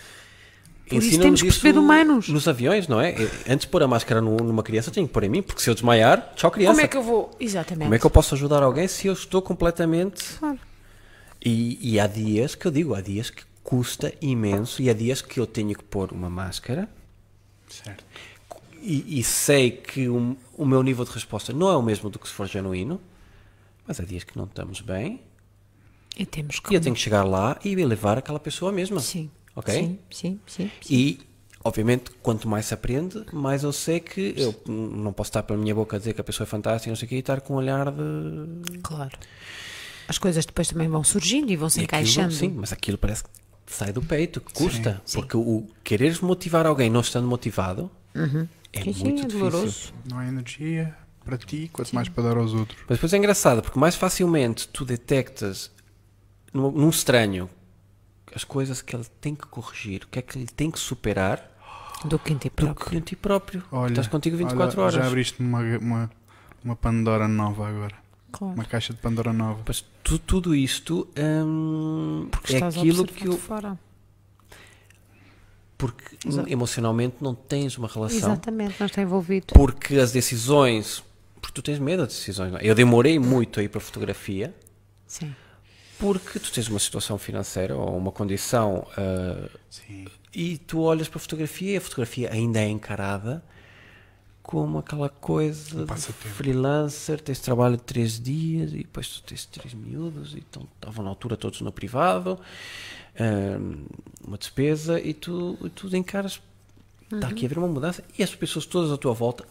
Por 0.87 1.03
isso 1.03 1.19
temos 1.19 1.41
que 1.41 1.47
perceber 1.47 1.69
isso 1.71 1.79
humanos. 1.81 2.29
Nos 2.29 2.47
aviões, 2.47 2.87
não 2.87 2.99
é? 2.99 3.11
Eh, 3.11 3.29
Antes 3.49 3.65
de 3.65 3.67
pôr 3.67 3.83
a 3.83 3.87
máscara 3.87 4.21
nu- 4.21 4.37
numa 4.37 4.63
criança, 4.63 4.89
tenho 4.89 5.05
que 5.07 5.13
pôr 5.13 5.23
em 5.23 5.29
mim, 5.29 5.41
porque 5.41 5.61
se 5.61 5.69
eu 5.69 5.73
desmaiar, 5.75 6.33
tchau 6.35 6.49
criança. 6.49 6.73
Como 6.73 6.85
é 6.85 6.87
que 6.87 6.97
eu 6.97 7.03
vou? 7.03 7.35
Exatamente. 7.39 7.83
Como 7.83 7.93
é 7.95 7.99
que 7.99 8.05
eu 8.05 8.09
posso 8.09 8.33
ajudar 8.35 8.63
alguém 8.63 8.87
se 8.87 9.05
eu 9.05 9.13
estou 9.13 9.41
completamente. 9.41 10.23
Claro. 10.39 10.57
E, 11.43 11.77
e 11.93 11.99
há 11.99 12.07
dias 12.07 12.55
que 12.55 12.65
eu 12.65 12.71
digo, 12.71 12.95
há 12.95 13.01
dias 13.01 13.29
que 13.29 13.43
custa 13.63 14.11
imenso 14.21 14.81
e 14.81 14.89
há 14.89 14.93
dias 14.93 15.21
que 15.21 15.39
eu 15.39 15.45
tenho 15.45 15.75
que 15.75 15.83
pôr 15.83 16.11
uma 16.11 16.29
máscara 16.29 16.89
Certo. 17.67 18.03
E, 18.81 19.19
e 19.19 19.23
sei 19.23 19.71
que 19.71 20.07
o, 20.09 20.35
o 20.57 20.65
meu 20.65 20.81
nível 20.83 21.05
de 21.05 21.11
resposta 21.11 21.53
não 21.53 21.69
é 21.69 21.75
o 21.75 21.81
mesmo 21.81 22.09
do 22.09 22.19
que 22.19 22.27
se 22.27 22.33
for 22.33 22.47
genuíno, 22.47 22.99
mas 23.87 23.99
há 23.99 24.03
dias 24.03 24.23
que 24.23 24.37
não 24.37 24.45
estamos 24.45 24.81
bem 24.81 25.21
E 26.17 26.25
temos 26.25 26.59
que. 26.59 26.73
e 26.73 26.75
eu 26.75 26.81
tenho 26.81 26.95
que 26.95 27.01
chegar 27.01 27.23
lá 27.23 27.57
e 27.63 27.75
levar 27.75 28.17
aquela 28.17 28.39
pessoa 28.39 28.71
mesma. 28.71 28.99
Sim. 28.99 29.29
Ok? 29.55 29.73
Sim, 29.73 29.99
sim, 30.09 30.39
sim. 30.45 30.71
sim. 30.81 30.93
E, 30.93 31.19
obviamente, 31.63 32.11
quanto 32.21 32.47
mais 32.47 32.65
se 32.67 32.73
aprende, 32.73 33.25
mais 33.33 33.63
eu 33.63 33.73
sei 33.73 33.99
que 33.99 34.33
eu 34.37 34.55
não 34.67 35.11
posso 35.11 35.29
estar 35.29 35.43
pela 35.43 35.59
minha 35.59 35.73
boca 35.75 35.95
a 35.95 35.99
dizer 35.99 36.13
que 36.13 36.21
a 36.21 36.23
pessoa 36.23 36.45
é 36.45 36.47
fantástica, 36.47 36.89
não 36.89 36.95
sei 36.95 37.05
o 37.05 37.09
quê, 37.09 37.15
e 37.15 37.19
estar 37.19 37.41
com 37.41 37.53
um 37.55 37.57
olhar 37.57 37.91
de. 37.91 38.79
Claro. 38.81 39.17
As 40.07 40.17
coisas 40.17 40.45
depois 40.45 40.67
também 40.67 40.87
vão 40.87 41.03
surgindo 41.03 41.51
e 41.51 41.55
vão 41.55 41.69
se 41.69 41.81
E 41.81 41.83
aquilo, 41.83 42.01
encaixando. 42.01 42.33
Sim, 42.33 42.49
mas 42.55 42.71
aquilo 42.71 42.97
parece 42.97 43.23
que 43.23 43.29
sai 43.67 43.91
do 43.91 44.01
peito, 44.01 44.39
que 44.41 44.53
custa. 44.53 45.01
Sim. 45.05 45.19
Porque 45.19 45.37
o 45.37 45.67
quereres 45.83 46.19
motivar 46.21 46.65
alguém 46.65 46.89
não 46.89 47.01
estando 47.01 47.27
motivado 47.27 47.91
é 48.73 48.79
Sim, 48.81 48.85
muito 48.85 48.97
sim, 48.97 49.07
é 49.07 49.13
difícil. 49.15 49.39
doloroso. 49.39 49.93
Não 50.09 50.19
há 50.19 50.27
energia 50.27 50.95
para 51.25 51.37
ti, 51.37 51.69
quanto 51.71 51.93
mais 51.93 52.09
para 52.09 52.23
dar 52.23 52.37
aos 52.37 52.53
outros. 52.53 52.77
Mas 52.87 52.97
depois 52.97 53.13
é 53.13 53.17
engraçado, 53.17 53.61
porque 53.61 53.79
mais 53.79 53.95
facilmente 53.95 54.67
tu 54.67 54.83
detectas 54.85 55.71
num, 56.53 56.71
num 56.71 56.89
estranho 56.89 57.49
as 58.35 58.43
coisas 58.43 58.81
que 58.81 58.95
ele 58.95 59.05
tem 59.19 59.33
que 59.35 59.45
corrigir, 59.47 60.03
o 60.03 60.07
que 60.07 60.19
é 60.19 60.21
que 60.21 60.37
ele 60.37 60.45
tem 60.47 60.69
que 60.69 60.77
superar, 60.79 61.49
Do 62.05 62.17
que 62.19 62.31
em 62.31 62.37
ti 62.37 62.47
do 62.49 62.51
próprio. 62.51 62.89
que 62.89 62.97
em 62.97 63.01
ti 63.01 63.15
próprio. 63.15 63.63
Olha, 63.71 63.89
Estás 63.91 64.07
contigo 64.07 64.37
24 64.37 64.79
olha, 64.79 64.81
horas. 64.85 64.95
Já 64.95 65.07
abriste 65.07 65.39
uma, 65.41 65.59
uma, 65.77 66.11
uma 66.63 66.75
Pandora 66.75 67.27
nova 67.27 67.67
agora. 67.67 67.95
Claro. 68.31 68.53
Uma 68.53 68.65
caixa 68.65 68.93
de 68.93 68.99
Pandora 68.99 69.33
nova. 69.33 69.63
Mas 69.67 69.83
tu- 70.03 70.19
tudo 70.19 70.53
isto 70.55 71.07
hum, 71.17 72.27
Porque 72.29 72.55
é 72.55 72.63
aquilo 72.63 73.05
que 73.05 73.27
eu. 73.27 73.31
de 73.33 73.37
fora. 73.39 73.77
Porque 75.79 76.17
Exato. 76.27 76.49
emocionalmente 76.49 77.15
não 77.21 77.33
tens 77.33 77.77
uma 77.77 77.87
relação. 77.87 78.17
Exatamente, 78.17 78.75
não 78.77 78.85
está 78.85 79.01
envolvido. 79.01 79.53
Porque 79.53 79.95
as 79.95 80.11
decisões. 80.11 81.01
Porque 81.41 81.53
tu 81.53 81.61
tens 81.61 81.79
medo 81.79 82.03
das 82.03 82.09
decisões. 82.09 82.51
Não 82.51 82.59
é? 82.59 82.61
Eu 82.63 82.75
demorei 82.75 83.17
muito 83.17 83.61
a 83.61 83.63
ir 83.63 83.69
para 83.69 83.77
a 83.77 83.81
fotografia 83.81 84.53
Sim. 85.07 85.33
porque 85.97 86.37
tu 86.37 86.51
tens 86.51 86.67
uma 86.67 86.79
situação 86.79 87.17
financeira 87.17 87.77
ou 87.77 87.97
uma 87.97 88.11
condição 88.11 88.85
ah, 88.97 89.49
Sim. 89.69 90.05
e 90.35 90.57
tu 90.57 90.81
olhas 90.81 91.07
para 91.07 91.17
a 91.17 91.21
fotografia 91.21 91.75
e 91.75 91.77
a 91.77 91.81
fotografia 91.81 92.29
ainda 92.29 92.59
é 92.59 92.67
encarada 92.67 93.41
como 94.49 94.79
aquela 94.79 95.09
coisa 95.09 95.85
freelancer, 95.95 97.21
tens 97.21 97.39
trabalho 97.39 97.77
de 97.77 97.83
três 97.83 98.19
dias 98.19 98.73
e 98.73 98.77
depois 98.77 99.07
tu 99.07 99.21
tens 99.21 99.45
três 99.45 99.75
miúdos 99.75 100.33
e 100.33 100.39
então 100.39 100.67
estavam 100.73 101.05
na 101.05 101.11
altura 101.11 101.37
todos 101.37 101.61
no 101.61 101.71
privado, 101.71 102.39
uma 104.25 104.37
despesa 104.37 104.99
e 104.99 105.13
tu, 105.13 105.57
e 105.63 105.69
tu 105.69 105.95
encaras, 105.95 106.41
está 107.11 107.27
aqui 107.27 107.45
a 107.45 107.47
haver 107.47 107.57
uma 107.57 107.67
mudança 107.67 108.03
e 108.17 108.23
as 108.23 108.33
pessoas 108.33 108.65
todas 108.65 108.91
à 108.91 108.97
tua 108.97 109.13
volta 109.13 109.45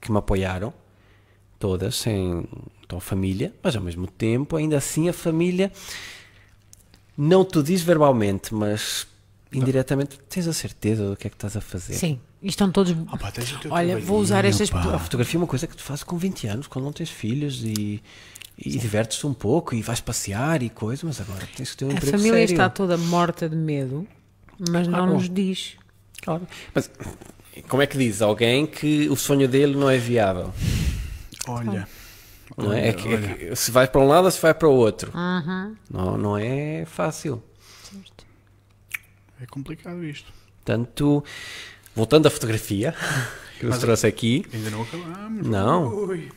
que 0.00 0.10
me 0.10 0.18
apoiaram, 0.18 0.72
todas, 1.58 1.96
sem 1.96 2.46
então, 2.82 3.00
família, 3.00 3.52
mas 3.62 3.76
ao 3.76 3.82
mesmo 3.82 4.06
tempo, 4.06 4.56
ainda 4.56 4.76
assim 4.76 5.08
a 5.08 5.12
família 5.12 5.72
não 7.16 7.44
te 7.44 7.62
diz 7.62 7.82
verbalmente, 7.82 8.54
mas 8.54 9.06
indiretamente 9.52 10.18
tens 10.28 10.46
a 10.46 10.52
certeza 10.52 11.10
do 11.10 11.16
que 11.16 11.26
é 11.26 11.30
que 11.30 11.36
estás 11.36 11.56
a 11.56 11.60
fazer. 11.60 11.94
Sim. 11.94 12.20
E 12.40 12.48
estão 12.48 12.70
todos. 12.70 12.94
Ah, 13.08 13.18
Olha, 13.70 13.98
vou 13.98 14.20
usar 14.20 14.44
estas. 14.44 14.72
A 14.72 14.98
fotografia 14.98 15.36
é 15.36 15.40
uma 15.40 15.46
coisa 15.46 15.66
que 15.66 15.76
tu 15.76 15.82
fazes 15.82 16.04
com 16.04 16.16
20 16.16 16.46
anos, 16.46 16.66
quando 16.68 16.84
não 16.84 16.92
tens 16.92 17.10
filhos 17.10 17.64
e, 17.64 18.00
e 18.58 18.76
divertes-te 18.78 19.26
um 19.26 19.32
pouco 19.34 19.74
e 19.74 19.80
vais 19.82 20.00
passear 20.00 20.62
e 20.62 20.68
coisa, 20.68 21.06
mas 21.06 21.20
agora 21.20 21.46
tens 21.56 21.70
que 21.70 21.76
ter 21.76 21.84
um 21.84 21.90
A 21.90 21.92
emprego 21.92 22.16
família 22.18 22.38
sério. 22.40 22.52
está 22.52 22.68
toda 22.68 22.96
morta 22.98 23.48
de 23.48 23.54
medo, 23.56 24.06
mas 24.70 24.86
não 24.88 24.98
Claro. 24.98 25.14
nos 25.14 25.28
diz. 25.30 25.76
Claro. 26.22 26.46
Mas 26.74 26.90
como 27.68 27.82
é 27.82 27.86
que 27.86 27.96
diz 27.96 28.20
alguém 28.20 28.66
que 28.66 29.08
o 29.08 29.16
sonho 29.16 29.46
dele 29.48 29.76
não 29.76 29.88
é 29.88 29.96
viável? 29.98 30.52
Olha. 31.46 31.88
Não 32.56 32.72
é? 32.72 32.88
É 32.88 32.92
que- 32.92 33.08
é 33.08 33.14
olha. 33.14 33.34
que 33.34 33.56
se 33.56 33.70
vai 33.70 33.86
para 33.86 34.00
um 34.00 34.08
lado 34.08 34.24
ou 34.24 34.30
se 34.30 34.40
vai 34.42 34.52
para 34.52 34.66
o 34.68 34.72
outro. 34.72 35.12
Uhum. 35.14 35.76
Não, 35.90 36.18
não 36.18 36.36
é 36.38 36.84
fácil. 36.86 37.40
É 39.40 39.46
complicado 39.46 40.02
isto. 40.04 40.32
Portanto, 40.64 41.22
voltando 41.94 42.26
à 42.26 42.30
fotografia, 42.30 42.92
que 43.60 43.64
nos 43.66 43.74
Mas- 43.76 43.78
trouxe 43.80 44.06
aqui, 44.08 44.44
Ainda 44.52 44.70
não 44.70 44.82
acabamos. 44.82 45.46
Não. 45.46 45.88
Ui. 45.94 46.28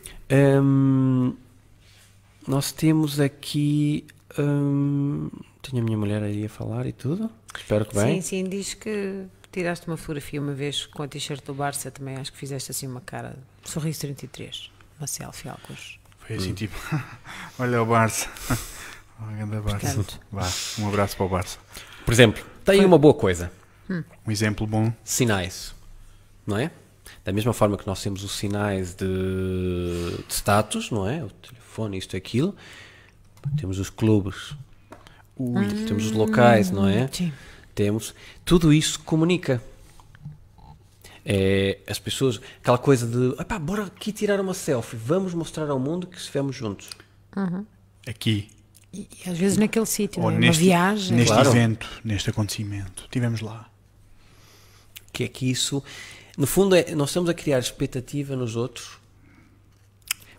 Hum, 2.51 2.55
nós 2.55 2.71
temos 2.71 3.19
aqui. 3.19 4.05
hum, 4.37 5.29
tenho 5.61 5.81
a 5.81 5.85
minha 5.85 5.97
mulher 5.97 6.23
aí 6.23 6.45
a 6.45 6.49
falar 6.49 6.85
e 6.85 6.91
tudo. 6.91 7.29
Espero 7.55 7.85
que 7.85 7.95
bem. 7.95 8.21
Sim, 8.21 8.43
sim, 8.43 8.49
diz 8.49 8.73
que 8.73 9.23
tiraste 9.51 9.87
uma 9.87 9.97
fotografia 9.97 10.39
uma 10.41 10.53
vez 10.53 10.85
com 10.85 11.03
a 11.03 11.07
t-shirt 11.07 11.43
do 11.45 11.53
Barça 11.53 11.91
também, 11.91 12.15
acho 12.15 12.31
que 12.31 12.37
fizeste 12.37 12.71
assim 12.71 12.87
uma 12.87 13.01
cara. 13.01 13.35
Sorriso 13.65 13.99
33, 14.01 14.71
uma 14.99 15.07
selfie, 15.07 15.49
alguns. 15.49 15.99
Foi 16.19 16.35
Hum. 16.35 16.39
assim 16.39 16.53
tipo. 16.53 16.75
Olha 17.59 17.81
o 17.81 17.85
Barça. 17.85 18.27
Grande 19.37 19.57
Barça. 19.61 19.93
Portanto. 19.95 20.19
Vá, 20.31 20.49
um 20.79 20.87
abraço 20.87 21.15
para 21.17 21.25
o 21.25 21.29
Barça. 21.29 21.59
Por 22.05 22.11
exemplo, 22.11 22.43
tem 22.65 22.77
Foi- 22.77 22.85
uma 22.85 22.97
boa 22.97 23.13
coisa: 23.13 23.51
Um 23.89 24.31
exemplo 24.31 24.65
bom. 24.65 24.91
sinais. 25.03 25.75
Não 26.47 26.57
é? 26.57 26.71
Da 27.23 27.31
mesma 27.31 27.53
forma 27.53 27.77
que 27.77 27.85
nós 27.85 28.01
temos 28.01 28.23
os 28.23 28.31
sinais 28.31 28.95
de, 28.95 29.05
de 30.27 30.33
status, 30.33 30.89
não 30.89 31.07
é? 31.07 31.23
Telefone, 31.71 31.97
isto 31.97 32.17
aquilo. 32.17 32.53
Temos 33.57 33.79
os 33.79 33.89
clubes, 33.89 34.53
Ui. 35.37 35.65
temos 35.87 36.05
os 36.07 36.11
locais, 36.11 36.69
não 36.69 36.87
é? 36.87 37.07
Sim. 37.11 37.31
temos, 37.73 38.13
tudo 38.45 38.73
isso 38.73 38.99
comunica. 38.99 39.61
É, 41.25 41.79
as 41.87 41.97
pessoas, 41.97 42.39
aquela 42.61 42.77
coisa 42.77 43.07
de, 43.07 43.39
"Epá, 43.41 43.57
bora 43.57 43.85
aqui 43.85 44.11
tirar 44.11 44.39
uma 44.41 44.53
selfie, 44.53 44.97
vamos 44.97 45.33
mostrar 45.33 45.69
ao 45.69 45.79
mundo 45.79 46.07
que 46.07 46.17
estivemos 46.17 46.55
juntos. 46.55 46.89
Aqui. 48.05 48.49
E, 48.93 49.07
e 49.25 49.29
às 49.29 49.37
vezes 49.37 49.57
naquele 49.57 49.85
sítio, 49.85 50.21
Ou 50.21 50.29
não 50.29 50.35
é? 50.37 50.39
uma 50.39 50.47
neste, 50.47 50.63
viagem. 50.63 51.15
neste 51.15 51.31
Claro. 51.33 51.49
evento, 51.49 51.87
neste 52.03 52.29
acontecimento. 52.29 53.03
Estivemos 53.03 53.39
lá. 53.39 53.69
Que 55.13 55.23
é 55.23 55.27
que 55.29 55.49
isso, 55.49 55.81
no 56.37 56.45
fundo, 56.45 56.75
é, 56.75 56.93
nós 56.95 57.09
estamos 57.09 57.29
a 57.29 57.33
criar 57.33 57.59
expectativa 57.59 58.35
nos 58.35 58.55
outros. 58.57 58.99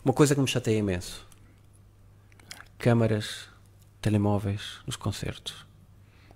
Uma 0.04 0.12
coisa 0.14 0.34
que 0.34 0.40
me 0.40 0.48
chateia 0.48 0.78
imenso: 0.78 1.26
câmaras, 2.78 3.48
telemóveis 4.00 4.80
nos 4.86 4.96
concertos. 4.96 5.66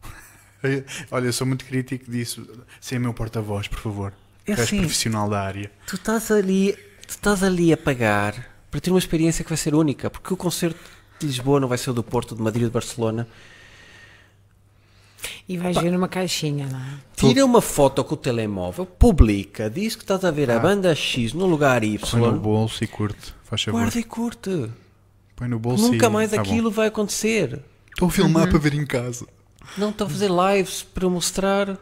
Olha, 1.11 1.27
eu 1.27 1.33
sou 1.33 1.47
muito 1.47 1.65
crítico 1.65 2.11
disso. 2.11 2.47
Ser 2.81 2.99
meu 2.99 3.13
porta-voz, 3.13 3.69
por 3.69 3.79
favor. 3.79 4.13
É 4.47 4.55
Tu 4.55 4.63
assim. 4.63 4.79
profissional 4.79 5.29
da 5.29 5.43
área. 5.43 5.71
Tu 5.87 5.97
estás 5.97 6.31
ali, 6.31 6.73
tu 7.07 7.11
estás 7.11 7.43
ali 7.43 7.73
a 7.73 7.77
pagar 7.77 8.49
para 8.71 8.81
ter 8.81 8.91
uma 8.91 8.99
experiência 8.99 9.43
que 9.43 9.51
vai 9.51 9.57
ser 9.57 9.75
única, 9.75 10.09
porque 10.09 10.33
o 10.33 10.37
concerto 10.37 10.79
de 11.19 11.27
Lisboa 11.27 11.59
não 11.59 11.67
vai 11.69 11.79
ser 11.79 11.91
o 11.91 11.93
do 11.95 12.03
Porto, 12.03 12.35
de 12.37 12.43
Madrid, 12.43 12.65
de 12.65 12.71
Barcelona. 12.71 13.27
E 15.49 15.57
vais 15.57 15.77
ver 15.79 15.91
numa 15.91 16.09
caixinha, 16.09 16.67
não 16.67 16.79
é? 16.79 16.95
Tira 17.17 17.45
uma 17.45 17.61
foto 17.61 18.05
com 18.05 18.15
o 18.15 18.17
telemóvel, 18.17 18.85
publica, 18.87 19.71
diz 19.71 19.97
que 19.97 20.03
estás 20.03 20.25
a 20.25 20.31
ver 20.31 20.51
a 20.51 20.57
Ah. 20.57 20.61
banda 20.61 20.95
X 20.95 21.33
no 21.33 21.47
lugar 21.47 21.81
Põe 21.81 21.91
no 22.21 22.27
Y, 22.29 22.39
bolso 22.39 22.85
e 22.85 22.87
curte. 22.87 23.35
Faz 23.45 23.63
favor. 23.63 23.81
guarda 23.81 23.99
e 23.99 24.05
curte. 24.05 24.71
Põe 25.35 25.49
no 25.49 25.59
bolso 25.59 25.91
Nunca 25.91 26.07
e... 26.07 26.09
mais 26.11 26.31
tá 26.31 26.37
bom. 26.37 26.43
aquilo 26.43 26.71
vai 26.71 26.89
acontecer. 26.89 27.61
Estou 27.91 28.09
a 28.09 28.11
filmar 28.11 28.49
para 28.49 28.59
ver 28.59 28.75
em 28.75 28.85
casa. 28.87 29.27
Não 29.79 29.91
estou 29.91 30.07
a 30.07 30.11
fazer 30.11 30.31
lives 30.31 30.83
para 30.83 31.09
mostrar. 31.09 31.79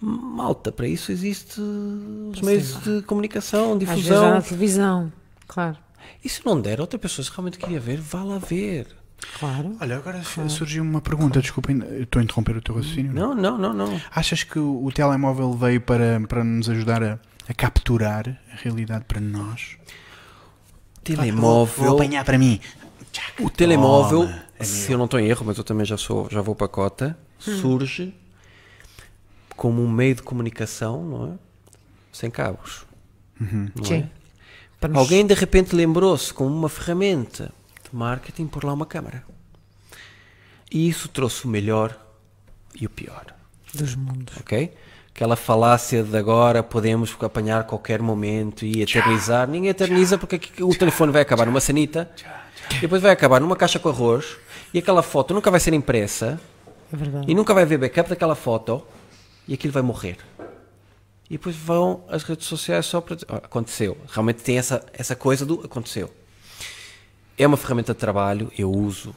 Malta, 0.00 0.70
para 0.70 0.86
isso 0.86 1.10
existe 1.12 1.60
os 1.60 2.40
meios 2.42 2.74
lá. 2.74 2.80
de 2.80 3.02
comunicação, 3.02 3.72
Às 3.72 3.78
vezes 3.78 3.88
já 3.88 3.94
difusão. 4.14 4.30
na 4.34 4.42
televisão, 4.42 5.12
claro. 5.48 5.78
E 6.22 6.28
se 6.28 6.44
não 6.44 6.60
der, 6.60 6.80
outra 6.80 6.98
pessoa 6.98 7.24
se 7.24 7.30
realmente 7.30 7.58
queria 7.58 7.80
ver, 7.80 7.98
vá 8.00 8.22
lá 8.22 8.38
ver. 8.38 8.86
Claro. 9.38 9.76
Olha, 9.80 9.96
agora 9.96 10.22
surgiu 10.48 10.82
uma 10.82 11.00
pergunta, 11.00 11.40
desculpem, 11.40 11.80
eu 11.80 12.02
estou 12.04 12.20
a 12.20 12.22
interromper 12.22 12.56
o 12.56 12.60
teu 12.62 12.74
raciocínio. 12.74 13.12
Não, 13.12 13.34
não, 13.34 13.56
não, 13.58 13.72
não. 13.72 14.00
Achas 14.10 14.42
que 14.42 14.58
o, 14.58 14.84
o 14.84 14.92
telemóvel 14.92 15.52
veio 15.54 15.80
para, 15.80 16.20
para 16.28 16.44
nos 16.44 16.68
ajudar 16.68 17.02
a, 17.02 17.18
a 17.48 17.54
capturar 17.54 18.28
a 18.52 18.56
realidade 18.56 19.04
para 19.06 19.20
nós? 19.20 19.76
Telemóvel. 21.02 21.84
vou 21.84 21.94
apanhar 21.96 22.24
para 22.24 22.38
mim. 22.38 22.60
O 23.40 23.48
telemóvel, 23.50 24.22
Toma, 24.26 24.42
é 24.58 24.64
se 24.64 24.92
eu 24.92 24.98
não 24.98 25.04
estou 25.04 25.20
em 25.20 25.26
erro, 25.28 25.44
mas 25.46 25.56
eu 25.58 25.64
também 25.64 25.84
já 25.86 25.96
sou, 25.96 26.28
já 26.30 26.40
vou 26.40 26.54
para 26.54 26.66
a 26.66 26.68
cota, 26.68 27.18
surge 27.38 28.14
como 29.56 29.82
um 29.82 29.88
meio 29.90 30.14
de 30.16 30.22
comunicação, 30.22 31.04
não 31.04 31.26
é? 31.26 31.38
Sem 32.12 32.30
cabos. 32.30 32.84
não 33.40 33.84
Sim. 33.84 33.94
é? 33.94 34.08
Para 34.80 34.88
nos- 34.90 34.98
Alguém 34.98 35.26
de 35.26 35.34
repente 35.34 35.74
lembrou-se 35.74 36.32
como 36.32 36.54
uma 36.54 36.68
ferramenta 36.68 37.52
marketing 37.94 38.46
por 38.46 38.64
lá 38.64 38.72
uma 38.72 38.86
câmara. 38.86 39.24
E 40.70 40.88
isso 40.88 41.08
trouxe 41.08 41.44
o 41.44 41.48
melhor 41.48 41.96
e 42.78 42.86
o 42.86 42.90
pior, 42.90 43.26
dos 43.72 43.94
mundos. 43.94 44.36
ok? 44.40 44.74
Aquela 45.14 45.36
falácia 45.36 46.02
de 46.02 46.16
agora 46.16 46.60
podemos 46.60 47.16
apanhar 47.20 47.64
qualquer 47.64 48.02
momento 48.02 48.64
e 48.64 48.82
eternizar. 48.82 49.48
Ninguém 49.48 49.70
eterniza 49.70 50.18
porque 50.18 50.40
o 50.60 50.74
telefone 50.74 51.12
vai 51.12 51.22
acabar 51.22 51.46
numa 51.46 51.60
sanita, 51.60 52.10
e 52.72 52.80
depois 52.80 53.00
vai 53.00 53.12
acabar 53.12 53.40
numa 53.40 53.54
caixa 53.54 53.78
com 53.78 53.88
arroz 53.88 54.36
e 54.72 54.78
aquela 54.78 55.02
foto 55.02 55.32
nunca 55.32 55.50
vai 55.50 55.60
ser 55.60 55.72
impressa 55.72 56.40
É 56.92 57.30
e 57.30 57.34
nunca 57.34 57.54
vai 57.54 57.62
haver 57.62 57.78
backup 57.78 58.08
daquela 58.08 58.34
foto 58.34 58.82
e 59.46 59.54
aquilo 59.54 59.72
vai 59.72 59.82
morrer. 59.82 60.16
E 61.30 61.34
depois 61.34 61.54
vão 61.54 62.04
as 62.08 62.24
redes 62.24 62.46
sociais 62.46 62.84
só 62.86 63.00
para 63.00 63.14
dizer, 63.14 63.26
"Ó, 63.30 63.36
aconteceu. 63.36 63.96
Realmente 64.08 64.42
tem 64.42 64.58
essa, 64.58 64.84
essa 64.92 65.14
coisa 65.14 65.46
do 65.46 65.60
aconteceu. 65.64 66.10
É 67.36 67.46
uma 67.46 67.56
ferramenta 67.56 67.92
de 67.92 67.98
trabalho, 67.98 68.50
eu 68.56 68.70
uso 68.70 69.14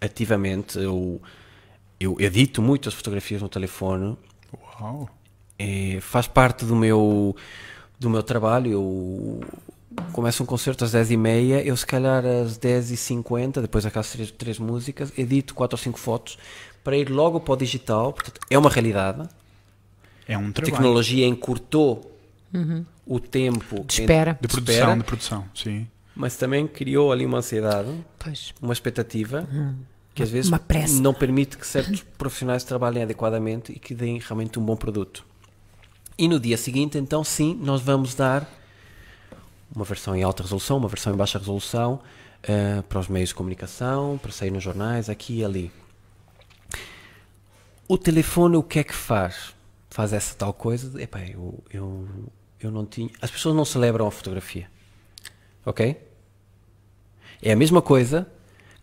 ativamente, 0.00 0.78
eu, 0.78 1.20
eu 1.98 2.16
edito 2.20 2.62
muitas 2.62 2.94
fotografias 2.94 3.42
no 3.42 3.48
telefone, 3.48 4.16
Uau. 4.80 5.08
é, 5.58 5.98
faz 6.00 6.26
parte 6.28 6.64
do 6.64 6.76
meu, 6.76 7.34
do 7.98 8.08
meu 8.08 8.22
trabalho. 8.22 8.70
Eu 8.72 9.40
começo 10.12 10.42
um 10.42 10.46
concerto 10.46 10.84
às 10.84 10.92
10h30, 10.92 11.64
eu 11.64 11.76
se 11.76 11.86
calhar 11.86 12.24
às 12.24 12.58
10h50, 12.58 13.62
depois 13.62 13.84
daquelas 13.84 14.12
três, 14.12 14.30
três 14.30 14.58
músicas, 14.58 15.12
edito 15.18 15.54
4 15.54 15.74
ou 15.74 15.78
5 15.82 15.98
fotos 15.98 16.38
para 16.84 16.96
ir 16.96 17.10
logo 17.10 17.40
para 17.40 17.54
o 17.54 17.56
digital. 17.56 18.12
Portanto, 18.12 18.40
é 18.48 18.56
uma 18.56 18.70
realidade. 18.70 19.28
É 20.28 20.36
um 20.38 20.48
A 20.48 20.52
trabalho. 20.52 20.72
tecnologia 20.74 21.26
encurtou 21.26 22.12
o 23.06 23.18
tempo 23.20 23.84
De 23.84 24.00
espera. 24.00 24.38
De 24.40 24.48
produção, 24.48 24.74
espera, 24.74 24.96
de 24.96 25.04
produção, 25.04 25.44
sim. 25.54 25.86
Mas 26.16 26.36
também 26.36 26.66
criou 26.66 27.12
ali 27.12 27.26
uma 27.26 27.38
ansiedade, 27.38 27.88
Pois. 28.18 28.54
uma 28.60 28.72
expectativa 28.72 29.46
que 30.14 30.22
às 30.22 30.30
vezes 30.30 30.50
não 30.98 31.12
permite 31.12 31.58
que 31.58 31.66
certos 31.66 32.02
profissionais 32.02 32.64
trabalhem 32.64 33.02
adequadamente 33.02 33.70
e 33.70 33.78
que 33.78 33.94
deem 33.94 34.18
realmente 34.18 34.58
um 34.58 34.64
bom 34.64 34.74
produto. 34.74 35.24
E 36.18 36.26
no 36.26 36.40
dia 36.40 36.56
seguinte, 36.56 36.96
então, 36.96 37.22
sim, 37.22 37.54
nós 37.62 37.82
vamos 37.82 38.14
dar 38.14 38.50
uma 39.74 39.84
versão 39.84 40.16
em 40.16 40.22
alta 40.22 40.42
resolução, 40.42 40.78
uma 40.78 40.88
versão 40.88 41.12
em 41.12 41.16
baixa 41.16 41.38
resolução 41.38 42.00
eh, 42.42 42.82
para 42.88 42.98
os 42.98 43.08
meios 43.08 43.28
de 43.28 43.34
comunicação, 43.34 44.16
para 44.16 44.32
sair 44.32 44.50
nos 44.50 44.62
jornais, 44.64 45.10
aqui 45.10 45.40
e 45.40 45.44
ali. 45.44 45.70
O 47.86 47.98
telefone, 47.98 48.56
o 48.56 48.62
que 48.62 48.78
é 48.78 48.84
que 48.84 48.94
faz? 48.94 49.54
Faz 49.90 50.14
essa 50.14 50.34
tal 50.34 50.54
coisa? 50.54 51.00
Epá, 51.00 51.20
eu, 51.20 51.62
eu, 51.70 52.08
eu 52.58 52.70
não 52.70 52.86
tinha. 52.86 53.10
As 53.20 53.30
pessoas 53.30 53.54
não 53.54 53.64
celebram 53.66 54.06
a 54.06 54.10
fotografia. 54.10 54.70
Ok? 55.64 55.96
É 57.42 57.52
a 57.52 57.56
mesma 57.56 57.82
coisa 57.82 58.26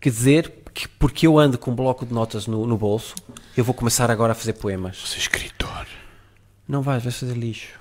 que 0.00 0.10
dizer 0.10 0.52
que 0.72 0.88
porque 0.88 1.26
eu 1.26 1.38
ando 1.38 1.56
com 1.56 1.70
um 1.70 1.74
bloco 1.74 2.04
de 2.04 2.12
notas 2.12 2.46
no, 2.46 2.66
no 2.66 2.76
bolso, 2.76 3.14
eu 3.56 3.64
vou 3.64 3.74
começar 3.74 4.10
agora 4.10 4.32
a 4.32 4.34
fazer 4.34 4.54
poemas. 4.54 4.98
Você 4.98 5.16
é 5.16 5.18
escritor. 5.18 5.86
Não 6.66 6.82
vais, 6.82 7.02
vais 7.02 7.16
fazer 7.16 7.36
lixo. 7.36 7.78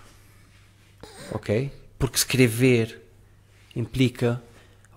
Ok? 1.31 1.71
Porque 1.97 2.17
escrever 2.17 3.01
implica 3.75 4.41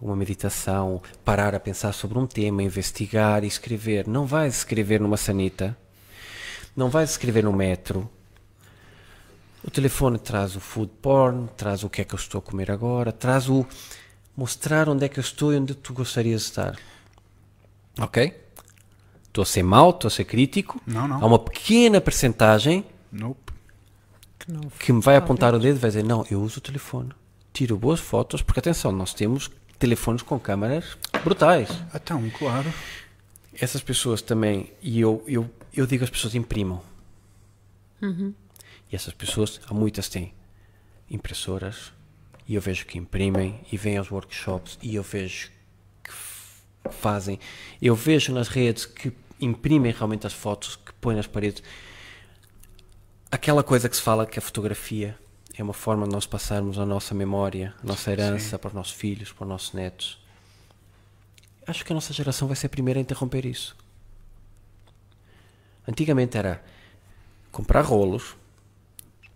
uma 0.00 0.14
meditação, 0.14 1.00
parar 1.24 1.54
a 1.54 1.60
pensar 1.60 1.92
sobre 1.92 2.18
um 2.18 2.26
tema, 2.26 2.62
investigar 2.62 3.44
e 3.44 3.46
escrever. 3.46 4.06
Não 4.06 4.26
vais 4.26 4.58
escrever 4.58 5.00
numa 5.00 5.16
sanita, 5.16 5.76
não 6.76 6.90
vais 6.90 7.10
escrever 7.10 7.44
no 7.44 7.52
metro. 7.52 8.08
O 9.64 9.70
telefone 9.70 10.18
traz 10.18 10.54
o 10.54 10.60
food 10.60 10.92
porn, 11.00 11.48
traz 11.56 11.82
o 11.82 11.88
que 11.88 12.02
é 12.02 12.04
que 12.04 12.14
eu 12.14 12.18
estou 12.18 12.38
a 12.38 12.42
comer 12.42 12.70
agora, 12.70 13.10
traz 13.10 13.48
o 13.48 13.66
mostrar 14.36 14.88
onde 14.88 15.04
é 15.04 15.08
que 15.08 15.18
eu 15.18 15.22
estou 15.22 15.52
e 15.52 15.56
onde 15.56 15.74
tu 15.74 15.92
gostarias 15.92 16.42
de 16.42 16.48
estar. 16.48 16.76
Ok? 17.98 18.36
Estou 19.26 19.42
a 19.42 19.46
ser 19.46 19.62
mau, 19.62 19.90
estou 19.90 20.08
a 20.08 20.10
ser 20.10 20.24
crítico. 20.24 20.80
Não, 20.86 21.06
não. 21.08 21.22
Há 21.22 21.26
uma 21.26 21.38
pequena 21.38 22.00
percentagem 22.00 22.84
Nope. 23.16 23.52
Que 24.38 24.52
não 24.52 24.60
que 24.62 24.92
me 24.92 25.00
vai 25.00 25.16
apontar 25.16 25.54
o 25.54 25.58
dedo 25.58 25.76
e 25.76 25.80
vai 25.80 25.90
dizer: 25.90 26.04
Não, 26.04 26.24
eu 26.30 26.42
uso 26.42 26.58
o 26.58 26.60
telefone, 26.60 27.10
tiro 27.52 27.76
boas 27.76 28.00
fotos, 28.00 28.42
porque 28.42 28.60
atenção, 28.60 28.92
nós 28.92 29.14
temos 29.14 29.50
telefones 29.78 30.22
com 30.22 30.38
câmaras 30.38 30.96
brutais. 31.24 31.68
Então, 31.94 32.28
claro. 32.30 32.72
Essas 33.58 33.80
pessoas 33.80 34.20
também, 34.20 34.70
e 34.82 35.00
eu, 35.00 35.24
eu, 35.26 35.50
eu 35.72 35.86
digo 35.86 36.04
às 36.04 36.10
pessoas: 36.10 36.34
imprimam. 36.34 36.82
E 38.92 38.94
essas 38.94 39.14
pessoas, 39.14 39.60
há 39.66 39.72
muitas 39.72 40.08
têm 40.08 40.34
impressoras, 41.10 41.92
e 42.48 42.54
eu 42.54 42.60
vejo 42.60 42.86
que 42.86 42.98
imprimem, 42.98 43.60
e 43.70 43.76
vêm 43.76 43.96
aos 43.96 44.10
workshops, 44.10 44.78
e 44.82 44.94
eu 44.94 45.02
vejo 45.02 45.50
que 46.02 46.12
fazem. 46.90 47.40
Eu 47.82 47.94
vejo 47.94 48.32
nas 48.32 48.48
redes 48.48 48.86
que 48.86 49.12
imprimem 49.40 49.92
realmente 49.92 50.26
as 50.26 50.32
fotos, 50.32 50.76
que 50.76 50.92
põem 50.94 51.16
nas 51.16 51.26
paredes. 51.26 51.62
Aquela 53.30 53.62
coisa 53.62 53.88
que 53.88 53.96
se 53.96 54.02
fala 54.02 54.26
que 54.26 54.38
a 54.38 54.42
fotografia 54.42 55.18
é 55.58 55.62
uma 55.62 55.72
forma 55.72 56.06
de 56.06 56.12
nós 56.12 56.26
passarmos 56.26 56.78
a 56.78 56.86
nossa 56.86 57.14
memória, 57.14 57.74
a 57.82 57.86
nossa 57.86 58.12
herança 58.12 58.58
para 58.58 58.68
os 58.68 58.74
nossos 58.74 58.92
filhos, 58.92 59.32
para 59.32 59.44
os 59.44 59.48
nossos 59.48 59.72
netos. 59.72 60.24
Acho 61.66 61.84
que 61.84 61.92
a 61.92 61.94
nossa 61.94 62.12
geração 62.12 62.46
vai 62.46 62.56
ser 62.56 62.66
a 62.66 62.70
primeira 62.70 63.00
a 63.00 63.02
interromper 63.02 63.44
isso. 63.44 63.76
Antigamente 65.88 66.36
era 66.36 66.62
comprar 67.50 67.80
rolos, 67.82 68.36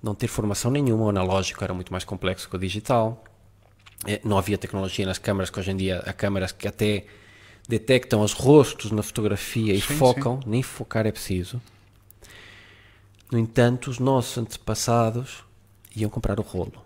não 0.02 0.14
ter 0.14 0.28
formação 0.28 0.70
nenhuma, 0.70 1.05
o 1.05 1.09
analógico 1.10 1.62
era 1.62 1.74
muito 1.74 1.93
mais 1.93 2.05
complexo 2.05 2.48
que 2.48 2.56
o 2.56 2.59
digital. 2.59 3.22
Eh, 4.06 4.20
Não 4.24 4.39
havia 4.39 4.56
tecnologia 4.56 5.05
nas 5.05 5.18
câmaras, 5.18 5.51
que 5.51 5.59
hoje 5.60 5.70
em 5.70 5.77
dia 5.77 6.02
há 6.06 6.12
câmaras 6.12 6.52
que 6.52 6.66
até 6.66 7.05
detectam 7.68 8.22
os 8.22 8.32
rostos 8.32 8.90
na 8.90 9.02
fotografia 9.02 9.74
e 9.74 9.81
Sim, 9.81 9.94
focam, 9.94 10.40
nem 10.47 10.62
focar 10.62 11.06
é 11.06 11.12
preciso. 11.12 11.60
No 13.31 13.39
entanto, 13.39 13.90
os 13.90 13.98
nossos 13.98 14.36
antepassados 14.39 15.44
iam 15.94 16.10
comprar 16.10 16.40
o 16.40 16.43
rolo, 16.43 16.82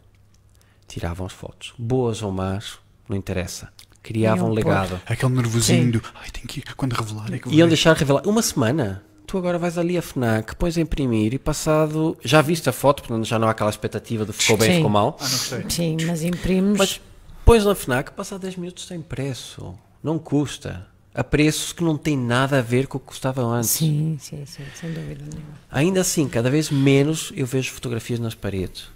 tiravam 0.86 1.27
as 1.27 1.32
fotos, 1.32 1.73
boas 1.78 2.20
ou 2.23 2.31
más, 2.32 2.78
não 3.09 3.16
interessa, 3.16 3.73
criavam 4.03 4.51
um 4.51 4.53
legado. 4.53 5.01
Aquele 5.07 5.32
nervosinho 5.32 5.85
Sim. 5.85 5.91
do. 5.91 6.03
Ai, 6.15 6.31
tem 6.31 6.45
que 6.45 6.61
ir. 6.61 6.74
Quando 6.74 6.93
revelar 6.95 7.32
é 7.32 7.39
que 7.39 7.49
Iam 7.49 7.69
deixar 7.69 7.97
revelar 7.97 8.27
uma 8.27 8.43
semana. 8.43 9.03
Tu 9.27 9.39
agora 9.39 9.59
vais 9.59 9.79
ali 9.79 9.97
a 9.97 10.03
FNAC, 10.03 10.55
pões 10.57 10.77
a 10.77 10.81
imprimir 10.81 11.35
e 11.35 11.39
passado. 11.39 12.17
Já 12.23 12.43
viste 12.43 12.69
a 12.69 12.73
foto, 12.73 13.03
portanto 13.03 13.25
já 13.25 13.39
não 13.39 13.49
há 13.49 13.53
aquela 13.53 13.71
expectativa 13.71 14.25
de 14.25 14.33
ficou 14.33 14.57
bem, 14.57 14.69
Sim. 14.71 14.77
ficou 14.77 14.91
mal. 14.91 15.17
Ah, 15.19 15.25
não 15.25 15.31
gostei. 15.31 15.65
Sim, 15.69 15.97
mas 16.07 16.23
imprimes. 16.23 16.79
Mas 16.79 17.01
pões 17.45 17.65
na 17.65 17.75
FNAC, 17.75 18.13
passado 18.13 18.43
10 18.43 18.57
minutos 18.57 18.83
está 18.85 18.95
impresso. 18.95 19.75
Não 20.03 20.19
custa. 20.19 20.87
A 21.15 21.23
preços 21.23 21.73
que 21.73 21.83
não 21.83 21.97
tem 21.97 22.17
nada 22.19 22.59
a 22.59 22.63
ver 22.63 22.87
com 22.87 22.99
o 22.99 23.01
que 23.01 23.07
custava 23.07 23.41
antes. 23.43 23.71
Sim, 23.71 24.19
sim, 24.21 24.45
sim, 24.45 24.65
sem 24.75 24.93
dúvida 24.93 25.25
nenhuma. 25.25 25.55
Ainda 25.71 26.01
assim, 26.01 26.29
cada 26.29 26.51
vez 26.51 26.71
menos 26.71 27.33
eu 27.37 27.47
vejo 27.47 27.73
fotografias 27.73 28.19
nas 28.19 28.35
paredes. 28.35 28.89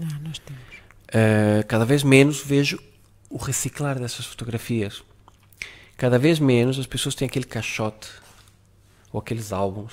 Ah, 0.00 0.18
nós 0.22 0.38
temos. 0.38 0.62
Uh, 1.08 1.66
cada 1.66 1.84
vez 1.84 2.02
menos 2.02 2.42
vejo 2.42 2.78
o 3.30 3.36
reciclar 3.36 3.98
dessas 3.98 4.24
fotografias. 4.24 5.02
Cada 5.96 6.18
vez 6.18 6.38
menos 6.38 6.78
as 6.78 6.86
pessoas 6.86 7.14
têm 7.14 7.26
aquele 7.26 7.44
caixote, 7.44 8.08
ou 9.12 9.20
aqueles 9.20 9.52
álbuns, 9.52 9.92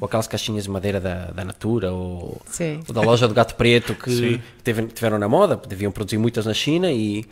ou 0.00 0.06
aquelas 0.06 0.26
caixinhas 0.28 0.64
de 0.64 0.70
madeira 0.70 1.00
da, 1.00 1.26
da 1.32 1.44
Natura, 1.44 1.90
ou, 1.92 2.40
ou 2.86 2.94
da 2.94 3.00
loja 3.00 3.26
do 3.26 3.34
Gato 3.34 3.54
Preto 3.56 3.94
que 3.94 4.40
teve- 4.62 4.86
tiveram 4.86 5.18
na 5.18 5.28
moda, 5.28 5.56
deviam 5.56 5.90
produzir 5.90 6.16
muitas 6.18 6.46
na 6.46 6.54
China 6.54 6.92
e 6.92 7.24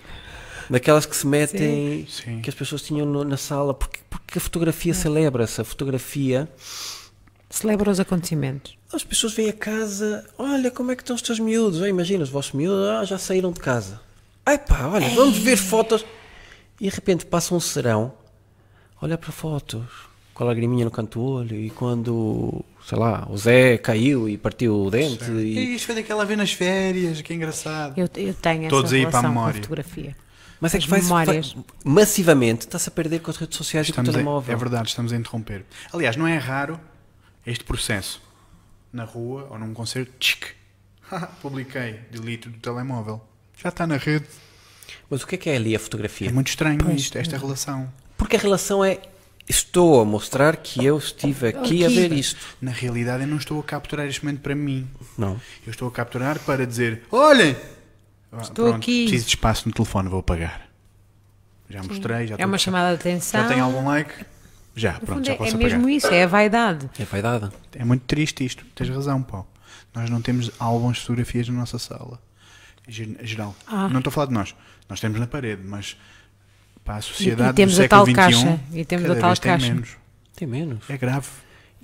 daquelas 0.68 1.06
que 1.06 1.14
se 1.16 1.24
metem, 1.26 2.04
Sim. 2.10 2.40
que 2.40 2.50
as 2.50 2.54
pessoas 2.56 2.82
tinham 2.82 3.06
no- 3.06 3.22
na 3.22 3.36
sala, 3.36 3.72
porque, 3.72 4.00
porque 4.10 4.38
a 4.38 4.40
fotografia 4.40 4.92
celebra-se, 4.92 5.60
a 5.60 5.64
fotografia 5.64 6.48
Celebra 7.48 7.90
os 7.92 8.00
acontecimentos. 8.00 8.76
as 8.92 9.04
pessoas 9.04 9.32
vêm 9.32 9.48
a 9.48 9.52
casa, 9.52 10.26
olha 10.36 10.68
como 10.70 10.90
é 10.90 10.96
que 10.96 11.02
estão 11.02 11.14
os 11.14 11.22
teus 11.22 11.38
miúdos. 11.38 11.80
Ah, 11.80 11.88
imagina, 11.88 12.24
os 12.24 12.28
vossos 12.28 12.52
miúdos 12.52 12.88
ah, 12.88 13.04
já 13.04 13.18
saíram 13.18 13.52
de 13.52 13.60
casa. 13.60 14.00
Ai 14.44 14.58
pá, 14.58 14.86
olha, 14.88 15.08
vamos 15.10 15.38
ver 15.38 15.56
fotos. 15.56 16.04
E 16.80 16.88
de 16.88 16.94
repente 16.94 17.24
passa 17.24 17.54
um 17.54 17.60
serão, 17.60 18.12
olha 19.00 19.16
para 19.16 19.30
fotos, 19.32 19.84
com 20.36 20.44
a 20.44 20.48
lagriminha 20.48 20.84
no 20.84 20.90
canto 20.90 21.18
do 21.18 21.24
olho. 21.24 21.56
E 21.56 21.70
quando, 21.70 22.62
sei 22.86 22.98
lá, 22.98 23.26
o 23.30 23.38
Zé 23.38 23.78
caiu 23.78 24.28
e 24.28 24.36
partiu 24.36 24.82
o 24.82 24.90
dente. 24.90 25.24
E 25.30 25.58
E... 25.58 25.74
isto 25.76 25.86
foi 25.86 25.94
daquela 25.94 26.26
vez 26.26 26.38
nas 26.38 26.52
férias, 26.52 27.22
que 27.22 27.32
engraçado. 27.32 27.96
Eu, 27.98 28.06
eu 28.16 28.34
tenho 28.34 28.68
Todos 28.68 28.92
essa 28.92 28.96
aí 28.96 29.06
para 29.10 29.18
a 29.18 29.20
relação 29.22 29.22
com 29.22 29.26
a 29.26 29.30
memória. 29.30 29.62
fotografia. 29.62 30.16
Mas 30.60 30.74
é 30.74 30.78
que 30.78 30.88
vai, 30.88 31.00
vai- 31.00 31.42
massivamente 31.84 32.66
está-se 32.66 32.88
a 32.88 32.92
perder 32.92 33.20
com 33.20 33.30
as 33.30 33.36
redes 33.38 33.56
sociais 33.56 33.88
e 33.88 33.92
com 33.92 34.00
o 34.00 34.02
Estamos 34.02 34.14
telemóvel. 34.14 34.54
é 34.54 34.56
verdade, 34.58 34.88
estamos 34.88 35.12
a 35.12 35.16
interromper. 35.16 35.64
Aliás, 35.92 36.16
não 36.16 36.26
é 36.26 36.36
raro 36.36 36.78
este 37.46 37.64
processo. 37.64 38.20
Na 38.92 39.04
rua 39.04 39.46
ou 39.50 39.58
num 39.58 39.72
concerto, 39.74 40.12
tchic, 40.18 40.48
publiquei, 41.42 42.00
delete 42.10 42.48
do 42.48 42.58
telemóvel. 42.58 43.22
Já 43.62 43.68
está 43.70 43.86
na 43.86 43.96
rede. 43.96 44.26
Mas 45.10 45.22
o 45.22 45.26
que 45.26 45.34
é 45.34 45.38
que 45.38 45.50
é 45.50 45.56
ali 45.56 45.74
a 45.74 45.78
fotografia? 45.78 46.28
É 46.28 46.32
muito 46.32 46.48
estranho 46.48 46.78
Pois. 46.82 47.00
isto, 47.00 47.16
esta 47.18 47.36
relação. 47.38 47.90
Porque 48.18 48.36
a 48.36 48.38
relação 48.38 48.84
é 48.84 48.98
estou 49.48 50.00
a 50.00 50.04
mostrar 50.04 50.56
que 50.56 50.84
eu 50.84 50.98
estive 50.98 51.48
aqui, 51.48 51.84
a 51.84 51.86
Aqui. 51.88 51.96
ver 51.96 52.12
isto. 52.12 52.40
Na 52.60 52.70
realidade, 52.70 53.22
eu 53.22 53.28
não 53.28 53.36
estou 53.36 53.58
a 53.60 53.62
capturar 53.62 54.06
este 54.06 54.24
momento 54.24 54.40
para 54.40 54.54
mim. 54.54 54.88
Não. 55.16 55.40
Eu 55.66 55.70
estou 55.70 55.88
a 55.88 55.90
capturar 55.90 56.38
para 56.40 56.66
dizer: 56.66 57.02
olhem! 57.10 57.56
Ah, 58.32 58.42
Estou 58.42 58.72
aqui. 58.74 59.02
Preciso 59.06 59.24
de 59.24 59.30
espaço 59.30 59.68
no 59.68 59.72
telefone, 59.74 60.08
vou 60.08 60.20
apagar. 60.20 60.68
Já 61.68 61.82
mostrei, 61.82 62.26
já 62.26 62.36
É 62.38 62.44
uma 62.46 62.58
chamada 62.58 62.90
de 62.96 63.00
atenção. 63.00 63.42
Já 63.42 63.48
tem 63.48 63.60
algum 63.60 63.84
like? 63.86 64.12
Já, 64.74 64.94
No 64.94 65.00
pronto, 65.00 65.24
já 65.26 65.32
é, 65.32 65.36
posso 65.36 65.52
é 65.52 65.54
apagar. 65.54 65.78
mesmo 65.78 65.88
isso, 65.88 66.06
é 66.08 66.22
a 66.24 66.26
vaidade. 66.26 66.90
É 66.98 67.04
vaidade. 67.04 67.50
É 67.74 67.84
muito 67.84 68.02
triste 68.02 68.44
isto. 68.44 68.64
Tens 68.74 68.88
razão, 68.90 69.22
Paulo. 69.22 69.46
Nós 69.94 70.10
não 70.10 70.20
temos 70.20 70.50
álbuns 70.58 70.96
de 70.98 71.02
fotografias 71.02 71.48
na 71.48 71.54
nossa 71.54 71.78
sala. 71.78 72.20
Geral. 72.86 73.56
Ah. 73.66 73.88
Não 73.88 73.98
estou 73.98 74.10
a 74.10 74.12
falar 74.12 74.26
de 74.26 74.34
nós. 74.34 74.54
Nós 74.88 75.00
temos 75.00 75.18
na 75.18 75.26
parede, 75.26 75.62
mas 75.64 75.96
para 76.86 76.94
a 76.94 76.98
E, 77.00 77.02
sociedade 77.02 77.50
e 77.50 77.54
temos 77.54 77.74
do 77.76 77.82
a 77.82 77.88
tal 77.88 78.06
século 78.06 78.28
XXI, 78.30 78.44
caixa. 78.44 78.60
E 78.72 78.84
temos 78.84 79.10
a 79.10 79.14
tal 79.16 79.28
vez 79.30 79.38
tem 79.40 79.52
caixa. 79.52 79.68
menos. 79.74 79.88
Tem 80.34 80.48
menos. 80.48 80.78
É 80.88 80.96
grave. 80.96 81.26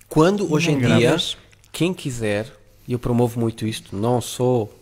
Quando 0.09 0.51
hoje 0.53 0.71
em 0.71 0.79
Não 0.81 0.97
dia, 0.99 1.17
quem 1.73 1.93
quiser, 1.93 2.51
e 2.87 2.93
eu 2.93 2.99
promovo 2.99 3.39
muito 3.41 3.67
isto, 3.67 3.95
não 3.97 4.21
sou 4.21 4.79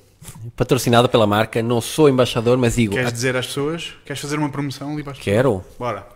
patrocinado 0.55 1.09
pela 1.09 1.27
marca, 1.27 1.63
não 1.63 1.81
sou 1.81 2.09
embaixador, 2.09 2.59
mas 2.59 2.75
digo, 2.77 2.93
Queres 2.95 3.09
"Ah, 3.09 3.13
dizer 3.13 3.37
às 3.37 3.47
pessoas? 3.47 3.95
Queres 4.05 4.21
fazer 4.21 4.39
uma 4.39 4.51
promoção 4.51 4.93
ali 4.93 5.03
para 5.03 5.13
as 5.13 5.19
quero. 5.19 5.65
Bora. 5.79 6.07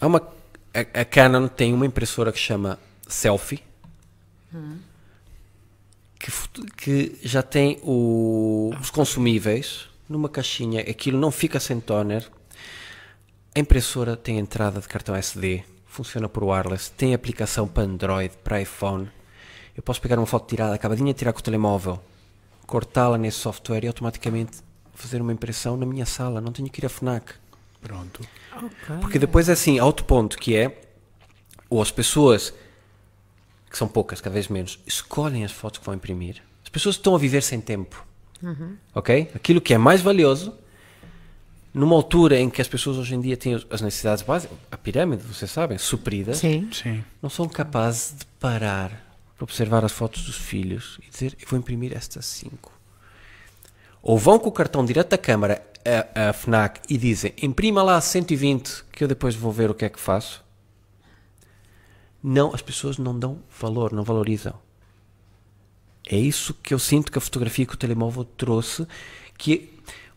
Há 0.00 0.06
uma, 0.06 0.22
a, 0.72 1.00
a 1.00 1.04
Canon 1.04 1.48
tem 1.48 1.72
uma 1.74 1.84
impressora 1.86 2.30
que 2.30 2.38
chama 2.38 2.78
Selfie, 3.08 3.62
que, 6.18 6.30
foto- 6.30 6.64
que 6.76 7.18
já 7.22 7.42
tem 7.42 7.78
o- 7.82 8.72
os 8.80 8.90
consumíveis 8.90 9.88
numa 10.08 10.28
caixinha, 10.28 10.80
aquilo 10.82 11.18
não 11.18 11.30
fica 11.30 11.58
sem 11.58 11.80
toner. 11.80 12.24
A 13.56 13.58
impressora 13.58 14.18
tem 14.18 14.38
entrada 14.38 14.82
de 14.82 14.86
cartão 14.86 15.16
SD, 15.16 15.64
funciona 15.86 16.28
por 16.28 16.44
wireless, 16.44 16.92
tem 16.92 17.14
aplicação 17.14 17.66
para 17.66 17.84
Android, 17.84 18.34
para 18.44 18.60
iPhone. 18.60 19.08
Eu 19.74 19.82
posso 19.82 19.98
pegar 19.98 20.18
uma 20.18 20.26
foto 20.26 20.46
tirada, 20.46 20.74
acabadinha 20.74 21.14
de 21.14 21.18
tirar 21.18 21.32
com 21.32 21.38
o 21.38 21.42
telemóvel, 21.42 21.98
cortá-la 22.66 23.16
nesse 23.16 23.38
software 23.38 23.82
e 23.82 23.86
automaticamente 23.86 24.58
fazer 24.92 25.22
uma 25.22 25.32
impressão 25.32 25.74
na 25.74 25.86
minha 25.86 26.04
sala, 26.04 26.38
não 26.38 26.52
tenho 26.52 26.68
que 26.68 26.82
ir 26.82 26.84
à 26.84 26.90
FNAC. 26.90 27.32
Pronto. 27.80 28.20
Porque 29.00 29.18
depois 29.18 29.48
é 29.48 29.52
assim, 29.52 29.78
há 29.78 29.86
outro 29.86 30.04
ponto 30.04 30.36
que 30.36 30.54
é, 30.54 30.78
ou 31.70 31.80
as 31.80 31.90
pessoas, 31.90 32.52
que 33.70 33.78
são 33.78 33.88
poucas, 33.88 34.20
cada 34.20 34.34
vez 34.34 34.48
menos, 34.48 34.78
escolhem 34.86 35.46
as 35.46 35.52
fotos 35.52 35.78
que 35.78 35.86
vão 35.86 35.94
imprimir. 35.94 36.42
As 36.62 36.68
pessoas 36.68 36.96
estão 36.96 37.14
a 37.14 37.18
viver 37.18 37.42
sem 37.42 37.62
tempo. 37.62 38.04
Ok? 38.94 39.30
Aquilo 39.34 39.62
que 39.62 39.72
é 39.72 39.78
mais 39.78 40.02
valioso, 40.02 40.52
numa 41.76 41.94
altura 41.94 42.40
em 42.40 42.48
que 42.48 42.62
as 42.62 42.68
pessoas 42.68 42.96
hoje 42.96 43.14
em 43.14 43.20
dia 43.20 43.36
têm 43.36 43.54
as 43.54 43.82
necessidades 43.82 44.22
básicas, 44.22 44.56
a 44.72 44.78
pirâmide, 44.78 45.22
vocês 45.22 45.50
sabem, 45.50 45.76
supridas, 45.76 46.38
Sim. 46.38 46.70
Sim. 46.72 47.04
não 47.20 47.28
são 47.28 47.46
capazes 47.46 48.16
de 48.16 48.24
parar 48.40 48.88
para 49.36 49.44
observar 49.44 49.84
as 49.84 49.92
fotos 49.92 50.24
dos 50.24 50.36
filhos 50.36 50.98
e 51.06 51.10
dizer, 51.10 51.36
eu 51.38 51.46
vou 51.46 51.58
imprimir 51.58 51.94
estas 51.94 52.24
cinco. 52.24 52.72
Ou 54.02 54.16
vão 54.16 54.38
com 54.38 54.48
o 54.48 54.52
cartão 54.52 54.86
direto 54.86 55.10
da 55.10 55.18
câmara 55.18 55.62
à, 56.14 56.30
à 56.30 56.32
FNAC 56.32 56.80
e 56.88 56.96
dizem, 56.96 57.34
imprima 57.42 57.82
lá 57.82 58.00
120 58.00 58.84
que 58.90 59.04
eu 59.04 59.08
depois 59.08 59.34
vou 59.34 59.52
ver 59.52 59.70
o 59.70 59.74
que 59.74 59.84
é 59.84 59.90
que 59.90 60.00
faço. 60.00 60.42
Não, 62.22 62.54
as 62.54 62.62
pessoas 62.62 62.96
não 62.96 63.18
dão 63.18 63.40
valor, 63.60 63.92
não 63.92 64.02
valorizam. 64.02 64.54
É 66.08 66.16
isso 66.16 66.54
que 66.54 66.72
eu 66.72 66.78
sinto 66.78 67.12
que 67.12 67.18
a 67.18 67.20
fotografia 67.20 67.66
que 67.66 67.74
o 67.74 67.76
telemóvel 67.76 68.24
trouxe, 68.24 68.88
que 69.36 69.75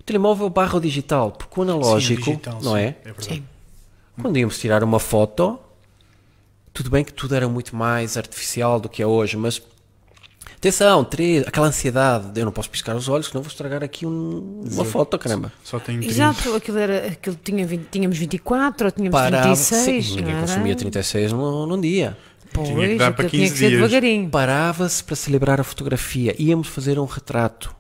telemóvel 0.10 0.50
barra 0.50 0.78
o 0.78 0.80
digital, 0.82 1.32
porque 1.32 1.60
o 1.60 1.64
analógico, 1.64 2.24
Sim, 2.24 2.32
o 2.32 2.34
digital, 2.34 2.60
não 2.62 2.74
sim, 2.74 2.80
é? 2.80 2.96
verdade. 3.04 3.26
Sim. 3.36 3.44
Quando 4.22 4.38
íamos 4.38 4.60
tirar 4.60 4.84
uma 4.84 5.00
foto, 5.00 5.58
tudo 6.74 6.90
bem 6.90 7.04
que 7.04 7.14
tudo 7.14 7.36
era 7.36 7.48
muito 7.48 7.76
mais 7.76 8.18
artificial 8.18 8.80
do 8.80 8.90
que 8.90 9.02
é 9.02 9.08
hoje, 9.08 9.38
mas 9.38 9.62
atenção, 10.58 11.04
três, 11.06 11.48
aquela 11.48 11.68
ansiedade, 11.68 12.38
eu 12.40 12.46
não 12.46 12.52
posso 12.52 12.70
piscar 12.70 12.96
os 12.96 13.08
olhos, 13.08 13.28
senão 13.28 13.42
vou 13.42 13.50
estragar 13.50 13.84
aqui 13.84 14.06
um- 14.06 14.62
uma 14.72 14.84
foto, 14.84 15.18
caramba. 15.18 15.52
Só 15.64 15.80
tenho 15.80 16.00
30. 16.02 16.14
Exato, 16.14 16.54
aquilo 16.56 16.78
era, 16.78 17.08
aquilo 17.08 17.38
tinha 17.42 17.66
20, 17.66 17.88
tínhamos 17.90 18.18
24 18.18 18.88
ou 18.88 18.92
tínhamos 18.92 19.12
Parava, 19.20 19.44
36. 19.44 20.06
sim, 20.06 20.16
ninguém 20.18 20.32
era? 20.34 20.42
consumia 20.42 20.76
36 20.76 21.32
num, 21.32 21.66
num 21.66 21.80
dia. 21.80 22.18
Pois, 22.52 22.68
Tinha 22.68 22.88
que 22.90 22.96
dar 22.96 23.14
para 23.14 23.28
aquilo 23.28 23.30
tinha 23.30 23.44
15 23.44 23.54
que 23.54 23.60
ser 23.60 23.68
dias. 23.70 23.82
devagarinho. 23.82 24.30
Parava-se 24.30 25.04
para 25.04 25.16
celebrar 25.16 25.62
a 25.62 25.64
fotografia, 25.64 26.36
íamos 26.40 26.68
fazer 26.68 26.98
um 27.00 27.06
retrato. 27.06 27.74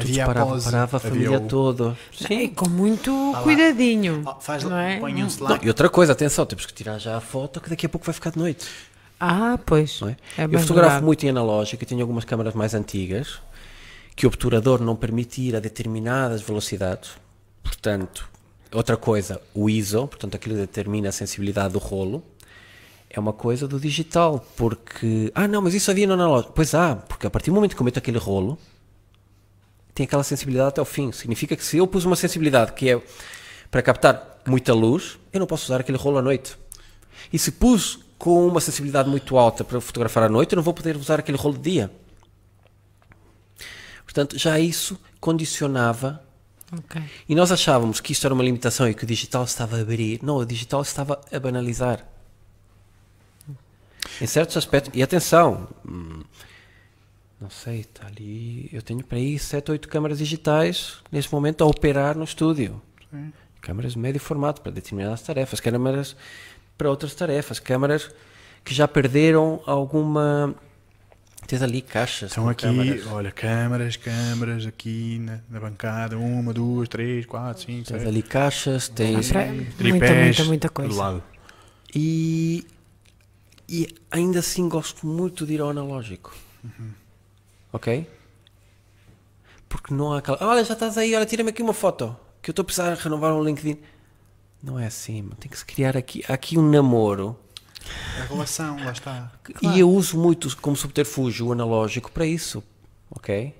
Havia 0.00 0.22
a 0.24 0.26
parava, 0.26 0.50
pose, 0.50 0.64
parava 0.64 0.96
a 0.96 1.00
havia 1.00 1.10
família 1.10 1.38
o- 1.38 1.48
toda. 1.48 1.96
E 2.30 2.48
com 2.48 2.68
muito 2.68 3.34
cuidadinho. 3.42 4.22
Ah, 4.26 4.36
faz, 4.40 4.62
não 4.64 4.76
é? 4.76 4.98
Ponham-se 5.00 5.42
lá. 5.42 5.50
Não, 5.50 5.58
e 5.62 5.68
outra 5.68 5.88
coisa, 5.88 6.12
atenção, 6.12 6.46
temos 6.46 6.66
que 6.66 6.72
tirar 6.72 6.98
já 6.98 7.16
a 7.16 7.20
foto 7.20 7.60
que 7.60 7.68
daqui 7.68 7.86
a 7.86 7.88
pouco 7.88 8.06
vai 8.06 8.12
ficar 8.12 8.30
de 8.30 8.38
noite. 8.38 8.66
Ah, 9.18 9.58
pois. 9.66 10.00
é? 10.02 10.16
É 10.40 10.44
eu 10.44 10.50
fotografo 10.60 10.88
verdade. 10.90 11.04
muito 11.04 11.26
em 11.26 11.30
analógico 11.30 11.82
e 11.82 11.86
tenho 11.86 12.00
algumas 12.00 12.24
câmaras 12.24 12.54
mais 12.54 12.74
antigas 12.74 13.40
que 14.14 14.26
o 14.26 14.28
obturador 14.28 14.80
não 14.80 14.94
permite 14.94 15.40
ir 15.40 15.56
a 15.56 15.60
determinadas 15.60 16.40
velocidades. 16.42 17.10
Portanto, 17.62 18.28
outra 18.72 18.96
coisa, 18.96 19.40
o 19.54 19.68
ISO, 19.68 20.06
portanto 20.06 20.36
aquilo 20.36 20.54
determina 20.54 21.08
a 21.08 21.12
sensibilidade 21.12 21.72
do 21.72 21.78
rolo, 21.80 22.22
é 23.10 23.18
uma 23.18 23.32
coisa 23.32 23.66
do 23.66 23.80
digital, 23.80 24.44
porque 24.56 25.32
ah 25.34 25.48
não, 25.48 25.62
mas 25.62 25.74
isso 25.74 25.90
havia 25.90 26.06
no 26.06 26.14
analógico. 26.14 26.52
Pois 26.54 26.74
há, 26.74 26.94
porque 26.96 27.26
a 27.26 27.30
partir 27.30 27.50
do 27.50 27.54
momento 27.54 27.74
que 27.74 27.80
eu 27.82 27.84
meto 27.84 27.98
aquele 27.98 28.18
rolo, 28.18 28.58
tem 29.98 30.04
aquela 30.04 30.22
sensibilidade 30.22 30.68
até 30.68 30.80
o 30.80 30.84
fim. 30.84 31.10
Significa 31.10 31.56
que 31.56 31.64
se 31.64 31.76
eu 31.76 31.86
pus 31.86 32.04
uma 32.04 32.14
sensibilidade 32.14 32.72
que 32.72 32.88
é 32.88 33.02
para 33.68 33.82
captar 33.82 34.40
muita 34.46 34.72
luz, 34.72 35.18
eu 35.32 35.40
não 35.40 35.46
posso 35.46 35.64
usar 35.64 35.80
aquele 35.80 35.98
rolo 35.98 36.18
à 36.18 36.22
noite. 36.22 36.56
E 37.32 37.38
se 37.38 37.50
pus 37.50 37.98
com 38.16 38.46
uma 38.46 38.60
sensibilidade 38.60 39.08
muito 39.08 39.36
alta 39.36 39.64
para 39.64 39.80
fotografar 39.80 40.22
à 40.22 40.28
noite, 40.28 40.52
eu 40.52 40.56
não 40.56 40.62
vou 40.62 40.72
poder 40.72 40.96
usar 40.96 41.18
aquele 41.18 41.36
rolo 41.36 41.56
de 41.56 41.70
dia. 41.70 41.90
Portanto, 44.04 44.38
já 44.38 44.60
isso 44.60 44.96
condicionava. 45.18 46.22
Ok. 46.72 47.02
E 47.28 47.34
nós 47.34 47.50
achávamos 47.50 47.98
que 47.98 48.12
isto 48.12 48.24
era 48.24 48.32
uma 48.32 48.44
limitação 48.44 48.88
e 48.88 48.94
que 48.94 49.02
o 49.02 49.06
digital 49.06 49.42
estava 49.42 49.78
a 49.78 49.80
abrir. 49.80 50.20
Não, 50.22 50.36
o 50.36 50.46
digital 50.46 50.82
estava 50.82 51.20
a 51.32 51.40
banalizar. 51.40 52.06
Em 54.20 54.26
certos 54.28 54.56
aspectos. 54.56 54.92
E 54.94 55.02
atenção, 55.02 55.68
hum, 55.84 56.22
não 57.40 57.50
sei, 57.50 57.80
está 57.80 58.06
ali. 58.06 58.68
Eu 58.72 58.82
tenho 58.82 59.02
para 59.04 59.18
aí 59.18 59.38
7 59.38 59.70
ou 59.70 59.72
8 59.72 59.88
câmaras 59.88 60.18
digitais 60.18 60.98
neste 61.10 61.32
momento 61.32 61.62
a 61.62 61.66
operar 61.66 62.16
no 62.16 62.24
estúdio. 62.24 62.80
Câmaras 63.60 63.92
de 63.92 63.98
médio 63.98 64.20
formato 64.20 64.60
para 64.60 64.72
determinadas 64.72 65.22
tarefas, 65.22 65.60
câmaras 65.60 66.16
para 66.76 66.90
outras 66.90 67.14
tarefas, 67.14 67.58
câmaras 67.58 68.10
que 68.64 68.74
já 68.74 68.86
perderam 68.88 69.60
alguma. 69.66 70.54
Tens 71.46 71.62
ali 71.62 71.80
caixas. 71.80 72.30
Estão 72.30 72.48
aqui, 72.48 72.66
câmaras. 72.66 73.06
olha, 73.06 73.30
câmaras, 73.30 73.96
câmaras 73.96 74.66
aqui 74.66 75.18
na, 75.20 75.40
na 75.48 75.60
bancada, 75.60 76.18
uma, 76.18 76.52
duas, 76.52 76.88
três, 76.88 77.24
quatro, 77.24 77.62
cinco, 77.62 77.84
Tens 77.88 78.00
seis. 78.02 78.06
ali 78.06 78.22
caixas, 78.22 78.88
tens. 78.88 79.32
Muita, 79.32 79.72
tripés, 79.78 80.36
muita, 80.38 80.44
muita 80.44 80.68
do 80.68 80.72
coisa. 80.74 80.98
lado. 80.98 81.22
E, 81.94 82.66
e 83.68 83.88
ainda 84.10 84.40
assim 84.40 84.68
gosto 84.68 85.06
muito 85.06 85.46
de 85.46 85.54
ir 85.54 85.60
ao 85.60 85.70
analógico. 85.70 86.36
Ok? 87.72 88.08
Porque 89.68 89.92
não 89.92 90.12
há 90.12 90.18
aquela. 90.18 90.38
Olha, 90.40 90.64
já 90.64 90.74
estás 90.74 90.96
aí, 90.96 91.14
olha, 91.14 91.26
tira-me 91.26 91.50
aqui 91.50 91.62
uma 91.62 91.74
foto. 91.74 92.16
Que 92.40 92.50
eu 92.50 92.52
estou 92.52 92.62
a 92.62 92.64
precisar 92.64 92.94
renovar 92.94 93.34
um 93.34 93.44
LinkedIn. 93.44 93.78
Não 94.62 94.78
é 94.78 94.86
assim, 94.86 95.22
mano. 95.22 95.36
tem 95.36 95.50
que 95.50 95.58
se 95.58 95.64
criar 95.64 95.96
aqui, 95.96 96.24
aqui 96.28 96.58
um 96.58 96.68
namoro. 96.68 97.38
A 98.20 98.24
relação, 98.24 98.76
lá 98.84 98.92
está. 98.92 99.32
E 99.62 99.78
eu 99.80 99.90
uso 99.90 100.18
muito 100.18 100.54
como 100.58 100.76
subterfúgio 100.76 101.46
o 101.46 101.52
analógico 101.52 102.10
para 102.10 102.26
isso. 102.26 102.62
Ok? 103.10 103.54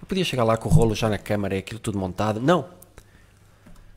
Eu 0.00 0.06
podia 0.06 0.24
chegar 0.24 0.44
lá 0.44 0.56
com 0.56 0.68
o 0.68 0.72
rolo 0.72 0.94
já 0.94 1.08
na 1.08 1.18
câmara 1.18 1.54
e 1.56 1.58
aquilo 1.58 1.80
tudo 1.80 1.98
montado. 1.98 2.40
Não. 2.40 2.68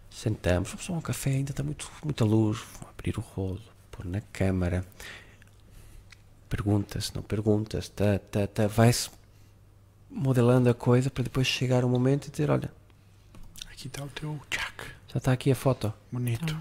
Sentamos, 0.09 0.69
vamos 0.69 0.85
tomar 0.85 0.99
um 0.99 1.01
café, 1.01 1.31
ainda 1.31 1.51
está 1.51 1.63
muito, 1.63 1.89
muita 2.03 2.25
luz. 2.25 2.59
Vou 2.79 2.89
abrir 2.89 3.17
o 3.17 3.21
rolo, 3.21 3.61
pôr 3.91 4.05
na 4.05 4.21
câmara. 4.21 4.85
Perguntas, 6.49 7.13
não 7.13 7.21
perguntas, 7.21 7.89
tá, 7.89 8.19
tá, 8.19 8.47
tá. 8.47 8.67
Vai-se 8.67 9.09
modelando 10.09 10.69
a 10.69 10.73
coisa 10.73 11.09
para 11.09 11.23
depois 11.23 11.47
chegar 11.47 11.83
o 11.85 11.89
momento 11.89 12.27
e 12.27 12.31
dizer: 12.31 12.49
Olha, 12.49 12.71
Aqui 13.71 13.87
está 13.87 14.03
o 14.03 14.07
teu 14.09 14.37
tchac. 14.49 14.73
já 15.07 15.19
está 15.19 15.31
aqui 15.31 15.51
a 15.51 15.55
foto. 15.55 15.93
Bonito. 16.11 16.55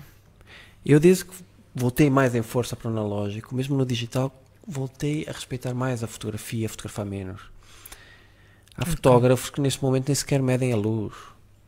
Eu 0.86 1.00
desde 1.00 1.24
que 1.24 1.34
voltei 1.74 2.08
mais 2.08 2.34
em 2.34 2.42
força 2.42 2.76
para 2.76 2.88
o 2.88 2.92
analógico, 2.92 3.54
mesmo 3.54 3.76
no 3.76 3.84
digital, 3.84 4.32
voltei 4.66 5.26
a 5.28 5.32
respeitar 5.32 5.74
mais 5.74 6.04
a 6.04 6.06
fotografia, 6.06 6.66
a 6.66 6.68
fotografar 6.68 7.04
menos. 7.04 7.40
Há 8.76 8.86
fotógrafos 8.86 9.50
que 9.50 9.60
neste 9.60 9.82
momento 9.82 10.06
nem 10.06 10.14
sequer 10.14 10.40
medem 10.40 10.72
a 10.72 10.76
luz. 10.76 11.12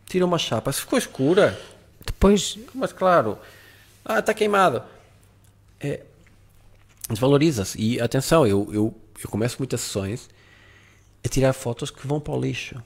tira 0.07 0.25
uma 0.25 0.39
chapa, 0.39 0.71
se 0.73 0.83
ficou 0.83 0.97
escura, 0.97 1.61
Depois, 2.07 2.57
mas 2.73 2.93
claro, 2.93 3.37
ah, 4.05 4.21
está 4.21 4.33
queimado. 4.33 4.83
É, 5.81 6.05
desvaloriza-se. 7.09 7.77
E 7.81 8.01
atenção, 8.01 8.47
eu, 8.47 8.69
eu, 8.73 8.95
eu 9.23 9.29
começo 9.29 9.57
muitas 9.59 9.81
sessões 9.81 10.29
a 11.25 11.29
tirar 11.29 11.53
fotos 11.53 11.91
que 11.91 12.07
vão 12.07 12.21
para 12.21 12.33
o 12.35 12.41
lixo. 12.41 12.81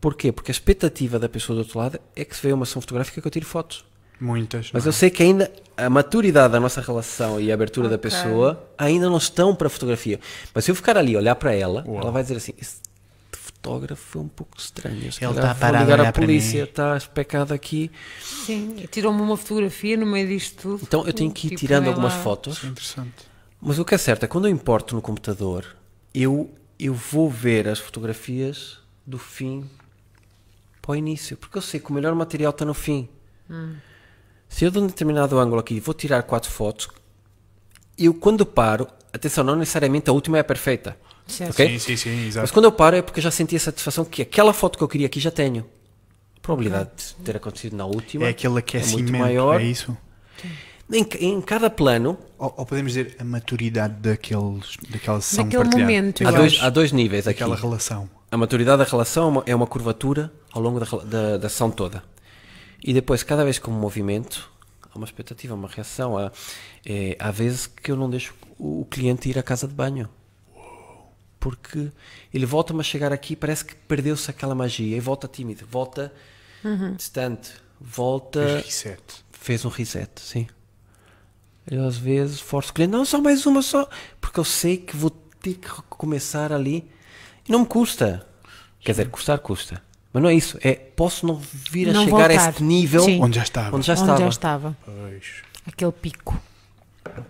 Porquê? 0.00 0.30
Porque 0.32 0.50
a 0.50 0.52
expectativa 0.52 1.18
da 1.18 1.28
pessoa 1.28 1.56
do 1.56 1.60
outro 1.60 1.78
lado 1.78 1.98
é 2.14 2.24
que 2.24 2.36
se 2.36 2.42
vê 2.46 2.52
uma 2.52 2.66
sessão 2.66 2.82
fotográfica 2.82 3.20
que 3.20 3.26
eu 3.26 3.30
tire 3.30 3.44
fotos. 3.46 3.84
Muitas. 4.20 4.70
Mas 4.72 4.84
não 4.84 4.90
eu 4.90 4.94
é? 4.94 4.98
sei 4.98 5.10
que 5.10 5.22
ainda 5.22 5.50
a 5.76 5.88
maturidade 5.90 6.52
da 6.52 6.60
nossa 6.60 6.80
relação 6.80 7.40
e 7.40 7.50
a 7.50 7.54
abertura 7.54 7.88
da 7.88 7.96
Ok. 7.96 8.10
pessoa 8.10 8.68
ainda 8.78 9.08
não 9.08 9.16
estão 9.16 9.54
para 9.54 9.66
a 9.66 9.70
fotografia. 9.70 10.20
Mas 10.54 10.64
se 10.64 10.70
eu 10.70 10.74
ficar 10.74 10.96
ali 10.96 11.12
e 11.12 11.16
olhar 11.16 11.34
para 11.34 11.52
ela, 11.52 11.84
Uau. 11.86 12.00
ela 12.02 12.10
vai 12.12 12.22
dizer 12.22 12.36
assim: 12.36 12.52
esse 12.60 12.76
fotógrafo 13.32 14.18
é 14.18 14.22
um 14.22 14.28
pouco 14.28 14.56
estranho. 14.58 15.10
Se 15.12 15.24
Ele 15.24 15.32
está 15.32 15.54
parado 15.54 15.78
a 15.78 15.80
ligar 15.84 15.98
à 15.98 16.02
olhar 16.02 16.12
para 16.12 16.22
polícia, 16.22 16.62
mim." 16.62 16.68
está 16.68 16.96
especado 16.96 17.52
aqui. 17.52 17.90
sim, 18.22 18.86
tirou-me 18.90 19.20
uma 19.20 19.36
fotografia 19.36 19.96
no 19.96 20.06
meio 20.06 20.28
disto 20.28 20.62
tudo. 20.62 20.80
Então 20.82 21.06
eu 21.06 21.12
tenho 21.12 21.30
que 21.32 21.46
ir 21.46 21.50
Tipo, 21.50 21.60
tirando 21.60 21.82
vem 21.84 21.88
algumas 21.90 22.12
lá. 22.14 22.20
fotos. 22.22 22.56
Isso 22.58 22.66
é 22.66 22.68
interessante. 22.68 23.34
Mas 23.60 23.78
o 23.78 23.84
que 23.84 23.94
é 23.94 23.98
certo 23.98 24.24
é 24.24 24.26
que 24.26 24.32
quando 24.32 24.46
eu 24.46 24.52
importo 24.52 24.94
no 24.94 25.00
computador, 25.02 25.64
eu, 26.14 26.50
eu 26.78 26.94
vou 26.94 27.28
ver 27.30 27.68
as 27.68 27.78
fotografias 27.78 28.78
do 29.06 29.18
fim 29.18 29.68
para 30.82 30.92
o 30.92 30.96
início, 30.96 31.36
porque 31.36 31.56
eu 31.58 31.62
sei 31.62 31.80
que 31.80 31.90
o 31.90 31.94
melhor 31.94 32.14
material 32.14 32.50
está 32.50 32.64
no 32.64 32.74
fim. 32.74 33.08
Se 34.48 34.64
eu 34.64 34.70
de 34.70 34.78
um 34.78 34.86
determinado 34.86 35.38
ângulo 35.38 35.60
aqui 35.60 35.80
vou 35.80 35.94
tirar 35.94 36.22
quatro 36.22 36.50
fotos, 36.50 36.88
eu 37.98 38.12
quando 38.14 38.44
paro, 38.44 38.86
atenção, 39.12 39.44
não 39.44 39.56
necessariamente 39.56 40.10
a 40.10 40.12
última 40.12 40.36
é 40.38 40.40
a 40.40 40.44
perfeita. 40.44 40.96
Certo. 41.26 41.52
Ok? 41.52 41.68
Sim, 41.68 41.78
sim, 41.78 41.96
sim, 41.96 42.16
Mas 42.16 42.26
exato. 42.26 42.52
quando 42.52 42.66
eu 42.66 42.72
paro 42.72 42.96
é 42.96 43.02
porque 43.02 43.18
eu 43.18 43.24
já 43.24 43.30
senti 43.30 43.56
a 43.56 43.60
satisfação 43.60 44.04
que 44.04 44.20
aquela 44.20 44.52
foto 44.52 44.76
que 44.76 44.84
eu 44.84 44.88
queria 44.88 45.06
aqui 45.06 45.18
já 45.20 45.30
tenho. 45.30 45.64
A 46.36 46.40
probabilidade 46.40 46.90
de 46.96 47.14
ter 47.24 47.36
acontecido 47.36 47.74
na 47.74 47.86
última 47.86 48.26
É 48.26 48.28
aquele 48.28 48.58
aquecimento, 48.58 49.10
muito 49.10 49.18
maior. 49.18 49.58
é 49.58 49.64
isso? 49.64 49.96
Em, 50.92 51.06
em 51.20 51.40
cada 51.40 51.70
plano, 51.70 52.18
Ou, 52.38 52.54
ou 52.58 52.66
podemos 52.66 52.92
dizer 52.92 53.16
a 53.18 53.24
maturidade 53.24 53.94
daqueles, 53.94 54.76
daquela 54.88 55.20
sessão 55.20 55.44
Naquele 55.44 55.62
partilhada. 55.62 55.92
momento, 55.92 56.28
há 56.28 56.30
dois, 56.30 56.62
há 56.62 56.70
dois 56.70 56.92
níveis 56.92 57.26
aqui. 57.26 57.40
Daquela 57.40 57.56
relação. 57.56 58.08
A 58.30 58.36
maturidade 58.36 58.78
da 58.78 58.84
relação 58.84 59.24
é 59.24 59.28
uma, 59.28 59.42
é 59.46 59.54
uma 59.54 59.66
curvatura 59.66 60.32
ao 60.52 60.60
longo 60.60 60.80
da, 60.80 60.86
da, 61.04 61.38
da 61.38 61.48
sessão 61.48 61.70
toda. 61.70 62.02
E 62.82 62.92
depois, 62.92 63.22
cada 63.22 63.44
vez 63.44 63.58
que 63.58 63.70
um 63.70 63.72
movimento, 63.72 64.50
há 64.82 64.98
uma 64.98 65.06
expectativa, 65.06 65.54
uma 65.54 65.68
reação. 65.68 66.18
Há, 66.18 66.30
é, 66.84 67.16
há 67.18 67.30
vezes 67.30 67.66
que 67.66 67.90
eu 67.90 67.96
não 67.96 68.10
deixo 68.10 68.34
o, 68.58 68.84
cliente 68.90 69.28
ir 69.30 69.38
à 69.38 69.42
casa 69.42 69.66
de 69.66 69.74
banho. 69.74 70.08
Porque 71.40 71.90
ele 72.32 72.44
volta-me 72.46 72.80
a 72.80 72.82
chegar 72.82 73.12
aqui 73.12 73.36
parece 73.36 73.64
que 73.64 73.74
perdeu-se 73.74 74.30
aquela 74.30 74.54
magia 74.54 74.96
e 74.96 75.00
volta 75.00 75.28
tímido, 75.28 75.66
volta 75.66 76.12
distante, 76.96 77.52
volta. 77.80 78.40
Fez 78.40 78.64
reset. 78.64 79.02
Fez 79.32 79.64
um 79.64 79.68
reset, 79.68 80.10
sim. 80.20 80.46
Eu 81.70 81.86
às 81.86 81.96
vezes 81.96 82.40
forço 82.40 82.70
o 82.70 82.74
cliente, 82.74 82.92
não, 82.92 83.04
só 83.04 83.20
mais 83.20 83.46
uma 83.46 83.62
só, 83.62 83.88
porque 84.20 84.38
eu 84.38 84.44
sei 84.44 84.76
que 84.76 84.96
vou 84.96 85.10
ter 85.40 85.54
que 85.54 85.68
recomeçar 85.68 86.52
ali. 86.52 86.88
E 87.48 87.52
não 87.52 87.60
me 87.60 87.66
custa. 87.66 88.26
Quer 88.80 88.92
dizer, 88.92 89.08
custar 89.10 89.38
custa. 89.38 89.82
Mas 90.12 90.22
não 90.22 90.30
é 90.30 90.34
isso, 90.34 90.58
é 90.62 90.74
posso 90.74 91.26
não 91.26 91.40
vir 91.70 91.88
a 91.88 91.92
Não 91.92 92.04
chegar 92.04 92.30
a 92.30 92.34
voltar. 92.34 92.50
este 92.50 92.62
nível 92.62 93.02
Sim. 93.04 93.20
Onde 93.22 93.36
já 93.36 93.42
estava. 93.42 93.76
onde 93.76 93.86
já 93.86 93.92
Onde 93.94 94.02
estava. 94.02 94.20
já 94.20 94.28
estava. 94.28 94.76
Pois. 94.84 95.24
Aquele 95.66 95.92
pico. 95.92 96.40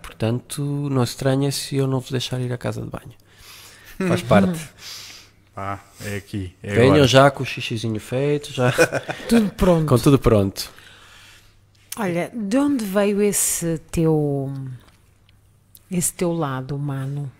Portanto, 0.01 0.61
não 0.91 1.03
estranha 1.03 1.51
se 1.51 1.75
eu 1.75 1.87
não 1.87 1.99
vos 1.99 2.11
deixar 2.11 2.39
ir 2.39 2.51
à 2.51 2.57
casa 2.57 2.81
de 2.81 2.87
banho. 2.89 3.13
Faz 4.07 4.21
parte. 4.21 4.59
Ah, 5.57 5.79
é 6.03 6.17
aqui. 6.17 6.53
É 6.61 6.73
Venham 6.75 6.95
agora. 6.95 7.07
já 7.07 7.31
com 7.31 7.41
o 7.41 7.45
xixizinho 7.45 7.97
feito, 7.97 8.51
já 8.51 8.73
Tudo 9.29 9.49
pronto. 9.53 9.85
com 9.87 9.97
tudo 9.97 10.19
pronto. 10.19 10.69
Olha, 11.97 12.29
de 12.33 12.57
onde 12.57 12.83
veio 12.83 13.21
esse 13.21 13.77
teu 13.91 14.51
esse 15.89 16.13
teu 16.13 16.33
lado 16.33 16.75
humano? 16.75 17.31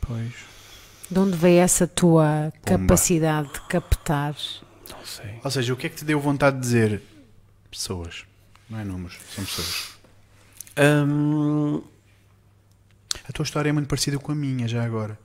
Pois. 0.00 0.32
De 1.10 1.18
onde 1.18 1.36
veio 1.36 1.60
essa 1.60 1.86
tua 1.86 2.52
capacidade 2.64 3.52
de 3.52 3.60
captar? 3.62 4.34
Não 4.90 5.04
sei. 5.04 5.40
Ou 5.42 5.50
seja, 5.50 5.72
o 5.72 5.76
que 5.76 5.86
é 5.86 5.90
que 5.90 5.96
te 5.96 6.04
deu 6.04 6.20
vontade 6.20 6.56
de 6.56 6.62
dizer? 6.62 7.02
Pessoas. 7.70 8.24
Não 8.68 8.78
é 8.80 8.84
números, 8.84 9.16
são 9.34 9.44
pessoas. 9.44 9.96
Hum, 10.78 11.80
A 13.28 13.32
tua 13.32 13.44
história 13.44 13.68
é 13.70 13.72
muito 13.72 13.88
parecida 13.88 14.18
com 14.18 14.32
a 14.32 14.34
minha, 14.34 14.66
já 14.68 14.84
agora. 14.84 15.18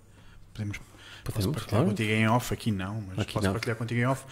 Podemos 0.53 0.77
posso 0.77 0.85
Podemos, 1.23 1.45
partilhar 1.55 1.69
claro. 1.81 1.85
contigo 1.89 2.11
em 2.11 2.27
off, 2.27 2.53
aqui 2.53 2.71
não, 2.71 3.01
mas 3.01 3.19
Aqui 3.19 3.33
posso 3.33 3.45
não. 3.45 3.53
partilhar 3.53 3.77
contigo 3.77 3.99
em 3.99 4.05
off. 4.05 4.23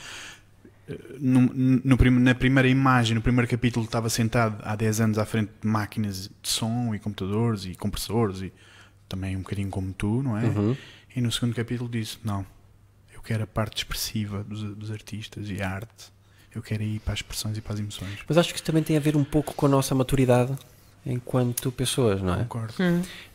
No- 1.19 1.51
no 1.53 1.97
prim- 1.97 2.19
na 2.19 2.33
primeira 2.35 2.67
imagem, 2.67 3.15
no 3.15 3.21
primeiro 3.21 3.49
capítulo, 3.49 3.85
estava 3.85 4.09
sentado 4.09 4.57
há 4.63 4.75
10 4.75 5.01
anos 5.01 5.17
à 5.17 5.25
frente 5.25 5.51
de 5.61 5.67
máquinas 5.67 6.29
de 6.41 6.49
som 6.49 6.93
e 6.95 6.99
computadores 6.99 7.65
e 7.65 7.75
compressores 7.75 8.41
e 8.41 8.51
também 9.07 9.35
um 9.35 9.39
bocadinho 9.41 9.69
como 9.69 9.91
tu, 9.93 10.21
não 10.23 10.37
é? 10.37 10.45
Uhum. 10.45 10.75
E 11.15 11.21
no 11.21 11.31
segundo 11.31 11.53
capítulo 11.55 11.89
disse: 11.89 12.17
Não, 12.23 12.45
eu 13.13 13.21
quero 13.21 13.43
a 13.43 13.47
parte 13.47 13.77
expressiva 13.77 14.43
dos, 14.43 14.61
dos 14.75 14.91
artistas 14.91 15.49
e 15.49 15.61
a 15.61 15.69
arte. 15.69 16.11
Eu 16.53 16.63
quero 16.63 16.81
ir 16.81 16.99
para 17.01 17.13
as 17.13 17.19
expressões 17.19 17.57
e 17.57 17.61
para 17.61 17.73
as 17.73 17.79
emoções. 17.79 18.17
Mas 18.27 18.37
acho 18.37 18.49
que 18.49 18.55
isso 18.55 18.63
também 18.65 18.81
tem 18.81 18.97
a 18.97 18.99
ver 18.99 19.15
um 19.15 19.23
pouco 19.23 19.53
com 19.53 19.67
a 19.67 19.69
nossa 19.69 19.93
maturidade 19.93 20.51
enquanto 21.05 21.71
pessoas, 21.71 22.21
não 22.21 22.33
é? 22.33 22.37
Concordo. 22.39 22.73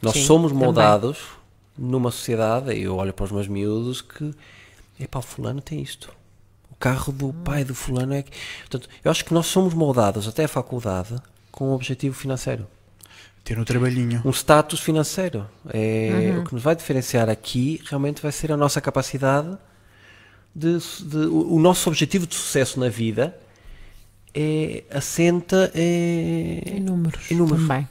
Nós 0.02 0.14
Sim, 0.14 0.24
somos 0.24 0.50
também. 0.50 0.64
moldados 0.66 1.18
numa 1.78 2.10
sociedade, 2.10 2.72
e 2.72 2.82
eu 2.82 2.96
olho 2.96 3.12
para 3.12 3.24
os 3.24 3.30
meus 3.32 3.46
miúdos 3.48 4.00
que, 4.02 4.32
epá, 4.98 5.18
o 5.20 5.22
fulano 5.22 5.60
tem 5.60 5.80
isto. 5.80 6.12
O 6.74 6.76
carro 6.76 7.12
do 7.12 7.32
pai 7.32 7.64
do 7.64 7.74
fulano 7.74 8.12
é 8.14 8.22
que... 8.22 8.30
Portanto, 8.60 8.88
eu 9.02 9.10
acho 9.10 9.24
que 9.24 9.32
nós 9.32 9.46
somos 9.46 9.72
moldados 9.74 10.28
até 10.28 10.44
a 10.44 10.48
faculdade 10.48 11.14
com 11.50 11.68
um 11.70 11.72
objetivo 11.72 12.14
financeiro. 12.14 12.66
Ter 13.42 13.58
um 13.58 13.64
trabalhinho. 13.64 14.20
Um 14.24 14.30
status 14.30 14.80
financeiro. 14.80 15.46
É, 15.72 16.34
O 16.38 16.44
que 16.44 16.54
nos 16.54 16.62
vai 16.62 16.74
diferenciar 16.74 17.28
aqui 17.28 17.80
realmente 17.86 18.20
vai 18.20 18.32
ser 18.32 18.50
a 18.52 18.56
nossa 18.56 18.80
capacidade 18.80 19.56
de... 20.54 20.78
de- 21.02 21.26
o, 21.26 21.54
o 21.54 21.60
nosso 21.60 21.88
objetivo 21.88 22.26
de 22.26 22.34
sucesso 22.34 22.80
na 22.80 22.88
vida 22.88 23.36
é, 24.34 24.82
assenta 24.90 25.70
é, 25.74 26.62
Em 26.76 26.80
números, 26.80 27.30
Em 27.30 27.36
números. 27.36 27.62
também. 27.66 27.88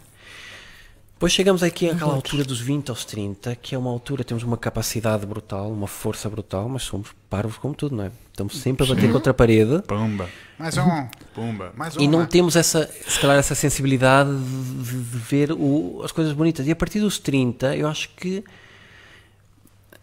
Depois 1.24 1.32
chegamos 1.32 1.64
aqui 1.64 1.90
àquela 1.90 2.16
outros. 2.16 2.34
altura 2.34 2.44
dos 2.44 2.60
20 2.60 2.90
aos 2.90 3.06
30, 3.06 3.56
que 3.56 3.74
é 3.74 3.78
uma 3.78 3.90
altura, 3.90 4.26
temos 4.26 4.44
uma 4.44 4.58
capacidade 4.58 5.26
brutal, 5.26 5.72
uma 5.72 5.88
força 5.88 6.30
brutal, 6.30 6.68
mas 6.68 6.84
somos 6.84 7.16
parvos 7.30 7.56
como 7.56 7.74
tudo, 7.74 7.95
não 7.95 8.04
é? 8.04 8.12
Estamos 8.30 8.58
sempre 8.60 8.86
a 8.86 8.94
bater 8.94 9.10
contra 9.10 9.32
a 9.32 9.34
parede 9.34 9.82
Pumba. 9.88 10.28
Mais 10.60 10.78
um. 10.78 11.08
Pumba. 11.34 11.72
Mais 11.78 11.95
um. 11.95 12.02
e 12.02 12.10
não 12.10 12.26
temos 12.26 12.58
essa, 12.58 12.91
se 13.08 13.18
calhar, 13.22 13.38
essa 13.38 13.56
sensibilidade 13.56 14.32
de, 14.38 14.98
de- 15.02 15.18
ver 15.18 15.54
o- 15.54 16.02
as 16.04 16.12
coisas 16.12 16.34
bonitas. 16.34 16.68
E 16.68 16.72
a 16.72 16.76
partir 16.76 17.00
dos 17.00 17.18
30, 17.18 17.74
eu 17.74 17.88
acho 17.88 18.10
que. 18.18 18.44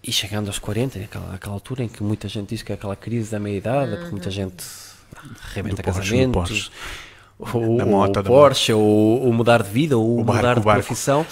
E 0.03 0.11
chegando 0.11 0.47
aos 0.47 0.59
40, 0.59 1.01
aquela, 1.01 1.35
aquela 1.35 1.53
altura 1.53 1.85
em 1.85 1.89
que 1.89 2.03
muita 2.03 2.29
gente 2.31 2.49
diz 2.49 2.63
que 2.63 2.73
é 2.73 2.77
aquela 2.77 2.97
crise 2.97 3.31
da 3.31 3.39
meia-idade, 3.39 3.95
porque 3.97 4.11
muita 4.11 4.31
gente 4.31 4.65
arrebenta 5.51 5.83
casamentos, 5.83 6.33
Porsche. 6.49 6.71
Ou, 7.41 7.77
Da 7.77 7.85
ou 7.85 7.91
moto, 7.91 8.13
da 8.15 8.23
Porsche, 8.23 8.73
ou, 8.73 8.83
ou 9.25 9.33
mudar 9.33 9.63
de 9.63 9.71
vida, 9.71 9.97
ou 9.99 10.21
O 10.21 10.25
barco, 10.25 10.37
mudar 10.37 10.57
o 10.57 10.61
de 10.61 10.67
barco. 10.67 10.87
profissão. 10.87 11.27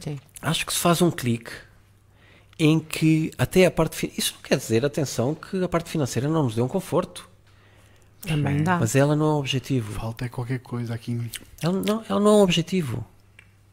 Sim. 0.00 0.18
Acho 0.42 0.64
que 0.66 0.72
se 0.72 0.78
faz 0.78 1.02
um 1.02 1.10
clique 1.10 1.50
em 2.58 2.78
que 2.78 3.30
até 3.38 3.66
a 3.66 3.70
parte. 3.70 4.12
Isso 4.16 4.34
não 4.34 4.42
quer 4.42 4.56
dizer, 4.58 4.84
atenção, 4.84 5.34
que 5.34 5.62
a 5.62 5.68
parte 5.68 5.90
financeira 5.90 6.28
não 6.28 6.44
nos 6.44 6.54
dê 6.54 6.62
um 6.62 6.68
conforto. 6.68 7.28
Também 8.22 8.62
dá. 8.62 8.78
Mas 8.78 8.94
ela 8.94 9.16
não 9.16 9.26
é 9.26 9.32
um 9.34 9.38
objetivo. 9.38 9.92
Falta 9.98 10.26
é 10.26 10.28
qualquer 10.28 10.58
coisa 10.60 10.94
aqui. 10.94 11.18
Ela 11.62 11.72
não, 11.80 12.04
ela 12.08 12.20
não 12.20 12.30
é 12.30 12.34
um 12.36 12.42
objetivo. 12.42 13.04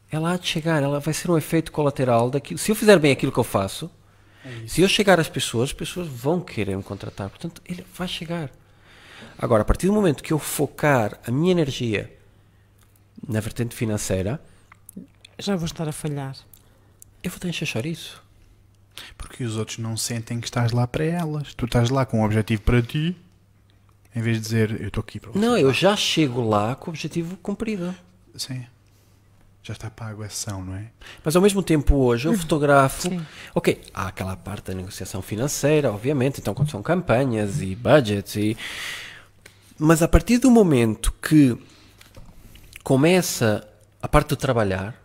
Ela 0.10 0.32
há 0.34 0.38
de 0.38 0.48
chegar, 0.48 0.82
ela 0.82 1.02
vai 1.02 1.14
ser 1.14 1.30
um 1.30 1.38
efeito 1.38 1.70
colateral 1.70 2.30
daquilo. 2.30 2.58
Se 2.58 2.72
eu 2.72 2.76
fizer 2.76 2.98
bem 2.98 3.12
aquilo 3.12 3.30
que 3.32 3.38
eu 3.38 3.44
faço, 3.44 3.92
se 4.66 4.82
eu 4.82 4.88
chegar 4.88 5.20
às 5.20 5.28
pessoas, 5.28 5.70
as 5.70 5.74
pessoas 5.74 6.08
vão 6.08 6.40
querer 6.40 6.78
me 6.78 6.84
contratar. 6.84 7.30
Portanto, 7.30 7.62
ele 7.68 7.86
vai 7.94 8.08
chegar. 8.08 8.50
Agora, 9.38 9.62
a 9.62 9.66
partir 9.66 9.88
do 9.88 9.94
momento 9.94 10.24
que 10.24 10.34
eu 10.34 10.40
focar 10.40 11.20
a 11.26 11.32
minha 11.32 11.52
energia 11.52 12.12
na 13.28 13.40
vertente 13.40 13.76
financeira, 13.76 14.42
Já 15.40 15.56
vou 15.56 15.66
estar 15.66 15.88
a 15.88 15.92
falhar. 15.92 16.36
eu 17.24 17.30
vou 17.30 17.40
ter 17.40 17.50
encher 17.50 17.66
chouriço. 17.68 18.24
Porque 19.18 19.44
os 19.44 19.58
outros 19.58 19.78
não 19.78 19.96
sentem 19.96 20.40
que 20.40 20.48
estás 20.48 20.72
lá 20.72 20.88
para 20.88 21.04
elas. 21.06 21.54
Tu 21.54 21.66
estás 21.66 21.90
lá 21.92 22.06
com 22.06 22.22
um 22.22 22.24
objetivo 22.26 22.64
para 22.64 22.82
ti, 22.82 23.16
em 24.16 24.22
vez 24.22 24.38
de 24.38 24.44
dizer 24.44 24.82
eu 24.82 24.88
estou 24.88 25.02
aqui 25.02 25.20
para 25.20 25.32
você. 25.32 25.38
Não, 25.40 25.56
eu 25.58 25.72
já 25.72 25.96
chego 25.96 26.42
lá 26.48 26.74
com 26.76 26.90
o 26.90 26.94
objetivo 26.94 27.38
cumprido. 27.38 27.94
Sim. 28.36 28.66
Já 29.62 29.74
está 29.74 29.90
pago 29.92 30.24
a 30.24 30.28
ação, 30.28 30.64
não 30.64 30.76
é? 30.76 30.86
Mas 31.24 31.36
ao 31.36 31.42
mesmo 31.42 31.62
tempo 31.62 31.96
hoje 31.96 32.28
eu 32.28 32.34
fotografo. 32.36 33.02
Sim. 33.10 33.24
Ok, 33.54 33.82
há 33.94 34.08
aquela 34.08 34.36
parte 34.36 34.68
da 34.72 34.74
negociação 34.74 35.22
financeira, 35.22 35.92
obviamente, 35.92 36.40
então 36.40 36.54
quando 36.56 36.72
são 36.72 36.82
campanhas 36.82 37.62
e 37.62 37.76
budgets 37.76 38.36
e. 38.36 38.58
Mas 39.80 40.02
a 40.02 40.08
partir 40.08 40.38
do 40.40 40.50
momento 40.50 41.14
que 41.22 41.58
começa 42.84 43.68
a 44.02 44.08
parte 44.08 44.30
de 44.30 44.38
trabalhar, 44.38 44.96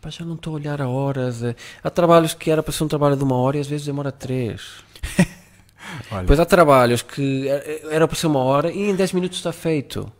pá, 0.00 0.10
já 0.10 0.24
não 0.24 0.34
estou 0.34 0.52
a 0.52 0.56
olhar 0.56 0.80
a 0.80 0.88
horas. 0.88 1.42
eh, 1.42 1.56
Há 1.82 1.90
trabalhos 1.90 2.34
que 2.34 2.50
era 2.50 2.62
para 2.62 2.72
ser 2.72 2.84
um 2.84 2.88
trabalho 2.88 3.16
de 3.16 3.24
uma 3.24 3.36
hora 3.36 3.56
e 3.56 3.60
às 3.60 3.66
vezes 3.66 3.86
demora 3.86 4.12
três. 4.12 4.62
Olha. 6.10 6.20
Depois 6.22 6.40
há 6.40 6.44
trabalhos 6.46 7.02
que 7.02 7.46
era 7.90 8.06
para 8.08 8.16
ser 8.16 8.26
uma 8.26 8.40
hora 8.40 8.70
e 8.70 8.90
em 8.90 8.94
10 8.94 9.12
minutos 9.12 9.38
está 9.38 9.52
feito. 9.52 10.10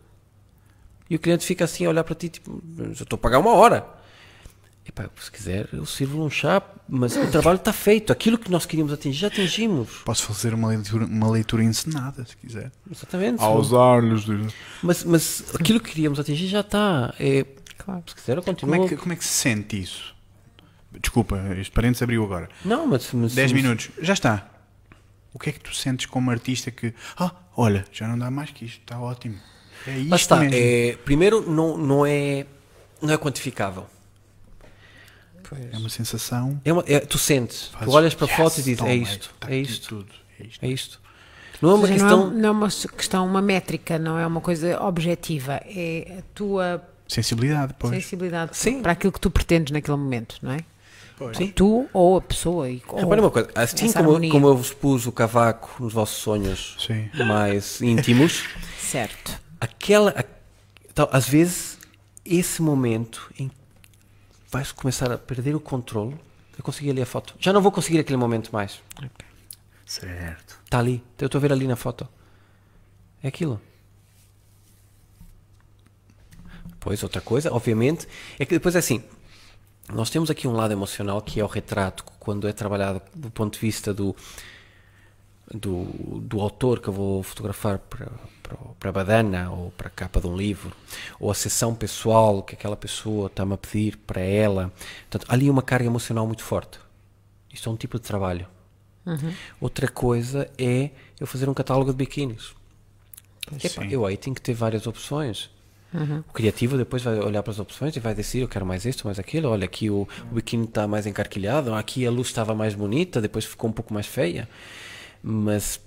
E 1.09 1.15
o 1.15 1.19
cliente 1.19 1.45
fica 1.45 1.65
assim 1.65 1.85
a 1.85 1.89
olhar 1.89 2.03
para 2.03 2.15
ti, 2.15 2.29
tipo, 2.29 2.61
já 2.93 3.03
estou 3.03 3.15
a 3.17 3.19
pagar 3.19 3.39
uma 3.39 3.53
hora. 3.53 3.85
Epá, 4.87 5.09
se 5.19 5.31
quiser, 5.31 5.67
eu 5.73 5.83
sirvo 5.85 6.23
um 6.23 6.29
chá, 6.29 6.61
mas 6.87 7.15
o 7.17 7.25
trabalho 7.31 7.57
está 7.57 7.73
feito. 7.73 8.13
Aquilo 8.13 8.37
que 8.37 8.51
nós 8.51 8.65
queríamos 8.67 8.93
atingir, 8.93 9.19
já 9.19 9.27
atingimos. 9.27 9.89
Posso 10.05 10.23
fazer 10.23 10.53
uma 10.53 10.67
leitura, 10.67 11.05
uma 11.05 11.29
leitura 11.29 11.63
encenada, 11.63 12.23
se 12.25 12.37
quiser. 12.37 12.71
Exatamente. 12.91 13.41
Aos 13.41 13.71
olhos 13.73 14.25
de... 14.25 14.47
Mas, 14.83 15.03
mas 15.03 15.43
aquilo 15.55 15.79
que 15.79 15.89
queríamos 15.89 16.19
atingir 16.19 16.47
já 16.47 16.59
está. 16.61 17.13
É, 17.19 17.45
Claro. 17.77 18.03
se 18.07 18.15
quiser, 18.15 18.37
eu 18.37 18.43
Como 18.43 18.55
continuo. 18.55 18.85
é, 18.85 18.87
que, 18.89 18.95
como 18.95 19.13
é 19.13 19.15
que 19.15 19.25
se 19.25 19.33
sente 19.33 19.79
isso? 19.81 20.15
Desculpa, 21.01 21.37
este 21.57 21.71
parênteses 21.71 22.01
abriu 22.03 22.23
agora. 22.23 22.47
Não, 22.63 22.87
mas. 22.87 23.11
mas 23.11 23.33
10 23.35 23.51
mas- 23.51 23.61
minutos, 23.61 23.89
já 24.01 24.13
está. 24.13 24.49
O 25.33 25.37
que 25.39 25.49
é 25.49 25.51
que 25.53 25.59
tu 25.59 25.75
sentes 25.75 26.05
como 26.05 26.31
artista 26.31 26.71
que. 26.71 26.93
Ah, 27.17 27.31
olha, 27.57 27.85
já 27.91 28.07
não 28.07 28.17
dá 28.17 28.31
mais 28.31 28.49
que 28.51 28.63
isto, 28.65 28.79
está 28.79 28.97
ótimo. 28.99 29.35
É 29.85 29.97
isto 29.97 30.09
Lá 30.09 30.15
está. 30.15 30.35
mesmo. 30.37 30.55
É, 30.57 30.97
primeiro, 31.03 31.41
não, 31.51 31.77
não, 31.77 32.05
é, 32.05 32.45
não 33.01 33.13
é 33.13 33.17
quantificável. 33.17 33.85
É 35.71 35.77
uma 35.77 35.89
sensação. 35.89 36.59
É 36.65 36.71
uma- 36.73 36.83
é- 36.87 36.99
tu 36.99 37.17
sentes. 37.17 37.67
Fazes, 37.69 37.85
tu 37.87 37.91
olhas 37.91 38.13
para 38.13 38.25
a 38.27 38.29
"Yes, 38.29 38.37
foto 38.37 38.59
e 38.59 38.63
dizes: 38.63 38.81
é 38.83 38.95
isto, 38.95 39.29
tá 39.39 39.47
é 39.47 39.51
aqui 39.59 39.61
isto, 39.71 39.87
Tudo, 39.89 40.11
é 40.39 40.43
isto. 40.47 40.63
é 40.63 40.67
isto. 40.67 41.01
Não 41.61 41.71
é 41.71 41.73
uma 41.75 41.87
seja, 41.87 41.99
questão. 41.99 42.17
não, 42.29 42.31
é, 42.37 42.41
não 42.41 42.49
é 42.49 42.51
uma 42.51 42.67
questão, 42.69 43.25
uma 43.25 43.41
métrica, 43.41 43.97
não 43.97 44.17
é 44.19 44.27
uma 44.27 44.41
coisa 44.41 44.81
objetiva. 44.83 45.53
É 45.65 46.17
a 46.19 46.21
tua 46.33 46.83
Sensibilidade, 47.07 47.73
pois. 47.79 47.93
sensibilidade 47.93 48.57
Sim. 48.57 48.81
para 48.81 48.91
aquilo 48.91 49.13
que 49.13 49.19
tu 49.19 49.29
pretendes 49.31 49.71
naquele 49.71 49.97
momento, 49.97 50.37
não 50.41 50.51
é? 50.51 50.59
Pois. 51.17 51.37
Sim. 51.37 51.47
Tu 51.47 51.87
ou 51.93 52.17
a 52.17 52.21
pessoa. 52.21 52.69
E, 52.69 52.83
ou 52.89 52.99
Repara 52.99 53.21
uma 53.21 53.31
coisa, 53.31 53.49
assim 53.55 53.89
como, 53.93 54.29
como 54.29 54.47
eu 54.47 54.57
vos 54.57 54.73
pus 54.73 55.07
o 55.07 55.11
cavaco 55.13 55.81
nos 55.81 55.93
vossos 55.93 56.17
sonhos 56.17 56.75
Sim. 56.85 57.09
mais 57.25 57.81
íntimos, 57.81 58.43
Certo. 58.77 59.39
aquela. 59.61 60.11
a- 60.11 60.25
então, 60.89 61.07
às 61.11 61.27
vezes, 61.27 61.77
esse 62.25 62.61
momento 62.61 63.31
em 63.39 63.47
que 63.47 63.55
vais 64.55 64.71
começar 64.71 65.11
a 65.11 65.17
perder 65.17 65.53
o 65.53 65.59
controle, 65.59 66.17
eu 66.57 66.63
consegui 66.63 66.89
ali 66.89 67.01
a 67.01 67.05
foto. 67.05 67.35
Já 67.37 67.51
não 67.51 67.61
vou 67.61 67.73
conseguir 67.73 67.99
aquele 67.99 68.15
momento 68.15 68.51
mais. 68.53 68.81
Certo. 69.85 70.57
Está 70.63 70.79
ali. 70.79 71.03
Eu 71.19 71.25
estou 71.25 71.39
a 71.39 71.41
ver 71.41 71.51
ali 71.51 71.67
na 71.67 71.75
foto. 71.75 72.07
É 73.21 73.27
aquilo. 73.27 73.59
Pois, 76.79 77.03
outra 77.03 77.19
coisa, 77.19 77.51
obviamente, 77.51 78.07
é 78.39 78.45
que 78.45 78.53
depois 78.55 78.75
é 78.75 78.79
assim. 78.79 79.03
Nós 79.91 80.09
temos 80.09 80.29
aqui 80.31 80.47
um 80.47 80.53
lado 80.53 80.71
emocional 80.71 81.21
que 81.21 81.41
é 81.41 81.43
o 81.43 81.47
retrato, 81.47 82.05
quando 82.17 82.47
é 82.47 82.53
trabalhado 82.53 83.01
do 83.13 83.29
ponto 83.29 83.55
de 83.55 83.59
vista 83.59 83.93
do, 83.93 84.15
do, 85.53 85.83
do 86.21 86.39
autor 86.39 86.79
que 86.79 86.87
eu 86.87 86.93
vou 86.93 87.21
fotografar 87.21 87.77
para, 87.77 88.09
para, 88.47 88.57
para 88.79 88.89
a 88.89 88.93
badana 88.93 89.51
ou 89.51 89.71
para 89.71 89.87
a 89.87 89.91
capa 89.91 90.21
de 90.21 90.27
um 90.27 90.37
livro, 90.37 90.71
ou 91.19 91.31
a 91.31 91.33
sessão 91.33 91.73
pessoal 91.73 92.43
que 92.43 92.53
aquela 92.53 92.75
pessoa 92.75 93.27
está-me 93.27 93.53
a 93.53 93.57
pedir 93.57 93.97
para 93.97 94.21
ela. 94.21 94.71
Portanto, 95.09 95.31
ali 95.31 95.49
uma 95.49 95.63
carga 95.63 95.85
emocional 95.85 96.27
muito 96.27 96.43
forte. 96.43 96.79
Isto 97.51 97.69
é 97.69 97.71
um 97.71 97.75
tipo 97.75 97.97
de 97.97 98.05
trabalho. 98.05 98.47
Outra 99.61 99.87
coisa 99.87 100.49
é 100.57 100.89
eu 101.19 101.27
fazer 101.27 101.47
um 101.47 101.53
catálogo 101.53 101.91
de 101.91 101.97
biquínis. 101.97 102.53
Sim. 103.59 103.87
eu 103.91 104.05
aí 104.05 104.17
tenho 104.17 104.35
que 104.35 104.41
ter 104.41 104.53
várias 104.53 104.87
opções. 104.87 105.51
O 106.27 106.33
criativo 106.33 106.77
depois 106.77 107.03
vai 107.03 107.17
olhar 107.19 107.41
para 107.41 107.51
as 107.51 107.59
opções 107.59 107.95
e 107.95 108.01
vai 108.01 108.13
decidir 108.13 108.41
eu 108.41 108.49
quero 108.49 108.65
mais 108.65 108.83
isto, 108.83 109.05
mais 109.05 109.17
aquilo. 109.17 109.49
Olha, 109.49 109.63
aqui 109.63 109.89
o, 109.89 110.05
o 110.29 110.35
biquíni 110.35 110.65
está 110.65 110.85
mais 110.85 111.05
encarquilhado, 111.05 111.73
aqui 111.73 112.05
a 112.05 112.11
luz 112.11 112.27
estava 112.27 112.53
mais 112.53 112.75
bonita, 112.75 113.21
depois 113.21 113.45
ficou 113.45 113.69
um 113.69 113.73
pouco 113.73 113.93
mais 113.93 114.05
feia. 114.05 114.49
Mas 115.23 115.79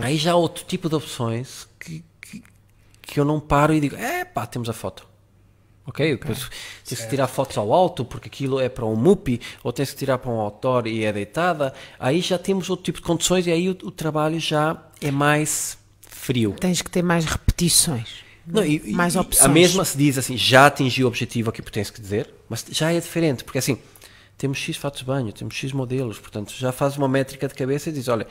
aí 0.00 0.16
já 0.16 0.32
há 0.32 0.34
outro 0.34 0.64
tipo 0.64 0.88
de 0.88 0.96
opções 0.96 1.69
que, 1.80 2.04
que, 2.20 2.42
que 3.02 3.18
eu 3.18 3.24
não 3.24 3.40
paro 3.40 3.74
e 3.74 3.80
digo, 3.80 3.96
é 3.96 4.24
pá, 4.24 4.46
temos 4.46 4.68
a 4.68 4.72
foto. 4.72 5.08
Ok? 5.86 6.16
Depois 6.16 6.48
tens 6.84 7.00
que 7.00 7.08
tirar 7.08 7.26
fotos 7.26 7.58
ao 7.58 7.72
alto 7.72 8.04
porque 8.04 8.28
aquilo 8.28 8.60
é 8.60 8.68
para 8.68 8.86
um 8.86 8.94
MUPI, 8.94 9.40
ou 9.64 9.72
tens 9.72 9.90
que 9.90 9.96
tirar 9.96 10.18
para 10.18 10.30
um 10.30 10.38
outdoor 10.38 10.86
e 10.86 11.04
é 11.04 11.12
deitada. 11.12 11.72
Aí 11.98 12.20
já 12.20 12.38
temos 12.38 12.70
outro 12.70 12.84
tipo 12.84 12.98
de 12.98 13.04
condições 13.04 13.46
e 13.46 13.50
aí 13.50 13.68
o, 13.68 13.72
o 13.72 13.90
trabalho 13.90 14.38
já 14.38 14.80
é 15.00 15.10
mais 15.10 15.78
frio. 16.02 16.54
Tens 16.60 16.82
que 16.82 16.90
ter 16.90 17.02
mais 17.02 17.24
repetições. 17.24 18.20
Não, 18.46 18.64
e, 18.64 18.92
mais 18.92 19.14
e 19.14 19.18
opções. 19.18 19.44
A 19.44 19.48
mesma 19.48 19.84
se 19.84 19.96
diz 19.96 20.18
assim, 20.18 20.36
já 20.36 20.66
atingi 20.66 21.02
o 21.02 21.08
objetivo 21.08 21.50
aqui, 21.50 21.62
tens 21.62 21.90
que 21.90 22.00
dizer, 22.00 22.28
mas 22.48 22.64
já 22.70 22.92
é 22.92 23.00
diferente, 23.00 23.42
porque 23.42 23.58
assim, 23.58 23.78
temos 24.36 24.58
X 24.58 24.76
fatos 24.76 25.00
de 25.00 25.06
banho, 25.06 25.32
temos 25.32 25.54
X 25.54 25.72
modelos, 25.72 26.18
portanto, 26.18 26.52
já 26.56 26.72
fazes 26.72 26.98
uma 26.98 27.08
métrica 27.08 27.46
de 27.48 27.54
cabeça 27.54 27.90
e 27.90 27.92
dizes, 27.92 28.08
olha, 28.08 28.26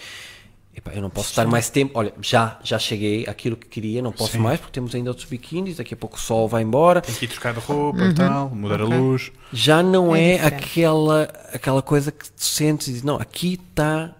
epá, 0.75 0.91
eu 0.93 1.01
não 1.01 1.09
posso 1.09 1.29
estar 1.29 1.45
mais 1.47 1.69
tempo, 1.69 1.97
olha, 1.97 2.13
já, 2.21 2.59
já 2.63 2.77
cheguei 2.79 3.25
àquilo 3.27 3.55
que 3.57 3.67
queria, 3.67 4.01
não 4.01 4.11
posso 4.11 4.33
Sim. 4.33 4.37
mais, 4.39 4.59
porque 4.59 4.73
temos 4.73 4.93
ainda 4.95 5.09
outros 5.09 5.27
biquínis, 5.27 5.77
daqui 5.77 5.93
a 5.93 5.97
pouco 5.97 6.15
o 6.17 6.19
sol 6.19 6.47
vai 6.47 6.61
embora, 6.63 7.01
Tem 7.01 7.13
que 7.15 7.25
ir 7.25 7.27
trocar 7.27 7.53
de 7.53 7.59
roupa 7.59 8.01
e 8.05 8.13
tal, 8.13 8.49
mudar 8.49 8.81
a 8.81 8.85
luz. 8.85 9.31
já 9.51 9.81
não 9.83 10.15
É 10.15 10.35
é, 10.35 10.45
aquela, 10.45 11.23
aquela 11.53 11.81
coisa 11.81 12.11
que 12.11 12.25
tu 12.31 12.43
sentes 12.43 12.87
e 12.87 12.91
dizes, 12.91 13.03
não, 13.03 13.15
aqui 13.15 13.59
está, 13.71 14.15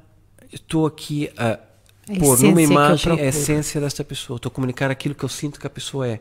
estou 0.52 0.86
aqui 0.86 1.30
a 1.38 1.60
A 2.12 2.20
pôr 2.20 2.40
numa 2.42 2.62
imagem 2.62 3.14
a 3.20 3.26
essência 3.26 3.80
desta 3.80 4.04
pessoa, 4.04 4.38
estou 4.38 4.50
a 4.50 4.54
comunicar 4.54 4.90
aquilo 4.92 5.14
que 5.16 5.24
eu 5.24 5.30
sinto 5.30 5.60
que 5.60 5.68
a 5.68 5.70
pessoa 5.70 6.08
é. 6.08 6.20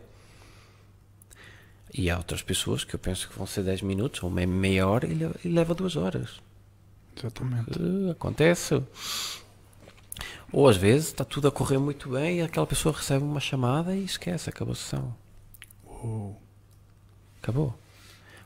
E 1.93 2.11
há 2.11 2.19
outras 2.19 2.43
pessoas 2.43 2.85
que 2.85 2.95
eu 2.95 2.99
penso 2.99 3.27
que 3.29 3.37
vão 3.37 3.47
ser 3.47 3.63
10 3.65 3.81
minutos 3.83 4.23
ou 4.23 4.31
me- 4.31 4.47
meia 4.47 4.87
hora 4.87 5.07
e, 5.07 5.19
e 5.45 5.49
leva 5.49 5.75
duas 5.75 5.97
horas. 5.97 6.29
Exatamente. 7.19 7.71
Uh, 7.81 8.11
acontece. 8.11 8.83
Ou 10.53 10.69
às 10.69 10.77
vezes 10.77 11.09
está 11.09 11.25
tudo 11.25 11.49
a 11.49 11.51
correr 11.53 11.79
muito 11.79 12.09
bem 12.11 12.39
e 12.39 12.43
aquela 12.43 12.67
pessoa 12.67 12.95
recebe 12.95 13.23
uma 13.25 13.41
chamada 13.41 13.95
e 13.95 14.05
esquece, 14.05 14.49
acabou 14.49 14.73
a 14.73 14.77
sessão. 14.77 15.15
Acabou. 17.43 17.79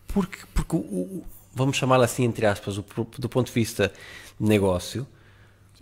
Porque, 0.08 0.38
porque 0.54 0.76
o, 0.76 0.78
o- 0.80 1.24
vamos 1.54 1.76
chamá-lo 1.76 2.02
assim, 2.02 2.24
entre 2.24 2.44
aspas, 2.46 2.76
o 2.78 2.84
do 3.18 3.28
ponto 3.28 3.46
de 3.46 3.52
vista 3.52 3.92
de 4.38 4.46
negócio, 4.48 5.06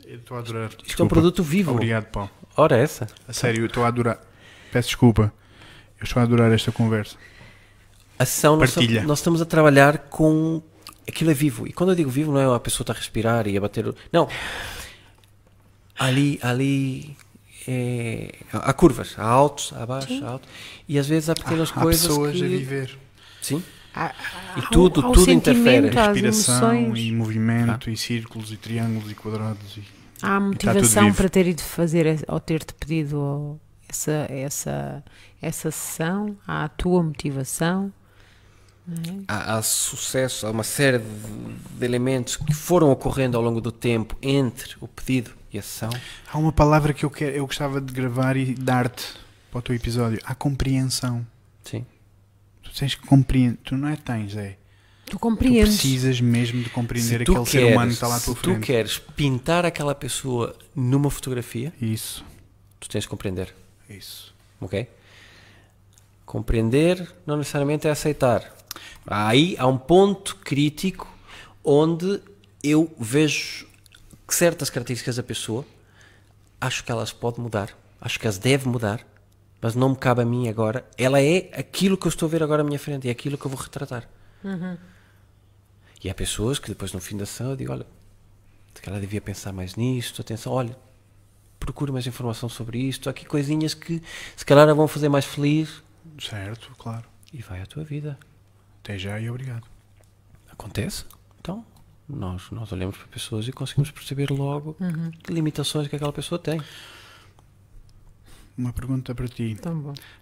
Eu 0.05 0.19
estou 0.19 0.37
a 0.37 0.41
adorar. 0.41 0.69
isto 0.71 0.79
é 0.79 0.83
um 0.83 0.87
Desculpa. 0.87 1.15
produto 1.15 1.43
vivo. 1.43 1.73
Obrigado, 1.73 2.05
Paulo. 2.07 2.31
Ora, 2.57 2.77
essa. 2.77 3.07
A 3.27 3.33
sério, 3.33 3.63
eu 3.63 3.67
estou 3.67 3.85
a 3.85 3.89
adorar. 3.89 4.21
Peço 4.73 4.89
desculpa. 4.89 5.33
Eu 5.99 6.05
estou 6.05 6.21
a 6.21 6.25
adorar 6.25 6.53
esta 6.53 6.71
conversa. 6.73 7.17
A 8.19 8.25
sessão, 8.27 8.57
nós, 8.57 8.75
Partilha. 8.75 9.03
nós 9.05 9.19
estamos 9.19 9.41
a 9.41 9.47
trabalhar 9.47 9.99
com. 9.99 10.63
Aquilo 11.09 11.31
é 11.31 11.35
vivo. 11.35 11.67
E 11.67 11.73
quando 11.73 11.91
eu 11.91 11.97
digo 11.97 12.11
vivo, 12.11 12.31
não 12.33 12.41
é 12.41 12.55
a 12.57 12.61
pessoa 12.61 12.83
está 12.85 12.93
a 12.93 12.97
respirar 12.97 13.47
e 13.49 13.57
a 13.57 13.61
bater. 13.61 13.93
Não. 14.13 14.29
Ali. 16.01 16.39
ali 16.43 17.17
é... 17.69 18.35
Há 18.53 18.73
curvas, 18.73 19.15
há 19.19 19.25
altos, 19.25 19.73
há 19.77 19.85
baixos, 19.87 20.23
há 20.23 20.29
altos. 20.31 20.49
E 20.89 20.99
às 20.99 21.07
vezes 21.07 21.29
há 21.29 21.35
pequenas 21.35 21.71
Há 21.71 21.81
coisas. 21.81 22.07
pessoas 22.07 22.33
que... 22.37 22.45
a 22.45 22.49
viver. 22.49 22.99
Sim. 23.43 23.63
Há- 23.95 24.15
E 24.57 24.61
há- 24.61 24.69
tudo- 24.73 25.01
há 25.05 25.09
o 25.09 25.13
tudo 25.13 25.31
interfere. 25.31 25.97
há 25.99 26.07
Respiração 26.13 26.75
emoções. 26.75 26.99
e 27.05 27.13
movimento 27.13 27.91
e 27.91 27.97
círculos 27.97 28.51
e 28.53 28.57
triângulos 28.57 29.11
e 29.11 29.15
quadrados. 29.15 29.77
E... 29.77 29.83
Há 30.23 30.37
a 30.37 30.41
motivação 30.41 31.13
para 31.13 31.29
ter 31.29 31.47
ido 31.47 31.63
fazer 31.63 32.25
ou 32.29 32.41
ter-te 32.41 32.73
pedido 32.75 33.59
essa, 33.89 34.27
essa, 34.31 35.05
essa 35.43 35.71
sessão, 35.71 36.37
há 36.47 36.65
a 36.65 36.69
tua 36.69 37.03
motivação. 37.03 37.93
há, 39.29 39.57
há 39.57 39.63
sucesso, 39.63 40.47
há 40.47 40.51
uma 40.51 40.63
série 40.65 40.99
de, 40.99 41.05
de 41.79 41.85
elementos 41.85 42.37
que 42.37 42.55
foram 42.55 42.91
ocorrendo 42.91 43.37
ao 43.37 43.43
longo 43.43 43.61
do 43.61 43.73
tempo 43.73 44.17
entre 44.23 44.77
o 44.81 44.89
pedido 44.89 45.33
e 45.53 45.59
a 45.59 45.63
sessão. 45.63 45.91
Há 46.33 46.39
uma 46.39 46.53
palavra 46.53 46.93
que 46.93 47.05
eu, 47.05 47.11
quero, 47.11 47.37
eu 47.37 47.47
gostava 47.47 47.81
de 47.81 47.93
gravar 47.93 48.37
e 48.37 48.55
dar-te 48.55 49.05
para 49.51 49.59
o 49.59 49.63
teu 49.63 49.75
episódio. 49.75 50.21
Há 50.25 50.35
compreensão. 50.35 51.27
Sim. 51.65 51.85
Tu 52.63 52.71
tens 52.73 52.95
que 52.95 53.07
compreender. 53.07 53.59
Tu 53.65 53.77
não 53.77 53.89
é 53.89 53.97
tens, 53.97 54.37
é. 54.37 54.57
Tu 55.07 55.13
Tu 55.13 55.19
compreendes. 55.19 55.61
precisas 55.81 56.21
mesmo 56.21 56.63
de 56.63 56.71
compreender 56.71 57.19
Se 57.19 57.25
tu 57.25 57.33
aquele 57.33 57.47
ser 57.47 57.59
queres- 57.59 57.73
humano 57.75 57.89
que 57.89 57.95
está 57.95 58.07
lá 58.07 58.17
à 58.17 58.21
tua 58.21 58.35
se 58.35 58.41
tu 58.41 58.51
frente. 58.53 58.65
queres 58.67 58.99
pintar 58.99 59.67
aquela 59.67 59.93
pessoa 59.95 60.57
numa 60.75 61.11
fotografia, 61.11 61.73
Isso, 61.81 62.25
tu 62.79 62.89
tens 62.89 63.05
que 63.05 63.11
compreender. 63.11 63.53
isso. 63.89 64.33
Ok? 64.61 64.87
Compreender 66.25 67.13
não 67.27 67.37
necessariamente 67.37 67.89
é 67.89 67.91
aceitar. 67.91 68.55
Aí 69.07 69.57
há 69.59 69.67
um 69.67 69.77
ponto 69.79 70.37
crítico 70.37 71.09
onde 71.65 72.21
eu 72.63 72.95
vejo 72.99 73.67
que 74.31 74.37
certas 74.37 74.71
características 74.71 75.17
da 75.17 75.25
pessoa 75.25 75.67
acho 76.61 76.85
que 76.85 76.93
elas 76.93 77.13
podem 77.13 77.43
mudar, 77.43 77.77
acho 78.01 78.17
que 78.21 78.29
as 78.29 78.39
deve 78.39 78.69
mudar, 78.69 79.05
mas 79.61 79.75
não 79.75 79.89
me 79.89 79.97
cabe 79.97 80.23
a 80.23 80.25
mim 80.25 80.49
agora. 80.49 80.89
Ela 80.97 81.21
é 81.21 81.51
aquilo 81.59 81.97
que 81.99 82.07
eu 82.07 82.11
estou 82.11 82.29
a 82.29 82.31
ver 82.31 82.41
agora 82.41 82.63
à 82.63 82.65
minha 82.65 82.79
frente, 82.79 83.09
é 83.09 83.11
aquilo 83.11 83.37
que 83.37 83.45
eu 83.45 83.51
vou 83.51 83.59
retratar. 83.61 84.09
E 86.05 86.09
há 86.09 86.15
pessoas 86.15 86.61
que 86.61 86.69
depois 86.69 86.93
no 86.93 87.01
fim 87.01 87.17
da 87.17 87.25
ação 87.25 87.51
eu 87.51 87.57
digo, 87.57 87.73
olha, 87.73 87.85
se 88.73 88.81
calhar 88.81 89.01
devia 89.01 89.21
pensar 89.21 89.53
mais 89.53 89.75
nisto, 89.75 90.21
atenção, 90.23 90.53
olha, 90.53 90.79
procure 91.59 91.91
mais 91.91 92.07
informação 92.07 92.49
sobre 92.49 92.79
isto, 92.79 93.09
há 93.09 93.11
aqui 93.11 93.25
coisinhas 93.25 93.75
que 93.75 94.01
se 94.37 94.45
calhar 94.45 94.69
a 94.69 94.73
vão 94.75 94.87
fazer 94.87 95.09
mais 95.09 95.25
feliz 95.25 95.83
Certo, 96.21 96.71
claro. 96.79 97.05
e 97.33 97.43
vai 97.43 97.61
à 97.61 97.67
tua 97.67 97.83
vida. 97.83 98.17
Até 98.81 98.97
já 98.97 99.19
e 99.19 99.29
obrigado. 99.29 99.67
Acontece? 100.53 101.05
Então, 101.41 101.65
Nós, 102.13 102.51
nós 102.51 102.73
olhamos 102.73 102.97
para 102.97 103.07
pessoas 103.09 103.47
e 103.49 103.53
conseguimos 103.53 103.91
perceber 103.91 104.31
logo 104.31 104.77
que 105.23 105.33
limitações 105.33 105.89
que 105.89 105.97
aquela 105.97 106.13
pessoa 106.13 106.39
tem. 106.39 106.61
Uma 108.57 108.73
pergunta 108.73 109.15
para 109.15 109.29
ti. 109.29 109.57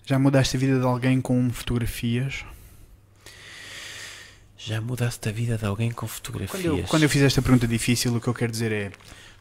Já 0.05 0.19
mudaste 0.19 0.56
a 0.56 0.60
vida 0.60 0.78
de 0.78 0.85
alguém 0.85 1.20
com 1.20 1.51
fotografias? 1.51 2.44
Já 4.56 4.81
mudaste 4.81 5.28
a 5.28 5.32
vida 5.32 5.56
de 5.56 5.65
alguém 5.65 5.90
com 5.90 6.06
fotografias? 6.06 6.62
Quando 6.62 6.78
eu, 6.78 6.85
quando 6.85 7.02
eu 7.05 7.09
fiz 7.09 7.23
esta 7.23 7.40
pergunta 7.40 7.66
difícil, 7.66 8.15
o 8.15 8.20
que 8.20 8.28
eu 8.28 8.35
quero 8.35 8.52
dizer 8.52 8.73
é 8.73 8.93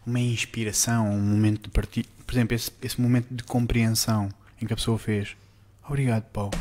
uma 0.06 0.20
inspiração, 0.20 1.10
um 1.12 1.20
momento 1.20 1.64
de 1.64 1.70
partilha. 1.70 2.08
Por 2.26 2.34
exemplo, 2.34 2.56
esse, 2.56 2.72
esse 2.82 3.00
momento 3.02 3.28
de 3.34 3.44
compreensão 3.44 4.30
em 4.62 4.66
que 4.66 4.74
a 4.74 4.76
pessoa 4.76 4.98
fez. 4.98 5.36
Obrigado, 5.88 6.24
Paulo. 6.32 6.52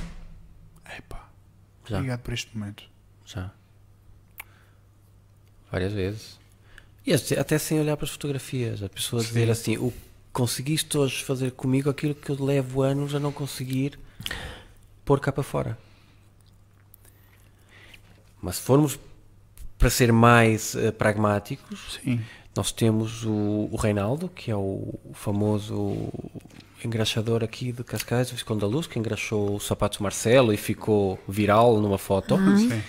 Epá, 0.98 1.28
Já, 1.88 1.96
obrigado 1.96 2.20
por 2.20 2.34
este 2.34 2.56
momento. 2.56 2.84
já. 3.24 3.50
Várias 5.76 5.92
vezes. 5.92 6.38
E 7.06 7.12
até- 7.12 7.58
sem 7.58 7.78
olhar 7.78 7.98
para 7.98 8.06
as 8.06 8.10
fotografias. 8.10 8.82
A 8.82 8.88
pessoa 8.88 9.22
dizer 9.22 9.50
assim, 9.50 9.76
o 9.76 9.92
conseguiste 10.32 10.96
hoje 10.96 11.22
fazer 11.22 11.50
comigo 11.52 11.90
aquilo 11.90 12.14
que 12.14 12.30
eu 12.30 12.42
levo 12.42 12.80
anos 12.80 13.14
a 13.14 13.20
não 13.20 13.30
conseguir 13.30 13.98
pôr 15.04 15.20
cá 15.20 15.30
para 15.30 15.42
fora. 15.42 15.78
Mas 18.40 18.56
se 18.56 18.62
formos 18.62 18.98
para 19.78 19.90
ser 19.90 20.10
mais 20.12 20.74
eh, 20.74 20.90
pragmáticos, 20.90 21.98
Sim. 22.02 22.22
nós 22.56 22.72
temos 22.72 23.22
o, 23.24 23.68
o 23.70 23.76
Reinaldo, 23.76 24.30
que 24.30 24.50
é 24.50 24.56
o, 24.56 24.94
o 25.04 25.12
famoso 25.12 26.08
engraxador 26.82 27.44
aqui 27.44 27.70
de 27.70 27.84
Cascais, 27.84 28.30
o 28.30 28.34
Visconde 28.34 28.60
da 28.62 28.66
Luz, 28.66 28.86
que 28.86 28.98
engraxou 28.98 29.56
os 29.56 29.66
sapatos 29.66 29.98
Marcelo 29.98 30.54
e 30.54 30.56
ficou 30.56 31.18
viral 31.28 31.78
numa 31.82 31.98
foto. 31.98 32.34
Sim. 32.56 32.82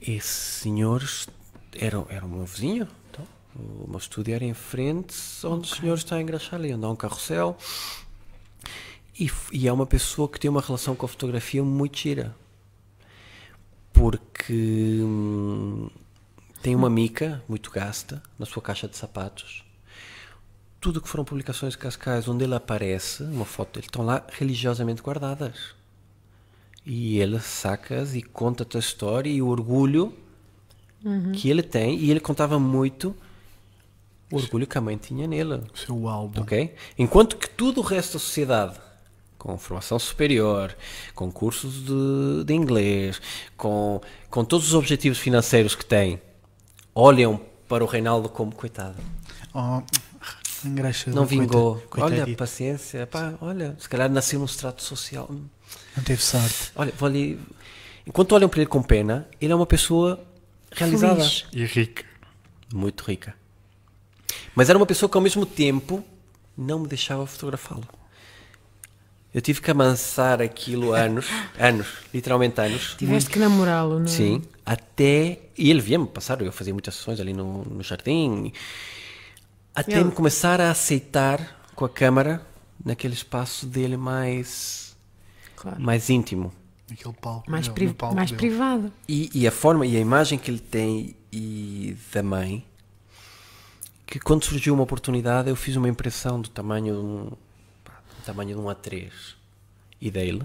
Esse 0.00 0.60
senhor 0.60 1.02
era, 1.78 2.04
era 2.08 2.24
o 2.24 2.28
meu 2.28 2.44
vizinho. 2.44 2.88
Então, 3.10 3.26
o 3.54 3.88
meu 3.88 3.98
estúdio 3.98 4.34
era 4.34 4.44
em 4.44 4.54
frente, 4.54 5.14
onde 5.44 5.70
o 5.70 5.74
senhor 5.74 5.94
está 5.96 6.16
a 6.16 6.22
engraxar 6.22 6.54
ali, 6.54 6.74
onde 6.74 6.84
há 6.84 6.88
um 6.88 6.96
carrossel. 6.96 7.56
E, 9.18 9.30
e 9.52 9.68
é 9.68 9.72
uma 9.72 9.86
pessoa 9.86 10.28
que 10.28 10.40
tem 10.40 10.50
uma 10.50 10.60
relação 10.60 10.96
com 10.96 11.06
a 11.06 11.08
fotografia 11.08 11.62
muito 11.62 11.98
gira. 11.98 12.34
Porque 13.92 15.00
hum, 15.00 15.88
tem 16.60 16.74
uma 16.74 16.90
mica 16.90 17.42
muito 17.48 17.70
gasta 17.70 18.22
na 18.38 18.46
sua 18.46 18.62
caixa 18.62 18.88
de 18.88 18.96
sapatos. 18.96 19.64
Tudo 20.80 21.00
que 21.00 21.08
foram 21.08 21.24
publicações 21.24 21.72
de 21.74 21.78
Cascais 21.78 22.26
onde 22.26 22.44
ele 22.44 22.54
aparece, 22.54 23.22
uma 23.22 23.44
foto, 23.44 23.74
dele, 23.74 23.86
estão 23.86 24.04
lá 24.04 24.26
religiosamente 24.32 25.00
guardadas. 25.00 25.74
E 26.84 27.18
ele 27.18 27.40
saca-as 27.40 28.14
e 28.14 28.22
conta-te 28.22 28.76
a 28.76 28.80
história 28.80 29.30
e 29.30 29.40
o 29.40 29.46
orgulho 29.46 30.12
que 31.32 31.48
ele 31.50 31.62
tem. 31.62 31.98
E 31.98 32.10
ele 32.10 32.20
contava 32.20 32.58
muito 32.58 33.14
o 34.30 34.36
orgulho 34.36 34.66
que 34.66 34.76
a 34.78 34.80
mãe 34.80 34.96
tinha 34.96 35.26
nele. 35.26 35.54
O 35.72 35.78
seu 35.78 36.08
álbum. 36.08 36.40
Ok? 36.42 36.74
Enquanto 36.98 37.36
que 37.36 37.48
tudo 37.48 37.80
o 37.80 37.84
resto 37.84 38.14
da 38.14 38.18
sociedade, 38.18 38.74
com 39.38 39.56
formação 39.58 39.98
superior, 39.98 40.74
com 41.14 41.30
cursos 41.30 41.84
de, 41.84 42.44
de 42.44 42.54
inglês, 42.54 43.20
com, 43.56 44.00
com 44.30 44.44
todos 44.44 44.68
os 44.68 44.74
objetivos 44.74 45.18
financeiros 45.18 45.74
que 45.74 45.84
tem, 45.84 46.20
olham 46.94 47.40
para 47.68 47.84
o 47.84 47.86
Reinaldo 47.86 48.28
como 48.28 48.52
coitado. 48.54 48.96
Oh, 49.52 49.82
engraxador. 50.66 51.14
Não 51.14 51.26
vingou. 51.26 51.76
coita- 51.90 52.06
olha, 52.06 52.36
paciência. 52.36 53.06
Pá, 53.06 53.34
olha, 53.40 53.76
se 53.78 53.88
calhar 53.88 54.10
nasceu 54.10 54.38
num 54.38 54.44
extrato 54.46 54.82
social. 54.82 55.28
Não 55.96 56.02
teve 56.02 56.22
sorte. 56.22 56.72
Olha, 56.74 56.92
vou 56.98 57.06
ali. 57.08 57.38
Enquanto 58.06 58.32
olham 58.32 58.48
para 58.48 58.60
ele 58.60 58.68
com 58.68 58.82
pena, 58.82 59.26
ele 59.40 59.52
é 59.52 59.56
uma 59.56 59.66
pessoa 59.66 60.22
realizada. 60.74 61.16
Feliz. 61.16 61.46
E 61.52 61.64
rica. 61.64 62.04
Muito 62.72 63.02
rica. 63.04 63.34
Mas 64.54 64.68
era 64.68 64.78
uma 64.78 64.86
pessoa 64.86 65.08
que 65.10 65.16
ao 65.16 65.22
mesmo 65.22 65.44
tempo 65.46 66.04
não 66.56 66.80
me 66.80 66.88
deixava 66.88 67.26
fotografá-lo. 67.26 67.86
Eu 69.32 69.40
tive 69.42 69.60
que 69.60 69.70
amansar 69.70 70.40
aquilo 70.40 70.92
anos, 70.92 71.26
anos, 71.58 71.88
literalmente 72.12 72.60
anos. 72.60 72.94
Tiveste 72.96 73.30
que 73.30 73.38
namorá-lo, 73.38 73.98
não 73.98 74.06
é? 74.06 74.08
Sim, 74.08 74.42
até. 74.64 75.40
E 75.58 75.70
ele 75.70 75.80
via-me 75.80 76.06
passar, 76.06 76.40
eu 76.40 76.52
fazia 76.52 76.72
muitas 76.72 76.94
sessões 76.94 77.18
ali 77.20 77.32
no, 77.32 77.64
no 77.64 77.82
jardim. 77.82 78.52
Até 79.74 79.94
Ele- 79.96 80.04
me 80.04 80.12
começar 80.12 80.60
a 80.60 80.70
aceitar 80.70 81.60
com 81.74 81.84
a 81.84 81.88
câmara 81.88 82.46
naquele 82.84 83.14
espaço 83.14 83.66
dele 83.66 83.96
mais, 83.96 84.96
Claro. 85.56 85.80
mais 85.80 86.08
íntimo. 86.10 86.52
Aquele 86.94 87.14
palco. 87.14 87.50
Mais, 87.50 87.68
dele, 87.68 87.74
pri- 87.88 87.94
palco 87.94 88.14
mais 88.16 88.30
dele. 88.30 88.38
privado. 88.38 88.92
E, 89.08 89.30
e 89.34 89.46
a 89.46 89.50
forma 89.52 89.86
e 89.86 89.96
a 89.96 90.00
imagem 90.00 90.38
que 90.38 90.50
ele 90.50 90.60
tem 90.60 91.16
e 91.32 91.96
da 92.12 92.22
mãe, 92.22 92.64
que 94.06 94.18
quando 94.20 94.44
surgiu 94.44 94.74
uma 94.74 94.82
oportunidade 94.82 95.48
eu 95.48 95.56
fiz 95.56 95.76
uma 95.76 95.88
impressão 95.88 96.40
do 96.40 96.48
tamanho 96.48 96.94
de 96.94 97.00
um, 97.00 97.30
pá, 97.84 98.00
do 98.18 98.24
tamanho 98.24 98.50
de 98.50 98.60
um 98.60 98.64
A3 98.66 99.10
e 100.00 100.10
dele. 100.10 100.42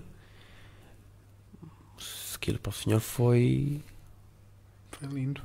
Aquilo 2.35 2.57
para 2.57 2.69
o 2.69 2.73
senhor 2.73 2.99
foi 3.01 3.81
Foi 4.91 5.07
lindo. 5.10 5.41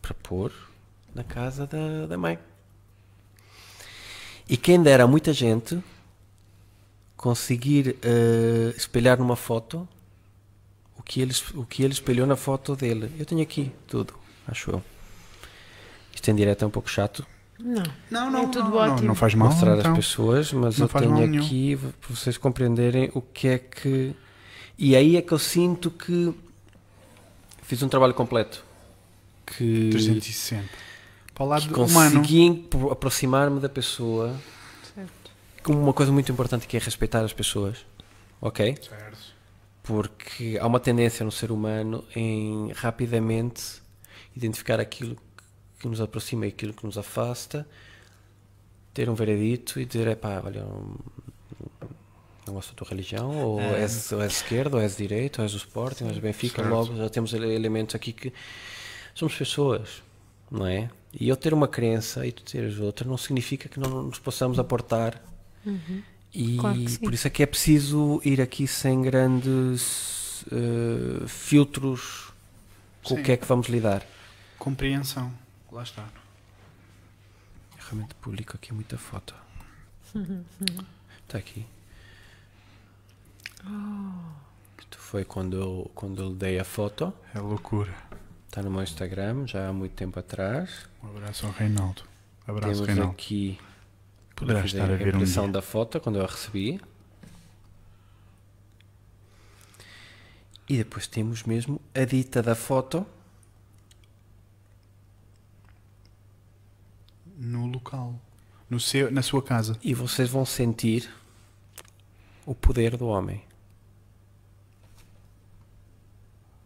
para 0.00 0.14
pôr 0.14 0.52
na 1.14 1.24
casa 1.24 1.66
da, 1.66 2.06
da 2.06 2.16
mãe. 2.16 2.38
E 4.48 4.56
quem 4.56 4.80
dera 4.82 5.04
a 5.04 5.06
muita 5.06 5.32
gente 5.32 5.82
conseguir 7.16 7.96
eh, 8.02 8.72
espelhar 8.76 9.18
numa 9.18 9.36
foto 9.36 9.86
o 11.02 11.04
que, 11.04 11.20
ele, 11.20 11.34
o 11.54 11.64
que 11.66 11.82
ele 11.82 11.92
espelhou 11.92 12.26
na 12.26 12.36
foto 12.36 12.74
dele. 12.76 13.10
Eu 13.18 13.26
tenho 13.26 13.42
aqui 13.42 13.70
tudo, 13.88 14.14
acho 14.48 14.70
eu. 14.70 14.82
Isto 16.14 16.30
em 16.30 16.34
direto 16.34 16.62
é 16.64 16.66
um 16.66 16.70
pouco 16.70 16.88
chato 16.88 17.26
Não. 17.58 17.82
Não, 18.10 18.28
É 18.28 18.30
não, 18.30 18.50
tudo 18.50 18.70
não, 18.70 18.76
ótimo. 18.76 18.98
Não, 19.00 19.04
não 19.08 19.14
faz 19.14 19.34
mal. 19.34 19.48
mostrar 19.48 19.76
então. 19.78 19.92
às 19.92 19.98
pessoas, 19.98 20.52
mas 20.52 20.78
Não 20.78 20.86
eu 20.86 21.00
tenho 21.00 21.38
aqui 21.42 21.76
para 21.76 22.14
vocês 22.14 22.38
compreenderem 22.38 23.10
o 23.14 23.20
que 23.20 23.48
é 23.48 23.58
que. 23.58 24.14
E 24.78 24.94
aí 24.96 25.16
é 25.16 25.22
que 25.22 25.32
eu 25.32 25.38
sinto 25.38 25.90
que 25.90 26.32
fiz 27.62 27.82
um 27.82 27.88
trabalho 27.88 28.14
completo. 28.14 28.64
Que 29.46 29.90
360. 29.90 30.68
Para 31.34 31.44
o 31.44 31.48
lado 31.48 31.66
que 31.68 31.74
humano. 31.74 32.16
consegui 32.20 32.52
pro- 32.70 32.90
aproximar-me 32.90 33.58
da 33.60 33.68
pessoa 33.68 34.34
Certo. 34.94 35.30
com 35.62 35.72
uma 35.72 35.92
coisa 35.92 36.12
muito 36.12 36.30
importante 36.30 36.66
que 36.66 36.76
é 36.76 36.80
respeitar 36.80 37.20
as 37.24 37.32
pessoas, 37.32 37.78
ok? 38.40 38.76
Certo. 38.80 39.31
Porque 39.82 40.58
há 40.60 40.66
uma 40.66 40.78
tendência 40.78 41.24
no 41.24 41.32
ser 41.32 41.50
humano 41.50 42.04
em 42.14 42.70
rapidamente 42.72 43.82
identificar 44.36 44.78
aquilo 44.78 45.16
que 45.78 45.88
nos 45.88 46.00
aproxima 46.00 46.46
e 46.46 46.50
aquilo 46.50 46.72
que 46.72 46.84
nos 46.86 46.96
afasta, 46.96 47.66
ter 48.94 49.08
um 49.10 49.14
veredito 49.14 49.80
e 49.80 49.84
dizer, 49.84 50.06
epá, 50.06 50.40
olha, 50.44 50.64
hum, 50.64 50.94
não 52.46 52.54
gosto 52.54 52.70
da 52.70 52.76
tua 52.76 52.88
religião, 52.88 53.36
ou 53.36 53.60
és, 53.60 54.12
ou 54.12 54.22
és 54.22 54.32
esquerdo, 54.36 54.74
ou 54.74 54.80
és 54.80 54.96
direito, 54.96 55.38
ou 55.38 55.44
és 55.44 55.52
do 55.52 55.58
Sporting, 55.58 56.04
ou 56.04 56.10
és 56.10 56.16
do 56.16 56.22
Benfica, 56.22 56.62
Certo. 56.62 56.70
logo 56.72 56.96
já 56.96 57.08
temos 57.08 57.32
ele- 57.34 57.52
elementos 57.52 57.94
aqui 57.96 58.12
que 58.12 58.32
somos 59.14 59.34
pessoas, 59.34 60.02
não 60.50 60.66
é? 60.66 60.88
E 61.12 61.28
eu 61.28 61.36
ter 61.36 61.52
uma 61.52 61.66
crença 61.68 62.24
e 62.26 62.32
tu 62.32 62.42
teres 62.44 62.78
outra 62.78 63.06
não 63.08 63.16
significa 63.16 63.68
que 63.68 63.78
não 63.80 64.04
nos 64.04 64.18
possamos 64.18 64.58
aportar. 64.58 65.20
E 66.34 66.56
Claro 66.56 66.78
por 67.00 67.12
isso 67.12 67.26
é 67.26 67.30
que 67.30 67.42
é 67.42 67.46
preciso 67.46 68.20
ir 68.24 68.40
aqui 68.40 68.66
sem 68.66 69.02
grandes 69.02 70.44
eh, 70.50 71.26
filtros 71.28 72.32
com 73.02 73.14
Sim. 73.16 73.20
o 73.20 73.24
que 73.24 73.32
é 73.32 73.36
que 73.36 73.44
vamos 73.46 73.68
lidar. 73.68 74.02
Compreensão. 74.58 75.32
Lá 75.70 75.82
está. 75.82 76.08
Realmente 77.78 78.14
publico 78.14 78.56
aqui 78.56 78.72
muita 78.72 78.96
foto. 78.96 79.34
Está 81.26 81.36
aqui. 81.38 81.66
Isto 84.78 84.98
foi 84.98 85.24
quando 85.24 85.56
eu, 85.56 85.90
quando 85.94 86.22
eu 86.22 86.28
lhe 86.30 86.34
dei 86.34 86.58
a 86.58 86.64
foto. 86.64 87.12
É 87.34 87.38
loucura. 87.38 87.94
Está 88.48 88.62
no 88.62 88.70
meu 88.70 88.82
Instagram, 88.82 89.46
já 89.46 89.68
há 89.68 89.72
muito 89.72 89.92
tempo 89.92 90.18
atrás. 90.18 90.86
Um 91.02 91.08
abraço 91.08 91.46
ao 91.46 91.52
Reinaldo. 91.52 92.02
Abraço, 92.46 92.72
Temos 92.74 92.86
Reinaldo. 92.86 93.12
aqui 93.12 93.58
Poderás 94.34 94.64
fiz 94.64 94.74
estar 94.74 94.90
a 94.90 94.96
ver 94.96 95.14
um 95.16 95.50
da 95.50 95.62
foto 95.62 96.00
quando 96.00 96.16
eu 96.18 96.24
a 96.24 96.26
recebi. 96.26 96.80
E 100.68 100.76
depois 100.78 101.06
temos 101.06 101.42
mesmo 101.42 101.80
a 101.94 102.04
dita 102.04 102.42
da 102.42 102.54
foto 102.54 103.06
No 107.42 107.66
local. 107.66 108.20
No 108.70 108.78
seu, 108.78 109.10
na 109.10 109.20
sua 109.20 109.42
casa. 109.42 109.76
e 109.82 109.92
vocês 109.92 110.30
vão 110.30 110.46
sentir 110.46 111.12
o 112.46 112.54
poder 112.54 112.96
do 112.96 113.08
homem. 113.08 113.44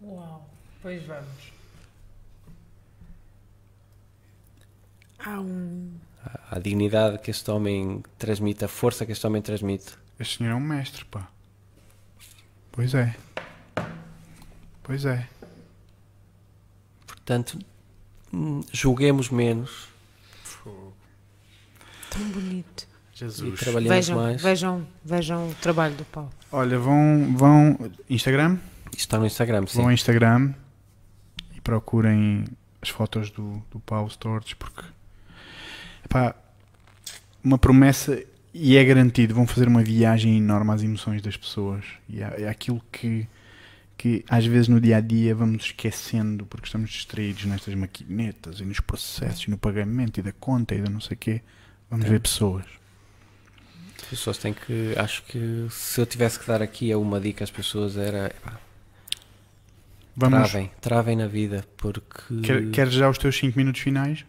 Uau. 0.03 0.49
Pois 0.83 1.03
vamos. 1.05 1.53
Há 5.19 5.41
um. 5.41 5.99
A, 6.51 6.59
dignidade 6.59 7.19
que 7.19 7.31
este 7.31 7.51
homem 7.51 8.03
transmite, 8.19 8.65
a 8.65 8.69
força 8.69 9.05
que 9.05 9.13
este 9.13 9.27
homem 9.27 9.43
transmite. 9.43 9.93
Este 10.19 10.39
senhor 10.39 10.53
é 10.53 10.55
um 10.55 10.61
mestre, 10.61 11.05
pá. 11.05 11.29
Pois 12.73 12.95
é. 12.95 13.15
Pois 14.83 15.05
é. 15.05 15.29
Portanto, 17.07 17.59
hum, 18.33 18.61
julguemos 18.73 19.31
menos 19.31 19.89
Tão 22.11 22.23
bonito. 22.31 22.87
e 23.15 23.19
Jesus. 23.19 23.61
trabalhemos 23.61 23.95
Vejam, 23.95 24.17
mais. 24.17 24.43
vejam, 24.43 24.87
vejam 25.05 25.51
o 25.51 25.55
trabalho 25.57 25.95
do 25.97 26.05
Paulo. 26.05 26.31
Olha, 26.53 26.79
vão, 26.79 27.35
vão. 27.37 27.79
Instagram? 28.09 28.59
Isto 28.93 28.99
está 29.01 29.19
no 29.19 29.27
Instagram, 29.27 29.67
sim. 29.67 29.77
Vão 29.77 29.87
ao 29.87 29.93
Instagram 29.93 30.55
e 31.55 31.61
procurem 31.61 32.45
as 32.81 32.89
fotos 32.89 33.31
do, 33.31 33.63
do 33.71 33.81
Paulo 33.81 34.09
Stortes 34.09 34.55
porque 34.55 34.83
epá, 36.07 36.35
uma 37.45 37.59
promessa 37.59 38.23
e 38.55 38.77
é 38.77 38.85
garantido, 38.85 39.35
vão 39.35 39.47
fazer 39.47 39.69
uma 39.69 39.83
viagem 39.83 40.39
enorme 40.39 40.73
às 40.73 40.83
emoções 40.83 41.21
das 41.21 41.37
pessoas 41.37 41.85
e 42.09 42.23
é, 42.23 42.43
é 42.43 42.49
aquilo 42.49 42.81
que, 42.91 43.27
que 43.99 44.25
às 44.29 44.47
vezes 44.47 44.69
no 44.69 44.81
dia 44.81 44.97
a 44.97 45.01
dia 45.01 45.35
vamos 45.35 45.67
esquecendo 45.67 46.47
porque 46.47 46.67
estamos 46.67 46.91
distraídos 46.91 47.45
nestas 47.45 47.75
maquinetas 47.75 48.61
e 48.61 48.65
nos 48.65 48.81
processos 48.81 49.45
e 49.45 49.51
no 49.51 49.59
pagamento 49.59 50.19
e 50.19 50.23
da 50.23 50.33
conta 50.33 50.75
e 50.75 50.81
da 50.81 50.89
não 50.89 51.01
sei 51.01 51.15
o 51.15 51.19
quê. 51.19 51.43
Vamos 51.91 52.07
É. 52.07 52.09
ver 52.09 52.21
pessoas. 52.21 52.65
As 53.99 54.09
pessoas 54.11 54.39
têm 54.39 54.55
que. 54.55 54.95
Acho 54.97 55.23
que 55.25 55.67
se 55.71 56.01
eu 56.01 56.07
tivesse 56.07 56.39
que 56.39 56.47
dar 56.47 56.63
aqui 56.63 56.95
uma 56.95 57.21
dica 57.21 57.43
às 57.45 57.51
pessoas 57.51 57.97
era. 57.97 58.27
epá, 58.27 58.59
Vamos, 60.17 60.49
Travem, 60.51 60.71
travem 60.81 61.17
na 61.17 61.27
vida, 61.27 61.65
porque. 61.77 62.41
quer, 62.43 62.71
queres 62.71 62.95
já 62.95 63.09
os 63.09 63.19
teus 63.19 63.37
5 63.37 63.57
minutos 63.59 63.81
finais? 63.83 64.25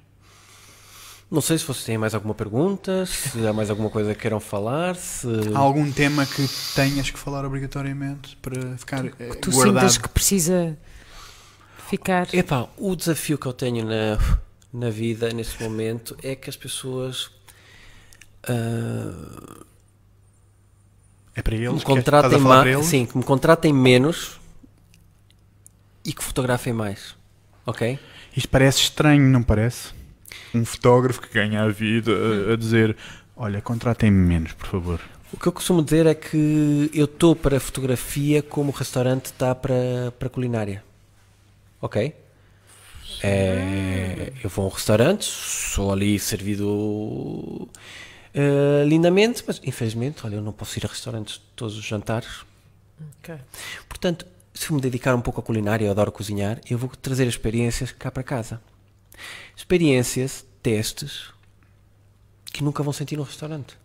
Não 1.30 1.42
sei 1.42 1.58
se 1.58 1.66
vocês 1.66 1.84
têm 1.84 1.98
mais 1.98 2.16
alguma 2.16 2.34
pergunta, 2.34 3.06
se 3.06 3.46
há 3.46 3.52
mais 3.52 3.70
alguma 3.70 3.90
coisa 3.90 4.16
que 4.16 4.22
queiram 4.22 4.40
falar, 4.40 4.96
se. 4.96 5.28
Há 5.54 5.60
algum 5.60 5.92
tema 5.92 6.26
que 6.26 6.48
tenhas 6.74 7.10
que 7.10 7.20
falar 7.20 7.44
obrigatoriamente 7.44 8.38
para 8.38 8.78
ficar 8.78 9.06
eh, 9.06 9.12
Tu 9.42 9.52
guardado? 9.52 9.80
sintas 9.82 9.98
que 9.98 10.08
precisa 10.08 10.78
ficar. 11.90 12.34
Epá, 12.34 12.70
o 12.78 12.96
desafio 12.96 13.38
que 13.38 13.46
eu 13.46 13.52
tenho 13.52 13.86
na, 13.86 14.18
na 14.72 14.90
vida 14.90 15.30
neste 15.34 15.62
momento 15.62 16.16
é 16.24 16.34
que 16.34 16.50
as 16.50 16.56
pessoas 16.56 17.30
ah, 18.48 19.64
É 21.36 21.42
para 21.42 21.56
eles 21.56 21.68
me 21.74 21.74
que 21.74 21.80
estás 21.92 22.06
contratem 22.06 22.40
falar 22.40 22.56
para 22.62 22.64
mais, 22.64 22.76
eles? 22.78 22.86
sim, 22.88 23.06
que 23.06 23.18
me 23.18 23.24
contratem 23.26 23.74
menos 23.74 24.40
e 26.06 26.14
que 26.14 26.24
fotografem 26.24 26.72
mais. 26.72 27.16
Ok? 27.66 28.00
Isto 28.34 28.48
parece 28.48 28.80
estranho, 28.80 29.24
não 29.30 29.44
parece? 29.44 29.97
Um 30.54 30.66
fotógrafo 30.66 31.22
que 31.22 31.34
ganha 31.34 31.64
a 31.64 31.70
vida 31.70 32.12
a, 32.12 32.54
a 32.54 32.56
dizer: 32.56 32.96
Olha, 33.36 33.62
contratem-me 33.62 34.18
menos, 34.18 34.54
por 34.54 34.68
favor. 34.68 35.02
O 35.32 35.38
que 35.38 35.48
eu 35.48 35.52
costumo 35.52 35.84
dizer 35.84 36.06
é 36.06 36.16
que 36.16 36.90
eu 36.94 37.06
estou 37.06 37.36
para 37.36 37.60
fotografia 37.60 38.42
como 38.42 38.72
o 38.72 38.74
restaurante 38.74 39.26
está 39.26 39.54
para, 39.54 40.14
para 40.18 40.30
culinária. 40.30 40.84
Ok? 41.82 42.16
É, 43.24 44.32
eu 44.44 44.50
vou 44.50 44.66
a 44.66 44.68
um 44.68 44.72
restaurante, 44.72 45.26
sou 45.26 45.92
ali 45.92 46.20
servido 46.20 47.68
eh, 48.34 48.86
lindamente, 48.86 49.44
mas 49.48 49.60
infelizmente, 49.64 50.24
olha, 50.24 50.36
eu 50.36 50.42
não 50.42 50.52
posso 50.52 50.78
ir 50.78 50.86
a 50.86 50.88
restaurantes 50.88 51.42
todos 51.56 51.76
os 51.76 51.84
jantares. 51.84 52.46
Ok. 53.20 53.36
Portanto, 53.90 54.28
se 54.54 54.72
me 54.72 54.80
dedicar 54.80 55.16
um 55.16 55.22
pouco 55.22 55.40
à 55.40 55.44
culinária, 55.44 55.86
eu 55.86 55.92
adoro 55.92 56.12
cozinhar, 56.12 56.62
eu 56.70 56.78
vou 56.78 56.90
trazer 57.02 57.26
experiências 57.26 57.92
cá 57.92 58.12
para 58.12 58.22
casa. 58.22 58.62
Experiências, 59.56 60.46
testes, 60.62 61.32
que 62.46 62.64
nunca 62.64 62.84
vão 62.84 62.94
sentir 62.94 63.18
no 63.18 63.24
restaurante 63.24 63.78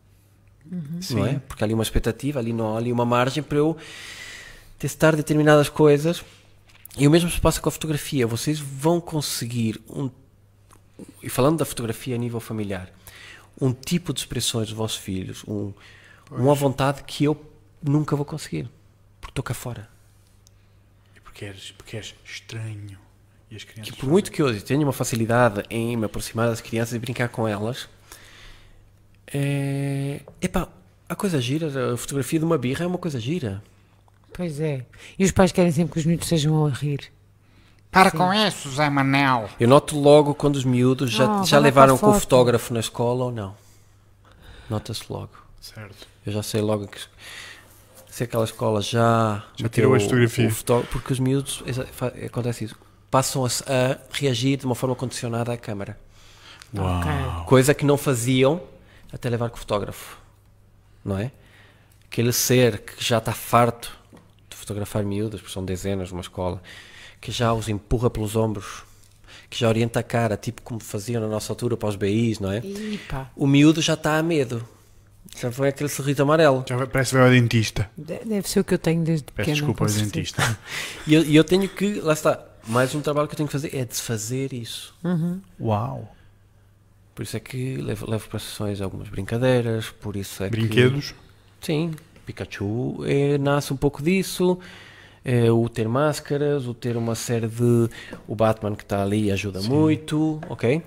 não 1.11 1.27
é? 1.27 1.39
Porque 1.41 1.62
há 1.62 1.67
ali 1.67 1.75
uma 1.75 1.83
expectativa, 1.83 2.39
ali 2.39 2.52
não 2.52 2.75
há 2.75 2.78
ali 2.78 2.93
uma 2.93 3.05
margem 3.05 3.43
para 3.43 3.59
eu 3.59 3.77
testar 4.78 5.17
determinadas 5.17 5.69
coisas. 5.69 6.25
E 6.97 7.07
o 7.07 7.11
mesmo 7.11 7.31
se 7.31 7.41
passa 7.41 7.61
com 7.61 7.69
a 7.69 7.73
fotografia. 7.73 8.27
Vocês 8.27 8.61
vão 8.61 9.01
conseguir 9.01 9.81
um 9.89 10.11
e 11.23 11.28
falando 11.28 11.59
da 11.59 11.65
fotografia 11.65 12.15
a 12.15 12.19
nível 12.19 12.39
familiar, 12.39 12.93
um 13.61 13.73
tipo 13.73 14.12
de 14.12 14.20
expressões 14.20 14.69
dos 14.69 14.77
vossos 14.77 14.99
filhos, 14.99 15.43
um, 15.49 15.73
uma 16.31 16.55
vontade 16.55 17.02
que 17.02 17.25
eu 17.25 17.44
nunca 17.83 18.15
vou 18.15 18.25
conseguir, 18.25 18.69
porque 19.20 19.33
estou 19.33 19.43
cá 19.43 19.52
fora. 19.52 19.89
E 21.17 21.20
porque 21.20 21.47
és, 21.47 21.73
porque 21.73 21.97
és 21.97 22.15
estranho. 22.25 23.01
E 23.52 23.56
as 23.56 23.64
crianças. 23.64 23.92
Que 23.94 24.00
por 24.00 24.08
muito 24.08 24.32
que 24.32 24.40
eu 24.40 24.58
tenha 24.62 24.81
uma 24.82 24.94
facilidade 24.94 25.62
em 25.68 25.94
me 25.94 26.06
aproximar 26.06 26.48
das 26.48 26.62
crianças 26.62 26.94
e 26.94 26.98
brincar 26.98 27.28
com 27.28 27.47
elas, 27.47 27.86
é, 29.26 30.20
epá, 30.40 30.68
a 31.08 31.14
coisa 31.14 31.39
gira, 31.40 31.92
a 31.92 31.97
fotografia 31.98 32.39
de 32.39 32.44
uma 32.44 32.56
birra 32.56 32.84
é 32.84 32.86
uma 32.86 32.97
coisa 32.98 33.20
gira. 33.20 33.62
Pois 34.32 34.58
é. 34.58 34.86
E 35.18 35.24
os 35.24 35.31
pais 35.32 35.52
querem 35.52 35.70
sempre 35.70 35.92
que 35.92 35.98
os 35.98 36.06
miúdos 36.06 36.24
estejam 36.26 36.64
a 36.64 36.70
rir. 36.70 37.12
Para 37.90 38.10
com 38.10 38.32
isso, 38.32 38.70
Zé 38.70 38.89
Manel. 38.89 39.50
Eu 39.60 39.68
noto 39.68 40.00
logo 40.00 40.34
quando 40.34 40.56
os 40.56 40.64
miúdos 40.64 41.10
já, 41.10 41.40
Ah, 41.40 41.44
já 41.44 41.58
levaram 41.58 41.98
com 41.98 42.08
o 42.08 42.18
fotógrafo 42.18 42.72
na 42.72 42.81
escola 42.81 43.26
ou 43.26 43.32
não. 43.32 43.55
Nota-se 44.70 45.05
logo. 45.10 45.32
Certo. 45.60 46.06
Eu 46.24 46.32
já 46.32 46.42
sei 46.42 46.62
logo 46.62 46.86
que 46.86 46.98
se 48.08 48.24
aquela 48.24 48.44
escola 48.44 48.81
já, 48.81 49.44
Já 49.56 49.68
tirou 49.68 50.00
fotografia. 50.00 50.48
o 50.48 50.50
fotó- 50.50 50.82
porque 50.90 51.12
os 51.12 51.20
miúdos 51.20 51.62
acontece 52.24 52.64
isso. 52.64 52.76
Passam 53.12 53.44
a, 53.44 53.99
reagir 54.10 54.57
de 54.57 54.65
uma 54.65 54.74
forma 54.74 54.97
condicionada 54.97 55.52
à 55.52 55.57
câmara. 55.58 55.99
Uau. 56.74 56.99
Ok. 56.99 57.10
Coisa 57.47 57.74
que 57.74 57.84
não 57.84 57.99
faziam 57.99 58.62
até 59.12 59.28
levar 59.28 59.50
com 59.50 59.57
o 59.57 59.58
fotógrafo. 59.60 60.16
Não 61.05 61.18
é? 61.18 61.31
Aquele 62.10 62.32
ser 62.32 62.78
que 62.78 63.05
já 63.05 63.18
está 63.18 63.32
farto 63.32 63.92
de 64.49 64.57
fotografar 64.57 65.05
miúdos, 65.05 65.42
porque 65.42 65.52
são 65.52 65.62
dezenas 65.62 66.10
numa 66.10 66.23
escola, 66.23 66.62
que 67.20 67.31
já 67.31 67.52
os 67.52 67.68
empurra 67.68 68.08
pelos 68.08 68.34
ombros, 68.34 68.82
que 69.50 69.58
já 69.60 69.68
orienta 69.68 70.00
a 70.00 70.02
cara, 70.02 70.34
tipo 70.39 70.62
como 70.62 70.81
faziam 70.81 71.20
na 71.20 71.28
nossa 71.28 71.52
altura 71.52 71.76
para 71.76 71.91
os 71.91 71.97
BIs, 71.97 72.39
não 72.41 72.50
é? 72.50 72.62
Pá, 73.10 73.31
O 73.36 73.47
miúdo 73.47 73.82
já 73.82 73.92
está 73.94 74.16
a 74.16 74.23
medo. 74.23 74.66
Já 75.39 75.52
foi 75.52 75.68
aquele 75.68 75.89
sorriso 75.91 76.23
amarelo. 76.23 76.65
Já 76.66 76.86
parece 76.86 77.10
que 77.10 77.16
vai 77.18 77.26
ao 77.26 77.31
dentista. 77.31 77.91
de- 77.97 78.20
deve 78.24 78.49
ser 78.49 78.60
o 78.60 78.65
que 78.65 78.73
eu 78.74 78.78
tenho 78.78 79.02
desde 79.05 79.24
Peço 79.24 79.34
pequena. 79.36 79.55
desculpa 79.55 79.84
ao 79.84 79.91
dentista. 79.91 80.58
E 81.07 81.15
eu, 81.15 81.23
e 81.24 81.36
eu 81.36 81.44
tenho 81.44 81.68
que, 81.68 82.00
lá 82.00 82.12
está, 82.15 82.42
mais 82.66 82.94
um 82.94 83.00
trabalho 83.00 83.28
que 83.28 83.34
eu 83.34 83.36
tenho 83.36 83.47
que 83.49 83.52
fazer 83.52 83.74
é 83.76 83.84
desfazer 83.84 84.52
isso. 84.52 84.94
Uau. 85.60 86.15
Por 87.15 87.23
isso 87.23 87.36
é 87.36 87.41
que 87.41 87.76
levo, 87.76 88.10
levo 88.10 88.28
para 88.28 88.39
sessões 88.39 88.81
algumas 88.81 89.08
brincadeiras, 89.08 89.91
por 89.91 90.16
isso 90.16 90.42
é 90.42 90.49
que- 90.50 90.57
Brinquedos. 90.57 91.15
Sim, 91.60 91.92
Pikachu 92.24 93.05
é, 93.05 93.36
nasce 93.39 93.73
um 93.73 93.76
pouco 93.76 94.02
disso. 94.02 94.58
É, 95.24 95.52
o 95.52 95.68
ter 95.68 95.86
máscaras, 95.86 96.66
o 96.66 96.74
ter 96.74 96.97
uma 96.97 97.15
série 97.15 97.47
de. 97.47 97.89
O 98.26 98.34
Batman 98.34 98.74
que 98.74 98.82
está 98.82 99.02
ali 99.02 99.31
ajuda 99.31 99.60
muito, 99.62 100.41
ok? 100.49 100.82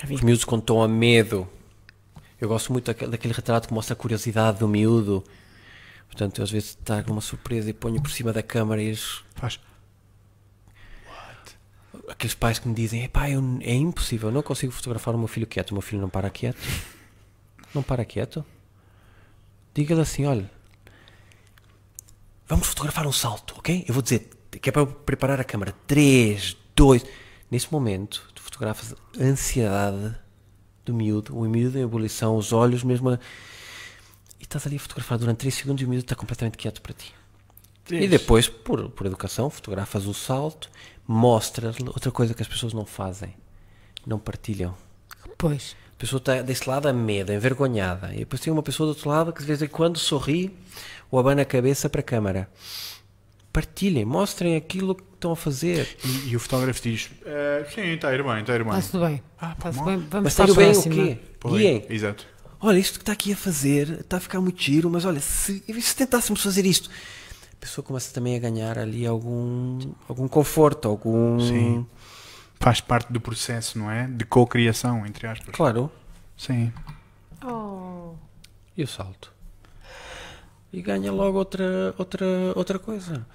Já 0.00 0.06
vi. 0.08 0.14
Os 0.14 0.20
miúdos 0.22 0.44
quando 0.44 0.62
estão 0.62 0.82
a 0.82 0.88
medo. 0.88 1.46
Eu 2.40 2.48
gosto 2.48 2.72
muito 2.72 2.86
daquele, 2.86 3.12
daquele 3.12 3.32
retrato 3.32 3.68
que 3.68 3.74
mostra 3.74 3.92
a 3.92 3.96
curiosidade 3.96 4.58
do 4.58 4.66
miúdo. 4.66 5.22
Portanto, 6.14 6.38
eu 6.38 6.44
às 6.44 6.50
vezes 6.52 6.78
trago 6.84 7.10
uma 7.10 7.20
surpresa 7.20 7.68
e 7.68 7.72
ponho 7.72 8.00
por 8.00 8.08
cima 8.08 8.32
da 8.32 8.40
câmara 8.40 8.80
e 8.80 8.86
eles, 8.86 9.24
Faz. 9.34 9.58
aqueles 12.08 12.36
pais 12.36 12.60
que 12.60 12.68
me 12.68 12.74
dizem: 12.74 13.02
eu, 13.32 13.42
é 13.62 13.74
impossível, 13.74 14.28
eu 14.28 14.32
não 14.32 14.40
consigo 14.42 14.70
fotografar 14.72 15.12
o 15.16 15.18
meu 15.18 15.26
filho 15.26 15.44
quieto. 15.44 15.72
O 15.72 15.74
meu 15.74 15.82
filho 15.82 16.00
não 16.00 16.08
para 16.08 16.30
quieto. 16.30 16.56
Não 17.74 17.82
para 17.82 18.04
quieto. 18.04 18.44
Diga-lhe 19.74 20.02
assim: 20.02 20.24
olha, 20.24 20.48
vamos 22.46 22.68
fotografar 22.68 23.08
um 23.08 23.12
salto, 23.12 23.56
ok? 23.58 23.84
Eu 23.88 23.92
vou 23.92 24.00
dizer 24.00 24.30
que 24.62 24.68
é 24.68 24.72
para 24.72 24.82
eu 24.82 24.86
preparar 24.86 25.40
a 25.40 25.44
câmara. 25.44 25.74
3, 25.88 26.56
2. 26.76 27.04
Nesse 27.50 27.72
momento, 27.72 28.30
tu 28.32 28.40
fotografas 28.40 28.92
a 28.92 29.20
ansiedade 29.20 30.14
do 30.84 30.94
miúdo, 30.94 31.36
o 31.36 31.44
miúdo 31.48 31.76
em 31.76 31.82
ebulição, 31.82 32.36
os 32.36 32.52
olhos 32.52 32.84
mesmo. 32.84 33.10
a- 33.10 33.18
E 34.44 34.46
estás 34.46 34.66
ali 34.66 34.76
a 34.76 34.78
fotografar 34.78 35.16
durante 35.16 35.38
3 35.38 35.54
segundos 35.54 35.80
e 35.80 35.86
o 35.86 35.88
miúdo 35.88 36.04
está 36.04 36.14
completamente 36.14 36.58
quieto 36.58 36.82
para 36.82 36.92
ti. 36.92 37.14
E 37.90 38.06
depois, 38.06 38.46
por, 38.46 38.90
por 38.90 39.06
educação, 39.06 39.48
fotografas 39.48 40.06
o 40.06 40.12
salto, 40.12 40.68
mostras-lhe 41.08 41.88
outra 41.88 42.10
coisa 42.10 42.34
que 42.34 42.42
as 42.42 42.48
pessoas 42.48 42.74
não 42.74 42.84
fazem, 42.84 43.34
não 44.06 44.18
partilham. 44.18 44.76
Pois. 45.38 45.74
A 45.94 45.96
pessoa 45.98 46.18
está 46.18 46.42
desse 46.42 46.68
lado 46.68 46.86
a 46.86 46.92
medo, 46.92 47.32
envergonhada. 47.32 48.12
E 48.12 48.18
depois 48.18 48.42
tem 48.42 48.52
uma 48.52 48.62
pessoa 48.62 48.86
do 48.86 48.90
outro 48.90 49.08
lado 49.08 49.32
que 49.32 49.40
de 49.40 49.46
vez 49.46 49.62
em 49.62 49.66
quando 49.66 49.98
sorri 49.98 50.54
ou 51.10 51.18
abana 51.18 51.40
a 51.40 51.46
cabeça 51.46 51.88
para 51.88 52.00
a 52.00 52.04
câmara. 52.04 52.50
Partilhem, 53.50 54.04
mostrem 54.04 54.56
aquilo 54.56 54.94
que 54.94 55.04
estão 55.14 55.32
a 55.32 55.36
fazer. 55.36 55.96
E, 56.04 56.30
e 56.30 56.36
o 56.36 56.40
fotógrafo 56.40 56.82
diz: 56.82 57.10
"Eh, 57.24 57.66
Sim, 57.74 57.92
está 57.92 58.08
a 58.08 58.14
ir 58.14 58.22
bem, 58.22 58.40
está 58.40 58.52
a 58.52 58.56
ir 58.56 58.64
bem. 58.64 58.78
Está 58.78 58.90
tudo 58.90 59.06
bem. 59.06 59.22
Ah, 59.40 59.54
Está-se 59.56 59.78
pá, 59.78 59.84
bem. 59.86 59.96
Vamos 59.96 60.24
Mas 60.24 60.38
está 60.38 60.46
bem 60.52 60.72
o 60.72 60.82
quê? 60.82 61.18
Guiem. 61.46 61.86
Exato. 61.88 62.33
Olha, 62.66 62.78
isto 62.78 62.98
que 62.98 63.02
está 63.02 63.12
aqui 63.12 63.30
a 63.30 63.36
fazer 63.36 64.00
está 64.00 64.16
a 64.16 64.20
ficar 64.20 64.40
muito 64.40 64.58
giro, 64.58 64.88
mas 64.88 65.04
olha, 65.04 65.20
se, 65.20 65.62
se 65.82 65.94
tentássemos 65.94 66.42
fazer 66.42 66.64
isto, 66.64 66.88
a 67.52 67.56
pessoa 67.60 67.84
começa 67.84 68.10
também 68.10 68.36
a 68.36 68.38
ganhar 68.38 68.78
ali 68.78 69.06
algum, 69.06 69.92
algum 70.08 70.26
conforto, 70.26 70.88
algum. 70.88 71.38
Sim. 71.40 71.86
Faz 72.58 72.80
parte 72.80 73.12
do 73.12 73.20
processo, 73.20 73.78
não 73.78 73.90
é? 73.90 74.06
De 74.06 74.24
co-criação, 74.24 75.04
entre 75.04 75.26
aspas. 75.26 75.54
Claro. 75.54 75.92
Sim. 76.38 76.72
Oh. 77.44 78.14
E 78.74 78.82
o 78.82 78.88
salto? 78.88 79.30
E 80.72 80.80
ganha 80.80 81.12
logo 81.12 81.36
outra, 81.36 81.94
outra, 81.98 82.26
outra 82.56 82.78
coisa. 82.78 83.26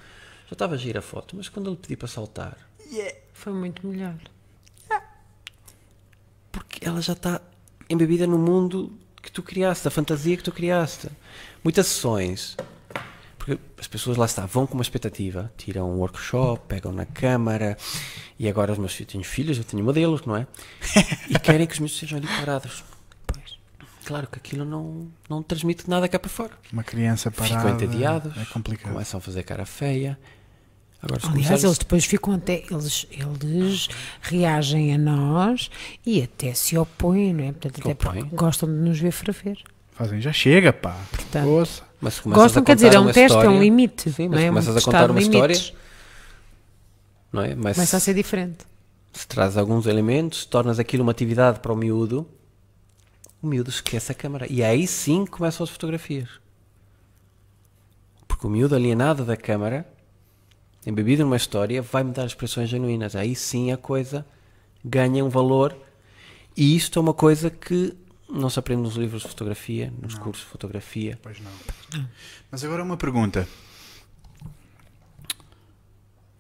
Já 0.48 0.53
estava 0.53 0.74
a 0.74 0.77
gira 0.77 0.98
a 0.98 1.03
foto, 1.03 1.35
mas 1.35 1.48
quando 1.48 1.69
ele 1.69 1.77
pedi 1.77 1.95
para 1.95 2.08
saltar, 2.08 2.58
Foi 3.32 3.53
muito 3.53 3.85
melhor. 3.85 4.17
Porque 6.51 6.83
ela 6.83 6.99
já 6.99 7.14
está 7.14 7.40
embebida 7.88 8.25
no 8.25 8.40
mundo 8.40 8.98
que 9.22 9.32
tu 9.32 9.42
criaste, 9.44 9.84
da 9.84 9.92
fantasia 9.92 10.36
que 10.38 10.44
tu 10.44 10.52
criaste. 10.52 11.08
Muitas 11.64 11.88
sessões. 11.88 12.56
Porque 13.38 13.58
as 13.80 13.88
pessoas 13.88 14.18
lá 14.18 14.26
está, 14.26 14.46
vão 14.46 14.68
com 14.68 14.74
uma 14.76 14.84
expectativa, 14.84 15.52
tiram 15.58 15.90
um 15.90 15.98
workshop, 16.00 16.62
pegam 16.68 16.92
na 16.92 17.06
câmara, 17.06 17.78
e 18.38 18.48
agora 18.50 18.74
os 18.74 18.78
meus 18.78 18.94
filhos, 18.94 19.12
tenho 19.12 19.24
filhos, 19.24 19.58
eu 19.58 19.64
tenho 19.64 19.84
modelos, 19.84 20.26
não 20.26 20.36
é? 20.36 20.46
E 21.30 21.38
querem 21.40 21.66
que 21.66 21.74
os 21.74 21.80
meus 21.80 21.98
sejam 21.98 22.18
ali 22.20 22.28
parados. 22.28 22.84
Pois. 23.26 23.58
Claro 24.06 24.28
que 24.28 24.38
aquilo 24.38 24.66
não, 24.66 25.08
não 25.30 25.42
transmite 25.42 25.90
nada 25.90 26.08
cá 26.08 26.20
para 26.20 26.30
fora. 26.30 26.52
Uma 26.72 26.84
criança 26.84 27.32
parada. 27.32 27.56
Ficam 27.62 27.76
entediados, 27.76 28.38
É 28.38 28.46
complicado. 28.46 28.92
começam 28.92 29.18
a 29.18 29.22
fazer 29.22 29.44
cara 29.44 29.66
feia. 29.66 30.20
Agora, 31.02 31.19
se 31.22 31.28
Aliás, 31.28 31.34
começares- 31.48 31.64
eles 31.64 31.78
depois 31.78 32.06
ficam 32.06 32.34
até. 32.34 32.64
Eles, 32.69 33.08
eles 33.11 33.88
reagem 34.22 34.94
a 34.94 34.98
nós 34.98 35.72
e 36.06 36.22
até 36.22 36.53
se 36.53 36.78
opõem, 36.78 37.34
não 37.34 37.44
é? 37.45 37.52
Portanto, 37.53 37.80
até 37.80 37.94
porque 37.94 38.24
gostam 38.36 38.68
de 38.68 38.76
nos 38.76 39.00
ver 39.00 39.11
ferver. 39.11 39.58
Fazem, 39.92 40.19
já 40.22 40.32
chega, 40.34 40.72
pá. 40.74 40.98
Portanto, 41.11 41.84
mas 42.02 42.14
se 42.16 42.22
Gostam, 42.30 42.64
a 42.64 42.66
quer 42.66 42.76
dizer, 42.76 42.94
é 42.94 43.00
um 43.00 43.06
teste, 43.06 43.19
é 43.19 43.24
um 43.24 43.40
história- 43.42 43.60
limite. 43.60 44.11
Sim, 44.11 44.24
não 44.24 44.32
mas 44.36 44.42
é? 44.44 44.48
começas 44.48 44.76
um 44.76 44.78
a 44.78 44.82
contar 44.82 45.11
uma 45.11 45.19
história, 45.19 45.53
limites. 45.53 45.74
não 47.32 47.42
é? 47.44 47.56
Mas 47.56 47.76
Começa 47.76 47.98
a 47.98 48.00
ser 48.00 48.14
diferente. 48.14 48.58
se 49.14 49.28
traz 49.28 49.58
alguns 49.58 49.86
elementos, 49.88 50.45
tornas 50.45 50.80
aquilo 50.80 51.03
uma 51.03 51.11
atividade 51.11 51.60
para 51.60 51.72
o 51.74 51.76
miúdo, 51.76 52.28
o 53.42 53.48
miúdo 53.48 53.69
esquece 53.69 54.11
a 54.11 54.16
câmara. 54.16 54.48
E 54.50 54.61
aí 54.64 54.86
sim 54.88 55.26
começam 55.26 55.64
as 55.64 55.69
fotografias. 55.69 56.30
Porque 58.28 58.45
o 58.48 58.50
miúdo 58.50 58.76
alienado 58.76 59.26
da 59.26 59.36
câmara, 59.36 59.86
embebido 60.90 61.24
numa 61.24 61.38
história, 61.38 61.82
vai 61.82 62.03
me 62.03 62.11
dar 62.11 62.26
expressões 62.26 62.69
genuínas. 62.69 63.16
Aí 63.16 63.35
sim 63.35 63.72
a 63.72 63.77
coisa 63.77 64.26
ganha 64.84 65.24
um 65.24 65.30
valor. 65.30 65.77
E 66.56 66.76
isto 66.76 67.00
é 67.00 67.01
uma 67.01 67.14
coisa 67.14 67.50
que 67.50 67.95
não 68.30 68.50
se 68.50 68.59
aprende 68.59 68.82
nos 68.82 68.95
livros 68.95 69.22
de 69.22 69.27
fotografia, 69.27 69.93
nos 70.01 70.16
cursos 70.16 70.43
de 70.45 70.51
fotografia. 70.51 71.18
Pois 71.22 71.40
não. 71.40 71.51
Mas 72.51 72.64
agora 72.64 72.84
uma 72.84 72.98
pergunta. 72.98 73.48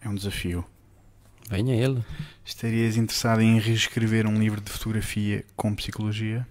É 0.01 0.07
um 0.07 0.15
desafio. 0.15 0.65
Venha 1.49 1.75
ele. 1.75 2.03
Estarias 2.45 2.95
interessado 2.95 3.41
em 3.41 3.59
reescrever 3.59 4.27
um 4.27 4.39
livro 4.39 4.61
de 4.61 4.69
fotografia 4.69 5.43
com 5.55 5.73
psicologia? 5.73 6.47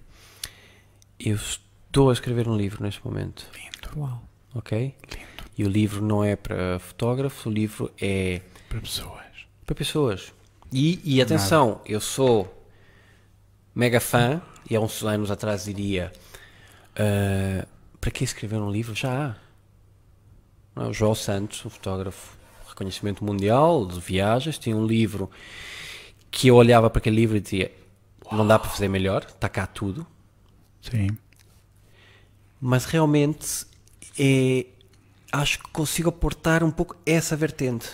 Eu 1.18 1.36
estou 1.36 2.10
a 2.10 2.12
escrever 2.12 2.48
um 2.48 2.56
livro 2.56 2.82
neste 2.82 3.04
momento. 3.04 3.46
Uau. 3.96 4.22
ok? 4.54 4.94
E 5.58 5.64
o 5.64 5.68
livro 5.68 6.02
não 6.02 6.22
é 6.22 6.36
para 6.36 6.78
fotógrafos, 6.78 7.44
o 7.44 7.50
livro 7.50 7.92
é 8.00 8.40
Para 8.68 8.80
pessoas. 8.80 9.24
para 9.66 9.74
pessoas. 9.74 10.32
E, 10.72 11.00
e 11.04 11.20
atenção, 11.20 11.80
eu 11.84 12.00
sou 12.00 12.64
mega 13.74 14.00
fã, 14.00 14.40
e 14.70 14.76
há 14.76 14.80
uns 14.80 15.02
anos 15.02 15.30
atrás 15.30 15.64
diria: 15.64 16.12
ah, 16.96 17.66
para 18.00 18.10
que 18.10 18.22
escrever 18.22 18.56
um 18.56 18.70
livro? 18.70 18.94
Já 18.94 19.36
há. 20.76 20.82
É? 20.82 20.86
O 20.86 20.92
João 20.92 21.14
Santos, 21.14 21.64
um 21.66 21.70
fotógrafo 21.70 22.38
reconhecimento 22.68 23.24
mundial 23.24 23.84
de 23.84 23.98
viagens, 23.98 24.58
tinha 24.58 24.76
um 24.76 24.86
livro 24.86 25.28
que 26.30 26.48
eu 26.48 26.54
olhava 26.54 26.88
para 26.88 27.00
aquele 27.00 27.16
livro 27.16 27.36
e 27.36 27.40
dizia: 27.40 27.72
não 28.30 28.46
dá 28.46 28.58
para 28.58 28.70
fazer 28.70 28.88
melhor, 28.88 29.24
está 29.24 29.48
cá 29.48 29.66
tudo 29.66 30.06
Sim. 30.82 31.08
mas 32.60 32.84
realmente 32.84 33.66
é, 34.18 34.66
acho 35.32 35.58
que 35.58 35.68
consigo 35.70 36.08
aportar 36.08 36.64
um 36.64 36.70
pouco 36.70 36.96
essa 37.04 37.36
vertente, 37.36 37.88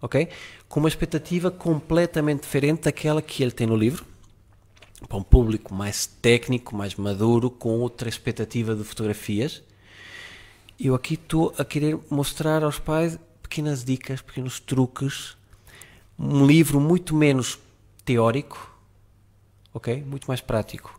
ok? 0.00 0.28
Com 0.68 0.80
uma 0.80 0.88
expectativa 0.88 1.50
completamente 1.50 2.42
diferente 2.42 2.82
daquela 2.82 3.22
que 3.22 3.42
ele 3.42 3.52
tem 3.52 3.66
no 3.66 3.76
livro, 3.76 4.04
para 5.06 5.16
um 5.16 5.22
público 5.22 5.74
mais 5.74 6.06
técnico, 6.06 6.74
mais 6.74 6.94
maduro, 6.94 7.50
com 7.50 7.78
outra 7.80 8.08
expectativa 8.08 8.74
de 8.74 8.82
fotografias. 8.82 9.62
Eu 10.78 10.94
aqui 10.94 11.14
estou 11.14 11.54
a 11.58 11.64
querer 11.64 11.98
mostrar 12.10 12.62
aos 12.64 12.78
pais 12.78 13.18
pequenas 13.42 13.84
dicas, 13.84 14.20
pequenos 14.20 14.60
truques, 14.60 15.36
um 16.18 16.44
livro 16.44 16.80
muito 16.80 17.14
menos 17.14 17.58
teórico, 18.04 18.76
ok? 19.72 20.02
Muito 20.02 20.26
mais 20.26 20.40
prático. 20.40 20.98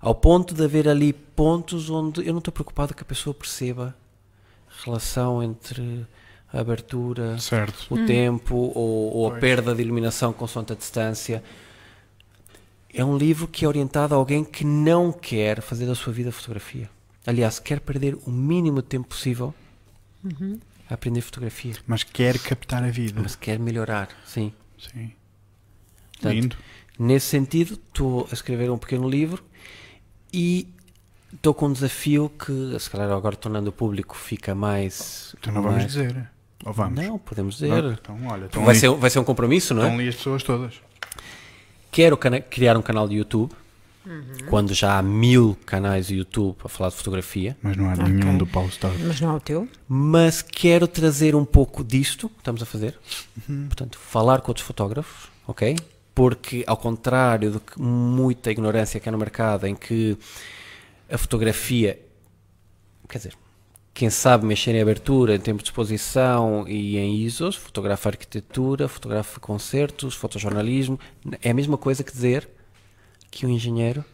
Ao 0.00 0.14
ponto 0.14 0.54
de 0.54 0.64
haver 0.64 0.88
ali 0.88 1.12
pontos 1.12 1.90
onde 1.90 2.26
eu 2.26 2.32
não 2.32 2.38
estou 2.38 2.52
preocupado 2.52 2.94
que 2.94 3.02
a 3.02 3.06
pessoa 3.06 3.34
perceba 3.34 3.94
relação 4.84 5.42
entre 5.42 6.06
a 6.52 6.60
abertura, 6.60 7.38
Certo. 7.38 7.86
o 7.94 8.06
tempo 8.06 8.54
ou, 8.74 9.14
ou 9.16 9.32
a 9.32 9.38
perda 9.38 9.74
de 9.74 9.82
iluminação 9.82 10.32
consoante 10.32 10.72
a 10.72 10.76
distância. 10.76 11.42
É 12.92 13.04
um 13.04 13.16
livro 13.16 13.46
que 13.46 13.64
é 13.64 13.68
orientado 13.68 14.14
a 14.14 14.16
alguém 14.18 14.42
que 14.44 14.64
não 14.64 15.12
quer 15.12 15.60
fazer 15.62 15.86
da 15.86 15.94
sua 15.94 16.12
vida 16.12 16.32
fotografia. 16.32 16.90
Aliás, 17.24 17.58
quer 17.60 17.78
perder 17.80 18.16
o 18.26 18.30
mínimo 18.30 18.82
de 18.82 18.88
tempo 18.88 19.08
possível 19.08 19.54
a 20.88 20.94
aprender 20.94 21.20
fotografia, 21.20 21.74
Mas 21.86 22.02
quer 22.02 22.36
captar 22.38 22.82
a 22.82 22.88
vida. 22.90 23.20
mas 23.22 23.36
quer 23.36 23.58
melhorar, 23.60 24.08
sim. 24.26 24.52
Sim. 24.78 25.12
Portanto, 26.12 26.34
Lindo. 26.34 26.56
Nesse 26.98 27.26
sentido, 27.26 27.74
estou 27.74 28.26
a 28.30 28.34
escrever 28.34 28.70
um 28.70 28.76
pequeno 28.76 29.08
livro 29.08 29.42
e 30.32 30.68
estou 31.34 31.54
com 31.54 31.66
um 31.66 31.72
desafio 31.72 32.30
que, 32.38 32.76
se 32.78 32.88
calhar 32.90 33.10
agora 33.10 33.36
tornando 33.36 33.70
público, 33.72 34.16
fica 34.16 34.54
mais. 34.54 35.34
Então 35.38 35.52
não 35.52 35.62
vamos 35.62 35.78
mais- 35.78 35.92
dizer. 35.92 36.28
Ou 36.64 36.72
vamos? 36.72 37.02
Não, 37.02 37.18
podemos 37.18 37.60
Não? 37.60 37.68
dizer. 37.68 37.98
Então, 38.02 38.18
olha, 38.26 38.44
estão 38.46 38.62
Vai 38.64 38.72
ali, 38.72 38.80
ser, 38.80 38.90
vai 38.90 39.08
ser 39.10 39.18
um 39.18 39.24
compromisso, 39.24 39.72
não 39.74 39.82
estão 39.82 39.92
é? 39.96 40.00
ali 40.00 40.08
as 40.08 40.16
pessoas 40.16 40.42
todas. 40.42 40.74
Quero 41.90 42.16
criar 42.16 42.76
um 42.76 42.82
canal 42.82 43.08
de 43.08 43.16
YouTube, 43.16 43.50
quando 44.48 44.72
já 44.74 44.98
há 44.98 45.02
mil 45.02 45.56
canais 45.66 46.06
de 46.08 46.16
YouTube 46.16 46.56
a 46.64 46.68
falar 46.68 46.90
de 46.90 46.96
fotografia, 46.96 47.56
Mas 47.62 47.76
não 47.76 47.88
há 47.88 47.92
Ok. 47.92 48.04
nenhum 48.06 48.36
do 48.38 48.46
Paulo 48.46 48.70
Star. 48.70 48.92
Mas 48.98 49.20
não 49.20 49.32
é 49.32 49.36
o 49.36 49.40
teu? 49.40 49.68
mas 49.88 50.42
quero 50.42 50.86
trazer 50.86 51.34
um 51.34 51.44
pouco 51.44 51.82
disto 51.84 52.28
que 52.28 52.38
estamos 52.38 52.62
a 52.62 52.66
fazer. 52.66 52.98
Uhum. 53.48 53.66
Portanto, 53.66 53.98
falar 53.98 54.40
com 54.40 54.50
outros 54.50 54.66
fotógrafos, 54.66 55.28
ok? 55.46 55.76
Porque, 56.14 56.64
ao 56.66 56.76
contrário 56.76 57.50
do 57.52 57.60
que 57.60 57.80
muita 57.80 58.50
ignorância 58.50 58.98
que 59.00 59.08
há 59.08 59.12
no 59.12 59.18
mercado, 59.18 59.66
em 59.66 59.74
que 59.74 60.16
a 61.10 61.18
fotografia, 61.18 62.00
quer 63.08 63.18
dizer, 63.18 63.34
quem 63.92 64.08
sabe 64.08 64.46
mexer 64.46 64.74
em 64.74 64.80
abertura, 64.80 65.34
em 65.34 65.40
tempo 65.40 65.62
de 65.62 65.68
exposição 65.68 66.66
e 66.68 66.96
em 66.96 67.16
ISOs, 67.16 67.56
fotografa 67.56 68.08
arquitetura, 68.08 68.88
fotografa 68.88 69.40
concertos, 69.40 70.14
fotojornalismo, 70.14 70.98
é 71.42 71.50
a 71.50 71.54
mesma 71.54 71.76
coisa 71.76 72.04
que 72.04 72.12
dizer 72.12 72.48
que 73.30 73.44
um 73.46 73.50
engenheiro 73.50 74.04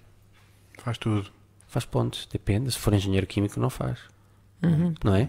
Faz 0.79 0.99
tudo. 0.99 1.31
faz 1.69 1.85
pontos. 1.85 2.27
Depende, 2.33 2.71
se 2.73 2.79
for 2.79 2.93
engenheiro 2.95 3.27
químico 3.27 3.61
não 3.61 3.71
faz, 3.71 3.99
não 5.05 5.15
é? 5.15 5.29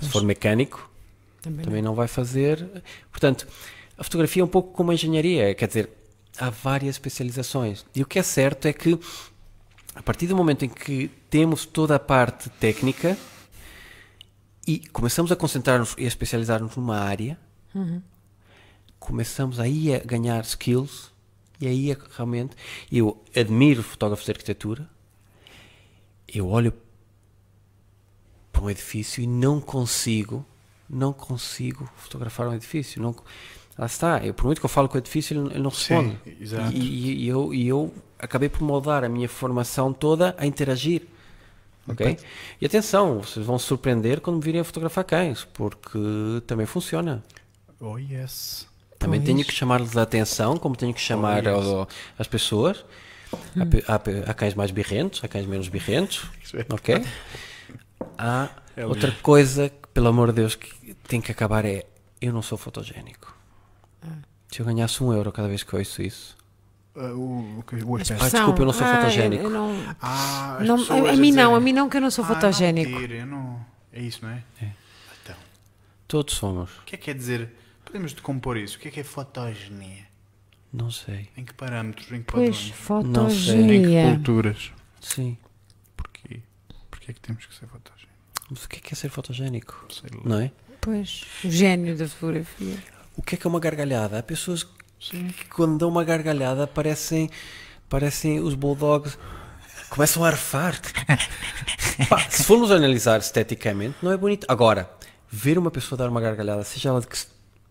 Se 0.00 0.08
for 0.08 0.22
mecânico, 0.22 0.90
Também, 1.40 1.64
também 1.64 1.82
não 1.82 1.94
vai 1.94 2.08
fazer. 2.08 2.66
Portanto, 3.10 3.46
a 3.96 4.04
fotografia 4.04 4.42
é 4.42 4.44
um 4.44 4.48
pouco 4.48 4.72
como 4.72 4.90
a 4.90 4.94
engenharia, 4.94 5.54
quer 5.54 5.68
dizer, 5.68 5.90
há 6.38 6.50
várias 6.50 6.96
especializações. 6.96 7.84
E 7.94 8.02
o 8.02 8.06
que 8.06 8.18
é 8.18 8.22
certo 8.22 8.66
é 8.66 8.72
que, 8.72 8.98
a 9.96 10.02
partir 10.02 10.26
do 10.26 10.36
momento 10.36 10.64
em 10.64 10.68
que 10.68 11.08
temos 11.30 11.64
toda 11.66 11.96
a 11.96 11.98
parte 11.98 12.48
técnica 12.50 13.16
e 14.66 14.78
começamos 14.88 15.32
a 15.32 15.36
concentrar-nos 15.36 15.94
e 15.98 16.04
a 16.04 16.08
especializar-nos 16.08 16.76
numa 16.76 16.98
área, 16.98 17.38
começamos 18.98 19.58
aí 19.60 19.94
a 19.94 19.98
ganhar 19.98 20.42
skills 20.44 21.10
e 21.60 21.66
aí 21.66 21.90
é 21.90 21.96
realmente 22.16 22.54
eu 22.92 23.22
admiro 23.34 23.82
fotógrafos 23.82 24.24
de 24.26 24.32
arquitetura, 24.32 24.88
eu 26.28 26.46
olho 26.48 26.72
para 28.52 28.62
um 28.62 28.70
edifício 28.70 29.22
e 29.22 29.26
não 29.26 29.60
consigo, 29.60 30.44
não 30.88 31.12
consigo 31.12 31.88
fotografar 31.96 32.48
um 32.48 32.54
edifício. 32.54 33.00
Não, 33.02 33.14
lá 33.78 33.86
está, 33.86 34.24
eu, 34.24 34.32
por 34.34 34.46
muito 34.46 34.58
que 34.60 34.64
eu 34.64 34.70
falo 34.70 34.88
com 34.88 34.96
o 34.96 34.98
edifício, 34.98 35.34
ele 35.48 35.58
não 35.58 35.70
responde. 35.70 36.18
Sim, 36.24 36.36
exato. 36.40 36.72
E, 36.72 36.78
e- 36.78 37.24
e 37.24 37.28
eu, 37.28 37.54
e 37.54 37.68
eu 37.68 37.94
acabei 38.18 38.48
por 38.48 38.62
moldar 38.62 39.04
a 39.04 39.08
minha 39.08 39.28
formação 39.28 39.92
toda 39.92 40.34
a 40.38 40.46
interagir. 40.46 41.02
Ok? 41.88 42.18
E 42.60 42.66
atenção, 42.66 43.20
vocês 43.22 43.46
vão 43.46 43.58
se 43.58 43.66
surpreender 43.66 44.20
quando 44.20 44.36
me 44.36 44.42
virem 44.42 44.60
a 44.60 44.64
fotografar 44.64 45.04
cães, 45.04 45.44
porque 45.52 45.98
também 46.46 46.66
funciona. 46.66 47.22
Oh, 47.80 47.96
yes. 47.98 48.66
Também 48.98 49.20
Pois. 49.20 49.26
tenho 49.34 49.44
que 49.46 49.52
chamar-lhes 49.52 49.96
a 49.96 50.02
atenção, 50.02 50.56
como 50.56 50.74
tenho 50.74 50.92
que 50.92 51.00
chamar 51.00 51.46
Oh, 51.46 51.50
yes. 51.58 51.66
ao- 51.66 51.88
as 52.18 52.26
pessoas. 52.26 52.84
Há 53.86 53.92
Há, 53.94 54.30
há 54.30 54.34
cães 54.34 54.54
mais 54.54 54.70
birrentos, 54.70 55.22
há 55.22 55.28
cães 55.28 55.46
menos 55.46 55.68
birrentos. 55.68 56.26
Ok? 56.72 57.04
Há 58.18 58.48
É 58.76 58.86
outra 58.86 59.10
lindo. 59.10 59.22
coisa 59.22 59.68
que, 59.68 59.88
pelo 59.92 60.08
amor 60.08 60.28
de 60.28 60.34
Deus, 60.40 60.54
que 60.54 60.94
tem 61.08 61.20
que 61.20 61.30
acabar 61.32 61.64
é 61.64 61.84
eu 62.20 62.32
não 62.32 62.42
sou 62.42 62.56
fotogénico. 62.58 63.34
Ah. 64.02 64.08
Se 64.50 64.60
eu 64.60 64.66
ganhasse 64.66 65.02
um 65.02 65.12
euro 65.12 65.30
cada 65.32 65.48
vez 65.48 65.62
que 65.62 65.74
ouço 65.76 66.02
isso. 66.02 66.36
Uh, 66.96 67.14
o, 67.14 67.64
o, 67.84 67.96
aspecto. 67.96 68.18
Pai, 68.20 68.30
desculpa, 68.30 68.62
eu 68.62 68.66
não 68.66 68.72
sou 68.72 68.86
Ah, 68.86 68.96
fotogénico. 68.96 69.44
eu 69.44 69.50
não- 69.50 69.94
Ah, 70.00 70.58
não- 70.62 70.78
pessoas 70.78 71.10
a 71.10 71.12
mim 71.16 71.30
não, 71.32 71.54
a 71.54 71.60
mim 71.60 71.72
não, 71.72 71.88
que 71.90 71.96
eu 71.98 72.00
não 72.00 72.10
sou 72.10 72.24
"Ah, 72.24 72.28
fotogénico. 72.28 72.90
Não, 72.90 72.98
tira, 73.00 73.14
eu 73.16 73.26
não... 73.26 73.66
É 73.92 74.00
isso, 74.00 74.20
não 74.22 74.30
é? 74.30 74.42
Então, 75.22 75.36
Todos 76.08 76.34
somos. 76.34 76.70
o 76.78 76.84
que 76.84 76.94
é 76.94 76.98
que 76.98 77.04
quer 77.04 77.14
dizer 77.14 77.50
Podemos 77.84 78.12
decompor 78.14 78.56
isso. 78.56 78.76
O 78.78 78.80
que 78.80 78.88
é 78.88 78.90
que 78.90 79.00
é 79.00 79.04
fotogenia? 79.04 80.04
Não 80.72 80.90
sei. 80.90 81.28
Em 81.36 81.44
que 81.44 81.54
parâmetros? 81.54 82.10
Em 82.10 82.18
que 82.18 82.32
Pois, 82.32 82.72
padrões? 82.86 83.06
Não 83.16 83.30
sei. 83.30 83.76
Em 83.76 83.82
que 83.82 84.14
culturas? 84.16 84.72
Sim. 85.00 85.38
Porquê? 85.96 86.40
Porquê 86.90 87.10
é 87.12 87.14
que 87.14 87.20
temos 87.20 87.46
que 87.46 87.54
ser 87.54 87.66
fotogénicos? 87.68 88.16
Mas 88.50 88.64
o 88.64 88.68
que 88.68 88.76
é 88.76 88.80
que 88.80 88.92
é 88.92 88.96
ser 88.96 89.08
fotogénico? 89.08 89.86
Sei 89.90 90.10
lá. 90.14 90.20
Não 90.24 90.40
é? 90.40 90.50
Pois, 90.80 91.24
o 91.44 91.50
gênio 91.50 91.96
da 91.96 92.08
fotografia. 92.08 92.76
O 93.16 93.22
que 93.22 93.34
é 93.36 93.38
que 93.38 93.46
é 93.46 93.48
uma 93.50 93.60
gargalhada? 93.60 94.18
Há 94.18 94.22
pessoas 94.22 94.64
que 94.64 94.75
Sim. 95.00 95.28
quando 95.54 95.78
dão 95.78 95.88
uma 95.88 96.02
gargalhada 96.04 96.66
parecem, 96.66 97.30
parecem 97.88 98.40
os 98.40 98.54
bulldogs. 98.54 99.18
Começam 99.90 100.24
a 100.24 100.28
arfar. 100.28 100.80
Pá, 102.08 102.18
se 102.28 102.42
formos 102.44 102.70
analisar 102.70 103.18
esteticamente, 103.20 103.96
não 104.02 104.10
é 104.12 104.16
bonito. 104.16 104.44
Agora, 104.48 104.90
ver 105.30 105.58
uma 105.58 105.70
pessoa 105.70 105.96
dar 105.98 106.08
uma 106.08 106.20
gargalhada, 106.20 106.62
seja 106.64 106.88
ela 106.90 107.00
de 107.00 107.06
que 107.06 107.16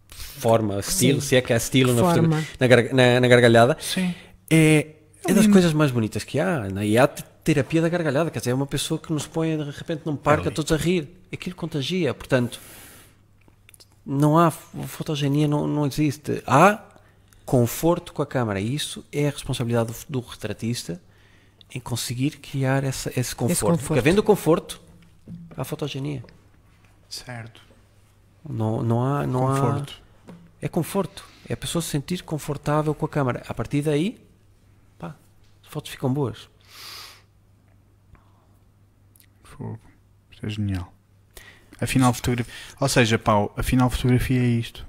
forma, 0.09 0.79
estilo, 0.79 1.21
se 1.21 1.35
é 1.35 1.41
que 1.41 1.51
há 1.53 1.57
estilo 1.57 1.93
na, 1.93 2.01
Forma. 2.01 2.41
fotogra- 2.41 2.83
na, 2.93 3.13
na- 3.13 3.19
na 3.21 3.27
gargalhada, 3.27 3.77
Sim. 3.79 4.13
é, 4.49 4.87
é 5.27 5.33
das 5.33 5.45
coisas 5.47 5.73
mais 5.73 5.91
bonitas 5.91 6.23
que 6.23 6.39
há. 6.39 6.61
né? 6.71 6.85
E 6.87 6.97
há 6.97 7.07
te- 7.07 7.23
terapia 7.43 7.81
da 7.81 7.89
gargalhada, 7.89 8.31
quer 8.31 8.39
dizer, 8.39 8.51
é 8.51 8.53
uma 8.53 8.65
pessoa 8.65 8.99
que 8.99 9.11
nos 9.13 9.27
põe 9.27 9.57
de 9.57 9.69
repente 9.71 10.01
num 10.05 10.15
parque 10.15 10.47
a 10.47 10.51
todos 10.51 10.71
a 10.71 10.77
rir. 10.77 11.07
Aquilo 11.31 11.55
contagia, 11.55 12.13
portanto, 12.13 12.59
não 14.05 14.37
há 14.37 14.49
fotogenia, 14.51 15.47
não, 15.47 15.67
não 15.67 15.85
existe. 15.85 16.41
Há 16.47 16.81
conforto 17.45 18.11
com 18.13 18.21
a 18.21 18.25
câmara. 18.25 18.59
E 18.59 18.73
isso 18.73 19.05
é 19.11 19.27
a 19.27 19.31
responsabilidade 19.31 19.93
do, 19.93 20.19
do 20.21 20.27
retratista 20.27 21.01
em 21.73 21.79
conseguir 21.79 22.37
criar 22.37 22.83
essa, 22.83 23.11
esse, 23.19 23.35
conforto. 23.35 23.59
Porque 23.59 23.81
conforto. 23.81 23.99
havendo 23.99 24.23
conforto, 24.23 24.81
há 25.55 25.63
fotogenia. 25.63 26.23
Certo. 27.09 27.61
Não, 28.47 28.81
não 28.83 29.03
há. 29.03 29.25
Não 29.25 29.47
há 29.47 29.59
Conforto. 29.59 30.01
é 30.61 30.67
conforto. 30.67 31.25
É 31.47 31.53
a 31.53 31.57
pessoa 31.57 31.81
se 31.81 31.89
sentir 31.89 32.23
confortável 32.23 32.93
com 32.93 33.05
a 33.05 33.09
câmara. 33.09 33.43
A 33.47 33.53
partir 33.53 33.81
daí, 33.81 34.19
pá, 34.97 35.15
as 35.63 35.69
fotos 35.69 35.91
ficam 35.91 36.11
boas. 36.13 36.49
Fogo. 39.43 39.79
Isto 40.31 40.45
é 40.45 40.49
genial. 40.49 40.91
Afinal, 41.79 42.13
fotografia. 42.13 42.53
Ou 42.79 42.89
seja, 42.89 43.19
Pau, 43.19 43.53
afinal, 43.57 43.89
fotografia 43.89 44.39
é 44.39 44.45
isto. 44.47 44.85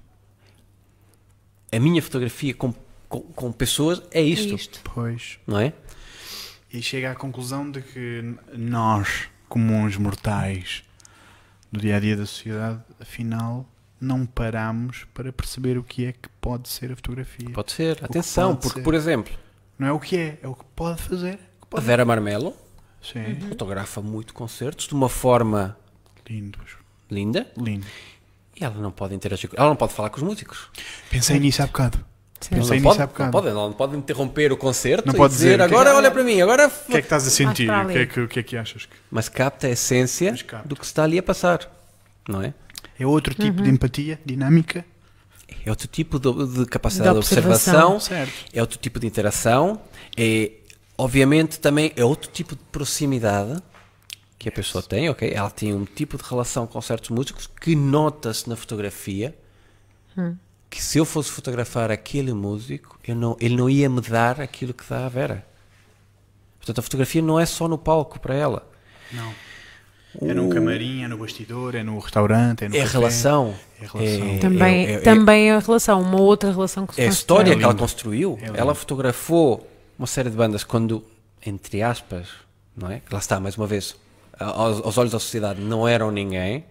A 1.76 1.80
minha 1.80 2.00
fotografia 2.02 2.54
com, 2.54 2.74
com, 3.08 3.20
com 3.20 3.52
pessoas 3.52 4.02
é 4.10 4.20
isto, 4.22 4.54
Isto. 4.54 4.80
Pois. 4.94 5.38
não 5.46 5.58
é? 5.58 5.72
E 6.72 6.82
chega 6.82 7.12
à 7.12 7.14
conclusão 7.14 7.70
de 7.70 7.80
que 7.82 8.34
nós, 8.54 9.28
comuns 9.48 9.96
mortais 9.96 10.82
do 11.70 11.80
dia 11.80 11.96
a 11.96 12.00
dia 12.00 12.16
da 12.16 12.26
sociedade, 12.26 12.80
afinal, 13.00 13.66
não 14.00 14.26
paramos 14.26 15.04
para 15.14 15.32
perceber 15.32 15.78
o 15.78 15.82
que 15.84 16.06
é 16.06 16.12
que 16.12 16.28
pode 16.40 16.68
ser 16.68 16.92
a 16.92 16.96
fotografia. 16.96 17.50
Pode 17.50 17.72
ser. 17.72 17.96
que 17.96 18.04
Atenção, 18.04 18.50
pode 18.50 18.62
porque, 18.62 18.80
ser. 18.80 18.84
por 18.84 18.94
exemplo, 18.94 19.32
Não 19.78 19.86
é 19.86 19.92
o 19.92 20.00
que 20.00 20.16
é, 20.16 20.38
é 20.42 20.48
o 20.48 20.54
que 20.54 20.64
pode 20.74 21.02
fazer. 21.02 21.34
O 21.34 21.36
que 21.36 21.42
a 21.62 21.66
pode- 21.70 21.86
Vera 21.86 22.04
Marmelo 22.04 22.54
Sim. 23.02 23.38
fotografa 23.48 24.00
muito 24.02 24.34
concertos 24.34 24.86
de 24.88 24.94
uma 24.94 25.08
forma 25.08 25.76
Lindos. 26.28 26.76
linda 27.10 27.50
Lindo. 27.56 27.86
E 28.58 28.64
ela 28.64 28.74
não 28.76 28.90
pode 28.90 29.14
interagir, 29.14 29.48
com- 29.50 29.56
ela 29.56 29.68
não 29.68 29.76
pode 29.76 29.92
falar 29.92 30.10
com 30.10 30.16
os 30.16 30.22
músicos. 30.22 30.68
Pensei 31.10 31.38
nisso 31.38 31.62
há 31.62 31.66
bocado. 31.66 31.98
Ela 31.98 32.60
Pensei 32.60 32.60
não 32.60 32.74
nisso 32.74 32.82
pode, 32.84 33.02
há 33.02 33.06
bocado. 33.06 33.24
não 33.24 33.42
pode, 33.42 33.54
não 33.54 33.72
pode 33.72 33.96
interromper 33.96 34.52
o 34.52 34.56
concerto 34.56 35.06
Não 35.06 35.14
e 35.14 35.16
pode 35.16 35.32
dizer, 35.34 35.50
dizer, 35.58 35.62
agora 35.62 35.90
que- 35.90 35.96
olha 35.96 36.10
para 36.10 36.22
mim, 36.22 36.40
agora 36.40 36.66
O 36.68 36.70
que 36.90 36.96
é 36.96 37.00
que 37.00 37.06
estás 37.06 37.26
a 37.26 37.30
sentir? 37.30 37.70
O 37.70 37.86
que, 37.88 37.98
é 37.98 38.06
que, 38.06 38.20
o 38.20 38.28
que 38.28 38.38
é 38.40 38.42
que 38.42 38.56
achas? 38.56 38.84
que- 38.86 38.92
mas 39.10 39.28
capta 39.28 39.66
a 39.66 39.70
essência 39.70 40.32
capta. 40.44 40.68
do 40.68 40.76
que 40.76 40.84
se 40.84 40.90
está 40.92 41.04
ali 41.04 41.18
a 41.18 41.22
passar, 41.22 41.60
não 42.28 42.42
é? 42.42 42.52
É 42.98 43.06
outro 43.06 43.34
tipo 43.34 43.58
Uhum. 43.58 43.64
de 43.64 43.70
empatia, 43.70 44.20
dinâmica. 44.24 44.84
É 45.64 45.70
outro 45.70 45.86
tipo 45.88 46.18
de, 46.18 46.58
de 46.58 46.66
capacidade 46.66 47.10
De 47.10 47.14
de 47.14 47.18
observação, 47.26 47.94
observação. 47.94 48.00
Certo. 48.00 48.32
é 48.52 48.60
outro 48.60 48.78
tipo 48.78 48.98
de 49.00 49.06
interação, 49.06 49.80
é 50.16 50.50
obviamente 50.98 51.58
também 51.58 51.92
é 51.96 52.04
outro 52.04 52.30
tipo 52.30 52.54
de 52.54 52.62
proximidade 52.70 53.60
que 54.38 54.48
a 54.48 54.52
pessoa 54.52 54.82
tem, 54.82 55.08
ok? 55.08 55.30
Ela 55.32 55.50
tem 55.50 55.74
um 55.74 55.84
tipo 55.84 56.16
de 56.16 56.22
relação 56.24 56.66
com 56.66 56.80
certos 56.80 57.10
músicos 57.10 57.46
que 57.46 57.74
nota-se 57.74 58.48
na 58.48 58.56
fotografia. 58.56 59.34
Que 60.70 60.82
se 60.82 60.98
eu 60.98 61.04
fosse 61.04 61.30
fotografar 61.30 61.90
aquele 61.90 62.32
músico, 62.32 62.98
eu 63.06 63.14
não, 63.14 63.36
ele 63.40 63.54
não 63.56 63.68
ia 63.70 63.88
me 63.88 64.00
dar 64.00 64.40
aquilo 64.40 64.72
que 64.74 64.84
dá 64.88 65.06
a 65.06 65.08
Vera. 65.08 65.46
Portanto, 66.58 66.78
a 66.78 66.82
fotografia 66.82 67.22
não 67.22 67.38
é 67.38 67.46
só 67.46 67.68
no 67.68 67.78
palco 67.78 68.18
para 68.18 68.34
ela. 68.34 68.68
Não. 69.12 69.32
É 70.22 70.32
num 70.32 70.48
camarim, 70.48 71.02
é 71.02 71.08
no 71.08 71.18
bastidor, 71.18 71.74
é 71.74 71.82
no 71.82 71.98
restaurante, 71.98 72.64
é 72.64 72.68
no 72.70 72.74
É 72.76 72.80
a 72.80 72.82
café. 72.84 72.96
relação. 72.98 73.54
É 73.80 73.86
relação. 73.86 74.38
Também, 74.40 74.86
é- 74.86 74.92
é- 74.94 74.98
também 75.00 75.50
a 75.50 75.58
relação, 75.58 76.00
uma 76.00 76.18
outra 76.20 76.50
relação 76.50 76.86
que 76.86 76.94
se 76.94 77.02
É 77.02 77.06
a 77.06 77.08
história 77.10 77.52
É 77.52 77.56
que 77.56 77.62
ela 77.62 77.74
construiu. 77.74 78.38
É 78.40 78.46
lindo. 78.46 78.56
ela 78.58 78.74
fotografou 78.74 79.70
uma 79.98 80.06
série 80.06 80.30
de 80.30 80.36
bandas 80.36 80.64
quando, 80.64 81.04
entre 81.44 81.82
aspas, 81.82 82.28
não 82.74 82.90
é? 82.90 83.02
Lá 83.10 83.18
está, 83.18 83.38
mais 83.38 83.56
uma 83.58 83.66
vez, 83.66 83.94
aos, 84.38 84.84
aos 84.84 84.98
olhos 84.98 85.12
da 85.12 85.18
sociedade 85.18 85.60
não 85.60 85.86
eram 85.86 86.10
ninguém. 86.10 86.64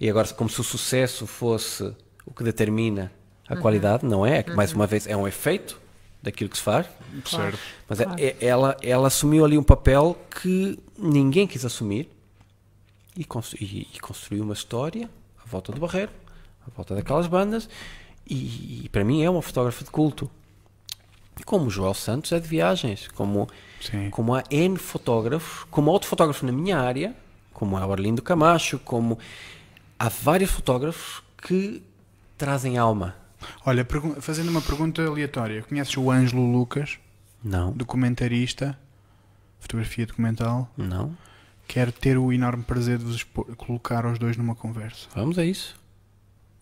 E 0.00 0.08
agora, 0.08 0.28
como 0.28 0.48
se 0.48 0.60
o 0.60 0.64
sucesso 0.64 1.26
fosse 1.26 1.92
o 2.24 2.32
que 2.32 2.44
determina 2.44 3.10
a 3.48 3.56
qualidade, 3.56 4.04
não 4.06 4.24
é? 4.24 4.38
É 4.38 4.42
que, 4.42 4.52
mais 4.52 4.72
uma 4.72 4.86
vez, 4.86 5.06
é 5.06 5.16
um 5.16 5.26
efeito 5.26 5.80
daquilo 6.22 6.50
que 6.50 6.56
se 6.56 6.62
faz. 6.62 6.86
Certo. 7.24 7.58
Mas 7.88 8.00
é- 8.00 8.06
é- 8.18 8.36
ela, 8.40 8.76
ela 8.82 9.06
assumiu 9.08 9.44
ali 9.44 9.56
um 9.58 9.62
papel 9.62 10.16
que 10.40 10.78
ninguém 10.96 11.46
quis 11.46 11.64
assumir 11.64 12.08
e, 13.16 13.24
constru- 13.24 13.58
e- 13.62 13.88
e 13.94 13.98
construiu 14.00 14.44
uma 14.44 14.54
história 14.54 15.08
à 15.44 15.48
volta 15.48 15.72
do 15.72 15.80
Barreiro, 15.80 16.10
à 16.66 16.70
volta 16.76 16.94
daquelas 16.94 17.26
bandas, 17.26 17.68
e, 18.28 18.82
e 18.84 18.88
para 18.90 19.02
mim 19.04 19.22
é 19.22 19.30
uma 19.30 19.42
fotógrafa 19.42 19.82
de 19.84 19.90
culto. 19.90 20.30
Como 21.44 21.66
o 21.66 21.70
Joel 21.70 21.94
Santos 21.94 22.30
é 22.32 22.38
de 22.40 22.46
viagens, 22.48 23.08
como, 23.08 23.48
Sim. 23.80 24.10
como 24.10 24.34
há 24.34 24.42
N 24.50 24.76
fotógrafos, 24.76 25.64
como 25.70 25.90
há 25.90 25.92
outro 25.92 26.08
fotógrafo 26.08 26.44
na 26.46 26.52
minha 26.52 26.78
área, 26.78 27.14
como 27.52 27.76
há 27.76 27.86
o 27.86 27.92
Arlindo 27.92 28.22
Camacho, 28.22 28.78
como 28.80 29.18
há 29.98 30.08
vários 30.08 30.50
fotógrafos 30.50 31.22
que 31.42 31.82
trazem 32.36 32.76
alma. 32.78 33.14
Olha, 33.64 33.86
fazendo 34.20 34.48
uma 34.50 34.60
pergunta 34.60 35.04
aleatória. 35.04 35.62
Conheces 35.62 35.96
o 35.96 36.10
Ângelo 36.10 36.50
Lucas, 36.50 36.98
Não, 37.42 37.70
documentarista, 37.72 38.76
fotografia 39.60 40.06
documental? 40.06 40.68
não, 40.76 41.16
Quero 41.68 41.92
ter 41.92 42.16
o 42.16 42.32
enorme 42.32 42.62
prazer 42.64 42.96
de 42.96 43.04
vos 43.04 43.22
colocar 43.58 44.06
os 44.06 44.18
dois 44.18 44.36
numa 44.38 44.54
conversa. 44.54 45.06
vamos 45.14 45.38
a 45.38 45.44
isso. 45.44 45.76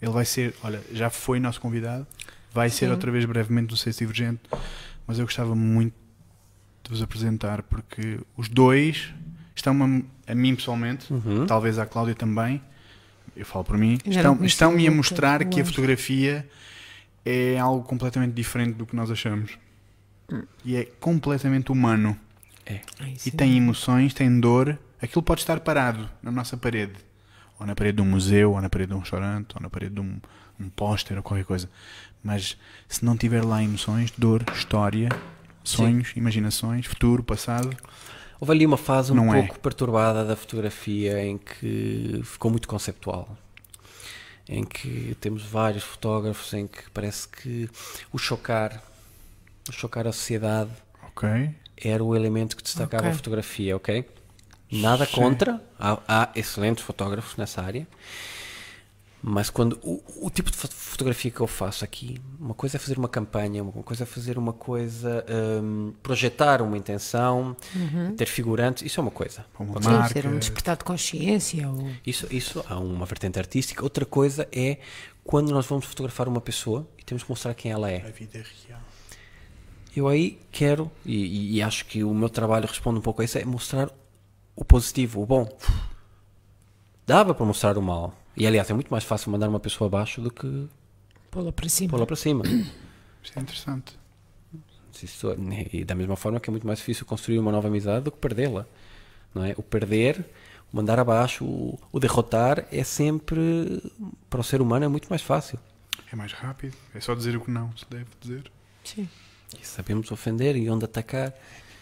Ele 0.02 0.10
vai 0.10 0.24
ser, 0.24 0.52
olha, 0.64 0.82
já 0.92 1.08
foi 1.08 1.38
nosso 1.38 1.60
convidado, 1.60 2.04
vai 2.52 2.68
ser 2.68 2.86
Sim. 2.86 2.90
outra 2.92 3.10
vez 3.12 3.24
brevemente 3.24 3.70
no 3.70 3.76
Sexto 3.76 4.00
Divergente, 4.00 4.40
mas 5.06 5.18
eu 5.18 5.24
gostava 5.24 5.54
muito 5.54 5.94
de 6.86 6.90
vos 6.90 7.02
apresentar 7.02 7.62
porque 7.62 8.20
os 8.36 8.48
dois 8.48 9.12
estão 9.55 9.76
a, 10.26 10.32
a 10.32 10.34
mim 10.34 10.55
pessoalmente, 10.55 11.12
Uhum. 11.12 11.47
talvez 11.47 11.78
à 11.78 11.86
Cláudia 11.86 12.15
também, 12.15 12.60
eu 13.36 13.44
falo 13.44 13.65
por 13.65 13.76
mim, 13.76 13.98
estão, 14.06 14.44
estão-me 14.44 14.89
o 14.89 14.92
a 14.92 14.94
mostrar 14.94 15.44
que 15.44 15.60
a 15.60 15.65
fotografia 15.65 16.48
é 17.24 17.58
algo 17.58 17.84
completamente 17.86 18.32
diferente 18.32 18.74
do 18.74 18.86
que 18.86 18.94
nós 18.97 19.10
achamos. 19.10 19.58
E 20.65 20.76
é 20.76 20.84
completamente 20.98 21.70
humano. 21.70 22.16
Ai, 23.00 23.15
E 23.24 23.31
tem 23.31 23.56
emoções, 23.56 24.12
tem 24.15 24.40
dor. 24.40 24.78
Aquilo 25.00 25.23
pode 25.23 25.40
estar 25.40 25.60
parado 25.60 26.08
na 26.23 26.31
nossa 26.32 26.56
parede. 26.56 26.94
Ou 27.60 27.66
na 27.66 27.74
parede 27.74 27.97
de 27.97 28.02
um 28.02 28.06
museu, 28.06 28.52
ou 28.52 28.60
na 28.60 28.68
parede 28.68 28.90
de 28.90 28.97
um 28.97 29.00
restaurante, 29.00 29.55
ou 29.55 29.62
na 29.62 29.70
parede 29.70 29.94
de 29.94 30.00
um, 30.00 30.18
um 30.58 30.68
póster, 30.68 31.16
ou 31.16 31.23
qualquer 31.23 31.44
coisa. 31.44 31.68
Mas 32.24 32.56
se 32.89 33.05
não 33.05 33.16
tiver 33.16 33.44
lá 33.44 33.62
emoções, 33.62 34.12
dor, 34.16 34.42
história, 34.55 35.08
sonhos, 35.68 36.12
imaginações, 36.16 36.86
futuro, 36.86 37.22
passado, 37.22 37.76
Houve 38.38 38.52
ali 38.52 38.66
uma 38.66 38.76
fase 38.76 39.12
um 39.12 39.14
Não 39.14 39.34
é. 39.34 39.40
pouco 39.40 39.58
perturbada 39.60 40.22
da 40.24 40.36
fotografia 40.36 41.24
em 41.24 41.38
que 41.38 42.20
ficou 42.22 42.50
muito 42.50 42.68
conceptual. 42.68 43.36
Em 44.48 44.62
que 44.62 45.16
temos 45.20 45.42
vários 45.42 45.82
fotógrafos 45.82 46.52
em 46.52 46.66
que 46.66 46.88
parece 46.90 47.26
que 47.28 47.68
o 48.12 48.18
chocar, 48.18 48.82
o 49.68 49.72
chocar 49.72 50.06
a 50.06 50.12
sociedade 50.12 50.70
ok? 51.08 51.50
era 51.76 52.04
o 52.04 52.14
elemento 52.14 52.56
que 52.56 52.62
destacava 52.62 53.04
Ok. 53.04 53.12
a 53.12 53.14
fotografia, 53.14 53.74
ok? 53.74 54.06
Nada 54.70 55.06
Sim. 55.06 55.12
contra, 55.12 55.62
há, 55.78 55.98
há 56.06 56.28
excelentes 56.34 56.84
fotógrafos 56.84 57.36
nessa 57.36 57.62
área, 57.62 57.88
mas 59.28 59.50
quando 59.50 59.76
o, 59.82 60.00
o 60.24 60.30
tipo 60.30 60.52
de 60.52 60.56
fo- 60.56 60.68
fotografia 60.68 61.32
que 61.32 61.40
eu 61.40 61.48
faço 61.48 61.84
aqui, 61.84 62.20
uma 62.38 62.55
coisa 62.55 62.76
é 62.76 62.78
fazer 62.78 62.96
uma 62.96 63.08
campanha, 63.08 63.60
uma 63.60 63.72
coisa 63.82 64.05
é 64.05 64.06
fazer 64.06 64.38
uma 64.38 64.52
coisa, 64.52 65.24
hum, 65.62 65.92
projetar 66.00 66.62
uma 66.62 66.78
intenção, 66.78 67.56
ter 68.16 68.26
figurantes, 68.26 68.84
isso 68.84 69.00
é 69.00 69.02
uma 69.02 69.10
coisa. 69.10 69.44
Para 69.52 69.64
uma 69.66 69.82
Sim, 69.82 69.88
marca. 69.90 70.12
ser 70.12 70.28
um 70.28 70.38
despertar 70.38 70.76
de 70.76 70.84
consciência. 70.84 71.68
Ou... 71.68 71.90
Isso, 72.06 72.28
isso 72.30 72.64
há 72.68 72.78
uma 72.78 73.05
vertente 73.05 73.36
artística. 73.36 73.82
Outra 73.82 74.06
coisa 74.06 74.46
é 74.52 74.78
quando 75.24 75.50
nós 75.50 75.66
vamos 75.66 75.86
fotografar 75.86 76.28
uma 76.28 76.40
pessoa 76.40 76.86
e 76.96 77.02
temos 77.02 77.24
que 77.24 77.28
mostrar 77.30 77.52
quem 77.55 77.72
ela 77.72 77.90
é. 77.90 78.06
A 78.06 78.10
vida 78.12 78.44
real. 78.68 78.80
Eu 79.96 80.06
aí 80.06 80.38
quero, 80.52 80.88
e, 81.05 81.16
e- 81.16 81.56
e 81.56 81.62
acho 81.62 81.84
que 81.86 82.05
o 82.05 82.14
meu 82.14 82.28
trabalho 82.28 82.68
responde 82.68 82.98
um 83.00 83.02
pouco 83.02 83.22
a 83.22 83.24
isso, 83.24 83.38
é 83.38 83.44
mostrar 83.44 83.90
o 84.55 84.64
positivo, 84.64 85.20
o 85.20 85.26
bom. 85.26 85.48
Dava 87.05 87.34
para 87.34 87.44
mostrar 87.44 87.76
o 87.76 87.82
mal. 87.82 88.14
E 88.36 88.47
aliás, 88.47 88.68
é 88.70 88.74
muito 88.74 88.89
mais 88.90 89.05
fácil 89.05 89.31
mandar 89.32 89.48
uma 89.48 89.60
pessoa 89.60 89.89
abaixo 89.89 90.20
do 90.20 90.31
que 90.31 90.66
Pô-la 91.31 91.52
para 91.52 91.68
cima. 91.68 91.90
pô-la 91.90 92.06
para 92.06 92.16
cima. 92.16 92.44
Isto 93.23 93.39
é 93.39 93.42
interessante. 93.42 93.98
Isso- 95.02 95.28
e 95.73 95.84
da 95.84 95.94
mesma 95.94 96.16
forma 96.16 96.40
que 96.40 96.48
é 96.48 96.52
muito 96.52 96.66
mais 96.66 96.78
difícil 96.78 97.05
construir 97.06 97.39
uma 97.39 97.52
nova 97.52 97.68
amizade 97.68 98.05
do 98.05 98.10
que 98.12 98.18
perdê-la. 98.18 98.66
Não 99.34 99.44
é? 99.44 99.55
O 99.56 99.62
perder, 99.62 100.24
o 100.73 100.76
mandar 100.76 100.98
abaixo, 100.98 101.44
o, 101.44 101.78
o 101.92 102.00
derrotar 102.00 102.66
é 102.73 102.82
sempre, 102.82 103.82
para 104.31 104.40
o 104.40 104.44
ser 104.44 104.60
humano, 104.62 104.84
é 104.86 104.89
muito 104.89 105.08
mais 105.08 105.20
fácil. 105.23 105.58
É 106.10 106.16
mais 106.16 106.32
rápido. 106.32 106.74
É 106.94 107.00
só 107.00 107.15
dizer 107.15 107.36
o 107.36 107.40
que 107.40 107.50
não 107.50 107.74
se 107.76 107.84
deve 107.90 108.06
dizer. 108.20 108.50
Sim. 108.84 109.08
E 109.60 109.66
sabemos 109.66 110.10
ofender 110.10 110.56
e 110.56 110.68
onde 110.70 110.84
atacar. 110.86 111.34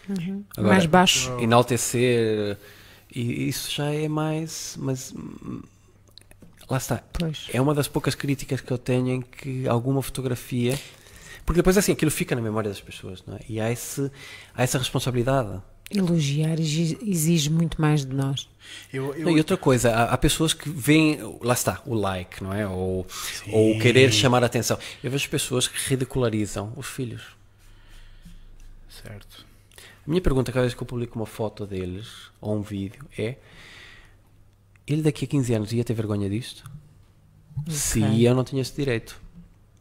Uhum. 0.09 0.43
Agora, 0.57 0.73
mais 0.73 0.85
baixo. 0.85 1.31
Enaltecer, 1.39 2.57
e 3.13 3.47
isso 3.47 3.71
já 3.71 3.91
é 3.93 4.07
mais. 4.09 4.75
Mas 4.79 5.13
lá 6.69 6.77
está. 6.77 7.03
Pois. 7.13 7.47
É 7.53 7.61
uma 7.61 7.73
das 7.73 7.87
poucas 7.87 8.15
críticas 8.15 8.61
que 8.61 8.71
eu 8.71 8.77
tenho 8.77 9.09
em 9.09 9.21
que 9.21 9.67
alguma 9.67 10.01
fotografia. 10.01 10.79
Porque 11.45 11.59
depois 11.59 11.77
assim, 11.77 11.91
aquilo 11.91 12.09
fica 12.09 12.35
na 12.35 12.41
memória 12.41 12.69
das 12.69 12.81
pessoas, 12.81 13.23
não 13.25 13.35
é? 13.35 13.39
E 13.47 13.59
há, 13.59 13.71
esse, 13.71 14.11
há 14.53 14.63
essa 14.63 14.77
responsabilidade. 14.77 15.61
Elogiar 15.91 16.59
exige, 16.59 17.49
muito 17.51 17.79
mais 17.79 18.03
de 18.03 18.15
nós. 18.15 18.49
Eu, 18.91 19.13
eu, 19.13 19.25
Não, 19.25 19.31
e 19.31 19.37
outra 19.37 19.55
coisa, 19.55 19.91
há, 19.91 20.05
há 20.05 20.17
pessoas 20.17 20.51
que 20.51 20.67
veem, 20.67 21.19
lá 21.41 21.53
está, 21.53 21.79
o 21.85 21.93
like, 21.93 22.43
não 22.43 22.51
é? 22.51 22.67
Ou, 22.67 23.05
ou 23.51 23.75
o 23.75 23.79
querer 23.79 24.11
chamar 24.11 24.41
a 24.41 24.47
atenção. 24.47 24.79
Eu 25.03 25.11
vejo 25.11 25.29
pessoas 25.29 25.67
que 25.67 25.77
ridicularizam 25.87 26.73
os 26.75 26.87
filhos. 26.87 27.21
Certo. 28.89 29.45
A 29.77 30.09
minha 30.09 30.21
pergunta, 30.21 30.51
cada 30.51 30.61
vez 30.61 30.73
que 30.73 30.81
eu 30.81 30.87
publico 30.87 31.19
uma 31.19 31.25
foto 31.25 31.65
deles 31.67 32.07
ou 32.41 32.55
um 32.55 32.61
vídeo, 32.61 33.05
é: 33.17 33.35
ele 34.87 35.01
daqui 35.01 35.25
a 35.25 35.27
15 35.27 35.53
anos 35.53 35.71
ia 35.73 35.83
ter 35.83 35.93
vergonha 35.93 36.29
disto? 36.29 36.69
Se 37.67 38.03
Ok. 38.03 38.15
ia, 38.17 38.29
eu 38.29 38.35
não 38.35 38.43
tinha 38.43 38.61
esse 38.61 38.75
direito. 38.75 39.19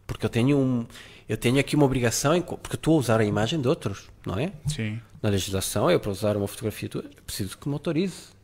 Porque 0.07 0.25
eu 0.25 0.31
tenho 0.31 0.59
um. 0.59 0.87
Eu 1.29 1.37
tenho 1.37 1.59
aqui 1.59 1.75
uma 1.75 1.87
obrigação, 1.87 2.35
em 2.35 2.43
porque 2.43 2.77
estou 2.77 2.97
a 2.97 2.99
usar 3.01 3.21
a 3.21 3.25
imagem 3.25 3.61
de 3.61 3.67
outros, 3.67 4.09
não 4.27 4.39
é? 4.39 4.53
Sim. 4.67 5.01
Na 5.23 5.31
legislação, 5.31 5.91
eu 5.91 5.99
para 5.99 6.11
usar 6.11 6.37
uma 6.37 6.47
fotografia 6.47 6.89
tua, 6.89 7.03
preciso 7.25 7.57
que 7.57 7.67
me 7.67 7.73
autorize. 7.75 8.35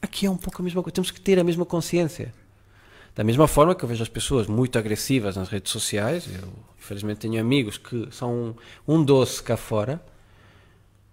Aqui 0.00 0.26
é 0.26 0.30
um 0.30 0.36
pouco 0.36 0.62
a 0.62 0.64
mesma 0.64 0.80
coisa, 0.80 0.94
temos 0.94 1.10
que 1.10 1.20
ter 1.20 1.38
a 1.38 1.44
mesma 1.44 1.64
consciência. 1.66 2.32
Da 3.16 3.24
mesma 3.24 3.48
forma 3.48 3.74
que 3.74 3.82
eu 3.84 3.88
vejo 3.88 4.00
as 4.04 4.08
pessoas 4.08 4.46
muito 4.46 4.78
agressivas 4.78 5.36
nas 5.36 5.48
redes 5.48 5.72
sociais, 5.72 6.28
eu 6.40 6.48
infelizmente 6.78 7.18
tenho 7.18 7.40
amigos 7.40 7.76
que 7.76 8.06
são 8.12 8.54
um, 8.86 8.94
um 8.94 9.04
doce 9.04 9.42
cá 9.42 9.56
fora, 9.56 10.00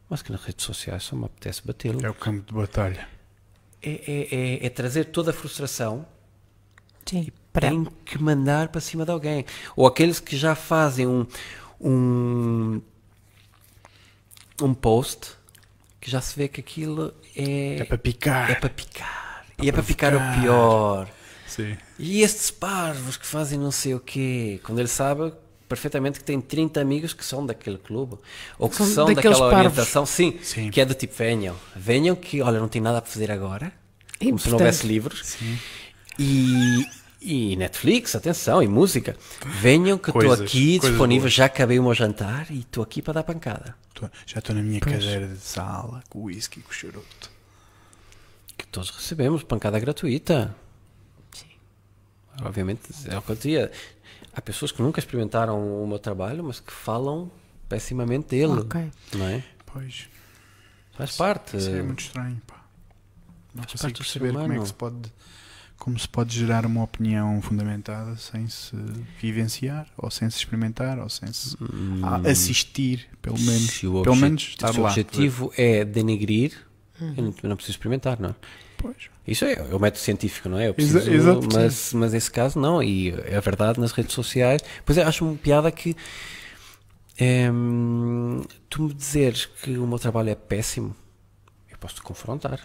mas 0.08 0.22
que 0.22 0.32
nas 0.32 0.44
redes 0.44 0.64
sociais 0.64 1.02
só 1.02 1.16
me 1.16 1.26
apetece 1.26 1.64
batê-lo. 1.66 2.06
É 2.06 2.10
o 2.10 2.14
campo 2.14 2.46
de 2.46 2.54
batalha. 2.54 3.08
É, 3.86 4.02
é- 4.12 4.36
é- 4.64 4.66
é 4.66 4.70
trazer 4.70 5.06
toda 5.06 5.30
a 5.32 5.34
frustração 5.34 6.06
Sim. 7.06 7.28
Para, 7.54 7.70
tem 7.70 7.86
que 8.04 8.18
mandar 8.22 8.70
para 8.70 8.82
cima 8.82 9.06
de 9.06 9.12
alguém. 9.12 9.46
Ou 9.76 9.86
aqueles 9.88 10.20
que 10.20 10.36
já 10.36 10.56
fazem 10.56 11.06
um, 11.08 11.26
um, 11.80 12.82
um 14.62 14.74
post 14.74 15.34
que 16.02 16.10
já 16.10 16.20
se 16.22 16.36
vê 16.36 16.48
que 16.48 16.60
aquilo 16.60 17.14
é, 17.36 17.78
É 17.80 17.84
para 17.86 17.98
picar. 17.98 18.52
é 18.52 18.56
para 18.56 18.70
picar. 18.70 19.46
e 19.62 19.70
é 19.70 19.72
para 19.72 19.84
picar 19.84 20.14
o 20.16 20.42
pior. 20.42 21.10
Sim. 21.48 21.78
E 21.98 22.22
estes 22.22 22.52
parvos 22.52 23.16
que 23.18 23.26
fazem 23.26 23.58
não 23.58 23.72
sei 23.72 23.94
o 23.96 24.00
quê, 24.00 24.60
quando 24.64 24.80
ele 24.80 24.88
sabe 24.88 25.32
perfeitamente 25.68 26.20
que 26.20 26.26
tem 26.26 26.40
30 26.40 26.80
amigos 26.82 27.14
que 27.14 27.24
são 27.26 27.46
daquele 27.46 27.78
clube, 27.78 28.18
ou 28.60 28.70
que 28.70 28.76
São 28.76 28.86
são, 28.86 29.06
daquela 29.14 29.36
parvos. 29.38 29.54
orientação, 29.58 30.06
sim, 30.06 30.38
Sim. 30.42 30.70
que 30.70 30.80
é 30.82 30.86
do 30.86 30.94
tipo, 30.94 31.14
venham, 31.16 31.56
venham 31.76 32.16
que, 32.16 32.42
olha, 32.42 32.60
não 32.60 32.68
tem 32.68 32.82
nada 32.82 33.02
para 33.02 33.10
fazer 33.12 33.32
agora, 33.32 33.72
É 34.20 34.26
como 34.26 34.40
se 34.40 34.48
não 34.50 34.58
houvesse 34.58 34.86
livros, 34.88 35.38
e, 36.20 36.86
e 37.22 37.56
Netflix, 37.56 38.16
atenção, 38.16 38.62
e 38.62 38.68
música, 38.68 39.16
venham 39.62 39.98
que 39.98 40.10
estou 40.10 40.32
aqui 40.34 40.80
disponível, 40.80 41.24
boas. 41.24 41.34
já 41.34 41.46
acabei 41.46 41.80
o 41.80 41.84
meu 41.84 41.94
jantar 41.94 42.48
e 42.52 42.60
estou 42.60 42.84
aqui 42.84 43.02
para 43.02 43.14
dar 43.16 43.24
pancada. 43.24 43.76
Tô- 43.94 44.10
já 44.26 44.40
estou 44.40 44.56
na 44.56 44.62
minha 44.62 44.80
cadeira 44.80 45.28
de 45.28 45.40
sala, 45.40 46.04
com 46.10 46.20
o 46.20 46.24
whisky, 46.24 46.62
com 46.62 46.70
o 46.70 46.74
charuto. 46.74 47.32
Que 48.58 48.68
todos 48.68 48.90
recebemos, 48.90 49.42
pancada 49.44 49.80
gratuita. 49.80 50.56
Obviamente, 52.44 52.82
é 53.08 53.18
o 53.18 53.22
que 53.22 53.32
eu 53.32 53.36
dizia. 53.36 53.72
Há 54.36 54.42
pessoas 54.42 54.72
que 54.72 54.82
nunca 54.82 55.00
experimentaram 55.00 55.84
o 55.84 55.88
meu 55.88 55.98
trabalho, 56.00 56.44
mas 56.44 56.60
que 56.60 56.72
falam 56.72 57.32
pessimamente 57.70 58.28
dele. 58.30 58.60
Ok. 58.60 58.92
Não 59.16 59.26
é? 59.28 59.44
Pois. 59.66 60.08
Faz 60.98 61.16
parte. 61.16 61.58
Isso 61.58 61.70
é 61.70 61.82
muito 61.82 62.02
estranho, 62.02 62.42
pá. 62.46 62.56
Não 63.54 63.64
Faz 63.64 63.72
consigo 63.72 63.82
parte 63.82 63.98
do 63.98 64.04
ser 64.04 64.20
perceber 64.20 64.32
como 64.34 64.40
é 64.40 64.46
humano. 64.46 64.62
que 64.62 64.68
se 64.68 64.74
pode 64.74 65.12
como 65.78 66.00
se 66.00 66.08
pode 66.08 66.34
gerar 66.40 66.66
uma 66.66 66.82
opinião 66.84 67.42
fundamentada 67.42 68.16
sem 68.16 68.48
se 68.48 68.74
vivenciar, 69.22 69.86
ou 69.98 70.10
sem 70.10 70.30
se 70.30 70.38
experimentar, 70.38 70.98
ou 71.00 71.10
sem 71.10 71.32
se 71.34 71.58
a- 72.02 72.30
assistir, 72.32 73.10
pelo 73.22 73.38
menos. 73.40 73.64
Hum. 73.64 73.68
Se 73.68 73.88
o 73.88 74.02
pelo 74.02 74.12
obje- 74.16 74.22
menos 74.22 74.42
estar 74.44 74.72
se 74.74 74.80
o 74.80 74.84
lá. 74.84 74.90
objetivo 74.90 75.52
é 75.58 75.84
denegrir, 75.84 76.54
eu 77.02 77.24
não, 77.24 77.34
eu 77.44 77.50
não 77.50 77.56
preciso 77.56 77.74
experimentar, 77.78 78.20
não 78.20 78.30
é? 78.30 78.36
Pois. 78.78 78.96
Isso 79.28 79.44
é, 79.46 79.54
é 79.54 79.62
o 79.76 79.80
método 79.80 80.00
científico, 80.04 80.48
não 80.50 80.60
é? 80.60 80.68
Eu 80.68 80.76
Exa- 80.78 81.00
preciso, 81.00 81.16
exato, 81.16 81.48
mas, 81.54 81.94
mas 81.94 82.14
nesse 82.14 82.30
caso 82.30 82.60
não, 82.60 82.82
e 82.84 83.10
é 83.26 83.40
verdade 83.42 83.80
nas 83.80 83.92
redes 83.92 84.14
sociais. 84.14 84.62
Pois 84.86 84.98
é, 84.98 85.04
acho 85.04 85.26
uma 85.26 85.36
piada 85.36 85.72
que 85.72 85.96
em, 87.20 88.42
tu 88.70 88.84
me 88.84 88.94
dizeres 88.94 89.46
que 89.46 89.78
o 89.78 89.88
meu 89.88 89.98
trabalho 90.00 90.30
é 90.30 90.36
péssimo, 90.36 90.96
eu 91.72 91.78
posso 91.78 91.96
te 91.96 92.02
confrontar. 92.02 92.60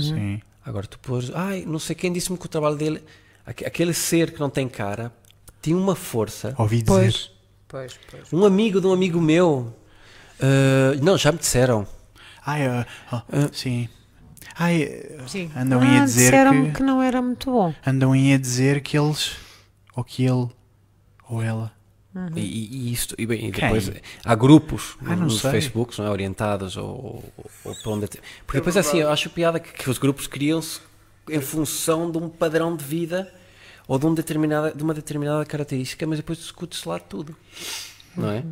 Sim. 0.00 0.40
Agora 0.64 0.86
tu 0.86 0.98
pôs, 1.00 1.30
ai, 1.34 1.64
não 1.66 1.78
sei 1.78 1.96
quem 1.96 2.12
disse-me 2.12 2.38
que 2.38 2.46
o 2.46 2.48
trabalho 2.48 2.76
dele, 2.76 3.02
aque- 3.44 3.64
aquele 3.64 3.92
ser 3.92 4.30
que 4.32 4.38
não 4.40 4.48
tem 4.48 4.68
cara, 4.68 5.12
tem 5.60 5.74
uma 5.74 5.94
força. 5.96 6.54
Ouvi 6.56 6.82
dizer. 6.82 6.86
Pois. 6.86 7.30
Pois, 7.68 7.98
pois. 8.10 8.32
Um 8.32 8.44
amigo 8.44 8.80
de 8.80 8.86
um 8.86 8.92
amigo 8.92 9.20
meu, 9.20 9.74
ah, 10.40 10.94
não, 11.02 11.16
já 11.18 11.32
me 11.32 11.38
disseram. 11.38 11.86
Ai, 12.44 12.66
ah, 12.66 12.86
ah, 13.10 13.22
sim. 13.52 13.88
Ai, 14.58 14.86
Sim. 15.28 15.50
andam 15.56 15.80
ah, 15.80 15.84
a 15.84 16.04
dizer 16.04 16.24
disseram-me 16.24 16.66
que, 16.68 16.72
que... 16.74 16.82
não 16.82 17.00
era 17.02 17.22
muito 17.22 17.50
bom. 17.50 17.74
andam 17.86 18.12
a 18.12 18.36
dizer 18.36 18.82
que 18.82 18.98
eles 18.98 19.36
ou 19.94 20.04
que 20.04 20.24
ele 20.24 20.48
ou 21.28 21.42
ela 21.42 21.72
E, 22.36 22.40
e- 22.40 22.68
e 22.88 22.92
isto, 22.92 23.14
e, 23.16 23.24
bem, 23.24 23.48
e 23.48 23.52
Quem? 23.52 23.62
depois 23.62 23.90
há 24.24 24.34
grupos 24.34 24.96
Ah, 25.06 25.16
nos 25.16 25.40
sei. 25.40 25.52
Facebooks 25.52 25.98
não 25.98 26.06
é, 26.06 26.10
orientados 26.10 26.76
ou, 26.76 26.86
ou, 27.36 27.50
ou 27.64 27.74
para 27.74 27.90
onde. 27.92 28.06
Porque 28.46 28.58
depois 28.58 28.76
assim, 28.76 28.98
eu 28.98 29.10
acho 29.10 29.30
piada 29.30 29.58
que, 29.58 29.72
que 29.72 29.88
os 29.88 29.96
grupos 29.96 30.26
criam-se 30.26 30.80
em 31.30 31.40
função 31.40 32.10
de 32.10 32.18
um 32.18 32.28
padrão 32.28 32.76
de 32.76 32.84
vida 32.84 33.32
ou 33.88 33.98
de, 33.98 34.06
um 34.06 34.12
determinada, 34.14 34.72
de 34.74 34.82
uma 34.82 34.92
determinada 34.92 35.44
característica, 35.46 36.06
mas 36.06 36.18
depois 36.18 36.38
discute-se 36.38 36.86
lá 36.86 36.98
tudo. 36.98 37.34
Não 38.16 38.30
é? 38.30 38.44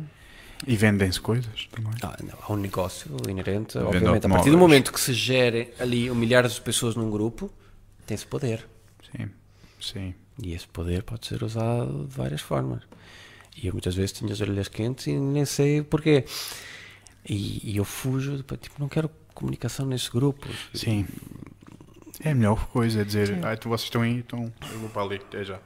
E 0.65 0.75
vendem-se 0.75 1.19
coisas 1.19 1.67
também. 1.71 1.93
Ah, 2.01 2.17
não, 2.23 2.37
há 2.41 2.53
um 2.53 2.57
negócio 2.57 3.15
inerente, 3.27 3.77
Venda 3.77 3.87
obviamente. 3.87 4.25
A 4.25 4.29
partir 4.29 4.51
do 4.51 4.57
momento 4.57 4.91
que 4.91 4.99
se 4.99 5.13
gere 5.13 5.73
ali 5.79 6.09
milhares 6.11 6.53
de 6.53 6.61
pessoas 6.61 6.95
num 6.95 7.09
grupo, 7.09 7.51
tem-se 8.05 8.25
poder. 8.25 8.67
Sim. 9.11 9.29
Sim. 9.79 10.15
E 10.41 10.53
esse 10.53 10.67
poder 10.67 11.03
pode 11.03 11.25
ser 11.27 11.43
usado 11.43 12.05
de 12.05 12.15
várias 12.15 12.41
formas. 12.41 12.83
E 13.55 13.67
eu 13.67 13.73
muitas 13.73 13.95
vezes 13.95 14.11
tinha 14.11 14.31
as 14.31 14.39
orelhas 14.41 14.67
quentes 14.67 15.07
e 15.07 15.13
nem 15.13 15.45
sei 15.45 15.81
porquê. 15.81 16.25
E, 17.27 17.71
e 17.71 17.77
eu 17.77 17.85
fujo, 17.85 18.37
tipo, 18.37 18.57
tipo, 18.57 18.75
não 18.79 18.87
quero 18.87 19.09
comunicação 19.33 19.85
nesses 19.85 20.09
grupos. 20.09 20.55
Sim. 20.73 21.05
É 22.23 22.31
a 22.31 22.35
melhor 22.35 22.67
coisa, 22.67 23.01
é 23.01 23.03
dizer, 23.03 23.43
ai, 23.43 23.57
tu 23.57 23.69
vocês 23.69 23.85
estão 23.85 24.01
aí, 24.01 24.17
então 24.17 24.51
eu 24.71 24.79
vou 24.79 24.89
para 24.89 25.01
ali, 25.01 25.15
até 25.15 25.43
já. 25.43 25.59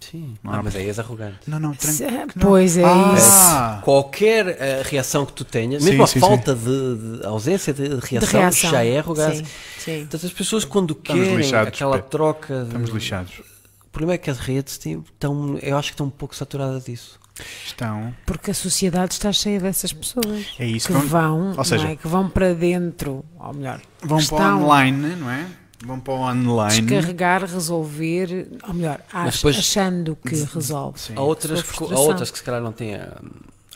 Sim. 0.00 0.34
Não 0.42 0.52
Ah, 0.54 0.62
mas 0.62 0.74
aí 0.74 0.86
és 0.86 0.98
arrogante. 0.98 1.38
Não, 1.46 1.60
não, 1.60 1.74
tranquilo. 1.74 2.10
não. 2.34 2.48
Pois 2.48 2.76
é 2.78 2.84
Ah, 2.84 3.80
Qualquer 3.84 4.46
eh, 4.58 4.82
reação 4.84 5.26
que 5.26 5.32
tu 5.32 5.44
tenhas, 5.44 5.82
Sim, 5.82 5.90
mesmo 5.90 6.04
a 6.04 6.06
sim, 6.06 6.20
falta 6.20 6.54
de, 6.54 7.18
de 7.18 7.26
ausência 7.26 7.72
de 7.74 7.88
De 7.88 8.06
reação, 8.06 8.40
reação. 8.40 8.70
já 8.70 8.84
é 8.84 8.98
arrogância. 8.98 9.44
Sim, 9.44 9.50
sim. 9.78 10.00
Portanto, 10.00 10.26
as 10.26 10.32
pessoas 10.32 10.64
quando 10.64 10.92
Estamos 10.92 11.20
querem 11.22 11.36
lixados, 11.36 11.68
aquela 11.68 11.96
Pedro. 11.96 12.10
troca... 12.10 12.58
de- 12.60 12.66
Estamos 12.66 12.90
lixados. 12.90 13.38
O 13.86 13.90
problema 13.92 14.14
é 14.14 14.18
que 14.18 14.30
as 14.30 14.38
redes 14.38 14.78
estão, 14.86 15.58
eu 15.60 15.76
acho 15.76 15.88
que 15.88 15.94
estão 15.94 16.06
um 16.06 16.10
pouco 16.10 16.34
saturadas 16.34 16.84
disso. 16.84 17.18
Estão. 17.66 18.14
Porque 18.26 18.50
a 18.50 18.54
sociedade 18.54 19.14
está 19.14 19.32
cheia 19.32 19.58
dessas 19.58 19.92
pessoas 19.92 20.46
É 20.58 20.66
isso 20.66 20.88
que 20.88 20.92
vão- 21.06 21.54
ou 21.56 21.64
seja, 21.64 21.84
não 21.84 21.90
é? 21.92 21.96
que 21.96 22.06
vão 22.06 22.28
para 22.28 22.54
dentro, 22.54 23.24
ou 23.38 23.54
melhor, 23.54 23.80
Vão 24.02 24.24
para 24.26 24.54
o 24.56 24.62
online, 24.64 25.16
não 25.16 25.30
é? 25.30 25.46
Vão 25.84 25.98
para 25.98 26.12
o 26.12 26.18
online. 26.20 26.82
descarregar, 26.82 27.40
resolver, 27.44 28.48
ou 28.68 28.74
melhor, 28.74 29.00
ach- 29.12 29.34
depois- 29.36 29.56
achando 29.58 30.14
que 30.16 30.34
resolve. 30.44 31.00
Sim. 31.00 31.14
Há 31.16 31.20
outras, 31.22 31.64
há 31.90 31.98
outras 31.98 32.30
que 32.30 32.38
se 32.38 32.44
calhar 32.44 32.60
não 32.60 32.72
têm 32.72 32.96
a, 32.96 33.18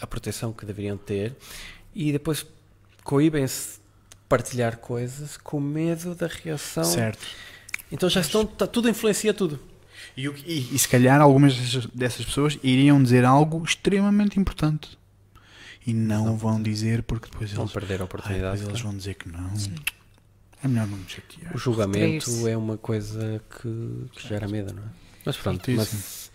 a 0.01 0.07
proteção 0.07 0.53
que 0.53 0.67
deveriam 0.67 0.97
ter 0.99 1.35
e 1.95 2.13
depois 2.13 2.45
coíbem-se 3.03 3.75
de 4.11 4.17
partilhar 4.29 4.77
coisas 4.79 5.37
com 5.39 5.59
medo 5.61 6.15
da 6.15 6.27
reação. 6.27 6.85
Certo. 6.85 7.25
Então 7.91 8.09
já 8.09 8.21
estão, 8.21 8.45
tá, 8.45 8.67
tudo 8.67 8.89
influencia 8.89 9.33
tudo. 9.33 9.59
E, 10.17 10.27
e- 10.27 10.69
e 10.75 10.79
se 10.79 10.89
calhar 10.89 11.21
algumas 11.21 11.57
dessas, 11.57 11.87
dessas 11.87 12.25
pessoas 12.27 12.59
iriam 12.63 13.03
dizer 13.03 13.25
algo 13.25 13.65
extremamente 13.65 14.39
importante. 14.39 14.99
E 15.87 15.93
não 15.95 16.37
vão 16.37 16.61
dizer 16.63 17.03
porque 17.03 17.29
depois 17.31 17.51
Vão 17.53 17.65
eles, 17.65 17.73
perder 17.73 17.95
a 17.95 17.99
Ai, 17.99 18.05
oportunidade. 18.05 18.43
depois 18.59 18.61
eles 18.69 18.81
claro. 18.81 18.89
vão 18.89 18.97
dizer 18.99 19.15
que 19.15 19.29
não. 19.29 19.51
É 20.65 20.69
melhor 20.69 20.87
não 20.87 20.97
me 20.97 21.05
chatear. 21.09 21.55
O 21.55 21.59
julgamento 21.59 22.49
é 22.49 22.57
uma 22.57 22.79
coisa 22.79 23.41
que, 23.51 24.07
que 24.13 24.27
gera 24.29 24.49
medo, 24.49 24.73
não 24.73 24.83
é? 24.83 24.87
Mas 25.27 25.37
pronto, 25.37 25.71
mas. 25.71 26.31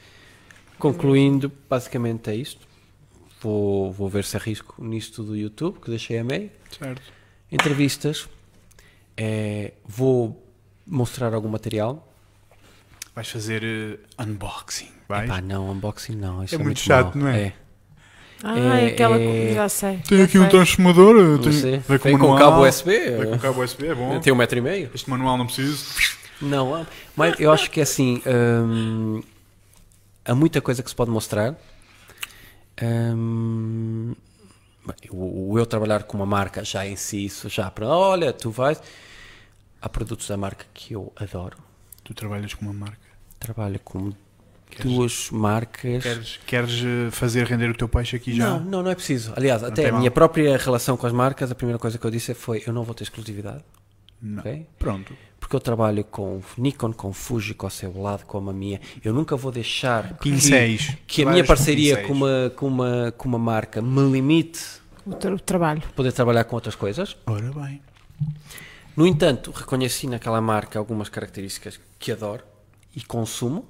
Concluindo, 0.77 1.51
basicamente 1.69 2.29
é 2.29 2.35
isto. 2.35 2.67
Vou, 3.41 3.91
vou 3.91 4.07
ver 4.07 4.23
se 4.23 4.37
arrisco 4.37 4.83
nisto 4.83 5.23
do 5.23 5.35
YouTube, 5.35 5.79
que 5.79 5.89
deixei 5.89 6.19
a 6.19 6.23
meio. 6.23 6.51
Certo. 6.77 7.01
Entrevistas. 7.51 8.29
É, 9.17 9.73
vou 9.85 10.45
mostrar 10.85 11.33
algum 11.33 11.49
material. 11.49 12.05
Vais 13.15 13.27
fazer 13.29 13.63
eh, 13.63 14.23
unboxing. 14.23 14.91
Vais? 15.07 15.25
Epá, 15.29 15.41
não, 15.41 15.71
unboxing 15.71 16.15
não. 16.15 16.43
Isso 16.43 16.55
É 16.55 16.55
é, 16.55 16.57
muito 16.59 16.65
muito 16.67 16.79
chato, 16.81 17.17
mau. 17.17 17.25
não 17.25 17.27
é? 17.29 17.53
Ah, 18.43 18.57
É- 18.57 18.85
é 18.85 18.87
aquela. 18.93 19.19
é- 19.19 19.53
Já 19.53 19.67
sei. 19.69 19.97
Tem 20.07 20.17
já 20.19 20.23
aqui 20.23 20.37
um 20.37 20.41
sei. 20.43 20.49
transformador. 20.49 21.15
eh, 21.39 21.43
Tem, 21.43 21.51
sei. 21.51 21.71
vem 21.79 21.97
com, 21.99 22.03
Vem 22.09 22.17
com 22.17 22.35
cabo 22.37 22.61
USB. 22.65 22.91
Vem 23.11 23.29
com 23.31 23.37
cabo 23.39 23.63
USB, 23.63 23.87
é 23.87 23.95
bom. 23.95 24.19
Tem 24.19 24.31
um 24.31 24.35
metro 24.35 24.57
e 24.57 24.61
meio? 24.61 24.89
Este 24.93 25.09
manual 25.09 25.37
não 25.37 25.45
preciso. 25.45 25.85
Não, 26.41 26.73
há- 26.73 26.85
mas 27.17 27.37
eu 27.39 27.51
acho 27.51 27.69
que 27.69 27.79
é 27.81 27.83
assim. 27.83 28.21
hum, 28.25 29.21
há 30.23 30.33
muita 30.33 30.61
coisa 30.61 30.81
que 30.81 30.89
se 30.89 30.95
pode 30.95 31.11
mostrar. 31.11 31.55
Hum, 32.81 34.15
o 35.11 35.57
eu 35.59 35.65
trabalhar 35.65 36.03
com 36.03 36.17
uma 36.17 36.25
marca 36.25 36.63
já 36.63 36.85
em 36.87 36.95
si, 36.95 37.25
isso 37.25 37.49
já 37.49 37.69
para. 37.69 37.87
Olha, 37.87 38.31
tu 38.31 38.49
vais. 38.51 38.81
Há 39.81 39.87
produtos 39.89 40.27
da 40.27 40.37
marca 40.37 40.65
que 40.73 40.93
eu 40.93 41.11
adoro. 41.15 41.57
Tu 42.03 42.13
trabalhas 42.13 42.53
com 42.53 42.65
uma 42.65 42.73
marca. 42.73 42.97
Trabalho 43.39 43.79
com 43.83 44.11
Queres- 44.69 44.91
duas 44.91 45.29
marcas. 45.31 46.03
Queres, 46.03 46.39
queres 46.45 46.81
eh, 46.83 47.11
fazer 47.11 47.45
render 47.45 47.69
o 47.69 47.73
teu 47.75 47.87
peixe 47.89 48.15
aqui 48.15 48.33
já? 48.35 48.49
Não, 48.51 48.59
não, 48.59 48.83
não 48.83 48.91
é 48.91 48.95
preciso. 48.95 49.33
Aliás, 49.35 49.63
até 49.63 49.75
tem 49.81 49.85
a 49.87 49.91
mal. 49.91 49.99
minha 49.99 50.11
própria 50.11 50.57
relação 50.57 50.95
com 50.95 51.05
as 51.07 51.13
marcas, 51.13 51.51
a 51.51 51.55
primeira 51.55 51.79
coisa 51.79 51.97
que 51.97 52.05
eu 52.05 52.11
disse 52.11 52.33
foi: 52.33 52.63
eu 52.65 52.71
não 52.73 52.83
vou 52.83 52.93
ter 52.93 53.03
exclusividade. 53.03 53.63
Não. 54.21 54.39
ok? 54.39 54.65
Pronto. 54.77 55.13
Porque 55.39 55.55
eu 55.55 55.59
trabalho 55.61 56.03
com 56.03 56.41
Nikon, 56.57 56.91
com 56.93 57.13
Fuji, 57.13 57.53
com 57.53 57.65
a 57.65 57.69
Cebolado, 57.69 58.25
com 58.25 58.49
a 58.49 58.53
minha. 58.53 58.79
Eu 59.03 59.13
nunca 59.13 59.35
vou 59.37 59.51
deixar 59.51 60.15
que- 60.17 60.29
Pincéis. 60.29 60.95
que 61.07 61.21
a 61.21 61.25
Trabalhas 61.25 61.33
minha 61.33 61.45
parceria 61.47 61.89
pincéis. 61.95 62.07
com 62.07 62.13
uma, 62.13 62.49
com, 62.55 62.67
uma, 62.67 63.13
com 63.17 63.29
uma 63.29 63.39
marca 63.39 63.81
me 63.81 64.11
limite 64.11 64.61
O, 65.05 65.13
tra- 65.13 65.33
o 65.33 65.39
trabalho. 65.39 65.81
poder 65.95 66.11
trabalhar 66.11 66.43
com 66.43 66.55
outras 66.55 66.75
coisas. 66.75 67.15
Ora 67.25 67.49
bem. 67.53 67.81
No 68.95 69.07
entanto, 69.07 69.51
reconheci 69.51 70.05
naquela 70.07 70.41
marca 70.41 70.77
algumas 70.77 71.07
características 71.07 71.79
que 71.97 72.11
adoro 72.11 72.43
e 72.93 73.01
consumo. 73.01 73.65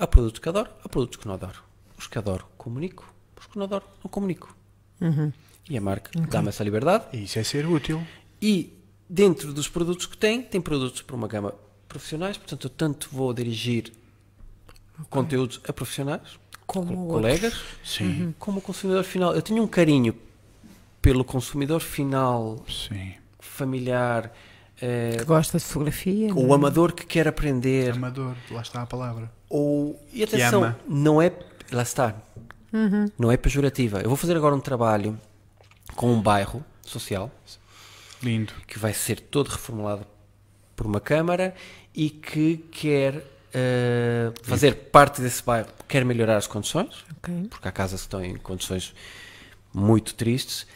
Há 0.00 0.06
produtos 0.06 0.40
que 0.40 0.48
adoro, 0.48 0.70
há 0.84 0.88
produtos 0.88 1.18
que 1.18 1.26
não 1.28 1.34
adoro. 1.34 1.62
Os 1.98 2.06
que 2.06 2.16
adoro, 2.18 2.46
comunico. 2.56 3.12
Os 3.38 3.46
que 3.46 3.56
não 3.58 3.64
adoro, 3.64 3.84
não 4.02 4.10
comunico. 4.10 4.56
E 5.68 5.76
a 5.76 5.80
marca 5.80 6.10
dá-me 6.28 6.48
essa 6.48 6.64
liberdade. 6.64 7.04
Isso 7.12 7.38
é 7.38 7.44
ser 7.44 7.66
útil. 7.66 8.02
E 8.40 8.72
dentro 9.08 9.52
dos 9.52 9.68
produtos 9.68 10.06
que 10.06 10.16
tem, 10.16 10.42
tem 10.42 10.60
produtos 10.60 11.02
para 11.02 11.14
uma 11.14 11.28
gama 11.28 11.54
profissionais, 11.88 12.36
portanto, 12.38 12.64
eu 12.66 12.70
tanto 12.70 13.08
vou 13.12 13.32
dirigir 13.34 13.92
conteúdos 15.08 15.60
a 15.68 15.72
profissionais, 15.72 16.38
Como 16.66 16.94
co- 17.06 17.14
colegas, 17.14 17.54
Sim. 17.84 18.34
como 18.38 18.60
consumidor 18.60 19.02
final. 19.04 19.34
Eu 19.34 19.42
tenho 19.42 19.62
um 19.62 19.66
carinho 19.68 20.14
pelo 21.02 21.24
consumidor 21.24 21.80
final, 21.80 22.64
Sim. 22.68 23.14
familiar, 23.38 24.32
eh, 24.80 25.16
Que 25.18 25.24
gosta 25.24 25.58
de 25.58 25.64
fotografia. 25.64 26.32
o 26.32 26.42
não 26.42 26.52
é? 26.52 26.54
amador 26.54 26.92
que 26.92 27.04
quer 27.06 27.26
aprender, 27.26 27.92
Amador. 27.92 28.36
Lá 28.50 28.60
está 28.62 28.82
a 28.82 28.86
palavra. 28.86 29.30
Ou 29.50 30.00
e 30.12 30.22
atenção, 30.22 30.74
não 30.88 31.20
é 31.20 31.30
lá 31.70 31.82
está, 31.82 32.14
não 33.18 33.30
é 33.30 33.36
pejorativa. 33.36 34.00
Eu 34.00 34.08
vou 34.08 34.16
fazer 34.16 34.36
agora 34.36 34.54
um 34.54 34.60
trabalho 34.60 35.18
com 35.96 36.10
um 36.12 36.22
bairro 36.22 36.64
social 36.82 37.30
Lindo. 38.22 38.52
que 38.66 38.78
vai 38.78 38.94
ser 38.94 39.20
todo 39.20 39.48
reformulado 39.48 40.06
por 40.76 40.86
uma 40.86 41.00
Câmara 41.00 41.54
e 41.94 42.08
que 42.08 42.56
quer 42.70 43.22
eh, 43.52 44.32
fazer 44.42 44.74
parte 44.76 45.20
desse 45.20 45.42
bairro, 45.42 45.68
quer 45.88 46.04
melhorar 46.04 46.36
as 46.36 46.46
condições, 46.46 47.04
Ok. 47.18 47.48
porque 47.50 47.66
há 47.68 47.72
casas 47.72 48.00
que 48.02 48.06
estão 48.06 48.24
em 48.24 48.36
condições 48.36 48.94
muito 49.74 50.14
tristes, 50.14 50.66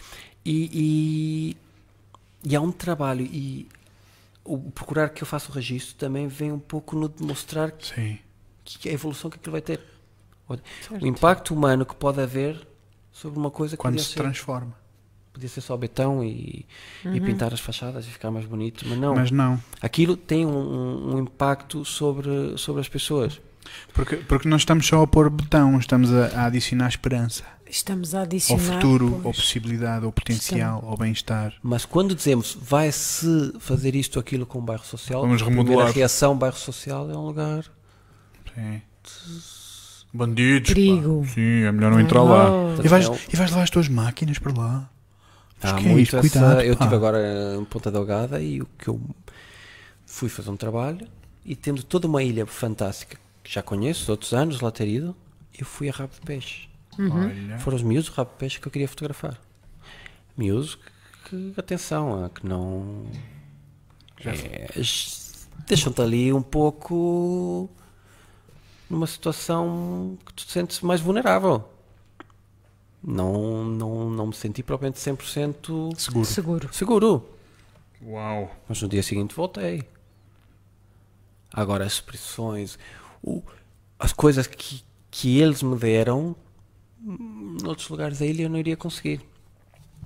e, 0.44 1.56
e, 2.44 2.50
e 2.50 2.56
há 2.56 2.60
um 2.60 2.70
trabalho, 2.72 3.24
e 3.24 3.68
o 4.44 4.58
procurar 4.70 5.08
que 5.10 5.22
eu 5.22 5.26
faça 5.26 5.50
o 5.50 5.54
registro 5.54 5.94
também 5.94 6.26
vem 6.28 6.52
um 6.52 6.58
pouco 6.58 6.96
no 6.96 7.08
demonstrar 7.08 7.72
Sim. 7.80 8.18
Que 8.64 8.88
a 8.88 8.92
evolução 8.92 9.30
que 9.30 9.36
aquilo 9.36 9.52
vai 9.52 9.60
ter. 9.62 9.80
Olha, 10.48 10.60
o 11.00 11.06
impacto 11.06 11.54
humano 11.54 11.86
que 11.86 11.94
pode 11.94 12.20
haver 12.20 12.66
sobre 13.12 13.38
uma 13.38 13.50
coisa 13.50 13.76
que 13.76 13.80
Quando 13.80 13.94
podia 13.94 14.04
se 14.06 14.12
ser, 14.12 14.20
transforma. 14.20 14.74
podia 15.32 15.48
ser 15.48 15.60
só 15.60 15.76
betão 15.76 16.22
e, 16.22 16.66
e 17.04 17.20
pintar 17.20 17.52
as 17.54 17.60
fachadas 17.60 18.06
e 18.06 18.10
ficar 18.10 18.30
mais 18.30 18.44
bonito, 18.46 18.84
mas 18.88 18.98
não. 18.98 19.14
Mas 19.14 19.30
não. 19.30 19.60
Aquilo 19.80 20.16
tem 20.16 20.44
um, 20.44 21.14
um- 21.14 21.18
impacto 21.20 21.84
sobre, 21.84 22.56
sobre 22.58 22.80
as 22.80 22.88
pessoas. 22.88 23.40
Porque, 23.94 24.16
porque 24.16 24.46
não 24.48 24.58
estamos 24.58 24.86
só 24.86 25.02
a 25.02 25.06
pôr 25.06 25.30
betão, 25.30 25.78
estamos 25.78 26.12
a, 26.12 26.26
a 26.42 26.44
adicionar 26.46 26.88
esperança. 26.88 27.42
Estamos 27.66 28.14
a 28.14 28.18
Ao 28.18 28.24
adicionar. 28.24 28.74
futuro, 28.74 29.10
pois. 29.12 29.24
ou 29.24 29.32
possibilidade, 29.32 30.04
ou 30.04 30.12
potencial, 30.12 30.84
ou 30.86 30.96
bem-estar. 30.98 31.54
Mas 31.62 31.86
quando 31.86 32.14
dizemos 32.14 32.56
vai-se 32.60 33.54
fazer 33.58 33.94
isto 33.96 34.16
ou 34.16 34.20
aquilo 34.20 34.44
com 34.44 34.58
o 34.58 34.62
bairro 34.62 34.84
social, 34.84 35.22
Vamos 35.22 35.40
a 35.40 35.46
primeira 35.46 35.70
remodelar. 35.70 35.94
reação, 35.94 36.36
bairro 36.36 36.56
social 36.58 37.10
é 37.10 37.16
um 37.16 37.24
lugar. 37.26 37.64
Sim. 38.54 38.82
Bandidos. 40.12 40.68
pá. 40.70 40.74
Perigo. 40.74 41.26
Sim, 41.26 41.62
é 41.64 41.72
melhor 41.72 41.90
não 41.92 42.00
entrar 42.00 42.22
lá. 42.22 42.48
E 42.84 42.88
vais, 42.88 43.06
e 43.32 43.36
vais 43.36 43.50
levar 43.50 43.62
as 43.62 43.70
tuas 43.70 43.88
máquinas 43.88 44.38
para 44.38 44.52
lá. 44.56 44.90
Mas 45.62 45.72
Há 45.72 45.76
que 45.76 45.86
é 45.86 45.88
muito 45.88 46.02
isto? 46.04 46.16
essa- 46.16 46.28
Cuidado, 46.30 46.60
eu 46.62 46.76
pá. 46.76 46.84
estive 46.84 46.94
agora 46.96 47.56
em 47.58 47.64
Ponta 47.64 47.90
Delgada 47.90 48.40
e 48.40 48.60
o 48.62 48.66
que 48.78 48.88
eu 48.88 49.00
fui 50.06 50.28
fazer 50.28 50.50
um 50.50 50.56
trabalho 50.56 51.06
e 51.44 51.56
tendo 51.56 51.82
toda 51.82 52.06
uma 52.06 52.22
ilha 52.22 52.46
fantástica 52.46 53.18
que 53.42 53.52
já 53.52 53.62
conheço, 53.62 54.04
de 54.04 54.10
outros 54.10 54.32
anos 54.32 54.60
lá 54.60 54.70
ter 54.70 54.86
ido, 54.88 55.16
eu 55.58 55.66
fui 55.66 55.88
a 55.88 55.92
rabo 55.92 56.12
de 56.14 56.20
peixe. 56.20 56.68
Olha. 56.98 57.58
Foram 57.58 57.76
os 57.76 57.82
miúdos 57.82 58.06
de 58.10 58.16
rabo 58.16 58.30
de 58.30 58.36
peixe 58.38 58.60
que 58.60 58.68
eu 58.68 58.72
queria 58.72 58.86
fotografar. 58.88 59.36
Miúdos 60.36 60.76
que, 61.28 61.52
que 61.52 61.60
atenção, 61.60 62.30
que 62.34 62.46
não. 62.46 63.04
é, 64.24 64.70
es- 64.76 65.48
Deixam-te 65.66 66.00
ali 66.02 66.32
um 66.32 66.42
pouco 66.42 67.70
numa 68.88 69.06
situação 69.06 70.16
que 70.24 70.32
tu 70.34 70.46
te 70.46 70.52
sentes 70.52 70.80
mais 70.80 71.00
vulnerável. 71.00 71.64
Não, 73.02 73.64
não, 73.64 74.08
não 74.10 74.26
me 74.28 74.34
senti 74.34 74.62
propriamente 74.62 74.98
100% 74.98 75.96
Seguro. 75.98 76.24
Seguro. 76.24 76.68
seguro. 76.72 77.28
Uau. 78.02 78.50
Mas 78.68 78.80
no 78.80 78.88
dia 78.88 79.02
seguinte 79.02 79.34
voltei. 79.34 79.82
Agora 81.52 81.84
as 81.84 81.94
expressões, 81.94 82.78
o- 83.22 83.42
as 83.98 84.12
coisas 84.12 84.46
que, 84.46 84.82
que 85.10 85.38
eles 85.38 85.62
me 85.62 85.76
deram, 85.76 86.34
hum, 87.02 87.56
noutros 87.62 87.88
lugares 87.88 88.18
da 88.18 88.26
ilha 88.26 88.42
eu 88.44 88.50
não 88.50 88.58
iria 88.58 88.76
conseguir. 88.76 89.20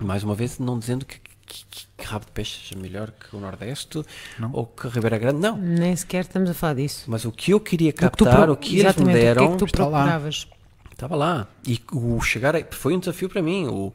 Mais 0.01 0.23
uma 0.23 0.35
vez, 0.35 0.59
não 0.59 0.79
dizendo 0.79 1.07
que, 1.07 1.19
que, 1.49 1.65
que- 1.71 1.87
que 1.97 2.05
Rabo 2.05 2.27
de 2.27 2.31
Peixe 2.33 2.61
seja 2.69 2.81
melhor 2.81 3.11
que 3.11 3.35
o 3.35 3.41
Nordeste 3.41 4.03
Não. 4.39 4.53
ou 4.53 4.67
que 4.67 4.87
Ribeira 4.89 5.19
Grande, 5.19 5.41
não. 5.41 5.57
Nem 5.57 5.97
sequer 5.97 6.21
estamos 6.21 6.49
a 6.51 6.55
falar 6.55 6.75
disso. 6.75 7.05
Mas 7.09 7.25
o 7.25 7.33
que 7.33 7.51
eu 7.53 7.59
queria 7.61 7.91
O 7.91 7.93
que 7.93 7.99
tu 7.99 8.25
captar, 8.25 8.43
pro- 8.45 8.53
o 8.53 8.57
que 8.57 8.79
eles 8.79 8.97
me 8.97 9.13
deram, 9.13 9.43
O 9.45 9.47
que 9.47 9.53
é 9.53 9.57
que 9.57 9.59
tu 9.59 9.65
está 9.67 9.85
lá. 9.87 9.91
procuravas? 9.99 10.47
estava 10.93 11.17
lá. 11.17 11.49
E 11.67 11.81
o 11.93 12.21
chegar 12.21 12.55
a, 12.57 12.65
foi 12.71 12.95
um 12.95 12.99
desafio 13.01 13.29
para 13.29 13.41
mim. 13.43 13.67
O, 13.67 13.93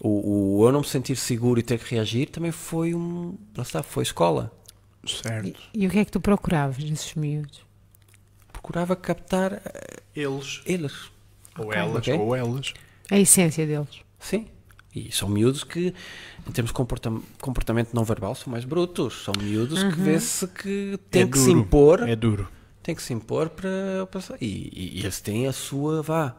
o, 0.00 0.58
o 0.60 0.66
eu 0.66 0.72
não 0.72 0.80
me 0.80 0.86
sentir 0.86 1.14
seguro 1.16 1.60
e 1.60 1.62
ter 1.62 1.78
que 1.78 1.94
reagir 1.94 2.28
também 2.30 2.50
foi 2.50 2.94
um. 2.94 3.36
Lá 3.56 3.62
está, 3.62 3.82
foi 3.82 4.02
escola. 4.02 4.50
Certo. 5.06 5.58
E 5.72 5.86
o 5.86 5.90
que 5.90 5.98
é 5.98 6.04
que 6.04 6.10
tu 6.12 6.20
procuravas 6.20 6.82
nesses 6.84 7.14
miúdos? 7.14 7.62
Procurava 8.52 8.94
captar 8.96 9.54
eh, 9.54 9.96
Eles. 10.14 10.60
eles. 10.66 10.92
Ou 11.58 11.66
Ok. 11.66 11.78
elas. 11.78 11.96
Ok. 11.96 12.14
Ou 12.18 12.36
elas. 12.36 12.74
A 13.10 13.18
essência 13.18 13.66
deles. 13.66 14.00
Sim. 14.18 14.46
E 14.94 15.12
são 15.12 15.28
miúdos 15.28 15.62
que, 15.62 15.94
em 16.48 16.50
termos 16.52 16.70
de 16.70 16.74
comportam- 16.74 17.22
comportamento 17.40 17.94
não 17.94 18.02
verbal, 18.04 18.34
são 18.34 18.50
mais 18.50 18.64
brutos. 18.64 19.22
São 19.24 19.32
miúdos 19.40 19.82
que 19.84 20.00
vê-se 20.00 20.48
que 20.48 20.98
têm 21.10 21.22
É 21.22 21.26
que 21.26 21.38
se 21.38 21.46
duro. 21.46 21.58
impor. 21.60 22.08
É 22.08 22.16
duro. 22.16 22.48
Tem 22.82 22.94
que 22.94 23.02
se 23.02 23.12
impor 23.12 23.50
para 23.50 24.06
passar. 24.10 24.36
E, 24.40 24.46
e- 24.46 24.96
e 24.98 25.00
eles 25.00 25.20
têm 25.20 25.46
a 25.46 25.52
sua, 25.52 26.02
vá. 26.02 26.34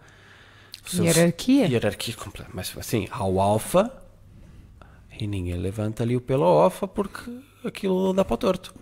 Hierarquia. 0.94 1.68
Hierarquia 1.68 2.14
completa. 2.16 2.50
Mas 2.54 2.76
assim, 2.78 3.08
ao 3.12 3.40
alfa 3.40 3.92
e 5.20 5.28
ninguém 5.28 5.56
levanta 5.58 6.04
ali 6.04 6.18
o 6.18 6.22
pelo 6.22 6.44
alfa 6.44 6.88
porque 6.88 7.32
aquilo 7.64 8.12
dá 8.14 8.26
para 8.26 8.34
o 8.34 8.38
torto. 8.38 8.74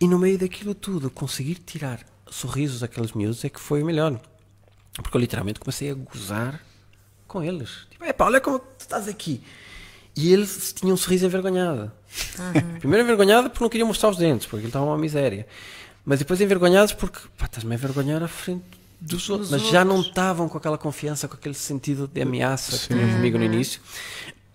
E 0.00 0.08
no 0.08 0.18
meio 0.18 0.38
daquilo 0.38 0.74
tudo, 0.74 1.10
conseguir 1.10 1.56
tirar 1.56 2.04
sorrisos 2.30 2.80
daqueles 2.80 3.12
miúdos 3.12 3.44
é 3.44 3.48
que 3.48 3.60
foi 3.60 3.82
o 3.82 3.86
melhor. 3.86 4.18
Porque 4.94 5.16
eu 5.16 5.20
literalmente 5.20 5.60
comecei 5.60 5.90
a 5.90 5.94
gozar 5.94 6.60
com 7.28 7.42
eles. 7.44 7.86
Tipo, 7.90 8.04
epá, 8.04 8.24
olha 8.24 8.40
como 8.40 8.58
tu 8.58 8.66
estás 8.80 9.06
aqui. 9.06 9.40
E 10.16 10.32
eles 10.32 10.72
tinham 10.72 10.94
um 10.94 10.96
sorriso 10.96 11.26
envergonhado. 11.26 11.92
Primeiro 12.80 13.04
envergonhado 13.04 13.50
porque 13.50 13.62
não 13.62 13.68
queriam 13.70 13.86
mostrar 13.86 14.08
os 14.08 14.16
dentes, 14.16 14.46
porque 14.46 14.62
ele 14.62 14.68
estava 14.68 14.84
uma 14.86 14.98
miséria. 14.98 15.46
Mas 16.04 16.18
depois 16.18 16.40
envergonhados 16.40 16.92
porque, 16.92 17.20
pá, 17.36 17.44
estás-me 17.44 17.70
a 17.72 17.74
envergonhar 17.76 18.22
à 18.22 18.26
frente 18.28 18.64
dos 19.00 19.28
outros. 19.30 19.50
Mas 19.50 19.62
já 19.68 19.84
não 19.84 20.00
estavam 20.00 20.48
com 20.48 20.58
aquela 20.58 20.76
confiança, 20.78 21.28
com 21.28 21.34
aquele 21.34 21.54
sentido 21.54 22.08
de 22.12 22.20
ameaça 22.20 22.76
que 22.78 22.94
tinham 22.94 23.08
comigo 23.12 23.38
no 23.38 23.44
início. 23.44 23.80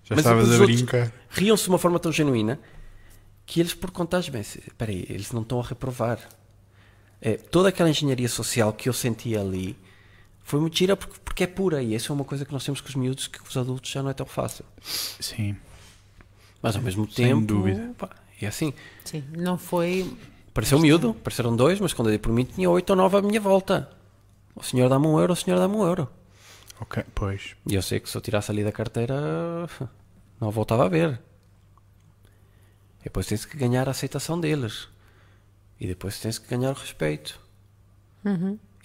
Já 0.03 0.16
Mas 0.16 0.26
estavas 0.26 0.52
a 0.52 0.58
brincar. 0.66 1.14
Riam-se 1.30 1.64
de 1.64 1.69
uma 1.69 1.77
forma 1.80 1.98
tão 2.00 2.11
genuína 2.11 2.60
que 3.45 3.60
eles, 3.61 3.74
por 3.74 3.92
contagens, 3.92 4.30
bem, 4.34 4.43
se- 4.43 4.60
espera 4.68 4.92
aí, 4.92 5.06
eles 5.10 5.32
não 5.32 5.43
estão 5.43 5.60
a 5.61 5.64
reprovar. 5.64 6.19
É, 7.22 7.38
toda 7.38 7.69
aquela 7.69 7.90
engenharia 7.90 8.27
social 8.27 8.74
que 8.74 8.90
eu 8.90 8.93
senti 8.93 9.38
ali 9.38 9.77
foi 10.43 10.59
muito 10.59 10.77
gira 10.77 10.95
porque, 10.95 11.19
porque 11.23 11.43
é 11.43 11.47
pura 11.47 11.81
e 11.81 11.95
isso 11.95 12.11
é 12.11 12.15
uma 12.15 12.25
coisa 12.25 12.45
que 12.45 12.51
nós 12.51 12.63
temos 12.63 12.81
com 12.81 12.89
os 12.89 12.95
miúdos 12.95 13.27
que 13.27 13.39
com 13.39 13.47
os 13.47 13.57
adultos 13.57 13.89
já 13.89 14.03
não 14.03 14.09
é 14.09 14.13
tão 14.13 14.25
fácil. 14.25 14.65
Sim. 14.81 15.55
Mas 16.61 16.75
ao 16.75 16.81
mesmo 16.81 17.09
Sem 17.09 17.27
tempo, 17.27 17.45
dúvida. 17.45 17.93
pá, 17.97 18.09
é 18.41 18.47
assim. 18.47 18.73
Sim, 19.05 19.23
não 19.38 19.57
foi. 19.57 20.15
Pareceu 20.53 20.80
miúdo, 20.80 21.13
pareceram 21.15 21.55
dois, 21.55 21.80
mas 21.80 21.93
quando 21.93 22.09
eu 22.09 22.11
dei 22.11 22.19
por 22.19 22.31
mim 22.31 22.43
tinha 22.45 22.69
oito 22.69 22.89
ou 22.91 22.95
nove 22.95 23.17
à 23.17 23.22
minha 23.22 23.39
volta. 23.41 23.89
O 24.55 24.61
senhor 24.63 24.88
dá-me 24.88 25.07
um 25.07 25.19
euro, 25.19 25.33
o 25.33 25.35
senhor 25.35 25.57
dá-me 25.57 25.75
um 25.75 25.83
euro. 25.83 26.07
Ok, 26.80 27.03
pois. 27.15 27.55
E 27.67 27.73
eu 27.75 27.81
sei 27.81 27.99
que 27.99 28.09
se 28.09 28.15
eu 28.15 28.22
tirasse 28.22 28.51
ali 28.51 28.63
da 28.63 28.72
carteira, 28.72 29.67
não 30.39 30.51
voltava 30.51 30.85
a 30.85 30.89
ver. 30.89 31.19
E 33.01 33.05
depois 33.05 33.25
tens 33.25 33.45
que 33.45 33.57
ganhar 33.57 33.88
a 33.88 33.91
aceitação 33.91 34.39
deles. 34.39 34.88
E 35.80 35.88
depois 35.88 36.19
tens 36.19 36.38
que 36.38 36.47
ganhar 36.47 36.69
o 36.72 36.73
respeito. 36.73 37.39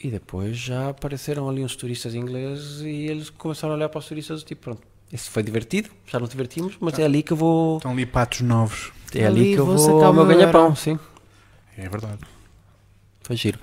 E 0.02 0.10
depois 0.10 0.56
já 0.56 0.90
apareceram 0.90 1.48
ali 1.48 1.64
uns 1.64 1.74
turistas 1.74 2.14
ingleses 2.14 2.82
e 2.82 3.06
eles 3.06 3.30
começaram 3.30 3.74
a 3.74 3.76
olhar 3.76 3.88
para 3.88 3.98
os 3.98 4.06
turistas 4.06 4.44
tipo, 4.44 4.62
pronto, 4.62 4.82
isso 5.12 5.30
foi 5.30 5.42
divertido, 5.42 5.90
já 6.06 6.20
nos 6.20 6.28
divertimos, 6.28 6.76
mas 6.80 6.98
é 6.98 7.04
ali 7.04 7.22
que 7.22 7.32
eu 7.32 7.36
vou. 7.36 7.78
Estão 7.78 7.92
ali 7.92 8.06
patos 8.06 8.42
novos. 8.42 8.92
É 9.14 9.26
ali 9.26 9.40
Ali 9.40 9.54
que 9.54 9.60
eu 9.60 9.66
vou 9.66 9.76
vou 9.76 9.84
sacar 9.84 10.04
ao 10.04 10.12
o 10.12 10.14
meu 10.14 10.26
ganha-pão, 10.26 10.76
sim. 10.76 10.98
É 11.76 11.88
verdade. 11.88 12.20
Foi 13.22 13.34
giro. 13.34 13.58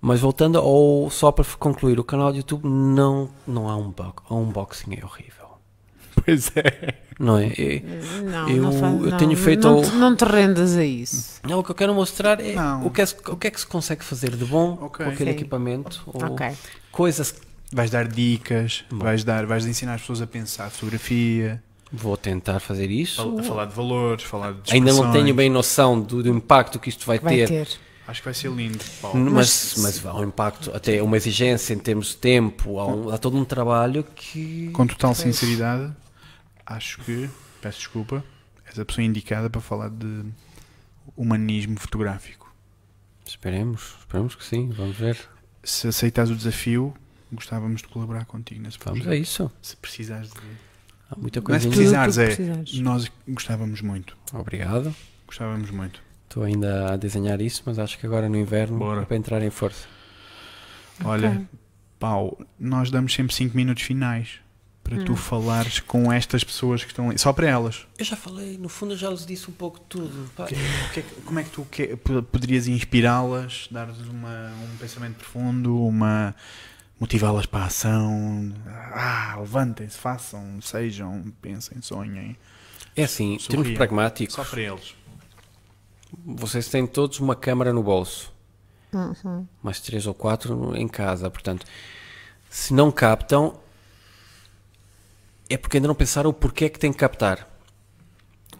Mas 0.00 0.20
voltando 0.20 0.58
ao 0.58 1.10
só 1.10 1.32
para 1.32 1.44
concluir, 1.44 1.98
o 1.98 2.04
canal 2.04 2.30
do 2.30 2.38
YouTube 2.38 2.66
não, 2.68 3.28
não 3.46 3.68
há 3.68 3.76
um 3.76 3.92
unboxing 4.30 4.94
é 4.94 5.04
horrível. 5.04 5.46
Pois 6.24 6.52
é. 6.56 7.05
Não 7.18 7.38
é? 7.38 7.46
É- 7.46 7.82
Não, 8.22 8.48
Eu- 8.48 8.62
não 8.62 8.72
faz, 8.72 8.94
eu 9.00 9.10
não, 9.10 9.16
tenho 9.18 9.36
feito 9.36 9.66
Não, 9.66 9.76
ao- 9.78 9.82
te, 9.82 9.90
não 9.96 10.14
te 10.16 10.24
rendas 10.24 10.76
a 10.76 10.84
isso. 10.84 11.40
Não, 11.42 11.60
o 11.60 11.64
que 11.64 11.70
eu 11.70 11.74
quero 11.74 11.94
mostrar 11.94 12.38
é 12.40 12.52
Não. 12.52 12.86
o 12.86 12.90
que, 12.90 13.00
é 13.00 13.04
o 13.28 13.36
que 13.36 13.46
é 13.46 13.50
que 13.50 13.58
se 13.60 13.66
consegue 13.66 14.04
fazer 14.04 14.36
de 14.36 14.44
bom 14.44 14.76
Ok. 14.82 15.04
com 15.06 15.10
aquele 15.12 15.30
Sim. 15.30 15.36
equipamento. 15.36 16.02
Ou 16.06 16.24
Ok. 16.24 16.46
coisas 16.92 17.34
Vais 17.72 17.90
dar 17.90 18.06
dicas, 18.06 18.84
Bom. 18.88 18.98
vais, 18.98 19.24
dar, 19.24 19.44
vais 19.44 19.66
ensinar 19.66 19.94
as 19.94 20.00
pessoas 20.02 20.22
a 20.22 20.26
pensar 20.26 20.70
fotografia, 20.70 21.60
vou 21.92 22.16
tentar 22.16 22.60
fazer 22.60 22.88
isso. 22.92 23.36
a 23.40 23.42
falar 23.42 23.64
de 23.64 23.74
valores, 23.74 24.22
falar 24.22 24.52
de 24.52 24.72
Ainda 24.72 24.92
não 24.92 25.10
tenho 25.10 25.34
bem 25.34 25.50
noção 25.50 26.00
do, 26.00 26.22
do 26.22 26.28
impacto 26.28 26.78
que 26.78 26.88
isto 26.88 27.04
vai, 27.04 27.18
Vai 27.18 27.34
ter, 27.38 27.48
ter. 27.48 27.68
Acho 28.06 28.20
que 28.20 28.24
vai 28.24 28.34
ser 28.34 28.52
lindo, 28.52 28.78
Paulo. 29.02 29.18
Mas, 29.32 29.74
mas 29.78 30.06
há 30.06 30.14
um 30.14 30.22
impacto, 30.22 30.70
até 30.72 31.02
uma 31.02 31.16
exigência 31.16 31.74
em 31.74 31.78
termos 31.78 32.10
de 32.10 32.16
tempo, 32.18 32.78
há, 32.78 32.86
um- 32.86 33.10
há 33.10 33.18
todo 33.18 33.36
um 33.36 33.44
trabalho 33.44 34.04
que. 34.14 34.70
Com 34.72 34.86
total 34.86 35.12
sinceridade, 35.12 35.92
acho 36.66 36.98
que, 37.02 37.30
peço 37.62 37.78
desculpa, 37.78 38.24
és 38.66 38.78
a 38.78 38.84
pessoa 38.84 39.04
indicada 39.04 39.48
para 39.48 39.60
falar 39.60 39.88
de 39.90 40.24
humanismo 41.16 41.78
fotográfico. 41.78 42.52
Esperemos, 43.24 43.94
esperemos 44.00 44.34
que 44.34 44.44
sim, 44.44 44.68
vamos 44.70 44.96
ver. 44.96 45.18
Se 45.62 45.88
aceitas 45.88 46.30
o 46.30 46.36
desafio, 46.36 46.94
gostávamos 47.32 47.82
de 47.82 47.88
colaborar 47.88 48.24
contigo 48.24 48.60
nesse 48.62 48.78
Vamos 48.84 49.00
projeto. 49.00 49.12
a 49.12 49.16
isso. 49.16 49.50
Se 49.60 49.76
precisares 49.76 50.30
de. 50.30 50.40
Há 51.10 51.16
muita 51.18 51.40
Não 51.40 51.54
é 51.54 51.58
se 51.60 51.66
coisa. 51.66 51.68
precisares, 51.80 52.18
é. 52.18 52.26
precisares. 52.26 52.78
Nós 52.80 53.10
gostávamos 53.28 53.80
muito. 53.80 54.16
Obrigado. 54.32 54.94
Gostávamos 55.26 55.70
muito. 55.70 56.00
Estou 56.28 56.42
ainda 56.44 56.92
a 56.92 56.96
desenhar 56.96 57.40
isso, 57.40 57.62
mas 57.66 57.78
acho 57.78 57.98
que 57.98 58.06
agora 58.06 58.28
no 58.28 58.36
inverno 58.36 58.78
Bora. 58.78 59.02
é 59.02 59.04
para 59.04 59.16
entrar 59.16 59.42
em 59.42 59.50
força. 59.50 59.86
Olha, 61.04 61.30
Ok. 61.30 61.46
Pau, 61.98 62.38
nós 62.58 62.90
damos 62.90 63.14
sempre 63.14 63.34
5 63.34 63.56
minutos 63.56 63.82
finais 63.82 64.40
para 64.88 64.98
Hum. 64.98 65.04
tu 65.04 65.16
falares 65.16 65.80
com 65.80 66.12
estas 66.12 66.44
pessoas 66.44 66.84
que 66.84 66.90
estão 66.92 67.08
ali. 67.10 67.18
Só 67.18 67.32
para 67.32 67.48
elas. 67.48 67.86
Eu 67.98 68.04
já 68.04 68.14
falei, 68.14 68.56
no 68.56 68.68
fundo 68.68 68.92
eu 68.92 68.96
já 68.96 69.10
lhes 69.10 69.26
disse 69.26 69.50
um 69.50 69.52
pouco 69.52 69.80
de 69.80 69.84
tudo. 69.86 70.30
que 70.46 71.00
é 71.00 71.02
que- 71.02 71.20
como 71.22 71.40
é 71.40 71.42
que 71.42 71.50
tu 71.50 71.64
que- 71.68 71.96
po- 71.96 72.22
poderias 72.22 72.68
inspirá-las, 72.68 73.66
dar-lhes 73.70 73.98
um 74.00 74.76
pensamento 74.78 75.16
profundo, 75.16 75.84
uma 75.84 76.36
motivá-las 77.00 77.46
para 77.46 77.64
a 77.64 77.66
ação? 77.66 78.52
Ah, 78.92 79.36
levantem-se, 79.40 79.98
façam, 79.98 80.60
sejam, 80.62 81.32
pensem, 81.42 81.82
sonhem. 81.82 82.36
É 82.94 83.02
assim, 83.04 83.34
em 83.34 83.38
termos 83.38 83.70
pragmáticos, 83.72 84.36
Só 84.36 84.44
para 84.44 84.60
eles. 84.62 84.94
vocês 86.24 86.68
têm 86.68 86.86
todos 86.86 87.18
uma 87.18 87.34
câmara 87.34 87.72
no 87.72 87.82
bolso. 87.82 88.34
Uhum. 88.92 89.46
mais 89.62 89.78
três 89.80 90.06
ou 90.06 90.14
quatro 90.14 90.74
em 90.76 90.88
casa. 90.88 91.28
Portanto, 91.28 91.66
se 92.48 92.72
não 92.72 92.90
captam, 92.90 93.58
é 95.48 95.56
porque 95.56 95.76
ainda 95.76 95.88
não 95.88 95.94
pensaram 95.94 96.30
o 96.30 96.32
porquê 96.32 96.68
que 96.68 96.78
têm 96.78 96.92
que 96.92 96.98
captar. 96.98 97.48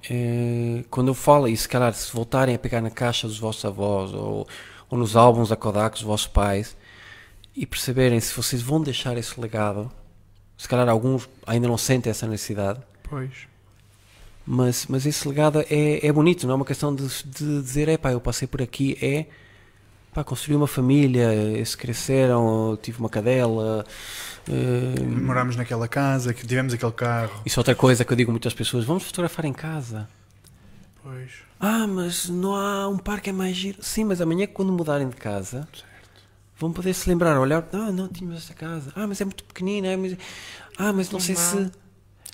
É, 0.08 0.84
quando 0.90 1.08
eu 1.08 1.14
falo, 1.14 1.48
e 1.48 1.56
se 1.56 1.68
calhar 1.68 1.92
se 1.92 2.12
voltarem 2.12 2.54
a 2.54 2.58
pegar 2.58 2.80
na 2.80 2.90
caixa 2.90 3.26
dos 3.26 3.38
vossos 3.38 3.64
avós 3.64 4.12
ou, 4.14 4.46
ou 4.88 4.98
nos 4.98 5.16
álbuns 5.16 5.48
da 5.48 5.56
Kodak 5.56 5.94
dos 5.94 6.02
vossos 6.02 6.28
pais 6.28 6.76
e 7.54 7.66
perceberem 7.66 8.20
se 8.20 8.34
vocês 8.34 8.62
vão 8.62 8.80
deixar 8.80 9.16
esse 9.16 9.40
legado, 9.40 9.90
se 10.56 10.68
calhar 10.68 10.88
alguns 10.88 11.28
ainda 11.46 11.66
não 11.66 11.78
sentem 11.78 12.10
essa 12.10 12.26
necessidade, 12.26 12.80
Pois. 13.02 13.32
mas, 14.46 14.86
mas 14.86 15.06
esse 15.06 15.26
legado 15.26 15.60
é, 15.68 16.06
é 16.06 16.12
bonito, 16.12 16.46
não 16.46 16.52
é 16.52 16.56
uma 16.56 16.64
questão 16.64 16.94
de, 16.94 17.06
de 17.24 17.62
dizer, 17.62 17.88
é 17.88 17.96
pá, 17.96 18.12
eu 18.12 18.20
passei 18.20 18.46
por 18.46 18.62
aqui, 18.62 18.96
é 19.02 19.26
pá, 20.16 20.24
construí 20.24 20.56
uma 20.56 20.66
família, 20.66 21.30
esses 21.58 21.74
cresceram, 21.74 22.78
tive 22.80 22.98
uma 22.98 23.08
cadela. 23.10 23.84
eh, 24.48 25.00
Morámos 25.04 25.56
naquela 25.56 25.86
casa, 25.86 26.32
que 26.32 26.46
tivemos 26.46 26.72
aquele 26.72 26.92
carro. 26.92 27.42
isso 27.44 27.58
é 27.58 27.60
outra 27.60 27.74
coisa 27.74 28.02
que 28.02 28.10
eu 28.12 28.16
digo 28.16 28.30
a 28.30 28.32
muitas 28.32 28.54
pessoas, 28.54 28.86
vamos 28.86 29.02
fotografar 29.02 29.44
em 29.44 29.52
casa. 29.52 30.08
Pois. 31.02 31.30
Ah, 31.60 31.86
mas 31.86 32.28
não 32.30 32.54
há 32.56 32.88
um 32.88 32.96
parque 32.96 33.28
é 33.28 33.32
mais 33.32 33.54
giro. 33.54 33.78
Sim, 33.82 34.04
mas 34.04 34.20
amanhã 34.22 34.46
quando 34.46 34.72
mudarem 34.72 35.06
de 35.08 35.16
casa, 35.16 35.68
vão 36.58 36.72
poder 36.72 36.94
se 36.94 37.06
lembrar, 37.10 37.38
olhar, 37.38 37.62
ah, 37.74 37.92
não, 37.92 38.08
tínhamos 38.08 38.38
esta 38.38 38.54
casa. 38.54 38.90
Ah, 38.96 39.06
mas 39.06 39.20
é 39.20 39.24
muito 39.26 39.44
pequenina. 39.44 39.88
é, 39.88 39.96
mas- 39.98 40.16
Ah, 40.78 40.92
mas 40.94 41.10
não 41.10 41.20
sei 41.20 41.36
se... 41.36 41.70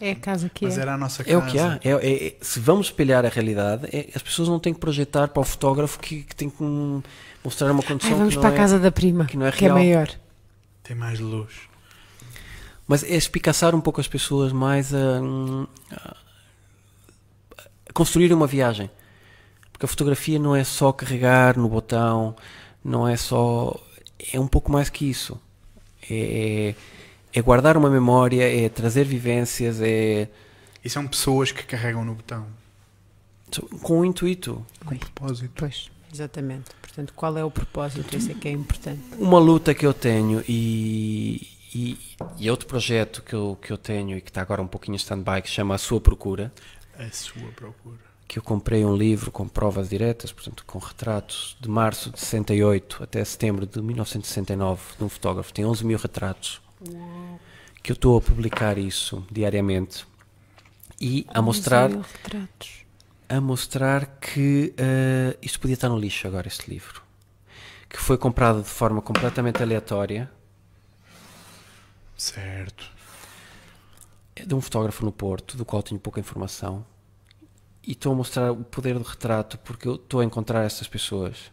É 0.01 0.13
a 0.13 0.17
casa 0.17 0.49
que 0.49 0.65
Mas 0.65 0.77
é. 0.79 0.81
era 0.81 0.95
a 0.95 0.99
nossa 0.99 1.23
casa. 1.23 1.37
É 1.37 1.39
o 1.39 1.47
que 1.47 1.59
há. 1.61 1.79
É, 1.85 1.91
é- 1.91 2.27
é- 2.29 2.37
se 2.41 2.59
vamos 2.59 2.87
espelhar 2.87 3.25
a 3.25 3.29
realidade, 3.29 3.87
é- 3.93 4.09
as 4.17 4.23
pessoas 4.23 4.49
não 4.49 4.59
têm 4.59 4.75
que 4.75 4.81
projetar 4.81 5.29
para 5.29 5.41
o 5.41 5.45
fotógrafo 5.45 6.01
que, 6.01 6.23
que 6.25 6.35
tem 6.35 6.51
que 6.51 6.61
hum, 6.61 7.01
mostrar 7.45 7.71
uma 7.71 7.81
Ai, 7.83 7.87
condição 7.89 8.17
vamos 8.17 8.31
que 8.31 8.35
não 8.37 8.41
para 8.43 8.51
a 8.51 8.55
é- 8.55 8.57
casa 8.57 8.79
da 8.79 8.91
prima, 8.93 9.25
que 9.27 9.37
não 9.37 9.47
é 9.47 9.53
que 9.53 9.65
é 9.67 9.69
maior. 9.73 10.09
Tem 10.83 10.97
mais 10.97 11.19
luz. 11.21 11.53
Mas 12.87 13.03
é 13.05 13.15
espicaçar 13.17 13.75
um 13.75 13.81
pouco 13.81 14.01
as 14.01 14.09
pessoas 14.09 14.53
mais 14.53 14.93
a, 14.95 15.21
a- 15.93 16.17
construir 17.95 18.33
uma 18.33 18.47
viagem. 18.47 18.91
Porque 19.73 19.85
a 19.87 19.89
fotografia 19.89 20.39
não 20.39 20.55
é 20.55 20.65
só 20.65 20.93
carregar 20.93 21.57
no 21.59 21.69
botão, 21.69 22.37
não 22.85 23.07
é 23.09 23.17
só. 23.17 23.79
É 24.33 24.39
um 24.39 24.47
pouco 24.47 24.71
mais 24.71 24.89
que 24.89 25.09
isso. 25.09 25.41
É, 26.11 26.75
é 27.33 27.43
guardar 27.43 27.77
uma 27.77 27.89
memória, 27.91 28.43
é 28.65 28.69
trazer 28.69 29.05
vivências, 29.05 29.81
é. 29.81 30.29
E 30.85 30.91
são 30.91 31.07
pessoas 31.07 31.53
que 31.53 31.63
carregam 31.65 32.05
no 32.05 32.15
botão. 32.15 32.47
com 33.83 34.01
um 34.01 34.05
intuito. 34.05 34.65
Com 34.85 34.97
propósito. 34.97 35.53
Pois, 35.55 35.91
exatamente. 36.13 36.71
Portanto, 36.93 37.15
qual 37.15 37.39
é 37.39 37.45
o 37.45 37.51
propósito? 37.51 38.15
Esse 38.15 38.33
é 38.33 38.35
que 38.35 38.47
é 38.49 38.51
importante. 38.51 39.01
Uma 39.19 39.39
luta 39.39 39.75
que 39.75 39.87
eu 39.87 39.95
tenho 39.95 40.45
e, 40.47 41.49
e, 41.75 41.99
e 42.39 42.51
outro 42.51 42.67
projeto 42.67 43.23
que 43.23 43.35
eu, 43.35 43.59
que 43.63 43.73
eu 43.73 43.79
tenho 43.79 44.19
e 44.19 44.21
que 44.21 44.29
está 44.29 44.43
agora 44.43 44.61
um 44.61 44.67
pouquinho 44.67 44.95
em 44.95 44.97
stand-by 44.97 45.41
que 45.41 45.49
se 45.49 45.55
chama 45.55 45.75
A 45.75 45.79
Sua 45.79 46.03
Procura, 46.03 46.53
A 46.99 47.11
sua 47.11 47.49
procura. 47.57 47.97
que 48.29 48.39
eu 48.39 48.43
comprei 48.43 48.85
um 48.85 48.95
livro 48.95 49.31
com 49.31 49.49
provas 49.49 49.89
diretas, 49.89 50.33
portanto 50.33 50.65
com 50.67 50.79
retratos 50.79 51.57
de 51.59 51.67
março 51.67 52.11
de 52.11 52.21
68 52.21 53.03
até 53.03 53.25
setembro 53.25 53.67
de 53.67 53.81
1969 53.81 54.83
de 54.99 55.05
um 55.05 55.09
fotógrafo, 55.09 55.51
tem 55.51 55.65
11 55.65 55.87
mil 55.87 55.97
retratos, 55.99 56.61
que 57.83 57.91
eu 57.91 57.95
estou 57.95 58.19
a 58.19 58.21
publicar 58.21 58.77
isso 58.77 59.25
diariamente 59.31 60.07
e 61.01 61.25
a 61.29 61.41
mostrar, 61.41 61.87
11 61.87 61.95
mil 61.97 62.05
retratos. 62.05 62.82
A 63.33 63.41
mostrar 63.41 64.19
que 64.19 64.75
eh, 64.77 65.39
isto 65.41 65.59
podia 65.59 65.73
estar 65.73 65.89
no 65.89 65.99
lixo 65.99 66.27
agora, 66.27 66.47
este 66.47 66.71
livro, 66.71 67.03
que 67.89 67.97
foi 67.97 68.19
comprado 68.19 68.63
de 68.63 68.69
forma 68.69 69.01
completamente 69.01 69.63
aleatória, 69.63 70.31
Certo. 72.15 72.91
é 74.37 74.45
de 74.45 74.55
um 74.55 74.61
fotógrafo 74.61 75.03
no 75.03 75.11
Porto, 75.11 75.57
do 75.57 75.65
qual 75.65 75.83
tenho 75.83 75.99
pouca 75.99 76.21
informação, 76.21 76.85
e 77.83 77.93
estou 77.93 78.13
a 78.13 78.17
mostrar 78.17 78.53
o 78.53 78.65
poder 78.65 78.99
do 78.99 79.05
retrato 79.05 79.57
porque 79.59 79.89
eu 79.89 79.95
estou 79.95 80.21
a 80.21 80.25
encontrar 80.25 80.63
essas 80.65 80.87
pessoas. 80.87 81.51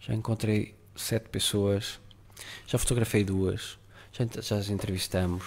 Já 0.00 0.14
encontrei 0.14 0.74
sete 0.96 1.28
pessoas, 1.28 2.00
já 2.66 2.78
fotografei 2.78 3.22
duas, 3.22 3.78
já, 4.12 4.24
já 4.40 4.56
as 4.56 4.70
entrevistamos. 4.70 5.44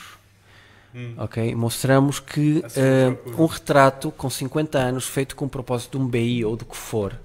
Ok? 1.17 1.56
Mostramos 1.56 2.19
que 2.19 2.61
procura. 2.61 3.42
um 3.42 3.45
retrato 3.45 4.11
com 4.11 4.30
50 4.30 4.77
anos, 4.77 5.08
feito 5.08 5.35
com 5.35 5.45
o 5.45 5.50
propósito 5.50 5.98
de 5.98 6.03
um 6.03 6.08
BI 6.08 6.43
ou 6.45 6.56
do 6.56 6.66
que 6.66 6.76
for, 6.76 7.19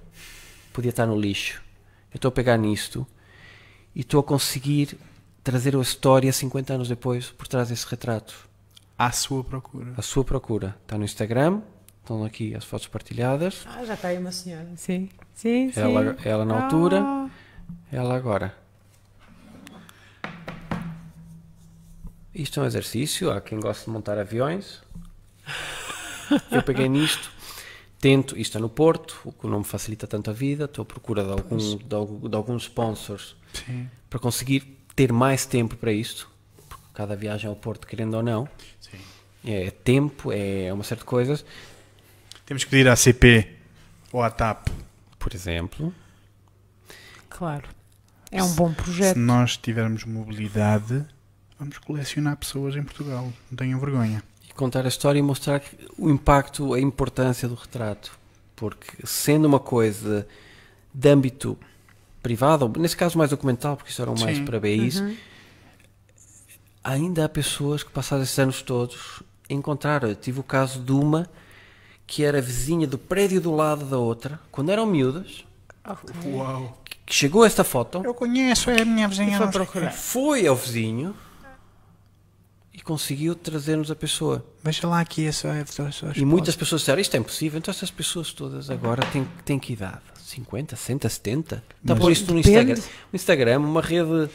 podia 0.73 0.91
estar 0.91 1.07
no 1.07 1.19
lixo. 1.19 1.63
Eu 2.13 2.17
estou 2.17 2.29
a 2.29 2.33
pegar 2.33 2.57
nisto 2.57 3.07
e 3.95 4.01
estou 4.01 4.21
a 4.21 4.23
conseguir 4.23 4.99
trazer 5.43 5.75
a 5.77 5.81
história 5.81 6.33
50 6.33 6.75
anos 6.75 6.89
depois 6.89 7.31
por 7.31 7.49
trás 7.49 7.69
desse 7.69 7.87
retrato. 7.87 8.49
À 8.99 9.11
sua 9.11 9.43
procura. 9.43 9.95
A 9.97 10.03
sua 10.03 10.25
procura 10.25 10.77
está 10.85 10.97
no 10.97 11.05
Instagram, 11.05 11.61
Estão 12.03 12.25
aqui 12.25 12.53
as 12.53 12.65
fotos 12.65 12.89
partilhadas. 12.89 13.65
Ah, 13.65 13.85
já 13.85 13.95
está 13.95 14.09
aí 14.09 14.19
uma 14.19 14.33
senhora. 14.33 14.67
Sim, 14.75 15.09
sim, 15.33 15.71
sim. 15.71 15.81
Ela, 15.81 16.17
ela 16.25 16.45
na 16.45 16.65
altura, 16.65 17.01
Ah, 17.01 17.31
ela 17.93 18.17
agora. 18.17 18.53
Isto 22.35 22.61
é 22.61 22.63
um 22.63 22.67
exercício. 22.67 23.31
Há 23.31 23.41
quem 23.41 23.61
goste 23.61 23.85
de 23.85 23.91
montar 23.91 24.19
aviões. 24.19 24.81
Eu 26.51 26.63
peguei 26.63 26.89
nisto. 26.89 27.31
Tento, 28.01 28.37
isto 28.37 28.59
é 28.59 28.61
no 28.61 28.69
Porto, 28.69 29.21
o 29.25 29.33
que 29.33 29.47
não 29.47 29.59
me 29.59 29.65
facilita 29.65 30.07
tanto 30.07 30.31
a 30.31 30.33
vida. 30.33 30.65
Estou 30.65 30.83
à 30.83 30.87
procura 30.87 31.23
de, 31.23 31.31
algum, 31.31 31.57
de, 31.57 31.85
de 32.29 32.35
alguns 32.37 32.63
sponsors 32.65 33.37
Sim. 33.53 33.89
para 34.11 34.19
conseguir 34.19 34.79
ter 34.97 35.13
mais 35.13 35.47
tempo 35.47 35.77
para 35.77 35.93
isto. 35.93 36.29
Porque 36.69 36.85
cada 36.95 37.15
viagem 37.15 37.49
ao 37.49 37.55
Porto, 37.55 37.87
querendo 37.87 38.15
ou 38.15 38.23
não, 38.23 38.49
Sim. 38.81 38.99
é 39.45 39.71
tempo, 39.71 40.33
é 40.33 40.73
uma 40.73 40.83
série 40.83 41.01
de 41.01 41.05
coisas. 41.05 41.45
Temos 42.45 42.65
que 42.65 42.71
pedir 42.71 42.89
à 42.89 42.97
CP 42.97 43.57
ou 44.11 44.23
à 44.23 44.31
TAP. 44.31 44.69
Por 45.19 45.33
exemplo, 45.35 45.95
Claro. 47.29 47.69
É 48.31 48.43
um 48.43 48.55
bom 48.55 48.71
Se 48.71 48.75
projeto. 48.77 49.17
nós 49.19 49.57
tivermos 49.57 50.05
mobilidade, 50.05 51.05
vamos 51.63 51.79
colecionar 51.79 52.37
pessoas 52.37 52.75
em 52.77 52.83
Portugal. 52.83 53.33
Não 53.51 53.57
tenham 53.57 53.79
vergonha. 53.79 54.23
e 54.49 54.53
contar 54.53 54.85
a 54.85 54.89
história 54.89 55.19
e 55.19 55.23
mostrar 55.23 55.61
que- 55.61 55.77
o 55.97 56.11
impacto, 56.11 56.75
a 56.75 56.81
importância 56.81 57.49
do 57.49 57.55
retrato. 57.55 58.19
Porque 58.57 59.07
sendo 59.07 59.47
uma 59.47 59.59
coisa 59.61 60.27
de 60.93 61.09
âmbito 61.09 61.57
privado, 62.23 62.71
nesse 62.79 62.97
caso 62.97 63.17
mais 63.17 63.31
documental, 63.31 63.77
porque 63.77 63.91
isto 63.91 64.03
era 64.03 64.11
mais 64.11 64.37
Sim. 64.39 64.45
para 64.45 64.61
BIs, 64.61 65.01
Uhum. 65.01 65.17
ainda 66.85 67.25
há 67.25 67.29
pessoas 67.29 67.83
que 67.83 67.91
passados 67.91 68.25
esses 68.27 68.39
anos 68.39 68.63
todos 68.63 69.23
encontraram. 69.49 70.09
Eu 70.09 70.15
tive 70.17 70.41
o 70.41 70.43
caso 70.43 70.81
de 70.81 70.93
uma 70.93 71.29
que 72.07 72.25
era 72.25 72.41
vizinha 72.41 72.87
do 72.87 72.99
prédio 72.99 73.41
do 73.41 73.55
lado 73.55 73.85
da 73.87 73.97
outra, 73.99 74.39
quando 74.51 74.71
eram 74.71 74.85
miúdas, 74.87 75.45
Ok. 75.85 76.11
Uau! 76.33 76.79
que 77.07 77.15
chegou 77.15 77.45
esta 77.45 77.65
foto, 77.65 78.03
Eu 78.05 78.15
conheço, 78.15 78.71
é 78.71 78.83
a 78.83 78.85
minha 78.85 79.09
vizinha. 79.09 79.37
Foi 79.39 79.49
procurar. 79.49 79.91
foi 79.93 80.47
ao 80.47 80.55
vizinho 80.55 81.15
e 82.75 82.81
conseguiu 82.81 83.35
trazer-nos 83.35 83.91
a 83.91 83.97
pessoa. 83.97 84.45
Veja 84.63 84.87
lá 84.87 85.01
aqui 85.01 85.27
a 85.27 85.33
sua, 85.33 85.53
a 85.61 85.67
sua, 85.67 85.89
a 85.89 85.93
sua 85.93 86.13
E 86.17 86.25
muitas 86.25 86.51
esposa. 86.51 86.59
pessoas 86.59 86.81
disseram, 86.83 87.01
isto 87.01 87.15
é 87.15 87.19
impossível, 87.19 87.59
então 87.59 87.71
essas 87.71 87.91
pessoas 87.91 88.33
todas 88.33 88.71
agora 88.71 89.05
têm, 89.07 89.27
têm 89.45 89.59
que 89.59 89.75
idade? 89.75 90.01
50, 90.19 90.77
60, 90.77 91.09
70? 91.09 91.65
Está 91.83 91.93
a 91.93 91.97
pôr 91.97 92.11
isto 92.11 92.33
no. 92.33 92.39
Instagram, 92.41 92.75
no 92.77 93.17
Instagram, 93.17 93.59
uma 93.59 93.83
rede 93.83 94.31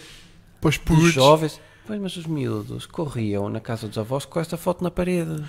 Pois 0.62 0.80
de 0.80 1.10
jovens. 1.10 1.60
Pois, 1.88 2.00
mas 2.00 2.16
os 2.18 2.26
miúdos 2.28 2.86
corriam 2.86 3.50
na 3.50 3.60
casa 3.60 3.88
dos 3.88 3.98
avós 3.98 4.26
com 4.26 4.40
esta 4.40 4.58
foto 4.58 4.84
na 4.84 4.92
parede. 4.92 5.44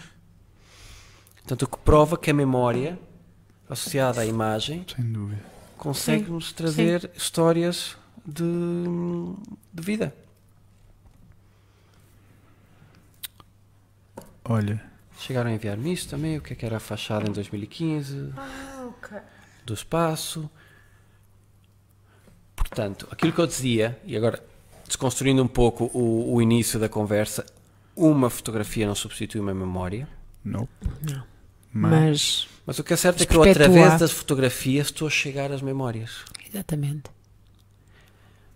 Portanto, 1.36 1.62
o 1.62 1.66
que 1.68 1.78
prova 1.78 2.16
que 2.16 2.30
a 2.30 2.34
memória 2.34 2.98
associada 3.68 4.20
à 4.20 4.26
imagem 4.26 4.86
Sem 4.94 5.12
dúvida. 5.12 5.42
consegue-nos 5.76 6.52
trazer 6.52 7.10
histórias 7.16 7.96
de, 8.24 8.44
de 9.72 9.82
vida. 9.82 10.14
Olha, 14.48 14.82
Chegaram 15.18 15.50
a 15.50 15.52
enviar-me 15.52 15.92
isto 15.92 16.10
também, 16.10 16.38
o 16.38 16.40
que 16.40 16.52
é 16.52 16.56
que 16.56 16.64
era 16.64 16.76
a 16.76 16.80
fachada 16.80 17.28
em 17.28 17.32
2015. 17.32 18.32
do 19.66 19.74
espaço. 19.74 20.48
Portanto, 22.54 23.08
aquilo 23.10 23.32
que 23.32 23.40
eu 23.40 23.46
dizia, 23.46 23.98
e 24.04 24.16
agora 24.16 24.42
desconstruindo 24.86 25.42
um 25.42 25.48
pouco 25.48 25.90
o, 25.92 26.34
o 26.34 26.40
início 26.40 26.78
da 26.78 26.88
conversa, 26.88 27.44
uma 27.96 28.30
fotografia 28.30 28.86
não 28.86 28.94
substitui 28.94 29.40
uma 29.40 29.52
memória. 29.54 30.08
não. 30.44 30.68
Não. 31.02 31.26
Mas, 31.70 32.48
Mas, 32.66 32.78
o 32.78 32.84
que 32.84 32.94
é 32.94 32.96
certo 32.96 33.22
é 33.22 33.26
que 33.26 33.36
eu, 33.36 33.42
através 33.42 34.00
das 34.00 34.10
fotografias, 34.10 34.86
estou 34.86 35.06
a 35.06 35.10
chegar 35.10 35.52
às 35.52 35.60
memórias. 35.60 36.24
exatamente. 36.48 37.10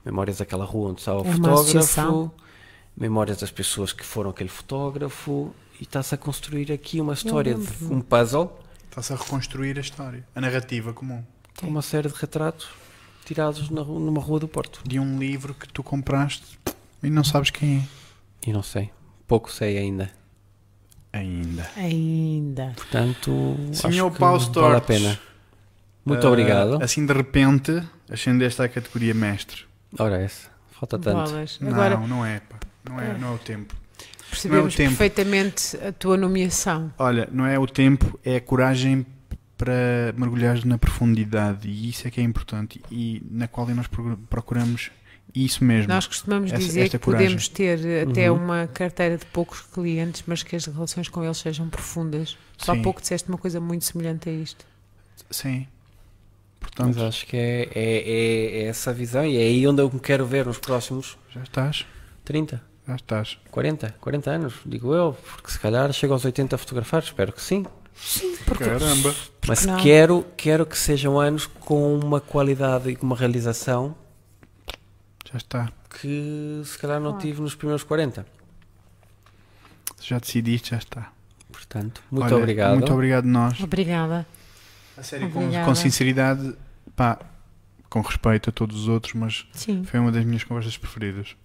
Memórias 0.04 0.38
daquela 0.38 0.64
rua 0.64 0.90
onde 0.90 1.00
estava 1.00 1.22
o 1.22 1.26
É 1.26 1.32
fotógrafo, 1.32 2.32
memórias 2.96 3.38
das 3.38 3.50
pessoas 3.50 3.92
que 3.92 4.04
foram 4.04 4.30
aquele 4.30 4.48
fotógrafo, 4.48 5.54
e 5.82 5.84
está-se 5.84 6.14
a 6.14 6.18
construir 6.18 6.70
aqui 6.70 7.00
uma 7.00 7.12
história, 7.12 7.56
de 7.56 7.84
um 7.86 8.00
puzzle, 8.00 8.56
está-se 8.88 9.12
a 9.12 9.16
reconstruir 9.16 9.76
a 9.76 9.80
história. 9.80 10.24
A 10.32 10.40
narrativa 10.40 10.92
comum. 10.92 11.24
com 11.58 11.66
uma 11.66 11.82
série 11.82 12.06
de 12.08 12.14
retratos 12.14 12.68
tirados 13.24 13.68
na 13.68 13.82
numa 13.82 14.20
rua 14.20 14.38
do 14.38 14.46
Porto. 14.46 14.80
De 14.86 15.00
um 15.00 15.18
livro 15.18 15.52
que 15.54 15.66
tu 15.68 15.82
compraste 15.82 16.56
e 17.02 17.10
não 17.10 17.24
sabes 17.24 17.50
quem 17.50 17.78
é. 17.78 18.48
E 18.48 18.52
não 18.52 18.62
sei, 18.62 18.90
pouco 19.26 19.50
sei 19.50 19.76
ainda. 19.76 20.08
Ainda. 21.12 21.68
Ainda. 21.76 22.72
Portanto, 22.76 23.56
Senhor 23.72 24.06
acho 24.06 24.14
que 24.14 24.20
Paulo 24.20 24.52
vale 24.52 24.76
a 24.76 24.80
pena. 24.80 25.18
Muito 26.04 26.24
Ah, 26.24 26.30
obrigado. 26.30 26.80
Assim 26.80 27.04
de 27.04 27.12
repente, 27.12 27.82
ascendeste 28.08 28.62
à 28.62 28.68
categoria 28.68 29.14
mestre. 29.14 29.64
Ora, 29.98 30.22
essa. 30.22 30.48
Falta 30.70 30.96
tanto. 30.96 31.28
Bolas. 31.28 31.58
Agora 31.60 31.96
Não, 31.96 32.06
não 32.06 32.24
é, 32.24 32.38
pá. 32.38 32.56
Não 32.88 33.00
é, 33.00 33.18
não 33.18 33.32
é 33.32 33.34
o 33.34 33.38
tempo. 33.38 33.74
Percebemos 34.32 34.74
tempo. 34.74 34.90
perfeitamente 34.96 35.76
a 35.76 35.92
tua 35.92 36.16
nomeação. 36.16 36.92
Olha, 36.98 37.28
não 37.32 37.46
é 37.46 37.58
o 37.58 37.66
tempo, 37.66 38.18
é 38.24 38.36
a 38.36 38.40
coragem 38.40 39.06
para 39.56 40.12
mergulhar 40.16 40.64
na 40.64 40.76
profundidade 40.76 41.68
e 41.68 41.88
isso 41.90 42.08
é 42.08 42.10
que 42.10 42.20
é 42.20 42.24
importante 42.24 42.80
e 42.90 43.22
na 43.30 43.46
qual 43.46 43.66
nós 43.68 43.86
pro- 43.86 44.16
procuramos 44.28 44.90
isso 45.34 45.64
mesmo. 45.64 45.88
Nós 45.92 46.06
costumamos 46.06 46.52
Essa- 46.52 46.62
dizer 46.62 46.80
esta 46.82 46.98
que 46.98 47.04
coragem. 47.04 47.26
podemos 47.28 47.48
ter 47.48 48.08
até 48.10 48.30
Uhum. 48.30 48.38
uma 48.44 48.66
carteira 48.66 49.16
de 49.16 49.24
poucos 49.26 49.60
clientes, 49.60 50.24
mas 50.26 50.42
que 50.42 50.56
as 50.56 50.66
relações 50.66 51.08
com 51.08 51.22
eles 51.24 51.38
sejam 51.38 51.68
profundas. 51.70 52.36
Tu 52.58 52.70
há 52.72 52.76
pouco 52.76 53.00
disseste 53.00 53.28
uma 53.28 53.38
coisa 53.38 53.60
muito 53.60 53.84
semelhante 53.84 54.28
a 54.28 54.32
isto. 54.32 54.64
Sim. 55.30 55.66
Mas 56.60 56.70
Portanto, 56.70 57.02
acho 57.04 57.26
que 57.26 57.36
é, 57.36 57.68
é, 57.74 57.74
é- 57.74 58.62
é 58.62 58.64
essa 58.66 58.90
a 58.90 58.92
visão 58.92 59.24
e 59.24 59.36
é 59.36 59.40
aí 59.40 59.66
onde 59.66 59.80
eu 59.82 59.90
me 59.92 60.00
quero 60.00 60.26
ver 60.26 60.46
nos 60.46 60.58
próximos 60.58 61.16
já 61.30 61.42
estás, 61.42 61.86
30, 62.24 62.62
já 62.92 62.96
estás. 62.96 63.38
40, 63.50 63.94
40 64.00 64.30
anos, 64.30 64.54
digo 64.66 64.94
eu, 64.94 65.16
porque 65.34 65.50
se 65.50 65.58
calhar 65.58 65.90
chego 65.92 66.12
aos 66.12 66.24
80 66.24 66.54
a 66.54 66.58
fotografar, 66.58 67.02
espero 67.02 67.32
que 67.32 67.40
sim. 67.40 67.64
Caramba. 68.58 69.14
Mas 69.46 69.64
não? 69.66 69.76
quero, 69.78 70.24
quero 70.36 70.66
que 70.66 70.76
sejam 70.76 71.20
anos 71.20 71.46
com 71.46 71.98
uma 71.98 72.20
qualidade 72.20 72.90
e 72.90 72.96
com 72.96 73.06
uma 73.06 73.16
realização 73.16 73.94
Já 75.30 75.36
está. 75.36 75.72
que 76.00 76.62
se 76.64 76.78
calhar 76.78 77.00
não 77.00 77.18
tive 77.18 77.40
nos 77.40 77.54
primeiros 77.54 77.82
40. 77.84 78.26
Se 79.98 80.08
já 80.08 80.18
decidiste, 80.18 80.70
já 80.70 80.78
está. 80.78 81.12
Portanto, 81.50 82.02
muito 82.10 82.26
Olha, 82.26 82.36
obrigado. 82.36 82.72
Muito 82.74 82.92
obrigado 82.92 83.24
nós. 83.24 83.60
Obrigada. 83.60 84.26
A 84.96 85.02
sério, 85.02 85.30
com, 85.30 85.40
Obrigada. 85.40 85.64
com 85.64 85.74
sinceridade, 85.74 86.54
pá, 86.96 87.18
com 87.88 88.00
respeito 88.00 88.50
a 88.50 88.52
todos 88.52 88.80
os 88.80 88.88
outros, 88.88 89.14
mas 89.14 89.46
Sim. 89.52 89.84
foi 89.84 90.00
uma 90.00 90.10
das 90.12 90.24
minhas 90.24 90.44
conversas 90.44 90.76
preferidas. 90.76 91.36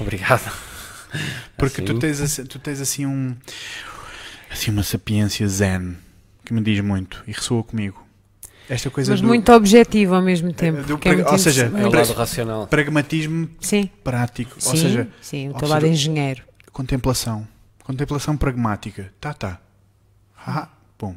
Obrigado. 0.00 0.52
Porque 1.56 1.82
tu 1.82 1.92
Assim. 1.92 2.00
tens, 2.00 2.20
assim- 2.20 2.44
tu 2.44 2.58
tens 2.58 2.80
assim 2.80 3.06
um 3.06 3.34
assim 4.50 4.70
uma 4.70 4.82
sapiência 4.82 5.46
zen 5.48 5.96
que 6.44 6.52
me 6.54 6.60
diz 6.60 6.80
muito 6.80 7.22
e 7.26 7.32
ressoa 7.32 7.62
comigo. 7.64 8.02
Esta 8.68 8.88
coisa 8.90 9.12
Mas 9.12 9.20
do 9.20 9.26
muito 9.26 9.52
objetivo 9.52 10.14
ao 10.14 10.22
mesmo 10.22 10.52
tempo. 10.52 10.82
do 10.84 10.96
que 10.98 11.08
é 11.08 11.28
ou 11.30 11.36
seja, 11.38 11.70
É 11.76 11.86
o 11.86 11.90
lado 11.92 12.12
racional. 12.14 12.66
pragmatismo 12.66 13.48
Sim, 13.60 13.90
prático, 14.02 14.58
sim, 14.60 14.68
ou 14.70 14.76
seja, 14.76 15.08
sim, 15.20 15.48
o 15.50 15.54
teu 15.54 15.68
lado 15.68 15.86
engenheiro. 15.86 16.42
contemplação, 16.72 17.46
contemplação 17.82 18.36
pragmática. 18.38 19.12
Tá, 19.20 19.34
tá. 19.34 19.60
Ah, 20.46 20.68
bom. 20.98 21.14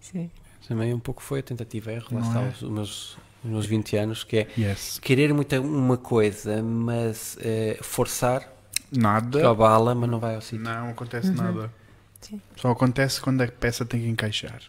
Sim. 0.00 0.30
Também 0.66 0.92
um 0.94 0.98
pouco 0.98 1.22
foi 1.22 1.40
a 1.40 1.42
tentativa, 1.42 1.92
erro, 1.92 2.06
lá 2.12 2.20
Não 2.20 2.28
está 2.28 2.40
é? 2.42 2.48
os, 2.48 2.62
os 2.62 2.70
meus, 2.70 3.18
os 3.44 3.50
meus 3.50 3.66
20 3.66 3.96
anos, 3.96 4.24
que 4.24 4.38
é 4.38 4.46
Yes. 4.56 4.98
querer 5.02 5.32
muita 5.34 5.60
uma 5.60 5.96
coisa, 5.98 6.62
mas 6.62 7.36
eh, 7.40 7.78
forçar, 7.82 8.46
Nada. 8.90 9.40
cabala, 9.40 9.94
mas 9.94 10.08
não 10.10 10.18
vai 10.18 10.34
ao 10.34 10.40
sítio. 10.40 10.60
Não 10.64 10.90
acontece 10.90 11.28
Uhum. 11.28 11.34
nada. 11.34 11.72
Sim. 12.20 12.40
Só 12.56 12.70
acontece 12.70 13.20
quando 13.20 13.42
a 13.42 13.48
peça 13.48 13.84
tem 13.84 14.00
que 14.00 14.08
encaixar. 14.08 14.60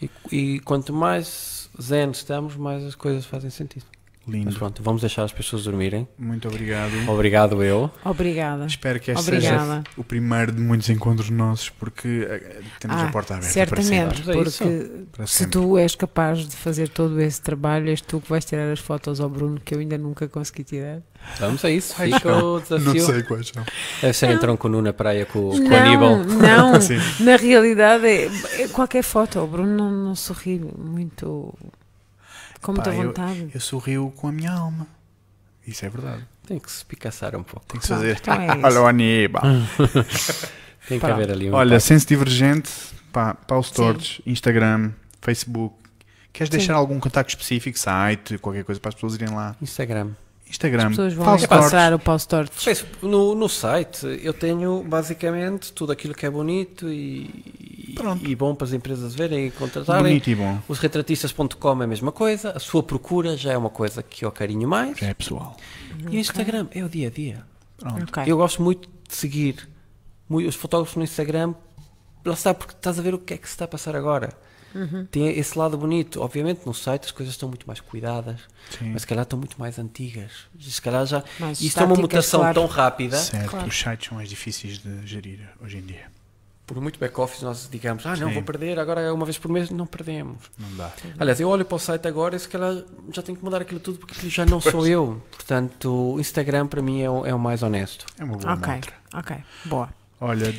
E, 0.00 0.10
e 0.32 0.60
quanto 0.60 0.92
mais 0.92 1.68
zen 1.80 2.10
estamos, 2.10 2.56
mais 2.56 2.82
as 2.84 2.94
coisas 2.94 3.24
fazem 3.26 3.50
sentido. 3.50 3.84
Mas 4.30 4.38
Lindo. 4.46 4.56
pronto, 4.58 4.82
vamos 4.82 5.00
deixar 5.00 5.24
as 5.24 5.32
pessoas 5.32 5.64
dormirem. 5.64 6.06
Muito 6.18 6.46
obrigado. 6.48 6.92
Obrigado 7.08 7.62
eu. 7.62 7.90
Obrigada. 8.04 8.64
Espero 8.66 9.00
que 9.00 9.10
este 9.10 9.22
Obrigada. 9.28 9.58
seja 9.58 9.84
o 9.96 10.04
primeiro 10.04 10.52
de 10.52 10.60
muitos 10.60 10.88
encontros 10.88 11.30
nossos, 11.30 11.68
porque 11.70 12.26
eh, 12.28 12.60
temos 12.78 12.96
Ah, 12.96 13.06
a 13.06 13.10
porta 13.10 13.34
aberta 13.34 13.52
Certamente, 13.52 14.16
sempre. 14.18 14.22
Vamos 14.22 14.60
a 14.60 14.64
porque 14.64 14.90
para 15.12 15.26
se 15.26 15.34
sempre. 15.34 15.50
tu 15.52 15.76
és 15.78 15.94
capaz 15.94 16.38
de 16.48 16.54
fazer 16.56 16.88
todo 16.88 17.20
esse 17.20 17.40
trabalho, 17.42 17.88
és 17.88 18.00
tu 18.00 18.20
que 18.20 18.28
vais 18.30 18.44
tirar 18.44 18.70
as 18.70 18.78
fotos 18.80 19.20
ao 19.20 19.28
Bruno 19.28 19.60
que 19.64 19.74
eu 19.74 19.78
ainda 19.80 19.98
nunca 19.98 20.28
consegui 20.28 20.64
tirar. 20.64 21.00
Vamos 21.38 21.62
a 21.64 21.70
isso. 21.70 21.94
Ai, 21.98 22.12
Fica 22.12 22.30
não. 22.30 22.54
o 22.54 22.60
desafio. 22.60 22.94
Não 22.94 23.00
sei 23.00 23.22
quais 23.24 23.48
são. 23.48 23.62
Deve 24.00 24.12
ser 24.14 24.30
então 24.30 24.56
com 24.56 24.68
o 24.68 24.70
Nu 24.70 24.80
na 24.80 24.92
praia 24.92 25.26
com, 25.26 25.50
com 25.50 25.56
o 25.56 25.58
não, 25.58 25.76
Aníbal. 25.76 26.16
não. 26.24 26.80
Sim. 26.80 26.96
Na 27.22 27.36
realidade, 27.36 28.06
é, 28.06 28.30
é 28.62 28.68
qualquer 28.68 29.02
foto. 29.02 29.38
O 29.40 29.46
Bruno 29.46 29.76
não, 29.76 29.90
não 29.90 30.14
sorri 30.14 30.58
muito. 30.58 31.54
Com 32.62 32.72
muita 32.72 32.90
Pá, 32.90 32.96
eu- 32.96 33.02
vontade. 33.08 33.50
Eu 33.54 33.60
sorrio 33.60 34.12
com 34.16 34.28
a 34.28 34.32
minha 34.32 34.52
alma. 34.52 34.86
Isso 35.66 35.84
é 35.84 35.88
verdade. 35.88 36.24
Tem 36.46 36.58
que 36.58 36.70
se 36.70 36.84
picaçar 36.84 37.36
um 37.36 37.42
pouco. 37.42 37.64
Tem 37.66 37.80
que 37.80 37.86
fazer. 37.86 38.16
então 38.20 38.34
é 38.34 38.46
isso. 38.56 38.66
Olha 38.66 38.80
o 38.82 38.86
Aníbal. 38.86 39.42
Tem 40.88 40.98
que 40.98 41.06
Pronto. 41.06 41.12
haver 41.14 41.30
ali 41.30 41.50
um 41.50 41.54
Olha, 41.54 41.68
impacto. 41.74 41.84
senso 41.86 42.06
divergente, 42.08 42.70
Pá, 43.12 43.34
Paul 43.34 43.62
Storage, 43.62 44.22
Instagram, 44.26 44.92
Facebook. 45.20 45.76
Queres 46.32 46.50
Sim. 46.50 46.56
deixar 46.58 46.74
algum 46.74 46.98
contacto 46.98 47.30
específico, 47.30 47.78
site, 47.78 48.38
qualquer 48.38 48.64
coisa 48.64 48.80
para 48.80 48.88
as 48.88 48.94
pessoas 48.94 49.14
irem 49.14 49.28
lá? 49.30 49.54
Instagram. 49.60 50.10
Instagram, 50.50 50.82
As 50.84 50.88
pessoas 50.90 51.14
vão 51.14 51.36
encontrar 51.36 51.94
o 51.94 51.98
Paul 51.98 52.18
Storage. 52.18 52.50
Facebook, 52.54 53.06
No, 53.06 53.34
no 53.34 53.48
site 53.48 54.04
eu 54.22 54.34
tenho 54.34 54.82
basicamente 54.82 55.72
tudo 55.72 55.92
aquilo 55.92 56.12
que 56.14 56.26
é 56.26 56.30
bonito 56.30 56.88
e, 56.90 57.92
Pronto. 57.94 58.26
e 58.28 58.34
bom 58.34 58.54
para 58.54 58.66
as 58.66 58.72
empresas 58.72 59.14
verem 59.14 59.46
e 59.46 59.50
contratarem. 59.50 60.02
bonito 60.02 60.28
e 60.28 60.34
bom. 60.34 60.58
Os 60.68 60.78
retratistas.com 60.78 61.80
é 61.80 61.84
a 61.84 61.86
mesma 61.86 62.10
coisa, 62.12 62.50
a 62.50 62.58
sua 62.58 62.82
procura 62.82 63.36
já 63.36 63.52
é 63.52 63.56
uma 63.56 63.70
coisa 63.70 64.02
que 64.02 64.24
eu 64.24 64.32
carinho 64.32 64.68
mais. 64.68 64.98
Já 64.98 65.06
é 65.08 65.14
pessoal. 65.14 65.56
E 66.10 66.16
o 66.16 66.18
Instagram 66.20 66.66
é 66.72 66.84
o 66.84 66.88
dia 66.88 67.08
a 67.08 67.10
dia. 67.10 67.44
Pronto. 67.78 68.02
Ok. 68.02 68.24
Eu 68.26 68.36
gosto 68.36 68.60
muito 68.62 68.88
de 69.08 69.14
seguir 69.14 69.68
os 70.28 70.54
fotógrafos 70.54 70.96
no 70.96 71.02
Instagram, 71.04 71.54
lá 72.24 72.34
está, 72.34 72.52
porque 72.52 72.72
estás 72.74 72.98
a 72.98 73.02
ver 73.02 73.14
o 73.14 73.18
que 73.18 73.34
é 73.34 73.36
que 73.38 73.46
se 73.48 73.54
está 73.54 73.64
a 73.64 73.68
passar 73.68 73.96
agora. 73.96 74.30
Uhum. 74.74 75.06
Tem 75.10 75.28
esse 75.38 75.58
lado 75.58 75.76
bonito. 75.76 76.20
Obviamente 76.20 76.60
no 76.66 76.72
site 76.74 77.04
as 77.06 77.10
coisas 77.10 77.34
estão 77.34 77.48
muito 77.48 77.66
mais 77.66 77.80
cuidadas, 77.80 78.40
Sim. 78.70 78.90
mas 78.92 79.02
se 79.02 79.06
calhar 79.08 79.22
estão 79.24 79.38
muito 79.38 79.58
mais 79.58 79.78
antigas. 79.78 80.32
Se 80.60 80.80
calhar 80.80 81.04
já. 81.06 81.22
Mais 81.38 81.60
Isto 81.60 81.80
é 81.80 81.84
uma 81.84 81.96
mutação 81.96 82.40
claro. 82.40 82.54
tão 82.54 82.66
rápida. 82.66 83.16
Certo, 83.16 83.50
Claro. 83.50 83.66
os 83.68 83.78
sites 83.78 84.08
são 84.08 84.16
mais 84.16 84.28
difíceis 84.28 84.78
de 84.78 85.06
gerir 85.06 85.40
hoje 85.62 85.78
em 85.78 85.82
dia. 85.82 86.06
Por 86.66 86.80
muito 86.80 87.00
back-office 87.00 87.42
nós 87.42 87.68
digamos, 87.68 88.06
ah 88.06 88.14
não, 88.16 88.28
Sim. 88.28 88.34
vou 88.34 88.42
perder, 88.44 88.78
agora 88.78 89.00
é 89.00 89.10
uma 89.10 89.24
vez 89.26 89.36
por 89.36 89.50
mês, 89.50 89.70
não 89.70 89.86
perdemos. 89.86 90.38
Não 90.56 90.76
dá. 90.76 90.92
Aliás, 91.18 91.40
eu 91.40 91.48
olho 91.48 91.64
para 91.64 91.74
o 91.74 91.78
site 91.80 92.06
agora 92.06 92.36
e 92.36 92.38
se 92.38 92.48
calhar 92.48 92.84
já 93.12 93.22
tenho 93.22 93.36
que 93.36 93.42
mudar 93.42 93.60
aquilo 93.62 93.80
tudo 93.80 93.98
porque 93.98 94.28
já 94.30 94.46
não 94.46 94.60
sou 94.60 94.86
eu. 94.86 95.20
Portanto, 95.32 96.12
o 96.14 96.20
Instagram 96.20 96.68
para 96.68 96.80
mim 96.80 97.00
é 97.02 97.10
o, 97.10 97.26
é 97.26 97.34
o 97.34 97.38
mais 97.40 97.64
honesto. 97.64 98.06
É 98.16 98.22
uma 98.22 98.36
boa 98.36 98.54
Ok, 98.54 98.68
mantra. 98.72 98.92
ok. 99.14 99.36
Boa. 99.64 99.88
Olha, 100.20 100.54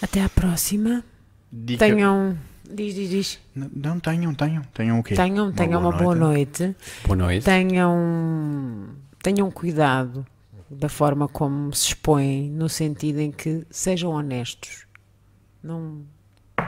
Até 0.00 0.22
à 0.22 0.28
próxima. 0.30 1.04
dica... 1.52 1.84
Tenham. 1.84 2.38
Diz, 2.68 2.94
diz, 2.94 3.10
diz. 3.10 3.38
N- 3.54 3.70
Não, 3.74 4.00
tenham, 4.00 4.34
tenham. 4.34 4.62
Tenham 4.74 4.98
o 4.98 5.02
quê? 5.02 5.14
Tenham, 5.14 5.52
tenham 5.52 5.80
uma 5.80 5.92
boa 5.92 6.14
noite. 6.14 6.74
Boa 7.04 7.16
noite. 7.16 7.44
Tenham, 7.44 8.88
tenham 9.22 9.50
cuidado 9.50 10.26
da 10.70 10.88
forma 10.88 11.28
como 11.28 11.72
se 11.74 11.88
expõem, 11.88 12.50
no 12.50 12.68
sentido 12.68 13.20
em 13.20 13.30
que 13.30 13.64
sejam 13.70 14.10
honestos. 14.10 14.84
Não, 15.62 16.02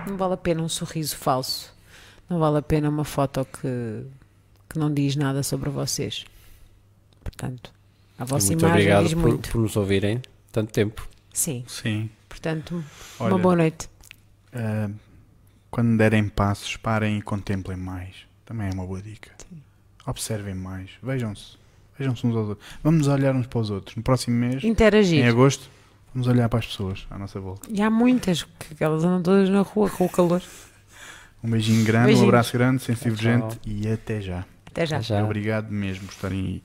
não 0.06 0.16
vale 0.16 0.34
a 0.34 0.36
pena 0.36 0.62
um 0.62 0.68
sorriso 0.68 1.16
falso. 1.16 1.74
Não 2.30 2.38
vale 2.38 2.58
a 2.58 2.62
pena 2.62 2.88
uma 2.88 3.04
foto 3.04 3.44
que, 3.44 4.04
que 4.68 4.78
não 4.78 4.92
diz 4.92 5.16
nada 5.16 5.42
sobre 5.42 5.68
vocês. 5.70 6.24
Portanto, 7.24 7.72
a 8.18 8.24
vossa 8.24 8.46
Muito 8.48 8.60
imagem 8.60 8.76
obrigado 8.80 9.04
diz 9.04 9.14
por, 9.14 9.22
muito. 9.28 9.50
por 9.50 9.60
nos 9.60 9.76
ouvirem 9.76 10.20
tanto 10.52 10.72
tempo. 10.72 11.08
Sim, 11.32 11.64
Sim. 11.66 12.10
portanto, 12.28 12.84
Olha, 13.20 13.32
uma 13.34 13.38
boa 13.38 13.56
noite. 13.56 13.88
ah, 14.52 14.90
quando 15.70 15.96
derem 15.96 16.28
passos, 16.28 16.76
parem 16.76 17.18
e 17.18 17.22
contemplem 17.22 17.76
mais. 17.76 18.14
Também 18.44 18.68
é 18.68 18.72
uma 18.72 18.86
boa 18.86 19.00
dica. 19.02 19.30
Observem 20.06 20.54
mais. 20.54 20.90
Vejam-se. 21.02 21.56
Vejam-se 21.98 22.26
uns 22.26 22.34
aos 22.36 22.48
outros. 22.50 22.68
Vamos 22.82 23.06
olhar 23.08 23.34
uns 23.34 23.46
para 23.46 23.58
os 23.58 23.70
outros. 23.70 23.96
No 23.96 24.02
próximo 24.02 24.36
mês, 24.36 24.62
em 24.64 24.68
Interagir. 24.68 25.26
agosto, 25.26 25.68
vamos 26.14 26.28
olhar 26.28 26.48
para 26.48 26.60
as 26.60 26.66
pessoas 26.66 27.06
à 27.10 27.18
nossa 27.18 27.38
volta. 27.40 27.68
E 27.70 27.82
há 27.82 27.90
muitas, 27.90 28.44
que 28.44 28.82
elas 28.82 29.04
andam 29.04 29.22
todas 29.22 29.48
na 29.50 29.60
rua 29.60 29.90
com 29.90 30.04
o 30.06 30.08
calor. 30.08 30.42
Um 31.42 31.50
beijinho 31.50 31.84
grande, 31.84 32.04
um 32.04 32.06
Beijinhos. 32.06 32.28
abraço 32.28 32.52
grande, 32.52 32.82
sensível 32.82 33.16
gente 33.16 33.60
e 33.66 33.88
até 33.88 34.20
já. 34.20 34.44
Até 34.66 34.86
já. 34.86 35.00
Já. 35.00 35.24
Obrigado 35.24 35.70
mesmo 35.70 36.06
por 36.06 36.12
estarem 36.14 36.40
aí 36.40 36.62